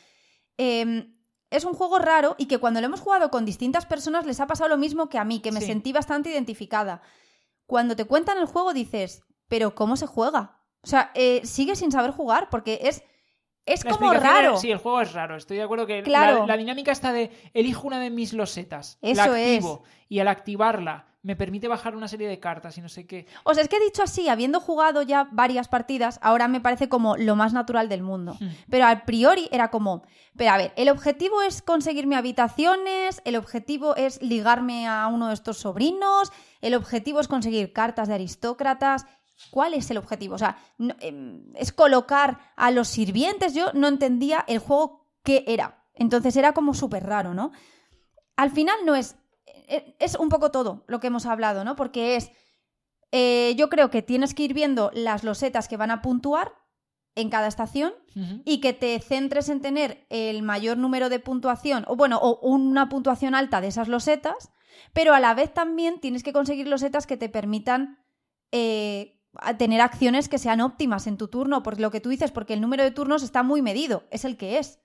Eh, 0.58 1.12
es 1.50 1.66
un 1.66 1.74
juego 1.74 2.00
raro 2.00 2.36
y 2.38 2.48
que 2.48 2.58
cuando 2.58 2.80
lo 2.82 2.88
hemos 2.88 3.02
jugado 3.02 3.30
con 3.30 3.46
distintas 3.46 3.86
personas 3.86 4.26
les 4.26 4.40
ha 4.40 4.48
pasado 4.48 4.70
lo 4.70 4.78
mismo 4.78 5.10
que 5.10 5.18
a 5.18 5.26
mí, 5.26 5.40
que 5.42 5.52
me 5.52 5.60
Sí. 5.62 5.68
sentí 5.68 5.92
bastante 5.94 6.30
identificada. 6.32 7.02
Cuando 7.66 7.96
te 7.96 8.06
cuentan 8.06 8.38
el 8.38 8.46
juego 8.46 8.74
dices, 8.74 9.24
pero 9.48 9.76
¿cómo 9.76 9.96
se 9.98 10.06
juega? 10.08 10.60
O 10.84 10.88
sea, 10.88 11.12
eh, 11.16 11.42
sigue 11.44 11.76
sin 11.76 11.92
saber 11.92 12.12
jugar 12.12 12.50
porque 12.50 12.80
es, 12.84 13.04
es 13.66 13.84
La 13.84 13.92
como 13.92 14.14
raro. 14.14 14.56
es- 14.56 14.62
Sí, 14.62 14.72
el 14.72 14.78
juego 14.78 15.02
es 15.02 15.14
raro. 15.14 15.36
Estoy 15.36 15.58
de 15.58 15.64
acuerdo 15.64 15.88
que 15.88 15.98
la- 15.98 16.04
Claro. 16.04 16.46
la, 16.46 16.58
dinámica 16.58 16.92
está 16.92 17.12
de 17.12 17.32
elijo 17.54 17.88
una 17.88 18.00
de 18.00 18.10
mis 18.12 18.34
losetas, 18.34 19.00
la 19.02 19.12
Eso 19.12 19.22
activo 19.34 19.84
y 20.10 20.20
al 20.20 20.28
activarla 20.28 21.08
me 21.24 21.36
permite 21.36 21.68
bajar 21.68 21.96
una 21.96 22.08
serie 22.08 22.28
de 22.28 22.40
cartas 22.40 22.78
y 22.78 22.82
no 22.82 22.88
sé 22.90 23.08
qué. 23.08 23.26
O 23.46 23.56
sea, 23.56 23.64
es 23.64 23.68
que 23.70 23.80
dicho 23.80 24.04
así, 24.04 24.30
habiendo 24.30 24.60
jugado 24.60 25.02
ya 25.02 25.28
varias 25.32 25.68
partidas, 25.68 26.20
ahora 26.22 26.48
me 26.48 26.62
parece 26.62 26.88
como 26.88 27.18
lo 27.18 27.36
más 27.36 27.52
natural 27.52 27.90
del 27.90 28.04
mundo. 28.04 28.38
Hmm. 28.40 28.50
Pero 28.70 28.86
al 28.86 29.06
priori 29.06 29.50
era 29.52 29.72
como, 29.72 30.04
pero 30.38 30.52
a 30.52 30.58
ver, 30.58 30.72
el 30.76 30.88
objetivo 30.88 31.42
es 31.42 31.64
conseguirme 31.64 32.16
habitaciones, 32.16 33.24
el 33.26 33.38
objetivo 33.38 33.96
es 33.96 34.22
ligarme 34.22 34.88
a 34.88 35.08
uno 35.08 35.30
de 35.30 35.34
estos 35.34 35.58
sobrinos, 35.58 36.32
el 36.62 36.76
objetivo 36.76 37.20
es 37.20 37.28
conseguir 37.28 37.74
cartas 37.74 38.08
de 38.08 38.14
aristócratas. 38.14 39.08
¿Cuál 39.52 39.74
es 39.74 39.90
el 39.92 39.98
objetivo? 39.98 40.36
O 40.36 40.38
sea, 40.38 40.58
no- 40.78 40.96
em, 41.00 41.52
es 41.56 41.72
colocar 41.72 42.40
a 42.56 42.72
los 42.72 42.88
sirvientes. 42.88 43.54
Yo 43.54 43.72
no 43.74 43.88
entendía 43.88 44.44
el 44.48 44.60
juego 44.60 45.06
qué 45.24 45.44
era. 45.48 45.84
Entonces 45.94 46.36
era 46.36 46.54
como 46.54 46.74
súper 46.74 47.06
raro, 47.06 47.34
¿no? 47.34 47.52
Al 48.36 48.52
final 48.52 48.78
no 48.86 48.96
es. 48.96 49.16
e- 49.68 49.96
Es 50.00 50.16
un 50.16 50.30
poco 50.30 50.52
todo 50.52 50.84
lo 50.88 51.00
que 51.00 51.08
hemos 51.08 51.26
hablado, 51.26 51.64
¿no? 51.64 51.76
Porque 51.76 52.16
es. 52.16 52.32
eh, 53.12 53.54
yo 53.58 53.70
creo 53.70 53.90
que 53.90 54.02
tienes 54.02 54.34
que 54.34 54.44
ir 54.44 54.54
viendo 54.54 54.92
las 54.94 55.24
losetas 55.24 55.68
que 55.68 55.78
van 55.78 55.92
a 55.92 56.02
puntuar 56.02 56.52
en 57.16 57.30
cada 57.30 57.48
estación 57.48 57.94
y 58.46 58.60
que 58.60 58.74
te 58.74 59.00
centres 59.00 59.48
en 59.50 59.62
tener 59.62 60.06
el 60.10 60.42
mayor 60.42 60.78
número 60.78 61.08
de 61.10 61.20
puntuación, 61.20 61.86
o 61.88 61.96
bueno, 61.96 62.18
o 62.22 62.40
una 62.48 62.90
puntuación 62.90 63.36
alta 63.36 63.62
de 63.62 63.68
esas 63.68 63.88
losetas, 63.88 64.52
pero 64.94 65.14
a 65.14 65.20
la 65.22 65.34
vez 65.34 65.54
también 65.54 66.00
tienes 66.02 66.24
que 66.24 66.34
conseguir 66.34 66.68
losetas 66.68 67.08
que 67.08 67.16
te 67.18 67.30
permitan 67.30 68.00
eh, 68.52 69.15
a 69.40 69.58
tener 69.58 69.82
acciones 69.82 70.30
que 70.30 70.38
sean 70.38 70.62
óptimas 70.62 71.08
en 71.08 71.18
tu 71.18 71.28
turno, 71.28 71.64
por 71.64 71.80
lo 71.80 71.92
que 71.92 72.02
tú 72.02 72.10
dices, 72.10 72.32
porque 72.32 72.54
el 72.54 72.62
número 72.62 72.84
de 72.84 72.92
turnos 72.92 73.24
está 73.24 73.44
muy 73.44 73.62
medido, 73.62 74.04
es 74.12 74.26
el 74.26 74.38
que 74.38 74.58
es. 74.60 74.80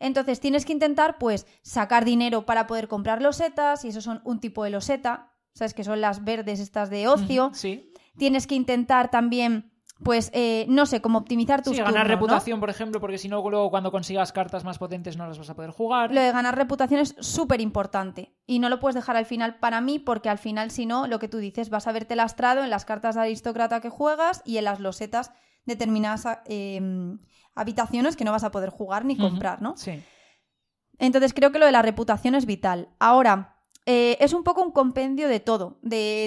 Entonces 0.00 0.40
tienes 0.40 0.64
que 0.64 0.72
intentar, 0.72 1.18
pues, 1.18 1.46
sacar 1.62 2.04
dinero 2.04 2.46
para 2.46 2.66
poder 2.66 2.88
comprar 2.88 3.22
losetas, 3.22 3.84
y 3.84 3.88
eso 3.88 4.00
son 4.00 4.20
un 4.24 4.40
tipo 4.40 4.64
de 4.64 4.70
loseta, 4.70 5.32
¿sabes? 5.54 5.74
Que 5.74 5.84
son 5.84 6.00
las 6.00 6.24
verdes 6.24 6.60
estas 6.60 6.90
de 6.90 7.08
ocio. 7.08 7.50
Sí. 7.54 7.92
Tienes 8.16 8.46
que 8.46 8.54
intentar 8.54 9.10
también, 9.10 9.72
pues, 10.02 10.30
eh, 10.34 10.66
no 10.68 10.86
sé, 10.86 11.00
como 11.00 11.18
optimizar 11.18 11.62
tus 11.62 11.76
Sí, 11.76 11.78
ganar 11.78 11.92
turnos, 11.92 12.08
¿no? 12.08 12.14
reputación, 12.14 12.60
por 12.60 12.68
ejemplo, 12.68 13.00
porque 13.00 13.16
si 13.16 13.28
no, 13.28 13.48
luego 13.48 13.70
cuando 13.70 13.90
consigas 13.90 14.32
cartas 14.32 14.64
más 14.64 14.78
potentes 14.78 15.16
no 15.16 15.26
las 15.26 15.38
vas 15.38 15.50
a 15.50 15.54
poder 15.54 15.70
jugar. 15.70 16.12
Lo 16.12 16.20
de 16.20 16.32
ganar 16.32 16.56
reputación 16.56 17.00
es 17.00 17.14
súper 17.20 17.60
importante 17.60 18.34
y 18.46 18.58
no 18.58 18.68
lo 18.68 18.80
puedes 18.80 18.96
dejar 18.96 19.16
al 19.16 19.24
final 19.24 19.56
para 19.60 19.80
mí 19.80 19.98
porque 19.98 20.28
al 20.28 20.38
final 20.38 20.70
si 20.70 20.84
no, 20.84 21.06
lo 21.06 21.18
que 21.18 21.28
tú 21.28 21.38
dices, 21.38 21.70
vas 21.70 21.86
a 21.86 21.92
verte 21.92 22.16
lastrado 22.16 22.64
en 22.64 22.70
las 22.70 22.84
cartas 22.84 23.14
de 23.14 23.22
aristócrata 23.22 23.80
que 23.80 23.88
juegas 23.88 24.42
y 24.44 24.58
en 24.58 24.64
las 24.64 24.80
losetas 24.80 25.30
determinadas 25.64 26.26
eh, 26.46 26.80
habitaciones 27.54 28.16
que 28.16 28.24
no 28.24 28.32
vas 28.32 28.44
a 28.44 28.50
poder 28.50 28.70
jugar 28.70 29.04
ni 29.04 29.16
comprar, 29.16 29.62
¿no? 29.62 29.76
Sí. 29.76 30.02
Entonces 30.98 31.34
creo 31.34 31.52
que 31.52 31.58
lo 31.58 31.66
de 31.66 31.72
la 31.72 31.82
reputación 31.82 32.34
es 32.34 32.46
vital. 32.46 32.88
Ahora, 32.98 33.53
eh, 33.86 34.16
es 34.20 34.32
un 34.32 34.44
poco 34.44 34.62
un 34.62 34.70
compendio 34.70 35.28
de 35.28 35.40
todo, 35.40 35.78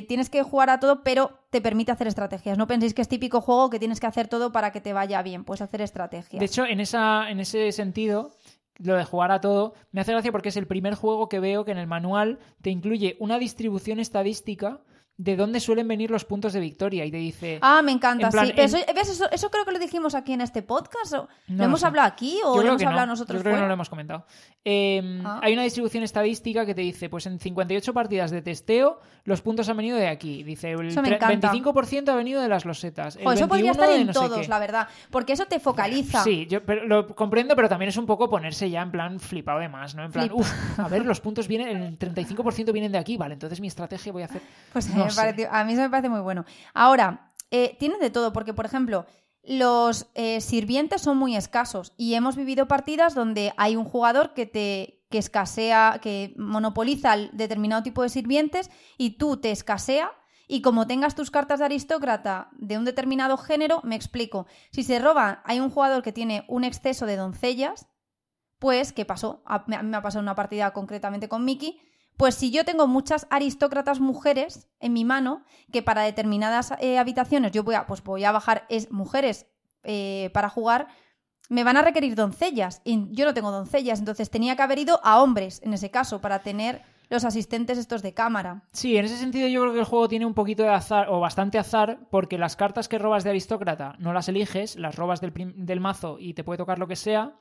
tienes 0.07 0.29
que 0.29 0.43
jugar 0.43 0.69
a 0.69 0.79
todo, 0.79 1.03
pero 1.03 1.39
te 1.49 1.61
permite 1.61 1.91
hacer 1.91 2.07
estrategias. 2.07 2.57
No 2.57 2.67
penséis 2.67 2.93
que 2.93 3.01
es 3.01 3.07
típico 3.07 3.41
juego 3.41 3.69
que 3.69 3.79
tienes 3.79 3.99
que 3.99 4.07
hacer 4.07 4.27
todo 4.27 4.51
para 4.51 4.71
que 4.71 4.81
te 4.81 4.93
vaya 4.93 5.21
bien, 5.23 5.43
puedes 5.43 5.61
hacer 5.61 5.81
estrategias. 5.81 6.39
De 6.39 6.45
hecho, 6.45 6.65
en, 6.65 6.79
esa, 6.79 7.29
en 7.29 7.39
ese 7.39 7.71
sentido, 7.71 8.31
lo 8.77 8.95
de 8.95 9.05
jugar 9.05 9.31
a 9.31 9.41
todo, 9.41 9.73
me 9.91 10.01
hace 10.01 10.11
gracia 10.11 10.31
porque 10.31 10.49
es 10.49 10.57
el 10.57 10.67
primer 10.67 10.95
juego 10.95 11.29
que 11.29 11.39
veo 11.39 11.65
que 11.65 11.71
en 11.71 11.79
el 11.79 11.88
manual 11.88 12.39
te 12.61 12.69
incluye 12.69 13.17
una 13.19 13.39
distribución 13.39 13.99
estadística 13.99 14.81
de 15.19 15.35
dónde 15.35 15.60
suelen 15.60 15.88
venir 15.88 16.11
los 16.11 16.26
puntos 16.26 16.53
de 16.53 16.60
victoria 16.60 17.03
y 17.03 17.10
te 17.10 17.18
dice... 17.18 17.57
Ah, 17.64 17.81
me 17.81 17.91
encanta, 17.91 18.27
En 18.27 18.31
plan, 18.31 18.45
sí. 18.48 18.53
Pero 18.56 18.68
en- 18.69 18.76
eso, 18.76 18.94
¿ves? 18.94 19.10
Eso, 19.10 19.31
eso 19.31 19.49
creo 19.49 19.65
que 19.65 19.72
lo 19.72 19.80
dijimos 19.80 20.14
aquí 20.14 20.34
en 20.34 20.41
este 20.41 20.61
podcast. 20.61 21.11
¿Lo 21.14 21.27
lo 21.48 21.64
hemos 21.64 21.84
hablado 21.84 22.07
aquí 22.07 22.39
o 22.45 22.56
lo 22.61 22.68
hemos 22.68 22.81
no. 22.84 22.89
hablado 22.89 23.07
nosotros 23.07 23.39
Yo 23.39 23.44
creo 23.44 23.56
que 23.56 23.61
no 23.61 23.68
lo 23.68 23.73
hemos 23.73 23.89
comentado. 23.89 24.26
Eh, 24.64 25.22
Ah. 25.26 25.39
Hay 25.41 25.53
una 25.53 25.64
distribución 25.64 26.03
estadística 26.03 26.65
que 26.65 26.76
te 26.76 26.81
dice, 26.81 27.10
pues 27.10 27.26
en 27.26 27.39
58 27.39 27.94
partidas 27.94 28.30
de 28.31 28.41
testeo, 28.41 28.99
los 29.23 29.41
puntos 29.41 29.68
han 29.69 29.77
venido 29.77 29.98
de 29.98 30.07
aquí. 30.07 30.44
Dice, 30.44 30.72
el 30.72 30.88
Eso 30.88 31.02
me 31.02 31.10
tre- 31.10 31.15
encanta. 31.15 31.52
25% 31.52 32.10
ha 32.10 32.15
venido 32.15 32.41
de 32.41 32.48
las 32.48 32.65
losetas. 32.65 33.15
el 33.15 33.22
eso 33.23 33.48
podría 33.48 33.72
21 33.72 33.72
estar 33.72 33.89
en 33.99 34.07
no 34.07 34.14
todos, 34.14 34.48
la 34.48 34.60
verdad. 34.60 34.88
Porque 35.10 35.34
eso 35.34 35.45
te 35.45 35.60
focaliza. 35.60 36.23
Sí, 36.23 36.45
yo 36.48 36.64
pero 36.64 36.85
lo 36.85 37.07
comprendo, 37.15 37.56
pero 37.56 37.68
también 37.69 37.89
es 37.89 37.98
un 37.98 38.06
poco 38.06 38.30
ponerse 38.30 38.69
ya 38.69 38.81
en 38.84 38.91
plan 38.91 39.19
flipado 39.19 39.60
de 39.60 39.69
más, 39.69 39.95
¿no? 39.95 40.03
En 40.06 40.11
plan, 40.11 40.30
uff, 40.31 40.80
a 40.80 40.88
ver, 40.88 41.06
los 41.06 41.19
puntos 41.22 41.48
vienen, 41.48 41.69
el 41.81 41.98
35% 41.98 42.72
vienen 42.72 42.91
de 42.91 42.98
aquí, 42.99 43.18
vale, 43.18 43.34
entonces 43.34 43.60
mi 43.60 43.68
estrategia 43.68 44.11
voy 44.11 44.22
a 44.22 44.26
hacer... 44.26 44.41
Pues 44.73 44.94
No 44.94 45.06
me 45.15 45.21
pareció- 45.21 45.49
a 45.51 45.63
mí 45.63 45.73
eso 45.73 45.81
me 45.81 45.89
parece 45.89 46.09
muy 46.09 46.21
bueno. 46.21 46.45
Ahora, 46.73 47.34
eh, 47.51 47.75
tiene 47.79 47.97
de 47.97 48.09
todo, 48.09 48.34
porque, 48.34 48.53
por 48.53 48.65
ejemplo, 48.65 49.05
los 49.43 50.07
eh, 50.15 50.41
sirvientes 50.41 51.01
son 51.01 51.17
muy 51.17 51.35
escasos 51.35 51.93
y 51.97 52.15
hemos 52.15 52.35
vivido 52.35 52.67
partidas 52.67 53.15
donde 53.15 53.53
hay 53.57 53.75
un 53.75 53.85
jugador 53.85 54.34
que 54.34 54.45
te 54.45 54.93
que 55.09 55.19
escasea, 55.19 55.99
que 56.01 56.34
monopoliza 56.38 57.13
el 57.13 57.29
determinado 57.31 57.81
tipo 57.81 58.03
de 58.03 58.09
sirvientes 58.09 58.69
y 58.97 59.11
tú 59.11 59.38
te 59.38 59.51
escasea 59.51 60.11
y 60.49 60.61
como 60.61 60.85
tengas 60.85 61.15
tus 61.15 61.31
cartas 61.31 61.59
de 61.59 61.65
aristócrata 61.65 62.49
de 62.57 62.77
un 62.77 62.84
determinado 62.84 63.38
género, 63.38 63.79
me 63.85 63.95
explico. 63.95 64.47
Si 64.73 64.84
se 64.84 64.99
roba, 64.99 65.41
hay 65.45 65.61
un 65.61 65.69
jugador 65.69 66.03
que 66.03 66.11
tiene 66.11 66.43
un 66.49 66.65
exceso 66.65 67.05
de 67.05 67.15
doncellas, 67.15 67.88
pues, 68.59 68.91
¿qué 68.91 69.05
pasó? 69.05 69.43
A 69.45 69.55
a 69.55 69.81
mí 69.84 69.89
me 69.89 69.95
ha 69.95 70.01
pasado 70.01 70.21
una 70.23 70.35
partida 70.35 70.71
concretamente 70.73 71.29
con 71.29 71.45
Mickey. 71.45 71.79
Pues 72.18 72.34
si 72.34 72.49
yo 72.49 72.65
tengo 72.65 72.88
muchas 72.88 73.27
aristócratas 73.30 73.99
mujeres 73.99 74.68
en 74.80 74.94
mi 74.94 75.06
mano, 75.06 75.44
que 75.72 75.84
para 75.84 76.02
determinadas 76.02 76.73
eh, 76.80 76.98
habitaciones 76.98 77.52
yo 77.52 77.64
voy 77.64 77.76
a, 77.76 77.85
pues 77.85 78.03
voy 78.03 78.23
a 78.23 78.31
bajar 78.31 78.65
es, 78.69 78.91
mujeres 78.91 79.45
eh, 79.84 80.31
para 80.34 80.49
jugar, 80.49 80.88
me 81.49 81.64
van 81.64 81.77
a 81.77 81.84
requerir 81.84 82.15
doncellas. 82.15 82.81
Y 82.84 83.07
yo 83.11 83.26
no 83.26 83.35
tengo 83.35 83.52
doncellas, 83.52 83.99
entonces 83.99 84.31
tenía 84.31 84.56
que 84.56 84.64
haber 84.64 84.80
ido 84.80 84.99
a 85.03 85.22
hombres 85.22 85.61
en 85.64 85.73
ese 85.73 85.91
caso 85.91 86.19
para 86.19 86.39
tener 86.39 86.81
los 87.09 87.23
asistentes 87.23 87.77
estos 87.77 88.01
de 88.01 88.13
cámara. 88.13 88.63
Sí, 88.73 88.97
en 88.97 89.05
ese 89.05 89.17
sentido 89.17 89.47
yo 89.47 89.61
creo 89.61 89.73
que 89.73 89.79
el 89.79 89.85
juego 89.85 90.07
tiene 90.07 90.25
un 90.25 90.34
poquito 90.34 90.63
de 90.63 90.69
azar, 90.69 91.07
o 91.09 91.19
bastante 91.19 91.57
azar, 91.57 91.99
porque 92.11 92.38
las 92.38 92.55
cartas 92.55 92.88
que 92.88 92.97
robas 92.97 93.23
de 93.23 93.29
aristócrata 93.29 93.95
no 93.99 94.11
las 94.13 94.27
eliges, 94.29 94.75
las 94.75 94.95
robas 94.95 95.21
del, 95.21 95.31
del 95.55 95.79
mazo 95.79 96.17
y 96.19 96.34
te 96.34 96.43
puede 96.43 96.57
tocar 96.57 96.79
lo 96.79 96.88
que 96.88 96.95
sea, 96.97 97.34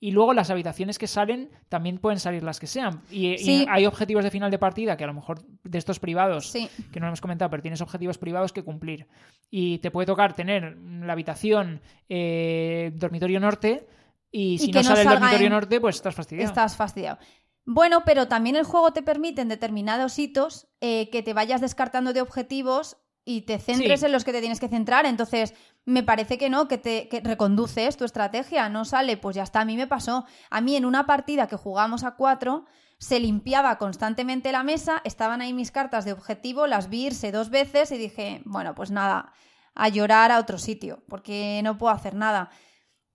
y 0.00 0.10
luego 0.10 0.34
las 0.34 0.50
habitaciones 0.50 0.98
que 0.98 1.06
salen 1.06 1.50
también 1.68 1.98
pueden 1.98 2.18
salir 2.18 2.42
las 2.42 2.58
que 2.58 2.66
sean. 2.66 3.00
Y, 3.10 3.36
hay 3.68 3.86
objetivos 3.86 4.24
de 4.24 4.30
final 4.30 4.50
de 4.50 4.58
partida 4.58 4.96
que 4.96 5.04
a 5.04 5.06
lo 5.06 5.14
mejor 5.14 5.40
de 5.62 5.78
estos 5.78 6.00
privados, 6.00 6.50
Sí. 6.50 6.68
que 6.92 6.98
no 6.98 7.06
lo 7.06 7.10
hemos 7.10 7.20
comentado, 7.20 7.50
pero 7.50 7.62
tienes 7.62 7.80
objetivos 7.80 8.18
privados 8.18 8.52
que 8.52 8.64
cumplir. 8.64 9.06
Y 9.50 9.78
te 9.78 9.90
puede 9.90 10.06
tocar 10.06 10.34
tener 10.34 10.76
la 10.78 11.12
habitación 11.12 11.80
eh, 12.08 12.90
dormitorio 12.94 13.38
norte, 13.40 13.86
y 14.34 14.58
si 14.58 14.72
no 14.72 14.80
no 14.80 14.84
sale 14.84 15.02
el 15.02 15.08
dormitorio 15.08 15.46
en- 15.46 15.52
norte, 15.52 15.80
pues 15.80 15.96
estás 15.96 16.14
fastidiado. 16.14 16.48
Estás 16.48 16.74
fastidiado. 16.76 17.18
Bueno, 17.64 18.02
pero 18.04 18.26
también 18.28 18.56
el 18.56 18.64
juego 18.64 18.92
te 18.92 19.02
permite 19.02 19.42
en 19.42 19.48
determinados 19.48 20.18
hitos 20.18 20.68
eh, 20.80 21.10
que 21.10 21.22
te 21.22 21.32
vayas 21.34 21.60
descartando 21.60 22.12
de 22.12 22.20
objetivos 22.20 22.96
y 23.24 23.42
te 23.42 23.60
centres 23.60 24.00
Sí. 24.00 24.06
en 24.06 24.12
los 24.12 24.24
que 24.24 24.32
te 24.32 24.40
tienes 24.40 24.58
que 24.58 24.68
centrar. 24.68 25.06
Entonces, 25.06 25.54
me 25.84 26.02
parece 26.02 26.38
que 26.38 26.50
no, 26.50 26.66
que 26.66 26.76
te 26.78 27.08
que 27.08 27.20
reconduces 27.20 27.96
tu 27.96 28.04
estrategia. 28.04 28.68
No 28.68 28.84
sale, 28.84 29.16
pues 29.16 29.36
ya 29.36 29.44
está, 29.44 29.60
a 29.60 29.64
mí 29.64 29.76
me 29.76 29.86
pasó. 29.86 30.26
A 30.50 30.60
mí 30.60 30.74
en 30.74 30.84
una 30.84 31.06
partida 31.06 31.46
que 31.46 31.56
jugamos 31.56 32.02
a 32.02 32.16
cuatro, 32.16 32.64
se 32.98 33.20
limpiaba 33.20 33.78
constantemente 33.78 34.50
la 34.50 34.64
mesa, 34.64 35.00
estaban 35.04 35.40
ahí 35.40 35.52
mis 35.52 35.70
cartas 35.70 36.04
de 36.04 36.12
objetivo, 36.12 36.66
las 36.66 36.88
vi 36.88 37.06
irse 37.06 37.30
dos 37.32 37.50
veces 37.50 37.90
y 37.92 37.98
dije, 37.98 38.42
bueno, 38.44 38.74
pues 38.74 38.90
nada, 38.90 39.32
a 39.74 39.88
llorar 39.88 40.30
a 40.32 40.38
otro 40.40 40.58
sitio, 40.58 41.02
porque 41.08 41.60
no 41.64 41.78
puedo 41.78 41.92
hacer 41.94 42.14
nada. 42.14 42.50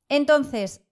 Entonces, 0.09 0.86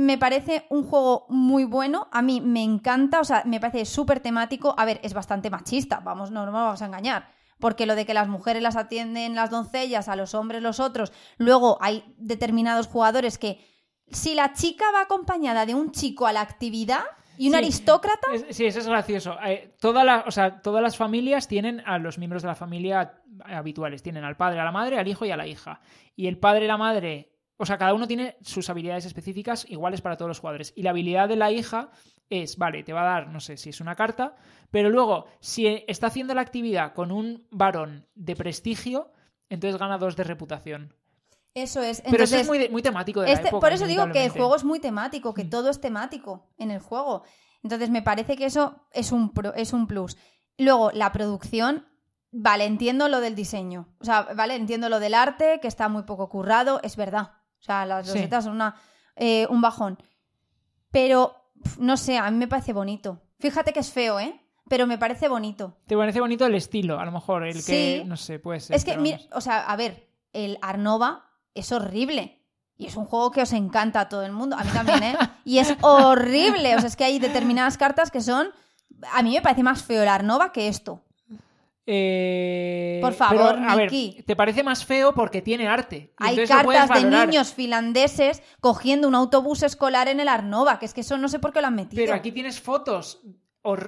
me 0.00 0.16
parece 0.18 0.66
un 0.70 0.82
juego 0.84 1.26
muy 1.28 1.64
bueno. 1.64 2.08
A 2.12 2.22
mí 2.22 2.40
me 2.40 2.62
encanta, 2.62 3.20
o 3.20 3.24
sea, 3.24 3.42
me 3.44 3.60
parece 3.60 3.84
súper 3.84 4.20
temático. 4.20 4.74
A 4.78 4.84
ver, 4.84 5.00
es 5.02 5.12
bastante 5.14 5.50
machista, 5.50 6.00
vamos, 6.00 6.30
no, 6.30 6.40
no 6.40 6.52
nos 6.52 6.54
vamos 6.54 6.82
a 6.82 6.86
engañar. 6.86 7.28
Porque 7.58 7.84
lo 7.86 7.94
de 7.94 8.06
que 8.06 8.14
las 8.14 8.26
mujeres 8.28 8.62
las 8.62 8.76
atienden 8.76 9.34
las 9.34 9.50
doncellas, 9.50 10.08
a 10.08 10.16
los 10.16 10.34
hombres 10.34 10.62
los 10.62 10.80
otros. 10.80 11.12
Luego 11.36 11.76
hay 11.82 12.04
determinados 12.16 12.86
jugadores 12.86 13.36
que, 13.36 13.60
si 14.10 14.34
la 14.34 14.54
chica 14.54 14.86
va 14.94 15.02
acompañada 15.02 15.66
de 15.66 15.74
un 15.74 15.92
chico 15.92 16.26
a 16.26 16.32
la 16.32 16.40
actividad 16.40 17.02
y 17.36 17.48
un 17.48 17.52
Sí. 17.52 17.58
aristócrata, 17.58 18.28
Es- 18.32 18.46
sí, 18.56 18.64
eso 18.66 18.78
es 18.80 18.86
gracioso. 18.88 19.36
Eh, 19.44 19.74
toda 19.80 20.04
la- 20.04 20.24
o 20.26 20.30
sea, 20.30 20.62
todas 20.62 20.82
las 20.82 20.96
familias 20.96 21.46
tienen 21.48 21.80
a 21.86 21.98
los 21.98 22.16
miembros 22.18 22.42
de 22.42 22.48
la 22.48 22.54
familia 22.54 23.20
habituales. 23.44 24.02
Tienen 24.02 24.24
al 24.24 24.36
padre, 24.36 24.60
a 24.60 24.64
la 24.64 24.72
madre, 24.72 24.98
al 24.98 25.06
hijo 25.08 25.24
y 25.26 25.30
a 25.30 25.36
la 25.36 25.46
hija. 25.46 25.80
Y 26.16 26.26
el 26.26 26.38
padre 26.38 26.64
y 26.64 26.68
la 26.68 26.76
madre, 26.78 27.29
o 27.60 27.66
sea, 27.66 27.76
cada 27.78 27.94
uno 27.94 28.06
tiene 28.08 28.36
sus 28.42 28.68
habilidades 28.70 29.04
específicas 29.04 29.66
iguales 29.68 30.00
para 30.00 30.16
todos 30.16 30.28
los 30.28 30.40
jugadores. 30.40 30.72
Y 30.74 30.82
la 30.82 30.90
habilidad 30.90 31.28
de 31.28 31.36
la 31.36 31.50
hija 31.52 31.90
es, 32.30 32.56
vale, 32.56 32.82
te 32.82 32.92
va 32.92 33.02
a 33.02 33.04
dar, 33.04 33.28
no 33.28 33.38
sé 33.40 33.56
si 33.56 33.68
es 33.70 33.80
una 33.80 33.94
carta, 33.94 34.34
pero 34.70 34.88
luego, 34.88 35.26
si 35.40 35.66
está 35.86 36.06
haciendo 36.06 36.32
la 36.34 36.40
actividad 36.40 36.94
con 36.94 37.12
un 37.12 37.46
varón 37.50 38.06
de 38.14 38.34
prestigio, 38.36 39.12
entonces 39.48 39.78
gana 39.78 39.98
dos 39.98 40.16
de 40.16 40.24
reputación. 40.24 40.94
eso 41.54 41.82
es. 41.82 42.02
pero 42.08 42.22
eso 42.24 42.36
es 42.36 42.46
muy, 42.70 42.80
temático 42.82 43.20
de 43.20 43.26
la 43.26 43.32
Este- 43.32 43.48
época, 43.48 43.60
por 43.66 43.72
eso 43.72 43.86
digo 43.86 44.10
que 44.12 44.24
el 44.24 44.30
juego 44.30 44.54
es 44.54 44.62
muy 44.64 44.78
temático, 44.78 45.34
que 45.34 45.44
Mm. 45.44 45.50
todo 45.50 45.68
es 45.70 45.80
temático 45.80 46.48
en 46.58 46.70
el 46.70 46.78
juego. 46.80 47.24
Entonces 47.64 47.90
me 47.90 48.00
parece 48.02 48.36
que 48.36 48.46
eso 48.46 48.86
es 48.92 49.10
un, 49.12 49.32
pro- 49.34 49.52
es 49.54 49.72
un 49.72 49.86
plus. 49.88 50.16
Luego, 50.56 50.92
la 50.92 51.10
producción, 51.10 51.86
vale, 52.30 52.64
entiendo 52.66 53.08
lo 53.08 53.20
del 53.20 53.34
diseño. 53.34 53.88
O 53.98 54.04
sea, 54.04 54.28
vale, 54.36 54.54
entiendo 54.54 54.88
lo 54.88 55.00
del 55.00 55.14
arte, 55.14 55.58
que 55.60 55.66
está 55.68 55.88
muy 55.88 56.04
poco 56.04 56.28
currado, 56.28 56.80
es 56.84 56.94
verdad. 56.96 57.32
O 57.60 57.62
sea, 57.62 57.84
las 57.86 58.06
Sí. 58.06 58.14
losetas 58.14 58.44
son 58.44 58.54
una, 58.54 58.74
eh, 59.16 59.46
un 59.50 59.60
bajón. 59.60 59.98
Pero, 60.90 61.34
no 61.78 61.96
sé, 61.96 62.18
a 62.18 62.30
mí 62.30 62.36
me 62.36 62.48
parece 62.48 62.72
bonito. 62.72 63.20
Fíjate 63.38 63.72
que 63.72 63.80
es 63.80 63.92
feo, 63.92 64.18
¿eh? 64.18 64.40
Pero 64.68 64.86
me 64.86 64.98
parece 64.98 65.28
bonito. 65.28 65.76
Te 65.86 65.96
parece 65.96 66.20
bonito 66.20 66.46
el 66.46 66.54
estilo, 66.54 66.98
a 67.00 67.04
lo 67.04 67.12
mejor, 67.12 67.44
el 67.46 67.54
que, 67.54 68.02
Sí. 68.02 68.02
no 68.06 68.16
sé, 68.16 68.38
puede 68.38 68.60
ser. 68.60 68.76
Es 68.76 68.84
que, 68.84 68.96
mira, 68.96 69.18
o 69.32 69.40
sea, 69.40 69.60
a 69.68 69.76
ver, 69.76 70.08
el 70.32 70.58
Arnova 70.62 71.26
es 71.54 71.72
horrible. 71.72 72.36
Y 72.76 72.86
es 72.86 72.96
un 72.96 73.04
juego 73.04 73.30
que 73.30 73.42
os 73.42 73.52
encanta 73.52 74.00
a 74.00 74.08
todo 74.08 74.24
el 74.24 74.32
mundo. 74.32 74.56
A 74.58 74.64
mí 74.64 74.70
también, 74.72 75.02
¿eh? 75.02 75.16
Y 75.44 75.58
es 75.58 75.76
horrible. 75.82 76.76
O 76.76 76.78
sea, 76.78 76.88
es 76.88 76.96
que 76.96 77.04
hay 77.04 77.18
determinadas 77.18 77.76
cartas 77.76 78.10
que 78.10 78.20
son. 78.22 78.48
A 79.12 79.22
mí 79.22 79.32
me 79.34 79.42
parece 79.42 79.62
más 79.62 79.82
feo 79.82 80.02
el 80.02 80.08
Arnova 80.08 80.50
que 80.52 80.68
esto. 80.68 81.02
Eh, 81.86 82.98
Por 83.02 83.14
favor, 83.14 83.54
pero, 83.56 83.68
a 83.68 83.74
ver, 83.74 83.90
Miki. 83.90 84.22
te 84.22 84.36
parece 84.36 84.62
más 84.62 84.84
feo 84.84 85.14
porque 85.14 85.42
tiene 85.42 85.66
arte. 85.66 86.12
y 86.20 86.24
Hay 86.24 86.46
cartas 86.46 86.88
de 86.90 87.04
niños 87.04 87.52
finlandeses 87.54 88.42
cogiendo 88.60 89.08
un 89.08 89.14
autobús 89.14 89.62
escolar 89.62 90.08
en 90.08 90.20
el 90.20 90.28
Arnova, 90.28 90.78
que 90.78 90.86
es 90.86 90.94
que 90.94 91.00
eso 91.00 91.18
no 91.18 91.28
sé 91.28 91.38
por 91.38 91.52
qué 91.52 91.60
lo 91.60 91.66
han 91.68 91.74
metido. 91.74 92.00
Pero 92.02 92.14
aquí 92.14 92.32
tienes 92.32 92.60
fotos 92.60 93.22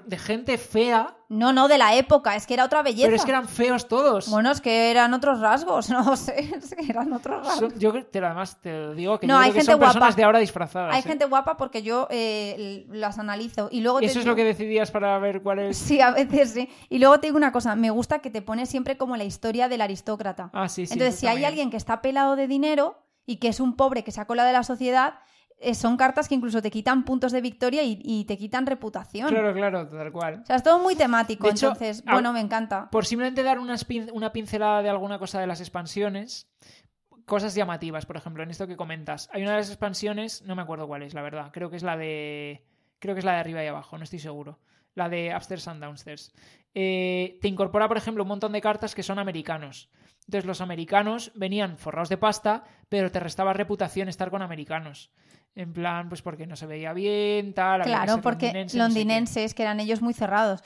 de 0.05 0.19
gente 0.19 0.59
fea, 0.59 1.17
No, 1.31 1.55
no, 1.55 1.67
de 1.67 1.79
la 1.79 1.95
época, 1.97 2.37
es 2.37 2.47
que 2.47 2.53
era 2.53 2.67
otra 2.67 2.83
belleza. 2.83 3.07
pero 3.07 3.17
es 3.17 3.25
que 3.25 3.31
eran 3.31 3.49
feos 3.49 3.89
todos. 3.89 4.29
Bueno, 4.29 4.51
es 4.51 4.61
que 4.61 4.91
eran 4.91 5.15
otros 5.15 5.41
rasgos, 5.41 5.89
no 5.91 6.15
sé, 6.15 6.41
es 6.57 6.75
que 6.75 6.85
eran 6.91 7.11
otros 7.11 7.39
rasgos. 7.47 7.71
Son- 7.73 7.79
yo 7.79 7.91
creo- 7.91 8.05
te, 8.05 8.19
además 8.19 8.61
te 8.61 8.71
lo 8.71 8.95
digo 8.95 9.19
que 9.19 9.27
No, 9.27 9.35
yo 9.35 9.39
hay 9.39 9.45
creo 9.45 9.53
que 9.55 9.61
gente 9.61 9.73
son 9.73 9.81
personas 9.81 10.09
guapa. 10.09 10.17
de 10.17 10.25
ahora 10.25 10.39
disfrazadas. 10.41 10.95
Hay 10.95 11.01
¿eh? 11.01 11.03
gente 11.05 11.25
guapa 11.25 11.57
porque 11.57 11.83
yo 11.83 12.07
eh, 12.11 12.85
las 12.91 13.19
analizo 13.19 13.69
y 13.73 13.81
luego 13.81 13.99
¿Y 14.01 14.05
te 14.05 14.11
eso 14.11 14.21
es 14.21 14.27
lo 14.27 14.37
que 14.37 14.45
decidías 14.45 14.91
para 14.91 15.19
ver 15.19 15.43
cuál 15.43 15.61
es? 15.61 15.79
Sí, 15.79 16.03
a 16.03 16.11
veces 16.11 16.51
sí. 16.53 16.69
Y 16.91 16.99
luego 16.99 17.19
te 17.19 17.29
digo 17.29 17.39
una 17.39 17.51
cosa, 17.53 17.75
me 17.75 17.89
gusta 17.91 18.19
que 18.19 18.29
te 18.31 18.43
pone 18.43 18.67
siempre 18.67 18.99
como 18.99 19.17
la 19.17 19.25
historia 19.25 19.69
del 19.71 19.81
aristócrata. 19.81 20.51
Ah, 20.53 20.69
sí, 20.69 20.85
sí. 20.87 20.93
Entonces, 20.93 21.19
si 21.19 21.29
hay 21.29 21.47
alguien 21.47 21.71
que 21.71 21.79
está 21.79 22.03
pelado 22.03 22.37
de 22.37 22.47
dinero 22.47 22.99
y 23.25 23.37
que 23.37 23.49
es 23.49 23.59
un 23.59 23.75
pobre 23.77 24.05
que 24.05 24.13
se 24.13 24.21
ha 24.21 24.27
colado 24.27 24.49
de 24.49 24.53
la 24.53 24.65
sociedad, 24.65 25.15
son 25.75 25.97
cartas 25.97 26.29
que 26.29 26.35
incluso 26.35 26.61
te 26.61 26.71
quitan 26.71 27.05
puntos 27.05 27.33
de 27.33 27.41
victoria 27.41 27.83
y, 27.83 27.99
y 28.03 28.25
te 28.25 28.37
quitan 28.37 28.67
reputación. 28.67 29.29
Claro, 29.29 29.53
claro, 29.55 29.87
tal 29.89 30.11
cual. 30.13 30.41
O 30.43 30.47
sea, 30.47 30.57
es 30.57 30.63
todo 30.63 30.79
muy 30.79 30.97
temático, 30.97 31.49
hecho, 31.49 31.69
entonces, 31.69 32.03
a- 32.07 32.13
bueno, 32.13 32.33
me 32.33 32.41
encanta. 32.41 32.89
Por 32.91 33.07
simplemente 33.07 33.43
dar 33.43 33.59
pin- 33.87 34.11
una 34.13 34.33
pincelada 34.33 34.83
de 34.83 34.89
alguna 34.91 35.19
cosa 35.19 35.41
de 35.41 35.47
las 35.47 35.61
expansiones, 35.61 36.49
cosas 37.27 37.55
llamativas, 37.55 38.05
por 38.07 38.17
ejemplo, 38.17 38.43
en 38.43 38.51
esto 38.51 38.67
que 38.67 38.77
comentas. 38.77 39.29
Hay 39.33 39.43
una 39.43 39.53
de 39.53 39.59
las 39.59 39.69
expansiones, 39.69 40.43
no 40.43 40.57
me 40.57 40.63
acuerdo 40.63 40.87
cuál 40.87 41.03
es, 41.03 41.15
la 41.15 41.23
verdad. 41.23 41.51
Creo 41.53 41.71
que 41.71 41.77
es 41.77 41.83
la 41.83 41.97
de. 41.97 42.65
Creo 42.99 43.15
que 43.15 43.21
es 43.21 43.25
la 43.25 43.33
de 43.33 43.39
arriba 43.39 43.63
y 43.65 43.67
abajo, 43.67 43.97
no 43.99 44.05
estoy 44.05 44.19
seguro. 44.19 44.59
La 44.95 45.09
de 45.09 45.33
Upstairs 45.35 45.67
and 45.69 45.83
Downstairs. 45.83 46.33
Eh, 46.75 47.39
te 47.41 47.49
incorpora, 47.49 47.89
por 47.89 47.97
ejemplo, 47.97 48.23
un 48.25 48.29
montón 48.29 48.53
de 48.53 48.61
cartas 48.61 48.95
que 48.95 49.03
son 49.03 49.19
americanos. 49.19 49.89
Entonces, 50.27 50.47
los 50.47 50.61
americanos 50.61 51.33
venían 51.35 51.77
forrados 51.79 52.09
de 52.09 52.17
pasta, 52.17 52.65
pero 52.89 53.11
te 53.11 53.21
restaba 53.21 53.53
reputación 53.53 54.09
estar 54.09 54.31
con 54.31 54.43
americanos. 54.43 55.11
En 55.55 55.73
plan, 55.73 56.09
pues 56.09 56.23
porque 56.23 56.47
no 56.47 56.57
se 56.57 56.67
veía 56.67 56.93
bien, 56.95 57.53
tal. 57.53 57.83
había 57.83 57.85
que 57.85 57.91
Claro, 57.91 58.15
ser 58.15 58.23
porque 58.23 58.47
londinense, 58.47 58.79
no 58.79 58.85
sé 58.85 58.89
qué. 58.95 58.99
londinenses, 59.01 59.55
que 59.55 59.63
eran 59.63 59.81
ellos 59.81 60.01
muy 60.01 60.15
cerrados. 60.15 60.63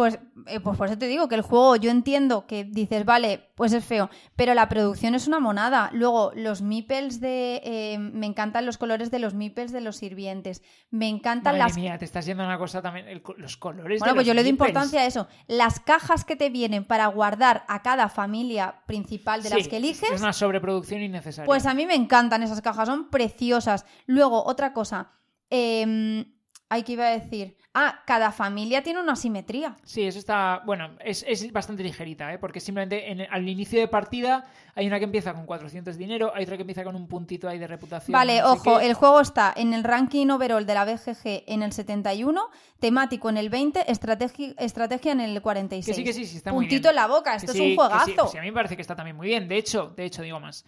Pues, 0.00 0.18
eh, 0.46 0.60
pues 0.60 0.78
por 0.78 0.86
eso 0.86 0.96
te 0.96 1.08
digo 1.08 1.28
que 1.28 1.34
el 1.34 1.42
juego, 1.42 1.76
yo 1.76 1.90
entiendo 1.90 2.46
que 2.46 2.64
dices, 2.64 3.04
vale, 3.04 3.50
pues 3.54 3.74
es 3.74 3.84
feo, 3.84 4.08
pero 4.34 4.54
la 4.54 4.66
producción 4.66 5.14
es 5.14 5.28
una 5.28 5.40
monada. 5.40 5.90
Luego, 5.92 6.32
los 6.34 6.62
meeples 6.62 7.20
de. 7.20 7.60
eh, 7.62 7.98
me 7.98 8.24
encantan 8.24 8.64
los 8.64 8.78
colores 8.78 9.10
de 9.10 9.18
los 9.18 9.34
meeples 9.34 9.72
de 9.72 9.82
los 9.82 9.96
sirvientes. 9.96 10.62
Me 10.88 11.06
encantan 11.06 11.58
Madre 11.58 11.68
las. 11.68 11.76
mía, 11.76 11.98
te 11.98 12.06
estás 12.06 12.24
yendo 12.24 12.44
a 12.44 12.46
una 12.46 12.56
cosa 12.56 12.80
también. 12.80 13.08
el 13.08 13.22
los 13.36 13.58
colores. 13.58 13.98
Bueno, 13.98 14.14
de 14.14 14.16
pues 14.16 14.26
los 14.26 14.28
yo 14.28 14.32
le 14.32 14.42
doy 14.42 14.48
importancia 14.48 15.02
a 15.02 15.04
eso. 15.04 15.28
Las 15.48 15.80
cajas 15.80 16.24
que 16.24 16.34
te 16.34 16.48
vienen 16.48 16.86
para 16.86 17.06
guardar 17.08 17.66
a 17.68 17.82
cada 17.82 18.08
familia 18.08 18.76
principal 18.86 19.42
de 19.42 19.50
las 19.50 19.68
que 19.68 19.76
eliges. 19.76 20.10
Es 20.10 20.22
una 20.22 20.32
sobreproducción 20.32 21.02
innecesaria. 21.02 21.44
Pues 21.44 21.66
a 21.66 21.74
mí 21.74 21.84
me 21.84 21.94
encantan 21.94 22.42
esas 22.42 22.62
cajas, 22.62 22.88
son 22.88 23.10
preciosas. 23.10 23.84
Luego, 24.06 24.46
otra 24.46 24.72
cosa. 24.72 25.10
Eh, 25.50 26.24
ay, 26.70 26.82
¿qué 26.84 26.92
iba 26.92 27.06
a 27.06 27.10
decir? 27.10 27.54
Ah, 27.74 28.00
cada 28.04 28.32
familia 28.32 28.82
tiene 28.82 29.00
una 29.00 29.14
simetría. 29.14 29.76
Sí, 29.84 30.02
eso 30.02 30.18
está. 30.18 30.62
Bueno, 30.66 30.90
es, 31.04 31.24
es 31.28 31.52
bastante 31.52 31.84
ligerita, 31.84 32.32
¿eh? 32.32 32.38
Porque 32.38 32.58
simplemente 32.58 33.12
en- 33.12 33.28
al 33.30 33.48
inicio 33.48 33.78
de 33.78 33.86
partida 33.86 34.44
hay 34.74 34.86
una 34.88 34.98
que 34.98 35.04
empieza 35.04 35.34
con 35.34 35.46
400 35.46 35.94
de 35.96 35.98
dinero, 36.04 36.32
hay 36.34 36.42
otra 36.44 36.56
que 36.56 36.62
empieza 36.62 36.82
con 36.82 36.96
un 36.96 37.06
puntito 37.06 37.48
ahí 37.48 37.58
de 37.58 37.68
reputación. 37.68 38.12
Vale, 38.12 38.40
no 38.40 38.54
ojo, 38.54 38.80
el 38.80 38.94
juego 38.94 39.20
está 39.20 39.52
en 39.54 39.72
el 39.74 39.84
ranking 39.84 40.28
overall 40.30 40.66
de 40.66 40.74
la 40.74 40.84
BGG 40.84 41.44
en 41.46 41.62
el 41.62 41.72
71, 41.72 42.42
temático 42.80 43.28
en 43.30 43.36
el 43.36 43.50
20, 43.50 43.88
estrategia, 43.90 44.54
estrategia 44.58 45.12
en 45.12 45.20
el 45.20 45.40
46. 45.40 45.86
Que 45.86 45.94
sí, 45.94 46.04
que 46.04 46.12
sí, 46.12 46.24
sí, 46.26 46.38
está 46.38 46.52
muy 46.52 46.64
Puntito 46.64 46.88
bien. 46.88 46.90
en 46.90 46.96
la 46.96 47.06
boca, 47.06 47.30
Que 47.32 47.36
esto 47.36 47.52
sí, 47.52 47.58
es 47.58 47.62
un 47.64 47.70
que 47.70 47.76
juegazo. 47.76 48.06
sí, 48.26 48.32
sí, 48.32 48.38
a 48.38 48.40
mí 48.40 48.48
me 48.48 48.54
parece 48.54 48.74
que 48.74 48.82
está 48.82 48.96
también 48.96 49.16
muy 49.16 49.28
bien. 49.28 49.46
De 49.46 49.56
hecho, 49.58 49.92
de 49.96 50.04
hecho, 50.06 50.22
digo 50.22 50.40
más. 50.40 50.64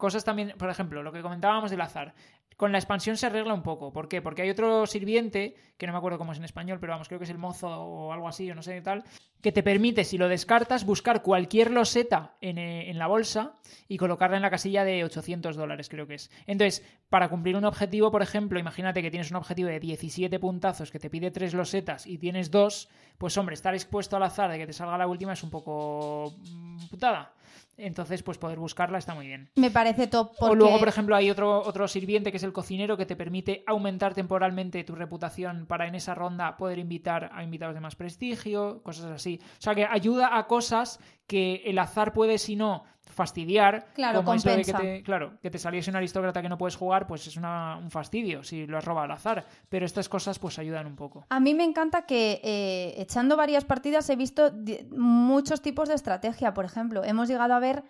Cosas 0.00 0.24
también, 0.24 0.54
por 0.56 0.70
ejemplo, 0.70 1.02
lo 1.02 1.12
que 1.12 1.20
comentábamos 1.20 1.70
del 1.70 1.82
azar. 1.82 2.14
Con 2.56 2.72
la 2.72 2.78
expansión 2.78 3.18
se 3.18 3.26
arregla 3.26 3.52
un 3.52 3.62
poco. 3.62 3.92
¿Por 3.92 4.08
qué? 4.08 4.22
Porque 4.22 4.40
hay 4.40 4.48
otro 4.48 4.86
sirviente, 4.86 5.54
que 5.76 5.86
no 5.86 5.92
me 5.92 5.98
acuerdo 5.98 6.16
cómo 6.16 6.32
es 6.32 6.38
en 6.38 6.44
español, 6.44 6.78
pero 6.80 6.94
vamos, 6.94 7.06
creo 7.06 7.20
que 7.20 7.24
es 7.24 7.30
el 7.30 7.36
mozo 7.36 7.68
o 7.68 8.10
algo 8.10 8.26
así, 8.26 8.50
o 8.50 8.54
no 8.54 8.62
sé 8.62 8.76
qué 8.76 8.80
tal, 8.80 9.04
que 9.42 9.52
te 9.52 9.62
permite, 9.62 10.04
si 10.04 10.16
lo 10.16 10.28
descartas, 10.28 10.86
buscar 10.86 11.22
cualquier 11.22 11.70
loseta 11.70 12.34
en, 12.40 12.56
eh, 12.56 12.88
en 12.88 12.98
la 12.98 13.08
bolsa 13.08 13.56
y 13.88 13.98
colocarla 13.98 14.36
en 14.36 14.42
la 14.42 14.50
casilla 14.50 14.84
de 14.84 15.04
800 15.04 15.54
dólares, 15.54 15.90
creo 15.90 16.06
que 16.06 16.14
es. 16.14 16.30
Entonces, 16.46 16.82
para 17.10 17.28
cumplir 17.28 17.56
un 17.56 17.66
objetivo, 17.66 18.10
por 18.10 18.22
ejemplo, 18.22 18.58
imagínate 18.58 19.02
que 19.02 19.10
tienes 19.10 19.30
un 19.30 19.36
objetivo 19.36 19.68
de 19.68 19.80
17 19.80 20.38
puntazos 20.38 20.90
que 20.90 20.98
te 20.98 21.10
pide 21.10 21.30
tres 21.30 21.52
losetas 21.52 22.06
y 22.06 22.16
tienes 22.16 22.50
dos, 22.50 22.88
pues 23.18 23.36
hombre, 23.36 23.52
estar 23.52 23.74
expuesto 23.74 24.16
al 24.16 24.22
azar 24.22 24.50
de 24.50 24.56
que 24.56 24.66
te 24.66 24.72
salga 24.72 24.96
la 24.96 25.06
última 25.06 25.34
es 25.34 25.42
un 25.42 25.50
poco 25.50 26.34
mm, 26.38 26.88
putada. 26.88 27.34
Entonces, 27.80 28.22
pues 28.22 28.38
poder 28.38 28.58
buscarla 28.58 28.98
está 28.98 29.14
muy 29.14 29.26
bien. 29.26 29.50
Me 29.56 29.70
parece 29.70 30.06
top. 30.06 30.32
Porque... 30.38 30.52
O 30.52 30.54
luego, 30.54 30.78
por 30.78 30.88
ejemplo, 30.88 31.16
hay 31.16 31.30
otro, 31.30 31.62
otro 31.62 31.88
sirviente 31.88 32.30
que 32.30 32.36
es 32.36 32.42
el 32.42 32.52
cocinero 32.52 32.96
que 32.96 33.06
te 33.06 33.16
permite 33.16 33.64
aumentar 33.66 34.14
temporalmente 34.14 34.84
tu 34.84 34.94
reputación 34.94 35.66
para 35.66 35.86
en 35.86 35.94
esa 35.94 36.14
ronda 36.14 36.56
poder 36.56 36.78
invitar 36.78 37.30
a 37.32 37.42
invitados 37.42 37.74
de 37.74 37.80
más 37.80 37.96
prestigio, 37.96 38.82
cosas 38.82 39.06
así. 39.06 39.40
O 39.42 39.62
sea 39.62 39.74
que 39.74 39.84
ayuda 39.84 40.36
a 40.36 40.46
cosas 40.46 41.00
que 41.26 41.62
el 41.64 41.78
azar 41.78 42.12
puede, 42.12 42.38
si 42.38 42.56
no, 42.56 42.84
fastidiar. 43.10 43.86
Claro, 43.94 44.20
como 44.24 44.32
de 44.38 44.62
que 44.62 44.72
te, 44.72 45.02
claro, 45.02 45.38
que 45.42 45.50
te 45.50 45.58
saliese 45.58 45.90
un 45.90 45.96
aristócrata 45.96 46.40
que 46.42 46.48
no 46.48 46.56
puedes 46.58 46.76
jugar, 46.76 47.06
pues 47.06 47.26
es 47.26 47.36
una- 47.36 47.76
un 47.76 47.90
fastidio 47.90 48.42
si 48.42 48.66
lo 48.66 48.78
has 48.78 48.84
robado 48.84 49.04
al 49.04 49.10
azar. 49.12 49.44
Pero 49.68 49.84
estas 49.86 50.08
cosas 50.08 50.38
pues 50.38 50.58
ayudan 50.58 50.86
un 50.86 50.96
poco. 50.96 51.26
A 51.28 51.40
mí 51.40 51.54
me 51.54 51.64
encanta 51.64 52.06
que 52.06 52.40
eh, 52.42 52.94
echando 52.96 53.36
varias 53.36 53.64
partidas 53.64 54.08
he 54.10 54.16
visto 54.16 54.52
muchos 54.90 55.60
tipos 55.60 55.88
de 55.88 55.94
estrategia. 55.94 56.54
Por 56.54 56.64
ejemplo, 56.64 57.04
hemos 57.04 57.28
llegado 57.28 57.54
a 57.54 57.58
ver 57.58 57.84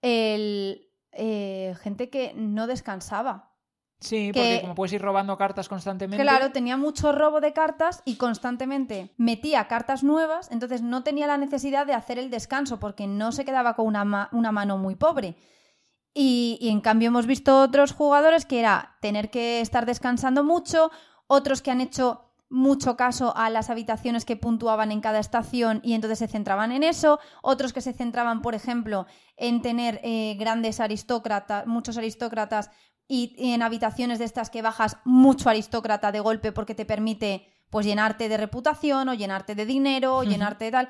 el, 0.00 0.88
eh, 1.12 1.74
gente 1.82 2.10
que 2.10 2.32
no 2.34 2.66
descansaba. 2.66 3.51
Sí, 4.02 4.32
Que- 4.32 4.40
porque 4.40 4.60
como 4.60 4.74
puedes 4.74 4.92
ir 4.92 5.00
robando 5.00 5.36
cartas 5.38 5.68
constantemente. 5.68 6.22
Claro, 6.22 6.50
tenía 6.52 6.76
mucho 6.76 7.12
robo 7.12 7.40
de 7.40 7.52
cartas 7.52 8.02
y 8.04 8.16
constantemente 8.16 9.14
metía 9.16 9.68
cartas 9.68 10.02
nuevas, 10.02 10.50
entonces 10.50 10.82
no 10.82 11.02
tenía 11.02 11.26
la 11.26 11.38
necesidad 11.38 11.86
de 11.86 11.94
hacer 11.94 12.18
el 12.18 12.28
descanso 12.30 12.78
porque 12.80 13.06
no 13.06 13.32
se 13.32 13.44
quedaba 13.44 13.74
con 13.74 13.86
una, 13.86 14.04
ma- 14.04 14.28
una 14.32 14.52
mano 14.52 14.76
muy 14.76 14.96
pobre. 14.96 15.36
Y, 16.14 16.58
y 16.60 16.68
en 16.68 16.80
cambio 16.80 17.08
hemos 17.08 17.26
visto 17.26 17.60
otros 17.62 17.92
jugadores 17.92 18.44
que 18.44 18.60
era 18.60 18.96
tener 19.00 19.30
que 19.30 19.60
estar 19.60 19.86
descansando 19.86 20.44
mucho, 20.44 20.90
otros 21.26 21.62
que 21.62 21.70
han 21.70 21.80
hecho 21.80 22.28
mucho 22.50 22.98
caso 22.98 23.34
a 23.34 23.48
las 23.48 23.70
habitaciones 23.70 24.26
que 24.26 24.36
puntuaban 24.36 24.92
en 24.92 25.00
cada 25.00 25.20
estación 25.20 25.80
y 25.82 25.94
entonces 25.94 26.18
se 26.18 26.28
centraban 26.28 26.70
en 26.70 26.82
eso, 26.82 27.18
otros 27.40 27.72
que 27.72 27.80
se 27.80 27.94
centraban, 27.94 28.42
por 28.42 28.54
ejemplo, 28.54 29.06
en 29.38 29.62
tener 29.62 30.00
eh, 30.02 30.36
grandes 30.38 30.78
aristócratas, 30.80 31.66
muchos 31.66 31.96
aristócratas 31.96 32.70
y, 33.08 33.34
en 33.52 33.62
habitaciones 33.62 34.18
de 34.18 34.24
estas 34.24 34.50
que 34.50 34.62
bajas 34.62 34.98
mucho 35.04 35.50
aristócrata 35.50 36.12
de 36.12 36.20
golpe 36.20 36.52
porque 36.52 36.74
te 36.74 36.84
permite 36.84 37.46
pues 37.70 37.86
llenarte 37.86 38.28
de 38.28 38.36
reputación 38.36 39.08
o 39.08 39.14
llenarte 39.14 39.54
de 39.54 39.66
dinero 39.66 40.16
o 40.16 40.24
llenarte 40.24 40.66
de 40.66 40.70
tal. 40.70 40.88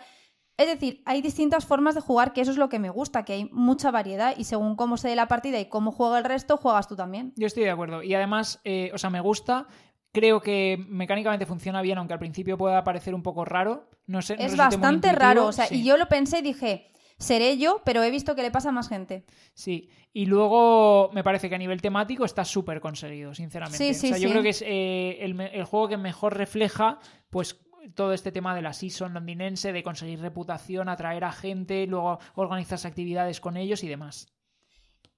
Es 0.57 0.67
decir, 0.67 1.03
hay 1.07 1.23
distintas 1.23 1.65
formas 1.65 1.95
de 1.95 2.01
jugar, 2.01 2.33
que 2.33 2.41
eso 2.41 2.51
es 2.51 2.57
lo 2.57 2.69
que 2.69 2.79
me 2.79 2.91
gusta, 2.91 3.25
que 3.25 3.33
hay 3.33 3.49
mucha 3.53 3.91
variedad 3.91 4.35
y 4.37 4.45
según 4.45 4.77
cómo 4.77 4.97
se 4.97 5.09
dé 5.09 5.17
la 5.17 5.27
partida 5.27 5.59
y 5.59 5.67
cómo 5.67 5.93
juega 5.93 6.19
el 6.19 6.25
resto, 6.25 6.57
juegas 6.57 6.89
tú 6.89 6.97
también. 6.97 7.33
Yo 7.37 7.47
estoy 7.47 7.65
de 7.65 7.71
acuerdo. 7.71 8.03
Y 8.03 8.15
además, 8.15 8.61
eh, 8.65 8.91
o 8.93 8.99
sea, 8.99 9.11
me 9.11 9.21
gusta. 9.21 9.67
Creo 10.13 10.43
que 10.43 10.85
mecánicamente 10.89 11.47
funciona 11.47 11.81
bien, 11.81 11.99
aunque 11.99 12.13
al 12.13 12.19
principio 12.19 12.59
pueda 12.59 12.85
parecer 12.85 13.15
un 13.15 13.23
poco 13.23 13.45
raro. 13.45 13.89
No 14.07 14.21
sé. 14.21 14.37
es 14.39 14.57
bastante 14.57 15.13
raro, 15.13 15.47
o 15.47 15.53
sea, 15.53 15.67
Sí, 15.67 15.81
y 15.81 15.85
yo 15.85 15.97
lo 15.97 16.07
pensé 16.09 16.41
y 16.41 16.43
dije, 16.43 16.91
seré 17.23 17.57
yo, 17.57 17.81
pero 17.85 18.03
he 18.03 18.11
visto 18.11 18.35
que 18.35 18.43
le 18.43 18.51
pasa 18.51 18.69
a 18.69 18.73
más 18.73 18.89
gente. 18.89 19.24
Sí. 19.55 19.89
Y 20.12 20.27
luego 20.27 21.11
me 21.15 21.24
parece 21.24 21.49
que 21.49 21.55
a 21.55 21.59
nivel 21.59 21.81
temático 21.81 22.24
está 22.24 22.44
súper 22.44 22.81
conseguido, 22.81 23.35
sinceramente. 23.35 23.78
Sí, 23.78 23.94
sí, 23.94 24.07
o 24.09 24.11
sea, 24.11 24.19
yo 24.19 24.28
sí. 24.28 24.32
creo 24.32 24.43
que 24.43 24.49
es 24.51 24.62
eh, 24.62 25.19
el, 25.24 25.40
el 25.40 25.65
juego 25.65 25.89
que 25.89 25.97
mejor 25.97 26.36
refleja, 26.36 26.99
pues 27.31 27.59
todo 27.94 28.12
este 28.12 28.31
tema 28.31 28.55
de 28.55 28.62
la 28.62 28.73
season 28.74 29.15
londinense, 29.15 29.73
de 29.73 29.82
conseguir 29.82 30.20
reputación, 30.20 30.89
atraer 30.89 31.24
a 31.24 31.32
gente, 31.32 31.86
luego 31.86 32.19
organizas 32.35 32.85
actividades 32.85 33.40
con 33.40 33.57
ellos 33.57 33.82
y 33.82 33.89
demás. 33.89 34.28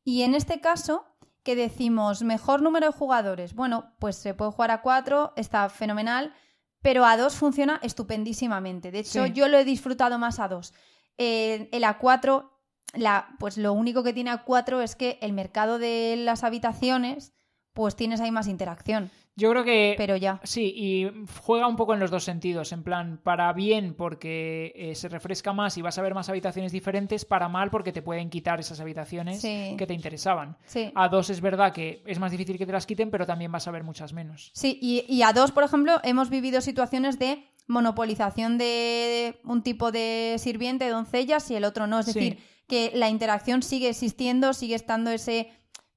Y 0.04 0.22
en 0.22 0.34
este 0.34 0.60
caso, 0.60 1.04
que 1.42 1.56
decimos 1.56 2.22
mejor 2.22 2.62
número 2.62 2.86
de 2.86 2.92
jugadores, 2.92 3.54
bueno, 3.54 3.92
pues 3.98 4.16
se 4.16 4.32
puede 4.34 4.52
jugar 4.52 4.70
a 4.70 4.80
cuatro, 4.80 5.32
está 5.36 5.68
fenomenal, 5.68 6.32
pero 6.80 7.04
a 7.04 7.16
dos 7.16 7.34
funciona 7.34 7.80
estupendísimamente. 7.82 8.90
De 8.90 9.00
hecho, 9.00 9.26
Sí. 9.26 9.32
yo 9.32 9.48
lo 9.48 9.58
he 9.58 9.64
disfrutado 9.64 10.18
más 10.18 10.38
a 10.38 10.48
dos. 10.48 10.72
Eh, 11.18 11.68
el 11.72 11.82
A4, 11.84 12.50
la, 12.94 13.28
pues 13.38 13.56
lo 13.58 13.72
único 13.72 14.02
que 14.02 14.12
tiene 14.12 14.30
A4 14.32 14.82
es 14.82 14.96
que 14.96 15.18
el 15.20 15.32
mercado 15.32 15.78
de 15.78 16.14
las 16.18 16.44
habitaciones, 16.44 17.32
pues 17.72 17.96
tienes 17.96 18.20
ahí 18.20 18.30
más 18.30 18.46
interacción, 18.46 19.10
Yo 19.36 19.50
creo 19.50 19.64
que 19.64 19.94
pero 19.96 20.16
ya. 20.16 20.40
Sí, 20.44 20.72
y 20.76 21.10
juega 21.44 21.66
un 21.66 21.74
poco 21.74 21.92
en 21.92 21.98
los 21.98 22.12
dos 22.12 22.22
sentidos, 22.22 22.70
en 22.70 22.84
plan, 22.84 23.20
para 23.24 23.52
bien 23.52 23.94
porque 23.94 24.72
eh, 24.76 24.94
se 24.94 25.08
refresca 25.08 25.52
más 25.52 25.76
y 25.76 25.82
vas 25.82 25.98
a 25.98 26.02
ver 26.02 26.14
más 26.14 26.28
habitaciones 26.28 26.70
diferentes, 26.70 27.24
para 27.24 27.48
mal 27.48 27.68
porque 27.70 27.90
te 27.92 28.00
pueden 28.00 28.30
quitar 28.30 28.60
esas 28.60 28.78
habitaciones 28.78 29.40
Sí. 29.40 29.74
que 29.76 29.88
te 29.88 29.94
interesaban. 29.94 30.56
Sí. 30.66 30.92
A 30.94 31.08
dos 31.08 31.30
es 31.30 31.40
verdad 31.40 31.72
que 31.72 32.04
es 32.06 32.20
más 32.20 32.30
difícil 32.30 32.58
que 32.58 32.66
te 32.66 32.70
las 32.72 32.86
quiten, 32.86 33.10
pero 33.10 33.26
también 33.26 33.50
vas 33.50 33.66
a 33.66 33.72
ver 33.72 33.82
muchas 33.82 34.12
menos. 34.12 34.52
Sí, 34.54 34.78
y, 34.80 35.04
y 35.12 35.22
a 35.22 35.32
dos, 35.32 35.50
por 35.50 35.64
ejemplo, 35.64 35.98
hemos 36.04 36.30
vivido 36.30 36.60
situaciones 36.60 37.18
de 37.18 37.44
monopolización 37.66 38.58
de 38.58 39.40
un 39.44 39.62
tipo 39.62 39.90
de 39.92 40.36
sirviente, 40.38 40.88
doncellas, 40.88 41.50
y 41.50 41.56
el 41.56 41.64
otro 41.64 41.86
no. 41.86 42.00
Es 42.00 42.06
Sí. 42.06 42.12
decir, 42.14 42.38
que 42.66 42.92
la 42.94 43.08
interacción 43.10 43.62
sigue 43.62 43.88
existiendo, 43.90 44.52
sigue 44.54 44.74
estando 44.74 45.10
ese 45.10 45.50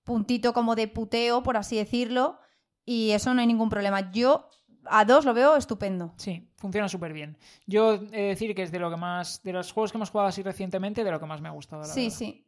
puntito 0.04 0.54
como 0.54 0.76
de 0.76 0.88
puteo, 0.88 1.44
por 1.44 1.58
así 1.58 1.76
decirlo, 1.78 2.40
y 2.86 3.12
eso 3.12 3.34
no 3.34 3.42
hay 3.42 3.48
ningún 3.48 3.70
problema. 3.70 4.12
Yo 4.12 4.50
a 4.86 5.04
dos 5.06 5.26
lo 5.26 5.34
veo 5.34 5.58
estupendo. 5.58 6.14
Sí, 6.18 6.50
funciona 6.58 6.88
súper 6.88 7.12
bien. 7.14 7.38
Yo 7.66 7.96
he 7.96 8.00
de 8.00 8.22
decir 8.30 8.56
que 8.56 8.64
es 8.64 8.72
de 8.72 8.80
lo 8.80 8.90
que 8.90 8.96
más, 8.98 9.44
de 9.44 9.52
los 9.54 9.72
juegos 9.74 9.92
que 9.92 9.98
hemos 9.98 10.10
jugado 10.10 10.30
así 10.30 10.44
recientemente, 10.44 11.04
de 11.04 11.12
lo 11.12 11.20
que 11.20 11.26
más 11.26 11.42
me 11.42 11.50
ha 11.50 11.52
gustado. 11.52 11.82
La 11.82 11.88
sí, 11.90 12.04
verdad. 12.06 12.18
sí. 12.18 12.47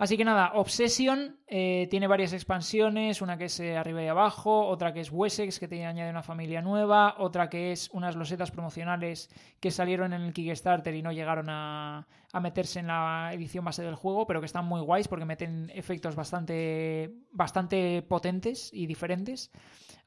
Así 0.00 0.16
que 0.16 0.24
nada, 0.24 0.52
Obsession 0.54 1.36
eh, 1.46 1.86
tiene 1.90 2.06
varias 2.06 2.32
expansiones, 2.32 3.20
una 3.20 3.36
que 3.36 3.44
es 3.44 3.60
eh, 3.60 3.76
arriba 3.76 4.02
y 4.02 4.06
abajo, 4.06 4.66
otra 4.66 4.94
que 4.94 5.00
es 5.00 5.12
Wessex, 5.12 5.60
que 5.60 5.68
te 5.68 5.84
añade 5.84 6.08
una 6.08 6.22
familia 6.22 6.62
nueva, 6.62 7.16
otra 7.18 7.50
que 7.50 7.70
es 7.70 7.90
unas 7.92 8.16
losetas 8.16 8.50
promocionales 8.50 9.28
que 9.60 9.70
salieron 9.70 10.14
en 10.14 10.22
el 10.22 10.32
Kickstarter 10.32 10.94
y 10.94 11.02
no 11.02 11.12
llegaron 11.12 11.50
a, 11.50 12.08
a 12.32 12.40
meterse 12.40 12.80
en 12.80 12.86
la 12.86 13.28
edición 13.34 13.62
base 13.62 13.82
del 13.82 13.94
juego, 13.94 14.26
pero 14.26 14.40
que 14.40 14.46
están 14.46 14.64
muy 14.64 14.80
guays 14.80 15.06
porque 15.06 15.26
meten 15.26 15.70
efectos 15.74 16.16
bastante, 16.16 17.12
bastante 17.30 18.00
potentes 18.00 18.70
y 18.72 18.86
diferentes. 18.86 19.50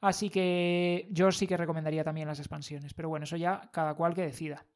Así 0.00 0.28
que 0.28 1.06
yo 1.12 1.30
sí 1.30 1.46
que 1.46 1.56
recomendaría 1.56 2.02
también 2.02 2.26
las 2.26 2.40
expansiones, 2.40 2.94
pero 2.94 3.10
bueno, 3.10 3.26
eso 3.26 3.36
ya 3.36 3.70
cada 3.72 3.94
cual 3.94 4.12
que 4.12 4.22
decida. 4.22 4.66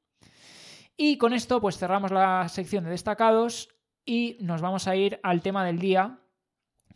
Y 0.97 1.19
con 1.19 1.33
esto 1.33 1.61
pues 1.61 1.77
cerramos 1.77 2.13
la 2.13 2.49
sección 2.49 2.85
de 2.85 2.91
destacados 2.91 3.69
y 4.09 4.39
nos 4.41 4.63
vamos 4.63 4.89
a 4.89 4.97
ir 4.97 5.21
al 5.23 5.43
tema 5.43 5.67
del 5.67 5.79
día, 5.79 6.19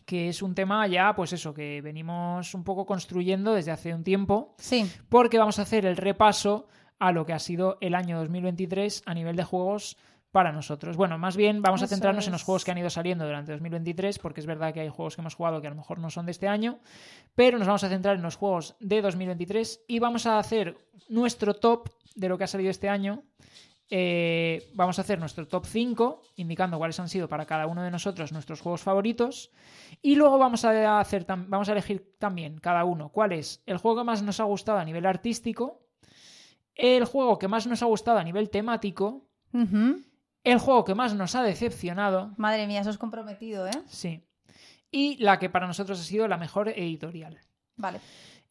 que 0.07 0.31
es 0.31 0.41
un 0.41 0.55
tema 0.55 0.87
ya, 0.87 1.15
pues 1.15 1.35
eso, 1.35 1.53
que 1.53 1.83
venimos 1.83 2.55
un 2.55 2.65
poco 2.65 2.87
construyendo 2.87 3.53
desde 3.53 3.71
hace 3.71 3.95
un 3.95 4.03
tiempo, 4.03 4.55
Sí, 4.59 4.91
porque 5.11 5.37
vamos 5.37 5.59
a 5.59 5.63
hacer 5.63 5.85
el 5.85 5.99
repaso 5.99 6.69
a 6.99 7.13
lo 7.13 7.27
que 7.27 7.35
ha 7.35 7.39
sido 7.39 7.77
el 7.83 7.95
año 7.95 8.19
2023 8.19 9.03
a 9.05 9.13
nivel 9.13 9.37
de 9.37 9.45
juegos 9.45 9.99
para 10.31 10.53
nosotros. 10.53 10.97
Bueno, 10.97 11.19
más 11.19 11.37
bien 11.37 11.61
vamos 11.61 11.83
a 11.83 11.87
centrarnos 11.87 12.25
en 12.27 12.33
los 12.33 12.45
juegos 12.45 12.65
que 12.65 12.71
han 12.71 12.79
ido 12.79 12.89
saliendo 12.89 13.27
durante 13.27 13.53
2023, 13.53 14.19
porque 14.19 14.41
es 14.41 14.47
verdad 14.47 14.73
que 14.73 14.81
hay 14.81 14.89
juegos 14.89 15.15
que 15.15 15.21
hemos 15.21 15.35
jugado 15.35 15.61
que 15.61 15.67
a 15.67 15.71
lo 15.71 15.77
mejor 15.77 15.99
no 15.99 16.09
son 16.09 16.25
de 16.25 16.33
este 16.33 16.49
año, 16.49 16.81
pero 17.35 17.59
nos 17.59 17.67
vamos 17.67 17.85
a 17.85 17.91
centrar 17.91 18.17
en 18.17 18.23
los 18.23 18.37
juegos 18.37 18.75
de 18.81 19.03
2023 19.03 19.85
y 19.87 19.99
vamos 19.99 20.25
a 20.25 20.39
hacer 20.39 20.79
nuestro 21.11 21.53
top 21.53 21.91
de 22.15 22.31
lo 22.31 22.39
que 22.39 22.45
ha 22.45 22.47
salido 22.47 22.71
este 22.71 22.89
año. 22.89 23.23
Eh, 23.95 24.71
vamos 24.73 24.99
a 24.99 25.03
hacer 25.03 25.19
nuestro 25.19 25.47
top 25.47 25.67
5, 25.67 26.23
indicando 26.37 26.79
cuáles 26.79 26.99
han 26.99 27.11
sido 27.11 27.29
para 27.29 27.45
cada 27.45 27.67
uno 27.67 27.83
de 27.83 27.91
nosotros 27.91 28.33
nuestros 28.33 28.63
juegos 28.63 28.81
favoritos. 28.81 29.51
Y 30.01 30.15
luego 30.15 30.39
vamos 30.39 30.65
a, 30.65 30.99
hacer 30.99 31.27
vamos 31.29 31.69
a 31.69 31.73
elegir 31.73 32.17
también 32.19 32.57
cada 32.57 32.85
uno 32.85 33.11
cuál 33.11 33.33
es 33.33 33.63
el 33.67 33.77
juego 33.77 33.99
que 33.99 34.05
más 34.05 34.23
nos 34.23 34.41
ha 34.41 34.45
gustado 34.45 34.79
a 34.79 34.85
nivel 34.87 35.05
artístico, 35.05 35.83
el 36.75 37.05
juego 37.05 37.39
que 37.39 37.49
más 37.49 37.67
nos 37.67 37.83
ha 37.83 37.87
gustado 37.87 38.17
a 38.17 38.25
nivel 38.25 38.49
temático, 38.49 39.29
el 39.53 40.59
juego 40.59 40.85
que 40.87 40.95
más 40.95 41.13
nos 41.13 41.35
ha 41.35 41.43
decepcionado, 41.43 42.33
Madre 42.39 42.67
mía, 42.67 42.81
eso 42.81 42.89
es 42.89 42.97
comprometido, 42.97 43.67
¿eh? 43.67 43.83
sí, 43.89 44.25
y 44.91 45.23
la 45.23 45.39
que 45.39 45.51
para 45.51 45.67
nosotros 45.67 46.01
ha 46.01 46.05
sido 46.05 46.27
la 46.29 46.39
mejor 46.39 46.71
editorial. 46.71 47.41
Vale. 47.77 48.01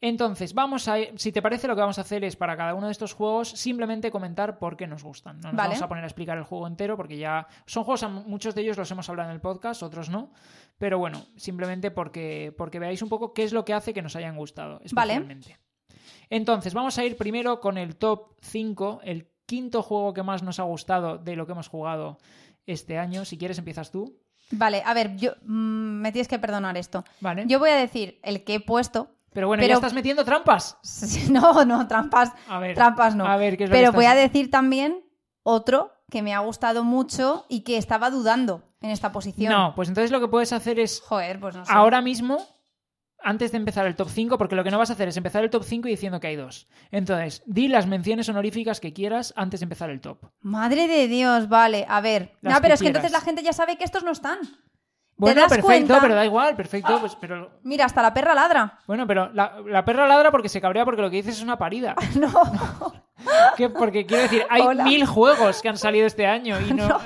Entonces, 0.03 0.55
vamos 0.55 0.87
a, 0.87 0.95
si 1.15 1.31
te 1.31 1.43
parece, 1.43 1.67
lo 1.67 1.75
que 1.75 1.81
vamos 1.81 1.99
a 1.99 2.01
hacer 2.01 2.23
es 2.23 2.35
para 2.35 2.57
cada 2.57 2.73
uno 2.73 2.87
de 2.87 2.91
estos 2.91 3.13
juegos 3.13 3.49
simplemente 3.49 4.09
comentar 4.09 4.57
por 4.57 4.75
qué 4.75 4.87
nos 4.87 5.03
gustan. 5.03 5.39
No 5.39 5.49
nos 5.49 5.55
Vale. 5.55 5.69
vamos 5.69 5.81
a 5.83 5.87
poner 5.87 6.03
a 6.03 6.07
explicar 6.07 6.39
el 6.39 6.43
juego 6.43 6.65
entero 6.65 6.97
porque 6.97 7.19
ya 7.19 7.47
son 7.67 7.83
juegos, 7.83 8.09
muchos 8.25 8.55
de 8.55 8.63
ellos 8.63 8.77
los 8.77 8.89
hemos 8.89 9.07
hablado 9.09 9.29
en 9.29 9.35
el 9.35 9.41
podcast, 9.41 9.83
otros 9.83 10.09
no. 10.09 10.31
Pero 10.79 10.97
bueno, 10.97 11.23
simplemente 11.35 11.91
porque, 11.91 12.51
porque 12.57 12.79
veáis 12.79 13.03
un 13.03 13.09
poco 13.09 13.31
qué 13.31 13.43
es 13.43 13.53
lo 13.53 13.63
que 13.63 13.75
hace 13.75 13.93
que 13.93 14.01
nos 14.01 14.15
hayan 14.15 14.35
gustado 14.35 14.81
Vale. 14.91 15.13
especialmente. 15.13 15.59
Entonces, 16.31 16.73
vamos 16.73 16.97
a 16.97 17.05
ir 17.05 17.15
primero 17.15 17.59
con 17.59 17.77
el 17.77 17.95
top 17.95 18.33
5, 18.41 19.01
el 19.03 19.29
quinto 19.45 19.83
juego 19.83 20.13
que 20.13 20.23
más 20.23 20.41
nos 20.41 20.59
ha 20.59 20.63
gustado 20.63 21.19
de 21.19 21.35
lo 21.35 21.45
que 21.45 21.51
hemos 21.51 21.67
jugado 21.67 22.17
este 22.65 22.97
año. 22.97 23.23
Si 23.23 23.37
quieres, 23.37 23.59
empiezas 23.59 23.91
tú. 23.91 24.17
Vale, 24.49 24.81
a 24.83 24.93
ver, 24.93 25.15
yo 25.15 25.33
mm, 25.43 26.01
me 26.01 26.11
tienes 26.11 26.27
que 26.27 26.39
perdonar 26.39 26.75
esto. 26.77 27.03
Vale. 27.19 27.45
Yo 27.47 27.59
voy 27.59 27.69
a 27.69 27.75
decir 27.75 28.19
el 28.23 28.43
que 28.43 28.55
he 28.55 28.59
puesto. 28.59 29.11
Pero 29.33 29.47
bueno, 29.47 29.61
pero- 29.61 29.69
ya 29.73 29.75
estás 29.75 29.93
metiendo 29.93 30.25
trampas. 30.25 30.77
No, 31.29 31.63
no, 31.65 31.87
trampas. 31.87 32.31
A 32.47 32.59
ver. 32.59 32.75
Trampas 32.75 33.15
no. 33.15 33.25
A 33.25 33.37
ver, 33.37 33.57
¿qué 33.57 33.63
es 33.65 33.69
lo 33.69 33.73
Pero 33.75 33.91
que 33.91 33.95
voy 33.97 34.05
a 34.05 34.15
decir 34.15 34.49
también 34.51 35.03
otro 35.43 35.91
que 36.09 36.21
me 36.21 36.33
ha 36.33 36.39
gustado 36.39 36.83
mucho 36.83 37.45
y 37.47 37.61
que 37.61 37.77
estaba 37.77 38.09
dudando 38.09 38.63
en 38.81 38.89
esta 38.89 39.11
posición. 39.11 39.51
No, 39.53 39.73
pues 39.75 39.87
entonces 39.87 40.11
lo 40.11 40.19
que 40.19 40.27
puedes 40.27 40.51
hacer 40.51 40.79
es 40.79 41.01
Joder, 41.01 41.39
pues 41.39 41.55
no 41.55 41.65
sé. 41.65 41.71
ahora 41.73 42.01
mismo, 42.01 42.45
antes 43.23 43.51
de 43.51 43.57
empezar 43.57 43.85
el 43.87 43.95
top 43.95 44.09
5, 44.09 44.37
porque 44.37 44.55
lo 44.55 44.63
que 44.63 44.71
no 44.71 44.77
vas 44.77 44.89
a 44.89 44.93
hacer 44.93 45.07
es 45.07 45.15
empezar 45.15 45.43
el 45.43 45.49
top 45.49 45.63
5 45.63 45.87
y 45.87 45.91
diciendo 45.91 46.19
que 46.19 46.27
hay 46.27 46.35
dos. 46.35 46.67
Entonces, 46.91 47.43
di 47.45 47.69
las 47.69 47.87
menciones 47.87 48.27
honoríficas 48.27 48.81
que 48.81 48.91
quieras 48.91 49.33
antes 49.37 49.61
de 49.61 49.65
empezar 49.65 49.89
el 49.89 50.01
top. 50.01 50.25
Madre 50.41 50.87
de 50.87 51.07
Dios, 51.07 51.47
vale. 51.47 51.85
A 51.87 52.01
ver. 52.01 52.33
Las 52.41 52.55
no, 52.55 52.61
pero 52.61 52.73
es 52.73 52.81
que 52.81 52.87
entonces 52.87 53.11
la 53.13 53.21
gente 53.21 53.41
ya 53.43 53.53
sabe 53.53 53.77
que 53.77 53.85
estos 53.85 54.03
no 54.03 54.11
están. 54.11 54.39
Bueno, 55.22 55.41
perfecto, 55.41 55.65
cuenta? 55.65 55.99
pero 56.02 56.15
da 56.15 56.26
igual, 56.26 56.56
perfecto. 56.56 56.99
Pues, 56.99 57.15
pero, 57.15 57.60
Mira, 57.64 57.85
hasta 57.85 58.02
la 58.02 58.14
perra 58.14 58.34
ladra. 58.34 58.80
bueno, 58.88 59.06
pero 59.07 59.31
la, 59.34 59.61
la 59.68 59.85
perra 59.85 60.07
ladra 60.07 60.31
porque 60.31 60.49
se 60.49 60.60
cabrea 60.60 60.84
porque 60.84 61.02
lo 61.02 61.10
que 61.10 61.18
dices 61.18 61.38
es 61.38 61.43
una 61.43 61.57
parida. 61.57 61.95
No. 62.15 62.31
Que- 63.56 63.69
porque 63.69 64.07
quiero 64.07 64.23
decir, 64.23 64.43
hay 64.49 64.64
Hola. 64.64 64.84
mil 64.84 65.06
juegos 65.06 65.61
que 65.61 65.69
han 65.69 65.77
salido 65.77 66.07
este 66.07 66.26
año 66.26 66.60
y 66.60 66.73
no, 66.73 66.99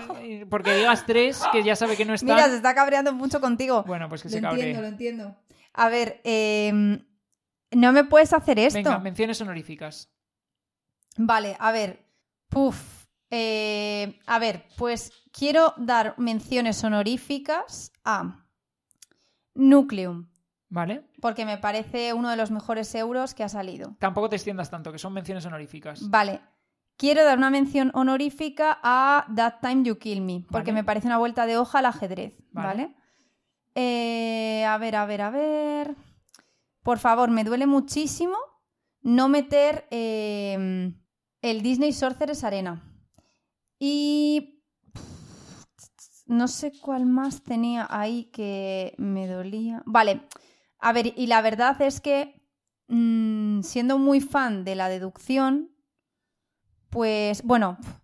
porque 0.49 0.73
digas 0.73 1.03
tres 1.05 1.43
que 1.51 1.61
ya 1.61 1.75
sabe 1.75 1.97
que 1.97 2.05
no 2.05 2.13
están. 2.13 2.35
Mira, 2.37 2.47
se 2.47 2.55
está 2.55 2.73
cabreando 2.73 3.11
mucho 3.11 3.41
contigo. 3.41 3.83
Bueno, 3.85 4.07
pues 4.07 4.21
que 4.23 4.29
lo 4.29 4.31
se 4.31 4.37
entiendo, 4.37 4.57
cabree. 4.57 4.81
lo 4.81 4.87
entiendo. 4.87 5.35
A 5.73 5.89
ver, 5.89 6.21
eh, 6.23 6.71
no 7.71 7.91
me 7.91 8.05
puedes 8.05 8.31
hacer 8.31 8.59
esto. 8.59 8.77
Venga, 8.77 8.97
menciones 8.99 9.41
honoríficas. 9.41 10.09
Vale, 11.17 11.57
a 11.59 11.73
ver. 11.73 12.05
Puf. 12.49 12.94
Eh, 13.37 14.17
a 14.27 14.39
ver, 14.39 14.65
pues 14.77 15.11
quiero 15.33 15.73
dar 15.75 16.15
menciones 16.17 16.81
honoríficas 16.85 17.91
a 18.05 18.45
Nucleum, 19.55 20.29
¿Vale? 20.69 21.03
porque 21.19 21.45
me 21.45 21.57
parece 21.57 22.13
uno 22.13 22.29
de 22.29 22.37
los 22.37 22.49
mejores 22.49 22.95
euros 22.95 23.33
que 23.33 23.43
ha 23.43 23.49
salido. 23.49 23.97
Tampoco 23.99 24.29
te 24.29 24.37
extiendas 24.37 24.69
tanto, 24.69 24.93
que 24.93 24.99
son 24.99 25.11
menciones 25.11 25.45
honoríficas. 25.45 26.09
Vale. 26.09 26.39
Quiero 26.95 27.25
dar 27.25 27.37
una 27.37 27.49
mención 27.49 27.91
honorífica 27.93 28.79
a 28.81 29.25
That 29.35 29.55
Time 29.61 29.83
You 29.83 29.97
Kill 29.97 30.21
Me, 30.21 30.45
porque 30.49 30.71
Vale. 30.71 30.81
me 30.81 30.83
parece 30.85 31.07
una 31.07 31.17
vuelta 31.17 31.45
de 31.45 31.57
hoja 31.57 31.79
al 31.79 31.87
ajedrez. 31.87 32.37
Vale. 32.51 32.67
¿Vale? 32.67 32.95
Eh, 33.75 34.63
a 34.65 34.77
ver, 34.77 34.95
a 34.95 35.05
ver, 35.05 35.21
a 35.23 35.29
ver. 35.29 35.95
Por 36.83 36.99
favor, 36.99 37.29
me 37.31 37.43
duele 37.43 37.67
muchísimo 37.67 38.37
no 39.01 39.27
meter 39.27 39.87
eh, 39.91 40.93
el 41.41 41.61
Disney 41.61 41.91
Sorcerers 41.91 42.45
Arena. 42.45 42.93
Y. 43.79 44.61
No 46.27 46.47
sé 46.47 46.71
cuál 46.81 47.05
más 47.05 47.43
tenía 47.43 47.85
ahí 47.87 48.31
que 48.31 48.95
me 48.97 49.27
dolía. 49.27 49.83
Vale. 49.85 50.21
A 50.79 50.91
ver, 50.91 51.13
y 51.15 51.27
la 51.27 51.39
verdad 51.43 51.79
es 51.83 52.01
que, 52.01 52.41
mm, 52.87 53.61
siendo 53.61 53.99
muy 53.99 54.21
fan 54.21 54.63
de 54.63 54.73
la 54.73 54.89
deducción, 54.89 55.69
pues, 56.89 57.43
bueno, 57.43 57.77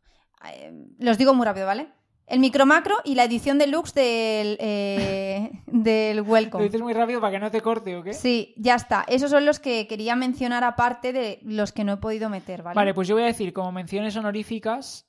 eh, 0.53 0.71
los 0.99 1.17
digo 1.17 1.33
muy 1.33 1.45
rápido, 1.45 1.65
¿vale? 1.65 1.91
El 2.27 2.39
micro 2.39 2.65
macro 2.67 2.95
y 3.03 3.15
la 3.15 3.23
edición 3.23 3.57
deluxe 3.57 3.93
del, 3.95 4.55
eh, 4.59 5.51
del 5.65 6.17
Lo 6.17 6.23
Welcome. 6.23 6.63
dices 6.63 6.81
muy 6.81 6.93
rápido 6.93 7.19
para 7.21 7.31
que 7.31 7.39
no 7.39 7.49
te 7.49 7.61
corte, 7.61 7.97
¿o 7.97 8.03
qué? 8.03 8.13
Sí, 8.13 8.53
ya 8.55 8.75
está. 8.75 9.03
Esos 9.07 9.31
son 9.31 9.45
los 9.45 9.59
que 9.59 9.87
quería 9.87 10.15
mencionar 10.15 10.63
aparte 10.63 11.11
de 11.11 11.39
los 11.41 11.71
que 11.71 11.83
no 11.83 11.93
he 11.93 11.97
podido 11.97 12.29
meter, 12.29 12.61
¿vale? 12.61 12.75
Vale, 12.75 12.93
pues 12.93 13.07
yo 13.07 13.15
voy 13.15 13.23
a 13.23 13.27
decir 13.27 13.51
como 13.51 13.71
menciones 13.71 14.15
honoríficas 14.15 15.07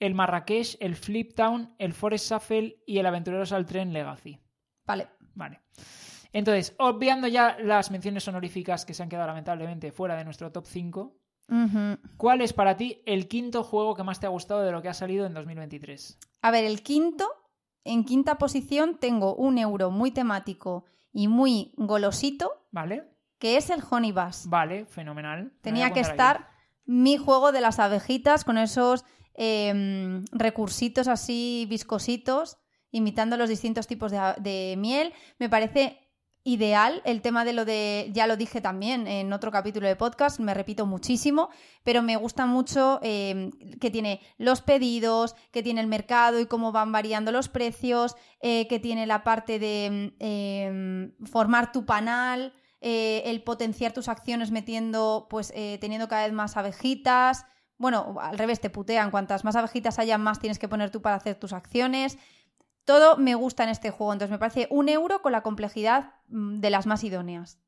el 0.00 0.14
Marrakech, 0.14 0.76
el 0.80 0.96
Flip 0.96 1.34
Town, 1.34 1.74
el 1.78 1.92
Forest 1.94 2.30
Shuffle 2.30 2.82
y 2.86 2.98
el 2.98 3.06
Aventureros 3.06 3.52
al 3.52 3.66
Tren 3.66 3.92
Legacy. 3.92 4.38
Vale. 4.86 5.08
Vale. 5.34 5.60
Entonces, 6.32 6.74
obviando 6.78 7.28
ya 7.28 7.56
las 7.60 7.90
menciones 7.90 8.26
honoríficas 8.26 8.84
que 8.84 8.94
se 8.94 9.02
han 9.02 9.08
quedado 9.08 9.28
lamentablemente 9.28 9.92
fuera 9.92 10.16
de 10.16 10.24
nuestro 10.24 10.50
top 10.50 10.66
5, 10.66 11.16
Ujú. 11.48 11.98
¿cuál 12.16 12.40
es 12.40 12.52
para 12.52 12.76
ti 12.76 13.02
el 13.06 13.28
quinto 13.28 13.62
juego 13.62 13.94
que 13.94 14.02
más 14.02 14.18
te 14.18 14.26
ha 14.26 14.30
gustado 14.30 14.62
de 14.62 14.72
lo 14.72 14.82
que 14.82 14.88
ha 14.88 14.94
salido 14.94 15.26
en 15.26 15.34
2023? 15.34 16.18
A 16.42 16.50
ver, 16.50 16.64
el 16.64 16.82
quinto, 16.82 17.28
en 17.84 18.04
quinta 18.04 18.36
posición 18.36 18.98
tengo 18.98 19.34
un 19.36 19.58
euro 19.58 19.90
muy 19.90 20.10
temático 20.10 20.84
y 21.12 21.28
muy 21.28 21.72
golosito, 21.76 22.66
¿Vale? 22.72 23.04
que 23.38 23.56
es 23.56 23.70
el 23.70 23.82
Honey. 23.88 24.12
Vale, 24.46 24.86
fenomenal. 24.86 25.52
Tenía 25.60 25.92
que 25.92 26.00
aquí. 26.00 26.10
estar 26.10 26.48
mi 26.84 27.16
juego 27.16 27.52
de 27.52 27.60
las 27.60 27.78
abejitas 27.78 28.44
con 28.44 28.58
esos 28.58 29.04
em, 29.34 30.24
recursitos 30.32 31.08
así 31.08 31.66
viscositos, 31.68 32.56
imitando 32.90 33.36
los 33.36 33.48
distintos 33.48 33.86
tipos 33.86 34.12
de, 34.12 34.74
miel. 34.78 35.12
Me 35.38 35.48
parece 35.48 36.00
ideal 36.44 37.00
el 37.04 37.22
tema 37.22 37.44
de 37.44 37.54
lo 37.54 37.64
de, 37.64 38.10
ya 38.12 38.26
lo 38.26 38.36
dije 38.36 38.60
también 38.60 39.06
en 39.06 39.32
otro 39.32 39.50
capítulo 39.50 39.88
de 39.88 39.96
podcast, 39.96 40.38
me 40.40 40.52
repito 40.52 40.84
muchísimo, 40.84 41.48
pero 41.84 42.02
me 42.02 42.16
gusta 42.16 42.44
mucho 42.44 43.00
em, 43.02 43.50
que 43.80 43.90
tiene 43.90 44.20
los 44.36 44.60
pedidos, 44.60 45.36
que 45.50 45.62
tiene 45.62 45.80
el 45.80 45.86
mercado 45.86 46.38
y 46.40 46.46
cómo 46.46 46.70
van 46.70 46.92
variando 46.92 47.32
los 47.32 47.48
precios, 47.48 48.14
eh, 48.40 48.68
que 48.68 48.78
tiene 48.78 49.06
la 49.06 49.24
parte 49.24 49.58
de 49.58 50.14
em, 50.18 51.12
formar 51.24 51.72
tu 51.72 51.86
panal, 51.86 52.52
eh, 52.86 53.22
el 53.30 53.42
potenciar 53.42 53.94
tus 53.94 54.08
acciones 54.08 54.50
metiendo, 54.50 55.26
pues 55.30 55.50
eh, 55.56 55.78
teniendo 55.80 56.06
cada 56.06 56.24
vez 56.24 56.34
más 56.34 56.58
abejitas. 56.58 57.46
Bueno, 57.78 58.16
al 58.20 58.38
revés, 58.38 58.60
te 58.60 58.70
putean. 58.70 59.10
Cuantas 59.10 59.44
más 59.44 59.56
abejitas 59.56 59.98
haya, 59.98 60.18
más 60.18 60.38
tienes 60.38 60.58
que 60.58 60.68
poner 60.68 60.90
tú 60.90 61.02
para 61.02 61.16
hacer 61.16 61.34
tus 61.36 61.52
acciones. 61.52 62.18
Todo 62.84 63.16
me 63.16 63.34
gusta 63.34 63.64
en 63.64 63.70
este 63.70 63.90
juego. 63.90 64.12
Entonces 64.12 64.30
me 64.30 64.38
parece 64.38 64.68
un 64.70 64.88
euro 64.88 65.22
con 65.22 65.32
la 65.32 65.42
complejidad 65.42 66.12
mm, 66.28 66.60
de 66.60 66.70
las 66.70 66.86
más 66.86 67.02
idóneas. 67.04 67.58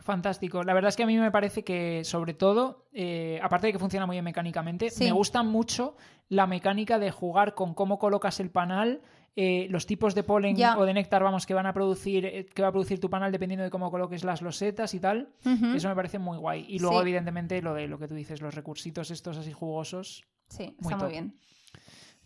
Fantástico. 0.00 0.64
La 0.64 0.74
verdad 0.74 0.88
es 0.88 0.96
que 0.96 1.04
a 1.04 1.06
mí 1.06 1.16
me 1.16 1.30
parece 1.30 1.62
que, 1.64 2.02
sobre 2.04 2.34
todo, 2.34 2.88
eh, 2.92 3.38
aparte 3.42 3.68
de 3.68 3.72
que 3.72 3.78
funciona 3.78 4.06
muy 4.06 4.14
bien 4.14 4.24
mecánicamente, 4.24 4.90
Sí. 4.90 5.04
me 5.04 5.12
gusta 5.12 5.42
mucho 5.42 5.96
la 6.28 6.46
mecánica 6.46 6.98
de 6.98 7.10
jugar 7.10 7.54
con 7.54 7.74
cómo 7.74 7.98
colocas 7.98 8.40
el 8.40 8.50
panal, 8.50 9.02
eh, 9.36 9.66
los 9.70 9.86
tipos 9.86 10.14
de 10.14 10.22
polen 10.22 10.56
o 10.76 10.84
de 10.84 10.94
néctar, 10.94 11.22
vamos, 11.22 11.44
que 11.46 11.54
van 11.54 11.66
a 11.66 11.72
producir, 11.72 12.24
eh, 12.24 12.46
que 12.46 12.62
va 12.62 12.68
a 12.68 12.72
producir 12.72 13.00
tu 13.00 13.10
panal 13.10 13.32
dependiendo 13.32 13.64
de 13.64 13.70
cómo 13.70 13.90
coloques 13.90 14.22
las 14.24 14.42
losetas 14.42 14.94
y 14.94 15.00
tal. 15.00 15.34
Eso 15.74 15.88
me 15.88 15.94
parece 15.96 16.18
muy 16.18 16.38
guay. 16.38 16.66
Y 16.68 16.78
luego, 16.78 16.96
Sí. 16.98 17.02
evidentemente, 17.02 17.60
lo 17.60 17.74
de 17.74 17.88
lo 17.88 17.98
que 17.98 18.06
tú 18.08 18.14
dices, 18.14 18.40
los 18.40 18.54
recursitos 18.54 19.10
estos 19.10 19.36
así 19.36 19.52
jugosos. 19.52 20.24
Sí, 20.48 20.76
Muy 20.78 20.92
está 20.92 20.96
top. 20.98 21.02
muy 21.04 21.12
bien. 21.12 21.38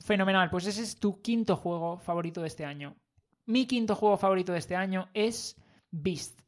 Fenomenal. 0.00 0.50
Pues 0.50 0.66
ese 0.66 0.82
es 0.82 0.98
tu 0.98 1.20
quinto 1.22 1.56
juego 1.56 1.98
favorito 1.98 2.40
de 2.40 2.48
este 2.48 2.64
año. 2.64 2.96
Mi 3.46 3.66
quinto 3.66 3.94
juego 3.96 4.16
favorito 4.16 4.52
de 4.52 4.58
este 4.58 4.76
año 4.76 5.08
es 5.14 5.56
Beast. 5.90 6.40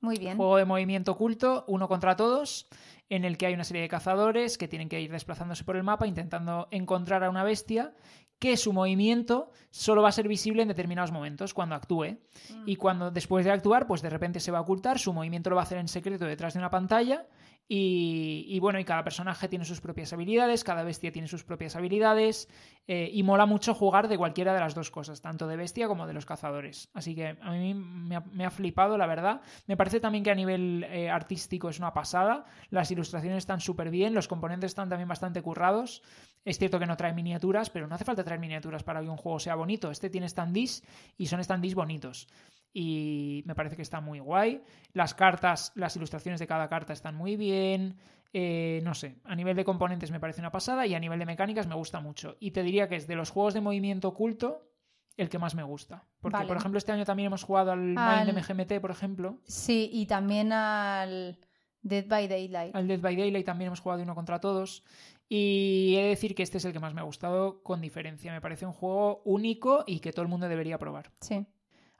Muy 0.00 0.16
bien. 0.16 0.36
Juego 0.36 0.56
de 0.56 0.64
movimiento 0.64 1.12
oculto, 1.12 1.64
uno 1.66 1.88
contra 1.88 2.14
todos, 2.14 2.68
en 3.08 3.24
el 3.24 3.36
que 3.36 3.46
hay 3.46 3.54
una 3.54 3.64
serie 3.64 3.82
de 3.82 3.88
cazadores 3.88 4.58
que 4.58 4.68
tienen 4.68 4.88
que 4.88 5.00
ir 5.00 5.10
desplazándose 5.10 5.64
por 5.64 5.76
el 5.76 5.82
mapa 5.82 6.06
intentando 6.06 6.68
encontrar 6.70 7.24
a 7.24 7.30
una 7.30 7.42
bestia 7.42 7.94
que 8.38 8.56
su 8.56 8.72
movimiento 8.72 9.50
solo 9.70 10.02
va 10.02 10.08
a 10.10 10.12
ser 10.12 10.28
visible 10.28 10.62
en 10.62 10.68
determinados 10.68 11.12
momentos 11.12 11.54
cuando 11.54 11.74
actúe. 11.74 12.18
Y 12.66 12.76
cuando 12.76 13.10
después 13.10 13.44
de 13.44 13.50
actuar, 13.52 13.86
pues 13.86 14.02
de 14.02 14.10
repente 14.10 14.40
se 14.40 14.50
va 14.50 14.58
a 14.58 14.62
ocultar, 14.62 14.98
su 14.98 15.12
movimiento 15.12 15.50
lo 15.50 15.56
va 15.56 15.62
a 15.62 15.64
hacer 15.64 15.78
en 15.78 15.88
secreto 15.88 16.24
detrás 16.24 16.54
de 16.54 16.60
una 16.60 16.70
pantalla. 16.70 17.26
Y, 17.70 18.46
y 18.48 18.60
bueno, 18.60 18.78
y 18.78 18.84
cada 18.84 19.04
personaje 19.04 19.46
tiene 19.46 19.66
sus 19.66 19.82
propias 19.82 20.14
habilidades, 20.14 20.64
cada 20.64 20.84
bestia 20.84 21.12
tiene 21.12 21.28
sus 21.28 21.44
propias 21.44 21.76
habilidades. 21.76 22.48
eh, 22.90 23.10
y 23.12 23.22
mola 23.22 23.44
mucho 23.44 23.74
jugar 23.74 24.08
de 24.08 24.16
cualquiera 24.16 24.54
de 24.54 24.60
las 24.60 24.74
dos 24.74 24.90
cosas, 24.90 25.20
tanto 25.20 25.46
de 25.46 25.58
bestia 25.58 25.86
como 25.88 26.06
de 26.06 26.14
los 26.14 26.24
cazadores. 26.24 26.88
Así 26.94 27.14
que 27.14 27.36
a 27.38 27.50
mí 27.50 27.74
me 27.74 28.16
ha, 28.16 28.20
me 28.32 28.46
ha 28.46 28.50
flipado, 28.50 28.96
la 28.96 29.06
verdad. 29.06 29.42
Me 29.66 29.76
parece 29.76 30.00
también 30.00 30.24
que 30.24 30.30
a 30.30 30.34
nivel 30.34 30.84
eh, 30.84 31.10
artístico 31.10 31.68
es 31.68 31.78
una 31.78 31.92
pasada. 31.92 32.46
Las 32.70 32.90
ilustraciones 32.90 33.38
están 33.38 33.60
súper 33.60 33.90
bien, 33.90 34.14
los 34.14 34.26
componentes 34.26 34.70
están 34.70 34.88
también 34.88 35.06
bastante 35.06 35.42
currados. 35.42 36.02
Es 36.44 36.58
cierto 36.58 36.78
que 36.78 36.86
no 36.86 36.96
trae 36.96 37.12
miniaturas, 37.12 37.68
pero 37.70 37.86
no 37.86 37.94
hace 37.94 38.04
falta 38.04 38.24
traer 38.24 38.40
miniaturas 38.40 38.82
para 38.82 39.00
que 39.02 39.08
un 39.08 39.16
juego 39.16 39.38
sea 39.38 39.54
bonito. 39.54 39.90
Este 39.90 40.08
tiene 40.10 40.28
standees 40.28 40.82
y 41.16 41.26
son 41.26 41.42
standees 41.44 41.74
bonitos. 41.74 42.26
Y 42.72 43.42
me 43.46 43.54
parece 43.54 43.76
que 43.76 43.82
está 43.82 44.00
muy 44.00 44.20
guay. 44.20 44.62
Las 44.92 45.14
cartas, 45.14 45.72
las 45.74 45.96
ilustraciones 45.96 46.38
de 46.40 46.46
cada 46.46 46.68
carta 46.68 46.92
están 46.92 47.14
muy 47.14 47.36
bien. 47.36 47.96
Eh, 48.32 48.80
no 48.84 48.94
sé, 48.94 49.16
a 49.24 49.34
nivel 49.34 49.56
de 49.56 49.64
componentes 49.64 50.10
me 50.10 50.20
parece 50.20 50.40
una 50.40 50.50
pasada 50.52 50.86
y 50.86 50.94
a 50.94 51.00
nivel 51.00 51.18
de 51.18 51.24
mecánicas 51.26 51.66
me 51.66 51.74
gusta 51.74 52.00
mucho. 52.00 52.36
Y 52.40 52.50
te 52.50 52.62
diría 52.62 52.88
que 52.88 52.96
es 52.96 53.06
de 53.06 53.16
los 53.16 53.30
juegos 53.30 53.54
de 53.54 53.60
movimiento 53.62 54.08
oculto 54.08 54.70
el 55.16 55.28
que 55.28 55.38
más 55.38 55.54
me 55.54 55.62
gusta. 55.64 56.04
Porque, 56.20 56.36
Vale. 56.36 56.46
por 56.48 56.56
ejemplo, 56.58 56.78
este 56.78 56.92
año 56.92 57.04
también 57.04 57.26
hemos 57.28 57.42
jugado 57.42 57.72
al, 57.72 57.96
Al- 57.98 58.26
Mind 58.26 58.38
MGMT, 58.38 58.80
por 58.80 58.90
ejemplo. 58.90 59.38
Sí, 59.44 59.90
y 59.92 60.06
también 60.06 60.52
al 60.52 61.38
Dead 61.82 62.06
by 62.06 62.28
Daylight. 62.28 62.76
Al 62.76 62.86
Dead 62.86 63.00
by 63.00 63.16
Daylight 63.16 63.46
también 63.46 63.66
hemos 63.68 63.80
jugado 63.80 63.96
de 63.98 64.04
uno 64.04 64.14
contra 64.14 64.38
todos. 64.40 64.84
Y 65.28 65.94
he 65.96 66.02
de 66.02 66.08
decir 66.08 66.34
que 66.34 66.42
este 66.42 66.58
es 66.58 66.64
el 66.64 66.72
que 66.72 66.80
más 66.80 66.94
me 66.94 67.00
ha 67.00 67.04
gustado 67.04 67.62
con 67.62 67.80
diferencia. 67.80 68.32
Me 68.32 68.40
parece 68.40 68.66
un 68.66 68.72
juego 68.72 69.22
único 69.24 69.84
y 69.86 70.00
que 70.00 70.12
todo 70.12 70.22
el 70.22 70.28
mundo 70.28 70.48
debería 70.48 70.78
probar. 70.78 71.10
Sí. 71.20 71.46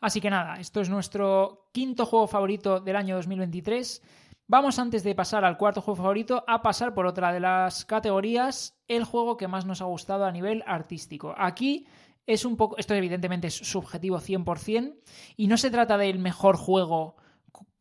Así 0.00 0.20
que 0.20 0.30
nada, 0.30 0.60
esto 0.60 0.80
es 0.80 0.88
nuestro 0.88 1.68
quinto 1.72 2.06
juego 2.06 2.26
favorito 2.26 2.80
del 2.80 2.96
año 2.96 3.16
2023. 3.16 4.02
Vamos 4.46 4.78
antes 4.78 5.02
de 5.02 5.14
pasar 5.14 5.44
al 5.44 5.58
cuarto 5.58 5.82
juego 5.82 5.96
favorito 5.96 6.44
a 6.46 6.62
pasar 6.62 6.94
por 6.94 7.06
otra 7.06 7.32
de 7.32 7.40
las 7.40 7.84
categorías, 7.84 8.80
el 8.86 9.04
juego 9.04 9.36
que 9.36 9.48
más 9.48 9.66
nos 9.66 9.82
ha 9.82 9.86
gustado 9.86 10.24
a 10.24 10.32
nivel 10.32 10.62
artístico. 10.66 11.34
Aquí 11.36 11.86
es 12.26 12.44
un 12.44 12.56
poco, 12.56 12.78
esto 12.78 12.94
evidentemente 12.94 13.48
es 13.48 13.54
subjetivo 13.56 14.18
100% 14.18 14.94
y 15.36 15.48
no 15.48 15.56
se 15.56 15.70
trata 15.70 15.98
del 15.98 16.18
mejor 16.18 16.56
juego 16.56 17.16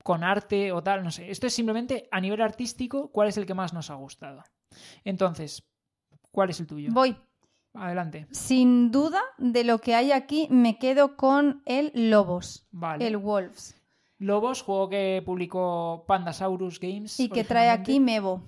con 0.03 0.23
arte 0.23 0.71
o 0.71 0.81
tal, 0.81 1.03
no 1.03 1.11
sé. 1.11 1.29
Esto 1.29 1.47
es 1.47 1.53
simplemente 1.53 2.09
a 2.11 2.19
nivel 2.19 2.41
artístico 2.41 3.11
cuál 3.11 3.27
es 3.27 3.37
el 3.37 3.45
que 3.45 3.53
más 3.53 3.73
nos 3.73 3.89
ha 3.89 3.95
gustado. 3.95 4.43
Entonces, 5.03 5.63
¿cuál 6.31 6.49
es 6.49 6.59
el 6.59 6.67
tuyo? 6.67 6.89
Voy. 6.91 7.15
Adelante. 7.73 8.27
Sin 8.31 8.91
duda, 8.91 9.21
de 9.37 9.63
lo 9.63 9.77
que 9.79 9.93
hay 9.93 10.11
aquí, 10.11 10.47
me 10.49 10.79
quedo 10.79 11.15
con 11.15 11.61
el 11.65 11.91
Lobos, 12.09 12.67
Vale. 12.71 13.05
el 13.05 13.17
Wolves. 13.17 13.75
Lobos, 14.17 14.63
juego 14.63 14.89
que 14.89 15.21
publicó 15.23 16.03
Pandasaurus 16.07 16.79
Games. 16.79 17.19
Y 17.19 17.29
que 17.29 17.43
trae 17.43 17.69
aquí 17.69 17.99
Mevo. 17.99 18.41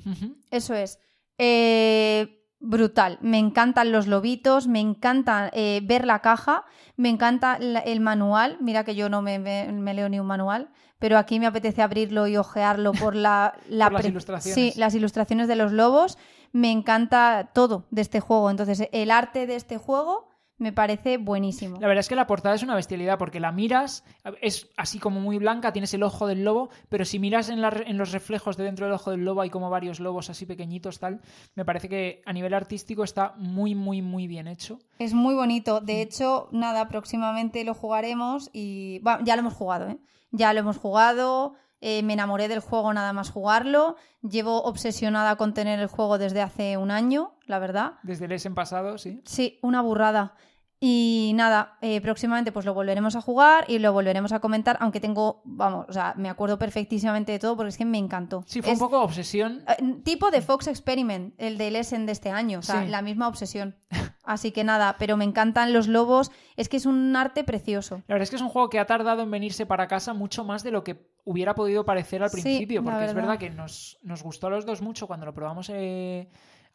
Eso 0.50 0.74
es. 0.74 0.98
Eh, 1.38 2.44
brutal. 2.60 3.20
Me 3.22 3.38
encantan 3.38 3.92
los 3.92 4.08
lobitos, 4.08 4.68
me 4.68 4.80
encanta 4.80 5.50
eh, 5.54 5.82
ver 5.84 6.06
la 6.06 6.20
caja, 6.22 6.66
me 6.98 7.10
encanta 7.10 7.58
la- 7.60 7.80
el 7.80 8.00
manual. 8.00 8.58
Mira 8.62 8.84
que 8.84 8.96
yo 8.96 9.10
no 9.10 9.22
me, 9.22 9.38
me- 9.40 9.72
me 9.72 9.94
leo 9.94 10.10
ni 10.10 10.20
un 10.20 10.28
manual, 10.28 10.70
pero 11.00 11.18
aquí 11.18 11.40
me 11.40 11.48
apetece 11.48 11.82
abrirlo 11.82 12.28
y 12.28 12.38
ojearlo 12.38 12.92
por 12.92 13.16
la, 13.16 13.56
la 13.70 13.86
Por 13.90 14.00
las 14.00 14.06
ilustraciones. 14.06 14.56
Sí, 14.56 14.80
las 14.80 14.94
ilustraciones 14.94 15.48
de 15.48 15.56
los 15.56 15.72
lobos. 15.72 16.18
Me 16.52 16.72
encanta 16.72 17.52
todo 17.54 17.86
de 17.92 18.02
este 18.02 18.20
juego. 18.20 18.50
Entonces, 18.50 18.88
el 18.92 19.12
arte 19.12 19.48
de 19.48 19.56
este 19.56 19.78
juego 19.78 20.30
me 20.60 20.74
parece 20.74 21.18
buenísimo. 21.18 21.80
La 21.80 21.88
verdad 21.88 22.02
es 22.02 22.10
que 22.10 22.16
la 22.16 22.28
portada 22.28 22.54
es 22.54 22.64
una 22.64 22.76
bestialidad 22.76 23.18
porque 23.18 23.40
la 23.40 23.52
miras, 23.54 24.04
es 24.42 24.70
así 24.76 25.00
como 25.00 25.22
muy 25.22 25.38
blanca, 25.38 25.72
tienes 25.72 25.94
el 25.94 26.04
ojo 26.04 26.28
del 26.28 26.44
lobo, 26.44 26.70
pero 26.90 27.06
si 27.06 27.18
miras 27.18 27.48
en, 27.50 27.62
la 27.62 27.70
en 27.86 27.98
los 27.98 28.12
reflejos 28.12 28.58
de 28.58 28.66
dentro 28.66 28.86
del 28.86 28.94
ojo 28.94 29.12
del 29.12 29.24
lobo 29.24 29.42
hay 29.42 29.50
como 29.50 29.70
varios 29.70 30.02
lobos 30.02 30.30
así 30.30 30.46
pequeñitos, 30.46 31.00
tal. 31.00 31.22
Me 31.56 31.64
parece 31.64 31.88
que 31.88 32.22
a 32.26 32.34
nivel 32.34 32.54
artístico 32.54 33.06
está 33.06 33.34
muy, 33.38 33.74
muy, 33.74 34.02
muy 34.02 34.28
bien 34.28 34.48
hecho. 34.48 34.80
Es 35.00 35.14
muy 35.14 35.34
bonito. 35.34 35.80
De 35.80 36.02
hecho, 36.02 36.50
nada, 36.52 36.90
próximamente 36.90 37.64
lo 37.64 37.74
jugaremos 37.74 38.50
y 38.52 39.00
bueno, 39.00 39.24
ya 39.24 39.38
lo 39.38 39.40
hemos 39.42 39.54
jugado, 39.54 39.88
¿eh? 39.88 39.98
Ya 40.32 40.54
lo 40.54 40.60
hemos 40.62 40.78
jugado. 40.78 41.56
eh, 41.82 42.04
me 42.04 42.12
enamoré 42.12 42.50
del 42.50 42.60
juego 42.60 42.92
nada 42.94 43.14
más 43.14 43.32
jugarlo. 43.32 43.96
Llevo 44.22 44.64
obsesionada 44.64 45.38
con 45.38 45.54
tener 45.54 45.80
el 45.80 45.88
juego 45.88 46.18
desde 46.18 46.42
hace 46.42 46.76
un 46.76 46.92
año, 46.92 47.36
la 47.46 47.58
verdad. 47.58 47.94
Desde 48.04 48.26
el 48.26 48.34
en 48.34 48.54
pasado, 48.54 48.98
sí. 48.98 49.22
Sí, 49.24 49.60
una 49.62 49.82
burrada. 49.82 50.34
Y 50.82 51.32
nada, 51.36 51.78
eh, 51.82 52.00
próximamente 52.02 52.52
pues 52.52 52.66
lo 52.66 52.74
volveremos 52.74 53.16
a 53.16 53.22
jugar 53.22 53.64
y 53.70 53.80
lo 53.80 53.92
volveremos 53.94 54.32
a 54.34 54.40
comentar, 54.42 54.78
aunque 54.82 55.00
tengo, 55.02 55.42
vamos, 55.46 55.86
o 55.90 55.94
sea, 55.94 56.14
me 56.18 56.30
acuerdo 56.30 56.58
perfectísimamente 56.60 57.32
de 57.34 57.40
todo 57.40 57.56
porque 57.58 57.70
es 57.70 57.78
que 57.78 57.86
me 57.86 57.98
encantó. 57.98 58.44
Sí, 58.46 58.62
fue 58.62 58.72
Es- 58.74 58.80
un 58.80 58.86
poco 58.86 59.02
obsesión. 59.02 59.64
eh, 59.68 60.02
Tipo 60.04 60.32
de 60.32 60.42
Fox 60.42 60.68
Experiment, 60.68 61.34
el 61.38 61.58
del 61.58 61.76
Essen 61.78 62.06
de 62.06 62.12
este 62.14 62.30
año, 62.30 62.60
o 62.60 62.62
sea, 62.62 62.84
Sí. 62.84 62.90
la 62.90 63.02
misma 63.02 63.28
obsesión. 63.30 63.76
Así 64.30 64.52
que 64.52 64.64
nada, 64.64 64.96
pero 65.00 65.18
me 65.18 65.26
encantan 65.26 65.74
los 65.74 65.88
lobos, 65.88 66.32
es 66.56 66.70
que 66.70 66.78
es 66.78 66.86
un 66.86 67.16
arte 67.16 67.44
precioso. 67.44 68.04
La 68.08 68.14
verdad 68.14 68.22
es 68.22 68.30
que 68.30 68.36
es 68.36 68.44
un 68.44 68.50
juego 68.50 68.70
que 68.70 68.78
ha 68.78 68.86
tardado 68.86 69.24
en 69.24 69.32
venirse 69.32 69.66
para 69.66 69.88
casa 69.88 70.14
mucho 70.14 70.44
más 70.44 70.62
de 70.62 70.70
lo 70.70 70.84
que 70.84 71.10
hubiera 71.24 71.56
podido 71.56 71.84
parecer 71.84 72.22
al 72.22 72.30
principio, 72.30 72.84
porque 72.84 73.06
es 73.06 73.16
verdad. 73.16 73.32
verdad 73.32 73.40
que 73.40 73.50
nos, 73.50 73.98
nos 74.04 74.22
gustó 74.22 74.46
a 74.46 74.50
los 74.52 74.68
dos 74.68 74.84
mucho 74.84 75.08
cuando 75.08 75.26
lo 75.26 75.34
probamos 75.34 75.72
eh, 75.74 76.30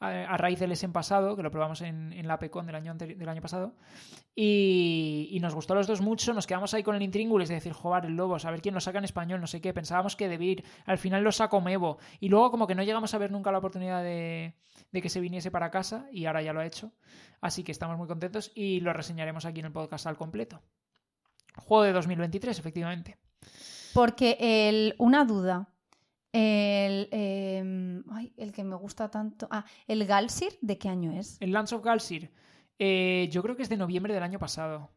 a, 0.05 0.37
raíz 0.37 0.59
del 0.59 0.73
en 0.81 0.93
pasado, 0.93 1.37
que 1.37 1.43
lo 1.43 1.51
probamos 1.51 1.81
en, 1.81 2.13
en 2.13 2.27
la 2.27 2.39
PECON 2.39 2.67
del 2.67 2.75
año, 2.75 2.95
del 2.95 3.29
año 3.29 3.41
pasado, 3.41 3.75
y, 4.35 5.29
y 5.31 5.41
nos 5.41 5.55
gustó 5.55 5.73
a 5.73 5.77
los 5.77 5.87
dos 5.87 6.01
mucho, 6.01 6.33
nos 6.35 6.47
quedamos 6.47 6.75
ahí 6.75 6.83
con 6.83 6.97
el 6.97 7.03
intríngulis 7.03 7.49
de 7.49 7.55
decir, 7.55 7.73
joder, 7.73 8.07
el 8.07 8.17
lobo, 8.17 8.37
a 8.43 8.51
ver 8.51 8.61
quién 8.61 8.75
lo 8.75 8.81
saca 8.81 8.99
en 8.99 9.05
español, 9.05 9.41
no 9.41 9.47
sé 9.47 9.61
qué, 9.61 9.73
pensábamos 9.73 10.17
que 10.17 10.29
Debir, 10.29 10.65
al 10.87 10.99
final 10.99 11.23
lo 11.23 11.33
sacó 11.33 11.61
Mevo, 11.61 11.99
y 12.21 12.29
luego 12.29 12.51
como 12.51 12.67
que 12.67 12.75
no 12.75 12.83
llegamos 12.83 13.15
a 13.15 13.19
ver 13.19 13.31
nunca 13.31 13.53
la 13.53 13.59
oportunidad 13.59 14.03
de, 14.03 14.55
de 14.93 15.03
que 15.03 15.09
se 15.09 15.21
viniese 15.21 15.51
para 15.51 15.71
casa, 15.71 16.07
y 16.13 16.27
ahora 16.27 16.43
ya 16.43 16.53
lo 16.53 16.61
ha 16.61 16.67
hecho, 16.67 16.93
así 17.41 17.63
que 17.63 17.73
estamos 17.73 17.97
muy 17.97 18.09
contentos 18.09 18.53
y 18.55 18.81
lo 18.81 18.93
reseñaremos 18.93 19.45
aquí 19.45 19.61
en 19.61 19.67
el 19.67 19.73
podcast 19.73 20.07
al 20.07 20.17
completo. 20.17 20.63
Juego 21.57 21.85
de 21.85 21.93
2023, 21.93 22.59
efectivamente. 22.59 23.17
Porque 23.93 24.37
el, 24.41 24.97
una 24.99 25.25
duda, 25.25 25.69
el, 26.35 27.09
eh, 27.13 28.03
ay, 28.11 28.33
el 28.37 28.53
que 28.53 28.65
me 28.65 28.75
gusta 28.75 29.09
tanto, 29.09 29.47
ah, 29.53 29.65
el 29.87 30.05
Galsir, 30.05 30.59
¿de 30.61 30.79
qué 30.79 30.89
año 30.89 31.13
es? 31.13 31.37
El 31.41 31.53
Lance 31.53 31.77
of 31.77 31.85
Galsir, 31.85 32.33
eh, 32.79 33.29
yo 33.31 33.41
creo 33.41 33.57
que 33.57 33.63
es 33.63 33.69
de 33.69 33.77
noviembre 33.77 34.13
del 34.13 34.25
año 34.25 34.41
pasado, 34.41 34.91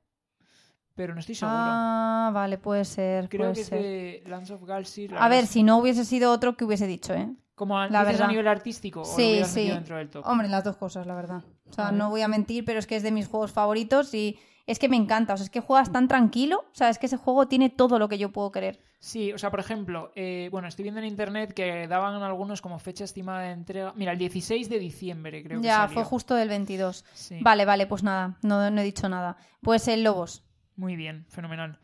pero 0.96 1.14
no 1.14 1.20
estoy 1.20 1.36
seguro. 1.36 1.56
Ah, 1.60 2.32
vale, 2.34 2.58
puede 2.58 2.86
ser, 2.86 3.30
creo 3.30 3.52
puede 3.52 3.54
que 3.54 3.62
es 3.62 3.70
de 3.70 4.24
Lance 4.26 4.52
of 4.52 4.64
Galsir. 4.64 5.14
A 5.16 5.30
ver, 5.30 5.46
si 5.46 5.62
no 5.62 5.78
hubiese 5.78 6.06
sido 6.06 6.32
otro 6.32 6.58
que 6.58 6.66
hubiese 6.66 6.88
dicho, 6.88 7.14
¿eh? 7.14 7.30
Como 7.54 7.78
a, 7.78 7.88
la 7.88 8.28
nivel 8.28 8.48
artístico 8.48 9.02
o 9.02 9.04
lo 9.04 9.16
Sí, 9.16 9.44
sí. 9.46 9.68
dentro 9.68 9.98
del 9.98 10.10
top. 10.10 10.26
Hombre, 10.28 10.48
las 10.48 10.64
dos 10.64 10.78
cosas, 10.78 11.06
la 11.06 11.16
verdad. 11.16 11.44
O 11.70 11.74
sea, 11.74 11.92
no 11.92 12.10
voy 12.10 12.22
a 12.22 12.28
mentir, 12.28 12.66
pero 12.66 12.80
es 12.80 12.88
que 12.88 12.96
es 12.96 13.04
de 13.04 13.12
mis 13.12 13.28
juegos 13.28 13.52
favoritos 13.52 14.14
y 14.14 14.40
es 14.68 14.78
que 14.80 14.90
me 14.90 14.96
encanta. 14.96 15.34
O 15.34 15.38
sea, 15.38 15.44
es 15.44 15.50
que 15.50 15.60
juegas 15.60 15.92
tan 15.92 16.08
tranquilo. 16.08 16.66
O 16.72 16.76
sea, 16.76 16.90
es 16.90 17.00
que 17.00 17.08
ese 17.08 17.18
juego 17.18 17.48
tiene 17.48 17.72
todo 17.72 17.98
lo 17.98 18.10
que 18.10 18.20
yo 18.20 18.32
puedo 18.32 18.52
querer. 18.52 18.80
Sí, 19.00 19.32
o 19.32 19.38
sea, 19.38 19.52
por 19.52 19.60
ejemplo, 19.60 20.12
eh, 20.16 20.50
bueno, 20.52 20.68
estoy 20.68 20.84
viendo 20.84 21.00
en 21.00 21.06
internet 21.06 21.54
que 21.54 21.88
daban 21.88 22.22
algunos 22.24 22.62
como 22.62 22.80
fecha 22.80 23.04
estimada 23.04 23.42
de 23.44 23.52
entrega. 23.52 23.94
Mira, 23.96 24.12
el 24.12 24.18
16 24.18 24.70
de 24.70 24.80
diciembre 24.80 25.44
creo 25.44 25.62
que 25.62 25.68
ya, 25.68 25.78
salió. 25.82 25.94
fue 25.94 26.04
justo 26.04 26.34
del 26.36 26.50
22. 26.50 27.06
Sí. 27.14 27.40
Vale, 27.42 27.66
vale, 27.66 27.86
pues 27.86 28.02
nada, 28.04 28.38
no, 28.42 28.70
no 28.72 28.82
he 28.82 28.84
dicho 28.84 29.08
nada. 29.08 29.38
Pues 29.62 29.88
el 29.88 30.04
Lobos. 30.04 30.44
Muy 30.76 30.96
bien, 30.96 31.26
fenomenal. 31.30 31.80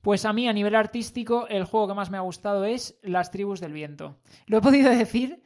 Pues 0.00 0.24
a 0.24 0.32
mí, 0.32 0.48
a 0.48 0.52
nivel 0.52 0.74
artístico, 0.74 1.46
el 1.48 1.64
juego 1.64 1.88
que 1.88 1.94
más 1.94 2.10
me 2.10 2.16
ha 2.16 2.20
gustado 2.20 2.64
es 2.64 2.98
Las 3.02 3.30
Tribus 3.30 3.60
del 3.60 3.72
Viento. 3.72 4.18
Lo 4.46 4.58
he 4.58 4.60
podido 4.60 4.90
decir 4.96 5.42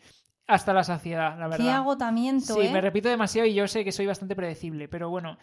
hasta 0.46 0.72
la 0.72 0.82
saciedad, 0.82 1.38
la 1.38 1.48
verdad. 1.48 1.64
Qué 1.64 1.70
agotamiento, 1.70 2.54
Sí, 2.54 2.60
¿eh? 2.62 2.72
me 2.72 2.80
repito 2.80 3.08
demasiado 3.08 3.46
y 3.46 3.54
yo 3.54 3.68
sé 3.68 3.84
que 3.84 3.92
soy 3.92 4.06
bastante 4.06 4.34
predecible, 4.34 4.88
pero 4.88 5.10
bueno, 5.10 5.36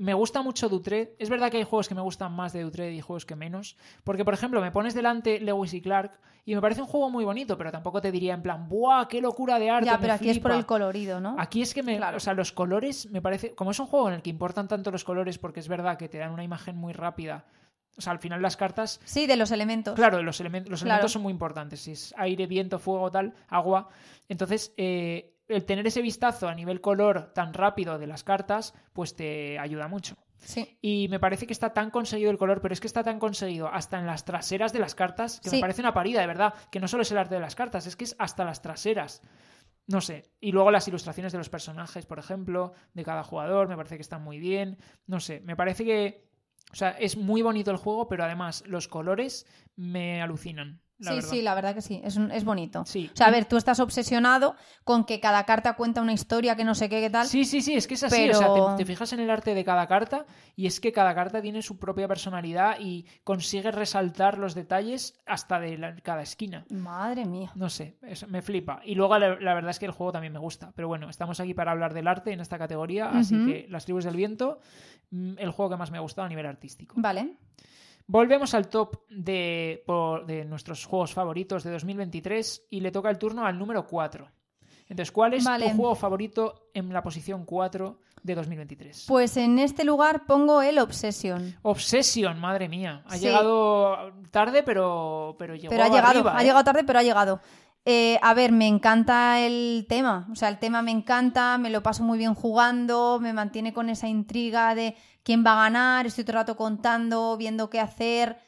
me 0.00 0.14
gusta 0.14 0.42
mucho 0.42 0.68
Dutred. 0.68 1.10
Es 1.18 1.28
verdad 1.30 1.50
que 1.50 1.56
hay 1.58 1.64
juegos 1.64 1.88
que 1.88 1.94
me 1.94 2.00
gustan 2.00 2.32
más 2.32 2.52
de 2.52 2.62
Dutred 2.62 2.90
y 2.92 3.00
juegos 3.00 3.26
que 3.26 3.36
menos. 3.36 3.76
Porque, 4.04 4.24
por 4.24 4.34
ejemplo, 4.34 4.60
me 4.60 4.70
pones 4.72 4.94
delante 4.94 5.40
Lewis 5.40 5.74
y 5.74 5.80
Clark 5.80 6.18
y 6.44 6.54
me 6.54 6.60
parece 6.60 6.80
un 6.80 6.86
juego 6.86 7.10
muy 7.10 7.24
bonito, 7.24 7.58
pero 7.58 7.72
tampoco 7.72 8.00
te 8.00 8.12
diría 8.12 8.34
en 8.34 8.42
plan, 8.42 8.68
¡buah, 8.68 9.06
qué 9.08 9.20
locura 9.20 9.58
de 9.58 9.70
arte! 9.70 9.86
Ya, 9.86 9.94
me 9.96 9.98
pero 10.02 10.12
aquí 10.14 10.30
es 10.30 10.38
por 10.38 10.50
flipa". 10.52 10.58
el 10.58 10.66
colorido, 10.66 11.20
¿no? 11.20 11.36
Aquí 11.38 11.62
es 11.62 11.74
que 11.74 11.82
me. 11.82 11.96
Claro. 11.96 12.16
O 12.18 12.20
sea, 12.20 12.34
los 12.34 12.52
colores 12.52 13.10
me 13.10 13.20
parece. 13.22 13.54
Como 13.54 13.70
es 13.72 13.80
un 13.80 13.86
juego 13.86 14.08
en 14.08 14.14
el 14.14 14.22
que 14.22 14.30
importan 14.30 14.68
tanto 14.68 14.90
los 14.90 15.04
colores, 15.04 15.38
porque 15.38 15.60
es 15.60 15.68
verdad 15.68 15.96
que 15.98 16.08
te 16.08 16.18
dan 16.18 16.30
una 16.32 16.44
imagen 16.44 16.76
muy 16.76 16.92
rápida. 16.92 17.44
O 17.98 18.02
sea, 18.02 18.12
al 18.12 18.18
final 18.18 18.42
las 18.42 18.58
cartas. 18.58 19.00
Sí, 19.06 19.26
de 19.26 19.36
los 19.36 19.50
elementos. 19.50 19.94
Claro, 19.94 20.22
los, 20.22 20.38
elementos 20.40 20.70
los 20.70 20.80
Claro. 20.82 20.92
elementos 20.96 21.12
son 21.12 21.22
muy 21.22 21.32
importantes. 21.32 21.80
Si 21.80 21.92
es 21.92 22.14
aire, 22.18 22.46
viento, 22.46 22.78
fuego, 22.78 23.10
tal, 23.10 23.32
agua. 23.48 23.88
Entonces, 24.28 24.74
eh, 24.76 25.32
el 25.48 25.64
tener 25.64 25.86
ese 25.86 26.02
vistazo 26.02 26.48
a 26.48 26.54
nivel 26.54 26.80
color 26.80 27.32
tan 27.34 27.54
rápido 27.54 27.98
de 27.98 28.06
las 28.06 28.24
cartas, 28.24 28.74
pues 28.92 29.14
te 29.14 29.58
ayuda 29.58 29.88
mucho. 29.88 30.16
Sí. 30.38 30.78
Y 30.82 31.08
me 31.08 31.18
parece 31.18 31.46
que 31.46 31.52
está 31.52 31.72
tan 31.72 31.90
conseguido 31.90 32.30
el 32.30 32.38
color, 32.38 32.60
pero 32.60 32.72
es 32.74 32.80
que 32.80 32.86
está 32.86 33.02
tan 33.02 33.18
conseguido 33.18 33.68
hasta 33.68 33.98
en 33.98 34.06
las 34.06 34.24
traseras 34.24 34.72
de 34.72 34.78
las 34.80 34.94
cartas, 34.94 35.40
que 35.40 35.50
Sí. 35.50 35.56
me 35.56 35.60
parece 35.60 35.80
una 35.80 35.94
parida, 35.94 36.20
de 36.20 36.26
verdad. 36.26 36.54
Que 36.70 36.78
no 36.80 36.88
solo 36.88 37.02
es 37.02 37.10
el 37.10 37.18
arte 37.18 37.34
de 37.36 37.40
las 37.40 37.54
cartas, 37.54 37.86
es 37.86 37.96
que 37.96 38.04
es 38.04 38.16
hasta 38.18 38.44
las 38.44 38.60
traseras. 38.60 39.22
No 39.86 40.00
sé. 40.00 40.30
Y 40.40 40.52
luego 40.52 40.70
las 40.70 40.88
ilustraciones 40.88 41.32
de 41.32 41.38
los 41.38 41.48
personajes, 41.48 42.06
por 42.06 42.18
ejemplo, 42.18 42.72
de 42.92 43.04
cada 43.04 43.22
jugador, 43.22 43.68
me 43.68 43.76
parece 43.76 43.96
que 43.96 44.02
están 44.02 44.22
muy 44.22 44.38
bien. 44.38 44.78
No 45.06 45.20
sé, 45.20 45.40
me 45.40 45.56
parece 45.56 45.84
que. 45.84 46.26
O 46.72 46.74
sea, 46.74 46.90
es 46.90 47.16
muy 47.16 47.42
bonito 47.42 47.70
el 47.70 47.76
juego, 47.76 48.08
pero 48.08 48.24
además 48.24 48.64
los 48.66 48.88
colores 48.88 49.46
me 49.76 50.20
alucinan. 50.20 50.80
La 50.98 51.10
sí, 51.10 51.16
verdad. 51.16 51.30
sí, 51.30 51.42
la 51.42 51.54
verdad 51.54 51.74
que 51.74 51.82
sí, 51.82 52.00
es, 52.02 52.16
un- 52.16 52.30
es 52.30 52.44
bonito. 52.44 52.84
Sí. 52.86 53.10
O 53.12 53.16
sea, 53.16 53.26
a 53.26 53.30
ver, 53.30 53.44
tú 53.44 53.56
estás 53.58 53.80
obsesionado 53.80 54.56
con 54.82 55.04
que 55.04 55.20
cada 55.20 55.44
carta 55.44 55.74
cuenta 55.76 56.00
una 56.00 56.14
historia 56.14 56.56
que 56.56 56.64
no 56.64 56.74
sé 56.74 56.88
qué, 56.88 57.00
qué 57.00 57.10
tal. 57.10 57.26
Sí, 57.26 57.44
sí, 57.44 57.60
sí, 57.60 57.74
es 57.74 57.86
que 57.86 57.94
es 57.94 58.02
así. 58.04 58.16
Pero- 58.16 58.38
O 58.38 58.40
sea, 58.40 58.76
te, 58.76 58.82
te 58.82 58.86
fijas 58.86 59.12
en 59.12 59.20
el 59.20 59.28
arte 59.30 59.54
de 59.54 59.62
cada 59.64 59.86
carta 59.88 60.24
y 60.54 60.66
es 60.66 60.80
que 60.80 60.92
cada 60.92 61.14
carta 61.14 61.42
tiene 61.42 61.60
su 61.60 61.78
propia 61.78 62.08
personalidad 62.08 62.76
y 62.80 63.04
consigue 63.24 63.70
resaltar 63.72 64.38
los 64.38 64.54
detalles 64.54 65.20
hasta 65.26 65.60
de 65.60 65.76
la- 65.76 65.94
cada 65.96 66.22
esquina. 66.22 66.64
Madre 66.70 67.26
mía. 67.26 67.52
No 67.54 67.68
sé, 67.68 67.98
eso 68.02 68.26
me 68.28 68.40
flipa. 68.40 68.80
Y 68.84 68.94
luego 68.94 69.18
la, 69.18 69.38
la 69.38 69.52
verdad 69.54 69.70
es 69.72 69.78
que 69.78 69.86
el 69.86 69.92
juego 69.92 70.12
también 70.12 70.32
me 70.32 70.38
gusta. 70.38 70.72
Pero 70.74 70.88
bueno, 70.88 71.10
estamos 71.10 71.38
aquí 71.40 71.52
para 71.52 71.72
hablar 71.72 71.92
del 71.92 72.08
arte 72.08 72.32
en 72.32 72.40
esta 72.40 72.56
categoría, 72.58 73.10
así 73.10 73.34
que 73.44 73.66
Las 73.68 73.84
Tribus 73.84 74.04
del 74.04 74.16
Viento, 74.16 74.60
mm, 75.10 75.34
el 75.38 75.50
juego 75.50 75.70
que 75.72 75.76
más 75.76 75.90
me 75.90 75.98
ha 75.98 76.00
gustado 76.00 76.24
a 76.24 76.28
nivel 76.30 76.46
artístico. 76.46 76.94
Vale. 76.98 77.36
Volvemos 78.08 78.54
al 78.54 78.68
top 78.68 78.98
de, 79.10 79.82
por- 79.86 80.26
de 80.26 80.44
nuestros 80.44 80.84
juegos 80.84 81.12
favoritos 81.12 81.64
de 81.64 81.72
2023 81.72 82.66
y 82.70 82.80
le 82.80 82.92
toca 82.92 83.10
el 83.10 83.18
turno 83.18 83.44
al 83.44 83.58
número 83.58 83.86
4. 83.86 84.28
Entonces, 84.88 85.10
¿cuál 85.10 85.34
es 85.34 85.42
Vale. 85.44 85.70
tu 85.70 85.76
juego 85.76 85.94
favorito 85.96 86.68
en 86.72 86.92
la 86.92 87.02
posición 87.02 87.44
4 87.44 87.98
de 88.22 88.34
2023? 88.36 89.06
Pues 89.08 89.36
en 89.36 89.58
este 89.58 89.82
lugar 89.82 90.26
pongo 90.26 90.62
el 90.62 90.78
Obsession. 90.78 91.56
Obsession, 91.62 92.38
madre 92.38 92.68
mía. 92.68 93.02
Ha 93.06 93.16
Sí. 93.16 93.24
llegado 93.24 94.12
tarde, 94.30 94.62
pero, 94.62 95.34
pero 95.40 95.56
llegó 95.56 95.70
Pero 95.70 95.82
ha 95.82 95.88
llegado, 95.88 96.28
ha 96.30 96.40
¿eh? 96.40 96.44
llegado 96.44 96.62
tarde, 96.64 96.84
pero 96.84 97.00
ha 97.00 97.02
llegado. 97.02 97.40
Eh, 97.84 98.18
a 98.22 98.34
ver, 98.34 98.52
me 98.52 98.66
encanta 98.68 99.40
el 99.40 99.86
tema. 99.88 100.28
O 100.30 100.36
sea, 100.36 100.48
el 100.48 100.58
tema 100.58 100.82
me 100.82 100.90
encanta, 100.92 101.58
me 101.58 101.70
lo 101.70 101.82
paso 101.82 102.04
muy 102.04 102.18
bien 102.18 102.34
jugando, 102.34 103.18
me 103.20 103.32
mantiene 103.32 103.72
con 103.72 103.88
esa 103.90 104.06
intriga 104.08 104.74
de 104.76 104.96
quién 105.26 105.44
va 105.44 105.54
a 105.54 105.64
ganar, 105.64 106.06
estoy 106.06 106.22
todo 106.22 106.34
el 106.34 106.42
rato 106.42 106.56
contando, 106.56 107.36
viendo 107.36 107.68
qué 107.68 107.80
hacer. 107.80 108.38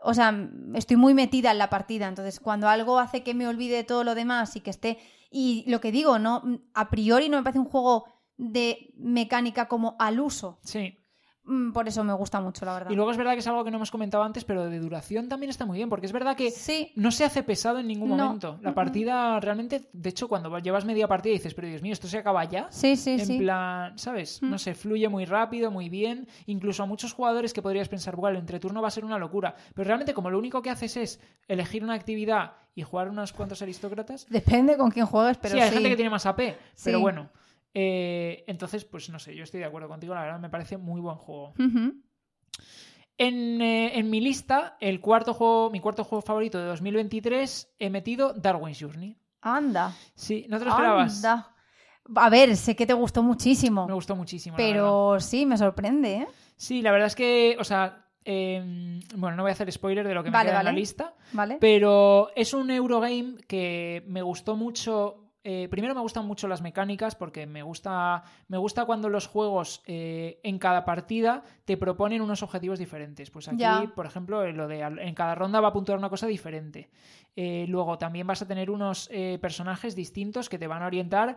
O 0.00 0.14
sea, 0.14 0.32
estoy 0.74 0.96
muy 0.96 1.12
metida 1.12 1.50
en 1.50 1.58
la 1.58 1.68
partida. 1.68 2.06
Entonces, 2.06 2.38
cuando 2.38 2.68
algo 2.68 3.00
hace 3.00 3.24
que 3.24 3.34
me 3.34 3.48
olvide 3.48 3.74
de 3.74 3.82
todo 3.82 4.04
lo 4.04 4.14
demás 4.14 4.54
y 4.54 4.60
que 4.60 4.70
esté. 4.70 4.98
Y 5.32 5.64
lo 5.68 5.80
que 5.80 5.90
digo, 5.90 6.20
¿no? 6.20 6.44
A 6.74 6.90
priori 6.90 7.28
no 7.28 7.38
me 7.38 7.42
parece 7.42 7.58
un 7.58 7.64
juego 7.64 8.04
de 8.36 8.94
mecánica 8.96 9.66
como 9.66 9.96
al 9.98 10.20
uso. 10.20 10.60
Sí. 10.62 10.97
Mm, 11.48 11.72
Por 11.72 11.88
eso 11.88 12.04
me 12.04 12.12
gusta 12.12 12.40
mucho, 12.40 12.64
la 12.64 12.74
verdad. 12.74 12.90
Y 12.90 12.94
luego 12.94 13.10
es 13.10 13.16
verdad 13.16 13.32
que 13.32 13.38
es 13.38 13.46
algo 13.46 13.64
que 13.64 13.70
no 13.70 13.78
hemos 13.78 13.90
comentado 13.90 14.22
antes, 14.22 14.44
pero 14.44 14.66
de 14.68 14.78
duración 14.78 15.28
también 15.28 15.50
está 15.50 15.64
muy 15.66 15.78
bien, 15.78 15.88
porque 15.88 16.06
es 16.06 16.12
verdad 16.12 16.36
que 16.36 16.50
Sí, 16.50 16.92
no 16.94 17.10
se 17.10 17.24
hace 17.24 17.42
pesado 17.42 17.78
en 17.78 17.86
ningún 17.88 18.10
No. 18.10 18.16
momento. 18.26 18.58
La 18.62 18.74
partida 18.74 19.40
realmente, 19.40 19.88
de 19.92 20.08
hecho, 20.10 20.28
cuando 20.28 20.56
llevas 20.58 20.84
media 20.84 21.08
partida 21.08 21.32
dices, 21.32 21.54
pero 21.54 21.66
Dios 21.68 21.82
mío, 21.82 21.92
esto 21.92 22.06
se 22.06 22.18
acaba 22.18 22.44
ya. 22.44 22.66
sí, 22.70 22.96
sí, 22.96 23.12
en 23.12 23.26
sí. 23.26 23.38
plan, 23.38 23.98
¿sabes? 23.98 24.42
Mm. 24.42 24.50
No 24.50 24.58
sé, 24.58 24.74
fluye 24.74 25.08
muy 25.08 25.24
rápido, 25.24 25.70
muy 25.70 25.88
bien. 25.88 26.28
Incluso 26.46 26.82
a 26.82 26.86
muchos 26.86 27.12
jugadores 27.12 27.52
que 27.52 27.62
podrías 27.62 27.88
pensar, 27.88 28.14
bueno, 28.16 28.36
el 28.36 28.40
entreturno 28.42 28.82
va 28.82 28.88
a 28.88 28.90
ser 28.90 29.04
una 29.04 29.18
locura. 29.18 29.54
Pero 29.74 29.86
realmente, 29.86 30.12
como 30.14 30.30
lo 30.30 30.38
único 30.38 30.60
que 30.62 30.70
haces 30.70 30.96
es 30.96 31.20
elegir 31.48 31.82
una 31.82 31.94
actividad 31.94 32.52
y 32.74 32.82
jugar 32.82 33.08
unos 33.08 33.32
cuantos 33.32 33.62
aristócratas, 33.62 34.26
Depende 34.28 34.76
con 34.76 34.90
quién 34.90 35.06
juegues, 35.06 35.38
pero 35.38 35.54
sí, 35.54 35.60
hay 35.60 35.68
sí. 35.68 35.74
gente 35.74 35.88
que 35.88 35.96
tiene 35.96 36.10
más 36.10 36.26
AP. 36.26 36.56
Pero 36.84 37.00
bueno. 37.00 37.30
Eh, 37.74 38.44
entonces, 38.46 38.84
pues 38.84 39.08
no 39.10 39.18
sé, 39.18 39.34
yo 39.34 39.44
estoy 39.44 39.60
de 39.60 39.66
acuerdo 39.66 39.88
contigo, 39.88 40.14
la 40.14 40.22
verdad 40.22 40.40
me 40.40 40.50
parece 40.50 40.76
muy 40.78 41.00
buen 41.00 41.16
juego. 41.16 41.54
En, 43.20 43.60
eh, 43.60 43.98
en 43.98 44.10
mi 44.10 44.20
lista, 44.20 44.76
el 44.80 45.00
cuarto 45.00 45.34
juego, 45.34 45.70
mi 45.70 45.80
cuarto 45.80 46.04
juego 46.04 46.22
favorito 46.22 46.58
de 46.58 46.66
2023, 46.66 47.74
he 47.78 47.90
metido 47.90 48.32
Darwin's 48.32 48.78
Journey. 48.80 49.16
Anda. 49.40 49.92
Sí, 50.14 50.46
¿no 50.48 50.58
te 50.58 50.64
lo 50.64 50.70
esperabas? 50.70 51.16
Anda. 51.24 51.54
A 52.14 52.30
ver, 52.30 52.56
sé 52.56 52.74
que 52.76 52.86
te 52.86 52.94
gustó 52.94 53.22
muchísimo, 53.22 53.86
Me 53.86 53.92
gustó 53.92 54.14
muchísimo. 54.16 54.56
pero 54.56 55.18
sí, 55.20 55.44
me 55.46 55.58
sorprende, 55.58 56.14
¿eh? 56.14 56.26
Sí, 56.56 56.80
la 56.80 56.90
verdad 56.92 57.08
es 57.08 57.14
que, 57.16 57.56
o 57.60 57.64
sea, 57.64 58.06
eh, 58.24 59.00
bueno, 59.16 59.36
no 59.36 59.42
voy 59.42 59.50
a 59.50 59.52
hacer 59.52 59.70
spoiler 59.70 60.06
de 60.06 60.14
lo 60.14 60.22
que 60.22 60.30
me 60.30 60.34
Vale, 60.36 60.50
queda 60.50 60.60
en 60.60 60.64
la 60.64 60.72
lista, 60.72 61.14
¿Vale? 61.32 61.58
pero 61.60 62.30
es 62.34 62.54
un 62.54 62.70
Eurogame 62.70 63.36
que 63.46 64.04
me 64.06 64.22
gustó 64.22 64.56
mucho. 64.56 65.27
Eh, 65.44 65.68
primero 65.70 65.94
me 65.94 66.00
gustan 66.00 66.26
mucho 66.26 66.48
las 66.48 66.62
mecánicas 66.62 67.14
porque 67.14 67.46
me 67.46 67.62
gusta, 67.62 68.22
me 68.48 68.58
gusta 68.58 68.84
cuando 68.84 69.08
los 69.08 69.26
juegos 69.26 69.82
eh, 69.86 70.40
en 70.42 70.58
cada 70.58 70.84
partida 70.84 71.42
te 71.64 71.76
proponen 71.76 72.22
unos 72.22 72.42
objetivos 72.42 72.78
diferentes. 72.78 73.30
Pues 73.30 73.48
aquí, 73.48 73.58
Ya. 73.58 73.92
por 73.94 74.06
ejemplo, 74.06 74.42
eh, 74.44 74.52
lo 74.52 74.68
de 74.68 74.80
en 74.80 75.14
cada 75.14 75.34
ronda 75.34 75.60
va 75.60 75.68
a 75.68 75.72
puntuar 75.72 75.98
una 75.98 76.08
cosa 76.10 76.26
diferente. 76.26 76.90
Eh, 77.36 77.66
luego 77.68 77.98
también 77.98 78.26
vas 78.26 78.42
a 78.42 78.48
tener 78.48 78.68
unos 78.70 79.08
personajes 79.40 79.94
distintos 79.94 80.48
que 80.48 80.58
te 80.58 80.66
van 80.66 80.82
a 80.82 80.86
orientar 80.86 81.36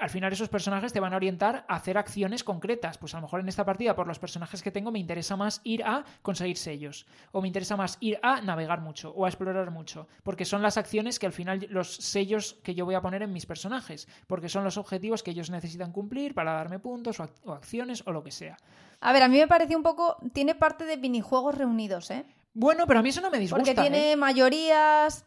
al 0.00 0.10
final 0.10 0.32
esos 0.32 0.48
personajes 0.48 0.92
te 0.92 1.00
van 1.00 1.12
a 1.12 1.16
orientar 1.16 1.64
a 1.68 1.76
hacer 1.76 1.96
acciones 1.98 2.42
concretas. 2.42 2.98
Pues 2.98 3.14
a 3.14 3.18
lo 3.18 3.22
mejor 3.22 3.40
en 3.40 3.48
esta 3.48 3.64
partida, 3.64 3.94
por 3.94 4.06
los 4.06 4.18
personajes 4.18 4.62
que 4.62 4.70
tengo, 4.70 4.90
me 4.90 4.98
interesa 4.98 5.36
más 5.36 5.60
ir 5.64 5.84
a 5.84 6.04
conseguir 6.22 6.56
sellos. 6.56 7.06
O 7.32 7.40
me 7.40 7.46
interesa 7.48 7.76
más 7.76 7.96
ir 8.00 8.18
a 8.22 8.40
navegar 8.40 8.80
mucho 8.80 9.10
o 9.10 9.24
a 9.24 9.28
explorar 9.28 9.70
mucho. 9.70 10.08
Porque 10.22 10.44
son 10.44 10.62
las 10.62 10.76
acciones 10.76 11.18
que 11.18 11.26
al 11.26 11.32
final, 11.32 11.66
los 11.70 11.94
sellos 11.94 12.58
que 12.62 12.74
yo 12.74 12.84
voy 12.84 12.94
a 12.96 13.02
poner 13.02 13.22
en 13.22 13.32
mis 13.32 13.46
personajes. 13.46 14.08
Porque 14.26 14.48
son 14.48 14.64
los 14.64 14.76
objetivos 14.78 15.22
que 15.22 15.30
ellos 15.30 15.50
necesitan 15.50 15.92
cumplir 15.92 16.34
para 16.34 16.52
darme 16.54 16.78
puntos 16.78 17.20
o, 17.20 17.24
ac- 17.24 17.40
o 17.44 17.52
acciones 17.52 18.02
o 18.06 18.12
lo 18.12 18.24
que 18.24 18.30
sea. 18.32 18.56
A 19.00 19.12
ver, 19.12 19.22
a 19.22 19.28
mí 19.28 19.38
me 19.38 19.46
parece 19.46 19.76
un 19.76 19.82
poco. 19.82 20.16
Tiene 20.32 20.54
parte 20.54 20.84
de 20.86 20.96
minijuegos 20.96 21.56
reunidos, 21.56 22.10
¿eh? 22.10 22.24
Bueno, 22.52 22.86
pero 22.86 23.00
a 23.00 23.02
mí 23.02 23.08
eso 23.10 23.20
no 23.20 23.30
me 23.30 23.38
disgusta. 23.38 23.64
Porque 23.64 23.80
tiene 23.80 24.12
¿eh? 24.12 24.16
mayorías, 24.16 25.26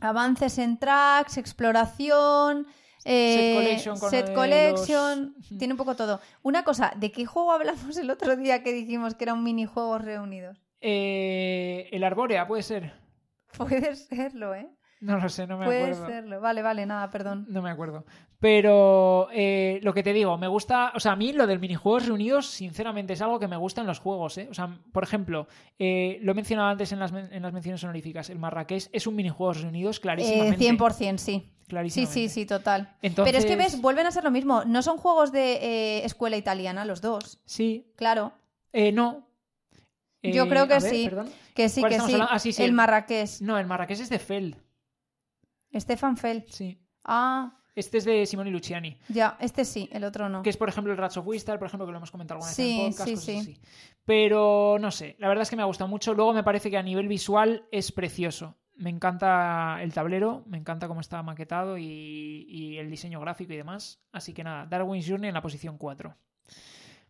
avances 0.00 0.58
en 0.58 0.78
tracks, 0.78 1.36
exploración. 1.36 2.66
Eh, 3.04 3.52
collection 3.54 3.98
con 3.98 4.10
set 4.10 4.26
de 4.28 4.34
collection, 4.34 5.34
los- 5.38 5.48
tiene 5.58 5.74
un 5.74 5.78
poco 5.78 5.96
todo. 5.96 6.20
Una 6.42 6.64
cosa, 6.64 6.92
¿de 6.96 7.10
qué 7.12 7.26
juego 7.26 7.52
hablamos 7.52 7.96
el 7.96 8.10
otro 8.10 8.36
día 8.36 8.62
que 8.62 8.72
dijimos 8.72 9.14
que 9.14 9.24
eran 9.24 9.42
minijuegos 9.42 10.02
reunidos? 10.02 10.58
Eh, 10.80 11.88
el 11.92 12.04
Arbórea, 12.04 12.46
puede 12.46 12.62
ser. 12.62 12.92
Puede 13.56 13.96
serlo, 13.96 14.54
¿eh? 14.54 14.68
No 15.00 15.18
lo 15.18 15.28
sé, 15.28 15.46
no 15.46 15.56
me 15.58 15.66
Puede 15.66 15.84
acuerdo. 15.92 16.06
serlo. 16.06 16.40
Vale, 16.40 16.60
vale, 16.62 16.84
nada, 16.86 17.08
perdón. 17.10 17.46
No 17.48 17.62
me 17.62 17.70
acuerdo. 17.70 18.04
Pero 18.40 19.28
eh, 19.32 19.78
lo 19.82 19.92
que 19.94 20.02
te 20.02 20.12
digo, 20.12 20.36
me 20.38 20.48
gusta. 20.48 20.92
O 20.94 21.00
sea, 21.00 21.12
a 21.12 21.16
mí 21.16 21.32
lo 21.32 21.46
del 21.46 21.58
minijuegos 21.60 22.06
reunidos, 22.06 22.46
sinceramente, 22.46 23.12
es 23.12 23.22
algo 23.22 23.38
que 23.38 23.46
me 23.48 23.56
gusta 23.56 23.80
en 23.80 23.86
los 23.86 23.98
juegos. 24.00 24.38
¿eh? 24.38 24.48
O 24.50 24.54
sea, 24.54 24.76
por 24.92 25.02
ejemplo, 25.04 25.46
eh, 25.78 26.18
lo 26.22 26.32
he 26.32 26.34
mencionado 26.34 26.68
antes 26.68 26.90
en 26.92 26.98
las, 26.98 27.12
en 27.12 27.42
las 27.42 27.52
menciones 27.52 27.82
honoríficas. 27.84 28.30
El 28.30 28.38
Marrakech 28.38 28.88
es 28.92 29.06
un 29.06 29.14
minijuegos 29.16 29.60
reunidos 29.62 29.98
Eh, 29.98 30.00
clarísimamente. 30.00 30.64
100%, 30.64 31.18
sí. 31.18 31.24
Sí, 31.24 31.52
clarísimamente. 31.68 32.12
sí, 32.14 32.28
sí, 32.28 32.46
total. 32.46 32.96
Entonces- 33.02 33.30
Pero 33.32 33.38
es 33.38 33.46
que 33.46 33.56
ves, 33.56 33.80
vuelven 33.80 34.06
a 34.06 34.10
ser 34.10 34.24
lo 34.24 34.30
mismo. 34.30 34.64
No 34.64 34.82
son 34.82 34.96
juegos 34.96 35.30
de 35.32 35.52
eh, 35.98 36.04
escuela 36.04 36.36
italiana, 36.36 36.84
los 36.84 37.00
dos. 37.00 37.40
Sí. 37.44 37.92
Claro. 37.96 38.32
Eh, 38.72 38.90
no. 38.92 39.28
Yo 40.22 40.44
Eh, 40.44 40.48
creo 40.48 40.66
que 40.66 40.74
ver, 40.74 40.82
sí. 40.82 41.04
perdón. 41.04 41.28
Que 41.54 41.68
sí, 41.68 41.80
¿Cuál 41.80 41.92
que 41.92 41.98
sí. 41.98 42.04
hablando? 42.12 42.26
Ah, 42.30 42.38
sí, 42.38 42.52
sí, 42.52 42.62
el 42.62 42.70
el- 42.70 42.74
Marrakech. 42.74 43.40
No, 43.40 43.58
el 43.58 43.66
Marrakech 43.66 44.00
es 44.00 44.08
de 44.10 44.18
Feld. 44.18 44.56
Stefan 45.74 46.16
Feld. 46.16 46.44
Sí. 46.48 46.78
Ah, 47.04 47.54
Este 47.74 47.98
es 47.98 48.04
de 48.04 48.26
Simone 48.26 48.50
Luciani. 48.50 48.98
ya. 49.08 49.36
Este 49.40 49.64
sí, 49.64 49.88
el 49.92 50.04
otro 50.04 50.28
no. 50.28 50.42
Que 50.42 50.50
es, 50.50 50.56
por 50.56 50.68
ejemplo, 50.68 50.92
el 50.92 50.98
Rats 50.98 51.16
of 51.16 51.26
Wistar, 51.26 51.58
por 51.58 51.66
ejemplo, 51.68 51.86
que 51.86 51.92
lo 51.92 51.98
hemos 51.98 52.10
comentado 52.10 52.36
alguna 52.36 52.48
vez 52.50 52.56
Sí, 52.56 52.80
en 52.80 52.90
podcast, 52.90 53.08
sí, 53.08 53.14
cosas 53.14 53.24
sí. 53.26 53.38
así. 53.38 53.60
Pero 54.04 54.78
no 54.80 54.90
sé, 54.90 55.16
la 55.18 55.28
verdad 55.28 55.42
es 55.42 55.50
que 55.50 55.56
me 55.56 55.62
ha 55.62 55.66
gustado 55.66 55.88
mucho. 55.88 56.14
Luego 56.14 56.32
me 56.32 56.42
parece 56.42 56.70
que 56.70 56.76
a 56.78 56.82
nivel 56.82 57.08
visual 57.08 57.66
es 57.70 57.92
precioso. 57.92 58.56
Me 58.74 58.90
encanta 58.90 59.78
el 59.82 59.92
tablero, 59.92 60.44
me 60.46 60.56
encanta 60.56 60.86
cómo 60.88 61.00
está 61.00 61.22
maquetado 61.22 61.78
y, 61.78 62.46
y 62.48 62.78
el 62.78 62.88
diseño 62.90 63.18
gráfico 63.20 63.52
y 63.52 63.56
demás. 63.56 64.00
Así 64.12 64.32
que 64.32 64.44
nada, 64.44 64.66
Darwin's 64.66 65.06
Journey 65.08 65.28
en 65.28 65.34
la 65.34 65.42
posición 65.42 65.76
4. 65.78 66.14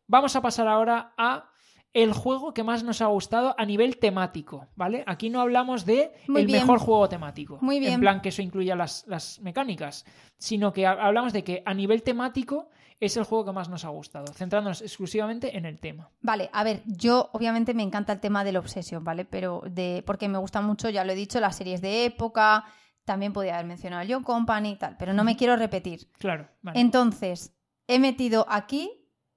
Vamos 0.06 0.34
a 0.36 0.40
pasar 0.40 0.66
ahora 0.66 1.12
a 1.18 1.50
el 1.94 2.12
juego 2.12 2.52
que 2.54 2.62
más 2.62 2.84
nos 2.84 3.00
ha 3.02 3.06
gustado 3.06 3.54
a 3.58 3.64
nivel 3.64 3.98
temático, 3.98 4.66
¿vale? 4.76 5.02
Aquí 5.06 5.30
no 5.30 5.40
hablamos 5.40 5.84
de 5.86 6.12
Muy 6.28 6.42
el 6.42 6.46
bien. 6.46 6.60
mejor 6.60 6.78
juego 6.78 7.08
temático. 7.08 7.58
Muy 7.60 7.80
bien. 7.80 7.94
En 7.94 8.00
plan 8.00 8.20
que 8.20 8.28
eso 8.28 8.42
incluya 8.42 8.76
las, 8.76 9.04
las 9.08 9.40
mecánicas, 9.40 10.04
sino 10.38 10.72
que 10.72 10.86
ha- 10.86 10.92
hablamos 10.92 11.32
de 11.32 11.42
que 11.44 11.62
a 11.64 11.74
nivel 11.74 12.02
temático 12.02 12.68
es 13.00 13.16
el 13.16 13.24
juego 13.24 13.44
que 13.46 13.52
más 13.52 13.68
nos 13.68 13.84
ha 13.84 13.88
gustado, 13.90 14.32
centrándonos 14.32 14.82
exclusivamente 14.82 15.56
en 15.56 15.64
el 15.64 15.78
tema. 15.80 16.10
Vale, 16.20 16.50
a 16.52 16.64
ver, 16.64 16.82
yo 16.86 17.30
obviamente 17.32 17.72
me 17.72 17.84
encanta 17.84 18.12
el 18.12 18.20
tema 18.20 18.42
del 18.44 18.56
Obsession, 18.56 19.02
¿vale? 19.04 19.24
Pero 19.24 19.62
de. 19.70 20.02
porque 20.04 20.28
me 20.28 20.38
gusta 20.38 20.60
mucho, 20.60 20.90
ya 20.90 21.04
lo 21.04 21.12
he 21.12 21.16
dicho, 21.16 21.40
las 21.40 21.56
series 21.56 21.80
de 21.80 22.04
época. 22.04 22.64
También 23.04 23.32
podía 23.32 23.54
haber 23.54 23.66
mencionado 23.66 24.02
el 24.02 24.12
John 24.12 24.22
Company 24.24 24.70
y 24.72 24.76
tal, 24.76 24.96
pero 24.98 25.14
no 25.14 25.24
me 25.24 25.36
quiero 25.36 25.56
repetir. 25.56 26.10
Claro, 26.18 26.48
vale. 26.60 26.78
Entonces, 26.80 27.56
he 27.86 27.98
metido 27.98 28.44
aquí 28.50 28.90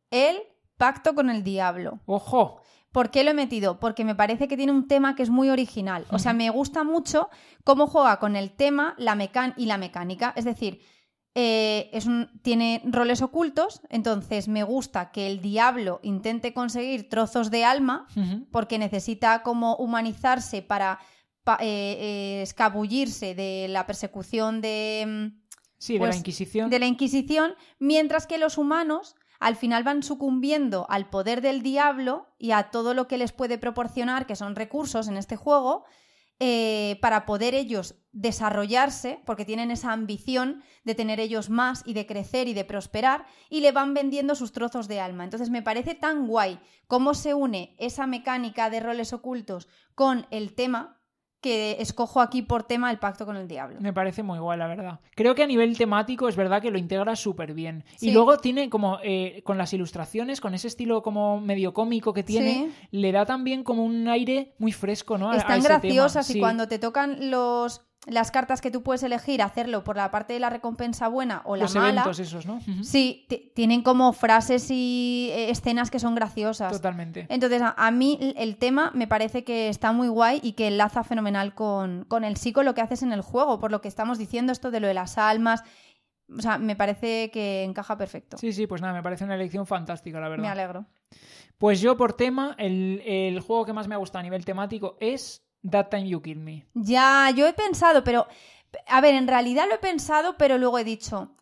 el 0.10 0.38
pacto 0.82 1.14
con 1.14 1.30
el 1.30 1.44
diablo. 1.44 2.00
¡Ojo! 2.06 2.62
¿Por 2.92 3.10
qué 3.12 3.24
lo 3.24 3.32
he 3.32 3.34
metido? 3.34 3.80
Porque 3.80 4.04
me 4.04 4.16
parece 4.16 4.48
que 4.48 4.58
tiene 4.58 4.72
un 4.74 4.88
tema 4.88 5.16
que 5.16 5.24
es 5.24 5.30
muy 5.30 5.50
original. 5.50 6.06
O 6.12 6.20
sea, 6.20 6.34
me 6.34 6.50
gusta 6.50 6.84
mucho 6.84 7.30
cómo 7.64 7.88
juega 7.88 8.18
con 8.20 8.36
el 8.36 8.50
tema 8.52 8.96
la 8.98 9.16
mecan 9.16 9.54
y 9.58 9.66
la 9.68 9.78
mecánica. 9.78 10.34
Es 10.36 10.44
decir, 10.46 10.82
eh, 11.34 11.90
es 11.94 12.06
un- 12.08 12.28
tiene 12.42 12.82
roles 12.84 13.22
ocultos, 13.22 13.80
entonces 13.90 14.48
me 14.50 14.64
gusta 14.64 15.12
que 15.12 15.28
el 15.28 15.40
diablo 15.42 16.00
intente 16.04 16.54
conseguir 16.54 17.08
trozos 17.10 17.50
de 17.52 17.64
alma 17.64 18.08
porque 18.52 18.78
necesita 18.78 19.42
como 19.44 19.76
humanizarse 19.78 20.62
para 20.62 21.00
pa- 21.46 21.60
eh, 21.62 21.98
eh, 22.00 22.42
escabullirse 22.42 23.34
de 23.36 23.68
la 23.70 23.86
persecución 23.86 24.60
de... 24.62 25.06
mm, 25.08 25.24
de 25.88 25.98
Pues, 26.00 26.10
la 26.10 26.18
Inquisición. 26.18 26.70
de 26.70 26.80
la 26.80 26.86
Inquisición, 26.88 27.54
mientras 27.80 28.28
que 28.28 28.38
los 28.38 28.58
humanos 28.58 29.16
al 29.42 29.56
final 29.56 29.84
van 29.84 30.04
sucumbiendo 30.04 30.86
al 30.88 31.10
poder 31.10 31.42
del 31.42 31.64
diablo 31.64 32.28
y 32.38 32.52
a 32.52 32.70
todo 32.70 32.94
lo 32.94 33.08
que 33.08 33.18
les 33.18 33.32
puede 33.32 33.58
proporcionar, 33.58 34.28
que 34.28 34.36
son 34.36 34.56
recursos 34.56 35.08
en 35.08 35.18
este 35.18 35.36
juego, 35.36 35.84
eh, 36.40 37.00
para 37.02 37.26
poder 37.26 37.56
ellos 37.56 37.96
desarrollarse, 38.12 39.20
porque 39.26 39.44
tienen 39.44 39.72
esa 39.72 39.94
ambición 39.94 40.62
de 40.84 40.94
tener 40.94 41.20
ellos 41.20 41.50
más 41.50 41.82
y 41.88 41.94
de 41.94 42.06
crecer 42.06 42.48
y 42.48 42.54
de 42.54 42.66
prosperar, 42.66 43.26
y 43.50 43.62
le 43.62 43.72
van 43.72 43.96
vendiendo 43.96 44.36
sus 44.36 44.52
trozos 44.52 44.88
de 44.88 45.00
alma. 45.00 45.24
Entonces 45.24 45.50
me 45.50 45.64
parece 45.64 45.96
tan 45.96 46.28
guay 46.28 46.60
cómo 46.86 47.16
se 47.16 47.34
une 47.34 47.76
esa 47.80 48.06
mecánica 48.06 48.70
de 48.70 48.80
roles 48.80 49.12
ocultos 49.12 49.68
con 49.96 50.28
el 50.30 50.54
tema 50.54 51.01
que 51.42 51.78
escojo 51.80 52.22
aquí 52.22 52.44
por 52.44 52.64
tema 52.64 52.92
el 52.92 53.00
pacto 53.00 53.26
con 53.26 53.36
el 53.36 53.48
diablo. 53.48 53.82
Me 53.82 53.92
parece 53.94 54.22
muy 54.24 54.38
guay, 54.40 54.60
la 54.60 54.68
verdad. 54.68 55.00
Creo 55.16 55.34
que 55.36 55.42
a 55.44 55.48
nivel 55.48 55.76
temático 55.78 56.30
es 56.30 56.36
verdad 56.36 56.62
que 56.62 56.70
lo 56.72 56.78
integra 56.78 57.16
súper 57.16 57.54
bien. 57.54 57.84
Y 58.00 58.12
luego 58.12 58.38
tiene 58.38 58.70
como, 58.70 59.00
eh, 59.04 59.42
con 59.44 59.58
las 59.58 59.74
ilustraciones, 59.74 60.40
con 60.40 60.54
ese 60.54 60.68
estilo 60.68 61.02
como 61.02 61.42
medio 61.42 61.74
cómico 61.74 62.14
que 62.14 62.24
tiene, 62.24 62.52
Sí. 62.54 62.88
le 62.92 63.12
da 63.12 63.26
también 63.26 63.64
como 63.64 63.84
un 63.84 64.08
aire 64.08 64.54
muy 64.60 64.72
fresco, 64.72 65.18
¿no? 65.18 65.30
A- 65.32 65.34
a 65.34 65.38
Están 65.38 65.62
tema. 65.64 65.80
graciosas 65.80 66.30
y 66.30 66.34
Sí, 66.34 66.40
cuando 66.40 66.68
te 66.68 66.78
tocan 66.80 67.32
los 67.32 67.82
las 68.08 68.32
cartas 68.32 68.62
que 68.62 68.72
tú 68.72 68.82
puedes 68.82 69.04
elegir 69.04 69.44
hacerlo 69.44 69.84
por 69.84 69.96
la 69.96 70.10
parte 70.10 70.34
de 70.34 70.40
la 70.40 70.50
recompensa 70.50 71.08
buena 71.08 71.44
o 71.46 71.56
la 71.56 71.64
Los 71.66 71.76
mala. 71.76 71.90
eventos 71.90 72.18
esos, 72.20 72.48
¿no? 72.48 72.60
Sí, 72.84 73.26
ti- 73.30 73.52
tienen 73.54 73.84
como 73.84 74.12
frases 74.12 74.68
y 74.72 75.30
eh, 75.34 75.52
escenas 75.52 75.92
que 75.92 76.00
son 76.00 76.16
graciosas. 76.16 76.72
Totalmente. 76.72 77.28
Entonces, 77.30 77.62
a, 77.62 77.76
a 77.78 77.92
mí 77.92 78.34
el 78.38 78.58
tema 78.58 78.90
me 78.96 79.08
parece 79.08 79.44
que 79.44 79.70
está 79.70 79.92
muy 79.92 80.08
guay 80.08 80.40
y 80.42 80.54
que 80.54 80.68
enlaza 80.68 81.04
fenomenal 81.04 81.54
con, 81.54 82.06
con 82.06 82.24
el 82.24 82.38
psico 82.38 82.64
lo 82.64 82.74
que 82.74 82.82
haces 82.82 83.04
en 83.04 83.12
el 83.14 83.22
juego, 83.22 83.60
por 83.60 83.70
lo 83.72 83.82
que 83.82 83.88
estamos 83.88 84.18
diciendo 84.18 84.52
esto 84.52 84.72
de 84.72 84.80
lo 84.80 84.88
de 84.88 84.96
las 84.96 85.20
almas. 85.20 85.64
O 86.36 86.42
sea, 86.42 86.58
me 86.58 86.76
parece 86.76 87.30
que 87.30 87.64
encaja 87.64 87.98
perfecto. 87.98 88.38
Sí, 88.38 88.52
sí, 88.54 88.66
pues 88.66 88.82
nada, 88.82 88.94
me 88.94 89.04
parece 89.04 89.26
una 89.26 89.36
elección 89.36 89.68
fantástica, 89.68 90.20
la 90.20 90.30
verdad. 90.30 90.44
me 90.44 90.50
alegro. 90.50 90.86
Pues 91.60 91.82
yo 91.82 91.98
por 91.98 92.14
tema, 92.14 92.56
el, 92.58 93.04
el 93.06 93.40
juego 93.42 93.66
que 93.66 93.74
más 93.74 93.88
me 93.88 93.94
ha 93.94 94.00
gustado 94.00 94.22
a 94.22 94.24
nivel 94.24 94.44
temático 94.44 94.98
es 95.00 95.44
That 95.70 95.90
Time 95.90 96.08
You 96.08 96.22
Kill 96.22 96.40
Me. 96.40 96.66
Ya, 96.74 97.32
yo 97.36 97.48
he 97.48 97.54
pensado, 97.54 98.04
pero. 98.04 98.28
A 98.88 99.02
ver, 99.02 99.16
en 99.16 99.28
realidad 99.28 99.66
lo 99.68 99.76
he 99.76 99.80
pensado, 99.80 100.38
pero 100.38 100.58
luego 100.58 100.80
he 100.80 100.84
dicho. 100.84 101.36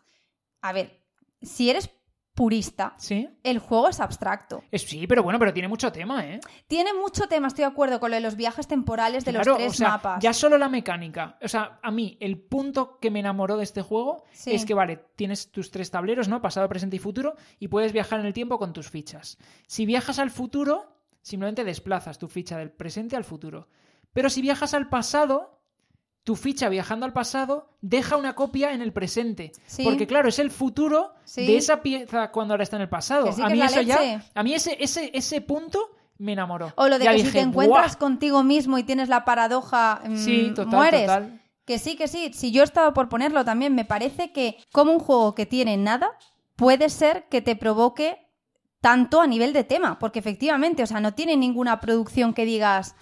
A 0.62 0.74
ver, 0.74 1.00
si 1.42 1.70
eres 1.70 1.90
purista, 2.34 2.94
¿Sí? 2.98 3.28
el 3.44 3.60
juego 3.60 3.90
es 3.90 4.00
abstracto. 4.00 4.64
Es, 4.72 4.84
sí, 4.84 5.06
pero 5.08 5.24
bueno, 5.24 5.38
pero 5.40 5.52
tiene 5.54 5.68
mucho 5.68 5.92
tema, 5.92 6.26
¿eh? 6.26 6.40
Tiene 6.68 6.94
mucho 6.94 7.28
tema, 7.28 7.48
estoy 7.50 7.64
de 7.64 7.68
acuerdo 7.72 8.00
con 8.00 8.12
lo 8.12 8.16
de 8.16 8.22
los 8.22 8.38
viajes 8.38 8.66
temporales 8.66 9.26
de 9.26 9.32
Claro, 9.32 9.52
los 9.52 9.58
tres 9.58 9.72
o 9.72 9.76
sea, 9.76 9.90
mapas. 9.90 10.24
Ya 10.24 10.32
solo 10.32 10.58
la 10.58 10.70
mecánica. 10.70 11.38
O 11.42 11.50
sea, 11.50 11.80
a 11.84 11.92
mí, 11.92 12.18
el 12.22 12.40
punto 12.40 12.98
que 13.00 13.12
me 13.12 13.20
enamoró 13.20 13.58
de 13.58 13.64
este 13.64 13.82
juego 13.82 14.24
Sí. 14.32 14.52
es 14.54 14.66
que, 14.66 14.74
vale, 14.74 15.04
tienes 15.18 15.52
tus 15.52 15.70
tres 15.70 15.92
tableros, 15.92 16.30
¿no? 16.30 16.42
Pasado, 16.42 16.70
presente 16.70 16.96
y 16.96 17.00
futuro, 17.00 17.36
y 17.60 17.68
puedes 17.68 17.92
viajar 17.92 18.22
en 18.22 18.26
el 18.26 18.34
tiempo 18.34 18.58
con 18.58 18.72
tus 18.72 18.90
fichas. 18.90 19.38
Si 19.68 19.86
viajas 19.86 20.18
al 20.18 20.32
futuro, 20.32 20.96
simplemente 21.22 21.66
desplazas 21.66 22.20
tu 22.20 22.30
ficha 22.30 22.58
del 22.58 22.72
presente 22.72 23.18
al 23.18 23.26
futuro. 23.26 23.68
Pero 24.20 24.30
si 24.30 24.42
viajas 24.42 24.74
al 24.74 24.90
pasado, 24.90 25.62
tu 26.26 26.36
ficha 26.36 26.68
viajando 26.68 27.06
al 27.06 27.14
pasado 27.14 27.70
deja 27.80 28.18
una 28.18 28.36
copia 28.36 28.74
en 28.74 28.82
el 28.82 28.92
presente. 28.92 29.54
Sí. 29.66 29.86
Porque, 29.86 30.08
claro, 30.08 30.28
es 30.28 30.40
el 30.40 30.52
futuro 30.52 31.14
Sí. 31.24 31.48
de 31.48 31.56
esa 31.56 31.82
pieza 31.82 32.30
cuando 32.30 32.54
ahora 32.54 32.64
está 32.64 32.76
en 32.76 32.82
el 32.82 32.90
pasado. 32.90 33.32
Sí, 33.32 33.42
a 33.42 33.48
mí 33.48 33.62
eso 33.62 33.80
ya. 33.80 33.98
leche. 34.02 34.20
A 34.36 34.44
mí 34.44 34.54
ese, 34.54 34.76
ese, 34.84 35.10
ese 35.14 35.40
punto 35.40 35.80
me 36.18 36.34
enamoró. 36.34 36.74
O 36.76 36.90
lo 36.90 37.00
de 37.00 37.06
Ya 37.06 37.12
que 37.12 37.16
dije, 37.20 37.30
si 37.30 37.34
te 37.38 37.40
encuentras 37.40 37.94
"Buah". 37.94 37.98
contigo 38.00 38.44
mismo 38.44 38.78
y 38.78 38.84
tienes 38.84 39.08
la 39.08 39.24
paradoja, 39.24 40.02
mm, 40.06 40.18
Sí, 40.18 40.52
total, 40.54 40.76
mueres. 40.76 41.02
total. 41.06 41.42
Que 41.64 41.80
sí, 41.80 41.96
que 41.96 42.10
sí. 42.10 42.34
Si 42.34 42.52
yo 42.52 42.62
he 42.62 42.66
estado 42.66 42.94
por 42.94 43.08
ponerlo 43.08 43.46
también, 43.46 43.74
me 43.74 43.86
parece 43.86 44.34
que 44.34 44.58
como 44.74 44.92
un 44.92 45.00
juego 45.00 45.34
que 45.34 45.46
tiene 45.46 45.78
nada, 45.78 46.12
puede 46.58 46.90
ser 46.90 47.30
que 47.30 47.42
te 47.42 47.56
provoque 47.56 48.18
tanto 48.82 49.22
a 49.22 49.28
nivel 49.28 49.54
de 49.54 49.64
tema. 49.64 49.98
Porque 49.98 50.20
efectivamente, 50.20 50.84
o 50.84 50.88
sea, 50.88 51.00
no 51.00 51.14
tiene 51.14 51.38
ninguna 51.38 51.80
producción 51.80 52.34
que 52.34 52.44
digas, 52.46 52.96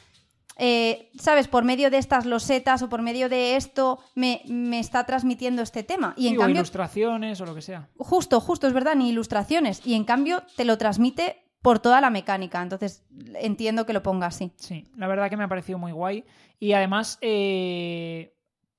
eh, 0.58 1.10
¿sabes? 1.20 1.48
Por 1.48 1.64
medio 1.64 1.90
de 1.90 1.98
estas 1.98 2.26
losetas 2.26 2.82
o 2.82 2.90
por 2.90 3.02
medio 3.02 3.30
de 3.30 3.56
esto 3.56 4.00
me, 4.16 4.42
me 4.48 4.80
está 4.80 5.06
transmitiendo 5.06 5.62
este 5.62 5.84
tema. 5.84 6.14
Y 6.18 6.28
en 6.28 6.34
Sí, 6.34 6.38
o 6.38 6.42
cambio, 6.42 6.56
ilustraciones 6.58 7.40
o 7.42 7.46
lo 7.46 7.56
que 7.56 7.62
sea. 7.62 7.90
justo, 7.98 8.40
justo, 8.40 8.68
es 8.68 8.74
verdad, 8.74 8.96
ni 8.96 9.10
ilustraciones. 9.10 9.86
Y 9.86 9.94
en 9.94 10.04
cambio 10.04 10.44
te 10.56 10.66
lo 10.66 10.78
transmite 10.78 11.44
por 11.62 11.80
toda 11.80 12.02
la 12.02 12.10
mecánica. 12.10 12.62
Entonces 12.62 13.04
entiendo 13.36 13.86
que 13.86 13.94
lo 13.94 14.02
ponga 14.04 14.28
así. 14.28 14.52
Sí, 14.58 14.86
la 14.96 15.08
verdad 15.08 15.30
que 15.30 15.38
me 15.38 15.44
ha 15.44 15.48
parecido 15.48 15.78
muy 15.78 15.92
guay. 15.92 16.24
Y 16.60 16.74
además, 16.74 17.18
eh, 17.22 18.34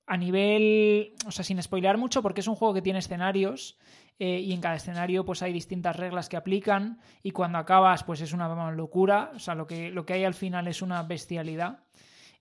a 0.05 0.17
nivel. 0.17 1.13
O 1.27 1.31
sea, 1.31 1.45
sin 1.45 1.61
spoilear 1.61 1.97
mucho, 1.97 2.21
porque 2.21 2.41
es 2.41 2.47
un 2.47 2.55
juego 2.55 2.73
que 2.73 2.81
tiene 2.81 2.99
escenarios. 2.99 3.77
Eh, 4.21 4.41
y 4.41 4.51
en 4.51 4.59
cada 4.59 4.75
escenario, 4.75 5.23
pues 5.23 5.41
hay 5.41 5.53
distintas 5.53 5.95
reglas 5.95 6.27
que 6.27 6.35
aplican. 6.35 6.99
Y 7.23 7.31
cuando 7.31 7.57
acabas, 7.57 8.03
pues 8.03 8.19
es 8.19 8.33
una 8.33 8.71
locura. 8.71 9.31
O 9.33 9.39
sea, 9.39 9.55
lo 9.55 9.65
que, 9.65 9.91
lo 9.91 10.05
que 10.05 10.13
hay 10.13 10.25
al 10.25 10.33
final 10.33 10.67
es 10.67 10.81
una 10.81 11.01
bestialidad. 11.03 11.85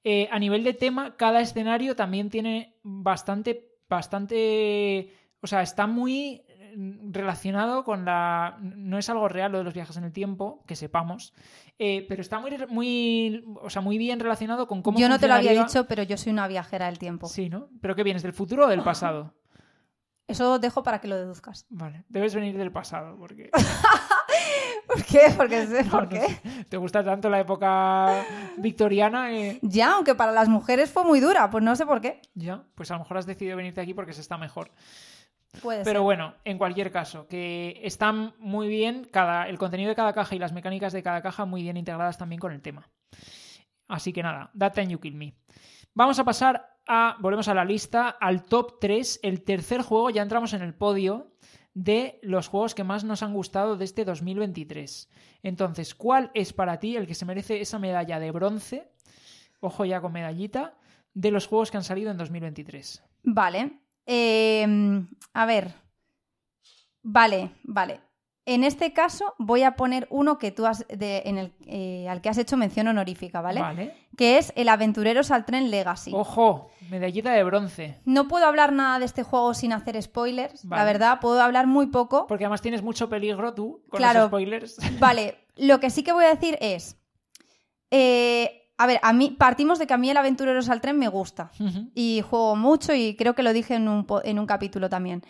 Eh, 0.03 0.29
a 0.31 0.39
nivel 0.39 0.65
de 0.65 0.75
tema, 0.75 1.17
cada 1.17 1.41
escenario 1.41 1.95
también 1.95 2.31
tiene 2.31 2.75
bastante. 2.83 3.77
bastante. 3.89 5.13
O 5.41 5.47
sea, 5.47 5.63
está 5.63 5.87
muy 5.87 6.43
eh, 6.49 6.75
relacionado 7.11 7.85
con 7.85 8.05
la. 8.05 8.59
No 8.61 8.99
es 8.99 9.09
algo 9.09 9.29
real 9.29 9.53
lo 9.53 9.59
de 9.59 9.65
los 9.65 9.75
viajes 9.75 9.97
en 9.97 10.05
el 10.05 10.13
tiempo, 10.13 10.65
que 10.67 10.75
sepamos. 10.75 11.33
eh, 11.79 12.05
pero 12.09 12.23
está 12.23 12.41
muy, 12.41 12.57
muy. 12.69 13.45
O 13.63 13.71
sea, 13.71 13.83
muy 13.83 13.99
bien 13.99 14.19
relacionado 14.19 14.67
con 14.67 14.83
cómo. 14.83 14.99
Yo 14.99 15.09
no 15.09 15.21
te 15.21 15.29
lo 15.29 15.35
había 15.35 15.53
dicho, 15.53 15.87
pero 15.87 16.03
yo 16.03 16.17
soy 16.17 16.33
una 16.33 16.49
viajera 16.49 16.87
del 16.87 16.99
tiempo. 16.99 17.29
Sí, 17.29 17.49
¿no? 17.49 17.69
¿Pero 17.81 17.95
qué 17.95 18.03
vienes? 18.03 18.25
¿Del 18.25 18.33
futuro 18.33 18.67
o 18.67 18.69
del 18.69 18.83
pasado? 18.85 19.35
Eso 20.29 20.59
dejo 20.59 20.83
para 20.83 21.01
que 21.01 21.09
lo 21.09 21.17
deduzcas. 21.17 21.67
Vale, 21.71 22.05
debes 22.09 22.35
venir 22.35 22.57
del 22.57 22.71
pasado, 22.71 23.17
porque. 23.19 23.51
¿Por 24.87 25.05
qué? 25.05 25.21
Porque 25.37 25.67
sé 25.67 25.85
no, 25.85 25.91
por 25.91 26.03
no 26.05 26.09
qué. 26.09 26.21
sé, 26.21 26.65
te 26.69 26.77
gusta 26.77 27.03
tanto 27.05 27.29
la 27.29 27.41
época 27.41 28.25
victoriana. 28.57 29.33
eh, 29.33 29.59
Ya, 29.63 29.95
aunque 29.95 30.15
para 30.15 30.33
las 30.33 30.49
mujeres 30.49 30.91
fue 30.91 31.05
muy 31.05 31.21
dura, 31.21 31.51
pues 31.51 31.63
no 31.65 31.75
sé 31.77 31.85
por 31.87 32.01
qué. 32.01 32.21
Ya, 32.35 32.63
pues 32.75 32.91
a 32.91 32.95
lo 32.95 33.01
mejor 33.01 33.19
has 33.19 33.27
decidido 33.27 33.57
venirte 33.57 33.81
aquí 33.81 33.93
porque 33.95 34.13
se 34.13 34.21
está 34.23 34.39
mejor. 34.39 34.71
Puede 35.63 35.83
Pero 35.85 36.01
ser. 36.01 36.05
bueno, 36.05 36.35
en 36.45 36.59
cualquier 36.59 36.91
caso, 36.91 37.27
que 37.27 37.81
están 37.83 38.35
muy 38.39 38.69
bien, 38.69 39.05
cada, 39.11 39.49
el 39.49 39.59
contenido 39.59 39.89
de 39.89 39.97
cada 39.97 40.13
caja 40.13 40.35
y 40.35 40.39
las 40.39 40.53
mecánicas 40.53 40.93
de 40.93 41.03
cada 41.03 41.23
caja 41.23 41.45
muy 41.47 41.63
bien 41.63 41.77
integradas 41.77 42.19
también 42.19 42.39
con 42.41 42.53
el 42.53 42.61
tema. 42.63 42.89
Así 43.89 44.13
que 44.13 44.23
nada, 44.23 44.51
That 44.59 44.73
Time 44.75 44.89
You 44.89 45.01
Kill 45.01 45.15
Me. 45.15 45.35
Vamos 45.95 46.19
a 46.19 46.25
pasar 46.25 46.78
volvemos 47.21 47.49
a 47.49 47.55
la 47.55 47.65
lista, 47.65 48.09
al 48.09 48.45
top 48.45 48.79
3, 48.81 49.21
el 49.23 49.43
tercer 49.43 49.83
juego, 49.83 50.11
ya 50.11 50.23
entramos 50.23 50.53
en 50.53 50.63
el 50.63 50.75
podio 50.75 51.33
de 51.75 52.19
los 52.23 52.49
juegos 52.49 52.75
que 52.75 52.85
más 52.85 53.05
nos 53.05 53.23
han 53.23 53.33
gustado 53.33 53.77
de 53.77 53.85
este 53.85 54.05
2023. 54.05 55.11
Entonces, 55.43 55.95
¿cuál 55.95 56.31
es 56.35 56.53
para 56.53 56.79
ti 56.79 56.97
el 56.97 57.07
que 57.07 57.15
se 57.15 57.25
merece 57.25 57.61
esa 57.61 57.79
medalla 57.79 58.19
de 58.19 58.31
bronce? 58.31 58.91
Ojo 59.61 59.85
ya 59.85 60.01
con 60.01 60.13
medallita, 60.13 60.77
de 61.15 61.31
los 61.31 61.47
juegos 61.47 61.71
que 61.71 61.77
han 61.77 61.85
salido 61.85 62.11
en 62.11 62.17
2023. 62.17 63.05
Vale. 63.23 63.81
Eh, 64.07 64.67
a 65.35 65.47
ver. 65.47 65.75
Vale, 67.03 67.53
vale. 67.63 68.08
En 68.51 68.65
este 68.65 68.93
caso 68.95 69.35
voy 69.39 69.63
a 69.63 69.77
poner 69.77 70.07
uno 70.11 70.39
que 70.39 70.51
tú 70.51 70.65
has 70.67 70.87
de- 70.89 71.23
en 71.27 71.37
el, 71.39 71.53
eh, 71.67 72.09
al 72.09 72.21
que 72.23 72.29
has 72.31 72.39
hecho 72.39 72.57
mención 72.57 72.89
honorífica, 72.89 73.41
¿vale? 73.43 73.61
Vale. 73.61 73.95
Que 74.17 74.39
es 74.39 74.53
el 74.57 74.69
Aventureros 74.71 75.31
al 75.31 75.45
Tren 75.45 75.71
Legacy. 75.71 76.13
Ojo, 76.15 76.71
medallita 76.91 77.31
de 77.33 77.45
bronce. 77.45 78.01
No 78.07 78.27
puedo 78.27 78.47
hablar 78.47 78.73
nada 78.73 78.99
de 78.99 79.05
este 79.05 79.23
juego 79.23 79.53
sin 79.55 79.73
hacer 79.73 80.01
spoilers, 80.03 80.65
la 80.65 80.85
verdad, 80.85 81.21
puedo 81.21 81.41
hablar 81.43 81.67
muy 81.67 81.87
poco. 81.89 82.27
Porque 82.27 82.45
además 82.47 82.63
tienes 82.63 82.83
mucho 82.83 83.09
peligro 83.09 83.53
tú 83.55 83.83
con 83.91 83.99
Claro. 83.99 84.21
los 84.21 84.29
spoilers. 84.29 84.77
Vale, 84.99 85.37
lo 85.57 85.79
que 85.79 85.91
sí 85.91 86.03
que 86.03 86.13
voy 86.13 86.25
a 86.25 86.35
decir 86.35 86.57
es. 86.61 86.97
eh, 87.91 88.55
a 88.81 88.87
ver, 88.87 89.01
a 89.03 89.13
mí 89.13 89.35
partimos 89.37 89.79
de 89.81 89.87
que 89.89 89.95
a 89.95 89.99
mí 89.99 90.09
el 90.09 90.17
Aventureros 90.17 90.69
al 90.69 90.81
Tren 90.81 90.99
me 90.99 91.09
gusta. 91.09 91.51
Y 91.95 92.23
juego 92.29 92.55
mucho 92.55 92.95
y 92.95 93.17
creo 93.17 93.35
que 93.35 93.43
lo 93.43 93.53
dije 93.53 93.75
en 93.75 93.89
un, 93.89 94.05
po- 94.07 94.23
en 94.25 94.39
un 94.39 94.47
capítulo 94.47 94.89
también. 94.89 95.23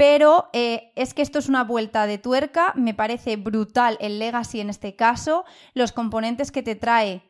Pero 0.00 0.48
eh, 0.54 0.92
es 0.96 1.12
que 1.12 1.20
esto 1.20 1.38
es 1.38 1.50
una 1.50 1.62
vuelta 1.62 2.06
de 2.06 2.16
tuerca, 2.16 2.72
me 2.74 2.94
parece 2.94 3.36
brutal 3.36 3.98
el 4.00 4.18
Legacy 4.18 4.60
en 4.60 4.70
este 4.70 4.96
caso, 4.96 5.44
los 5.74 5.92
componentes 5.92 6.50
que 6.50 6.62
te 6.62 6.74
trae, 6.74 7.22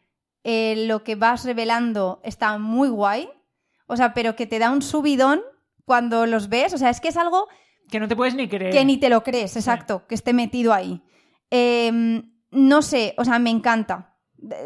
eh, 0.45 0.85
lo 0.87 1.03
que 1.03 1.17
vas 1.17 1.45
revelando 1.45 2.21
está 2.23 2.59
muy 2.59 2.89
guay, 2.89 3.29
o 3.89 3.97
sea, 3.97 4.15
pero 4.15 4.37
que 4.37 4.47
te 4.47 4.61
da 4.61 4.71
un 4.71 4.83
subidón 4.83 5.43
cuando 5.85 6.27
los 6.27 6.49
ves, 6.49 6.73
o 6.73 6.79
sea, 6.79 6.91
es 6.91 7.01
que 7.01 7.09
es 7.09 7.17
algo 7.17 7.49
Que 7.91 7.99
no 7.99 8.07
te 8.07 8.15
puedes 8.15 8.37
ni 8.37 8.49
creer. 8.49 8.73
que 8.73 8.85
ni 8.85 8.99
te 8.99 9.09
lo 9.09 9.25
crees, 9.25 9.57
exacto, 9.57 10.07
que 10.07 10.15
esté 10.15 10.33
metido 10.33 10.73
ahí. 10.73 11.03
Eh, 11.51 12.23
no 12.53 12.83
sé, 12.83 13.15
o 13.19 13.25
sea, 13.25 13.41
me 13.41 13.51
encanta. 13.51 14.17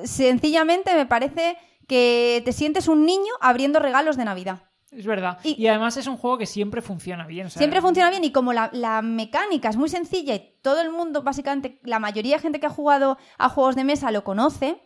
Sencillamente 0.05 0.95
me 0.95 1.07
parece 1.07 1.57
que 1.89 2.43
te 2.45 2.53
sientes 2.53 2.87
un 2.87 3.07
niño 3.07 3.33
abriendo 3.41 3.79
regalos 3.79 4.19
de 4.19 4.27
Navidad. 4.27 4.74
Es 4.97 5.07
verdad. 5.07 5.39
Y- 5.45 5.61
Y, 5.63 5.67
además 5.69 5.97
es 5.97 6.07
un 6.07 6.17
juego 6.17 6.39
que 6.39 6.47
siempre 6.47 6.83
funciona 6.83 7.27
bien. 7.27 7.51
Siempre 7.51 7.81
funciona 7.81 8.11
bien 8.11 8.25
y 8.25 8.33
como 8.33 8.53
la, 8.53 8.71
la 8.73 9.03
mecánica 9.03 9.69
es 9.69 9.77
muy 9.77 9.89
sencilla 9.89 10.35
y 10.35 10.55
todo 10.63 10.81
el 10.81 10.91
mundo, 10.91 11.23
básicamente, 11.23 11.81
la 11.83 11.99
mayoría 11.99 12.37
de 12.37 12.43
gente 12.43 12.61
que 12.61 12.67
ha 12.67 12.71
jugado 12.71 13.19
a 13.39 13.49
juegos 13.49 13.77
de 13.77 13.85
mesa 13.85 14.11
lo 14.11 14.25
conoce, 14.25 14.81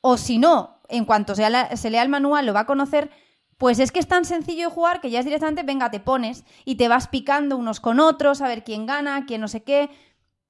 o 0.00 0.16
si 0.16 0.38
no, 0.38 0.80
en 0.88 1.04
cuanto 1.04 1.34
se, 1.34 1.48
la- 1.48 1.76
se 1.76 1.90
lea 1.90 2.02
el 2.02 2.08
manual 2.08 2.44
lo 2.46 2.52
va 2.54 2.60
a 2.60 2.66
conocer, 2.66 3.10
pues 3.56 3.78
es 3.78 3.92
que 3.92 4.00
es 4.00 4.08
tan 4.08 4.24
sencillo 4.24 4.68
de 4.68 4.74
jugar 4.74 5.00
que 5.00 5.10
ya 5.10 5.20
es 5.20 5.24
directamente, 5.24 5.62
venga, 5.62 5.90
te 5.90 6.00
pones 6.00 6.44
y 6.64 6.74
te 6.74 6.88
vas 6.88 7.08
picando 7.08 7.56
unos 7.56 7.80
con 7.80 8.00
otros, 8.00 8.42
a 8.42 8.48
ver 8.48 8.64
quién 8.64 8.84
gana, 8.84 9.24
quién 9.26 9.40
no 9.40 9.48
sé 9.48 9.62
qué. 9.62 9.88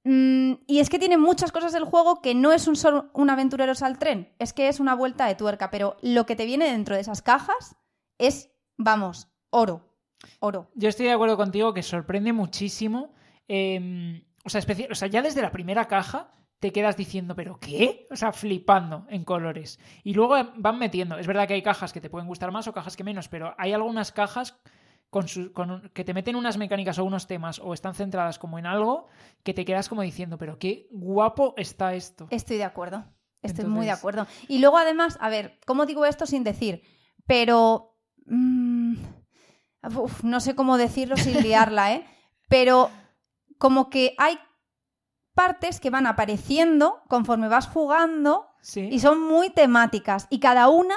Mm, 0.03 0.53
y 0.67 0.79
es 0.79 0.89
que 0.89 0.99
tiene 0.99 1.17
muchas 1.17 1.51
cosas 1.51 1.71
del 1.73 1.83
juego 1.85 2.21
que 2.21 2.35
no 2.35 2.51
es 2.51 2.67
un 2.67 2.75
solo 2.75 3.09
un 3.13 3.29
aventureros 3.29 3.81
al 3.81 3.97
tren, 3.97 4.33
es 4.39 4.53
que 4.53 4.67
es 4.67 4.79
una 4.79 4.93
vuelta 4.95 5.25
de 5.25 5.35
tuerca, 5.35 5.71
pero 5.71 5.97
lo 6.01 6.25
que 6.25 6.35
te 6.35 6.45
viene 6.45 6.69
dentro 6.71 6.95
de 6.95 7.01
esas 7.01 7.21
cajas 7.21 7.75
es, 8.19 8.49
vamos, 8.77 9.27
oro. 9.49 9.91
Oro. 10.39 10.71
Yo 10.75 10.89
estoy 10.89 11.05
de 11.07 11.11
acuerdo 11.11 11.37
contigo 11.37 11.73
que 11.73 11.83
sorprende 11.83 12.33
muchísimo. 12.33 13.13
eh, 13.47 14.23
o, 14.43 14.49
sea, 14.49 14.61
o 14.89 14.95
sea, 14.95 15.07
ya 15.07 15.21
desde 15.21 15.41
la 15.41 15.51
primera 15.51 15.87
caja 15.87 16.31
te 16.59 16.71
quedas 16.71 16.97
diciendo, 16.97 17.35
¿pero 17.35 17.59
qué? 17.59 18.07
O 18.09 18.15
sea, 18.15 18.31
flipando 18.31 19.05
en 19.09 19.23
colores. 19.23 19.79
Y 20.03 20.13
luego 20.13 20.35
van 20.55 20.79
metiendo. 20.79 21.17
Es 21.17 21.27
verdad 21.27 21.47
que 21.47 21.53
hay 21.53 21.61
cajas 21.61 21.93
que 21.93 22.01
te 22.01 22.09
pueden 22.09 22.27
gustar 22.27 22.51
más 22.51 22.67
o 22.67 22.73
cajas 22.73 22.95
que 22.95 23.03
menos, 23.03 23.27
pero 23.27 23.53
hay 23.57 23.73
algunas 23.73 24.11
cajas 24.11 24.57
con 25.11 25.27
su- 25.27 25.51
con 25.53 25.69
un- 25.71 25.89
que 25.89 26.03
te 26.03 26.13
meten 26.13 26.35
unas 26.35 26.57
mecánicas 26.57 26.97
o 26.97 27.03
unos 27.05 27.27
temas 27.27 27.59
o 27.59 27.73
están 27.73 27.93
centradas 27.93 28.39
como 28.39 28.57
en 28.57 28.65
algo 28.65 29.07
que 29.43 29.53
te 29.53 29.63
quedas 29.65 29.89
como 29.89 30.01
diciendo, 30.01 30.37
pero 30.37 30.57
qué 30.57 30.87
guapo 30.91 31.53
está 31.57 31.93
esto. 31.93 32.27
Estoy 32.31 32.57
de 32.57 32.63
acuerdo. 32.63 33.05
Estoy 33.43 33.65
muy 33.65 33.85
de 33.85 33.91
acuerdo. 33.91 34.25
Y 34.47 34.57
luego, 34.59 34.77
además, 34.77 35.17
a 35.21 35.29
ver, 35.29 35.59
¿cómo 35.67 35.85
digo 35.85 36.05
esto 36.05 36.25
sin 36.25 36.43
decir? 36.43 36.81
Pero. 37.27 37.94
Mm, 38.25 38.95
uf, 39.97 40.23
no 40.23 40.39
sé 40.39 40.55
cómo 40.55 40.77
decirlo 40.77 41.17
sin 41.17 41.41
liarla, 41.41 41.93
¿eh? 41.93 42.05
Pero 42.49 42.89
como 43.57 43.89
que 43.89 44.13
hay 44.17 44.37
partes 45.33 45.79
que 45.79 45.89
van 45.89 46.07
apareciendo 46.07 47.01
conforme 47.07 47.47
vas 47.47 47.67
jugando 47.67 48.47
Sí. 48.61 48.87
y 48.91 48.99
son 48.99 49.21
muy 49.21 49.49
temáticas. 49.51 50.27
Y 50.29 50.39
cada 50.39 50.69
una 50.69 50.95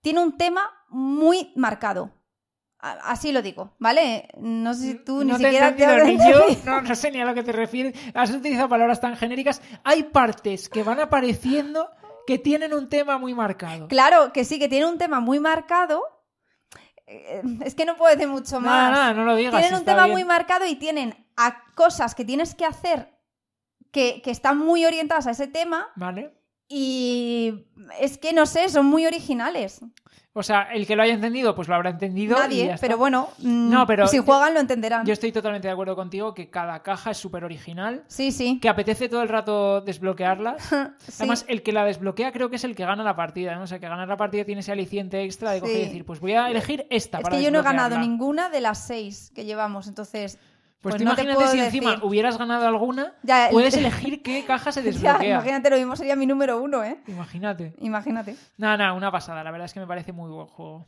tiene 0.00 0.20
un 0.22 0.36
tema 0.36 0.70
muy 0.88 1.52
marcado. 1.56 2.12
Así 2.78 3.30
lo 3.30 3.42
digo, 3.42 3.74
¿vale? 3.78 4.28
No 4.38 4.72
sé 4.72 4.92
si 4.92 5.04
tú 5.04 5.22
ni 5.22 5.32
te 5.32 5.36
siquiera 5.38 5.76
te 5.76 5.84
entendido 5.84 6.24
ni 6.26 6.32
yo, 6.32 6.40
no, 6.64 6.80
no 6.80 6.94
sé 6.94 7.10
ni 7.10 7.20
a 7.20 7.26
lo 7.26 7.34
que 7.34 7.42
te 7.42 7.52
refieres. 7.52 7.94
Has 8.14 8.30
utilizado 8.30 8.70
palabras 8.70 9.00
tan 9.02 9.16
genéricas. 9.16 9.60
Hay 9.84 10.04
partes 10.04 10.70
que 10.70 10.82
van 10.82 10.98
apareciendo 10.98 11.90
que 12.26 12.38
tienen 12.38 12.72
un 12.72 12.88
tema 12.88 13.18
muy 13.18 13.34
marcado. 13.34 13.86
Claro, 13.88 14.32
que 14.32 14.44
sí, 14.46 14.58
que 14.58 14.68
tiene 14.68 14.86
un 14.86 14.96
tema 14.96 15.20
muy 15.20 15.40
marcado. 15.40 16.02
Eh, 17.10 17.42
Es 17.64 17.74
que 17.74 17.84
no 17.84 17.96
puedo 17.96 18.12
decir 18.14 18.28
mucho 18.28 18.60
más. 18.60 18.64
Nada, 18.64 18.90
nada, 18.90 19.12
no 19.14 19.24
lo 19.24 19.36
digas. 19.36 19.60
tienen 19.60 19.78
un 19.78 19.84
tema 19.84 20.04
bien. 20.04 20.12
muy 20.12 20.24
marcado 20.24 20.64
y 20.66 20.76
tienen 20.76 21.26
a 21.36 21.64
cosas 21.74 22.14
que 22.14 22.24
tienes 22.24 22.54
que 22.54 22.64
hacer 22.64 23.18
que, 23.90 24.22
que 24.22 24.30
están 24.30 24.58
muy 24.58 24.84
orientadas 24.84 25.26
a 25.26 25.32
ese 25.32 25.48
tema 25.48 25.88
Vale. 25.96 26.39
Y 26.72 27.66
es 28.00 28.16
que 28.16 28.32
no 28.32 28.46
sé, 28.46 28.68
son 28.68 28.86
muy 28.86 29.04
originales. 29.04 29.80
O 30.32 30.44
sea, 30.44 30.68
el 30.72 30.86
que 30.86 30.94
lo 30.94 31.02
haya 31.02 31.14
entendido, 31.14 31.56
pues 31.56 31.66
lo 31.66 31.74
habrá 31.74 31.90
entendido. 31.90 32.36
y 32.36 32.40
Nadie, 32.40 32.66
ya 32.66 32.74
está. 32.74 32.86
pero 32.86 32.96
bueno, 32.96 33.30
mm, 33.38 33.68
No, 33.68 33.84
pero 33.84 34.06
si 34.06 34.18
juegan 34.18 34.54
lo 34.54 34.60
entenderán. 34.60 35.04
Yo 35.04 35.12
estoy 35.12 35.32
totalmente 35.32 35.66
de 35.66 35.72
acuerdo 35.72 35.96
contigo 35.96 36.32
que 36.34 36.48
cada 36.48 36.84
caja 36.84 37.10
es 37.10 37.16
súper 37.18 37.42
original. 37.42 38.04
Sí, 38.06 38.30
sí. 38.30 38.60
Que 38.62 38.68
apetece 38.68 39.08
todo 39.08 39.22
el 39.22 39.28
rato 39.28 39.80
desbloquearlas. 39.80 40.62
Sí. 41.00 41.14
Además, 41.18 41.44
el 41.48 41.64
que 41.64 41.72
la 41.72 41.84
desbloquea 41.84 42.30
creo 42.30 42.48
que 42.48 42.56
es 42.56 42.62
el 42.64 42.76
que 42.76 42.84
gana 42.84 43.02
la 43.02 43.16
partida. 43.16 43.56
¿no? 43.56 43.64
O 43.64 43.66
sea, 43.66 43.80
que 43.80 43.88
ganar 43.88 44.06
la 44.06 44.16
partida 44.16 44.44
tiene 44.44 44.60
ese 44.60 44.70
aliciente 44.70 45.24
extra 45.24 45.50
de 45.50 45.60
coger 45.60 45.74
y 45.74 45.78
Sí. 45.80 45.84
decir, 45.86 46.04
pues 46.04 46.20
voy 46.20 46.34
a 46.34 46.48
elegir 46.48 46.86
esta 46.90 47.18
es 47.18 47.24
para 47.24 47.36
que 47.36 47.42
yo 47.42 47.50
no 47.50 47.58
he 47.58 47.62
ganado 47.62 47.98
ninguna 47.98 48.48
de 48.50 48.60
las 48.60 48.86
seis 48.86 49.32
que 49.34 49.44
llevamos, 49.44 49.88
entonces. 49.88 50.38
Pues, 50.80 50.94
Pues 50.94 51.02
tú 51.02 51.04
no 51.04 51.14
te 51.14 51.22
imagínate 51.22 51.50
si 51.50 51.58
decir. 51.58 51.82
encima 51.82 52.02
hubieras 52.04 52.38
ganado 52.38 52.66
alguna, 52.66 53.14
Ya, 53.22 53.46
el- 53.48 53.52
puedes 53.52 53.74
elegir 53.76 54.22
qué 54.22 54.44
caja 54.46 54.72
se 54.72 54.80
Ya, 54.82 54.86
desbloquea. 54.90 55.34
imagínate, 55.34 55.68
lo 55.70 55.76
mismo 55.76 55.94
sería 55.94 56.16
mi 56.16 56.26
número 56.26 56.60
uno, 56.62 56.82
¿eh? 56.82 57.00
Imagínate. 57.06 57.74
Imagínate. 57.80 58.34
Nada, 58.56 58.76
nada, 58.78 58.92
una 58.94 59.12
pasada. 59.12 59.44
La 59.44 59.50
verdad 59.50 59.66
es 59.66 59.74
que 59.74 59.80
me 59.80 59.86
parece 59.86 60.12
muy 60.12 60.30
buen 60.30 60.46
juego. 60.46 60.86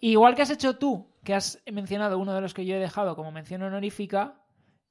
Igual 0.00 0.34
que 0.34 0.42
has 0.42 0.50
hecho 0.50 0.76
tú, 0.76 1.06
que 1.24 1.34
has 1.34 1.62
mencionado 1.70 2.18
uno 2.18 2.34
de 2.34 2.40
los 2.40 2.54
que 2.54 2.64
yo 2.64 2.74
he 2.76 2.78
dejado 2.78 3.16
como 3.16 3.30
mención 3.32 3.62
honorífica, 3.62 4.34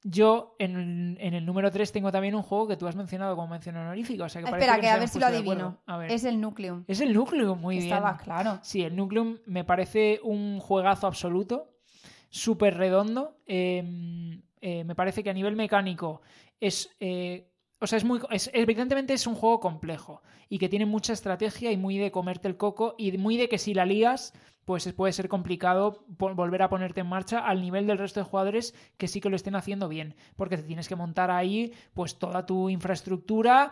yo 0.02 0.54
en, 0.60 1.16
en 1.20 1.34
el 1.34 1.44
número 1.44 1.70
3 1.72 1.90
tengo 1.90 2.12
también 2.12 2.34
un 2.36 2.42
juego 2.42 2.68
que 2.68 2.76
tú 2.76 2.86
has 2.86 2.94
mencionado 2.94 3.34
como 3.34 3.48
mención 3.48 3.76
honorífica. 3.76 4.24
O 4.24 4.28
sea 4.28 4.40
que 4.42 4.50
parece 4.50 4.66
Espera, 4.66 4.76
que 4.76 4.82
que 4.82 4.90
a 4.90 4.98
ver 4.98 5.08
si 5.08 5.18
lo 5.18 5.26
adivino. 5.26 5.78
A 5.86 5.96
ver. 5.96 6.12
Es 6.12 6.24
el 6.24 6.40
Nucleum. 6.40 6.84
Es 6.86 7.00
el 7.00 7.12
núcleo, 7.12 7.56
muy 7.56 7.78
bien. 7.78 7.92
Estaba 7.92 8.16
claro. 8.18 8.58
Sí, 8.62 8.82
el 8.82 8.94
Nucleum 8.94 9.38
me 9.46 9.64
parece 9.64 10.20
un 10.22 10.60
juegazo 10.60 11.06
absoluto, 11.08 11.72
súper 12.36 12.76
redondo. 12.76 13.36
eh, 13.46 13.82
eh, 14.60 14.84
me 14.84 14.94
parece 14.94 15.22
que 15.22 15.30
a 15.30 15.34
nivel 15.34 15.56
mecánico 15.56 16.22
es. 16.60 16.90
eh, 17.00 17.48
o 17.78 17.86
sea, 17.86 17.98
es 17.98 18.04
muy. 18.04 18.20
es- 18.30 18.50
evidentemente 18.54 19.12
es 19.14 19.26
un 19.26 19.34
juego 19.34 19.60
complejo 19.60 20.22
y 20.48 20.58
que 20.58 20.68
tiene 20.68 20.86
mucha 20.86 21.12
estrategia 21.12 21.70
y 21.72 21.76
muy 21.76 21.98
de 21.98 22.10
comerte 22.10 22.48
el 22.48 22.56
coco 22.56 22.94
y 22.98 23.16
muy 23.18 23.36
de 23.36 23.48
que 23.48 23.58
si 23.58 23.74
la 23.74 23.84
lías, 23.84 24.32
pues 24.64 24.90
puede 24.94 25.12
ser 25.12 25.28
complicado 25.28 26.04
volver 26.08 26.62
a 26.62 26.68
ponerte 26.70 27.00
en 27.02 27.06
marcha 27.08 27.38
al 27.40 27.60
nivel 27.60 27.86
del 27.86 27.98
resto 27.98 28.20
de 28.20 28.24
jugadores 28.26 28.74
que 28.96 29.08
sí 29.08 29.20
que 29.20 29.28
lo 29.28 29.36
estén 29.36 29.54
haciendo 29.56 29.88
bien. 29.88 30.14
Porque 30.36 30.56
te 30.56 30.62
tienes 30.64 30.88
que 30.88 30.96
montar 30.96 31.30
ahí, 31.30 31.72
pues 31.94 32.18
toda 32.18 32.46
tu 32.46 32.68
infraestructura, 32.70 33.70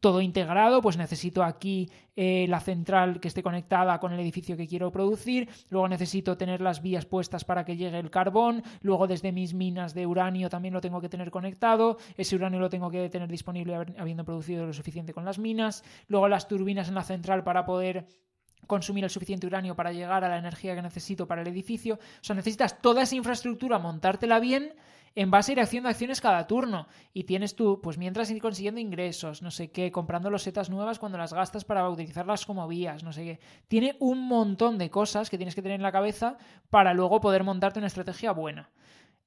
todo 0.00 0.20
integrado, 0.20 0.80
pues 0.80 0.96
necesito 0.96 1.42
aquí 1.42 1.90
eh, 2.14 2.46
la 2.48 2.60
central 2.60 3.20
que 3.20 3.28
esté 3.28 3.42
conectada 3.42 3.98
con 3.98 4.12
el 4.12 4.20
edificio 4.20 4.56
que 4.56 4.68
quiero 4.68 4.92
producir, 4.92 5.48
luego 5.70 5.88
necesito 5.88 6.36
tener 6.36 6.60
las 6.60 6.82
vías 6.82 7.04
puestas 7.04 7.44
para 7.44 7.64
que 7.64 7.76
llegue 7.76 7.98
el 7.98 8.10
carbón, 8.10 8.62
luego 8.80 9.06
desde 9.06 9.32
mis 9.32 9.54
minas 9.54 9.94
de 9.94 10.06
uranio 10.06 10.48
también 10.48 10.74
lo 10.74 10.80
tengo 10.80 11.00
que 11.00 11.08
tener 11.08 11.30
conectado, 11.30 11.98
ese 12.16 12.36
uranio 12.36 12.60
lo 12.60 12.70
tengo 12.70 12.90
que 12.90 13.08
tener 13.08 13.28
disponible 13.28 13.74
habiendo 13.98 14.24
producido 14.24 14.66
lo 14.66 14.72
suficiente 14.72 15.12
con 15.12 15.24
las 15.24 15.38
minas, 15.38 15.84
luego 16.06 16.28
las 16.28 16.48
turbinas 16.48 16.88
en 16.88 16.94
la 16.94 17.02
central 17.02 17.42
para 17.42 17.64
poder 17.64 18.06
consumir 18.66 19.04
el 19.04 19.10
suficiente 19.10 19.46
uranio 19.46 19.74
para 19.74 19.92
llegar 19.92 20.24
a 20.24 20.28
la 20.28 20.38
energía 20.38 20.74
que 20.74 20.82
necesito 20.82 21.26
para 21.26 21.42
el 21.42 21.48
edificio. 21.48 21.94
O 21.94 22.24
sea, 22.24 22.36
necesitas 22.36 22.80
toda 22.82 23.02
esa 23.02 23.16
infraestructura, 23.16 23.78
montártela 23.78 24.38
bien 24.40 24.74
en 25.20 25.32
base 25.32 25.50
a 25.50 25.54
ir 25.54 25.60
haciendo 25.60 25.88
acciones 25.88 26.20
cada 26.20 26.46
turno. 26.46 26.86
Y 27.12 27.24
tienes 27.24 27.56
tú, 27.56 27.80
pues 27.82 27.98
mientras 27.98 28.30
ir 28.30 28.40
consiguiendo 28.40 28.80
ingresos, 28.80 29.42
no 29.42 29.50
sé 29.50 29.72
qué, 29.72 29.90
comprando 29.90 30.30
losetas 30.30 30.70
nuevas 30.70 31.00
cuando 31.00 31.18
las 31.18 31.32
gastas 31.32 31.64
para 31.64 31.88
utilizarlas 31.90 32.46
como 32.46 32.68
vías, 32.68 33.02
no 33.02 33.12
sé 33.12 33.24
qué. 33.24 33.40
Tiene 33.66 33.96
un 33.98 34.28
montón 34.28 34.78
de 34.78 34.90
cosas 34.90 35.28
que 35.28 35.36
tienes 35.36 35.56
que 35.56 35.62
tener 35.62 35.74
en 35.74 35.82
la 35.82 35.90
cabeza 35.90 36.38
para 36.70 36.94
luego 36.94 37.20
poder 37.20 37.42
montarte 37.42 37.80
una 37.80 37.88
estrategia 37.88 38.30
buena. 38.30 38.70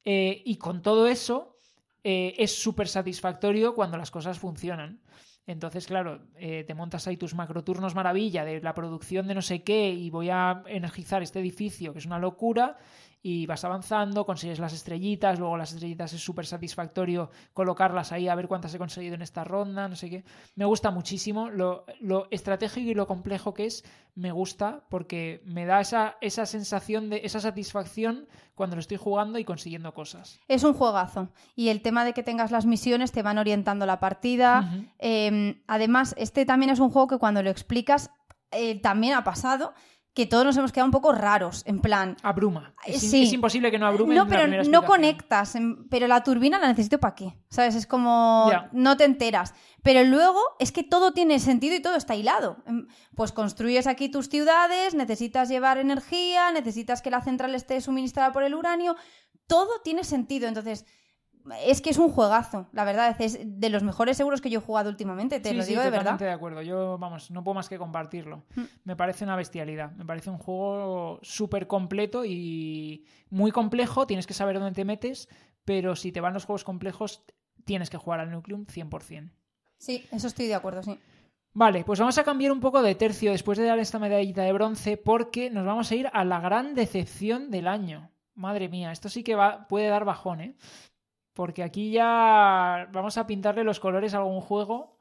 Eh, 0.05 0.41
y 0.45 0.55
con 0.55 0.81
todo 0.81 1.07
eso, 1.07 1.57
eh, 2.05 2.35
es 2.37 2.57
súper 2.57 2.87
satisfactorio 2.87 3.75
cuando 3.75 3.97
las 3.97 4.11
cosas 4.11 4.39
funcionan. 4.39 5.01
Entonces, 5.45 5.87
claro, 5.87 6.21
eh, 6.35 6.63
te 6.65 6.73
montas 6.73 7.05
ahí 7.07 7.17
tus 7.17 7.35
macroturnos 7.35 7.95
maravilla 7.95 8.45
de 8.45 8.61
la 8.61 8.73
producción 8.73 9.27
de 9.27 9.35
no 9.35 9.41
sé 9.41 9.63
qué 9.63 9.89
y 9.89 10.09
voy 10.09 10.29
a 10.29 10.63
energizar 10.67 11.21
este 11.21 11.39
edificio, 11.39 11.91
que 11.91 11.99
es 11.99 12.05
una 12.05 12.19
locura, 12.19 12.77
y 13.23 13.45
vas 13.45 13.63
avanzando, 13.63 14.25
consigues 14.25 14.59
las 14.59 14.73
estrellitas, 14.73 15.37
luego 15.37 15.57
las 15.57 15.73
estrellitas 15.73 16.13
es 16.13 16.23
súper 16.23 16.45
satisfactorio 16.45 17.29
colocarlas 17.53 18.11
ahí 18.11 18.27
a 18.27 18.35
ver 18.35 18.47
cuántas 18.47 18.73
he 18.73 18.79
conseguido 18.79 19.15
en 19.15 19.21
esta 19.21 19.43
ronda, 19.43 19.87
no 19.87 19.95
sé 19.95 20.09
qué. 20.09 20.23
Me 20.55 20.65
gusta 20.65 20.89
muchísimo 20.89 21.49
lo, 21.49 21.85
lo 21.99 22.27
estratégico 22.31 22.89
y 22.89 22.95
lo 22.95 23.05
complejo 23.05 23.53
que 23.53 23.65
es, 23.65 23.83
me 24.15 24.31
gusta 24.31 24.83
porque 24.89 25.41
me 25.45 25.65
da 25.65 25.81
esa, 25.81 26.17
esa 26.21 26.45
sensación 26.45 27.09
de 27.09 27.21
esa 27.23 27.39
satisfacción 27.39 28.27
cuando 28.55 28.75
lo 28.75 28.79
estoy 28.79 28.97
jugando 28.97 29.37
y 29.37 29.45
consiguiendo 29.45 29.93
cosas. 29.93 30.39
Es 30.47 30.63
un 30.63 30.73
juegazo. 30.73 31.29
Y 31.55 31.69
el 31.69 31.81
tema 31.81 32.03
de 32.05 32.13
que 32.13 32.23
tengas 32.23 32.51
las 32.51 32.65
misiones 32.65 33.11
te 33.11 33.23
van 33.23 33.37
orientando 33.37 33.85
la 33.85 33.99
partida. 33.99 34.71
Eh, 34.99 35.61
además, 35.67 36.15
este 36.17 36.45
también 36.45 36.71
es 36.71 36.79
un 36.79 36.89
juego 36.89 37.07
que 37.07 37.17
cuando 37.17 37.43
lo 37.43 37.49
explicas, 37.49 38.11
eh, 38.51 38.79
también 38.81 39.13
ha 39.13 39.23
pasado 39.23 39.73
que 40.13 40.25
todos 40.25 40.43
nos 40.43 40.57
hemos 40.57 40.71
quedado 40.73 40.87
un 40.87 40.91
poco 40.91 41.13
raros, 41.13 41.63
en 41.65 41.79
plan. 41.79 42.17
Abruma. 42.21 42.73
Es, 42.85 42.99
Sí. 42.99 43.23
es 43.23 43.31
imposible 43.33 43.71
que 43.71 43.79
no 43.79 43.87
abrume. 43.87 44.13
No, 44.13 44.23
la 44.25 44.29
pero 44.29 44.41
primera 44.43 44.63
no 44.63 44.83
conectas. 44.85 45.55
Pero 45.89 46.07
la 46.07 46.21
turbina 46.23 46.59
la 46.59 46.67
necesito 46.67 46.99
para 46.99 47.15
qué. 47.15 47.33
¿Sabes? 47.49 47.75
Es 47.75 47.87
como. 47.87 48.51
No 48.73 48.97
te 48.97 49.05
enteras. 49.05 49.53
Pero 49.83 50.03
luego 50.03 50.39
es 50.59 50.71
que 50.71 50.83
todo 50.83 51.13
tiene 51.13 51.39
sentido 51.39 51.75
y 51.75 51.81
todo 51.81 51.95
está 51.95 52.15
hilado. 52.15 52.57
Em, 52.67 52.87
Pues 53.15 53.31
construyes 53.31 53.87
aquí 53.87 54.09
tus 54.09 54.27
ciudades, 54.29 54.95
necesitas 54.95 55.47
llevar 55.49 55.77
energía, 55.77 56.51
necesitas 56.51 57.01
que 57.01 57.09
la 57.09 57.21
central 57.21 57.55
esté 57.55 57.79
suministrada 57.79 58.31
por 58.33 58.43
el 58.43 58.53
uranio. 58.53 58.95
Todo 59.47 59.69
tiene 59.83 60.03
sentido. 60.03 60.47
Entonces. 60.47 60.85
Es 61.65 61.81
que 61.81 61.89
es 61.89 61.97
un 61.97 62.09
juegazo, 62.11 62.67
la 62.71 62.83
verdad. 62.83 63.15
Es 63.19 63.39
de 63.43 63.69
los 63.69 63.83
mejores 63.83 64.17
seguros 64.17 64.41
que 64.41 64.49
yo 64.49 64.59
he 64.59 64.63
jugado 64.63 64.89
últimamente, 64.89 65.39
te 65.39 65.49
Sí, 65.49 65.55
lo 65.55 65.63
sí, 65.63 65.69
digo 65.69 65.81
de 65.81 65.89
verdad. 65.89 65.99
totalmente 66.03 66.25
de 66.25 66.31
acuerdo. 66.31 66.61
Yo, 66.61 66.97
vamos, 66.97 67.31
no 67.31 67.43
puedo 67.43 67.55
más 67.55 67.69
que 67.69 67.77
compartirlo. 67.77 68.43
Mm. 68.55 68.61
Me 68.83 68.95
parece 68.95 69.23
una 69.23 69.35
bestialidad. 69.35 69.91
Me 69.93 70.05
parece 70.05 70.29
un 70.29 70.37
juego 70.37 71.19
súper 71.21 71.67
completo 71.67 72.25
y 72.25 73.05
muy 73.29 73.51
complejo. 73.51 74.05
Tienes 74.07 74.27
que 74.27 74.33
saber 74.33 74.59
dónde 74.59 74.75
te 74.75 74.85
metes, 74.85 75.27
pero 75.65 75.95
si 75.95 76.11
te 76.11 76.21
van 76.21 76.33
los 76.33 76.45
juegos 76.45 76.63
complejos, 76.63 77.23
tienes 77.65 77.89
que 77.89 77.97
jugar 77.97 78.19
al 78.19 78.31
Nucleum 78.31 78.65
100%. 78.65 79.31
Sí, 79.77 80.05
eso 80.11 80.27
estoy 80.27 80.47
de 80.47 80.55
acuerdo, 80.55 80.83
sí. 80.83 80.99
Vale, 81.53 81.83
pues 81.83 81.99
vamos 81.99 82.17
a 82.17 82.23
cambiar 82.23 82.51
un 82.53 82.61
poco 82.61 82.81
de 82.81 82.95
tercio 82.95 83.31
después 83.31 83.57
de 83.57 83.65
dar 83.65 83.77
esta 83.79 83.99
medallita 83.99 84.43
de 84.43 84.53
bronce 84.53 84.95
porque 84.95 85.49
nos 85.49 85.65
vamos 85.65 85.91
a 85.91 85.95
ir 85.95 86.09
a 86.13 86.23
la 86.23 86.39
gran 86.39 86.75
decepción 86.75 87.51
del 87.51 87.67
año. 87.67 88.09
Madre 88.35 88.69
mía, 88.69 88.93
esto 88.93 89.09
sí 89.09 89.21
que 89.21 89.35
va, 89.35 89.67
puede 89.67 89.87
dar 89.89 90.05
bajón, 90.05 90.39
¿eh? 90.39 90.55
Porque 91.33 91.63
aquí 91.63 91.91
ya 91.91 92.89
vamos 92.91 93.17
a 93.17 93.25
pintarle 93.25 93.63
los 93.63 93.79
colores 93.79 94.13
a 94.13 94.17
algún 94.17 94.41
juego 94.41 94.97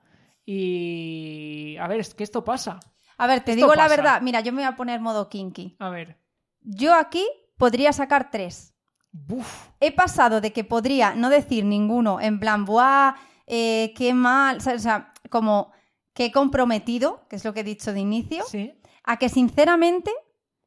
y... 0.46 1.76
A 1.78 1.88
ver, 1.88 2.00
es 2.00 2.14
que 2.14 2.24
esto 2.24 2.44
pasa. 2.44 2.80
A 3.18 3.26
ver, 3.26 3.40
te 3.40 3.52
Esto 3.52 3.64
digo 3.66 3.74
la 3.74 3.88
verdad. 3.88 4.22
Mira, 4.22 4.40
yo 4.40 4.52
me 4.52 4.62
voy 4.62 4.68
a 4.72 4.76
poner 4.76 5.00
modo 5.00 5.28
kinky. 5.28 5.76
A 5.78 5.90
ver. 5.90 6.18
Yo 6.62 6.94
aquí 6.94 7.26
podría 7.56 7.92
sacar 7.92 8.30
tres. 8.30 8.74
Buf. 9.12 9.68
he 9.80 9.90
pasado 9.90 10.40
de 10.40 10.52
que 10.52 10.62
podría 10.62 11.14
no 11.16 11.30
decir 11.30 11.64
ninguno, 11.64 12.20
en 12.20 12.38
plan, 12.38 12.64
¡buah! 12.64 13.16
eh, 13.46 13.92
¡Qué 13.96 14.14
mal! 14.14 14.58
O 14.58 14.78
sea, 14.78 15.12
como 15.30 15.72
que 16.14 16.26
he 16.26 16.32
comprometido, 16.32 17.26
que 17.28 17.34
es 17.34 17.44
lo 17.44 17.52
que 17.52 17.60
he 17.60 17.64
dicho 17.64 17.92
de 17.92 17.98
inicio, 17.98 18.44
Sí. 18.44 18.72
a 19.02 19.16
que 19.16 19.28
sinceramente 19.28 20.12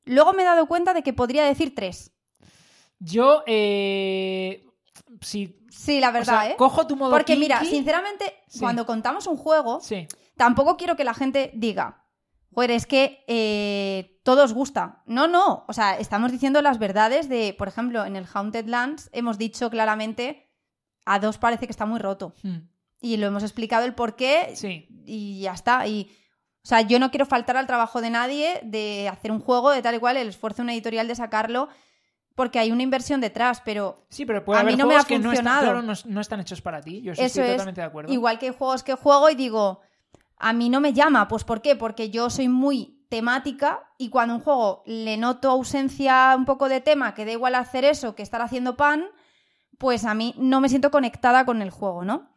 luego 0.03 0.33
me 0.33 0.41
he 0.43 0.45
dado 0.45 0.67
cuenta 0.67 0.93
de 0.93 1.03
que 1.03 1.13
podría 1.13 1.45
decir 1.45 1.73
tres. 1.73 2.11
Yo, 2.99 3.43
eh... 3.47 4.65
Sí. 5.21 5.59
Sí, 5.69 5.99
la 5.99 6.09
o 6.09 6.13
verdad, 6.13 6.41
sea, 6.41 6.49
¿eh? 6.51 6.55
cojo 6.57 6.85
tu 6.87 6.95
modo 6.95 7.11
Porque 7.11 7.35
mira, 7.35 7.59
sinceramente, 7.63 8.33
Sí. 8.47 8.59
cuando 8.59 8.85
contamos 8.85 9.27
un 9.27 9.37
juego, 9.37 9.79
Sí. 9.81 10.07
tampoco 10.37 10.77
quiero 10.77 10.95
que 10.95 11.03
la 11.03 11.13
gente 11.13 11.51
diga, 11.55 12.05
joder, 12.53 12.71
es 12.71 12.85
que 12.85 13.23
eh, 13.27 14.19
todo 14.23 14.43
os 14.43 14.53
gusta. 14.53 15.01
No, 15.05 15.27
no. 15.27 15.65
O 15.67 15.73
sea, 15.73 15.97
estamos 15.97 16.31
diciendo 16.31 16.61
las 16.61 16.79
verdades 16.79 17.27
de, 17.29 17.55
por 17.57 17.67
ejemplo, 17.67 18.05
en 18.05 18.15
el 18.15 18.27
Haunted 18.31 18.67
Lands 18.67 19.09
hemos 19.13 19.37
dicho 19.37 19.69
claramente, 19.69 20.49
a 21.05 21.19
dos 21.19 21.37
parece 21.37 21.65
que 21.67 21.71
está 21.71 21.85
muy 21.85 21.99
roto. 21.99 22.33
Hmm. 22.43 22.67
Y 23.01 23.17
lo 23.17 23.27
hemos 23.27 23.43
explicado 23.43 23.85
el 23.85 23.93
por 23.95 24.15
qué 24.15 24.53
Sí. 24.55 24.87
y 25.05 25.41
ya 25.41 25.53
está. 25.53 25.85
Y, 25.87 26.09
o 26.63 26.67
sea, 26.67 26.79
yo 26.81 26.97
no 26.99 27.09
quiero 27.11 27.25
faltar 27.25 27.57
al 27.57 27.67
trabajo 27.67 27.99
de 27.99 28.09
nadie 28.09 28.61
de 28.63 29.09
hacer 29.09 29.31
un 29.31 29.41
juego 29.41 29.71
de 29.71 29.81
tal 29.81 29.95
y 29.95 29.99
cual, 29.99 30.15
el 30.15 30.29
esfuerzo 30.29 30.57
de 30.57 30.63
una 30.63 30.73
editorial 30.73 31.07
de 31.09 31.15
sacarlo, 31.15 31.67
porque 32.35 32.59
hay 32.59 32.71
una 32.71 32.83
inversión 32.83 33.21
detrás, 33.21 33.61
pero 33.63 34.05
Sí, 34.09 34.25
pero 34.25 34.43
puede 34.43 34.57
A 34.59 34.61
haber 34.61 34.73
mí 34.73 34.77
no 34.77 34.87
me 34.87 34.95
ha 34.95 35.03
que 35.03 35.19
no 35.19 35.31
están, 35.31 35.45
funcionado. 35.45 35.61
claro, 35.61 35.81
no, 35.81 35.93
no 36.05 36.21
están 36.21 36.39
hechos 36.39 36.61
para 36.61 36.81
ti. 36.81 37.01
Yo 37.01 37.13
eso 37.13 37.21
estoy 37.23 37.43
es 37.43 37.51
totalmente 37.51 37.81
de 37.81 37.87
acuerdo. 37.87 38.11
igual 38.13 38.39
que 38.39 38.47
hay 38.47 38.55
juegos 38.57 38.83
que 38.83 38.95
juego 38.95 39.29
y 39.29 39.35
digo, 39.35 39.81
a 40.37 40.53
mí 40.53 40.69
no 40.69 40.79
me 40.81 40.93
llama, 40.93 41.27
pues 41.27 41.43
¿por 41.43 41.61
qué? 41.61 41.75
Porque 41.75 42.09
yo 42.09 42.29
soy 42.29 42.49
muy 42.49 43.05
temática 43.09 43.83
y 43.99 44.09
cuando 44.09 44.33
a 44.33 44.37
un 44.37 44.43
juego 44.43 44.83
le 44.87 45.17
noto 45.17 45.49
ausencia 45.51 46.33
un 46.35 46.45
poco 46.45 46.67
de 46.69 46.81
tema, 46.81 47.13
que 47.13 47.25
da 47.25 47.31
igual 47.31 47.53
hacer 47.55 47.85
eso 47.85 48.15
que 48.15 48.23
estar 48.23 48.41
haciendo 48.41 48.75
pan, 48.75 49.05
pues 49.77 50.05
a 50.05 50.13
mí 50.15 50.33
no 50.37 50.59
me 50.61 50.69
siento 50.69 50.89
conectada 50.89 51.45
con 51.45 51.61
el 51.61 51.69
juego, 51.69 52.03
¿no? 52.03 52.29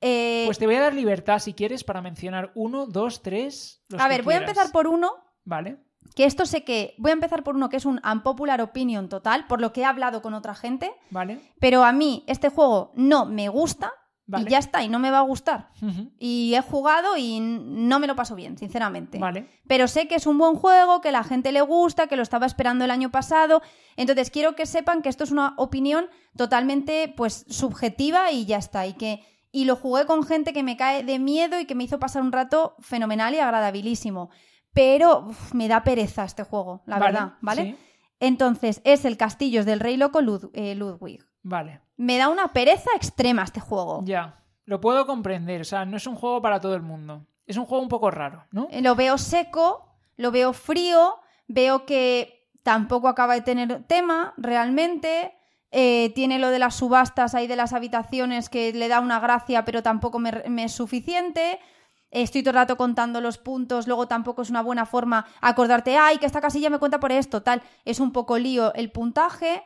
Eh, 0.00 0.42
Pues 0.46 0.58
te 0.58 0.66
voy 0.66 0.76
a 0.76 0.80
dar 0.82 0.94
libertad 0.94 1.38
si 1.38 1.54
quieres 1.54 1.82
para 1.82 2.02
mencionar 2.02 2.52
uno, 2.54 2.86
dos, 2.86 3.22
tres. 3.22 3.82
los 3.88 4.00
a 4.00 4.06
ver, 4.06 4.22
voy 4.22 4.34
a 4.34 4.38
empezar 4.38 4.70
por 4.70 4.86
uno 4.86 5.12
Vale. 5.44 5.78
Que 6.14 6.24
esto 6.24 6.46
sé 6.46 6.64
que 6.64 6.94
voy 6.98 7.10
a 7.10 7.14
empezar 7.14 7.42
por 7.42 7.56
uno 7.56 7.68
que 7.68 7.76
es 7.76 7.84
un 7.86 8.00
unpopular 8.04 8.60
opinion 8.60 9.08
total, 9.08 9.46
por 9.46 9.60
lo 9.60 9.72
que 9.72 9.82
he 9.82 9.84
hablado 9.84 10.22
con 10.22 10.34
otra 10.34 10.54
gente, 10.54 10.92
Vale. 11.10 11.40
pero 11.60 11.84
a 11.84 11.92
mí 11.92 12.24
este 12.26 12.48
juego 12.48 12.92
no 12.94 13.26
me 13.26 13.48
gusta 13.48 13.92
Vale. 14.26 14.46
y 14.46 14.52
ya 14.52 14.58
está, 14.58 14.82
y 14.82 14.88
no 14.88 14.98
me 14.98 15.10
va 15.10 15.18
a 15.18 15.22
gustar. 15.22 15.70
Y 16.18 16.54
he 16.54 16.62
jugado 16.62 17.16
y 17.16 17.40
no 17.40 17.98
me 17.98 18.06
lo 18.06 18.16
paso 18.16 18.34
bien, 18.34 18.56
sinceramente. 18.56 19.18
Vale. 19.18 19.48
Pero 19.66 19.86
sé 19.86 20.08
que 20.08 20.14
es 20.14 20.26
un 20.26 20.38
buen 20.38 20.54
juego, 20.54 21.02
que 21.02 21.12
la 21.12 21.24
gente 21.24 21.52
le 21.52 21.60
gusta, 21.60 22.06
que 22.06 22.16
lo 22.16 22.22
estaba 22.22 22.46
esperando 22.46 22.84
el 22.84 22.90
año 22.90 23.10
pasado. 23.10 23.60
Entonces 23.96 24.30
quiero 24.30 24.54
que 24.54 24.64
sepan 24.64 25.02
que 25.02 25.10
esto 25.10 25.24
es 25.24 25.30
una 25.30 25.54
opinión 25.58 26.06
totalmente 26.36 27.12
pues 27.14 27.44
subjetiva 27.50 28.30
y 28.30 28.46
ya 28.46 28.56
está. 28.56 28.86
Y 28.86 28.94
que 28.94 29.22
y 29.52 29.66
lo 29.66 29.76
jugué 29.76 30.04
con 30.04 30.24
gente 30.24 30.52
que 30.52 30.64
me 30.64 30.76
cae 30.76 31.04
de 31.04 31.18
miedo 31.18 31.60
y 31.60 31.64
que 31.66 31.76
me 31.76 31.84
hizo 31.84 32.00
pasar 32.00 32.22
un 32.22 32.32
rato 32.32 32.74
fenomenal 32.80 33.34
y 33.34 33.38
agradabilísimo. 33.38 34.30
Pero 34.74 35.20
uf, 35.28 35.54
me 35.54 35.68
da 35.68 35.82
pereza 35.84 36.24
este 36.24 36.42
juego, 36.44 36.82
la 36.86 36.98
Vale, 36.98 37.12
verdad, 37.12 37.32
¿vale? 37.40 37.62
sí. 37.62 37.76
Entonces, 38.20 38.80
es 38.84 39.04
el 39.04 39.16
Castillos 39.16 39.66
del 39.66 39.80
Rey 39.80 39.96
Loco 39.96 40.20
Lud- 40.20 40.50
eh, 40.54 40.74
Ludwig. 40.74 41.24
Vale. 41.42 41.80
Me 41.96 42.16
da 42.18 42.28
una 42.28 42.52
pereza 42.52 42.90
extrema 42.96 43.42
este 43.44 43.60
juego. 43.60 44.02
Ya. 44.04 44.40
Lo 44.64 44.80
puedo 44.80 45.06
comprender. 45.06 45.60
O 45.60 45.64
sea, 45.64 45.84
no 45.84 45.96
es 45.96 46.06
un 46.06 46.14
juego 46.16 46.40
para 46.40 46.60
todo 46.60 46.74
el 46.74 46.82
mundo. 46.82 47.26
Es 47.46 47.56
un 47.58 47.66
juego 47.66 47.82
un 47.82 47.88
poco 47.90 48.10
raro, 48.10 48.44
¿no? 48.50 48.66
Eh, 48.70 48.80
Lo 48.80 48.94
veo 48.94 49.18
seco, 49.18 49.86
lo 50.16 50.30
veo 50.30 50.52
frío, 50.54 51.16
veo 51.48 51.84
que 51.84 52.48
tampoco 52.62 53.08
acaba 53.08 53.34
de 53.34 53.42
tener 53.42 53.84
tema 53.84 54.32
realmente. 54.38 55.34
eh, 55.76 56.12
tiene 56.14 56.38
lo 56.38 56.50
de 56.50 56.60
las 56.60 56.76
subastas 56.76 57.34
ahí 57.34 57.46
de 57.48 57.56
las 57.56 57.72
habitaciones 57.72 58.48
que 58.48 58.72
le 58.72 58.86
da 58.88 59.00
una 59.00 59.18
gracia, 59.18 59.64
pero 59.64 59.82
tampoco 59.82 60.20
me, 60.20 60.30
me 60.48 60.64
es 60.64 60.72
suficiente. 60.72 61.58
Estoy 62.14 62.42
todo 62.42 62.50
el 62.50 62.56
rato 62.56 62.76
contando 62.76 63.20
los 63.20 63.36
puntos, 63.38 63.86
luego 63.86 64.08
tampoco 64.08 64.40
es 64.42 64.48
una 64.50 64.62
buena 64.62 64.86
forma 64.86 65.26
acordarte, 65.40 65.96
ay, 65.98 66.18
que 66.18 66.26
esta 66.26 66.40
casilla 66.40 66.70
me 66.70 66.78
cuenta 66.78 67.00
por 67.00 67.12
esto, 67.12 67.42
tal. 67.42 67.60
Es 67.84 68.00
un 68.00 68.12
poco 68.12 68.38
lío 68.38 68.72
el 68.74 68.90
puntaje. 68.90 69.62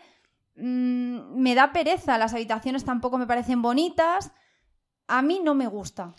Mm, 0.57 1.41
me 1.41 1.55
da 1.55 1.73
pereza, 1.73 2.19
las 2.19 2.35
habitaciones 2.35 2.85
tampoco 2.85 3.19
me 3.19 3.27
parecen 3.27 3.63
bonitas. 3.63 4.33
A 5.07 5.23
mí 5.23 5.41
no 5.45 5.55
me 5.55 5.67
gusta. 5.69 6.15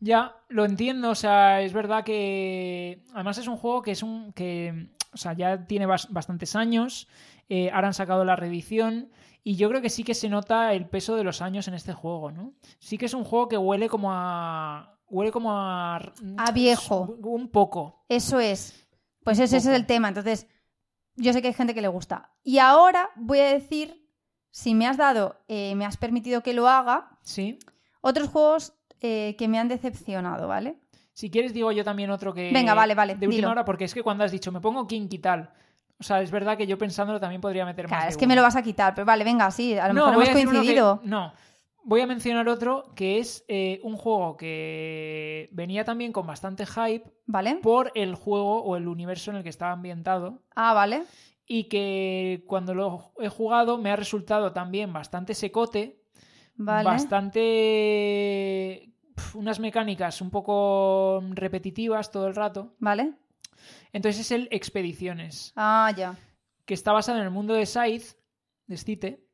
Ya, 0.00 0.34
lo 0.48 0.64
entiendo. 0.64 1.10
O 1.10 1.14
sea, 1.14 1.62
es 1.62 1.72
verdad 1.72 2.04
que. 2.04 3.02
Además, 3.14 3.38
es 3.38 3.46
un 3.48 3.56
juego 3.56 3.82
que 3.82 3.92
es 3.92 4.02
un. 4.02 4.32
que. 4.32 4.90
O 5.12 5.16
sea, 5.16 5.32
ya 5.32 5.66
tiene 5.66 5.86
bas- 5.86 6.08
bastantes 6.10 6.54
años. 6.56 7.08
eh, 7.48 7.70
ahora 7.72 7.86
han 7.88 7.94
sacado 7.94 8.24
la 8.24 8.36
reedición. 8.36 9.10
Y 9.44 9.54
yo 9.56 9.68
creo 9.68 9.80
que 9.80 9.88
sí 9.90 10.02
que 10.02 10.14
se 10.14 10.28
nota 10.28 10.72
el 10.72 10.88
peso 10.88 11.14
de 11.14 11.22
los 11.22 11.40
años 11.40 11.68
en 11.68 11.74
este 11.74 11.92
juego, 11.92 12.32
¿no? 12.32 12.54
Sí 12.80 12.98
que 12.98 13.06
es 13.06 13.14
un 13.14 13.24
juego 13.24 13.48
que 13.48 13.56
huele 13.56 13.88
como 13.88 14.10
a. 14.12 14.95
Huele 15.08 15.30
como 15.32 15.52
a. 15.52 15.96
A 15.96 16.50
viejo. 16.52 17.16
Un 17.22 17.48
poco. 17.48 18.04
Eso 18.08 18.40
es. 18.40 18.86
Pues 19.24 19.38
ese, 19.38 19.56
ese 19.58 19.70
es 19.70 19.76
el 19.76 19.86
tema. 19.86 20.08
Entonces, 20.08 20.46
yo 21.16 21.32
sé 21.32 21.40
que 21.42 21.48
hay 21.48 21.54
gente 21.54 21.74
que 21.74 21.82
le 21.82 21.88
gusta. 21.88 22.30
Y 22.42 22.58
ahora 22.58 23.10
voy 23.16 23.38
a 23.40 23.46
decir, 23.52 24.08
si 24.50 24.74
me 24.74 24.86
has 24.86 24.96
dado, 24.96 25.36
eh, 25.48 25.74
me 25.76 25.84
has 25.84 25.96
permitido 25.96 26.42
que 26.42 26.52
lo 26.54 26.68
haga, 26.68 27.10
Sí. 27.22 27.58
otros 28.00 28.28
juegos 28.28 28.72
eh, 29.00 29.34
que 29.38 29.48
me 29.48 29.58
han 29.58 29.68
decepcionado, 29.68 30.48
¿vale? 30.48 30.78
Si 31.12 31.30
quieres, 31.30 31.52
digo 31.54 31.72
yo 31.72 31.84
también 31.84 32.10
otro 32.10 32.32
que. 32.34 32.50
Venga, 32.52 32.74
vale, 32.74 32.94
vale, 32.94 33.14
De 33.14 33.26
última 33.26 33.36
dilo. 33.36 33.50
hora, 33.50 33.64
porque 33.64 33.84
es 33.84 33.94
que 33.94 34.02
cuando 34.02 34.24
has 34.24 34.32
dicho, 34.32 34.52
me 34.52 34.60
pongo 34.60 34.86
King 34.86 35.08
y 35.10 35.18
tal. 35.18 35.50
O 35.98 36.02
sea, 36.02 36.20
es 36.20 36.30
verdad 36.30 36.58
que 36.58 36.66
yo 36.66 36.76
pensándolo 36.76 37.18
también 37.18 37.40
podría 37.40 37.64
meter 37.64 37.86
más. 37.86 37.90
Claro, 37.90 38.04
de 38.04 38.10
es 38.10 38.16
que 38.18 38.24
uno. 38.26 38.32
me 38.32 38.36
lo 38.36 38.42
vas 38.42 38.54
a 38.56 38.62
quitar, 38.62 38.94
pero 38.94 39.06
vale, 39.06 39.24
venga, 39.24 39.50
sí, 39.50 39.78
a 39.78 39.88
lo 39.88 39.94
mejor 39.94 40.14
voy 40.14 40.26
hemos 40.26 40.34
uno 40.42 40.50
que- 40.50 40.56
coincidido. 40.56 41.00
no, 41.04 41.32
voy 41.88 42.00
a 42.00 42.06
mencionar 42.06 42.48
otro 42.48 42.92
que 42.96 43.20
es 43.20 43.44
eh, 43.46 43.78
un 43.84 43.96
juego 43.96 44.36
que 44.36 45.48
venía 45.52 45.84
también 45.84 46.12
con 46.12 46.26
bastante 46.26 46.66
hype 46.66 47.04
¿Vale? 47.26 47.56
por 47.62 47.92
el 47.94 48.16
juego 48.16 48.60
o 48.62 48.76
el 48.76 48.88
universo 48.88 49.30
en 49.30 49.36
el 49.38 49.42
que 49.44 49.48
estaba 49.50 49.70
ambientado 49.72 50.42
Ah, 50.54 50.74
vale. 50.74 51.04
y 51.46 51.64
que 51.68 52.42
cuando 52.48 52.74
lo 52.74 53.12
he 53.20 53.28
jugado 53.28 53.78
me 53.78 53.90
ha 53.92 53.96
resultado 53.96 54.52
también 54.52 54.92
bastante 54.92 55.32
secote, 55.34 56.02
Vale. 56.56 56.88
bastante... 56.88 58.90
unas 59.34 59.60
mecánicas 59.60 60.20
un 60.20 60.30
poco 60.30 61.22
repetitivas 61.34 62.10
todo 62.10 62.26
el 62.26 62.34
rato. 62.34 62.74
Vale. 62.80 63.12
Entonces 63.92 64.22
es 64.22 64.30
el 64.32 64.48
Expediciones, 64.50 65.52
Ah, 65.56 65.92
ya. 65.96 66.16
que 66.64 66.74
está 66.74 66.92
basado 66.92 67.18
en 67.18 67.24
el 67.24 67.30
mundo 67.30 67.54
de 67.54 67.64
Scythe, 67.66 68.16
de 68.66 68.76
Scite, 68.76 69.25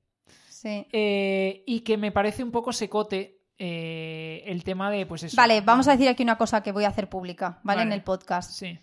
Sí. 0.62 0.86
Eh, 0.92 1.64
y 1.66 1.80
que 1.80 1.96
me 1.96 2.12
parece 2.12 2.44
un 2.44 2.52
poco 2.52 2.72
secote 2.72 3.40
eh, 3.58 4.44
el 4.46 4.62
tema 4.62 4.92
de, 4.92 5.06
pues 5.06 5.24
eso. 5.24 5.36
Vale, 5.36 5.60
vamos 5.60 5.88
a 5.88 5.92
decir 5.92 6.08
aquí 6.08 6.22
una 6.22 6.38
cosa 6.38 6.62
que 6.62 6.70
voy 6.70 6.84
a 6.84 6.88
hacer 6.88 7.08
pública, 7.08 7.58
¿vale? 7.64 7.82
En 7.82 7.90
el 7.90 8.02
podcast. 8.02 8.52
Sí, 8.52 8.78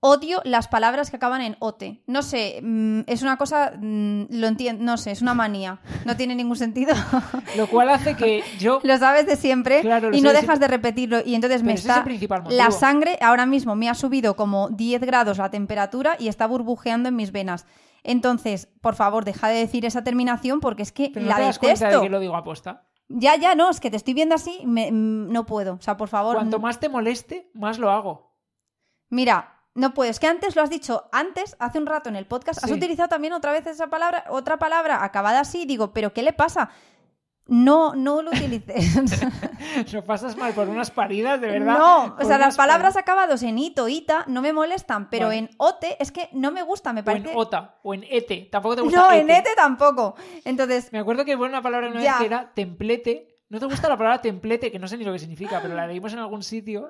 odio 0.00 0.40
las 0.44 0.66
palabras 0.66 1.10
que 1.10 1.16
acaban 1.16 1.42
en 1.42 1.56
ote. 1.60 2.02
No 2.06 2.22
sé, 2.22 2.60
mm, 2.62 3.00
es 3.06 3.22
una 3.22 3.36
cosa, 3.36 3.72
mm, 3.78 4.24
lo 4.30 4.46
entiendo, 4.48 4.82
no 4.82 4.96
sé, 4.96 5.12
es 5.12 5.22
una 5.22 5.34
manía. 5.34 5.78
No 6.04 6.16
tiene 6.16 6.34
ningún 6.34 6.56
sentido. 6.56 6.94
Lo 7.56 7.68
cual 7.68 7.90
hace 7.90 8.16
que 8.16 8.42
yo... 8.58 8.80
lo 8.82 8.98
sabes 8.98 9.26
de 9.26 9.36
siempre 9.36 9.82
Claro, 9.82 10.10
y 10.12 10.20
no 10.22 10.30
de 10.32 10.40
dejas 10.40 10.58
de 10.58 10.68
repetirlo 10.68 11.18
y 11.24 11.34
entonces 11.34 11.62
me 11.62 11.68
Pero 11.68 11.74
es 11.74 11.80
está 11.80 11.98
el 11.98 12.04
principal 12.04 12.42
motivo. 12.42 12.56
la 12.56 12.70
sangre 12.70 13.18
ahora 13.20 13.44
mismo 13.46 13.76
me 13.76 13.88
ha 13.88 13.94
subido 13.94 14.34
como 14.36 14.70
10 14.70 15.02
grados 15.02 15.38
la 15.38 15.50
temperatura 15.50 16.16
y 16.18 16.28
está 16.28 16.46
burbujeando 16.46 17.08
en 17.10 17.16
mis 17.16 17.32
venas. 17.32 17.66
Entonces, 18.02 18.68
por 18.80 18.94
favor, 18.94 19.24
deja 19.24 19.48
de 19.48 19.58
decir 19.58 19.84
esa 19.84 20.02
terminación 20.04 20.60
porque 20.60 20.82
es 20.82 20.92
que 20.92 21.10
Pero 21.12 21.24
no 21.24 21.30
la 21.30 21.36
te 21.36 21.42
das 21.42 21.58
cuenta 21.58 21.88
de 21.90 22.00
que 22.00 22.08
lo 22.10 22.20
digo 22.20 22.36
aposta. 22.36 22.86
Ya, 23.08 23.36
ya, 23.36 23.54
no, 23.54 23.70
es 23.70 23.80
que 23.80 23.90
te 23.90 23.96
estoy 23.96 24.14
viendo 24.14 24.34
así, 24.36 24.60
me- 24.66 24.92
mm, 24.92 25.32
no 25.32 25.44
puedo. 25.46 25.74
O 25.74 25.80
sea, 25.80 25.96
por 25.96 26.08
favor. 26.08 26.36
Cuanto 26.36 26.58
mm, 26.58 26.62
más 26.62 26.78
te 26.80 26.88
moleste, 26.88 27.50
más 27.54 27.78
lo 27.78 27.90
hago. 27.90 28.36
Mira, 29.08 29.56
no 29.74 29.94
puedo. 29.94 30.10
Es 30.10 30.20
que 30.20 30.26
antes 30.26 30.54
lo 30.56 30.62
has 30.62 30.70
dicho, 30.70 31.08
antes, 31.12 31.56
hace 31.58 31.78
un 31.78 31.86
rato 31.86 32.08
en 32.08 32.16
el 32.16 32.26
podcast, 32.26 32.62
has 32.62 32.70
utilizado 32.70 33.08
también 33.08 33.32
otra 33.32 33.52
vez 33.52 33.66
esa 33.66 33.88
palabra, 33.88 34.24
otra 34.30 34.58
palabra 34.58 35.04
acabada 35.04 35.40
así. 35.40 35.64
Digo, 35.66 35.92
¿pero 35.92 36.12
qué 36.12 36.22
le 36.22 36.32
pasa? 36.32 36.70
No, 37.50 37.94
no 37.96 38.22
lo 38.22 38.30
utilices. 38.30 39.20
Lo 39.92 40.04
pasas 40.04 40.36
mal 40.36 40.52
por 40.54 40.68
unas 40.68 40.90
paridas, 40.90 41.40
de 41.40 41.48
verdad. 41.48 41.78
No, 41.78 42.16
o 42.18 42.24
sea, 42.24 42.38
las 42.38 42.56
palabras 42.56 42.94
paridas. 42.94 42.96
acabadas 42.96 43.42
en 43.42 43.58
ito, 43.58 43.88
ita, 43.88 44.24
no 44.28 44.40
me 44.40 44.52
molestan, 44.52 45.10
pero 45.10 45.30
en 45.32 45.50
ote 45.58 45.96
es 46.00 46.12
que 46.12 46.28
no 46.32 46.50
me 46.52 46.62
gusta, 46.62 46.92
me 46.92 47.00
O 47.00 47.02
en 47.02 47.04
parece. 47.04 47.32
ota, 47.34 47.74
o 47.82 47.92
en 47.92 48.04
ete. 48.08 48.48
Tampoco 48.50 48.76
te 48.76 48.82
gusta 48.82 48.98
No, 49.00 49.10
ete. 49.12 49.20
en 49.20 49.30
ete 49.30 49.50
tampoco. 49.56 50.14
Entonces, 50.44 50.92
Me 50.92 51.00
acuerdo 51.00 51.24
que 51.24 51.36
fue 51.36 51.48
una 51.48 51.60
palabra 51.60 51.88
una 51.88 52.00
vez 52.00 52.12
que 52.18 52.26
era 52.26 52.52
templete. 52.54 53.29
¿No 53.50 53.58
te 53.58 53.66
gusta 53.66 53.88
la 53.88 53.96
palabra 53.96 54.22
templete? 54.22 54.70
Que 54.70 54.78
no 54.78 54.86
sé 54.86 54.96
ni 54.96 55.02
lo 55.02 55.12
que 55.12 55.18
significa, 55.18 55.60
pero 55.60 55.74
la 55.74 55.84
leímos 55.84 56.12
en 56.12 56.20
algún 56.20 56.44
sitio. 56.44 56.88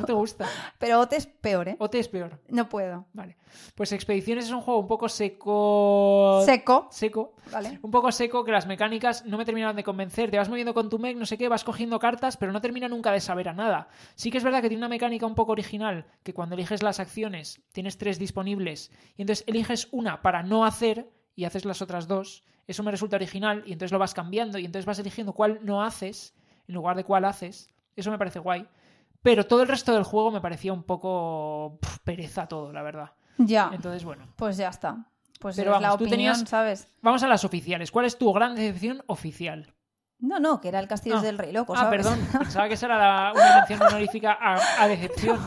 No 0.00 0.04
te 0.04 0.12
gusta. 0.12 0.44
pero 0.78 0.98
ote 0.98 1.14
es 1.14 1.26
peor, 1.26 1.68
¿eh? 1.68 1.76
Ote 1.78 2.00
es 2.00 2.08
peor. 2.08 2.40
No 2.48 2.68
puedo. 2.68 3.06
Vale. 3.12 3.36
Pues 3.76 3.92
Expediciones 3.92 4.46
es 4.46 4.50
un 4.50 4.60
juego 4.60 4.80
un 4.80 4.88
poco 4.88 5.08
seco. 5.08 6.42
Seco, 6.44 6.88
Seco. 6.90 7.36
¿vale? 7.52 7.78
Un 7.82 7.92
poco 7.92 8.10
seco, 8.10 8.44
que 8.44 8.50
las 8.50 8.66
mecánicas 8.66 9.24
no 9.24 9.38
me 9.38 9.44
terminaron 9.44 9.76
de 9.76 9.84
convencer. 9.84 10.32
Te 10.32 10.38
vas 10.38 10.48
moviendo 10.48 10.74
con 10.74 10.90
tu 10.90 10.98
mech, 10.98 11.16
no 11.16 11.26
sé 11.26 11.38
qué, 11.38 11.48
vas 11.48 11.62
cogiendo 11.62 12.00
cartas, 12.00 12.36
pero 12.36 12.50
no 12.50 12.60
termina 12.60 12.88
nunca 12.88 13.12
de 13.12 13.20
saber 13.20 13.48
a 13.48 13.52
nada. 13.52 13.88
Sí 14.16 14.32
que 14.32 14.38
es 14.38 14.44
verdad 14.44 14.62
que 14.62 14.68
tiene 14.68 14.80
una 14.80 14.88
mecánica 14.88 15.26
un 15.26 15.36
poco 15.36 15.52
original, 15.52 16.06
que 16.24 16.34
cuando 16.34 16.56
eliges 16.56 16.82
las 16.82 16.98
acciones 16.98 17.62
tienes 17.70 17.98
tres 17.98 18.18
disponibles, 18.18 18.90
y 19.16 19.22
entonces 19.22 19.44
eliges 19.46 19.86
una 19.92 20.22
para 20.22 20.42
no 20.42 20.64
hacer 20.64 21.08
y 21.36 21.44
haces 21.44 21.64
las 21.64 21.82
otras 21.82 22.08
dos. 22.08 22.42
Eso 22.70 22.82
me 22.82 22.90
resulta 22.90 23.16
original, 23.16 23.62
y 23.66 23.72
entonces 23.72 23.92
lo 23.92 23.98
vas 23.98 24.14
cambiando, 24.14 24.58
y 24.58 24.64
entonces 24.64 24.86
vas 24.86 24.98
eligiendo 24.98 25.32
cuál 25.32 25.58
no 25.62 25.82
haces 25.82 26.34
en 26.68 26.74
lugar 26.74 26.96
de 26.96 27.04
cuál 27.04 27.24
haces. 27.24 27.68
Eso 27.96 28.10
me 28.10 28.18
parece 28.18 28.38
guay. 28.38 28.66
Pero 29.22 29.44
todo 29.46 29.62
el 29.62 29.68
resto 29.68 29.92
del 29.92 30.04
juego 30.04 30.30
me 30.30 30.40
parecía 30.40 30.72
un 30.72 30.84
poco 30.84 31.78
pereza 32.04 32.46
todo, 32.46 32.72
la 32.72 32.82
verdad. 32.82 33.10
Ya. 33.38 33.70
Entonces, 33.74 34.04
bueno. 34.04 34.26
Pues 34.36 34.56
ya 34.56 34.68
está. 34.68 35.06
Pues 35.40 35.56
Pero 35.56 35.74
es 35.74 35.80
la 35.80 35.88
vamos, 35.88 35.98
tú 35.98 36.04
opinión, 36.04 36.34
tenías- 36.34 36.48
¿sabes? 36.48 36.88
Vamos 37.02 37.22
a 37.22 37.28
las 37.28 37.44
oficiales. 37.44 37.90
¿Cuál 37.90 38.04
es 38.06 38.16
tu 38.18 38.32
gran 38.32 38.54
decepción 38.54 39.02
oficial? 39.06 39.74
No, 40.18 40.38
no, 40.38 40.60
que 40.60 40.68
era 40.68 40.78
el 40.80 40.86
Castillo 40.86 41.16
Ah. 41.18 41.22
del 41.22 41.38
Rey 41.38 41.50
Loco, 41.50 41.74
Ah, 41.74 41.78
¿sabes? 41.84 42.06
perdón. 42.06 42.20
Pensaba 42.38 42.68
que 42.68 42.74
esa 42.74 42.86
era 42.86 42.98
la- 42.98 43.32
una 43.32 43.56
mención 43.56 43.82
honorífica 43.82 44.36
a, 44.40 44.82
a 44.82 44.86
decepción. 44.88 45.38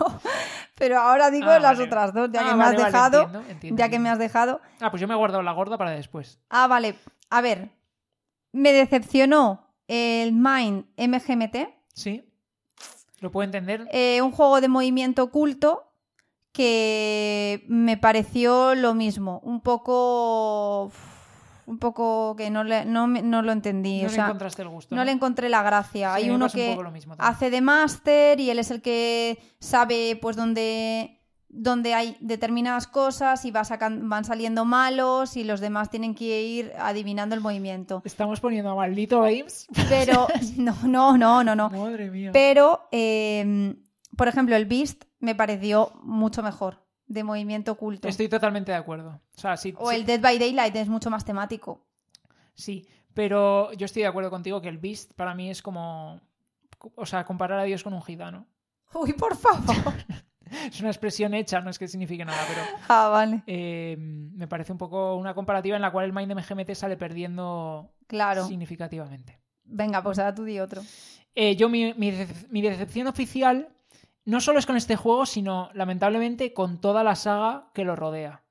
Pero 0.76 1.00
ahora 1.00 1.30
digo 1.30 1.50
Ah, 1.50 1.60
las 1.60 1.78
vale. 1.78 1.84
otras 1.84 2.14
dos, 2.14 2.30
ya 2.32 2.42
Ah, 2.42 2.50
que 2.50 2.56
me 2.56 2.64
has 2.64 2.78
dejado. 2.78 3.22
entiendo, 3.22 3.50
entiendo, 3.50 3.80
ya 3.80 3.90
que 3.90 4.00
me 4.00 4.10
has 4.10 4.18
dejado. 4.20 4.60
Ah, 4.82 4.90
pues 4.90 5.00
yo 5.02 5.08
me 5.08 5.14
he 5.14 5.18
guardado 5.18 5.44
la 5.44 5.52
gorda 5.52 5.78
para 5.78 5.92
después. 5.92 6.40
Ah, 6.50 6.68
vale. 6.68 6.96
A 7.30 7.42
ver. 7.42 7.70
Me 8.52 8.72
decepcionó 8.72 9.68
el 9.88 10.34
Mind 10.34 10.86
MGMT. 10.98 11.70
¿Sí? 11.94 12.24
¿Lo 13.20 13.32
puedo 13.32 13.46
entender? 13.46 13.88
eh, 13.92 14.22
un 14.22 14.32
juego 14.32 14.60
de 14.62 14.68
movimiento 14.68 15.24
oculto 15.24 15.84
que 16.52 17.64
me 17.68 17.98
pareció 17.98 18.76
lo 18.76 18.94
mismo. 18.94 19.40
Un 19.44 19.62
poco. 19.62 20.92
Un 21.66 21.80
poco 21.80 22.36
que 22.36 22.50
no, 22.50 22.64
le- 22.64 22.86
no, 22.86 23.08
no 23.08 23.42
lo 23.42 23.52
entendí. 23.52 24.02
no 24.02 24.08
o 24.10 24.12
le 24.12 24.18
encontraste 24.18 24.62
el 24.62 24.70
gusto. 24.70 24.96
no 24.96 25.04
le 25.04 25.12
encontré 25.12 25.50
la 25.50 25.64
gracia. 25.64 26.16
Sí, 26.16 26.24
Hay 26.24 26.30
uno 26.30 26.46
un 26.46 26.52
que 26.52 26.76
mismo 26.92 27.16
hace 27.18 27.50
de 27.50 27.62
máster 27.62 28.40
y 28.40 28.50
él 28.50 28.60
es 28.60 28.72
el 28.72 28.82
que 28.82 29.40
sabe 29.60 30.18
pues 30.22 30.36
dónde 30.36 31.20
donde 31.56 31.94
hay 31.94 32.18
determinadas 32.20 32.88
cosas 32.88 33.46
y 33.46 33.52
va 33.52 33.64
sacan- 33.64 34.10
van 34.10 34.26
saliendo 34.26 34.66
malos 34.66 35.38
y 35.38 35.44
los 35.44 35.60
demás 35.60 35.92
tienen 35.92 36.16
que 36.16 36.42
ir 36.42 36.72
adivinando 36.80 37.36
el 37.36 37.42
movimiento. 37.42 38.02
Estamos 38.06 38.40
poniendo 38.40 38.72
a 38.72 38.76
maldito 38.76 39.22
Games. 39.22 39.68
Pero 39.88 40.28
no, 40.58 40.76
no, 40.84 41.16
no, 41.16 41.44
no, 41.44 41.56
no. 41.56 41.70
Madre 41.70 42.10
mía. 42.10 42.32
Pero, 42.34 42.88
eh, 42.92 43.76
por 44.18 44.28
ejemplo, 44.28 44.56
el 44.56 44.66
Beast 44.66 45.04
me 45.20 45.36
pareció 45.36 45.92
mucho 46.02 46.42
mejor 46.42 46.83
de 47.08 47.24
movimiento 47.24 47.74
oculto. 47.74 48.08
Estoy 48.08 48.28
totalmente 48.30 48.72
de 48.72 48.78
acuerdo. 48.78 49.22
O 49.36 49.40
sea, 49.40 49.58
sí, 49.58 49.74
O 49.78 49.90
sí, 49.90 49.96
el 49.96 50.06
Dead 50.06 50.20
by 50.22 50.40
Daylight 50.40 50.76
es 50.76 50.88
mucho 50.90 51.10
más 51.10 51.26
temático. 51.26 51.86
sí, 52.54 52.88
pero 53.14 53.72
yo 53.74 53.86
estoy 53.86 54.02
de 54.02 54.08
acuerdo 54.08 54.32
contigo 54.32 54.60
que 54.60 54.70
el 54.70 54.80
Beast 54.80 55.14
para 55.14 55.36
mí 55.36 55.50
es 55.50 55.62
como... 55.62 56.20
O 56.96 57.06
sea, 57.06 57.24
comparar 57.26 57.60
a 57.60 57.64
Dios 57.64 57.84
con 57.84 57.94
un 57.94 58.02
gitano. 58.02 58.48
Uy, 58.94 59.14
por 59.14 59.36
favor. 59.36 59.94
Es 60.68 60.80
una 60.82 60.90
expresión 60.90 61.34
hecha, 61.34 61.62
no 61.62 61.72
es 61.72 61.80
que 61.80 61.88
signifique 61.88 62.24
nada, 62.24 62.40
pero... 62.48 62.62
ah, 62.90 63.08
vale. 63.10 63.42
eh, 63.48 63.96
me 63.98 64.48
parece 64.48 64.72
un 64.72 64.78
poco 64.78 65.16
una 65.16 65.34
comparativa 65.34 65.76
en 65.76 65.82
la 65.82 65.90
cual 65.92 66.06
el 66.06 66.14
Mind 66.14 66.32
MGMT 66.36 66.74
sale 66.76 66.96
perdiendo 66.96 67.90
Claro. 68.06 68.46
significativamente. 68.46 69.40
Venga, 69.64 70.04
pues 70.04 70.20
ahora 70.20 70.36
tú 70.36 70.44
di 70.44 70.60
otro. 70.60 70.84
Eh, 71.34 71.56
yo, 71.56 71.70
mi, 71.70 71.94
mi 71.96 72.12
decep- 72.12 72.48
mi 72.50 72.62
decepción 72.62 73.08
oficial 73.08 73.70
no 74.26 74.42
solo 74.42 74.60
es 74.60 74.66
con 74.66 74.78
este 74.78 74.96
juego, 74.96 75.26
sino 75.26 75.70
lamentablemente 75.74 76.54
con 76.54 76.80
toda 76.80 77.04
la 77.04 77.16
saga 77.16 77.70
que 77.74 77.84
lo 77.84 77.96
rodea. 77.96 78.44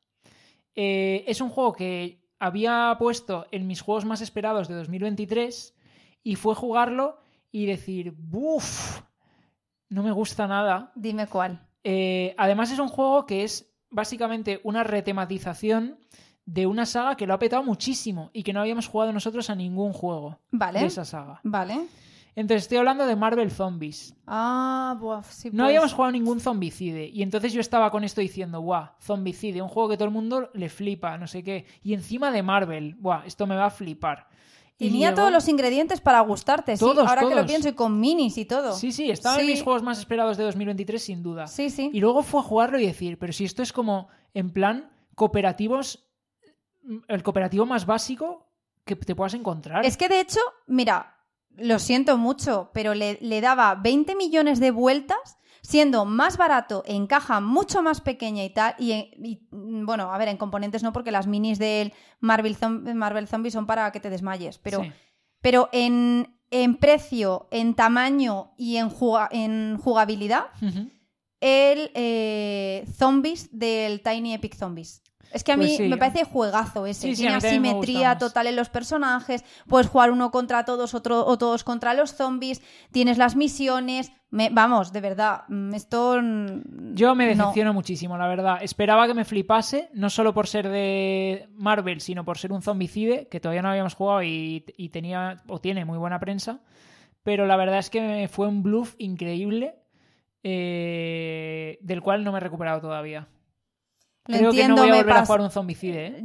Eh, 0.75 1.25
es 1.27 1.41
un 1.41 1.51
juego 1.51 1.73
que 1.73 2.23
había 2.39 2.95
puesto 2.99 3.47
en 3.51 3.67
mis 3.67 3.81
juegos 3.81 4.05
más 4.05 4.21
esperados 4.21 4.69
de 4.69 4.75
2023 4.75 5.75
y 6.23 6.37
fue 6.37 6.55
jugarlo 6.55 7.19
y 7.51 7.67
decir, 7.67 8.15
¡buf! 8.17 9.03
No 9.89 10.03
me 10.03 10.13
gusta 10.13 10.47
nada. 10.47 10.91
Dime 10.95 11.27
cuál. 11.27 11.67
Eh, 11.85 12.35
además 12.39 12.71
es 12.71 12.79
un 12.79 12.89
juego 12.89 13.27
que 13.27 13.45
es 13.45 13.73
básicamente 13.91 14.61
una 14.65 14.85
retematización 14.85 15.99
de 16.45 16.67
una 16.67 16.87
saga 16.87 17.17
que 17.17 17.27
lo 17.27 17.35
ha 17.35 17.39
petado 17.39 17.63
muchísimo 17.63 18.31
y 18.33 18.43
que 18.43 18.53
no 18.53 18.61
habíamos 18.61 18.89
jugado 18.89 19.13
nosotros 19.13 19.51
a 19.51 19.55
ningún 19.55 19.93
juego 19.93 20.41
Vale. 20.51 20.81
de 20.81 20.87
esa 20.87 21.05
saga. 21.05 21.41
Vale. 21.45 21.87
Entonces 22.35 22.63
estoy 22.63 22.79
hablando 22.79 23.07
de 23.07 23.15
Marvel 23.15 23.51
Zombies. 23.51 24.15
Ah, 24.27 24.97
buah, 24.99 25.23
sí. 25.25 25.49
No 25.51 25.57
pues. 25.59 25.67
habíamos 25.67 25.93
jugado 25.93 26.13
ningún 26.13 26.41
zombicide. 26.41 27.07
Y 27.07 27.23
entonces 27.23 27.53
yo 27.53 27.61
estaba 27.61 27.91
con 27.91 28.05
esto 28.05 28.21
diciendo, 28.23 28.61
guau, 28.61 28.89
zombicide, 29.01 29.61
un 29.61 29.69
juego 29.69 29.91
que 29.91 29.97
todo 29.97 30.07
el 30.07 30.15
mundo 30.15 30.49
le 30.55 30.69
flipa, 30.71 31.19
no 31.19 31.27
sé 31.27 31.43
qué. 31.43 31.67
Y 31.83 31.93
encima 31.93 32.31
de 32.31 32.43
Marvel, 32.43 32.97
guau, 32.99 33.21
esto 33.27 33.47
me 33.47 33.55
va 33.55 33.67
a 33.67 33.71
flipar. 33.71 34.29
Y 34.79 34.87
Tenía 34.87 35.11
llegó- 35.11 35.17
todos 35.21 35.33
los 35.33 35.47
ingredientes 35.49 36.01
para 36.01 36.21
gustarte, 36.21 36.75
sí. 36.77 36.81
Todos, 36.81 37.07
Ahora 37.07 37.29
que 37.29 37.35
lo 37.35 37.45
pienso 37.47 37.69
y 37.69 37.73
con 37.75 38.01
minis 38.01 38.39
y 38.39 38.47
todo. 38.47 38.73
Sí, 38.73 38.91
sí, 38.93 39.11
estaba 39.11 39.37
en 39.39 39.43
Sí. 39.47 39.53
mis 39.53 39.63
juegos 39.63 39.83
más 39.83 39.99
esperados 39.99 40.39
de 40.39 40.45
2023, 40.45 41.03
sin 41.03 41.23
duda. 41.23 41.47
Sí, 41.47 41.69
sí. 41.69 41.91
Y 41.93 42.01
luego 42.01 42.23
fue 42.23 42.41
a 42.41 42.45
jugarlo 42.45 42.79
y 42.81 42.87
decir, 42.87 43.19
pero 43.19 43.33
si 43.35 43.45
esto 43.45 43.63
es 43.63 43.73
como, 43.75 44.09
en 44.33 44.51
plan, 44.51 44.91
cooperativos, 45.15 46.09
el 47.09 47.23
cooperativo 47.23 47.67
más 47.67 47.87
básico 47.87 48.49
que 48.85 48.97
te 48.97 49.15
puedas 49.15 49.35
encontrar. 49.35 49.85
Es 49.85 49.97
que 49.97 50.09
de 50.09 50.21
hecho, 50.21 50.41
mira, 50.67 51.15
lo 51.57 51.79
siento 51.79 52.17
mucho, 52.19 52.71
pero 52.75 52.95
le, 52.95 53.19
le 53.21 53.41
daba 53.41 53.75
20 53.75 54.15
millones 54.17 54.59
de 54.61 54.71
vueltas, 54.71 55.39
siendo 55.63 56.05
más 56.05 56.37
barato 56.37 56.83
en 56.87 57.07
caja 57.07 57.41
mucho 57.41 57.83
más 57.83 58.01
pequeña 58.01 58.43
y 58.45 58.51
tal. 58.51 58.75
Y, 58.79 58.93
y, 58.93 59.41
bueno, 59.53 60.13
a 60.13 60.19
ver, 60.19 60.29
en 60.29 60.37
componentes 60.37 60.83
no, 60.83 60.93
porque 60.93 61.13
las 61.13 61.27
minis 61.27 61.59
del 61.59 61.93
Marvel, 62.21 62.57
Zom- 62.59 62.93
Marvel 62.95 63.29
Zombie 63.29 63.51
son 63.53 63.67
para 63.67 63.93
que 63.93 64.01
te 64.01 64.11
desmayes. 64.11 64.59
Pero, 64.59 64.83
Sí. 64.83 64.93
pero 65.41 65.69
en, 65.73 66.37
en 66.51 66.77
precio, 66.79 67.47
en 67.53 67.75
tamaño 67.75 68.55
y 68.59 68.77
en, 68.77 68.89
juga- 68.91 69.29
en 69.31 69.79
jugabilidad, 69.79 70.47
el 71.41 71.91
eh, 71.95 72.85
Zombies 72.97 73.49
del 73.57 74.01
Tiny 74.03 74.35
Epic 74.35 74.55
Zombies. 74.57 75.03
Es 75.33 75.43
que 75.45 75.53
a 75.53 75.57
mí 75.57 75.65
Pues 75.65 75.77
sí. 75.79 75.89
me 75.89 75.97
parece 75.97 76.25
juegazo 76.25 76.87
ese. 76.87 77.09
Sí, 77.09 77.17
sí, 77.17 77.23
Tiene 77.23 77.37
asimetría 77.37 78.19
total 78.19 78.47
en 78.49 78.57
los 78.57 78.69
personajes. 78.69 79.45
Puedes 79.67 79.89
jugar 79.89 80.11
uno 80.11 80.31
contra 80.31 80.65
todos 80.65 80.95
otro, 80.95 81.25
o 81.27 81.39
todos 81.39 81.65
contra 81.65 81.95
los 81.95 82.15
zombies. 82.15 82.61
Tienes 82.93 83.19
las 83.19 83.35
misiones. 83.37 84.13
Me- 84.31 84.51
vamos, 84.51 84.93
de 84.93 85.01
verdad. 85.01 85.43
mm, 85.49 85.75
Esto. 85.75 86.17
Yo 86.95 87.15
me 87.15 87.25
no. 87.25 87.31
decepciono 87.45 87.73
muchísimo, 87.73 88.17
la 88.19 88.29
verdad. 88.29 88.59
Esperaba 88.63 89.07
que 89.07 89.15
me 89.15 89.25
flipase, 89.25 89.89
no 89.95 90.09
solo 90.11 90.33
por 90.35 90.47
ser 90.47 90.69
de 90.69 91.49
Marvel, 91.55 92.01
sino 92.01 92.25
por 92.25 92.39
ser 92.39 92.53
un 92.53 92.63
zombicide, 92.63 93.29
que 93.29 93.41
todavía 93.41 93.63
no 93.63 93.69
habíamos 93.71 93.95
jugado 93.95 94.23
y, 94.23 94.65
y 94.77 94.89
tenía 94.91 95.43
o 95.49 95.61
tiene 95.61 95.85
muy 95.85 95.99
buena 95.99 96.19
prensa. 96.21 96.61
Pero 97.23 97.47
la 97.47 97.57
verdad 97.57 97.79
es 97.79 97.89
que 97.91 98.29
fue 98.31 98.49
un 98.49 98.63
bluff 98.63 98.95
increíble, 98.99 99.77
eh, 100.43 101.79
del 101.81 102.03
cual 102.03 102.25
no 102.25 102.33
me 102.33 102.39
he 102.39 102.41
recuperado 102.41 102.81
todavía. 102.81 103.29
Lo 104.27 104.37
Creo 104.37 104.51
entiendo, 104.51 104.77
que 104.77 104.81
no 104.81 104.87
voy 104.87 104.99
a 104.99 105.03
volver 105.03 105.25
jugar 105.25 105.41
un 105.41 105.51
zombicide, 105.51 106.07
¿eh? 106.07 106.25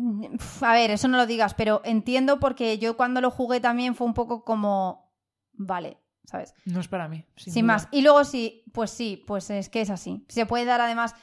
A 0.62 0.74
ver, 0.74 0.92
eso 0.92 1.08
no 1.08 1.18
lo 1.18 1.26
digas, 1.26 1.56
pero 1.56 1.82
entiendo 1.84 2.40
porque 2.40 2.78
yo 2.78 2.96
cuando 2.96 3.22
lo 3.22 3.32
jugué 3.32 3.60
también 3.60 3.96
fue 3.96 4.06
un 4.06 4.14
poco 4.14 4.44
como. 4.44 5.12
Vale, 5.54 5.98
¿sabes? 6.24 6.54
No 6.66 6.80
es 6.80 6.88
para 6.88 7.08
mí. 7.08 7.26
Sin, 7.36 7.66
más. 7.66 7.88
Y 7.92 8.04
luego 8.04 8.24
sí, 8.24 8.64
pues 8.72 8.92
sí, 8.92 9.24
pues 9.26 9.50
es 9.50 9.70
que 9.70 9.82
es 9.82 9.90
así. 9.90 10.24
Se 10.28 10.46
puede 10.46 10.66
dar 10.66 10.80
además 10.80 11.16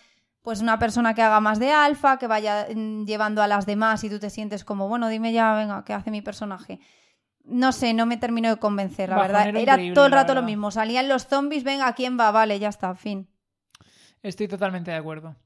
pues 0.42 0.60
una 0.60 0.78
persona 0.78 1.14
que 1.14 1.22
haga 1.22 1.40
más 1.40 1.58
de 1.58 1.72
alfa, 1.72 2.18
que 2.18 2.26
vaya 2.26 2.66
mm, 2.74 3.06
llevando 3.06 3.40
a 3.40 3.46
las 3.46 3.64
demás 3.64 4.04
y 4.04 4.10
tú 4.10 4.18
te 4.18 4.28
sientes 4.28 4.64
como, 4.64 4.88
bueno, 4.88 5.08
dime 5.08 5.32
ya, 5.32 5.54
venga, 5.54 5.84
¿qué 5.84 5.94
hace 5.94 6.10
mi 6.10 6.20
personaje? 6.20 6.80
No 7.44 7.72
sé, 7.72 7.94
no 7.94 8.04
me 8.04 8.16
termino 8.16 8.50
de 8.50 8.56
convencer, 8.56 9.08
la 9.08 9.16
verdad. 9.16 9.54
Era 9.56 9.78
todo 9.94 10.06
el 10.06 10.12
rato 10.12 10.34
lo 10.34 10.42
mismo. 10.42 10.70
Salían 10.70 11.08
los 11.08 11.26
zombies, 11.28 11.62
venga, 11.62 11.92
¿quién 11.94 12.18
va? 12.18 12.30
Vale, 12.30 12.58
ya 12.58 12.68
está, 12.68 12.94
fin. 12.94 13.28
Estoy 14.22 14.48
totalmente 14.48 14.90
de 14.90 14.96
acuerdo. 14.96 15.36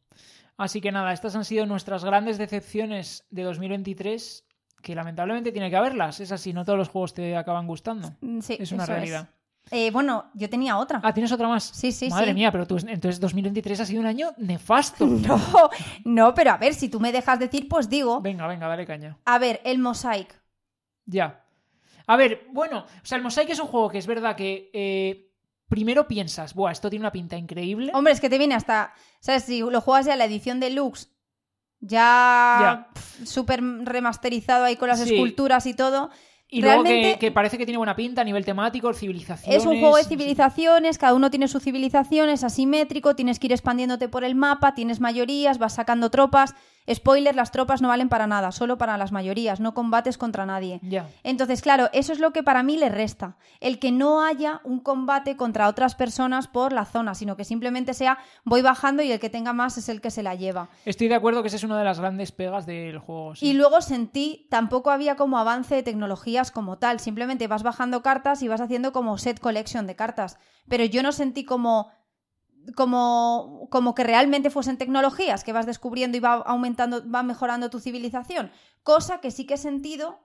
Así 0.58 0.80
que 0.80 0.92
nada, 0.92 1.12
estas 1.12 1.34
han 1.36 1.44
sido 1.44 1.64
nuestras 1.64 2.04
grandes 2.04 2.36
decepciones 2.36 3.24
de 3.30 3.44
2023, 3.44 4.44
que 4.82 4.94
lamentablemente 4.94 5.52
tiene 5.52 5.70
que 5.70 5.76
haberlas. 5.76 6.20
Es 6.20 6.32
así, 6.32 6.52
no 6.52 6.64
todos 6.64 6.78
los 6.78 6.88
juegos 6.88 7.14
te 7.14 7.36
acaban 7.36 7.66
gustando. 7.66 8.12
Mm, 8.20 8.40
Sí, 8.40 8.56
Es 8.60 8.72
una 8.72 8.82
eso 8.84 8.92
realidad. 8.92 9.28
Eh, 9.70 9.90
bueno, 9.90 10.30
yo 10.34 10.48
tenía 10.48 10.78
otra. 10.78 11.00
Ah, 11.04 11.12
¿tienes 11.12 11.30
otra 11.30 11.46
más? 11.46 11.62
Sí, 11.62 11.92
sí, 11.92 12.08
Madre 12.08 12.28
sí. 12.28 12.34
mía, 12.34 12.50
pero 12.50 12.66
tú, 12.66 12.76
entonces 12.78 13.20
2023 13.20 13.80
ha 13.80 13.84
sido 13.86 14.00
un 14.00 14.06
año 14.06 14.30
nefasto. 14.38 15.06
No, 15.06 15.40
no, 16.04 16.34
pero 16.34 16.52
a 16.52 16.56
ver, 16.56 16.74
si 16.74 16.88
tú 16.88 16.98
me 17.00 17.12
dejas 17.12 17.38
decir, 17.38 17.68
pues 17.68 17.88
digo. 17.88 18.20
Venga, 18.20 18.46
venga, 18.46 18.66
dale 18.66 18.86
caña. 18.86 19.16
A 19.26 19.38
ver, 19.38 19.60
el 19.64 19.78
Mosaic. 19.78 20.34
Ya. 21.04 21.44
A 22.06 22.16
ver, 22.16 22.46
bueno, 22.50 22.78
o 22.80 23.04
sea, 23.06 23.16
el 23.18 23.22
Mosaic 23.22 23.50
es 23.50 23.60
un 23.60 23.66
juego 23.68 23.90
que 23.90 23.98
es 23.98 24.06
verdad 24.06 24.34
que 24.34 24.70
eh, 24.72 25.27
primero 25.68 26.08
piensas, 26.08 26.54
buah, 26.54 26.72
esto 26.72 26.90
tiene 26.90 27.02
una 27.04 27.12
pinta 27.12 27.36
increíble. 27.36 27.90
Hombre, 27.94 28.12
es 28.12 28.20
que 28.20 28.30
te 28.30 28.38
viene 28.38 28.54
hasta. 28.54 28.92
¿Sabes? 29.20 29.44
Si 29.44 29.60
lo 29.60 29.80
juegas 29.80 30.06
ya 30.06 30.16
la 30.16 30.24
edición 30.24 30.60
deluxe, 30.60 31.10
ya. 31.80 32.88
Ya. 32.94 33.24
súper 33.24 33.62
remasterizado 33.62 34.64
ahí 34.64 34.76
con 34.76 34.88
las 34.88 35.00
Sí. 35.00 35.14
esculturas 35.14 35.66
y 35.66 35.74
todo. 35.74 36.10
y 36.50 36.62
luego 36.62 36.82
que, 36.82 36.88
realmente- 36.88 37.18
que 37.18 37.30
parece 37.30 37.58
que 37.58 37.66
tiene 37.66 37.76
buena 37.76 37.94
pinta 37.94 38.22
a 38.22 38.24
nivel 38.24 38.42
temático, 38.42 38.94
civilizaciones. 38.94 39.60
Es 39.60 39.66
un 39.66 39.80
juego 39.80 39.98
de 39.98 40.04
sí. 40.04 40.08
civilizaciones, 40.08 40.96
cada 40.96 41.12
uno 41.12 41.28
tiene 41.28 41.46
su 41.46 41.60
civilización, 41.60 42.30
es 42.30 42.42
asimétrico, 42.42 43.14
tienes 43.14 43.38
que 43.38 43.48
ir 43.48 43.52
expandiéndote 43.52 44.08
por 44.08 44.24
el 44.24 44.34
mapa, 44.34 44.72
tienes 44.74 44.98
mayorías, 44.98 45.58
vas 45.58 45.74
sacando 45.74 46.08
tropas. 46.10 46.54
Spoiler, 46.92 47.34
las 47.34 47.52
tropas 47.52 47.82
no 47.82 47.88
valen 47.88 48.08
para 48.08 48.26
nada, 48.26 48.52
solo 48.52 48.78
para 48.78 48.96
las 48.96 49.12
mayorías, 49.12 49.60
no 49.60 49.74
combates 49.74 50.18
contra 50.18 50.46
nadie. 50.46 50.80
Entonces, 51.22 51.62
claro, 51.62 51.88
eso 51.92 52.12
es 52.12 52.18
lo 52.18 52.32
que 52.32 52.42
para 52.42 52.62
mí 52.62 52.76
le 52.76 52.88
resta. 52.88 53.36
El 53.60 53.78
que 53.78 53.92
no 53.92 54.22
haya 54.22 54.60
un 54.64 54.80
combate 54.80 55.36
contra 55.36 55.68
otras 55.68 55.94
personas 55.94 56.48
por 56.48 56.72
la 56.72 56.84
zona, 56.84 57.14
sino 57.14 57.36
que 57.36 57.44
simplemente 57.44 57.94
sea 57.94 58.18
voy 58.44 58.62
bajando 58.62 59.02
y 59.02 59.12
el 59.12 59.20
que 59.20 59.30
tenga 59.30 59.52
más 59.52 59.78
es 59.78 59.88
el 59.88 60.00
que 60.00 60.10
se 60.10 60.22
la 60.22 60.34
lleva. 60.34 60.68
Estoy 60.84 61.08
de 61.08 61.14
acuerdo 61.14 61.42
que 61.42 61.48
esa 61.48 61.56
es 61.56 61.64
una 61.64 61.78
de 61.78 61.84
las 61.84 62.00
grandes 62.00 62.32
pegas 62.32 62.66
del 62.66 62.98
juego. 62.98 63.34
sí. 63.34 63.46
Y 63.46 63.52
luego 63.52 63.80
sentí, 63.80 64.46
tampoco 64.50 64.90
había 64.90 65.16
como 65.16 65.38
avance 65.38 65.74
de 65.74 65.82
tecnologías 65.82 66.50
como 66.50 66.78
tal, 66.78 67.00
simplemente 67.00 67.46
vas 67.48 67.62
bajando 67.62 68.02
cartas 68.02 68.42
y 68.42 68.48
vas 68.48 68.60
haciendo 68.60 68.92
como 68.92 69.18
set 69.18 69.40
collection 69.40 69.86
de 69.86 69.96
cartas, 69.96 70.38
pero 70.68 70.84
yo 70.84 71.02
no 71.02 71.12
sentí 71.12 71.44
como 71.44 71.90
como, 72.74 73.68
como 73.70 73.94
que 73.94 74.04
realmente 74.04 74.50
fuesen 74.50 74.78
tecnologías 74.78 75.44
que 75.44 75.52
vas 75.52 75.66
descubriendo 75.66 76.16
y 76.16 76.20
va 76.20 76.34
aumentando, 76.34 77.08
va 77.10 77.22
mejorando 77.22 77.70
tu 77.70 77.80
civilización, 77.80 78.50
cosa 78.82 79.20
que 79.20 79.30
sí 79.30 79.46
que 79.46 79.54
he 79.54 79.58
sentido 79.58 80.20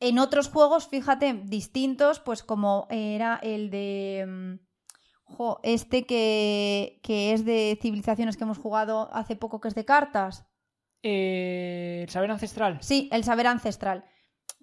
en 0.00 0.18
otros 0.18 0.48
juegos, 0.48 0.88
fíjate, 0.88 1.42
distintos, 1.44 2.20
pues 2.20 2.42
como 2.42 2.86
era 2.90 3.38
el 3.42 3.70
de 3.70 4.26
mm, 4.26 4.64
jo, 5.24 5.60
este 5.62 6.04
que, 6.04 7.00
que 7.02 7.32
es 7.32 7.44
de 7.44 7.78
civilizaciones 7.80 8.36
que 8.36 8.44
hemos 8.44 8.58
jugado 8.58 9.08
hace 9.12 9.36
poco 9.36 9.60
que 9.60 9.68
es 9.68 9.74
de 9.74 9.84
cartas. 9.84 10.46
Eh, 11.02 12.00
el 12.02 12.08
saber 12.08 12.30
ancestral. 12.30 12.78
Sí, 12.80 13.08
el 13.12 13.24
saber 13.24 13.46
ancestral. 13.46 14.04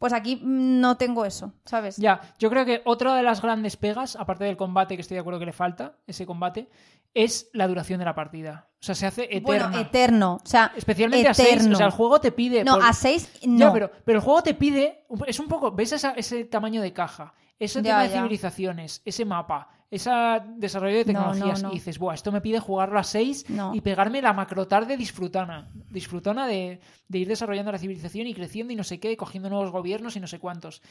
Pues 0.01 0.13
aquí 0.13 0.41
no 0.43 0.97
tengo 0.97 1.25
eso, 1.25 1.53
¿sabes? 1.63 1.97
Ya, 1.97 2.19
yo 2.39 2.49
creo 2.49 2.65
que 2.65 2.81
otra 2.85 3.13
de 3.13 3.21
las 3.21 3.39
grandes 3.39 3.77
pegas, 3.77 4.15
aparte 4.15 4.45
del 4.45 4.57
combate, 4.57 4.95
que 4.95 5.01
estoy 5.01 5.13
de 5.13 5.21
acuerdo 5.21 5.39
que 5.39 5.45
le 5.45 5.53
falta, 5.53 5.93
ese 6.07 6.25
combate, 6.25 6.69
es 7.13 7.51
la 7.53 7.67
duración 7.67 7.99
de 7.99 8.05
la 8.05 8.15
partida. 8.15 8.67
O 8.81 8.83
sea, 8.83 8.95
se 8.95 9.05
hace 9.05 9.25
eterna. 9.25 9.67
Bueno, 9.67 9.77
eterno. 9.79 10.33
O 10.43 10.45
sea, 10.47 10.73
Especialmente 10.75 11.27
a 11.29 11.35
6. 11.35 11.47
eterno. 11.49 11.75
O 11.75 11.77
sea, 11.77 11.85
el 11.85 11.91
juego 11.91 12.19
te 12.19 12.31
pide. 12.31 12.63
no, 12.63 12.77
por- 12.79 12.83
a 12.85 12.93
6 12.93 13.41
no. 13.45 13.59
Ya, 13.59 13.71
pero, 13.73 13.91
pero 14.03 14.17
el 14.17 14.25
juego 14.25 14.41
te 14.41 14.55
pide. 14.55 15.05
Es 15.27 15.39
un 15.39 15.47
poco. 15.47 15.71
¿Ves 15.71 15.91
esa- 15.91 16.13
ese 16.13 16.45
tamaño 16.45 16.81
de 16.81 16.93
caja? 16.93 17.35
Ese 17.59 17.79
Ya, 17.83 17.91
tema 17.91 18.01
de 18.01 18.09
ya. 18.09 18.15
civilizaciones, 18.15 19.03
ese 19.05 19.23
mapa, 19.23 19.69
ese 19.91 20.09
desarrollo 20.55 21.03
de 21.03 21.13
No, 21.13 21.19
no, 21.25 21.31
tecnologías. 21.33 21.63
no. 21.63 21.69
Y 21.69 21.73
dices, 21.73 21.99
Buah, 21.99 22.13
esto 22.15 22.31
me 22.31 22.39
pide 22.41 22.59
jugarlo 22.59 22.97
a 22.97 23.03
6 23.03 23.49
No. 23.49 23.75
y 23.75 23.81
pegarme 23.81 24.21
la 24.21 24.31
macrotarde 24.33 24.95
disfrutona. 24.97 25.69
Disfrutona 25.89 26.47
de, 26.47 26.79
de 27.09 27.17
ir 27.19 27.27
desarrollando 27.27 27.71
la 27.73 27.77
civilización 27.77 28.25
y 28.27 28.33
creciendo 28.33 28.71
y 28.71 28.77
no 28.77 28.83
sé 28.85 28.99
qué, 29.01 29.11
y 29.11 29.17
cogiendo 29.17 29.49
nuevos 29.49 29.69
gobiernos 29.71 30.15
y 30.15 30.21
no 30.21 30.27
sé 30.27 30.39
cuántos. 30.39 30.81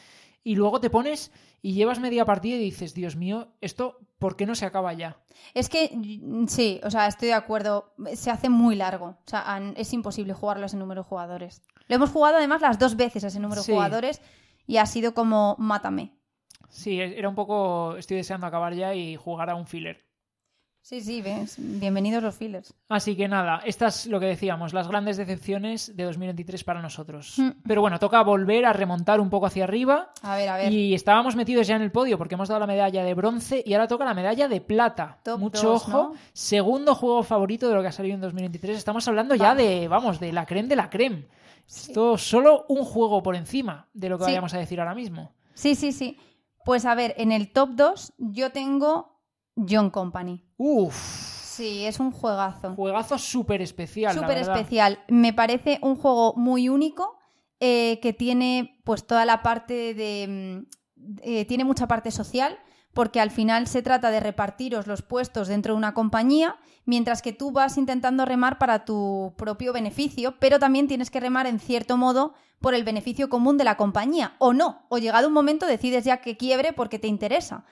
Y 0.44 0.54
luego 0.54 0.80
te 0.80 0.90
pones 0.90 1.32
y 1.62 1.72
llevas 1.72 1.98
media 1.98 2.24
partida 2.26 2.56
y 2.56 2.60
dices, 2.60 2.92
Dios 2.94 3.16
mío, 3.16 3.48
esto, 3.62 3.98
¿por 4.18 4.36
qué 4.36 4.44
no 4.46 4.54
se 4.54 4.66
acaba 4.66 4.92
ya? 4.92 5.16
Es 5.54 5.68
que 5.70 5.90
mm, 5.94 6.46
sí, 6.46 6.80
o 6.84 6.90
sea, 6.90 7.06
estoy 7.06 7.28
de 7.28 7.34
acuerdo. 7.34 7.94
Se 8.14 8.30
hace 8.30 8.50
muy 8.50 8.76
largo. 8.76 9.06
O 9.06 9.22
sea, 9.24 9.60
es 9.76 9.92
imposible 9.94 10.34
jugarlo 10.34 10.64
a 10.64 10.66
ese 10.66 10.76
número 10.76 11.02
de 11.02 11.08
jugadores. 11.08 11.62
Lo 11.88 11.96
hemos 11.96 12.10
jugado 12.10 12.36
además 12.36 12.60
las 12.60 12.78
dos 12.78 12.96
veces 12.96 13.24
a 13.24 13.28
ese 13.28 13.40
número 13.40 13.62
Sí. 13.62 13.72
de 13.72 13.76
jugadores 13.78 14.20
y 14.66 14.76
ha 14.76 14.84
sido 14.86 15.14
como 15.14 15.56
mátame. 15.58 16.12
Sí, 16.70 17.00
era 17.00 17.28
un 17.28 17.34
poco. 17.34 17.96
Estoy 17.96 18.16
deseando 18.18 18.46
acabar 18.46 18.74
ya 18.74 18.94
y 18.94 19.16
jugar 19.16 19.50
a 19.50 19.54
un 19.54 19.66
filler. 19.66 20.04
Sí, 20.82 21.02
sí, 21.02 21.20
ves. 21.20 21.56
Bienvenidos 21.58 22.22
los 22.22 22.34
fillers. 22.34 22.72
Así 22.88 23.14
que 23.14 23.28
nada, 23.28 23.60
estas 23.66 24.06
lo 24.06 24.18
que 24.18 24.24
decíamos, 24.26 24.72
las 24.72 24.88
grandes 24.88 25.18
decepciones 25.18 25.94
de 25.94 26.04
2023 26.04 26.64
para 26.64 26.80
nosotros. 26.80 27.34
Mm. 27.38 27.50
Pero 27.68 27.82
bueno, 27.82 27.98
toca 27.98 28.22
volver 28.22 28.64
a 28.64 28.72
remontar 28.72 29.20
un 29.20 29.28
poco 29.28 29.44
hacia 29.46 29.64
arriba. 29.64 30.10
A 30.22 30.36
ver, 30.36 30.48
a 30.48 30.56
ver. 30.56 30.72
Y 30.72 30.94
estábamos 30.94 31.36
metidos 31.36 31.66
ya 31.66 31.76
en 31.76 31.82
el 31.82 31.92
podio 31.92 32.16
porque 32.16 32.34
hemos 32.34 32.48
dado 32.48 32.60
la 32.60 32.66
medalla 32.66 33.04
de 33.04 33.12
bronce 33.12 33.62
y 33.64 33.74
ahora 33.74 33.88
toca 33.88 34.06
la 34.06 34.14
medalla 34.14 34.48
de 34.48 34.60
plata. 34.62 35.18
Top 35.22 35.38
Mucho 35.38 35.68
dos, 35.68 35.82
ojo. 35.82 35.90
¿no? 35.90 36.14
Segundo 36.32 36.94
juego 36.94 37.22
favorito 37.24 37.68
de 37.68 37.74
lo 37.74 37.82
que 37.82 37.88
ha 37.88 37.92
salido 37.92 38.14
en 38.14 38.22
2023. 38.22 38.78
Estamos 38.78 39.06
hablando 39.06 39.34
ya 39.34 39.54
de, 39.54 39.86
vamos, 39.86 40.18
de 40.18 40.32
la 40.32 40.46
creme 40.46 40.68
de 40.68 40.76
la 40.76 40.88
creme. 40.88 41.26
Esto 41.68 42.16
solo 42.16 42.64
un 42.68 42.84
juego 42.84 43.22
por 43.22 43.36
encima 43.36 43.86
de 43.92 44.08
lo 44.08 44.16
que 44.16 44.24
Sí. 44.24 44.30
vayamos 44.30 44.54
a 44.54 44.58
decir 44.58 44.80
ahora 44.80 44.94
mismo. 44.94 45.34
Sí, 45.52 45.74
sí, 45.74 45.92
sí. 45.92 46.16
Pues 46.70 46.84
a 46.84 46.94
ver, 46.94 47.14
en 47.16 47.32
el 47.32 47.50
top 47.50 47.70
2 47.70 48.12
yo 48.18 48.52
tengo 48.52 49.20
John 49.56 49.90
Company. 49.90 50.44
Uf, 50.56 50.94
Sí, 50.94 51.84
es 51.84 51.98
un 51.98 52.12
juegazo. 52.12 52.76
juegazo 52.76 53.18
súper 53.18 53.60
especial. 53.60 54.14
Súper 54.14 54.38
especial. 54.38 55.00
Me 55.08 55.32
parece 55.32 55.80
un 55.82 55.96
juego 55.96 56.32
muy 56.36 56.68
único 56.68 57.18
eh, 57.58 57.98
que 58.00 58.12
tiene 58.12 58.80
pues 58.84 59.04
toda 59.04 59.24
la 59.24 59.42
parte 59.42 59.94
de... 59.94 60.62
mm, 60.96 61.16
eh, 61.22 61.44
tiene 61.46 61.64
mucha 61.64 61.88
parte 61.88 62.12
social 62.12 62.56
porque 62.94 63.20
al 63.20 63.30
final 63.30 63.66
se 63.66 63.82
trata 63.82 64.10
de 64.10 64.20
repartiros 64.20 64.86
los 64.86 65.02
puestos 65.02 65.48
dentro 65.48 65.74
de 65.74 65.78
una 65.78 65.94
compañía 65.94 66.56
mientras 66.84 67.22
que 67.22 67.32
tú 67.32 67.52
vas 67.52 67.78
intentando 67.78 68.24
remar 68.24 68.58
para 68.58 68.84
tu 68.84 69.34
propio 69.36 69.72
beneficio, 69.72 70.36
pero 70.40 70.58
también 70.58 70.88
tienes 70.88 71.10
que 71.10 71.20
remar 71.20 71.46
en 71.46 71.60
cierto 71.60 71.96
modo 71.96 72.34
por 72.60 72.74
el 72.74 72.84
beneficio 72.84 73.28
común 73.28 73.58
de 73.58 73.64
la 73.64 73.76
compañía 73.76 74.34
o 74.38 74.52
no, 74.52 74.86
o 74.88 74.98
llegado 74.98 75.28
un 75.28 75.34
momento 75.34 75.66
decides 75.66 76.04
ya 76.04 76.20
que 76.20 76.36
quiebre 76.36 76.72
porque 76.72 76.98
te 76.98 77.08
interesa. 77.08 77.64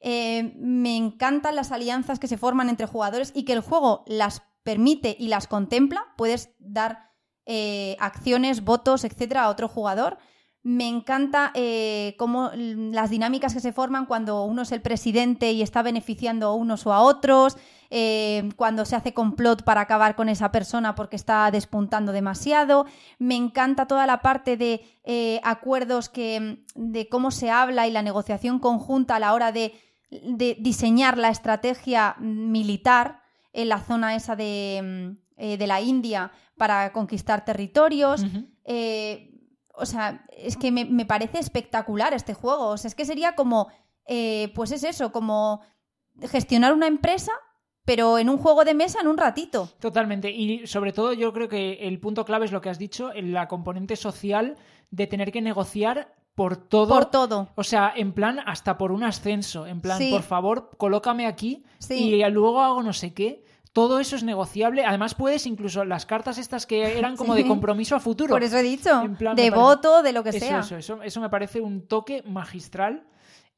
Eh, 0.00 0.54
me 0.58 0.96
encantan 0.96 1.56
las 1.56 1.72
alianzas 1.72 2.18
que 2.18 2.28
se 2.28 2.36
forman 2.36 2.68
entre 2.68 2.86
jugadores 2.86 3.32
y 3.34 3.44
que 3.44 3.54
el 3.54 3.60
juego 3.60 4.04
las 4.06 4.42
permite 4.62 5.16
y 5.18 5.28
las 5.28 5.46
contempla. 5.46 6.12
Puedes 6.16 6.50
dar 6.58 7.10
eh, 7.46 7.96
acciones, 8.00 8.64
votos, 8.64 9.04
etcétera, 9.04 9.44
a 9.44 9.48
otro 9.48 9.68
jugador. 9.68 10.18
Me 10.66 10.88
encanta 10.88 11.50
eh, 11.52 12.14
cómo 12.16 12.50
las 12.54 13.10
dinámicas 13.10 13.52
que 13.52 13.60
se 13.60 13.74
forman 13.74 14.06
cuando 14.06 14.44
uno 14.44 14.62
es 14.62 14.72
el 14.72 14.80
presidente 14.80 15.52
y 15.52 15.60
está 15.60 15.82
beneficiando 15.82 16.46
a 16.46 16.54
unos 16.54 16.86
o 16.86 16.94
a 16.94 17.02
otros, 17.02 17.58
eh, 17.90 18.48
cuando 18.56 18.86
se 18.86 18.96
hace 18.96 19.12
complot 19.12 19.62
para 19.62 19.82
acabar 19.82 20.16
con 20.16 20.30
esa 20.30 20.50
persona 20.52 20.94
porque 20.94 21.16
está 21.16 21.50
despuntando 21.50 22.12
demasiado. 22.12 22.86
Me 23.18 23.36
encanta 23.36 23.86
toda 23.86 24.06
la 24.06 24.22
parte 24.22 24.56
de 24.56 24.80
eh, 25.04 25.38
acuerdos 25.44 26.08
que, 26.08 26.64
de 26.74 27.08
cómo 27.10 27.30
se 27.30 27.50
habla 27.50 27.86
y 27.86 27.90
la 27.90 28.00
negociación 28.00 28.58
conjunta 28.58 29.16
a 29.16 29.20
la 29.20 29.34
hora 29.34 29.52
de, 29.52 29.74
de 30.10 30.56
diseñar 30.58 31.18
la 31.18 31.28
estrategia 31.28 32.16
militar 32.20 33.20
en 33.52 33.68
la 33.68 33.80
zona 33.80 34.16
esa 34.16 34.34
de, 34.34 35.14
de 35.36 35.66
la 35.66 35.82
India 35.82 36.32
para 36.56 36.90
conquistar 36.94 37.44
territorios. 37.44 38.24
O 39.76 39.86
sea, 39.86 40.24
es 40.36 40.56
que 40.56 40.70
me, 40.70 40.84
me 40.84 41.04
parece 41.06 41.38
espectacular 41.38 42.14
este 42.14 42.34
juego. 42.34 42.68
O 42.68 42.76
sea, 42.76 42.88
es 42.88 42.94
que 42.94 43.04
sería 43.04 43.34
como, 43.34 43.68
eh, 44.06 44.52
pues 44.54 44.70
es 44.72 44.84
eso, 44.84 45.12
como 45.12 45.60
gestionar 46.30 46.72
una 46.72 46.86
empresa, 46.86 47.32
pero 47.84 48.18
en 48.18 48.28
un 48.30 48.38
juego 48.38 48.64
de 48.64 48.74
mesa 48.74 49.00
en 49.00 49.08
un 49.08 49.18
ratito. 49.18 49.68
Totalmente. 49.80 50.30
Y 50.30 50.66
sobre 50.66 50.92
todo 50.92 51.12
yo 51.12 51.32
creo 51.32 51.48
que 51.48 51.74
el 51.86 52.00
punto 52.00 52.24
clave 52.24 52.46
es 52.46 52.52
lo 52.52 52.60
que 52.60 52.70
has 52.70 52.78
dicho, 52.78 53.10
la 53.14 53.48
componente 53.48 53.96
social 53.96 54.56
de 54.90 55.06
tener 55.06 55.32
que 55.32 55.42
negociar 55.42 56.14
por 56.34 56.56
todo. 56.56 56.88
Por 56.88 57.04
todo. 57.06 57.48
O 57.56 57.62
sea, 57.62 57.92
en 57.94 58.12
plan, 58.12 58.40
hasta 58.46 58.76
por 58.78 58.90
un 58.90 59.04
ascenso. 59.04 59.66
En 59.66 59.80
plan, 59.80 59.98
Sí. 59.98 60.10
por 60.10 60.22
favor, 60.22 60.70
colócame 60.78 61.26
aquí 61.26 61.64
Sí. 61.78 62.14
y 62.14 62.30
luego 62.30 62.60
hago 62.62 62.82
no 62.82 62.92
sé 62.92 63.12
qué. 63.14 63.43
Todo 63.74 63.98
eso 64.00 64.16
es 64.16 64.22
negociable. 64.22 64.86
Además, 64.86 65.14
puedes 65.14 65.46
incluso 65.46 65.84
las 65.84 66.06
cartas 66.06 66.38
estas 66.38 66.64
que 66.64 66.96
eran 66.96 67.16
como 67.16 67.34
Sí. 67.34 67.42
de 67.42 67.48
compromiso 67.48 67.94
a 67.96 68.00
futuro. 68.00 68.30
Por 68.30 68.42
eso 68.42 68.56
he 68.56 68.62
dicho, 68.62 68.88
plan, 69.18 69.36
de 69.36 69.50
parece- 69.50 69.50
voto, 69.50 70.02
de 70.02 70.12
lo 70.12 70.22
que 70.22 70.30
Eso, 70.30 70.38
sea. 70.38 70.60
eso, 70.60 70.76
eso, 70.78 71.02
eso 71.02 71.20
me 71.20 71.28
parece 71.28 71.60
un 71.60 71.86
toque 71.86 72.22
magistral. 72.22 73.06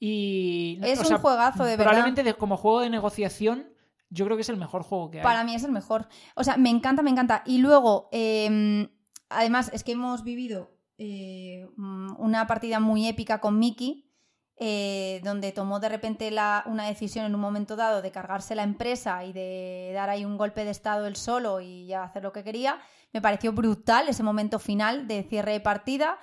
Y. 0.01 0.79
Es 0.83 0.99
o 0.99 1.03
un 1.03 1.09
sea, 1.09 1.19
juegazo, 1.19 1.65
de 1.65 1.77
verdad. 1.77 1.93
Probablemente 1.93 2.35
como 2.35 2.57
juego 2.57 2.81
de 2.81 2.91
negociación 2.91 3.69
yo 4.09 4.25
creo 4.25 4.37
que 4.37 4.43
es 4.43 4.49
el 4.49 4.57
mejor 4.57 4.83
juego 4.83 5.11
que 5.11 5.19
hay. 5.19 5.25
Para 5.25 5.43
mí 5.45 5.55
es 5.55 5.65
el 5.65 5.73
mejor. 5.73 6.09
O 6.35 6.45
sea, 6.45 6.57
me 6.57 6.71
encanta, 6.71 7.03
me 7.03 7.11
encanta. 7.11 7.43
Y 7.45 7.59
luego, 7.59 8.09
eh, 8.13 8.89
además, 9.29 9.71
es 9.75 9.85
que 9.85 9.93
hemos 9.93 10.23
vivido 10.23 10.71
eh, 10.99 11.69
mm, 11.77 12.15
una 12.19 12.47
partida 12.47 12.81
muy 12.81 13.07
épica 13.07 13.39
con 13.41 13.59
Mickey, 13.59 14.06
eh, 14.59 15.21
donde 15.23 15.53
tomó 15.53 15.81
de 15.81 15.91
repente 15.91 16.31
la, 16.31 16.65
una 16.67 16.87
decisión 16.87 17.27
en 17.27 17.35
un 17.35 17.41
momento 17.41 17.77
dado 17.77 18.01
de 18.01 18.11
cargarse 18.11 18.55
la 18.55 18.63
empresa 18.63 19.23
y 19.25 19.35
de 19.35 19.93
dar 19.95 20.09
ahí 20.09 20.25
un 20.25 20.39
golpe 20.39 20.65
de 20.65 20.71
estado 20.71 21.07
él 21.07 21.17
solo 21.17 21.61
y 21.61 21.87
ya 21.87 22.05
hacer 22.05 22.23
lo 22.23 22.33
que 22.33 22.43
quería. 22.43 22.81
Me 23.13 23.21
pareció 23.21 23.53
brutal 23.53 24.09
ese 24.09 24.23
momento 24.23 24.59
final 24.59 25.07
de 25.09 25.25
cierre 25.25 25.53
de 25.53 25.61
partida. 25.61 26.19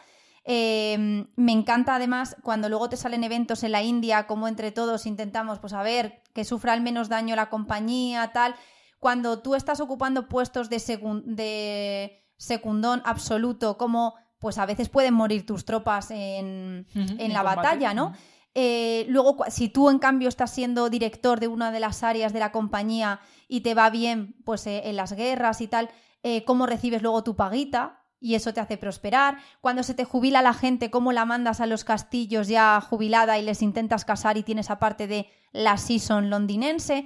Eh, 0.45 1.25
me 1.35 1.51
encanta 1.51 1.95
además 1.95 2.35
cuando 2.41 2.69
luego 2.69 2.89
te 2.89 2.97
salen 2.97 3.23
eventos 3.23 3.63
en 3.63 3.71
la 3.71 3.83
India, 3.83 4.25
como 4.25 4.47
entre 4.47 4.71
todos 4.71 5.05
intentamos, 5.05 5.59
pues 5.59 5.73
a 5.73 5.83
ver, 5.83 6.23
que 6.33 6.43
sufra 6.43 6.73
el 6.73 6.81
menos 6.81 7.09
daño 7.09 7.35
la 7.35 7.49
compañía, 7.49 8.31
tal. 8.33 8.55
Cuando 8.99 9.41
tú 9.41 9.53
estás 9.53 9.79
ocupando 9.79 10.27
puestos 10.27 10.69
de, 10.69 10.77
de 11.25 12.25
secundón 12.37 13.03
absoluto, 13.05 13.77
como 13.77 14.15
pues 14.43 14.57
a 14.57 14.65
veces 14.65 14.89
pueden 14.89 15.13
morir 15.13 15.45
tus 15.45 15.63
tropas 15.63 16.11
en, 16.11 16.85
en 16.93 17.31
la 17.31 17.43
batalla, 17.43 17.93
¿no? 17.93 18.11
Eh, 18.53 19.05
luego, 19.07 19.37
si 19.47 19.69
tú 19.69 19.89
en 19.89 19.99
cambio 19.99 20.27
estás 20.27 20.51
siendo 20.51 20.89
director 20.89 21.39
de 21.39 21.47
una 21.47 21.71
de 21.71 21.79
las 21.79 22.03
áreas 22.03 22.33
de 22.33 22.41
la 22.41 22.51
compañía 22.51 23.21
y 23.47 23.61
te 23.61 23.73
va 23.73 23.89
bien, 23.89 24.35
pues 24.43 24.67
eh, 24.67 24.81
en 24.89 24.97
las 24.97 25.13
guerras 25.13 25.61
y 25.61 25.67
tal, 25.67 25.89
eh, 26.23 26.43
cómo 26.43 26.65
recibes 26.65 27.01
luego 27.01 27.23
tu 27.23 27.37
paguita, 27.37 28.01
y 28.19 28.35
eso 28.35 28.53
te 28.53 28.59
hace 28.59 28.75
prosperar. 28.75 29.37
Cuando 29.61 29.81
se 29.81 29.93
te 29.93 30.03
jubila 30.03 30.41
la 30.41 30.53
gente, 30.53 30.91
cómo 30.91 31.13
la 31.13 31.23
mandas 31.23 31.61
a 31.61 31.65
los 31.65 31.85
castillos 31.85 32.49
ya 32.49 32.81
jubilada 32.81 33.39
y 33.39 33.43
les 33.43 33.61
intentas 33.61 34.03
casar 34.03 34.35
y 34.35 34.43
tienes 34.43 34.69
aparte 34.69 35.07
de 35.07 35.27
la 35.53 35.77
season 35.77 36.29
londinense. 36.29 37.05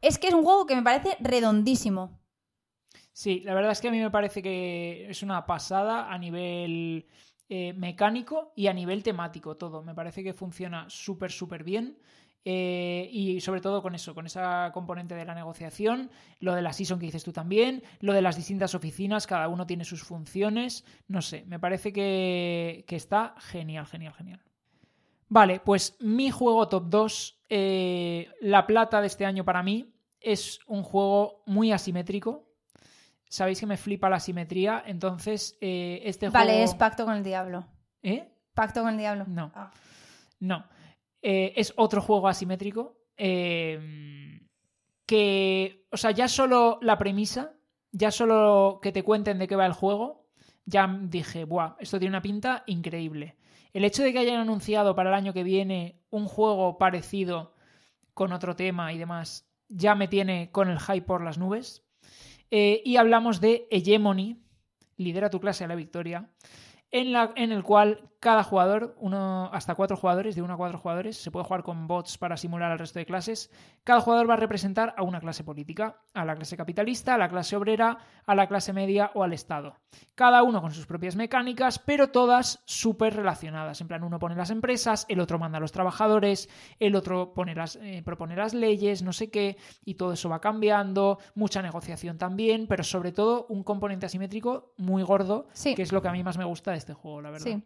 Es 0.00 0.18
que 0.18 0.26
es 0.26 0.34
un 0.34 0.42
juego 0.42 0.66
que 0.66 0.74
me 0.74 0.82
parece 0.82 1.16
redondísimo. 1.20 2.18
Sí, 3.16 3.40
la 3.46 3.54
verdad 3.54 3.72
es 3.72 3.80
que 3.80 3.88
a 3.88 3.90
mí 3.90 3.98
me 3.98 4.10
parece 4.10 4.42
que 4.42 5.08
es 5.08 5.22
una 5.22 5.46
pasada 5.46 6.12
a 6.12 6.18
nivel 6.18 7.06
eh, 7.48 7.72
mecánico 7.72 8.52
y 8.54 8.66
a 8.66 8.74
nivel 8.74 9.02
temático 9.02 9.56
todo. 9.56 9.82
Me 9.82 9.94
parece 9.94 10.22
que 10.22 10.34
funciona 10.34 10.84
súper, 10.90 11.32
súper 11.32 11.64
bien. 11.64 11.96
Eh, 12.44 13.08
y 13.10 13.40
sobre 13.40 13.62
todo 13.62 13.80
con 13.80 13.94
eso, 13.94 14.14
con 14.14 14.26
esa 14.26 14.70
componente 14.74 15.14
de 15.14 15.24
la 15.24 15.34
negociación, 15.34 16.10
lo 16.40 16.54
de 16.54 16.60
la 16.60 16.74
season 16.74 16.98
que 16.98 17.06
dices 17.06 17.24
tú 17.24 17.32
también, 17.32 17.82
lo 18.00 18.12
de 18.12 18.20
las 18.20 18.36
distintas 18.36 18.74
oficinas, 18.74 19.26
cada 19.26 19.48
uno 19.48 19.66
tiene 19.66 19.86
sus 19.86 20.02
funciones, 20.02 20.84
no 21.08 21.22
sé, 21.22 21.44
me 21.46 21.58
parece 21.58 21.94
que, 21.94 22.84
está 22.86 23.34
genial, 23.38 23.86
genial, 23.86 24.12
genial. 24.12 24.42
Vale, 25.28 25.60
pues 25.60 25.96
mi 26.00 26.30
juego 26.30 26.68
top 26.68 26.84
2, 26.90 27.44
eh, 27.48 28.28
la 28.42 28.66
plata 28.66 29.00
de 29.00 29.06
este 29.06 29.24
año 29.24 29.42
para 29.42 29.62
mí, 29.62 29.96
es 30.20 30.60
un 30.66 30.82
juego 30.82 31.42
muy 31.46 31.72
asimétrico. 31.72 32.45
Sabéis 33.28 33.60
que 33.60 33.66
me 33.66 33.76
flipa 33.76 34.08
la 34.08 34.16
asimetría, 34.16 34.82
entonces 34.86 35.58
eh, 35.60 36.00
este 36.04 36.28
juego... 36.28 36.46
Vale, 36.46 36.62
es 36.62 36.74
Pacto 36.74 37.04
con 37.04 37.16
el 37.16 37.24
Diablo. 37.24 37.66
¿Eh? 38.02 38.28
Pacto 38.54 38.82
con 38.82 38.90
el 38.90 38.98
Diablo. 38.98 39.24
No. 39.26 39.50
Ah. 39.54 39.72
No. 40.40 40.64
Eh, 41.22 41.52
es 41.56 41.72
otro 41.76 42.00
juego 42.00 42.28
asimétrico. 42.28 42.96
Eh, 43.16 44.40
que, 45.06 45.86
o 45.90 45.96
sea, 45.96 46.10
ya 46.10 46.28
solo 46.28 46.78
la 46.82 46.98
premisa, 46.98 47.54
ya 47.92 48.10
solo 48.10 48.80
que 48.82 48.92
te 48.92 49.02
cuenten 49.02 49.38
de 49.38 49.46
qué 49.46 49.56
va 49.56 49.66
el 49.66 49.72
juego, 49.72 50.26
ya 50.64 50.86
dije, 51.02 51.44
¡buah! 51.44 51.76
Esto 51.78 51.98
tiene 51.98 52.10
una 52.10 52.22
pinta 52.22 52.64
increíble. 52.66 53.36
El 53.72 53.84
hecho 53.84 54.02
de 54.02 54.12
que 54.12 54.18
hayan 54.18 54.40
anunciado 54.40 54.94
para 54.94 55.10
el 55.10 55.14
año 55.14 55.32
que 55.32 55.44
viene 55.44 56.02
un 56.10 56.26
juego 56.26 56.76
parecido 56.76 57.54
con 58.14 58.32
otro 58.32 58.56
tema 58.56 58.92
y 58.92 58.98
demás, 58.98 59.48
ya 59.68 59.94
me 59.94 60.08
tiene 60.08 60.50
con 60.50 60.68
el 60.68 60.80
hype 60.80 61.02
por 61.02 61.22
las 61.22 61.38
nubes. 61.38 61.85
Eh, 62.50 62.82
y 62.84 62.96
hablamos 62.96 63.40
de 63.40 63.66
Hegemony, 63.70 64.38
lidera 64.96 65.30
tu 65.30 65.40
clase 65.40 65.64
a 65.64 65.68
la 65.68 65.74
victoria, 65.74 66.30
en, 66.90 67.12
la, 67.12 67.32
en 67.36 67.52
el 67.52 67.62
cual 67.62 68.10
cada 68.26 68.42
jugador, 68.42 68.96
uno 68.98 69.48
hasta 69.52 69.76
cuatro 69.76 69.96
jugadores, 69.96 70.34
de 70.34 70.42
uno 70.42 70.54
a 70.54 70.56
cuatro 70.56 70.80
jugadores, 70.80 71.16
se 71.16 71.30
puede 71.30 71.44
jugar 71.44 71.62
con 71.62 71.86
bots 71.86 72.18
para 72.18 72.36
simular 72.36 72.72
al 72.72 72.78
resto 72.80 72.98
de 72.98 73.06
clases. 73.06 73.52
Cada 73.84 74.00
jugador 74.00 74.28
va 74.28 74.34
a 74.34 74.36
representar 74.36 74.94
a 74.96 75.04
una 75.04 75.20
clase 75.20 75.44
política, 75.44 76.00
a 76.12 76.24
la 76.24 76.34
clase 76.34 76.56
capitalista, 76.56 77.14
a 77.14 77.18
la 77.18 77.28
clase 77.28 77.54
obrera, 77.54 77.98
a 78.26 78.34
la 78.34 78.48
clase 78.48 78.72
media 78.72 79.12
o 79.14 79.22
al 79.22 79.32
Estado. 79.32 79.76
Cada 80.16 80.42
uno 80.42 80.60
con 80.60 80.72
sus 80.72 80.86
propias 80.86 81.14
mecánicas, 81.14 81.78
pero 81.78 82.10
todas 82.10 82.64
súper 82.64 83.14
relacionadas. 83.14 83.80
En 83.80 83.86
plan, 83.86 84.02
uno 84.02 84.18
pone 84.18 84.34
las 84.34 84.50
empresas, 84.50 85.06
el 85.08 85.20
otro 85.20 85.38
manda 85.38 85.58
a 85.58 85.60
los 85.60 85.70
trabajadores, 85.70 86.48
el 86.80 86.96
otro 86.96 87.32
pone 87.32 87.54
las, 87.54 87.76
eh, 87.76 88.02
propone 88.04 88.34
las 88.34 88.54
leyes, 88.54 89.04
no 89.04 89.12
sé 89.12 89.30
qué, 89.30 89.56
y 89.84 89.94
todo 89.94 90.14
eso 90.14 90.28
va 90.28 90.40
cambiando, 90.40 91.20
mucha 91.36 91.62
negociación 91.62 92.18
también, 92.18 92.66
pero 92.66 92.82
sobre 92.82 93.12
todo 93.12 93.46
un 93.50 93.62
componente 93.62 94.06
asimétrico 94.06 94.72
muy 94.78 95.04
gordo, 95.04 95.46
que 95.62 95.80
es 95.80 95.92
lo 95.92 96.02
que 96.02 96.08
a 96.08 96.12
mí 96.12 96.24
más 96.24 96.38
me 96.38 96.44
gusta 96.44 96.72
de 96.72 96.78
este 96.78 96.92
juego, 96.92 97.22
la 97.22 97.30
verdad. 97.30 97.46
Sí. 97.46 97.62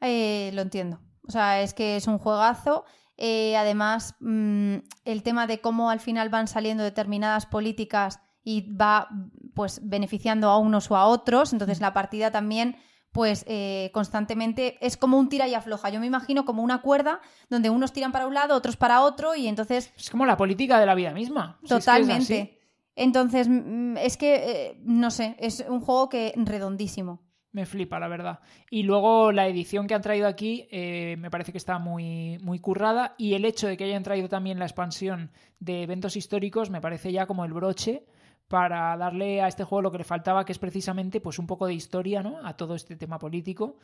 Eh, 0.00 0.50
lo 0.54 0.62
entiendo. 0.62 1.00
O 1.26 1.30
sea, 1.30 1.60
es 1.60 1.74
que 1.74 1.96
es 1.96 2.06
un 2.06 2.18
juegazo. 2.18 2.84
Eh, 3.16 3.56
además, 3.56 4.14
mm, 4.20 4.76
el 5.04 5.22
tema 5.22 5.46
de 5.46 5.60
cómo 5.60 5.90
al 5.90 6.00
final 6.00 6.28
van 6.28 6.48
saliendo 6.48 6.84
determinadas 6.84 7.46
políticas 7.46 8.20
y 8.44 8.72
va 8.72 9.08
pues 9.54 9.80
beneficiando 9.82 10.48
a 10.48 10.58
unos 10.58 10.90
o 10.90 10.96
a 10.96 11.06
otros. 11.06 11.52
Entonces 11.52 11.80
la 11.80 11.92
partida 11.92 12.30
también 12.30 12.76
pues 13.10 13.44
eh, 13.48 13.90
constantemente 13.92 14.78
es 14.80 14.96
como 14.96 15.18
un 15.18 15.28
tira 15.28 15.48
y 15.48 15.54
afloja. 15.54 15.88
Yo 15.90 15.98
me 15.98 16.06
imagino 16.06 16.44
como 16.44 16.62
una 16.62 16.82
cuerda 16.82 17.20
donde 17.48 17.70
unos 17.70 17.92
tiran 17.92 18.12
para 18.12 18.26
un 18.26 18.34
lado, 18.34 18.54
otros 18.54 18.76
para 18.76 19.02
otro 19.02 19.34
y 19.34 19.48
entonces... 19.48 19.92
Es 19.96 20.10
como 20.10 20.26
la 20.26 20.36
política 20.36 20.78
de 20.78 20.86
la 20.86 20.94
vida 20.94 21.12
misma. 21.12 21.58
Totalmente. 21.66 22.58
entonces, 22.94 23.48
mm, 23.48 23.96
es 23.96 24.16
que, 24.16 24.78
no 24.84 25.10
sé, 25.10 25.36
es 25.40 25.64
un 25.68 25.80
juego 25.80 26.08
que 26.08 26.32
redondísimo 26.36 27.27
me 27.58 27.66
flipa, 27.66 27.98
la 27.98 28.08
verdad. 28.08 28.38
Y 28.70 28.84
luego 28.84 29.32
la 29.32 29.48
edición 29.48 29.86
que 29.86 29.94
han 29.94 30.02
traído 30.02 30.28
aquí 30.28 30.68
eh, 30.70 31.16
me 31.18 31.30
parece 31.30 31.52
que 31.52 31.58
está 31.58 31.78
muy, 31.78 32.38
muy 32.38 32.60
currada 32.60 33.14
y 33.18 33.34
el 33.34 33.44
hecho 33.44 33.66
de 33.66 33.76
que 33.76 33.84
hayan 33.84 34.04
traído 34.04 34.28
también 34.28 34.58
la 34.58 34.64
expansión 34.64 35.30
de 35.58 35.82
eventos 35.82 36.16
históricos 36.16 36.70
me 36.70 36.80
parece 36.80 37.10
ya 37.10 37.26
como 37.26 37.44
el 37.44 37.52
broche 37.52 38.04
para 38.46 38.96
darle 38.96 39.42
a 39.42 39.48
este 39.48 39.64
juego 39.64 39.82
lo 39.82 39.92
que 39.92 39.98
le 39.98 40.04
faltaba, 40.04 40.44
que 40.44 40.52
es 40.52 40.58
precisamente 40.58 41.20
pues 41.20 41.38
un 41.38 41.46
poco 41.46 41.66
de 41.66 41.74
historia, 41.74 42.22
¿no? 42.22 42.38
A 42.46 42.56
todo 42.56 42.74
este 42.74 42.96
tema 42.96 43.18
político. 43.18 43.76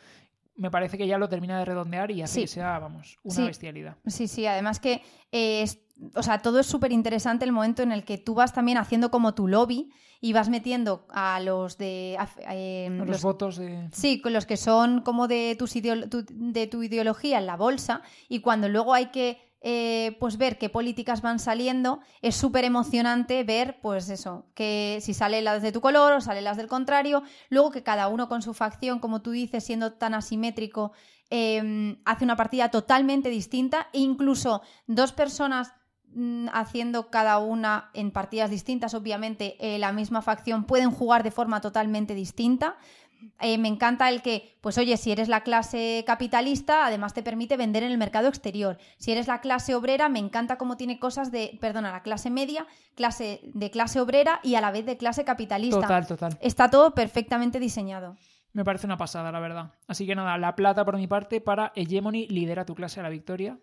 Me 0.56 0.70
parece 0.70 0.97
que 0.97 1.06
ya 1.06 1.18
lo 1.18 1.28
termina 1.28 1.59
de 1.59 1.64
redondear 1.64 2.10
y 2.10 2.22
hace 2.22 2.43
que 2.43 2.47
sea, 2.47 2.78
vamos, 2.78 3.18
una 3.24 3.47
bestialidad. 3.47 3.97
Sí, 4.06 4.28
sí, 4.28 4.47
además 4.47 4.78
que 4.78 5.02
eh, 5.32 5.66
o 6.14 6.22
sea, 6.22 6.39
todo 6.39 6.60
es 6.60 6.66
súper 6.66 6.93
interesante 6.93 7.44
el 7.44 7.52
momento 7.52 7.82
en 7.82 7.93
el 7.93 8.05
que 8.05 8.18
tú 8.18 8.35
vas 8.35 8.52
también 8.52 8.78
haciendo 8.78 9.10
como 9.10 9.35
tu 9.35 9.47
lobby 9.47 9.93
y 10.20 10.32
vas 10.32 10.48
metiendo 10.48 11.06
a 11.10 11.40
los 11.40 11.78
de... 11.78 12.18
Eh, 12.51 12.89
los, 12.90 13.22
votos 13.22 13.56
de... 13.56 13.89
Sí, 13.93 14.20
con 14.20 14.32
los 14.32 14.47
que 14.47 14.56
son 14.56 15.02
como 15.02 15.28
de, 15.28 15.55
tus 15.59 15.74
de 15.74 16.66
tu 16.66 16.82
ideología 16.82 17.39
en 17.39 17.47
la 17.47 17.56
bolsa 17.56 18.02
y 18.28 18.40
cuando 18.40 18.68
luego 18.68 18.94
hay 18.94 19.06
que 19.06 19.53
eh, 19.66 20.19
pues 20.20 20.36
ver 20.36 20.59
qué 20.59 20.69
políticas 20.69 21.23
van 21.23 21.39
saliendo, 21.39 22.01
es 22.20 22.36
súper 22.36 22.65
emocionante 22.65 23.43
ver, 23.45 23.81
pues 23.81 24.11
eso, 24.11 24.45
que 24.55 24.99
si 25.01 25.15
salen 25.15 25.45
las 25.45 25.62
de 25.62 25.73
tu 25.73 25.81
color 25.81 26.12
o 26.12 26.20
salen 26.20 26.45
las 26.45 26.59
del 26.59 26.66
contrario, 26.66 27.23
luego 27.49 27.70
que 27.70 27.82
cada 27.82 28.09
uno 28.09 28.28
con 28.28 28.43
su 28.43 28.53
facción, 28.53 28.99
como 28.99 29.23
tú 29.23 29.31
dices, 29.31 29.65
siendo 29.65 29.95
tan 29.95 30.12
asimétrico, 30.12 30.93
em, 31.31 31.97
hace 32.05 32.24
una 32.24 32.36
partida 32.36 32.70
totalmente 32.70 33.31
distinta. 33.31 33.89
E 33.95 34.01
incluso 34.01 34.61
dos 34.86 35.12
personas 35.12 35.73
mm, 36.15 36.49
haciendo 36.53 37.09
cada 37.09 37.39
una 37.39 37.91
en 37.95 38.11
partidas 38.11 38.51
distintas, 38.51 38.93
obviamente 38.93 39.57
eh, 39.61 39.78
la 39.78 39.93
misma 39.93 40.20
facción 40.20 40.65
pueden 40.65 40.91
jugar 40.91 41.23
de 41.23 41.31
forma 41.31 41.62
totalmente 41.62 42.15
distinta. 42.15 42.77
Eh, 43.40 43.59
me 43.59 43.68
encanta 43.68 44.09
el 44.09 44.22
que, 44.22 44.56
pues 44.60 44.78
oye, 44.78 44.96
si 44.96 45.12
eres 45.12 45.28
la 45.28 45.42
clase 45.42 46.05
capitalista, 46.06 46.86
además 46.86 47.14
te 47.14 47.22
permite 47.22 47.56
vender 47.56 47.82
en 47.82 47.90
el 47.90 47.98
mercado 47.98 48.28
exterior. 48.28 48.78
Si 48.98 49.12
eres 49.12 49.26
la 49.26 49.40
clase 49.40 49.74
obrera, 49.74 50.09
me 50.09 50.18
encanta 50.18 50.56
cómo 50.56 50.76
tiene 50.76 50.98
cosas 50.98 51.30
de, 51.30 51.59
perdona, 51.60 51.92
la 51.92 52.02
clase 52.02 52.30
media, 52.30 52.66
clase 52.94 53.40
de 53.55 53.70
clase 53.70 54.01
obrera 54.01 54.40
y 54.42 54.55
a 54.55 54.60
la 54.60 54.70
vez 54.70 54.86
de 54.86 54.96
clase 54.96 55.24
capitalista. 55.24 55.80
Total, 55.80 56.06
total. 56.06 56.38
Está 56.40 56.70
todo 56.70 56.94
perfectamente 56.94 57.60
diseñado. 57.60 58.16
Me 58.52 58.64
parece 58.64 58.86
una 58.86 58.96
pasada, 58.96 59.32
la 59.32 59.40
verdad. 59.40 59.72
Así 59.88 60.06
que 60.06 60.14
nada, 60.14 60.38
la 60.38 60.55
plata 60.55 60.84
por 60.84 60.96
mi 60.96 61.09
parte 61.09 61.40
para 61.40 61.72
Hegemony, 61.74 62.28
lidera 62.28 62.64
tu 62.64 62.74
clase 62.74 63.01
a 63.01 63.02
la 63.02 63.09
victoria. 63.09 63.59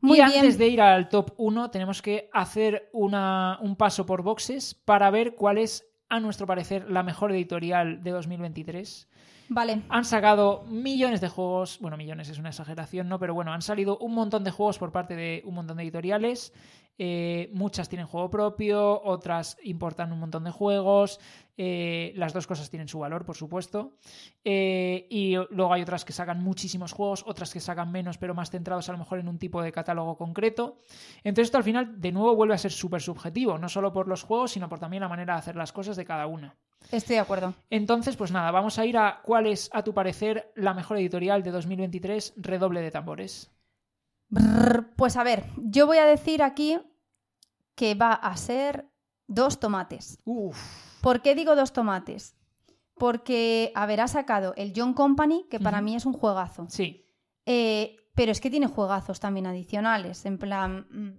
Muy 0.00 0.18
y 0.18 0.20
antes 0.20 0.58
de 0.58 0.68
ir 0.68 0.80
al 0.80 1.08
top 1.08 1.32
1, 1.36 1.70
tenemos 1.70 2.02
que 2.02 2.30
hacer 2.32 2.88
una, 2.92 3.58
un 3.60 3.76
paso 3.76 4.06
por 4.06 4.22
boxes 4.22 4.74
para 4.74 5.10
ver 5.10 5.34
cuál 5.34 5.58
es 5.58 5.88
a 6.08 6.20
nuestro 6.20 6.46
parecer, 6.46 6.90
la 6.90 7.02
mejor 7.02 7.32
editorial 7.32 8.02
de 8.02 8.10
2023. 8.10 9.08
Vale. 9.48 9.82
Han 9.88 10.04
sacado 10.04 10.64
millones 10.68 11.20
de 11.20 11.28
juegos, 11.28 11.78
bueno, 11.80 11.96
millones 11.96 12.28
es 12.28 12.38
una 12.38 12.48
exageración, 12.48 13.08
¿no? 13.08 13.18
Pero 13.18 13.34
bueno, 13.34 13.52
han 13.52 13.62
salido 13.62 13.96
un 13.98 14.14
montón 14.14 14.44
de 14.44 14.50
juegos 14.50 14.78
por 14.78 14.92
parte 14.92 15.14
de 15.14 15.42
un 15.44 15.54
montón 15.54 15.76
de 15.76 15.84
editoriales. 15.84 16.52
Eh, 16.98 17.50
muchas 17.52 17.88
tienen 17.88 18.06
juego 18.06 18.30
propio, 18.30 19.02
otras 19.02 19.58
importan 19.62 20.12
un 20.12 20.20
montón 20.20 20.44
de 20.44 20.50
juegos, 20.50 21.20
eh, 21.58 22.12
las 22.16 22.32
dos 22.32 22.46
cosas 22.46 22.70
tienen 22.70 22.88
su 22.88 22.98
valor, 22.98 23.24
por 23.24 23.36
supuesto, 23.36 23.96
eh, 24.44 25.06
y 25.10 25.36
luego 25.50 25.72
hay 25.72 25.82
otras 25.82 26.04
que 26.04 26.12
sacan 26.12 26.42
muchísimos 26.42 26.92
juegos, 26.92 27.24
otras 27.26 27.52
que 27.52 27.60
sacan 27.60 27.90
menos, 27.92 28.18
pero 28.18 28.34
más 28.34 28.50
centrados 28.50 28.88
a 28.88 28.92
lo 28.92 28.98
mejor 28.98 29.18
en 29.18 29.28
un 29.28 29.38
tipo 29.38 29.62
de 29.62 29.72
catálogo 29.72 30.16
concreto. 30.16 30.78
Entonces 31.24 31.48
esto 31.48 31.58
al 31.58 31.64
final 31.64 32.00
de 32.00 32.12
nuevo 32.12 32.34
vuelve 32.34 32.54
a 32.54 32.58
ser 32.58 32.72
súper 32.72 33.02
subjetivo, 33.02 33.58
no 33.58 33.68
solo 33.68 33.92
por 33.92 34.08
los 34.08 34.22
juegos, 34.22 34.52
sino 34.52 34.68
por 34.68 34.78
también 34.78 35.02
la 35.02 35.08
manera 35.08 35.34
de 35.34 35.38
hacer 35.40 35.56
las 35.56 35.72
cosas 35.72 35.96
de 35.96 36.04
cada 36.04 36.26
una. 36.26 36.56
Estoy 36.92 37.16
de 37.16 37.20
acuerdo. 37.20 37.54
Entonces, 37.70 38.16
pues 38.16 38.30
nada, 38.30 38.50
vamos 38.50 38.78
a 38.78 38.86
ir 38.86 38.96
a 38.96 39.20
cuál 39.22 39.46
es, 39.46 39.70
a 39.72 39.82
tu 39.82 39.92
parecer, 39.92 40.52
la 40.54 40.74
mejor 40.74 40.98
editorial 40.98 41.42
de 41.42 41.50
2023, 41.50 42.34
redoble 42.36 42.80
de 42.80 42.90
tambores. 42.90 43.55
Pues 44.96 45.16
a 45.16 45.24
ver, 45.24 45.44
yo 45.56 45.86
voy 45.86 45.98
a 45.98 46.06
decir 46.06 46.42
aquí 46.42 46.78
que 47.74 47.94
va 47.94 48.12
a 48.12 48.36
ser 48.36 48.88
dos 49.26 49.60
tomates. 49.60 50.18
Uf, 50.24 50.58
¿Por 51.00 51.22
qué 51.22 51.34
digo 51.34 51.54
dos 51.54 51.72
tomates? 51.72 52.36
Porque, 52.98 53.72
a 53.74 53.86
ver, 53.86 54.00
ha 54.00 54.08
sacado 54.08 54.54
el 54.56 54.72
John 54.74 54.94
Company, 54.94 55.46
que 55.50 55.60
para 55.60 55.82
mí 55.82 55.94
es 55.94 56.06
un 56.06 56.14
juegazo. 56.14 56.66
sí, 56.68 57.04
Eh, 57.44 57.96
pero 58.14 58.32
es 58.32 58.40
que 58.40 58.50
tiene 58.50 58.66
juegazos 58.66 59.20
también 59.20 59.46
adicionales. 59.46 60.24
En 60.24 60.38
plan, 60.38 60.86
mm, 60.90 61.10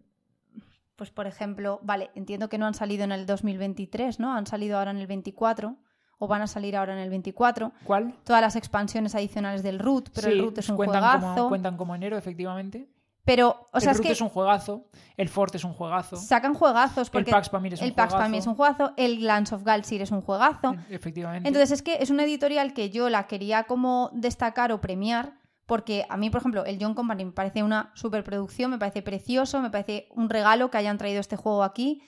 pues 0.95 1.11
por 1.11 1.27
ejemplo, 1.27 1.79
vale, 1.84 2.09
entiendo 2.15 2.49
que 2.49 2.57
no 2.57 2.65
han 2.65 2.73
salido 2.73 3.03
en 3.03 3.11
el 3.11 3.27
2023, 3.27 4.19
¿no? 4.19 4.34
Han 4.34 4.47
salido 4.47 4.79
ahora 4.79 4.91
en 4.91 4.97
el 4.97 5.05
24 5.07 5.77
o 6.17 6.27
van 6.27 6.41
a 6.41 6.47
salir 6.47 6.75
ahora 6.75 6.93
en 6.93 6.99
el 6.99 7.09
24. 7.09 7.71
¿cuál? 7.84 8.15
Todas 8.23 8.41
las 8.41 8.55
expansiones 8.55 9.13
adicionales 9.13 9.61
del 9.61 9.77
root, 9.77 10.09
pero 10.13 10.27
Sí, 10.27 10.34
el 10.34 10.39
root 10.43 10.57
es 10.57 10.69
un 10.69 10.75
cuentan 10.75 11.01
juegazo. 11.03 11.35
Como, 11.35 11.49
cuentan 11.49 11.77
como 11.77 11.95
enero, 11.95 12.17
efectivamente. 12.17 12.89
Pero, 13.27 13.67
o 13.73 13.81
sea, 13.81 13.91
el 13.91 13.97
es 13.97 14.01
que 14.01 14.13
es 14.13 14.21
un 14.21 14.29
juegazo, 14.29 14.87
el 15.17 15.27
Fort 15.27 15.53
es 15.53 15.65
un 15.65 15.73
juegazo, 15.73 16.15
sacan 16.15 16.53
juegazos. 16.53 17.09
Porque 17.09 17.29
el 17.29 17.35
Pax 17.35 17.49
Pamir 17.49 17.73
es 17.73 17.81
un 17.81 17.87
el 17.87 17.93
Pax 17.93 18.13
juegazo. 18.13 18.25
Pamir 18.25 18.39
es 18.39 18.47
un 18.47 18.55
juegazo, 18.55 18.93
el 18.95 19.19
Glance 19.19 19.53
of 19.53 19.63
Galsir 19.63 20.01
es 20.01 20.11
un 20.11 20.21
juegazo. 20.21 20.77
efectivamente. 20.89 21.45
Entonces 21.45 21.71
es 21.71 21.81
que 21.81 21.97
es 21.99 22.09
una 22.09 22.23
editorial 22.23 22.73
que 22.73 22.89
yo 22.89 23.09
la 23.09 23.27
quería 23.27 23.63
como 23.63 24.11
destacar 24.13 24.71
o 24.71 24.79
premiar 24.79 25.33
porque 25.65 26.05
a 26.07 26.15
mí, 26.15 26.29
por 26.29 26.39
ejemplo, 26.39 26.63
el 26.63 26.77
John 26.79 26.93
Company 26.93 27.25
me 27.25 27.33
parece 27.33 27.63
una 27.63 27.91
superproducción, 27.95 28.71
me 28.71 28.77
parece 28.77 29.01
precioso, 29.01 29.61
me 29.61 29.71
parece 29.71 30.07
un 30.15 30.29
regalo 30.29 30.71
que 30.71 30.77
hayan 30.77 30.97
traído 30.97 31.19
este 31.19 31.35
juego 31.35 31.65
aquí 31.65 32.01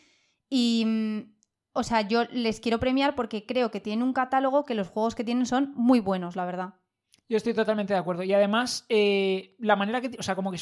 y, 0.48 0.86
mm, 0.86 1.36
o 1.74 1.84
sea, 1.84 2.00
yo 2.00 2.24
les 2.32 2.62
quiero 2.62 2.80
premiar 2.80 3.16
porque 3.16 3.46
creo 3.46 3.72
que 3.72 3.82
tienen 3.82 4.04
un 4.04 4.14
catálogo 4.14 4.64
que 4.64 4.74
los 4.74 4.88
juegos 4.88 5.16
que 5.16 5.26
tienen 5.26 5.46
son 5.46 5.74
muy 5.76 6.00
buenos, 6.00 6.38
la 6.38 6.46
verdad. 6.46 6.76
Yo 7.30 7.38
estoy 7.38 7.54
totalmente 7.54 7.94
de 7.94 8.00
acuerdo. 8.00 8.24
Y 8.24 8.34
además, 8.34 8.86
eh, 8.90 9.56
la 9.60 9.76
manera 9.76 10.02
que. 10.02 10.18
O 10.18 10.24
sea, 10.24 10.36
como 10.36 10.52
que. 10.52 10.58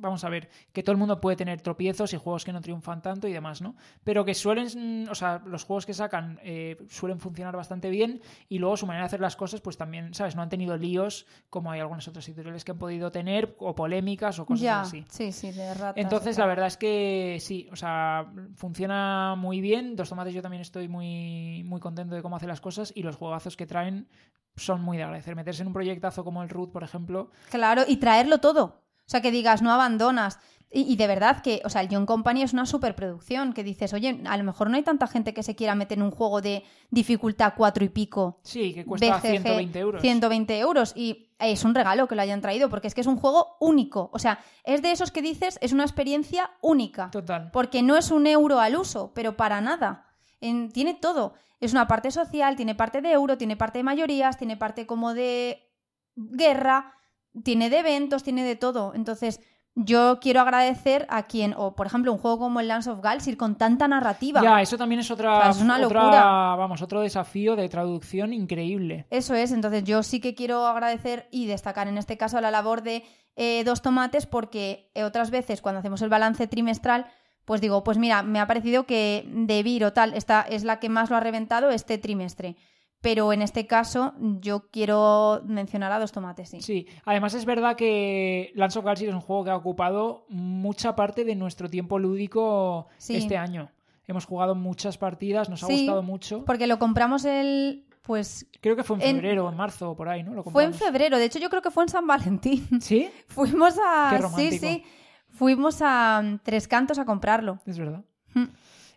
Vamos 0.00 0.24
a 0.24 0.28
ver, 0.28 0.48
que 0.72 0.82
todo 0.82 0.92
el 0.92 0.98
mundo 0.98 1.20
puede 1.20 1.36
tener 1.36 1.60
tropiezos 1.60 2.12
y 2.12 2.16
juegos 2.16 2.44
que 2.44 2.52
no 2.52 2.60
triunfan 2.60 3.02
tanto 3.02 3.28
y 3.28 3.32
demás, 3.32 3.62
¿no? 3.62 3.76
Pero 4.04 4.24
que 4.24 4.34
suelen. 4.34 5.08
O 5.10 5.14
sea, 5.14 5.42
los 5.44 5.64
juegos 5.64 5.86
que 5.86 5.94
sacan 5.94 6.40
eh, 6.42 6.76
suelen 6.88 7.20
funcionar 7.20 7.56
bastante 7.56 7.90
bien 7.90 8.20
y 8.48 8.58
luego 8.58 8.76
su 8.76 8.86
manera 8.86 9.04
de 9.04 9.06
hacer 9.06 9.20
las 9.20 9.36
cosas, 9.36 9.60
pues 9.60 9.76
también, 9.76 10.14
¿sabes? 10.14 10.36
No 10.36 10.42
han 10.42 10.48
tenido 10.48 10.76
líos 10.76 11.26
como 11.50 11.70
hay 11.70 11.80
algunas 11.80 12.06
otras 12.08 12.26
editoriales 12.28 12.64
que 12.64 12.72
han 12.72 12.78
podido 12.78 13.12
tener, 13.12 13.56
o 13.58 13.74
polémicas 13.74 14.38
o 14.38 14.46
cosas 14.46 14.62
ya, 14.62 14.80
así. 14.80 15.04
sí, 15.08 15.32
sí, 15.32 15.52
de 15.52 15.74
ratas. 15.74 16.02
Entonces, 16.02 16.38
la 16.38 16.46
verdad 16.46 16.66
es 16.66 16.76
que 16.76 17.38
sí, 17.40 17.68
o 17.70 17.76
sea, 17.76 18.32
funciona 18.54 19.34
muy 19.36 19.60
bien. 19.60 19.96
Dos 19.96 20.08
tomates 20.08 20.34
yo 20.34 20.42
también 20.42 20.62
estoy 20.62 20.88
muy, 20.88 21.62
muy 21.64 21.80
contento 21.80 22.14
de 22.14 22.22
cómo 22.22 22.36
hace 22.36 22.46
las 22.46 22.60
cosas 22.60 22.92
y 22.94 23.02
los 23.02 23.16
juegazos 23.16 23.56
que 23.56 23.66
traen 23.66 24.08
son 24.56 24.82
muy 24.82 24.96
de 24.96 25.04
agradecer. 25.04 25.36
Meterse 25.36 25.62
en 25.62 25.68
un 25.68 25.72
proyectazo 25.72 26.24
como 26.24 26.42
el 26.42 26.48
Root, 26.48 26.72
por 26.72 26.82
ejemplo, 26.82 27.30
Claro, 27.50 27.82
y 27.86 27.96
traerlo 27.96 28.38
todo. 28.38 28.82
O 29.10 29.12
sea, 29.12 29.20
que 29.20 29.32
digas, 29.32 29.60
no 29.60 29.72
abandonas. 29.72 30.38
Y, 30.72 30.82
y 30.82 30.94
de 30.94 31.08
verdad 31.08 31.42
que, 31.42 31.60
o 31.64 31.68
sea, 31.68 31.80
el 31.80 31.88
John 31.90 32.06
Company 32.06 32.42
es 32.42 32.52
una 32.52 32.64
superproducción 32.64 33.54
que 33.54 33.64
dices, 33.64 33.92
oye, 33.92 34.20
a 34.24 34.36
lo 34.36 34.44
mejor 34.44 34.70
no 34.70 34.76
hay 34.76 34.84
tanta 34.84 35.08
gente 35.08 35.34
que 35.34 35.42
se 35.42 35.56
quiera 35.56 35.74
meter 35.74 35.98
en 35.98 36.04
un 36.04 36.12
juego 36.12 36.40
de 36.40 36.62
dificultad 36.90 37.54
cuatro 37.56 37.84
y 37.84 37.88
pico. 37.88 38.38
sí, 38.44 38.72
que 38.72 38.84
cuesta 38.84 39.16
BGG, 39.16 39.22
120 39.42 39.78
euros. 39.80 40.00
120 40.00 40.58
euros. 40.60 40.92
Y 40.94 41.32
es 41.40 41.64
un 41.64 41.74
regalo 41.74 42.06
que 42.06 42.14
lo 42.14 42.22
hayan 42.22 42.40
traído, 42.40 42.70
porque 42.70 42.86
es 42.86 42.94
que 42.94 43.00
es 43.00 43.08
un 43.08 43.16
juego 43.16 43.56
único. 43.58 44.10
O 44.12 44.20
sea, 44.20 44.38
es 44.62 44.80
de 44.80 44.92
esos 44.92 45.10
que 45.10 45.22
dices, 45.22 45.58
es 45.60 45.72
una 45.72 45.82
experiencia 45.82 46.52
única. 46.60 47.10
Total. 47.10 47.50
Porque 47.50 47.82
no 47.82 47.96
es 47.96 48.12
un 48.12 48.28
euro 48.28 48.60
al 48.60 48.76
uso, 48.76 49.10
pero 49.12 49.36
para 49.36 49.60
nada. 49.60 50.06
En- 50.40 50.70
tiene 50.70 50.94
todo. 50.94 51.34
Es 51.58 51.72
una 51.72 51.88
parte 51.88 52.12
social, 52.12 52.54
tiene 52.54 52.76
parte 52.76 53.02
de 53.02 53.10
euro, 53.10 53.36
tiene 53.36 53.56
parte 53.56 53.80
de 53.80 53.82
mayorías, 53.82 54.38
tiene 54.38 54.56
parte 54.56 54.86
como 54.86 55.14
de 55.14 55.66
guerra, 56.14 56.94
tiene 57.44 57.70
de 57.70 57.78
eventos, 57.78 58.22
tiene 58.22 58.44
de 58.44 58.56
todo. 58.56 58.92
Entonces, 58.94 59.40
yo 59.76 60.18
quiero 60.20 60.40
agradecer 60.40 61.06
a 61.10 61.22
quien, 61.24 61.54
o 61.56 61.76
por 61.76 61.86
ejemplo, 61.86 62.12
un 62.12 62.18
juego 62.18 62.38
como 62.38 62.58
el 62.60 62.66
Lance 62.68 62.90
of 62.90 63.00
Galsir 63.00 63.36
con 63.36 63.56
tanta 63.56 63.86
narrativa. 63.86 64.42
Ya, 64.42 64.60
eso 64.60 64.76
también 64.76 65.00
es 65.00 65.10
otra, 65.10 65.38
O 65.38 65.40
sea, 65.42 65.50
es 65.50 65.60
una 65.60 65.76
otra- 65.76 66.02
locura. 66.02 66.24
vamos, 66.56 66.82
otro 66.82 67.00
desafío 67.02 67.54
de 67.56 67.68
traducción 67.68 68.32
increíble. 68.32 69.06
Eso 69.10 69.34
es, 69.34 69.52
entonces 69.52 69.84
yo 69.84 70.02
sí 70.02 70.20
que 70.20 70.34
quiero 70.34 70.66
agradecer 70.66 71.28
y 71.30 71.46
destacar 71.46 71.86
en 71.86 71.98
este 71.98 72.16
caso 72.16 72.40
la 72.40 72.50
labor 72.50 72.82
de 72.82 73.04
eh, 73.36 73.62
Dos 73.64 73.80
Tomates 73.80 74.26
porque 74.26 74.90
eh, 74.94 75.04
otras 75.04 75.30
veces 75.30 75.62
cuando 75.62 75.78
hacemos 75.78 76.02
el 76.02 76.08
balance 76.10 76.48
trimestral, 76.48 77.06
pues 77.44 77.60
digo, 77.60 77.84
pues 77.84 77.96
mira, 77.96 78.22
me 78.24 78.40
ha 78.40 78.46
parecido 78.48 78.84
que 78.86 79.24
De 79.32 79.62
Vir 79.62 79.84
o 79.84 79.92
tal, 79.92 80.14
esta 80.14 80.42
es 80.42 80.64
la 80.64 80.78
que 80.80 80.88
más 80.88 81.10
lo 81.10 81.16
ha 81.16 81.20
reventado 81.20 81.70
este 81.70 81.96
trimestre. 81.96 82.56
Pero 83.02 83.32
en 83.32 83.40
este 83.40 83.66
caso 83.66 84.12
yo 84.40 84.68
quiero 84.70 85.40
mencionar 85.46 85.90
a 85.92 85.98
Dos 85.98 86.12
Tomates, 86.12 86.50
sí. 86.50 86.60
Sí, 86.60 86.86
además 87.06 87.32
es 87.34 87.46
verdad 87.46 87.74
que 87.76 88.52
Lance 88.54 88.78
of 88.78 88.84
Galsir 88.84 89.08
es 89.08 89.14
un 89.14 89.22
juego 89.22 89.44
que 89.44 89.50
ha 89.50 89.56
ocupado 89.56 90.26
mucha 90.28 90.94
parte 90.96 91.24
de 91.24 91.34
nuestro 91.34 91.70
tiempo 91.70 91.98
lúdico 91.98 92.88
Sí. 92.98 93.16
este 93.16 93.36
año. 93.38 93.70
Hemos 94.06 94.26
jugado 94.26 94.54
muchas 94.54 94.98
partidas, 94.98 95.48
nos 95.48 95.62
ha 95.62 95.66
Sí, 95.68 95.78
gustado 95.78 96.02
mucho. 96.02 96.44
Porque 96.44 96.66
lo 96.66 96.78
compramos 96.78 97.24
el... 97.24 97.86
Pues 98.02 98.46
Creo 98.60 98.74
que 98.76 98.82
fue 98.82 98.96
en 98.96 99.02
en- 99.02 99.16
febrero 99.16 99.46
o 99.46 99.50
en 99.50 99.56
marzo 99.56 99.90
o 99.92 99.96
por 99.96 100.08
ahí, 100.08 100.22
¿no? 100.22 100.34
Lo 100.34 100.42
fue 100.42 100.64
en 100.64 100.74
febrero, 100.74 101.16
de 101.18 101.26
hecho 101.26 101.38
yo 101.38 101.48
creo 101.48 101.62
que 101.62 101.70
fue 101.70 101.84
en 101.84 101.88
San 101.90 102.06
Valentín. 102.06 102.66
¿Sí? 102.80 103.08
Fuimos 103.28 103.76
a... 103.78 104.08
Qué 104.10 104.16
sí, 104.16 104.22
romántico. 104.22 104.66
sí. 104.66 104.84
Fuimos 105.28 105.78
a 105.80 106.20
mm, 106.22 106.38
Tres 106.42 106.66
Cantos 106.66 106.98
a 106.98 107.04
comprarlo. 107.04 107.60
Es 107.66 107.78
verdad. 107.78 108.02
Mm. 108.34 108.44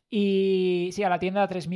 Y 0.09 0.89
sí, 0.93 1.03
a 1.03 1.09
la 1.09 1.19
tienda 1.19 1.47
Tres 1.47 1.67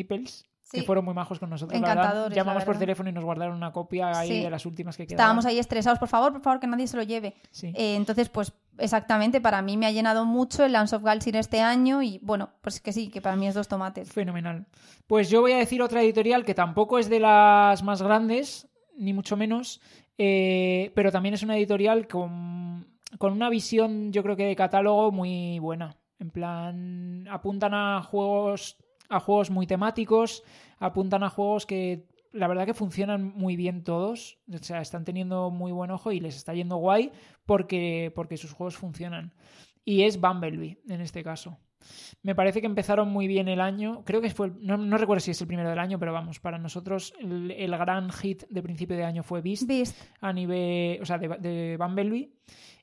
Que 0.71 0.83
fueron 0.83 1.05
muy 1.05 1.13
majos 1.13 1.39
con 1.39 1.49
nosotros. 1.49 1.77
Encantadores, 1.79 2.29
la 2.29 2.35
Llamamos 2.35 2.65
por 2.65 2.77
teléfono 2.77 3.09
y 3.09 3.13
nos 3.13 3.23
guardaron 3.23 3.55
una 3.55 3.71
copia 3.71 4.11
ahí 4.19 4.27
Sí. 4.27 4.43
de 4.43 4.49
las 4.49 4.65
últimas 4.65 4.97
que 4.97 5.07
quedaban. 5.07 5.21
Estábamos 5.23 5.45
ahí 5.45 5.59
estresados, 5.59 5.97
por 5.99 6.09
favor, 6.09 6.33
por 6.33 6.41
favor, 6.41 6.59
que 6.59 6.67
nadie 6.67 6.87
se 6.87 6.97
lo 6.97 7.03
lleve. 7.03 7.35
Sí. 7.51 7.67
Eh, 7.75 7.95
entonces, 7.95 8.27
pues 8.29 8.51
exactamente, 8.77 9.39
para 9.41 9.61
mí 9.61 9.77
me 9.77 9.85
ha 9.85 9.91
llenado 9.91 10.25
mucho 10.25 10.65
el 10.65 10.73
Lance 10.73 10.95
of 10.95 11.03
Galsir 11.03 11.35
este 11.37 11.61
año 11.61 12.01
y 12.01 12.19
bueno, 12.21 12.49
pues 12.61 12.81
que 12.81 12.91
sí, 12.91 13.07
que 13.09 13.21
para 13.21 13.35
mí 13.35 13.47
es 13.47 13.55
dos 13.55 13.67
tomates. 13.67 14.11
Fenomenal. 14.11 14.65
Pues 15.07 15.29
yo 15.29 15.41
voy 15.41 15.53
a 15.53 15.57
decir 15.57 15.81
otra 15.81 16.01
editorial 16.01 16.43
que 16.43 16.53
tampoco 16.53 16.99
es 16.99 17.09
de 17.09 17.19
las 17.21 17.81
más 17.83 18.01
grandes, 18.01 18.67
ni 18.97 19.13
mucho 19.13 19.37
menos, 19.37 19.79
eh, 20.17 20.91
pero 20.95 21.11
también 21.11 21.33
es 21.35 21.43
una 21.43 21.55
editorial 21.57 22.07
con, 22.07 22.87
con 23.17 23.31
una 23.33 23.49
visión, 23.49 24.11
yo 24.11 24.21
creo 24.21 24.35
que 24.35 24.45
de 24.45 24.55
catálogo 24.55 25.11
muy 25.11 25.59
buena. 25.59 25.95
En 26.19 26.31
plan, 26.31 27.27
apuntan 27.29 27.73
a 27.75 28.01
juegos, 28.01 28.77
a 29.09 29.19
juegos 29.19 29.49
muy 29.49 29.67
temáticos, 29.67 30.43
apuntan 30.79 31.23
a 31.23 31.29
juegos 31.29 31.65
que 31.65 32.07
la 32.31 32.47
verdad 32.47 32.65
que 32.65 32.73
funcionan 32.73 33.33
muy 33.35 33.55
bien 33.55 33.83
todos. 33.83 34.37
O 34.53 34.57
sea, 34.59 34.81
están 34.81 35.05
teniendo 35.05 35.49
muy 35.49 35.71
buen 35.71 35.91
ojo 35.91 36.11
y 36.11 36.19
les 36.19 36.35
está 36.35 36.53
yendo 36.53 36.77
guay 36.77 37.11
porque, 37.45 38.11
porque 38.15 38.37
sus 38.37 38.53
juegos 38.53 38.77
funcionan. 38.77 39.33
Y 39.83 40.03
es 40.03 40.19
Bumblebee, 40.19 40.79
en 40.89 41.01
este 41.01 41.23
caso. 41.23 41.57
Me 42.21 42.35
parece 42.35 42.59
que 42.59 42.67
empezaron 42.67 43.09
muy 43.09 43.27
bien 43.27 43.47
el 43.47 43.61
año. 43.61 44.03
Creo 44.03 44.19
que 44.19 44.29
fue. 44.29 44.51
No, 44.59 44.77
no 44.77 44.97
recuerdo 44.97 45.21
si 45.21 45.31
es 45.31 45.41
el 45.41 45.47
primero 45.47 45.69
del 45.69 45.79
año, 45.79 45.97
pero 45.99 46.11
vamos, 46.11 46.39
para 46.39 46.57
nosotros 46.57 47.13
el, 47.19 47.51
el 47.51 47.71
gran 47.77 48.11
hit 48.11 48.43
de 48.49 48.61
principio 48.61 48.97
de 48.97 49.05
año 49.05 49.23
fue 49.23 49.41
Beast 49.41 49.67
Beast. 49.67 49.97
a 50.19 50.33
nivel. 50.33 51.01
O 51.01 51.05
sea, 51.05 51.17
de, 51.17 51.29
de 51.29 51.77
Bumblebee. 51.77 52.31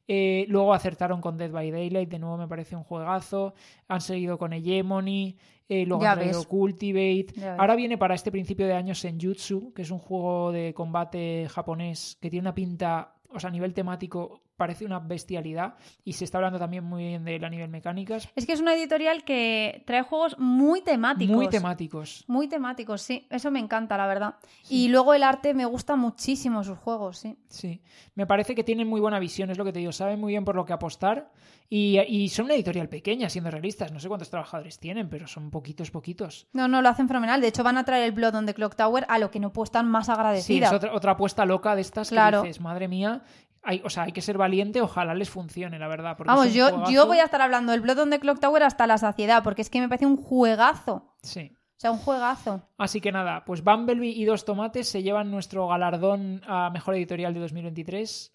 Eh, 0.07 0.45
luego 0.49 0.75
acertaron 0.75 1.21
con 1.21 1.39
Dead 1.39 1.51
by 1.51 1.71
Daylight, 1.71 2.11
de 2.11 2.19
nuevo 2.19 2.37
me 2.37 2.49
parece 2.49 2.77
un 2.77 2.85
juegazo. 2.85 3.55
Han 3.89 4.01
seguido 4.01 4.39
con 4.39 4.53
Hegemony, 4.53 5.37
eh, 5.69 5.87
luego 5.87 6.05
han 6.05 6.19
traído. 6.19 6.45
Cultivate. 6.45 7.27
Ahora 7.59 7.77
viene 7.77 7.99
para 7.99 8.15
este 8.15 8.31
principio 8.31 8.67
de 8.67 8.75
año 8.75 8.95
Senjutsu, 8.95 9.73
que 9.73 9.83
es 9.83 9.91
un 9.91 9.99
juego 9.99 10.53
de 10.53 10.75
combate 10.75 11.49
japonés 11.51 12.19
que 12.21 12.31
tiene 12.31 12.45
una 12.45 12.55
pinta, 12.55 13.15
o 13.31 13.41
sea, 13.41 13.49
a 13.49 13.53
nivel 13.53 13.75
temático 13.75 14.44
parece 14.57 14.85
una 14.85 14.99
bestialidad 15.01 15.75
y 16.05 16.13
se 16.15 16.25
está 16.25 16.39
hablando 16.39 16.59
también 16.59 16.85
muy 16.85 17.03
bien 17.05 17.25
de 17.25 17.37
él 17.37 17.45
a 17.45 17.51
nivel 17.51 17.69
mecánicas. 17.69 18.29
Es 18.37 18.47
que 18.47 18.53
es 18.53 18.61
una 18.61 18.75
editorial 18.75 19.25
que 19.25 19.83
trae 19.87 20.03
juegos 20.03 20.39
muy 20.39 20.81
temáticos. 20.83 21.35
Muy 21.37 21.49
temáticos. 21.49 22.25
Muy 22.29 22.49
temáticos, 22.49 23.03
sí. 23.03 23.27
Eso 23.31 23.51
me 23.51 23.59
encanta, 23.61 23.97
la 23.97 24.07
verdad. 24.07 24.35
Y 24.69 24.89
luego 24.89 25.15
el 25.15 25.23
arte 25.23 25.55
me 25.55 25.65
gusta 25.65 25.97
muchísimo 25.97 26.63
sus 26.65 26.79
juegos, 26.79 27.19
sí. 27.19 27.37
Sí, 27.49 27.81
me 28.15 28.27
parece 28.27 28.55
que 28.55 28.65
tienen 28.65 28.87
muy 28.89 29.01
buena 29.01 29.19
visión, 29.19 29.51
es 29.51 29.59
lo 29.59 29.65
que 29.65 29.73
te 29.73 29.81
digo, 29.81 29.93
saben 29.93 30.21
muy 30.21 30.33
bien 30.33 30.45
por 30.45 30.55
lo 30.55 30.65
que 30.65 30.73
apostar 30.73 31.31
y, 31.69 31.99
y 32.01 32.29
son 32.29 32.45
una 32.47 32.55
editorial 32.55 32.89
pequeña, 32.89 33.29
siendo 33.31 33.51
realistas, 33.51 33.91
no 33.91 33.99
sé 33.99 34.07
cuántos 34.09 34.31
trabajadores 34.31 34.79
tienen, 34.79 35.09
pero 35.09 35.27
son 35.27 35.51
poquitos, 35.51 35.91
poquitos. 35.91 36.47
No, 36.53 36.69
no, 36.69 36.83
lo 36.83 36.89
hacen 36.89 37.09
fenomenal. 37.09 37.41
De 37.41 37.49
hecho, 37.49 37.65
van 37.65 37.79
a 37.79 37.85
traer 37.85 38.05
el 38.05 38.13
Blood 38.13 38.35
on 38.35 38.47
the 38.47 38.55
Clock 38.55 38.77
Tower 38.77 39.05
a 39.09 39.19
lo 39.19 39.31
que 39.31 39.41
no 39.41 39.53
puedo 39.53 39.65
estar 39.65 39.85
más 39.85 40.07
Sí, 40.07 40.13
agradecida. 40.13 40.67
es 40.67 40.73
otra, 40.73 40.93
otra 40.95 41.13
apuesta 41.13 41.45
loca 41.47 41.75
de 41.75 41.81
estas 41.81 42.11
Claro. 42.11 42.43
que 42.43 42.49
dices, 42.49 42.61
madre 42.61 42.87
mía, 42.87 43.23
hay, 43.65 43.81
o 43.85 43.91
sea, 43.91 44.05
hay 44.05 44.13
que 44.13 44.21
ser 44.21 44.39
valiente, 44.39 44.81
ojalá 44.81 45.15
les 45.15 45.31
funcione, 45.31 45.79
la 45.79 45.89
verdad. 45.89 46.17
Vamos, 46.25 46.53
yo, 46.53 46.69
juegazo. 46.69 46.93
yo 46.93 47.07
voy 47.07 47.19
a 47.19 47.25
estar 47.25 47.41
hablando 47.41 47.73
del 47.73 47.81
Blood 47.81 47.99
on 47.99 48.11
the 48.11 48.21
Clock 48.21 48.41
Tower 48.41 48.63
hasta 48.63 48.87
la 48.87 48.99
saciedad, 48.99 49.43
porque 49.43 49.63
es 49.63 49.71
que 49.71 49.81
me 49.81 49.89
parece 49.89 50.07
un 50.07 50.17
juegazo. 50.17 51.15
Sí. 51.23 51.51
O 51.77 51.81
sea, 51.81 51.91
un 51.91 51.99
juegazo. 51.99 52.63
Así 52.79 53.01
que 53.01 53.11
nada, 53.11 53.45
pues 53.45 53.65
Bumblebee 53.65 54.11
y 54.11 54.25
Dos 54.25 54.45
Tomates 54.45 54.89
se 54.89 55.03
llevan 55.03 55.31
nuestro 55.31 55.67
galardón 55.67 56.41
a 56.47 56.71
Mejor 56.71 56.95
Editorial 56.95 57.35
de 57.35 57.41
2023. 57.41 58.33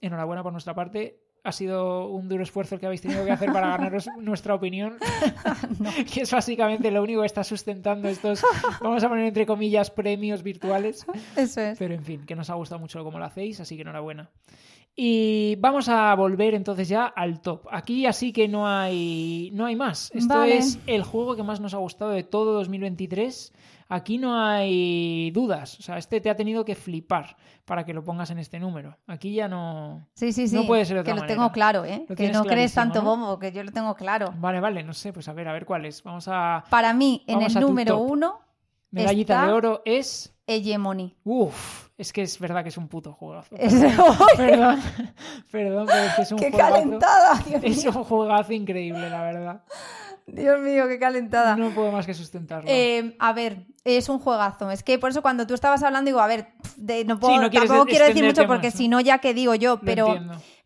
Enhorabuena 0.00 0.42
por 0.42 0.52
nuestra 0.52 0.74
parte. 0.74 1.20
Ha 1.44 1.50
sido 1.50 2.08
un 2.08 2.28
duro 2.28 2.44
esfuerzo 2.44 2.76
el 2.76 2.80
que 2.80 2.86
habéis 2.86 3.00
tenido 3.00 3.24
que 3.24 3.32
hacer 3.32 3.52
para 3.52 3.68
ganaros 3.68 4.08
nuestra 4.18 4.54
opinión, 4.54 4.98
que 6.12 6.22
es 6.22 6.30
básicamente 6.30 6.90
lo 6.90 7.02
único 7.02 7.22
que 7.22 7.26
está 7.26 7.42
sustentando 7.42 8.08
estos, 8.08 8.44
vamos 8.80 9.02
a 9.02 9.08
poner 9.08 9.26
entre 9.26 9.46
comillas, 9.46 9.90
premios 9.90 10.42
virtuales. 10.42 11.04
Eso 11.34 11.60
es. 11.60 11.78
Pero 11.78 11.94
en 11.94 12.04
fin, 12.04 12.24
que 12.26 12.36
nos 12.36 12.50
ha 12.50 12.54
gustado 12.54 12.78
mucho 12.78 13.02
cómo 13.02 13.18
lo 13.18 13.24
hacéis, 13.24 13.58
así 13.58 13.74
que 13.74 13.82
enhorabuena. 13.82 14.30
Y 14.94 15.56
vamos 15.56 15.88
a 15.88 16.14
volver 16.14 16.54
entonces 16.54 16.86
ya 16.88 17.06
al 17.06 17.40
top. 17.40 17.66
Aquí 17.70 18.04
así 18.06 18.32
que 18.32 18.46
no 18.48 18.68
hay, 18.68 19.50
no 19.54 19.64
hay 19.66 19.74
más. 19.74 20.10
Esto 20.14 20.34
Vale. 20.34 20.58
es 20.58 20.78
el 20.86 21.02
juego 21.02 21.34
que 21.34 21.42
más 21.42 21.60
nos 21.60 21.72
ha 21.72 21.78
gustado 21.78 22.10
de 22.10 22.22
todo 22.24 22.52
2023. 22.52 23.52
Aquí 23.88 24.18
no 24.18 24.38
hay 24.38 25.30
dudas. 25.32 25.78
O 25.78 25.82
sea, 25.82 25.96
este 25.98 26.20
te 26.20 26.28
ha 26.30 26.36
tenido 26.36 26.64
que 26.64 26.74
flipar 26.74 27.36
para 27.64 27.84
que 27.84 27.92
lo 27.94 28.04
pongas 28.04 28.30
en 28.30 28.38
este 28.38 28.58
número. 28.60 28.96
Aquí 29.06 29.34
ya 29.34 29.48
no. 29.48 30.08
Sí, 30.14 30.32
sí, 30.32 30.46
sí. 30.48 30.56
No 30.56 30.66
puede 30.66 30.84
ser 30.84 30.96
de 30.96 31.00
otra 31.00 31.12
Que 31.12 31.16
lo 31.16 31.22
manera. 31.22 31.34
tengo 31.36 31.52
claro, 31.52 31.84
¿eh? 31.84 32.04
Lo 32.08 32.14
Que 32.16 32.30
no 32.30 32.44
crees 32.44 32.74
tanto 32.74 33.00
bombo, 33.02 33.38
que 33.38 33.50
yo 33.52 33.62
lo 33.64 33.72
tengo 33.72 33.94
claro. 33.94 34.32
Vale, 34.38 34.60
vale, 34.60 34.82
no 34.82 34.92
sé, 34.92 35.12
pues 35.12 35.26
a 35.28 35.32
ver, 35.32 35.48
a 35.48 35.52
ver 35.54 35.64
cuál 35.66 35.84
es. 35.86 36.02
Vamos 36.02 36.26
a. 36.28 36.64
Para 36.70 36.92
mí, 36.92 37.22
en 37.26 37.40
el 37.42 37.54
número 37.54 37.98
uno, 37.98 38.40
Medallita 38.90 39.34
está- 39.36 39.46
de 39.46 39.52
oro 39.52 39.82
es. 39.86 40.31
Hegemony. 40.46 41.14
Uf, 41.24 41.88
es 41.96 42.12
que 42.12 42.22
es 42.22 42.38
verdad 42.38 42.62
que 42.62 42.68
es 42.70 42.76
un 42.76 42.88
puto 42.88 43.12
juegazo. 43.12 43.54
Es- 43.56 43.72
Perdón, 44.36 44.80
perdón, 45.50 45.86
pero 45.86 46.04
es 46.04 46.14
que 46.14 46.22
es 46.22 46.32
un 46.32 46.38
¡Qué 46.40 46.50
juegazo. 46.50 46.74
calentada! 46.74 47.42
Dios 47.46 47.60
Es 47.64 47.84
mío. 47.84 47.92
un 47.96 48.04
juegazo 48.04 48.52
increíble, 48.52 49.08
la 49.10 49.22
verdad. 49.22 49.62
Dios 50.26 50.60
mío, 50.60 50.86
qué 50.88 50.98
calentada. 51.00 51.56
No 51.56 51.70
puedo 51.70 51.90
más 51.90 52.06
que 52.06 52.14
sustentarlo. 52.14 52.68
Eh, 52.70 53.16
a 53.18 53.32
ver, 53.32 53.66
es 53.84 54.08
un 54.08 54.20
juegazo. 54.20 54.70
Es 54.70 54.82
que 54.84 54.98
por 54.98 55.10
eso 55.10 55.20
cuando 55.20 55.46
tú 55.48 55.54
estabas 55.54 55.82
hablando 55.82 56.08
digo, 56.08 56.20
a 56.20 56.26
ver, 56.28 56.48
de- 56.76 57.04
no 57.04 57.18
puedo, 57.18 57.40
no 57.40 57.50
tampoco 57.50 57.86
quiero 57.86 58.06
decir 58.06 58.24
mucho 58.24 58.46
porque 58.46 58.70
si 58.70 58.88
no 58.88 59.00
ya 59.00 59.18
que 59.18 59.34
digo 59.34 59.54
yo, 59.56 59.80
pero, 59.80 60.14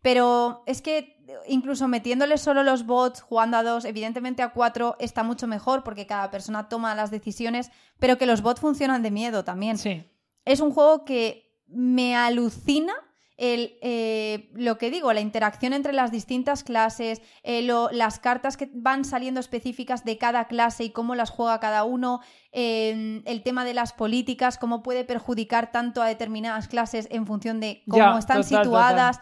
pero 0.02 0.62
es 0.66 0.82
que 0.82 1.15
incluso 1.48 1.88
metiéndole 1.88 2.38
solo 2.38 2.62
los 2.62 2.86
bots, 2.86 3.20
jugando 3.20 3.56
a 3.56 3.62
dos, 3.62 3.84
evidentemente 3.84 4.42
a 4.42 4.50
cuatro 4.52 4.96
está 4.98 5.22
mucho 5.22 5.46
mejor 5.46 5.82
porque 5.84 6.06
cada 6.06 6.30
persona 6.30 6.68
toma 6.68 6.94
las 6.94 7.10
decisiones, 7.10 7.70
pero 7.98 8.18
que 8.18 8.26
los 8.26 8.42
bots 8.42 8.60
funcionan 8.60 9.02
de 9.02 9.10
miedo 9.10 9.44
también. 9.44 9.78
Sí, 9.78 10.04
Es 10.44 10.60
un 10.60 10.70
juego 10.72 11.04
que 11.04 11.60
me 11.68 12.14
alucina 12.16 12.92
el, 13.38 13.76
eh, 13.82 14.48
lo 14.54 14.78
que 14.78 14.90
digo, 14.90 15.12
la 15.12 15.20
interacción 15.20 15.74
entre 15.74 15.92
las 15.92 16.10
distintas 16.10 16.64
clases, 16.64 17.20
eh, 17.42 17.60
lo- 17.60 17.90
las 17.90 18.18
cartas 18.18 18.56
que 18.56 18.70
van 18.72 19.04
saliendo 19.04 19.40
específicas 19.40 20.04
de 20.06 20.16
cada 20.16 20.46
clase 20.46 20.84
y 20.84 20.90
cómo 20.90 21.14
las 21.14 21.28
juega 21.28 21.60
cada 21.60 21.84
uno, 21.84 22.20
eh, 22.52 23.20
el 23.26 23.42
tema 23.42 23.66
de 23.66 23.74
las 23.74 23.92
políticas, 23.92 24.56
cómo 24.56 24.82
puede 24.82 25.04
perjudicar 25.04 25.70
tanto 25.70 26.00
a 26.00 26.06
determinadas 26.06 26.66
clases 26.68 27.08
en 27.10 27.26
función 27.26 27.60
de 27.60 27.82
cómo 27.88 28.12
Ya, 28.14 28.18
están 28.18 28.42
total, 28.42 28.64
situadas. 28.64 29.20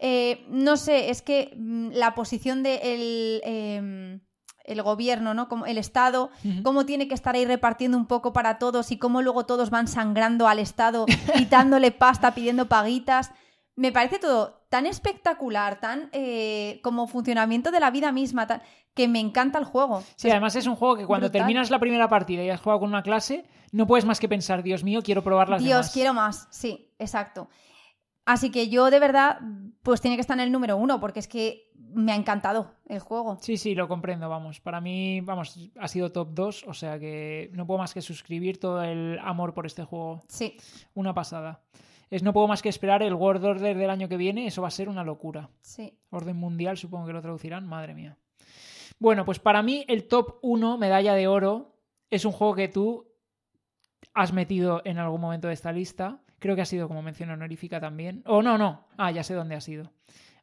Eh, 0.00 0.44
no 0.48 0.76
sé, 0.76 1.10
es 1.10 1.20
que 1.22 1.54
mm, 1.56 1.90
la 1.92 2.14
posición 2.14 2.62
del 2.62 4.20
el 4.64 4.82
gobierno, 4.82 5.34
¿no? 5.34 5.48
Como 5.48 5.66
el 5.66 5.78
Estado, 5.78 6.30
cómo 6.62 6.86
tiene 6.86 7.08
que 7.08 7.14
estar 7.14 7.34
ahí 7.34 7.44
repartiendo 7.44 7.96
un 7.96 8.06
poco 8.06 8.32
para 8.32 8.58
todos 8.58 8.92
y 8.92 8.98
cómo 8.98 9.20
luego 9.20 9.44
todos 9.44 9.70
van 9.70 9.88
sangrando 9.88 10.46
al 10.46 10.58
Estado, 10.60 11.06
quitándole 11.34 11.90
pasta, 11.90 12.34
pidiendo 12.34 12.66
paguitas. 12.68 13.32
Me 13.74 13.90
parece 13.90 14.18
todo 14.18 14.62
tan 14.68 14.86
espectacular, 14.86 15.80
tan 15.80 16.08
eh, 16.12 16.78
como 16.84 17.08
funcionamiento 17.08 17.70
de 17.72 17.80
la 17.80 17.90
vida 17.90 18.12
misma, 18.12 18.46
tan- 18.46 18.62
que 18.94 19.08
me 19.08 19.18
encanta 19.18 19.58
el 19.58 19.64
juego. 19.64 20.04
Sí, 20.16 20.30
además 20.30 20.54
es 20.56 20.66
un 20.66 20.76
juego 20.76 20.96
que 20.96 21.06
cuando 21.06 21.26
brutal. 21.28 21.40
terminas 21.40 21.70
la 21.70 21.78
primera 21.78 22.08
partida 22.08 22.42
y 22.44 22.50
has 22.50 22.60
jugado 22.60 22.80
con 22.80 22.90
una 22.90 23.02
clase, 23.02 23.44
no 23.72 23.86
puedes 23.86 24.04
más 24.04 24.20
que 24.20 24.28
pensar, 24.28 24.62
Dios 24.62 24.84
mío, 24.84 25.00
quiero 25.02 25.24
probar 25.24 25.48
las 25.48 25.62
Dios, 25.62 25.70
demás. 25.76 25.92
quiero 25.92 26.12
más. 26.14 26.48
Sí, 26.50 26.92
exacto. 26.98 27.48
Así 28.24 28.50
que 28.50 28.68
yo 28.68 28.90
de 28.90 29.00
verdad, 29.00 29.40
pues 29.82 30.00
tiene 30.00 30.16
que 30.16 30.20
estar 30.20 30.38
en 30.38 30.44
el 30.44 30.52
número 30.52 30.76
uno, 30.76 31.00
porque 31.00 31.20
es 31.20 31.28
que 31.28 31.70
me 31.92 32.12
ha 32.12 32.16
encantado 32.16 32.72
el 32.86 33.00
juego. 33.00 33.38
Sí, 33.40 33.56
sí, 33.56 33.74
lo 33.74 33.88
comprendo, 33.88 34.28
vamos. 34.28 34.60
Para 34.60 34.80
mí, 34.80 35.20
vamos, 35.20 35.70
ha 35.78 35.88
sido 35.88 36.12
top 36.12 36.28
2, 36.32 36.64
o 36.68 36.74
sea 36.74 36.98
que 36.98 37.50
no 37.54 37.66
puedo 37.66 37.78
más 37.78 37.94
que 37.94 38.00
suscribir 38.02 38.60
todo 38.60 38.82
el 38.82 39.18
amor 39.20 39.54
por 39.54 39.66
este 39.66 39.84
juego. 39.84 40.22
Sí, 40.28 40.56
Una 40.94 41.14
pasada. 41.14 41.62
Es 42.10 42.24
no 42.24 42.32
puedo 42.32 42.48
más 42.48 42.60
que 42.60 42.68
esperar 42.68 43.02
el 43.04 43.14
World 43.14 43.44
Order 43.44 43.76
del 43.76 43.88
año 43.90 44.08
que 44.08 44.16
viene, 44.16 44.46
eso 44.46 44.62
va 44.62 44.68
a 44.68 44.72
ser 44.72 44.88
una 44.88 45.04
locura. 45.04 45.48
sí. 45.62 45.96
Orden 46.10 46.36
mundial, 46.36 46.76
supongo 46.76 47.06
que 47.06 47.12
lo 47.12 47.22
traducirán, 47.22 47.66
madre 47.66 47.94
mía. 47.94 48.18
Bueno, 48.98 49.24
pues 49.24 49.38
para 49.38 49.62
mí 49.62 49.84
el 49.86 50.08
top 50.08 50.38
1, 50.42 50.76
medalla 50.76 51.14
de 51.14 51.28
oro, 51.28 51.76
es 52.10 52.24
un 52.24 52.32
juego 52.32 52.56
que 52.56 52.66
tú 52.68 53.06
has 54.12 54.32
metido 54.32 54.82
en 54.84 54.98
algún 54.98 55.20
momento 55.20 55.46
de 55.48 55.54
esta 55.54 55.70
lista. 55.72 56.20
Creo 56.40 56.56
que 56.56 56.62
ha 56.62 56.66
sido 56.66 56.88
como 56.88 57.02
mención 57.02 57.30
honorífica 57.30 57.80
también. 57.80 58.22
O 58.26 58.42
no, 58.42 58.58
no. 58.58 58.88
Ah, 58.96 59.12
ya 59.12 59.22
sé 59.22 59.34
dónde 59.34 59.54
ha 59.54 59.60
sido. 59.60 59.92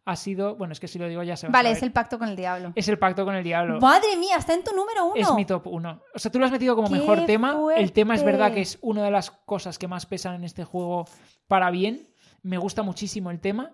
Ha 0.05 0.15
sido, 0.15 0.55
bueno, 0.55 0.71
es 0.71 0.79
que 0.79 0.87
si 0.87 0.97
lo 0.97 1.09
digo 1.09 1.21
ya 1.21 1.35
se 1.35 1.47
va 1.47 1.51
Vale, 1.51 1.71
es 1.71 1.83
el 1.83 1.91
pacto 1.91 2.17
con 2.17 2.29
el 2.29 2.37
diablo. 2.37 2.71
Es 2.75 2.87
el 2.87 2.97
pacto 2.97 3.25
con 3.25 3.35
el 3.35 3.43
diablo. 3.43 3.81
Madre 3.81 4.15
mía, 4.15 4.37
está 4.37 4.53
en 4.53 4.63
tu 4.63 4.73
número 4.73 5.07
uno. 5.07 5.15
Es 5.15 5.33
mi 5.33 5.43
top 5.43 5.67
1. 5.67 6.01
O 6.15 6.19
sea, 6.19 6.31
tú 6.31 6.39
lo 6.39 6.45
has 6.45 6.51
metido 6.51 6.77
como 6.77 6.87
¡Qué 6.87 6.93
mejor 6.93 7.25
tema. 7.25 7.57
El 7.75 7.91
tema 7.91 8.15
es 8.15 8.23
verdad 8.23 8.53
que 8.53 8.61
es 8.61 8.77
una 8.81 9.03
de 9.03 9.11
las 9.11 9.31
cosas 9.31 9.77
que 9.77 9.89
más 9.89 10.05
pesan 10.05 10.35
en 10.35 10.45
este 10.45 10.63
juego 10.63 11.05
para 11.47 11.71
bien. 11.71 12.07
Me 12.41 12.57
gusta 12.57 12.83
muchísimo 12.83 13.31
el 13.31 13.41
tema. 13.41 13.73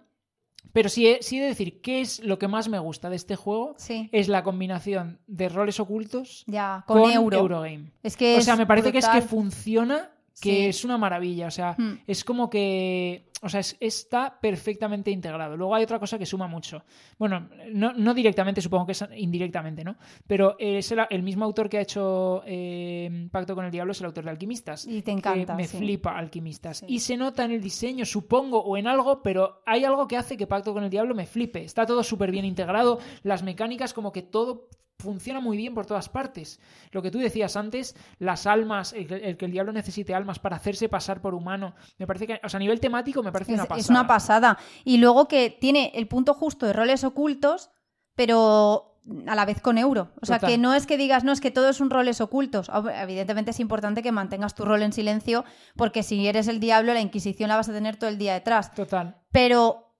Pero 0.71 0.89
sí 0.89 1.07
he, 1.07 1.21
sí 1.21 1.37
he 1.37 1.41
de 1.41 1.47
decir, 1.49 1.81
¿qué 1.81 2.01
es 2.01 2.23
lo 2.23 2.39
que 2.39 2.47
más 2.47 2.69
me 2.69 2.79
gusta 2.79 3.09
de 3.09 3.15
este 3.15 3.35
juego? 3.35 3.75
Sí, 3.77 4.09
Es 4.11 4.27
la 4.27 4.43
combinación 4.43 5.19
de 5.27 5.49
roles 5.49 5.79
ocultos 5.79 6.43
ya, 6.47 6.83
con, 6.87 7.01
con, 7.01 7.11
euro. 7.11 7.37
Eurogame. 7.37 7.91
Es 8.01 8.15
que 8.15 8.37
O 8.37 8.41
sea, 8.41 8.55
me 8.55 8.65
parece 8.65 8.91
que 8.91 8.99
es 8.99 9.07
que 9.07 9.21
funciona, 9.21 10.09
que 10.41 10.51
Sí. 10.55 10.65
es 10.65 10.83
una 10.85 10.97
maravilla. 10.97 11.47
O 11.47 11.51
sea, 11.51 11.75
Hmm. 11.77 11.99
es 12.07 12.23
como 12.23 12.49
que. 12.49 13.29
O 13.45 13.49
sea, 13.49 13.59
es- 13.59 13.75
está 13.81 14.39
perfectamente 14.39 15.11
integrado. 15.11 15.57
Luego 15.57 15.75
hay 15.75 15.83
otra 15.83 15.99
cosa 15.99 16.17
que 16.17 16.25
suma 16.25 16.47
mucho. 16.47 16.85
Bueno, 17.19 17.49
no, 17.73 17.91
no 17.91 18.13
directamente, 18.13 18.61
supongo 18.61 18.85
que 18.85 18.93
es 18.93 19.03
indirectamente, 19.17 19.83
¿no? 19.83 19.97
Pero 20.25 20.55
es 20.57 20.89
el, 20.93 20.99
el 21.09 21.23
mismo 21.23 21.43
autor 21.43 21.67
que 21.67 21.77
ha 21.77 21.81
hecho 21.81 22.41
eh, 22.45 23.27
Pacto 23.31 23.53
con 23.53 23.65
el 23.65 23.71
Diablo, 23.71 23.91
es 23.91 23.99
el 23.99 24.05
autor 24.05 24.23
de 24.23 24.29
Alquimistas. 24.29 24.85
Y 24.87 25.01
te 25.01 25.03
que 25.03 25.11
encanta. 25.11 25.55
me 25.55 25.67
sí. 25.67 25.77
flipa 25.77 26.17
Alquimistas. 26.17 26.77
Sí. 26.77 26.85
Y 26.87 26.99
se 26.99 27.17
nota 27.17 27.43
en 27.43 27.51
el 27.51 27.61
diseño, 27.61 28.05
supongo, 28.05 28.59
o 28.63 28.77
en 28.77 28.87
algo, 28.87 29.21
pero 29.21 29.61
hay 29.65 29.83
algo 29.83 30.07
que 30.07 30.15
hace 30.15 30.37
que 30.37 30.47
Pacto 30.47 30.73
con 30.73 30.85
el 30.85 30.89
Diablo 30.89 31.13
me 31.13 31.25
flipe. 31.25 31.65
Está 31.65 31.85
todo 31.85 32.01
súper 32.01 32.31
bien 32.31 32.45
integrado, 32.45 32.99
las 33.23 33.43
mecánicas, 33.43 33.93
como 33.93 34.13
que 34.13 34.21
todo 34.21 34.69
funciona 34.99 35.39
muy 35.39 35.57
bien 35.57 35.73
por 35.73 35.85
todas 35.85 36.07
partes. 36.09 36.59
Lo 36.91 37.01
que 37.01 37.11
tú 37.11 37.19
decías 37.19 37.57
antes, 37.57 37.95
las 38.19 38.47
almas, 38.47 38.93
el, 38.93 39.07
que- 39.07 39.15
el 39.15 39.37
que 39.37 39.45
el 39.45 39.51
diablo 39.51 39.73
necesite 39.73 40.13
almas 40.15 40.39
para 40.39 40.55
hacerse 40.55 40.87
pasar 40.89 41.21
por 41.21 41.33
humano, 41.33 41.75
me 41.97 42.07
parece 42.07 42.27
que, 42.27 42.39
o 42.43 42.47
sea, 42.49 42.57
a 42.57 42.61
nivel 42.61 42.79
temático 42.79 43.21
me 43.21 43.31
parece 43.31 43.51
Es, 43.53 43.57
una 43.59 43.65
pasada. 43.65 43.81
es 43.81 43.89
una 43.89 44.07
pasada. 44.07 44.57
Y 44.85 44.97
luego 44.97 45.27
que 45.27 45.49
tiene 45.49 45.91
el 45.95 46.07
punto 46.07 46.33
justo 46.33 46.65
de 46.65 46.73
roles 46.73 47.03
ocultos, 47.03 47.69
pero 48.15 48.97
a 49.27 49.35
la 49.35 49.43
vez 49.45 49.59
con 49.59 49.77
euro. 49.77 50.11
O 50.21 50.25
sea, 50.25 50.37
Total. 50.37 50.51
que 50.51 50.57
no 50.57 50.73
es 50.73 50.87
que 50.87 50.95
digas, 50.95 51.25
no, 51.25 51.33
es 51.33 51.41
que 51.41 51.51
todo 51.51 51.67
es 51.69 51.81
un 51.81 51.89
roles 51.89 52.21
ocultos. 52.21 52.71
Evidentemente 53.01 53.51
es 53.51 53.59
importante 53.59 54.01
que 54.01 54.13
mantengas 54.13 54.55
tu 54.55 54.63
rol 54.63 54.81
en 54.81 54.93
silencio, 54.93 55.43
porque 55.75 56.03
si 56.03 56.25
eres 56.25 56.47
el 56.47 56.61
diablo, 56.61 56.93
la 56.93 57.01
Inquisición 57.01 57.49
la 57.49 57.57
vas 57.57 57.67
a 57.67 57.73
tener 57.73 57.97
todo 57.97 58.09
el 58.09 58.17
día 58.17 58.33
detrás. 58.33 58.73
Total. 58.73 59.17
Pero, 59.31 59.93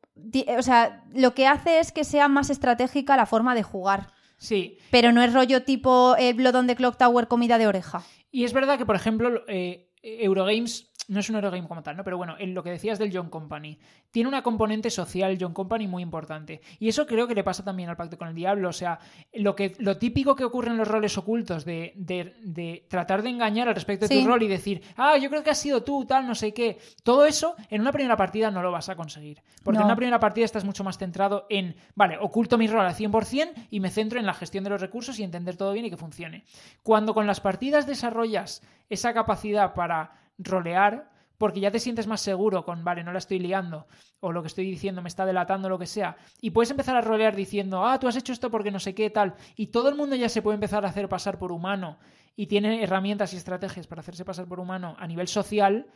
o 0.58 0.62
sea, 0.62 1.04
lo 1.14 1.34
que 1.34 1.48
hace 1.48 1.80
es 1.80 1.92
que 1.92 2.06
sea 2.06 2.30
más 2.30 2.50
estratégica 2.50 3.18
la 3.18 3.26
forma 3.26 3.56
de 3.56 3.64
jugar. 3.64 4.12
Sí. 4.38 4.78
Pero 4.92 5.12
no 5.12 5.24
es 5.24 5.34
rollo 5.34 5.64
tipo 5.64 6.16
el 6.18 6.36
Blood 6.36 6.56
on 6.56 6.68
the 6.68 6.76
Clock 6.76 6.98
Tower 6.98 7.28
comida 7.28 7.58
de 7.58 7.68
oreja. 7.68 8.03
Y 8.32 8.44
es 8.44 8.53
verdad 8.53 8.78
que, 8.78 8.86
por 8.86 8.95
ejemplo, 8.95 9.44
eh, 9.48 9.90
Eurogames 10.02 10.92
no 11.10 11.20
es 11.20 11.30
un 11.30 11.36
Eurogame 11.36 11.68
como 11.68 11.84
tal, 11.84 11.98
¿no? 11.98 12.04
Pero 12.04 12.18
bueno, 12.18 12.36
en 12.40 12.54
lo 12.54 12.64
que 12.64 12.70
decías 12.72 12.98
del 12.98 13.12
John 13.16 13.30
Company, 13.30 13.78
tiene 14.12 14.30
una 14.30 14.42
componente 14.42 14.90
social 14.90 15.38
John 15.40 15.54
Company 15.54 15.88
muy 15.88 16.02
importante. 16.04 16.62
Y 16.80 16.88
eso 16.88 17.06
creo 17.06 17.28
que 17.28 17.36
le 17.36 17.44
pasa 17.44 17.64
también 17.64 17.90
al 17.90 17.98
Pacto 17.98 18.18
con 18.18 18.28
el 18.30 18.36
Diablo. 18.36 18.70
O 18.70 18.74
sea, 18.74 19.00
lo, 19.34 19.56
que, 19.56 19.76
lo 19.80 19.98
típico 19.98 20.36
que 20.36 20.46
ocurre 20.46 20.70
en 20.72 20.78
los 20.78 20.88
roles 20.88 21.18
ocultos 21.18 21.66
de, 21.66 21.94
de- 21.96 22.34
de 22.44 22.86
tratar 22.90 23.22
de 23.22 23.30
engañar 23.30 23.68
al 23.68 23.76
respecto 23.76 24.08
de 24.08 24.16
Sí. 24.16 24.22
tu 24.22 24.28
rol 24.28 24.44
y 24.44 24.48
decir, 24.48 24.82
ah, 24.96 25.18
yo 25.18 25.30
creo 25.30 25.44
que 25.44 25.50
has 25.50 25.58
sido 25.60 25.84
tú, 25.84 26.06
tal, 26.06 26.26
no 26.28 26.36
sé 26.36 26.54
qué. 26.54 26.78
Todo 27.04 27.26
eso 27.26 27.56
en 27.70 27.82
una 27.82 27.92
primera 27.92 28.16
partida 28.16 28.50
no 28.52 28.62
lo 28.62 28.72
vas 28.72 28.88
a 28.90 28.96
conseguir. 28.96 29.42
Porque 29.64 29.80
en 29.80 29.86
una 29.86 29.96
primera 29.96 30.20
partida 30.20 30.46
estás 30.46 30.64
mucho 30.66 30.84
más 30.84 30.98
centrado 30.98 31.46
en, 31.50 31.76
vale, 31.96 32.18
oculto 32.20 32.58
mi 32.58 32.68
rol 32.68 32.86
al 32.86 32.96
100% 32.96 33.68
y 33.72 33.80
me 33.80 33.90
centro 33.90 34.20
en 34.20 34.26
la 34.26 34.34
gestión 34.34 34.64
de 34.64 34.70
los 34.70 34.82
recursos 34.82 35.20
y 35.20 35.24
entender 35.24 35.58
todo 35.58 35.74
bien 35.74 35.86
y 35.86 35.90
que 35.90 35.98
funcione. 35.98 36.44
Cuando 36.82 37.14
con 37.14 37.28
las 37.28 37.42
partidas 37.42 37.86
desarrollas 37.88 38.62
esa 38.90 39.14
capacidad 39.14 39.74
para 39.74 40.23
rolear, 40.38 41.12
porque 41.38 41.60
ya 41.60 41.72
te 41.72 41.80
sientes 41.80 42.08
más 42.08 42.22
seguro 42.22 42.64
con, 42.64 42.84
vale, 42.84 43.03
no 43.03 43.12
la 43.12 43.18
estoy 43.18 43.40
liando, 43.40 43.88
o 44.20 44.32
lo 44.32 44.42
que 44.42 44.48
estoy 44.48 44.66
diciendo 44.66 45.02
me 45.02 45.10
está 45.10 45.26
delatando, 45.26 45.68
lo 45.68 45.80
que 45.80 45.88
sea, 45.88 46.16
y 46.40 46.52
puedes 46.52 46.72
empezar 46.72 46.95
a 46.95 47.02
rolear 47.02 47.36
diciendo, 47.36 47.86
ah, 47.86 48.00
tú 48.00 48.08
has 48.08 48.16
hecho 48.16 48.34
esto 48.34 48.50
porque 48.50 48.72
no 48.72 48.80
sé 48.80 48.95
qué, 48.95 49.10
tal, 49.10 49.36
y 49.56 49.68
todo 49.68 49.90
el 49.90 49.95
mundo 49.95 50.16
ya 50.16 50.30
se 50.30 50.42
puede 50.42 50.56
empezar 50.56 50.86
a 50.86 50.90
hacer 50.90 51.10
pasar 51.10 51.38
por 51.38 51.52
humano 51.52 51.98
y 52.36 52.48
tiene 52.48 52.82
herramientas 52.82 53.34
y 53.34 53.38
estrategias 53.38 53.88
para 53.88 54.02
hacerse 54.02 54.26
pasar 54.26 54.48
por 54.48 54.60
humano 54.60 54.95
a 54.98 55.08
nivel 55.08 55.28
social, 55.28 55.88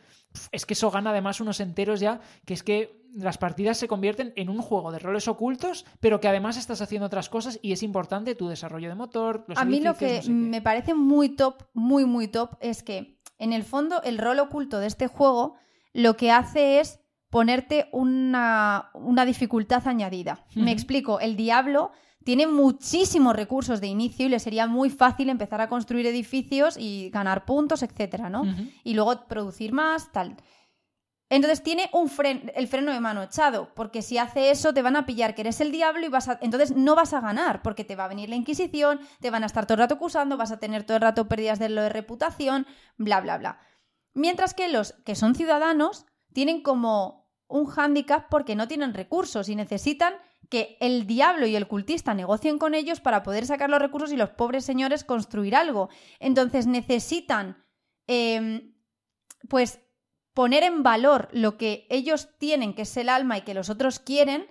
es 0.52 0.66
que 0.66 0.74
eso 0.74 0.90
gana 0.90 1.10
además 1.10 1.40
unos 1.40 1.60
enteros 1.60 2.00
ya, 2.00 2.20
que 2.44 2.54
es 2.54 2.62
que 2.62 2.98
las 3.14 3.38
partidas 3.38 3.78
se 3.78 3.88
convierten 3.88 4.32
en 4.36 4.48
un 4.50 4.60
juego 4.60 4.92
de 4.92 4.98
roles 4.98 5.26
ocultos, 5.28 5.86
pero 5.98 6.20
que 6.20 6.28
además 6.28 6.56
estás 6.56 6.80
haciendo 6.82 7.06
otras 7.06 7.28
cosas 7.28 7.58
y 7.62 7.72
es 7.72 7.82
importante 7.82 8.34
tu 8.34 8.48
desarrollo 8.48 8.88
de 8.88 8.94
motor. 8.94 9.44
Los 9.48 9.58
a 9.58 9.64
mí 9.64 9.80
lo 9.80 9.94
que 9.94 10.16
no 10.16 10.22
sé 10.22 10.28
qué. 10.28 10.32
me 10.32 10.62
parece 10.62 10.94
muy 10.94 11.30
top, 11.30 11.64
muy, 11.72 12.04
muy 12.04 12.28
top, 12.28 12.56
es 12.60 12.82
que 12.82 13.17
en 13.38 13.52
el 13.52 13.64
fondo 13.64 14.02
el 14.02 14.18
rol 14.18 14.38
oculto 14.40 14.78
de 14.78 14.86
este 14.86 15.06
juego 15.06 15.56
lo 15.92 16.16
que 16.16 16.30
hace 16.30 16.80
es 16.80 17.00
ponerte 17.30 17.88
una, 17.92 18.90
una 18.94 19.24
dificultad 19.24 19.86
añadida. 19.86 20.44
Me 20.54 20.72
explico, 20.72 21.20
el 21.20 21.36
diablo 21.36 21.92
tiene 22.24 22.46
muchísimos 22.46 23.34
recursos 23.34 23.80
de 23.80 23.86
inicio 23.86 24.26
y 24.26 24.28
le 24.28 24.38
sería 24.38 24.66
muy 24.66 24.90
fácil 24.90 25.28
empezar 25.28 25.60
a 25.60 25.68
construir 25.68 26.06
edificios 26.06 26.76
y 26.78 27.10
ganar 27.10 27.44
puntos, 27.44 27.82
etcétera, 27.82 28.28
¿no? 28.28 28.44
Y 28.84 28.94
luego 28.94 29.26
producir 29.28 29.72
más, 29.72 30.12
tal. 30.12 30.36
Entonces 31.30 31.62
tiene 31.62 31.90
un 31.92 32.08
fren- 32.08 32.52
el 32.54 32.68
freno 32.68 32.92
de 32.92 33.00
mano 33.00 33.22
echado, 33.22 33.74
porque 33.74 34.00
si 34.02 34.16
hace 34.16 34.50
eso 34.50 34.72
te 34.72 34.80
van 34.82 34.96
a 34.96 35.04
pillar 35.04 35.34
que 35.34 35.42
eres 35.42 35.60
el 35.60 35.70
diablo 35.70 36.06
y 36.06 36.08
vas 36.08 36.28
a, 36.28 36.38
entonces 36.40 36.74
no 36.74 36.94
vas 36.94 37.12
a 37.12 37.20
ganar, 37.20 37.62
porque 37.62 37.84
te 37.84 37.96
va 37.96 38.04
a 38.04 38.08
venir 38.08 38.28
la 38.30 38.36
Inquisición, 38.36 39.00
te 39.20 39.30
van 39.30 39.42
a 39.42 39.46
estar 39.46 39.66
todo 39.66 39.74
el 39.74 39.80
rato 39.80 39.94
acusando, 39.96 40.36
vas 40.38 40.52
a 40.52 40.58
tener 40.58 40.84
todo 40.84 40.96
el 40.96 41.02
rato 41.02 41.28
pérdidas 41.28 41.58
de 41.58 41.68
lo 41.68 41.82
de 41.82 41.90
reputación, 41.90 42.66
bla, 42.96 43.20
bla, 43.20 43.36
bla. 43.36 43.58
Mientras 44.14 44.54
que 44.54 44.68
los 44.68 44.94
que 45.04 45.14
son 45.14 45.34
ciudadanos 45.34 46.06
tienen 46.32 46.62
como 46.62 47.28
un 47.46 47.66
hándicap 47.66 48.28
porque 48.30 48.56
no 48.56 48.68
tienen 48.68 48.94
recursos 48.94 49.48
y 49.48 49.56
necesitan 49.56 50.14
que 50.50 50.78
el 50.80 51.06
diablo 51.06 51.46
y 51.46 51.56
el 51.56 51.68
cultista 51.68 52.14
negocien 52.14 52.58
con 52.58 52.74
ellos 52.74 53.00
para 53.00 53.22
poder 53.22 53.44
sacar 53.46 53.68
los 53.68 53.80
recursos 53.80 54.12
y 54.12 54.16
los 54.16 54.30
pobres 54.30 54.64
señores 54.64 55.04
construir 55.04 55.54
algo. 55.54 55.88
Entonces 56.20 56.66
necesitan, 56.66 57.62
eh, 58.06 58.72
pues, 59.48 59.80
poner 60.38 60.62
en 60.62 60.84
valor 60.84 61.28
lo 61.32 61.58
que 61.58 61.84
ellos 61.90 62.28
tienen, 62.38 62.72
que 62.72 62.82
es 62.82 62.96
el 62.96 63.08
alma 63.08 63.36
y 63.38 63.40
que 63.40 63.54
los 63.54 63.70
otros 63.70 63.98
quieren, 63.98 64.46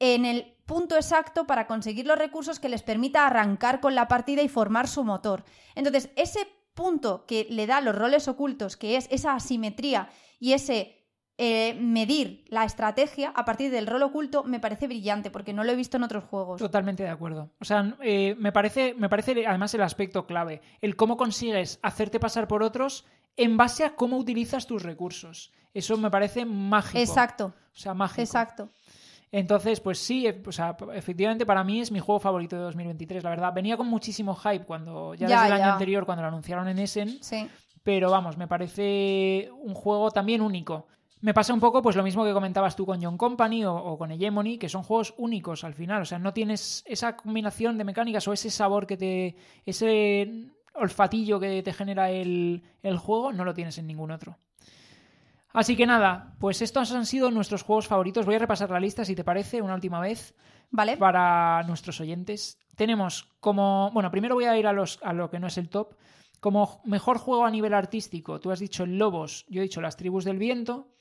en 0.00 0.24
el 0.24 0.56
punto 0.66 0.96
exacto 0.96 1.46
para 1.46 1.68
conseguir 1.68 2.08
los 2.08 2.18
recursos 2.18 2.58
que 2.58 2.68
les 2.68 2.82
permita 2.82 3.24
arrancar 3.24 3.78
con 3.78 3.94
la 3.94 4.08
partida 4.08 4.42
y 4.42 4.48
formar 4.48 4.88
su 4.88 5.04
motor. 5.04 5.44
Entonces, 5.76 6.10
ese 6.16 6.40
punto 6.74 7.24
que 7.24 7.46
le 7.50 7.68
da 7.68 7.80
los 7.80 7.94
roles 7.94 8.26
ocultos, 8.26 8.76
que 8.76 8.96
es 8.96 9.06
esa 9.12 9.36
asimetría 9.36 10.08
y 10.40 10.54
ese 10.54 11.06
eh, 11.40 11.78
medir 11.80 12.44
la 12.48 12.64
estrategia 12.64 13.30
a 13.36 13.44
partir 13.44 13.70
del 13.70 13.86
rol 13.86 14.02
oculto, 14.02 14.42
me 14.42 14.58
parece 14.58 14.88
brillante, 14.88 15.30
porque 15.30 15.52
no 15.52 15.62
lo 15.62 15.70
he 15.70 15.76
visto 15.76 15.96
en 15.96 16.02
otros 16.02 16.24
juegos. 16.24 16.60
Totalmente 16.60 17.04
de 17.04 17.10
acuerdo. 17.10 17.52
O 17.60 17.64
sea, 17.64 17.96
eh, 18.02 18.34
me, 18.40 18.50
parece, 18.50 18.92
me 18.94 19.08
parece 19.08 19.46
además 19.46 19.72
el 19.72 19.82
aspecto 19.82 20.26
clave, 20.26 20.62
el 20.80 20.96
cómo 20.96 21.16
consigues 21.16 21.78
hacerte 21.80 22.18
pasar 22.18 22.48
por 22.48 22.64
otros 22.64 23.06
en 23.38 23.56
base 23.56 23.84
a 23.84 23.94
cómo 23.94 24.18
utilizas 24.18 24.66
tus 24.66 24.82
recursos. 24.82 25.50
Eso 25.72 25.96
me 25.96 26.10
parece 26.10 26.44
mágico. 26.44 26.98
Exacto, 26.98 27.54
O 27.74 27.76
sea, 27.78 27.94
mágico. 27.94 28.20
exacto. 28.20 28.68
Entonces, 29.30 29.80
pues 29.80 29.98
sí, 29.98 30.26
eh, 30.26 30.42
o 30.46 30.52
sea, 30.52 30.76
efectivamente 30.94 31.44
para 31.46 31.62
mí 31.62 31.80
es 31.80 31.92
mi 31.92 32.00
juego 32.00 32.18
favorito 32.18 32.56
de 32.56 32.62
2023, 32.62 33.22
la 33.22 33.30
verdad. 33.30 33.52
Venía 33.54 33.76
con 33.76 33.86
muchísimo 33.86 34.34
hype 34.34 34.64
cuando 34.64 35.14
ya, 35.14 35.28
Ya, 35.28 35.42
desde 35.42 35.54
el 35.54 35.62
año 35.62 35.72
anterior 35.72 36.04
cuando 36.06 36.22
lo 36.22 36.28
anunciaron 36.28 36.66
en 36.68 36.78
Essen, 36.78 37.18
Sí. 37.22 37.46
pero 37.82 38.10
vamos, 38.10 38.36
me 38.38 38.48
parece 38.48 39.50
un 39.62 39.74
juego 39.74 40.10
también 40.10 40.40
único. 40.40 40.86
Me 41.20 41.34
pasa 41.34 41.52
un 41.52 41.60
poco 41.60 41.82
pues 41.82 41.96
lo 41.96 42.02
mismo 42.04 42.24
que 42.24 42.32
comentabas 42.32 42.74
tú 42.76 42.86
con 42.86 43.02
John 43.02 43.18
Company 43.18 43.64
o, 43.64 43.74
o 43.74 43.98
con 43.98 44.10
Hegemony, 44.12 44.56
que 44.56 44.68
son 44.68 44.82
juegos 44.84 45.12
únicos 45.18 45.62
al 45.64 45.74
final, 45.74 46.02
o 46.02 46.04
sea, 46.06 46.18
no 46.18 46.32
tienes 46.32 46.82
esa 46.86 47.16
combinación 47.16 47.76
de 47.76 47.84
mecánicas 47.84 48.26
o 48.28 48.32
ese 48.32 48.50
sabor 48.50 48.86
que 48.86 48.96
te 48.96 49.36
ese 49.66 50.46
olfatillo 50.78 51.40
que 51.40 51.62
te 51.62 51.72
genera 51.72 52.10
el, 52.10 52.62
el 52.82 52.98
juego, 52.98 53.32
no 53.32 53.44
lo 53.44 53.54
tienes 53.54 53.78
en 53.78 53.86
ningún 53.86 54.10
otro. 54.10 54.38
Así 55.52 55.76
que 55.76 55.86
nada, 55.86 56.34
pues 56.38 56.62
estos 56.62 56.92
han 56.92 57.06
sido 57.06 57.30
nuestros 57.30 57.62
juegos 57.62 57.86
favoritos. 57.86 58.26
Voy 58.26 58.34
a 58.34 58.38
repasar 58.38 58.70
la 58.70 58.80
lista 58.80 59.04
si 59.04 59.14
te 59.14 59.24
parece 59.24 59.62
una 59.62 59.74
última 59.74 60.00
vez 60.00 60.34
¿Vale? 60.70 60.96
para 60.96 61.62
nuestros 61.64 62.00
oyentes. 62.00 62.58
Tenemos 62.76 63.32
como, 63.40 63.90
bueno, 63.92 64.10
primero 64.10 64.34
voy 64.34 64.44
a 64.44 64.58
ir 64.58 64.66
a, 64.66 64.72
los, 64.72 64.98
a 65.02 65.12
lo 65.12 65.30
que 65.30 65.40
no 65.40 65.46
es 65.46 65.58
el 65.58 65.68
top. 65.68 65.94
Como 66.40 66.80
mejor 66.84 67.18
juego 67.18 67.44
a 67.44 67.50
nivel 67.50 67.74
artístico, 67.74 68.38
tú 68.38 68.52
has 68.52 68.60
dicho 68.60 68.84
el 68.84 68.98
Lobos, 68.98 69.46
yo 69.48 69.60
he 69.60 69.64
dicho 69.64 69.80
Las 69.80 69.96
Tribus 69.96 70.24
del 70.24 70.38
Viento. 70.38 70.92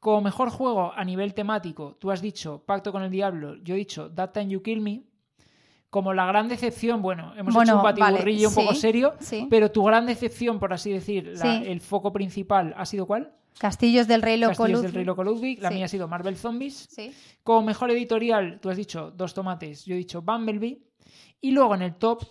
Como 0.00 0.20
mejor 0.20 0.48
juego 0.50 0.92
a 0.94 1.04
nivel 1.04 1.34
temático, 1.34 1.96
tú 1.98 2.10
has 2.12 2.22
dicho 2.22 2.62
Pacto 2.64 2.92
con 2.92 3.02
el 3.02 3.10
Diablo, 3.10 3.56
yo 3.56 3.74
he 3.74 3.78
dicho 3.78 4.10
That 4.12 4.30
Time 4.30 4.48
You 4.48 4.62
Kill 4.62 4.80
Me. 4.80 5.02
Como 5.90 6.12
la 6.12 6.26
gran 6.26 6.48
decepción, 6.48 7.00
bueno, 7.00 7.32
hemos 7.36 7.54
Bueno, 7.54 7.72
hecho 7.72 7.76
un 7.78 7.82
vale, 7.82 7.98
patiburrillo 7.98 8.48
un 8.50 8.54
poco 8.54 8.74
sí, 8.74 8.80
serio, 8.80 9.14
sí. 9.20 9.46
pero 9.48 9.70
tu 9.70 9.82
gran 9.84 10.04
decepción, 10.06 10.58
por 10.58 10.72
así 10.74 10.92
decir, 10.92 11.28
la- 11.34 11.40
Sí. 11.42 11.62
el 11.66 11.80
foco 11.80 12.12
principal 12.12 12.74
ha 12.76 12.84
sido 12.84 13.06
¿cuál? 13.06 13.32
Castillos 13.58 14.06
del 14.06 14.22
Rey 14.22 14.36
Loco 14.36 14.54
Castillos 14.54 14.82
del. 14.82 14.92
Rey 14.92 15.04
Loco 15.04 15.24
Ludwig, 15.24 15.60
la 15.62 15.70
mía 15.70 15.86
ha 15.86 15.88
sido 15.88 16.06
Marvel 16.06 16.36
Zombies. 16.36 16.86
Sí. 16.90 17.12
Como 17.42 17.62
mejor 17.62 17.90
editorial, 17.90 18.60
tú 18.60 18.68
has 18.70 18.76
dicho 18.76 19.10
Dos 19.10 19.32
Tomates, 19.34 19.84
yo 19.86 19.94
he 19.94 19.98
dicho 19.98 20.20
Bumblebee. 20.22 20.82
Y 21.40 21.50
luego 21.52 21.74
en 21.74 21.82
el 21.82 21.94
top, 21.96 22.22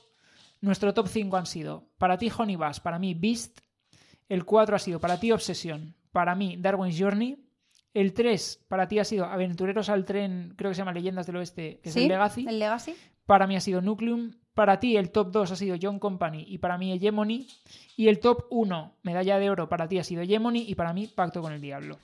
nuestro 0.61 0.94
top 0.94 1.08
5 1.08 1.36
han 1.36 1.45
sido 1.48 1.90
para 1.98 2.18
ti 2.18 2.32
Honey 2.36 2.56
Bass, 2.56 2.80
para 2.80 3.00
mí 3.00 3.14
Beast. 3.14 3.60
El 4.30 4.45
4 4.45 4.76
ha 4.76 4.80
sido 4.80 5.00
para 5.00 5.19
ti 5.19 5.32
Obsesión, 5.32 5.95
para 6.11 6.36
mí 6.36 6.58
Darwin's 6.58 6.98
Journey. 7.00 7.44
El 7.94 8.14
3 8.14 8.66
para 8.68 8.88
ti 8.88 9.00
ha 9.00 9.03
sido 9.03 9.26
Aventureros 9.26 9.90
al 9.90 10.06
Tren, 10.06 10.53
creo 10.56 10.69
que 10.72 10.76
se 10.76 10.80
llama 10.80 10.94
Leyendas 10.94 11.26
del 11.26 11.38
Oeste, 11.38 11.80
que 11.82 11.90
es 11.90 11.95
el 11.95 12.08
Legacy. 12.08 12.45
El 12.48 12.60
Legacy. 12.60 12.95
Para 13.28 13.46
mí 13.46 13.56
ha 13.56 13.62
sido 13.62 13.82
Nucleum. 13.82 14.32
Para 14.56 14.80
ti 14.80 14.98
el 14.98 15.12
top 15.12 15.30
2 15.32 15.52
ha 15.52 15.56
sido 15.56 15.78
John 15.80 16.00
Company 16.00 16.44
y 16.48 16.58
para 16.58 16.80
mí 16.80 16.92
Hegemony. 16.92 17.46
Y 17.96 18.08
el 18.08 18.20
top 18.20 18.46
1, 18.50 18.94
medalla 19.04 19.38
de 19.38 19.52
oro, 19.52 19.70
para 19.70 19.88
ti 19.88 20.00
ha 20.00 20.04
sido 20.04 20.24
Hegemony 20.24 20.66
y 20.68 20.74
para 20.74 20.94
mí 20.94 21.06
Pacto 21.08 21.44
con 21.44 21.54
el 21.54 21.62
Diablo. 21.62 22.00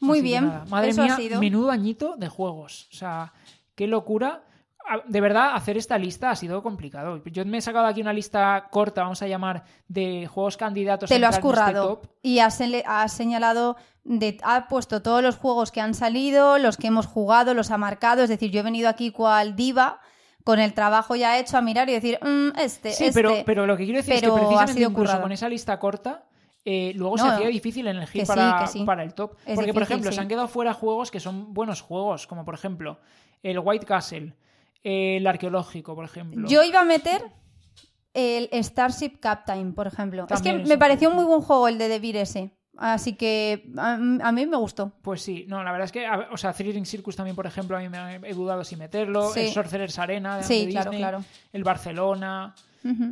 Muy 0.00 0.18
Así 0.20 0.26
bien. 0.28 0.52
Madre 0.70 0.90
Eso 0.90 1.02
mía, 1.02 1.14
ha 1.14 1.16
sido. 1.16 1.40
menudo 1.40 1.70
añito 1.70 2.16
de 2.16 2.28
juegos. 2.28 2.88
O 2.92 2.96
sea, 2.96 3.32
qué 3.74 3.86
locura. 3.86 4.42
A- 4.88 5.02
De 5.06 5.20
verdad, 5.20 5.50
hacer 5.54 5.76
esta 5.76 5.98
lista 5.98 6.30
ha 6.30 6.36
sido 6.36 6.62
complicado. 6.62 7.22
Yo 7.26 7.44
me 7.44 7.58
he 7.58 7.60
sacado 7.60 7.86
aquí 7.86 8.00
una 8.00 8.12
lista 8.12 8.68
corta, 8.70 9.02
vamos 9.02 9.20
a 9.22 9.26
llamar, 9.26 9.64
de 9.88 10.26
juegos 10.28 10.56
candidatos. 10.56 11.08
Te 11.10 11.18
lo 11.18 11.26
has 11.26 11.34
este 11.36 11.42
currado. 11.42 12.02
y 12.22 12.38
has, 12.38 12.60
has 12.86 13.12
señalado, 13.12 13.76
de, 14.04 14.38
ha 14.44 14.68
puesto 14.68 15.02
todos 15.02 15.22
los 15.22 15.36
juegos 15.36 15.72
que 15.72 15.80
han 15.80 15.92
salido, 15.94 16.56
los 16.58 16.76
que 16.76 16.86
hemos 16.86 17.06
jugado, 17.06 17.52
los 17.52 17.70
ha 17.70 17.78
marcado. 17.78 18.22
Es 18.22 18.28
decir, 18.28 18.50
yo 18.50 18.60
he 18.60 18.62
venido 18.62 18.88
aquí 18.88 19.10
cual 19.10 19.56
diva, 19.56 20.00
con 20.46 20.60
el 20.60 20.74
trabajo 20.74 21.16
ya 21.16 21.40
hecho, 21.40 21.56
a 21.58 21.60
mirar 21.60 21.88
y 21.88 21.92
decir, 21.94 22.20
"Mm, 22.22 22.56
este, 22.56 22.92
Sí, 22.92 23.06
este. 23.06 23.20
pero, 23.20 23.34
pero 23.44 23.66
lo 23.66 23.76
que 23.76 23.82
quiero 23.82 23.96
decir 23.98 24.14
Pero 24.14 24.28
es 24.28 24.32
que 24.32 24.46
precisamente 24.46 24.80
incluso 24.80 24.94
currado. 24.94 25.22
con 25.22 25.32
esa 25.32 25.48
lista 25.48 25.76
corta, 25.80 26.24
eh, 26.64 26.92
luego 26.94 27.18
se 27.18 27.24
No, 27.24 27.32
hacía 27.32 27.48
difícil 27.48 27.84
elegir 27.88 28.22
sí, 28.22 28.26
para, 28.28 28.64
sí. 28.68 28.84
para 28.84 29.02
el 29.02 29.12
top. 29.12 29.32
Es 29.44 29.56
Porque, 29.56 29.74
por 29.74 29.82
ejemplo, 29.82 30.12
se 30.12 30.20
han 30.20 30.28
quedado 30.28 30.46
fuera 30.46 30.72
juegos 30.72 31.10
que 31.10 31.18
son 31.18 31.52
buenos 31.52 31.80
juegos, 31.80 32.28
como 32.28 32.44
por 32.44 32.54
ejemplo 32.54 33.00
el 33.42 33.58
White 33.58 33.86
Castle, 33.86 34.34
el 34.84 35.26
arqueológico, 35.26 35.96
por 35.96 36.04
ejemplo. 36.04 36.46
Yo 36.48 36.62
iba 36.62 36.80
a 36.80 36.84
meter 36.84 37.24
el 38.14 38.48
Starship 38.62 39.18
Captain, 39.20 39.74
por 39.74 39.88
ejemplo. 39.88 40.26
También 40.28 40.56
es 40.58 40.62
que 40.62 40.68
me 40.68 40.78
pareció 40.78 41.10
un 41.10 41.16
muy 41.16 41.24
buen 41.24 41.40
juego 41.40 41.66
el 41.66 41.76
de 41.76 41.88
Devir 41.88 42.16
ese. 42.16 42.52
Así 42.78 43.14
que 43.14 43.70
a, 43.76 43.94
a 43.94 44.32
mí 44.32 44.46
me 44.46 44.56
gustó. 44.56 44.92
Pues 45.02 45.22
sí, 45.22 45.44
no, 45.48 45.62
la 45.64 45.72
verdad 45.72 45.86
es 45.86 45.92
que, 45.92 46.06
a 46.06 46.28
o 46.30 46.36
sea, 46.36 46.52
Thrilling 46.52 46.86
Circus 46.86 47.16
también, 47.16 47.34
por 47.34 47.46
ejemplo, 47.46 47.76
a 47.76 47.80
mí 47.80 47.88
me 47.88 48.28
he 48.28 48.34
dudado 48.34 48.64
si 48.64 48.76
meterlo. 48.76 49.30
Sí. 49.30 49.40
El 49.40 49.52
Sorcerer's 49.52 49.98
Arena 49.98 50.38
de, 50.38 50.42
Sí, 50.42 50.66
de 50.66 50.72
claro, 50.72 50.90
Disney, 50.90 51.02
claro. 51.02 51.24
el 51.52 51.64
Barcelona, 51.64 52.54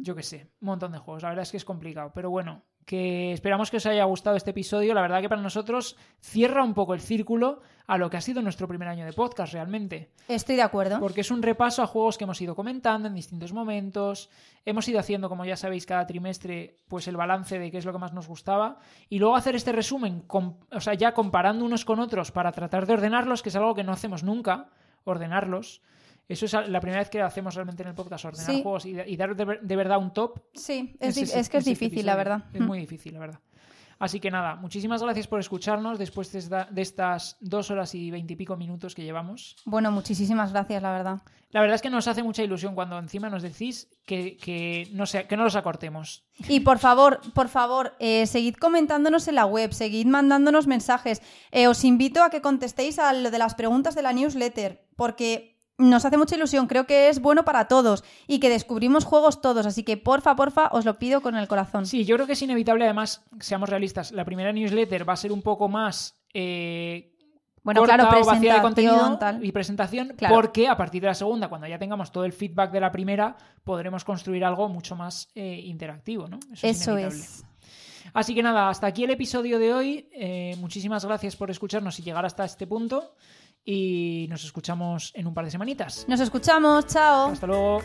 yo 0.02 0.14
qué 0.14 0.22
sé, 0.22 0.50
un 0.60 0.66
montón 0.66 0.92
de 0.92 0.98
juegos. 0.98 1.22
La 1.22 1.30
verdad 1.30 1.42
es 1.42 1.50
que 1.50 1.56
es 1.56 1.64
complicado, 1.64 2.12
pero 2.14 2.30
bueno, 2.30 2.62
que 2.84 3.32
esperamos 3.32 3.70
que 3.70 3.78
os 3.78 3.86
haya 3.86 4.04
gustado 4.04 4.36
este 4.36 4.50
episodio. 4.50 4.94
La 4.94 5.00
verdad 5.00 5.20
que 5.20 5.28
para 5.28 5.40
nosotros 5.40 5.96
cierra 6.20 6.62
un 6.62 6.74
poco 6.74 6.94
el 6.94 7.00
círculo 7.00 7.60
a 7.86 7.98
lo 7.98 8.08
que 8.08 8.16
ha 8.16 8.20
sido 8.20 8.40
nuestro 8.40 8.66
primer 8.66 8.88
año 8.88 9.04
de 9.04 9.12
podcast 9.12 9.52
realmente. 9.52 10.10
Estoy 10.28 10.56
de 10.56 10.62
acuerdo. 10.62 11.00
Porque 11.00 11.20
es 11.20 11.30
un 11.30 11.42
repaso 11.42 11.82
a 11.82 11.86
juegos 11.86 12.16
que 12.16 12.24
hemos 12.24 12.40
ido 12.40 12.54
comentando 12.56 13.08
en 13.08 13.14
distintos 13.14 13.52
momentos. 13.52 14.30
Hemos 14.64 14.88
ido 14.88 14.98
haciendo, 14.98 15.28
como 15.28 15.44
ya 15.44 15.56
sabéis, 15.56 15.84
cada 15.84 16.06
trimestre, 16.06 16.78
pues 16.88 17.06
el 17.08 17.16
balance 17.16 17.58
de 17.58 17.70
qué 17.70 17.78
es 17.78 17.84
lo 17.84 17.92
que 17.92 17.98
más 17.98 18.12
nos 18.14 18.26
gustaba. 18.26 18.78
Y 19.10 19.18
luego 19.18 19.36
hacer 19.36 19.54
este 19.54 19.72
resumen, 19.72 20.24
o 20.28 20.80
sea, 20.80 20.94
ya 20.94 21.12
comparando 21.12 21.64
unos 21.64 21.84
con 21.84 22.00
otros 22.00 22.30
para 22.32 22.52
tratar 22.52 22.86
de 22.86 22.94
ordenarlos, 22.94 23.42
que 23.42 23.50
es 23.50 23.56
algo 23.56 23.74
que 23.74 23.84
no 23.84 23.92
hacemos 23.92 24.22
nunca, 24.22 24.70
ordenarlos. 25.04 25.82
Eso 26.26 26.46
es 26.46 26.54
la 26.54 26.80
primera 26.80 27.00
vez 27.00 27.10
que 27.10 27.20
hacemos 27.20 27.54
realmente 27.54 27.82
en 27.82 27.90
el 27.90 27.94
podcast, 27.94 28.24
ordenar 28.24 28.46
Sí. 28.54 28.62
juegos 28.62 28.86
y, 28.86 28.98
y 28.98 29.16
dar 29.18 29.36
de, 29.36 29.44
ver- 29.44 29.60
de 29.60 29.76
verdad 29.76 29.98
un 29.98 30.10
top. 30.14 30.40
Sí, 30.54 30.96
es, 30.98 31.48
que 31.50 31.58
es 31.58 31.64
difícil, 31.66 32.06
la 32.06 32.16
verdad. 32.16 32.44
Es 32.54 32.62
muy 32.62 32.78
difícil, 32.78 33.12
la 33.12 33.20
verdad. 33.20 33.40
Así 33.98 34.20
que 34.20 34.30
nada, 34.30 34.56
muchísimas 34.56 35.02
gracias 35.02 35.26
por 35.26 35.40
escucharnos 35.40 35.98
después 35.98 36.32
de, 36.32 36.38
esta- 36.40 36.68
de 36.70 36.82
estas 36.82 37.36
dos 37.40 37.70
horas 37.70 37.94
y 37.94 38.10
veintipico 38.10 38.56
minutos 38.56 38.94
que 38.94 39.04
llevamos. 39.04 39.56
Bueno, 39.64 39.90
muchísimas 39.92 40.52
gracias, 40.52 40.82
la 40.82 40.92
verdad. 40.92 41.22
La 41.50 41.60
verdad 41.60 41.76
es 41.76 41.82
que 41.82 41.90
nos 41.90 42.08
hace 42.08 42.24
mucha 42.24 42.42
ilusión 42.42 42.74
cuando 42.74 42.98
encima 42.98 43.30
nos 43.30 43.42
decís 43.44 43.88
que, 44.04 44.36
que 44.36 44.88
no, 44.92 45.06
sea, 45.06 45.28
que 45.28 45.36
no 45.36 45.44
los 45.44 45.54
acortemos. 45.54 46.24
Y 46.48 46.60
por 46.60 46.80
favor, 46.80 47.20
por 47.32 47.48
favor, 47.48 47.94
eh, 48.00 48.26
seguid 48.26 48.56
comentándonos 48.56 49.28
en 49.28 49.36
la 49.36 49.46
web, 49.46 49.72
seguid 49.72 50.06
mandándonos 50.06 50.66
mensajes. 50.66 51.22
Eh, 51.52 51.68
os 51.68 51.84
invito 51.84 52.24
a 52.24 52.30
que 52.30 52.40
contestéis 52.40 52.98
a 52.98 53.12
lo 53.12 53.30
de 53.30 53.38
las 53.38 53.54
preguntas 53.54 53.94
de 53.94 54.02
la 54.02 54.12
newsletter, 54.12 54.84
porque 54.96 55.53
nos 55.78 56.04
hace 56.04 56.16
mucha 56.16 56.36
ilusión, 56.36 56.66
creo 56.66 56.86
que 56.86 57.08
es 57.08 57.20
bueno 57.20 57.44
para 57.44 57.66
todos 57.66 58.04
y 58.26 58.38
que 58.38 58.48
descubrimos 58.48 59.04
juegos 59.04 59.40
todos, 59.40 59.66
así 59.66 59.82
que 59.82 59.96
porfa, 59.96 60.36
porfa, 60.36 60.68
os 60.72 60.84
lo 60.84 60.98
pido 60.98 61.20
con 61.20 61.36
el 61.36 61.48
corazón. 61.48 61.86
Sí, 61.86 62.04
yo 62.04 62.14
creo 62.16 62.26
que 62.26 62.34
es 62.34 62.42
inevitable, 62.42 62.84
además, 62.84 63.24
seamos 63.40 63.68
realistas, 63.68 64.12
la 64.12 64.24
primera 64.24 64.52
newsletter 64.52 65.08
va 65.08 65.14
a 65.14 65.16
ser 65.16 65.32
un 65.32 65.42
poco 65.42 65.68
más... 65.68 66.14
eh, 66.32 67.10
Bueno, 67.64 67.80
corta 67.80 67.94
claro, 67.96 68.20
o 68.20 68.24
vacía 68.24 68.54
de 68.56 68.62
contenido 68.62 69.18
tal. 69.18 69.44
y 69.44 69.50
presentación, 69.50 70.12
Claro. 70.16 70.34
porque 70.34 70.68
a 70.68 70.76
partir 70.76 71.00
de 71.02 71.08
la 71.08 71.14
segunda, 71.14 71.48
cuando 71.48 71.66
ya 71.66 71.78
tengamos 71.78 72.12
todo 72.12 72.24
el 72.24 72.32
feedback 72.32 72.70
de 72.70 72.80
la 72.80 72.92
primera, 72.92 73.36
podremos 73.64 74.04
construir 74.04 74.44
algo 74.44 74.68
mucho 74.68 74.94
más 74.96 75.28
eh, 75.34 75.60
interactivo, 75.64 76.28
¿no? 76.28 76.38
es 76.52 76.62
Eso 76.62 76.96
es. 76.98 77.42
Así 78.12 78.34
que 78.34 78.42
nada, 78.42 78.68
hasta 78.68 78.86
aquí 78.86 79.02
el 79.02 79.10
episodio 79.10 79.58
de 79.58 79.72
hoy. 79.72 80.08
Eh, 80.12 80.54
muchísimas 80.60 81.04
gracias 81.04 81.34
por 81.36 81.50
escucharnos 81.50 81.98
y 81.98 82.02
llegar 82.02 82.24
hasta 82.26 82.44
este 82.44 82.66
punto. 82.66 83.14
Y 83.64 84.26
nos 84.28 84.44
escuchamos 84.44 85.10
en 85.14 85.26
un 85.26 85.34
par 85.34 85.44
de 85.44 85.50
semanitas. 85.50 86.04
Nos 86.08 86.20
escuchamos, 86.20 86.86
chao. 86.86 87.30
Hasta 87.30 87.46
luego. 87.46 87.80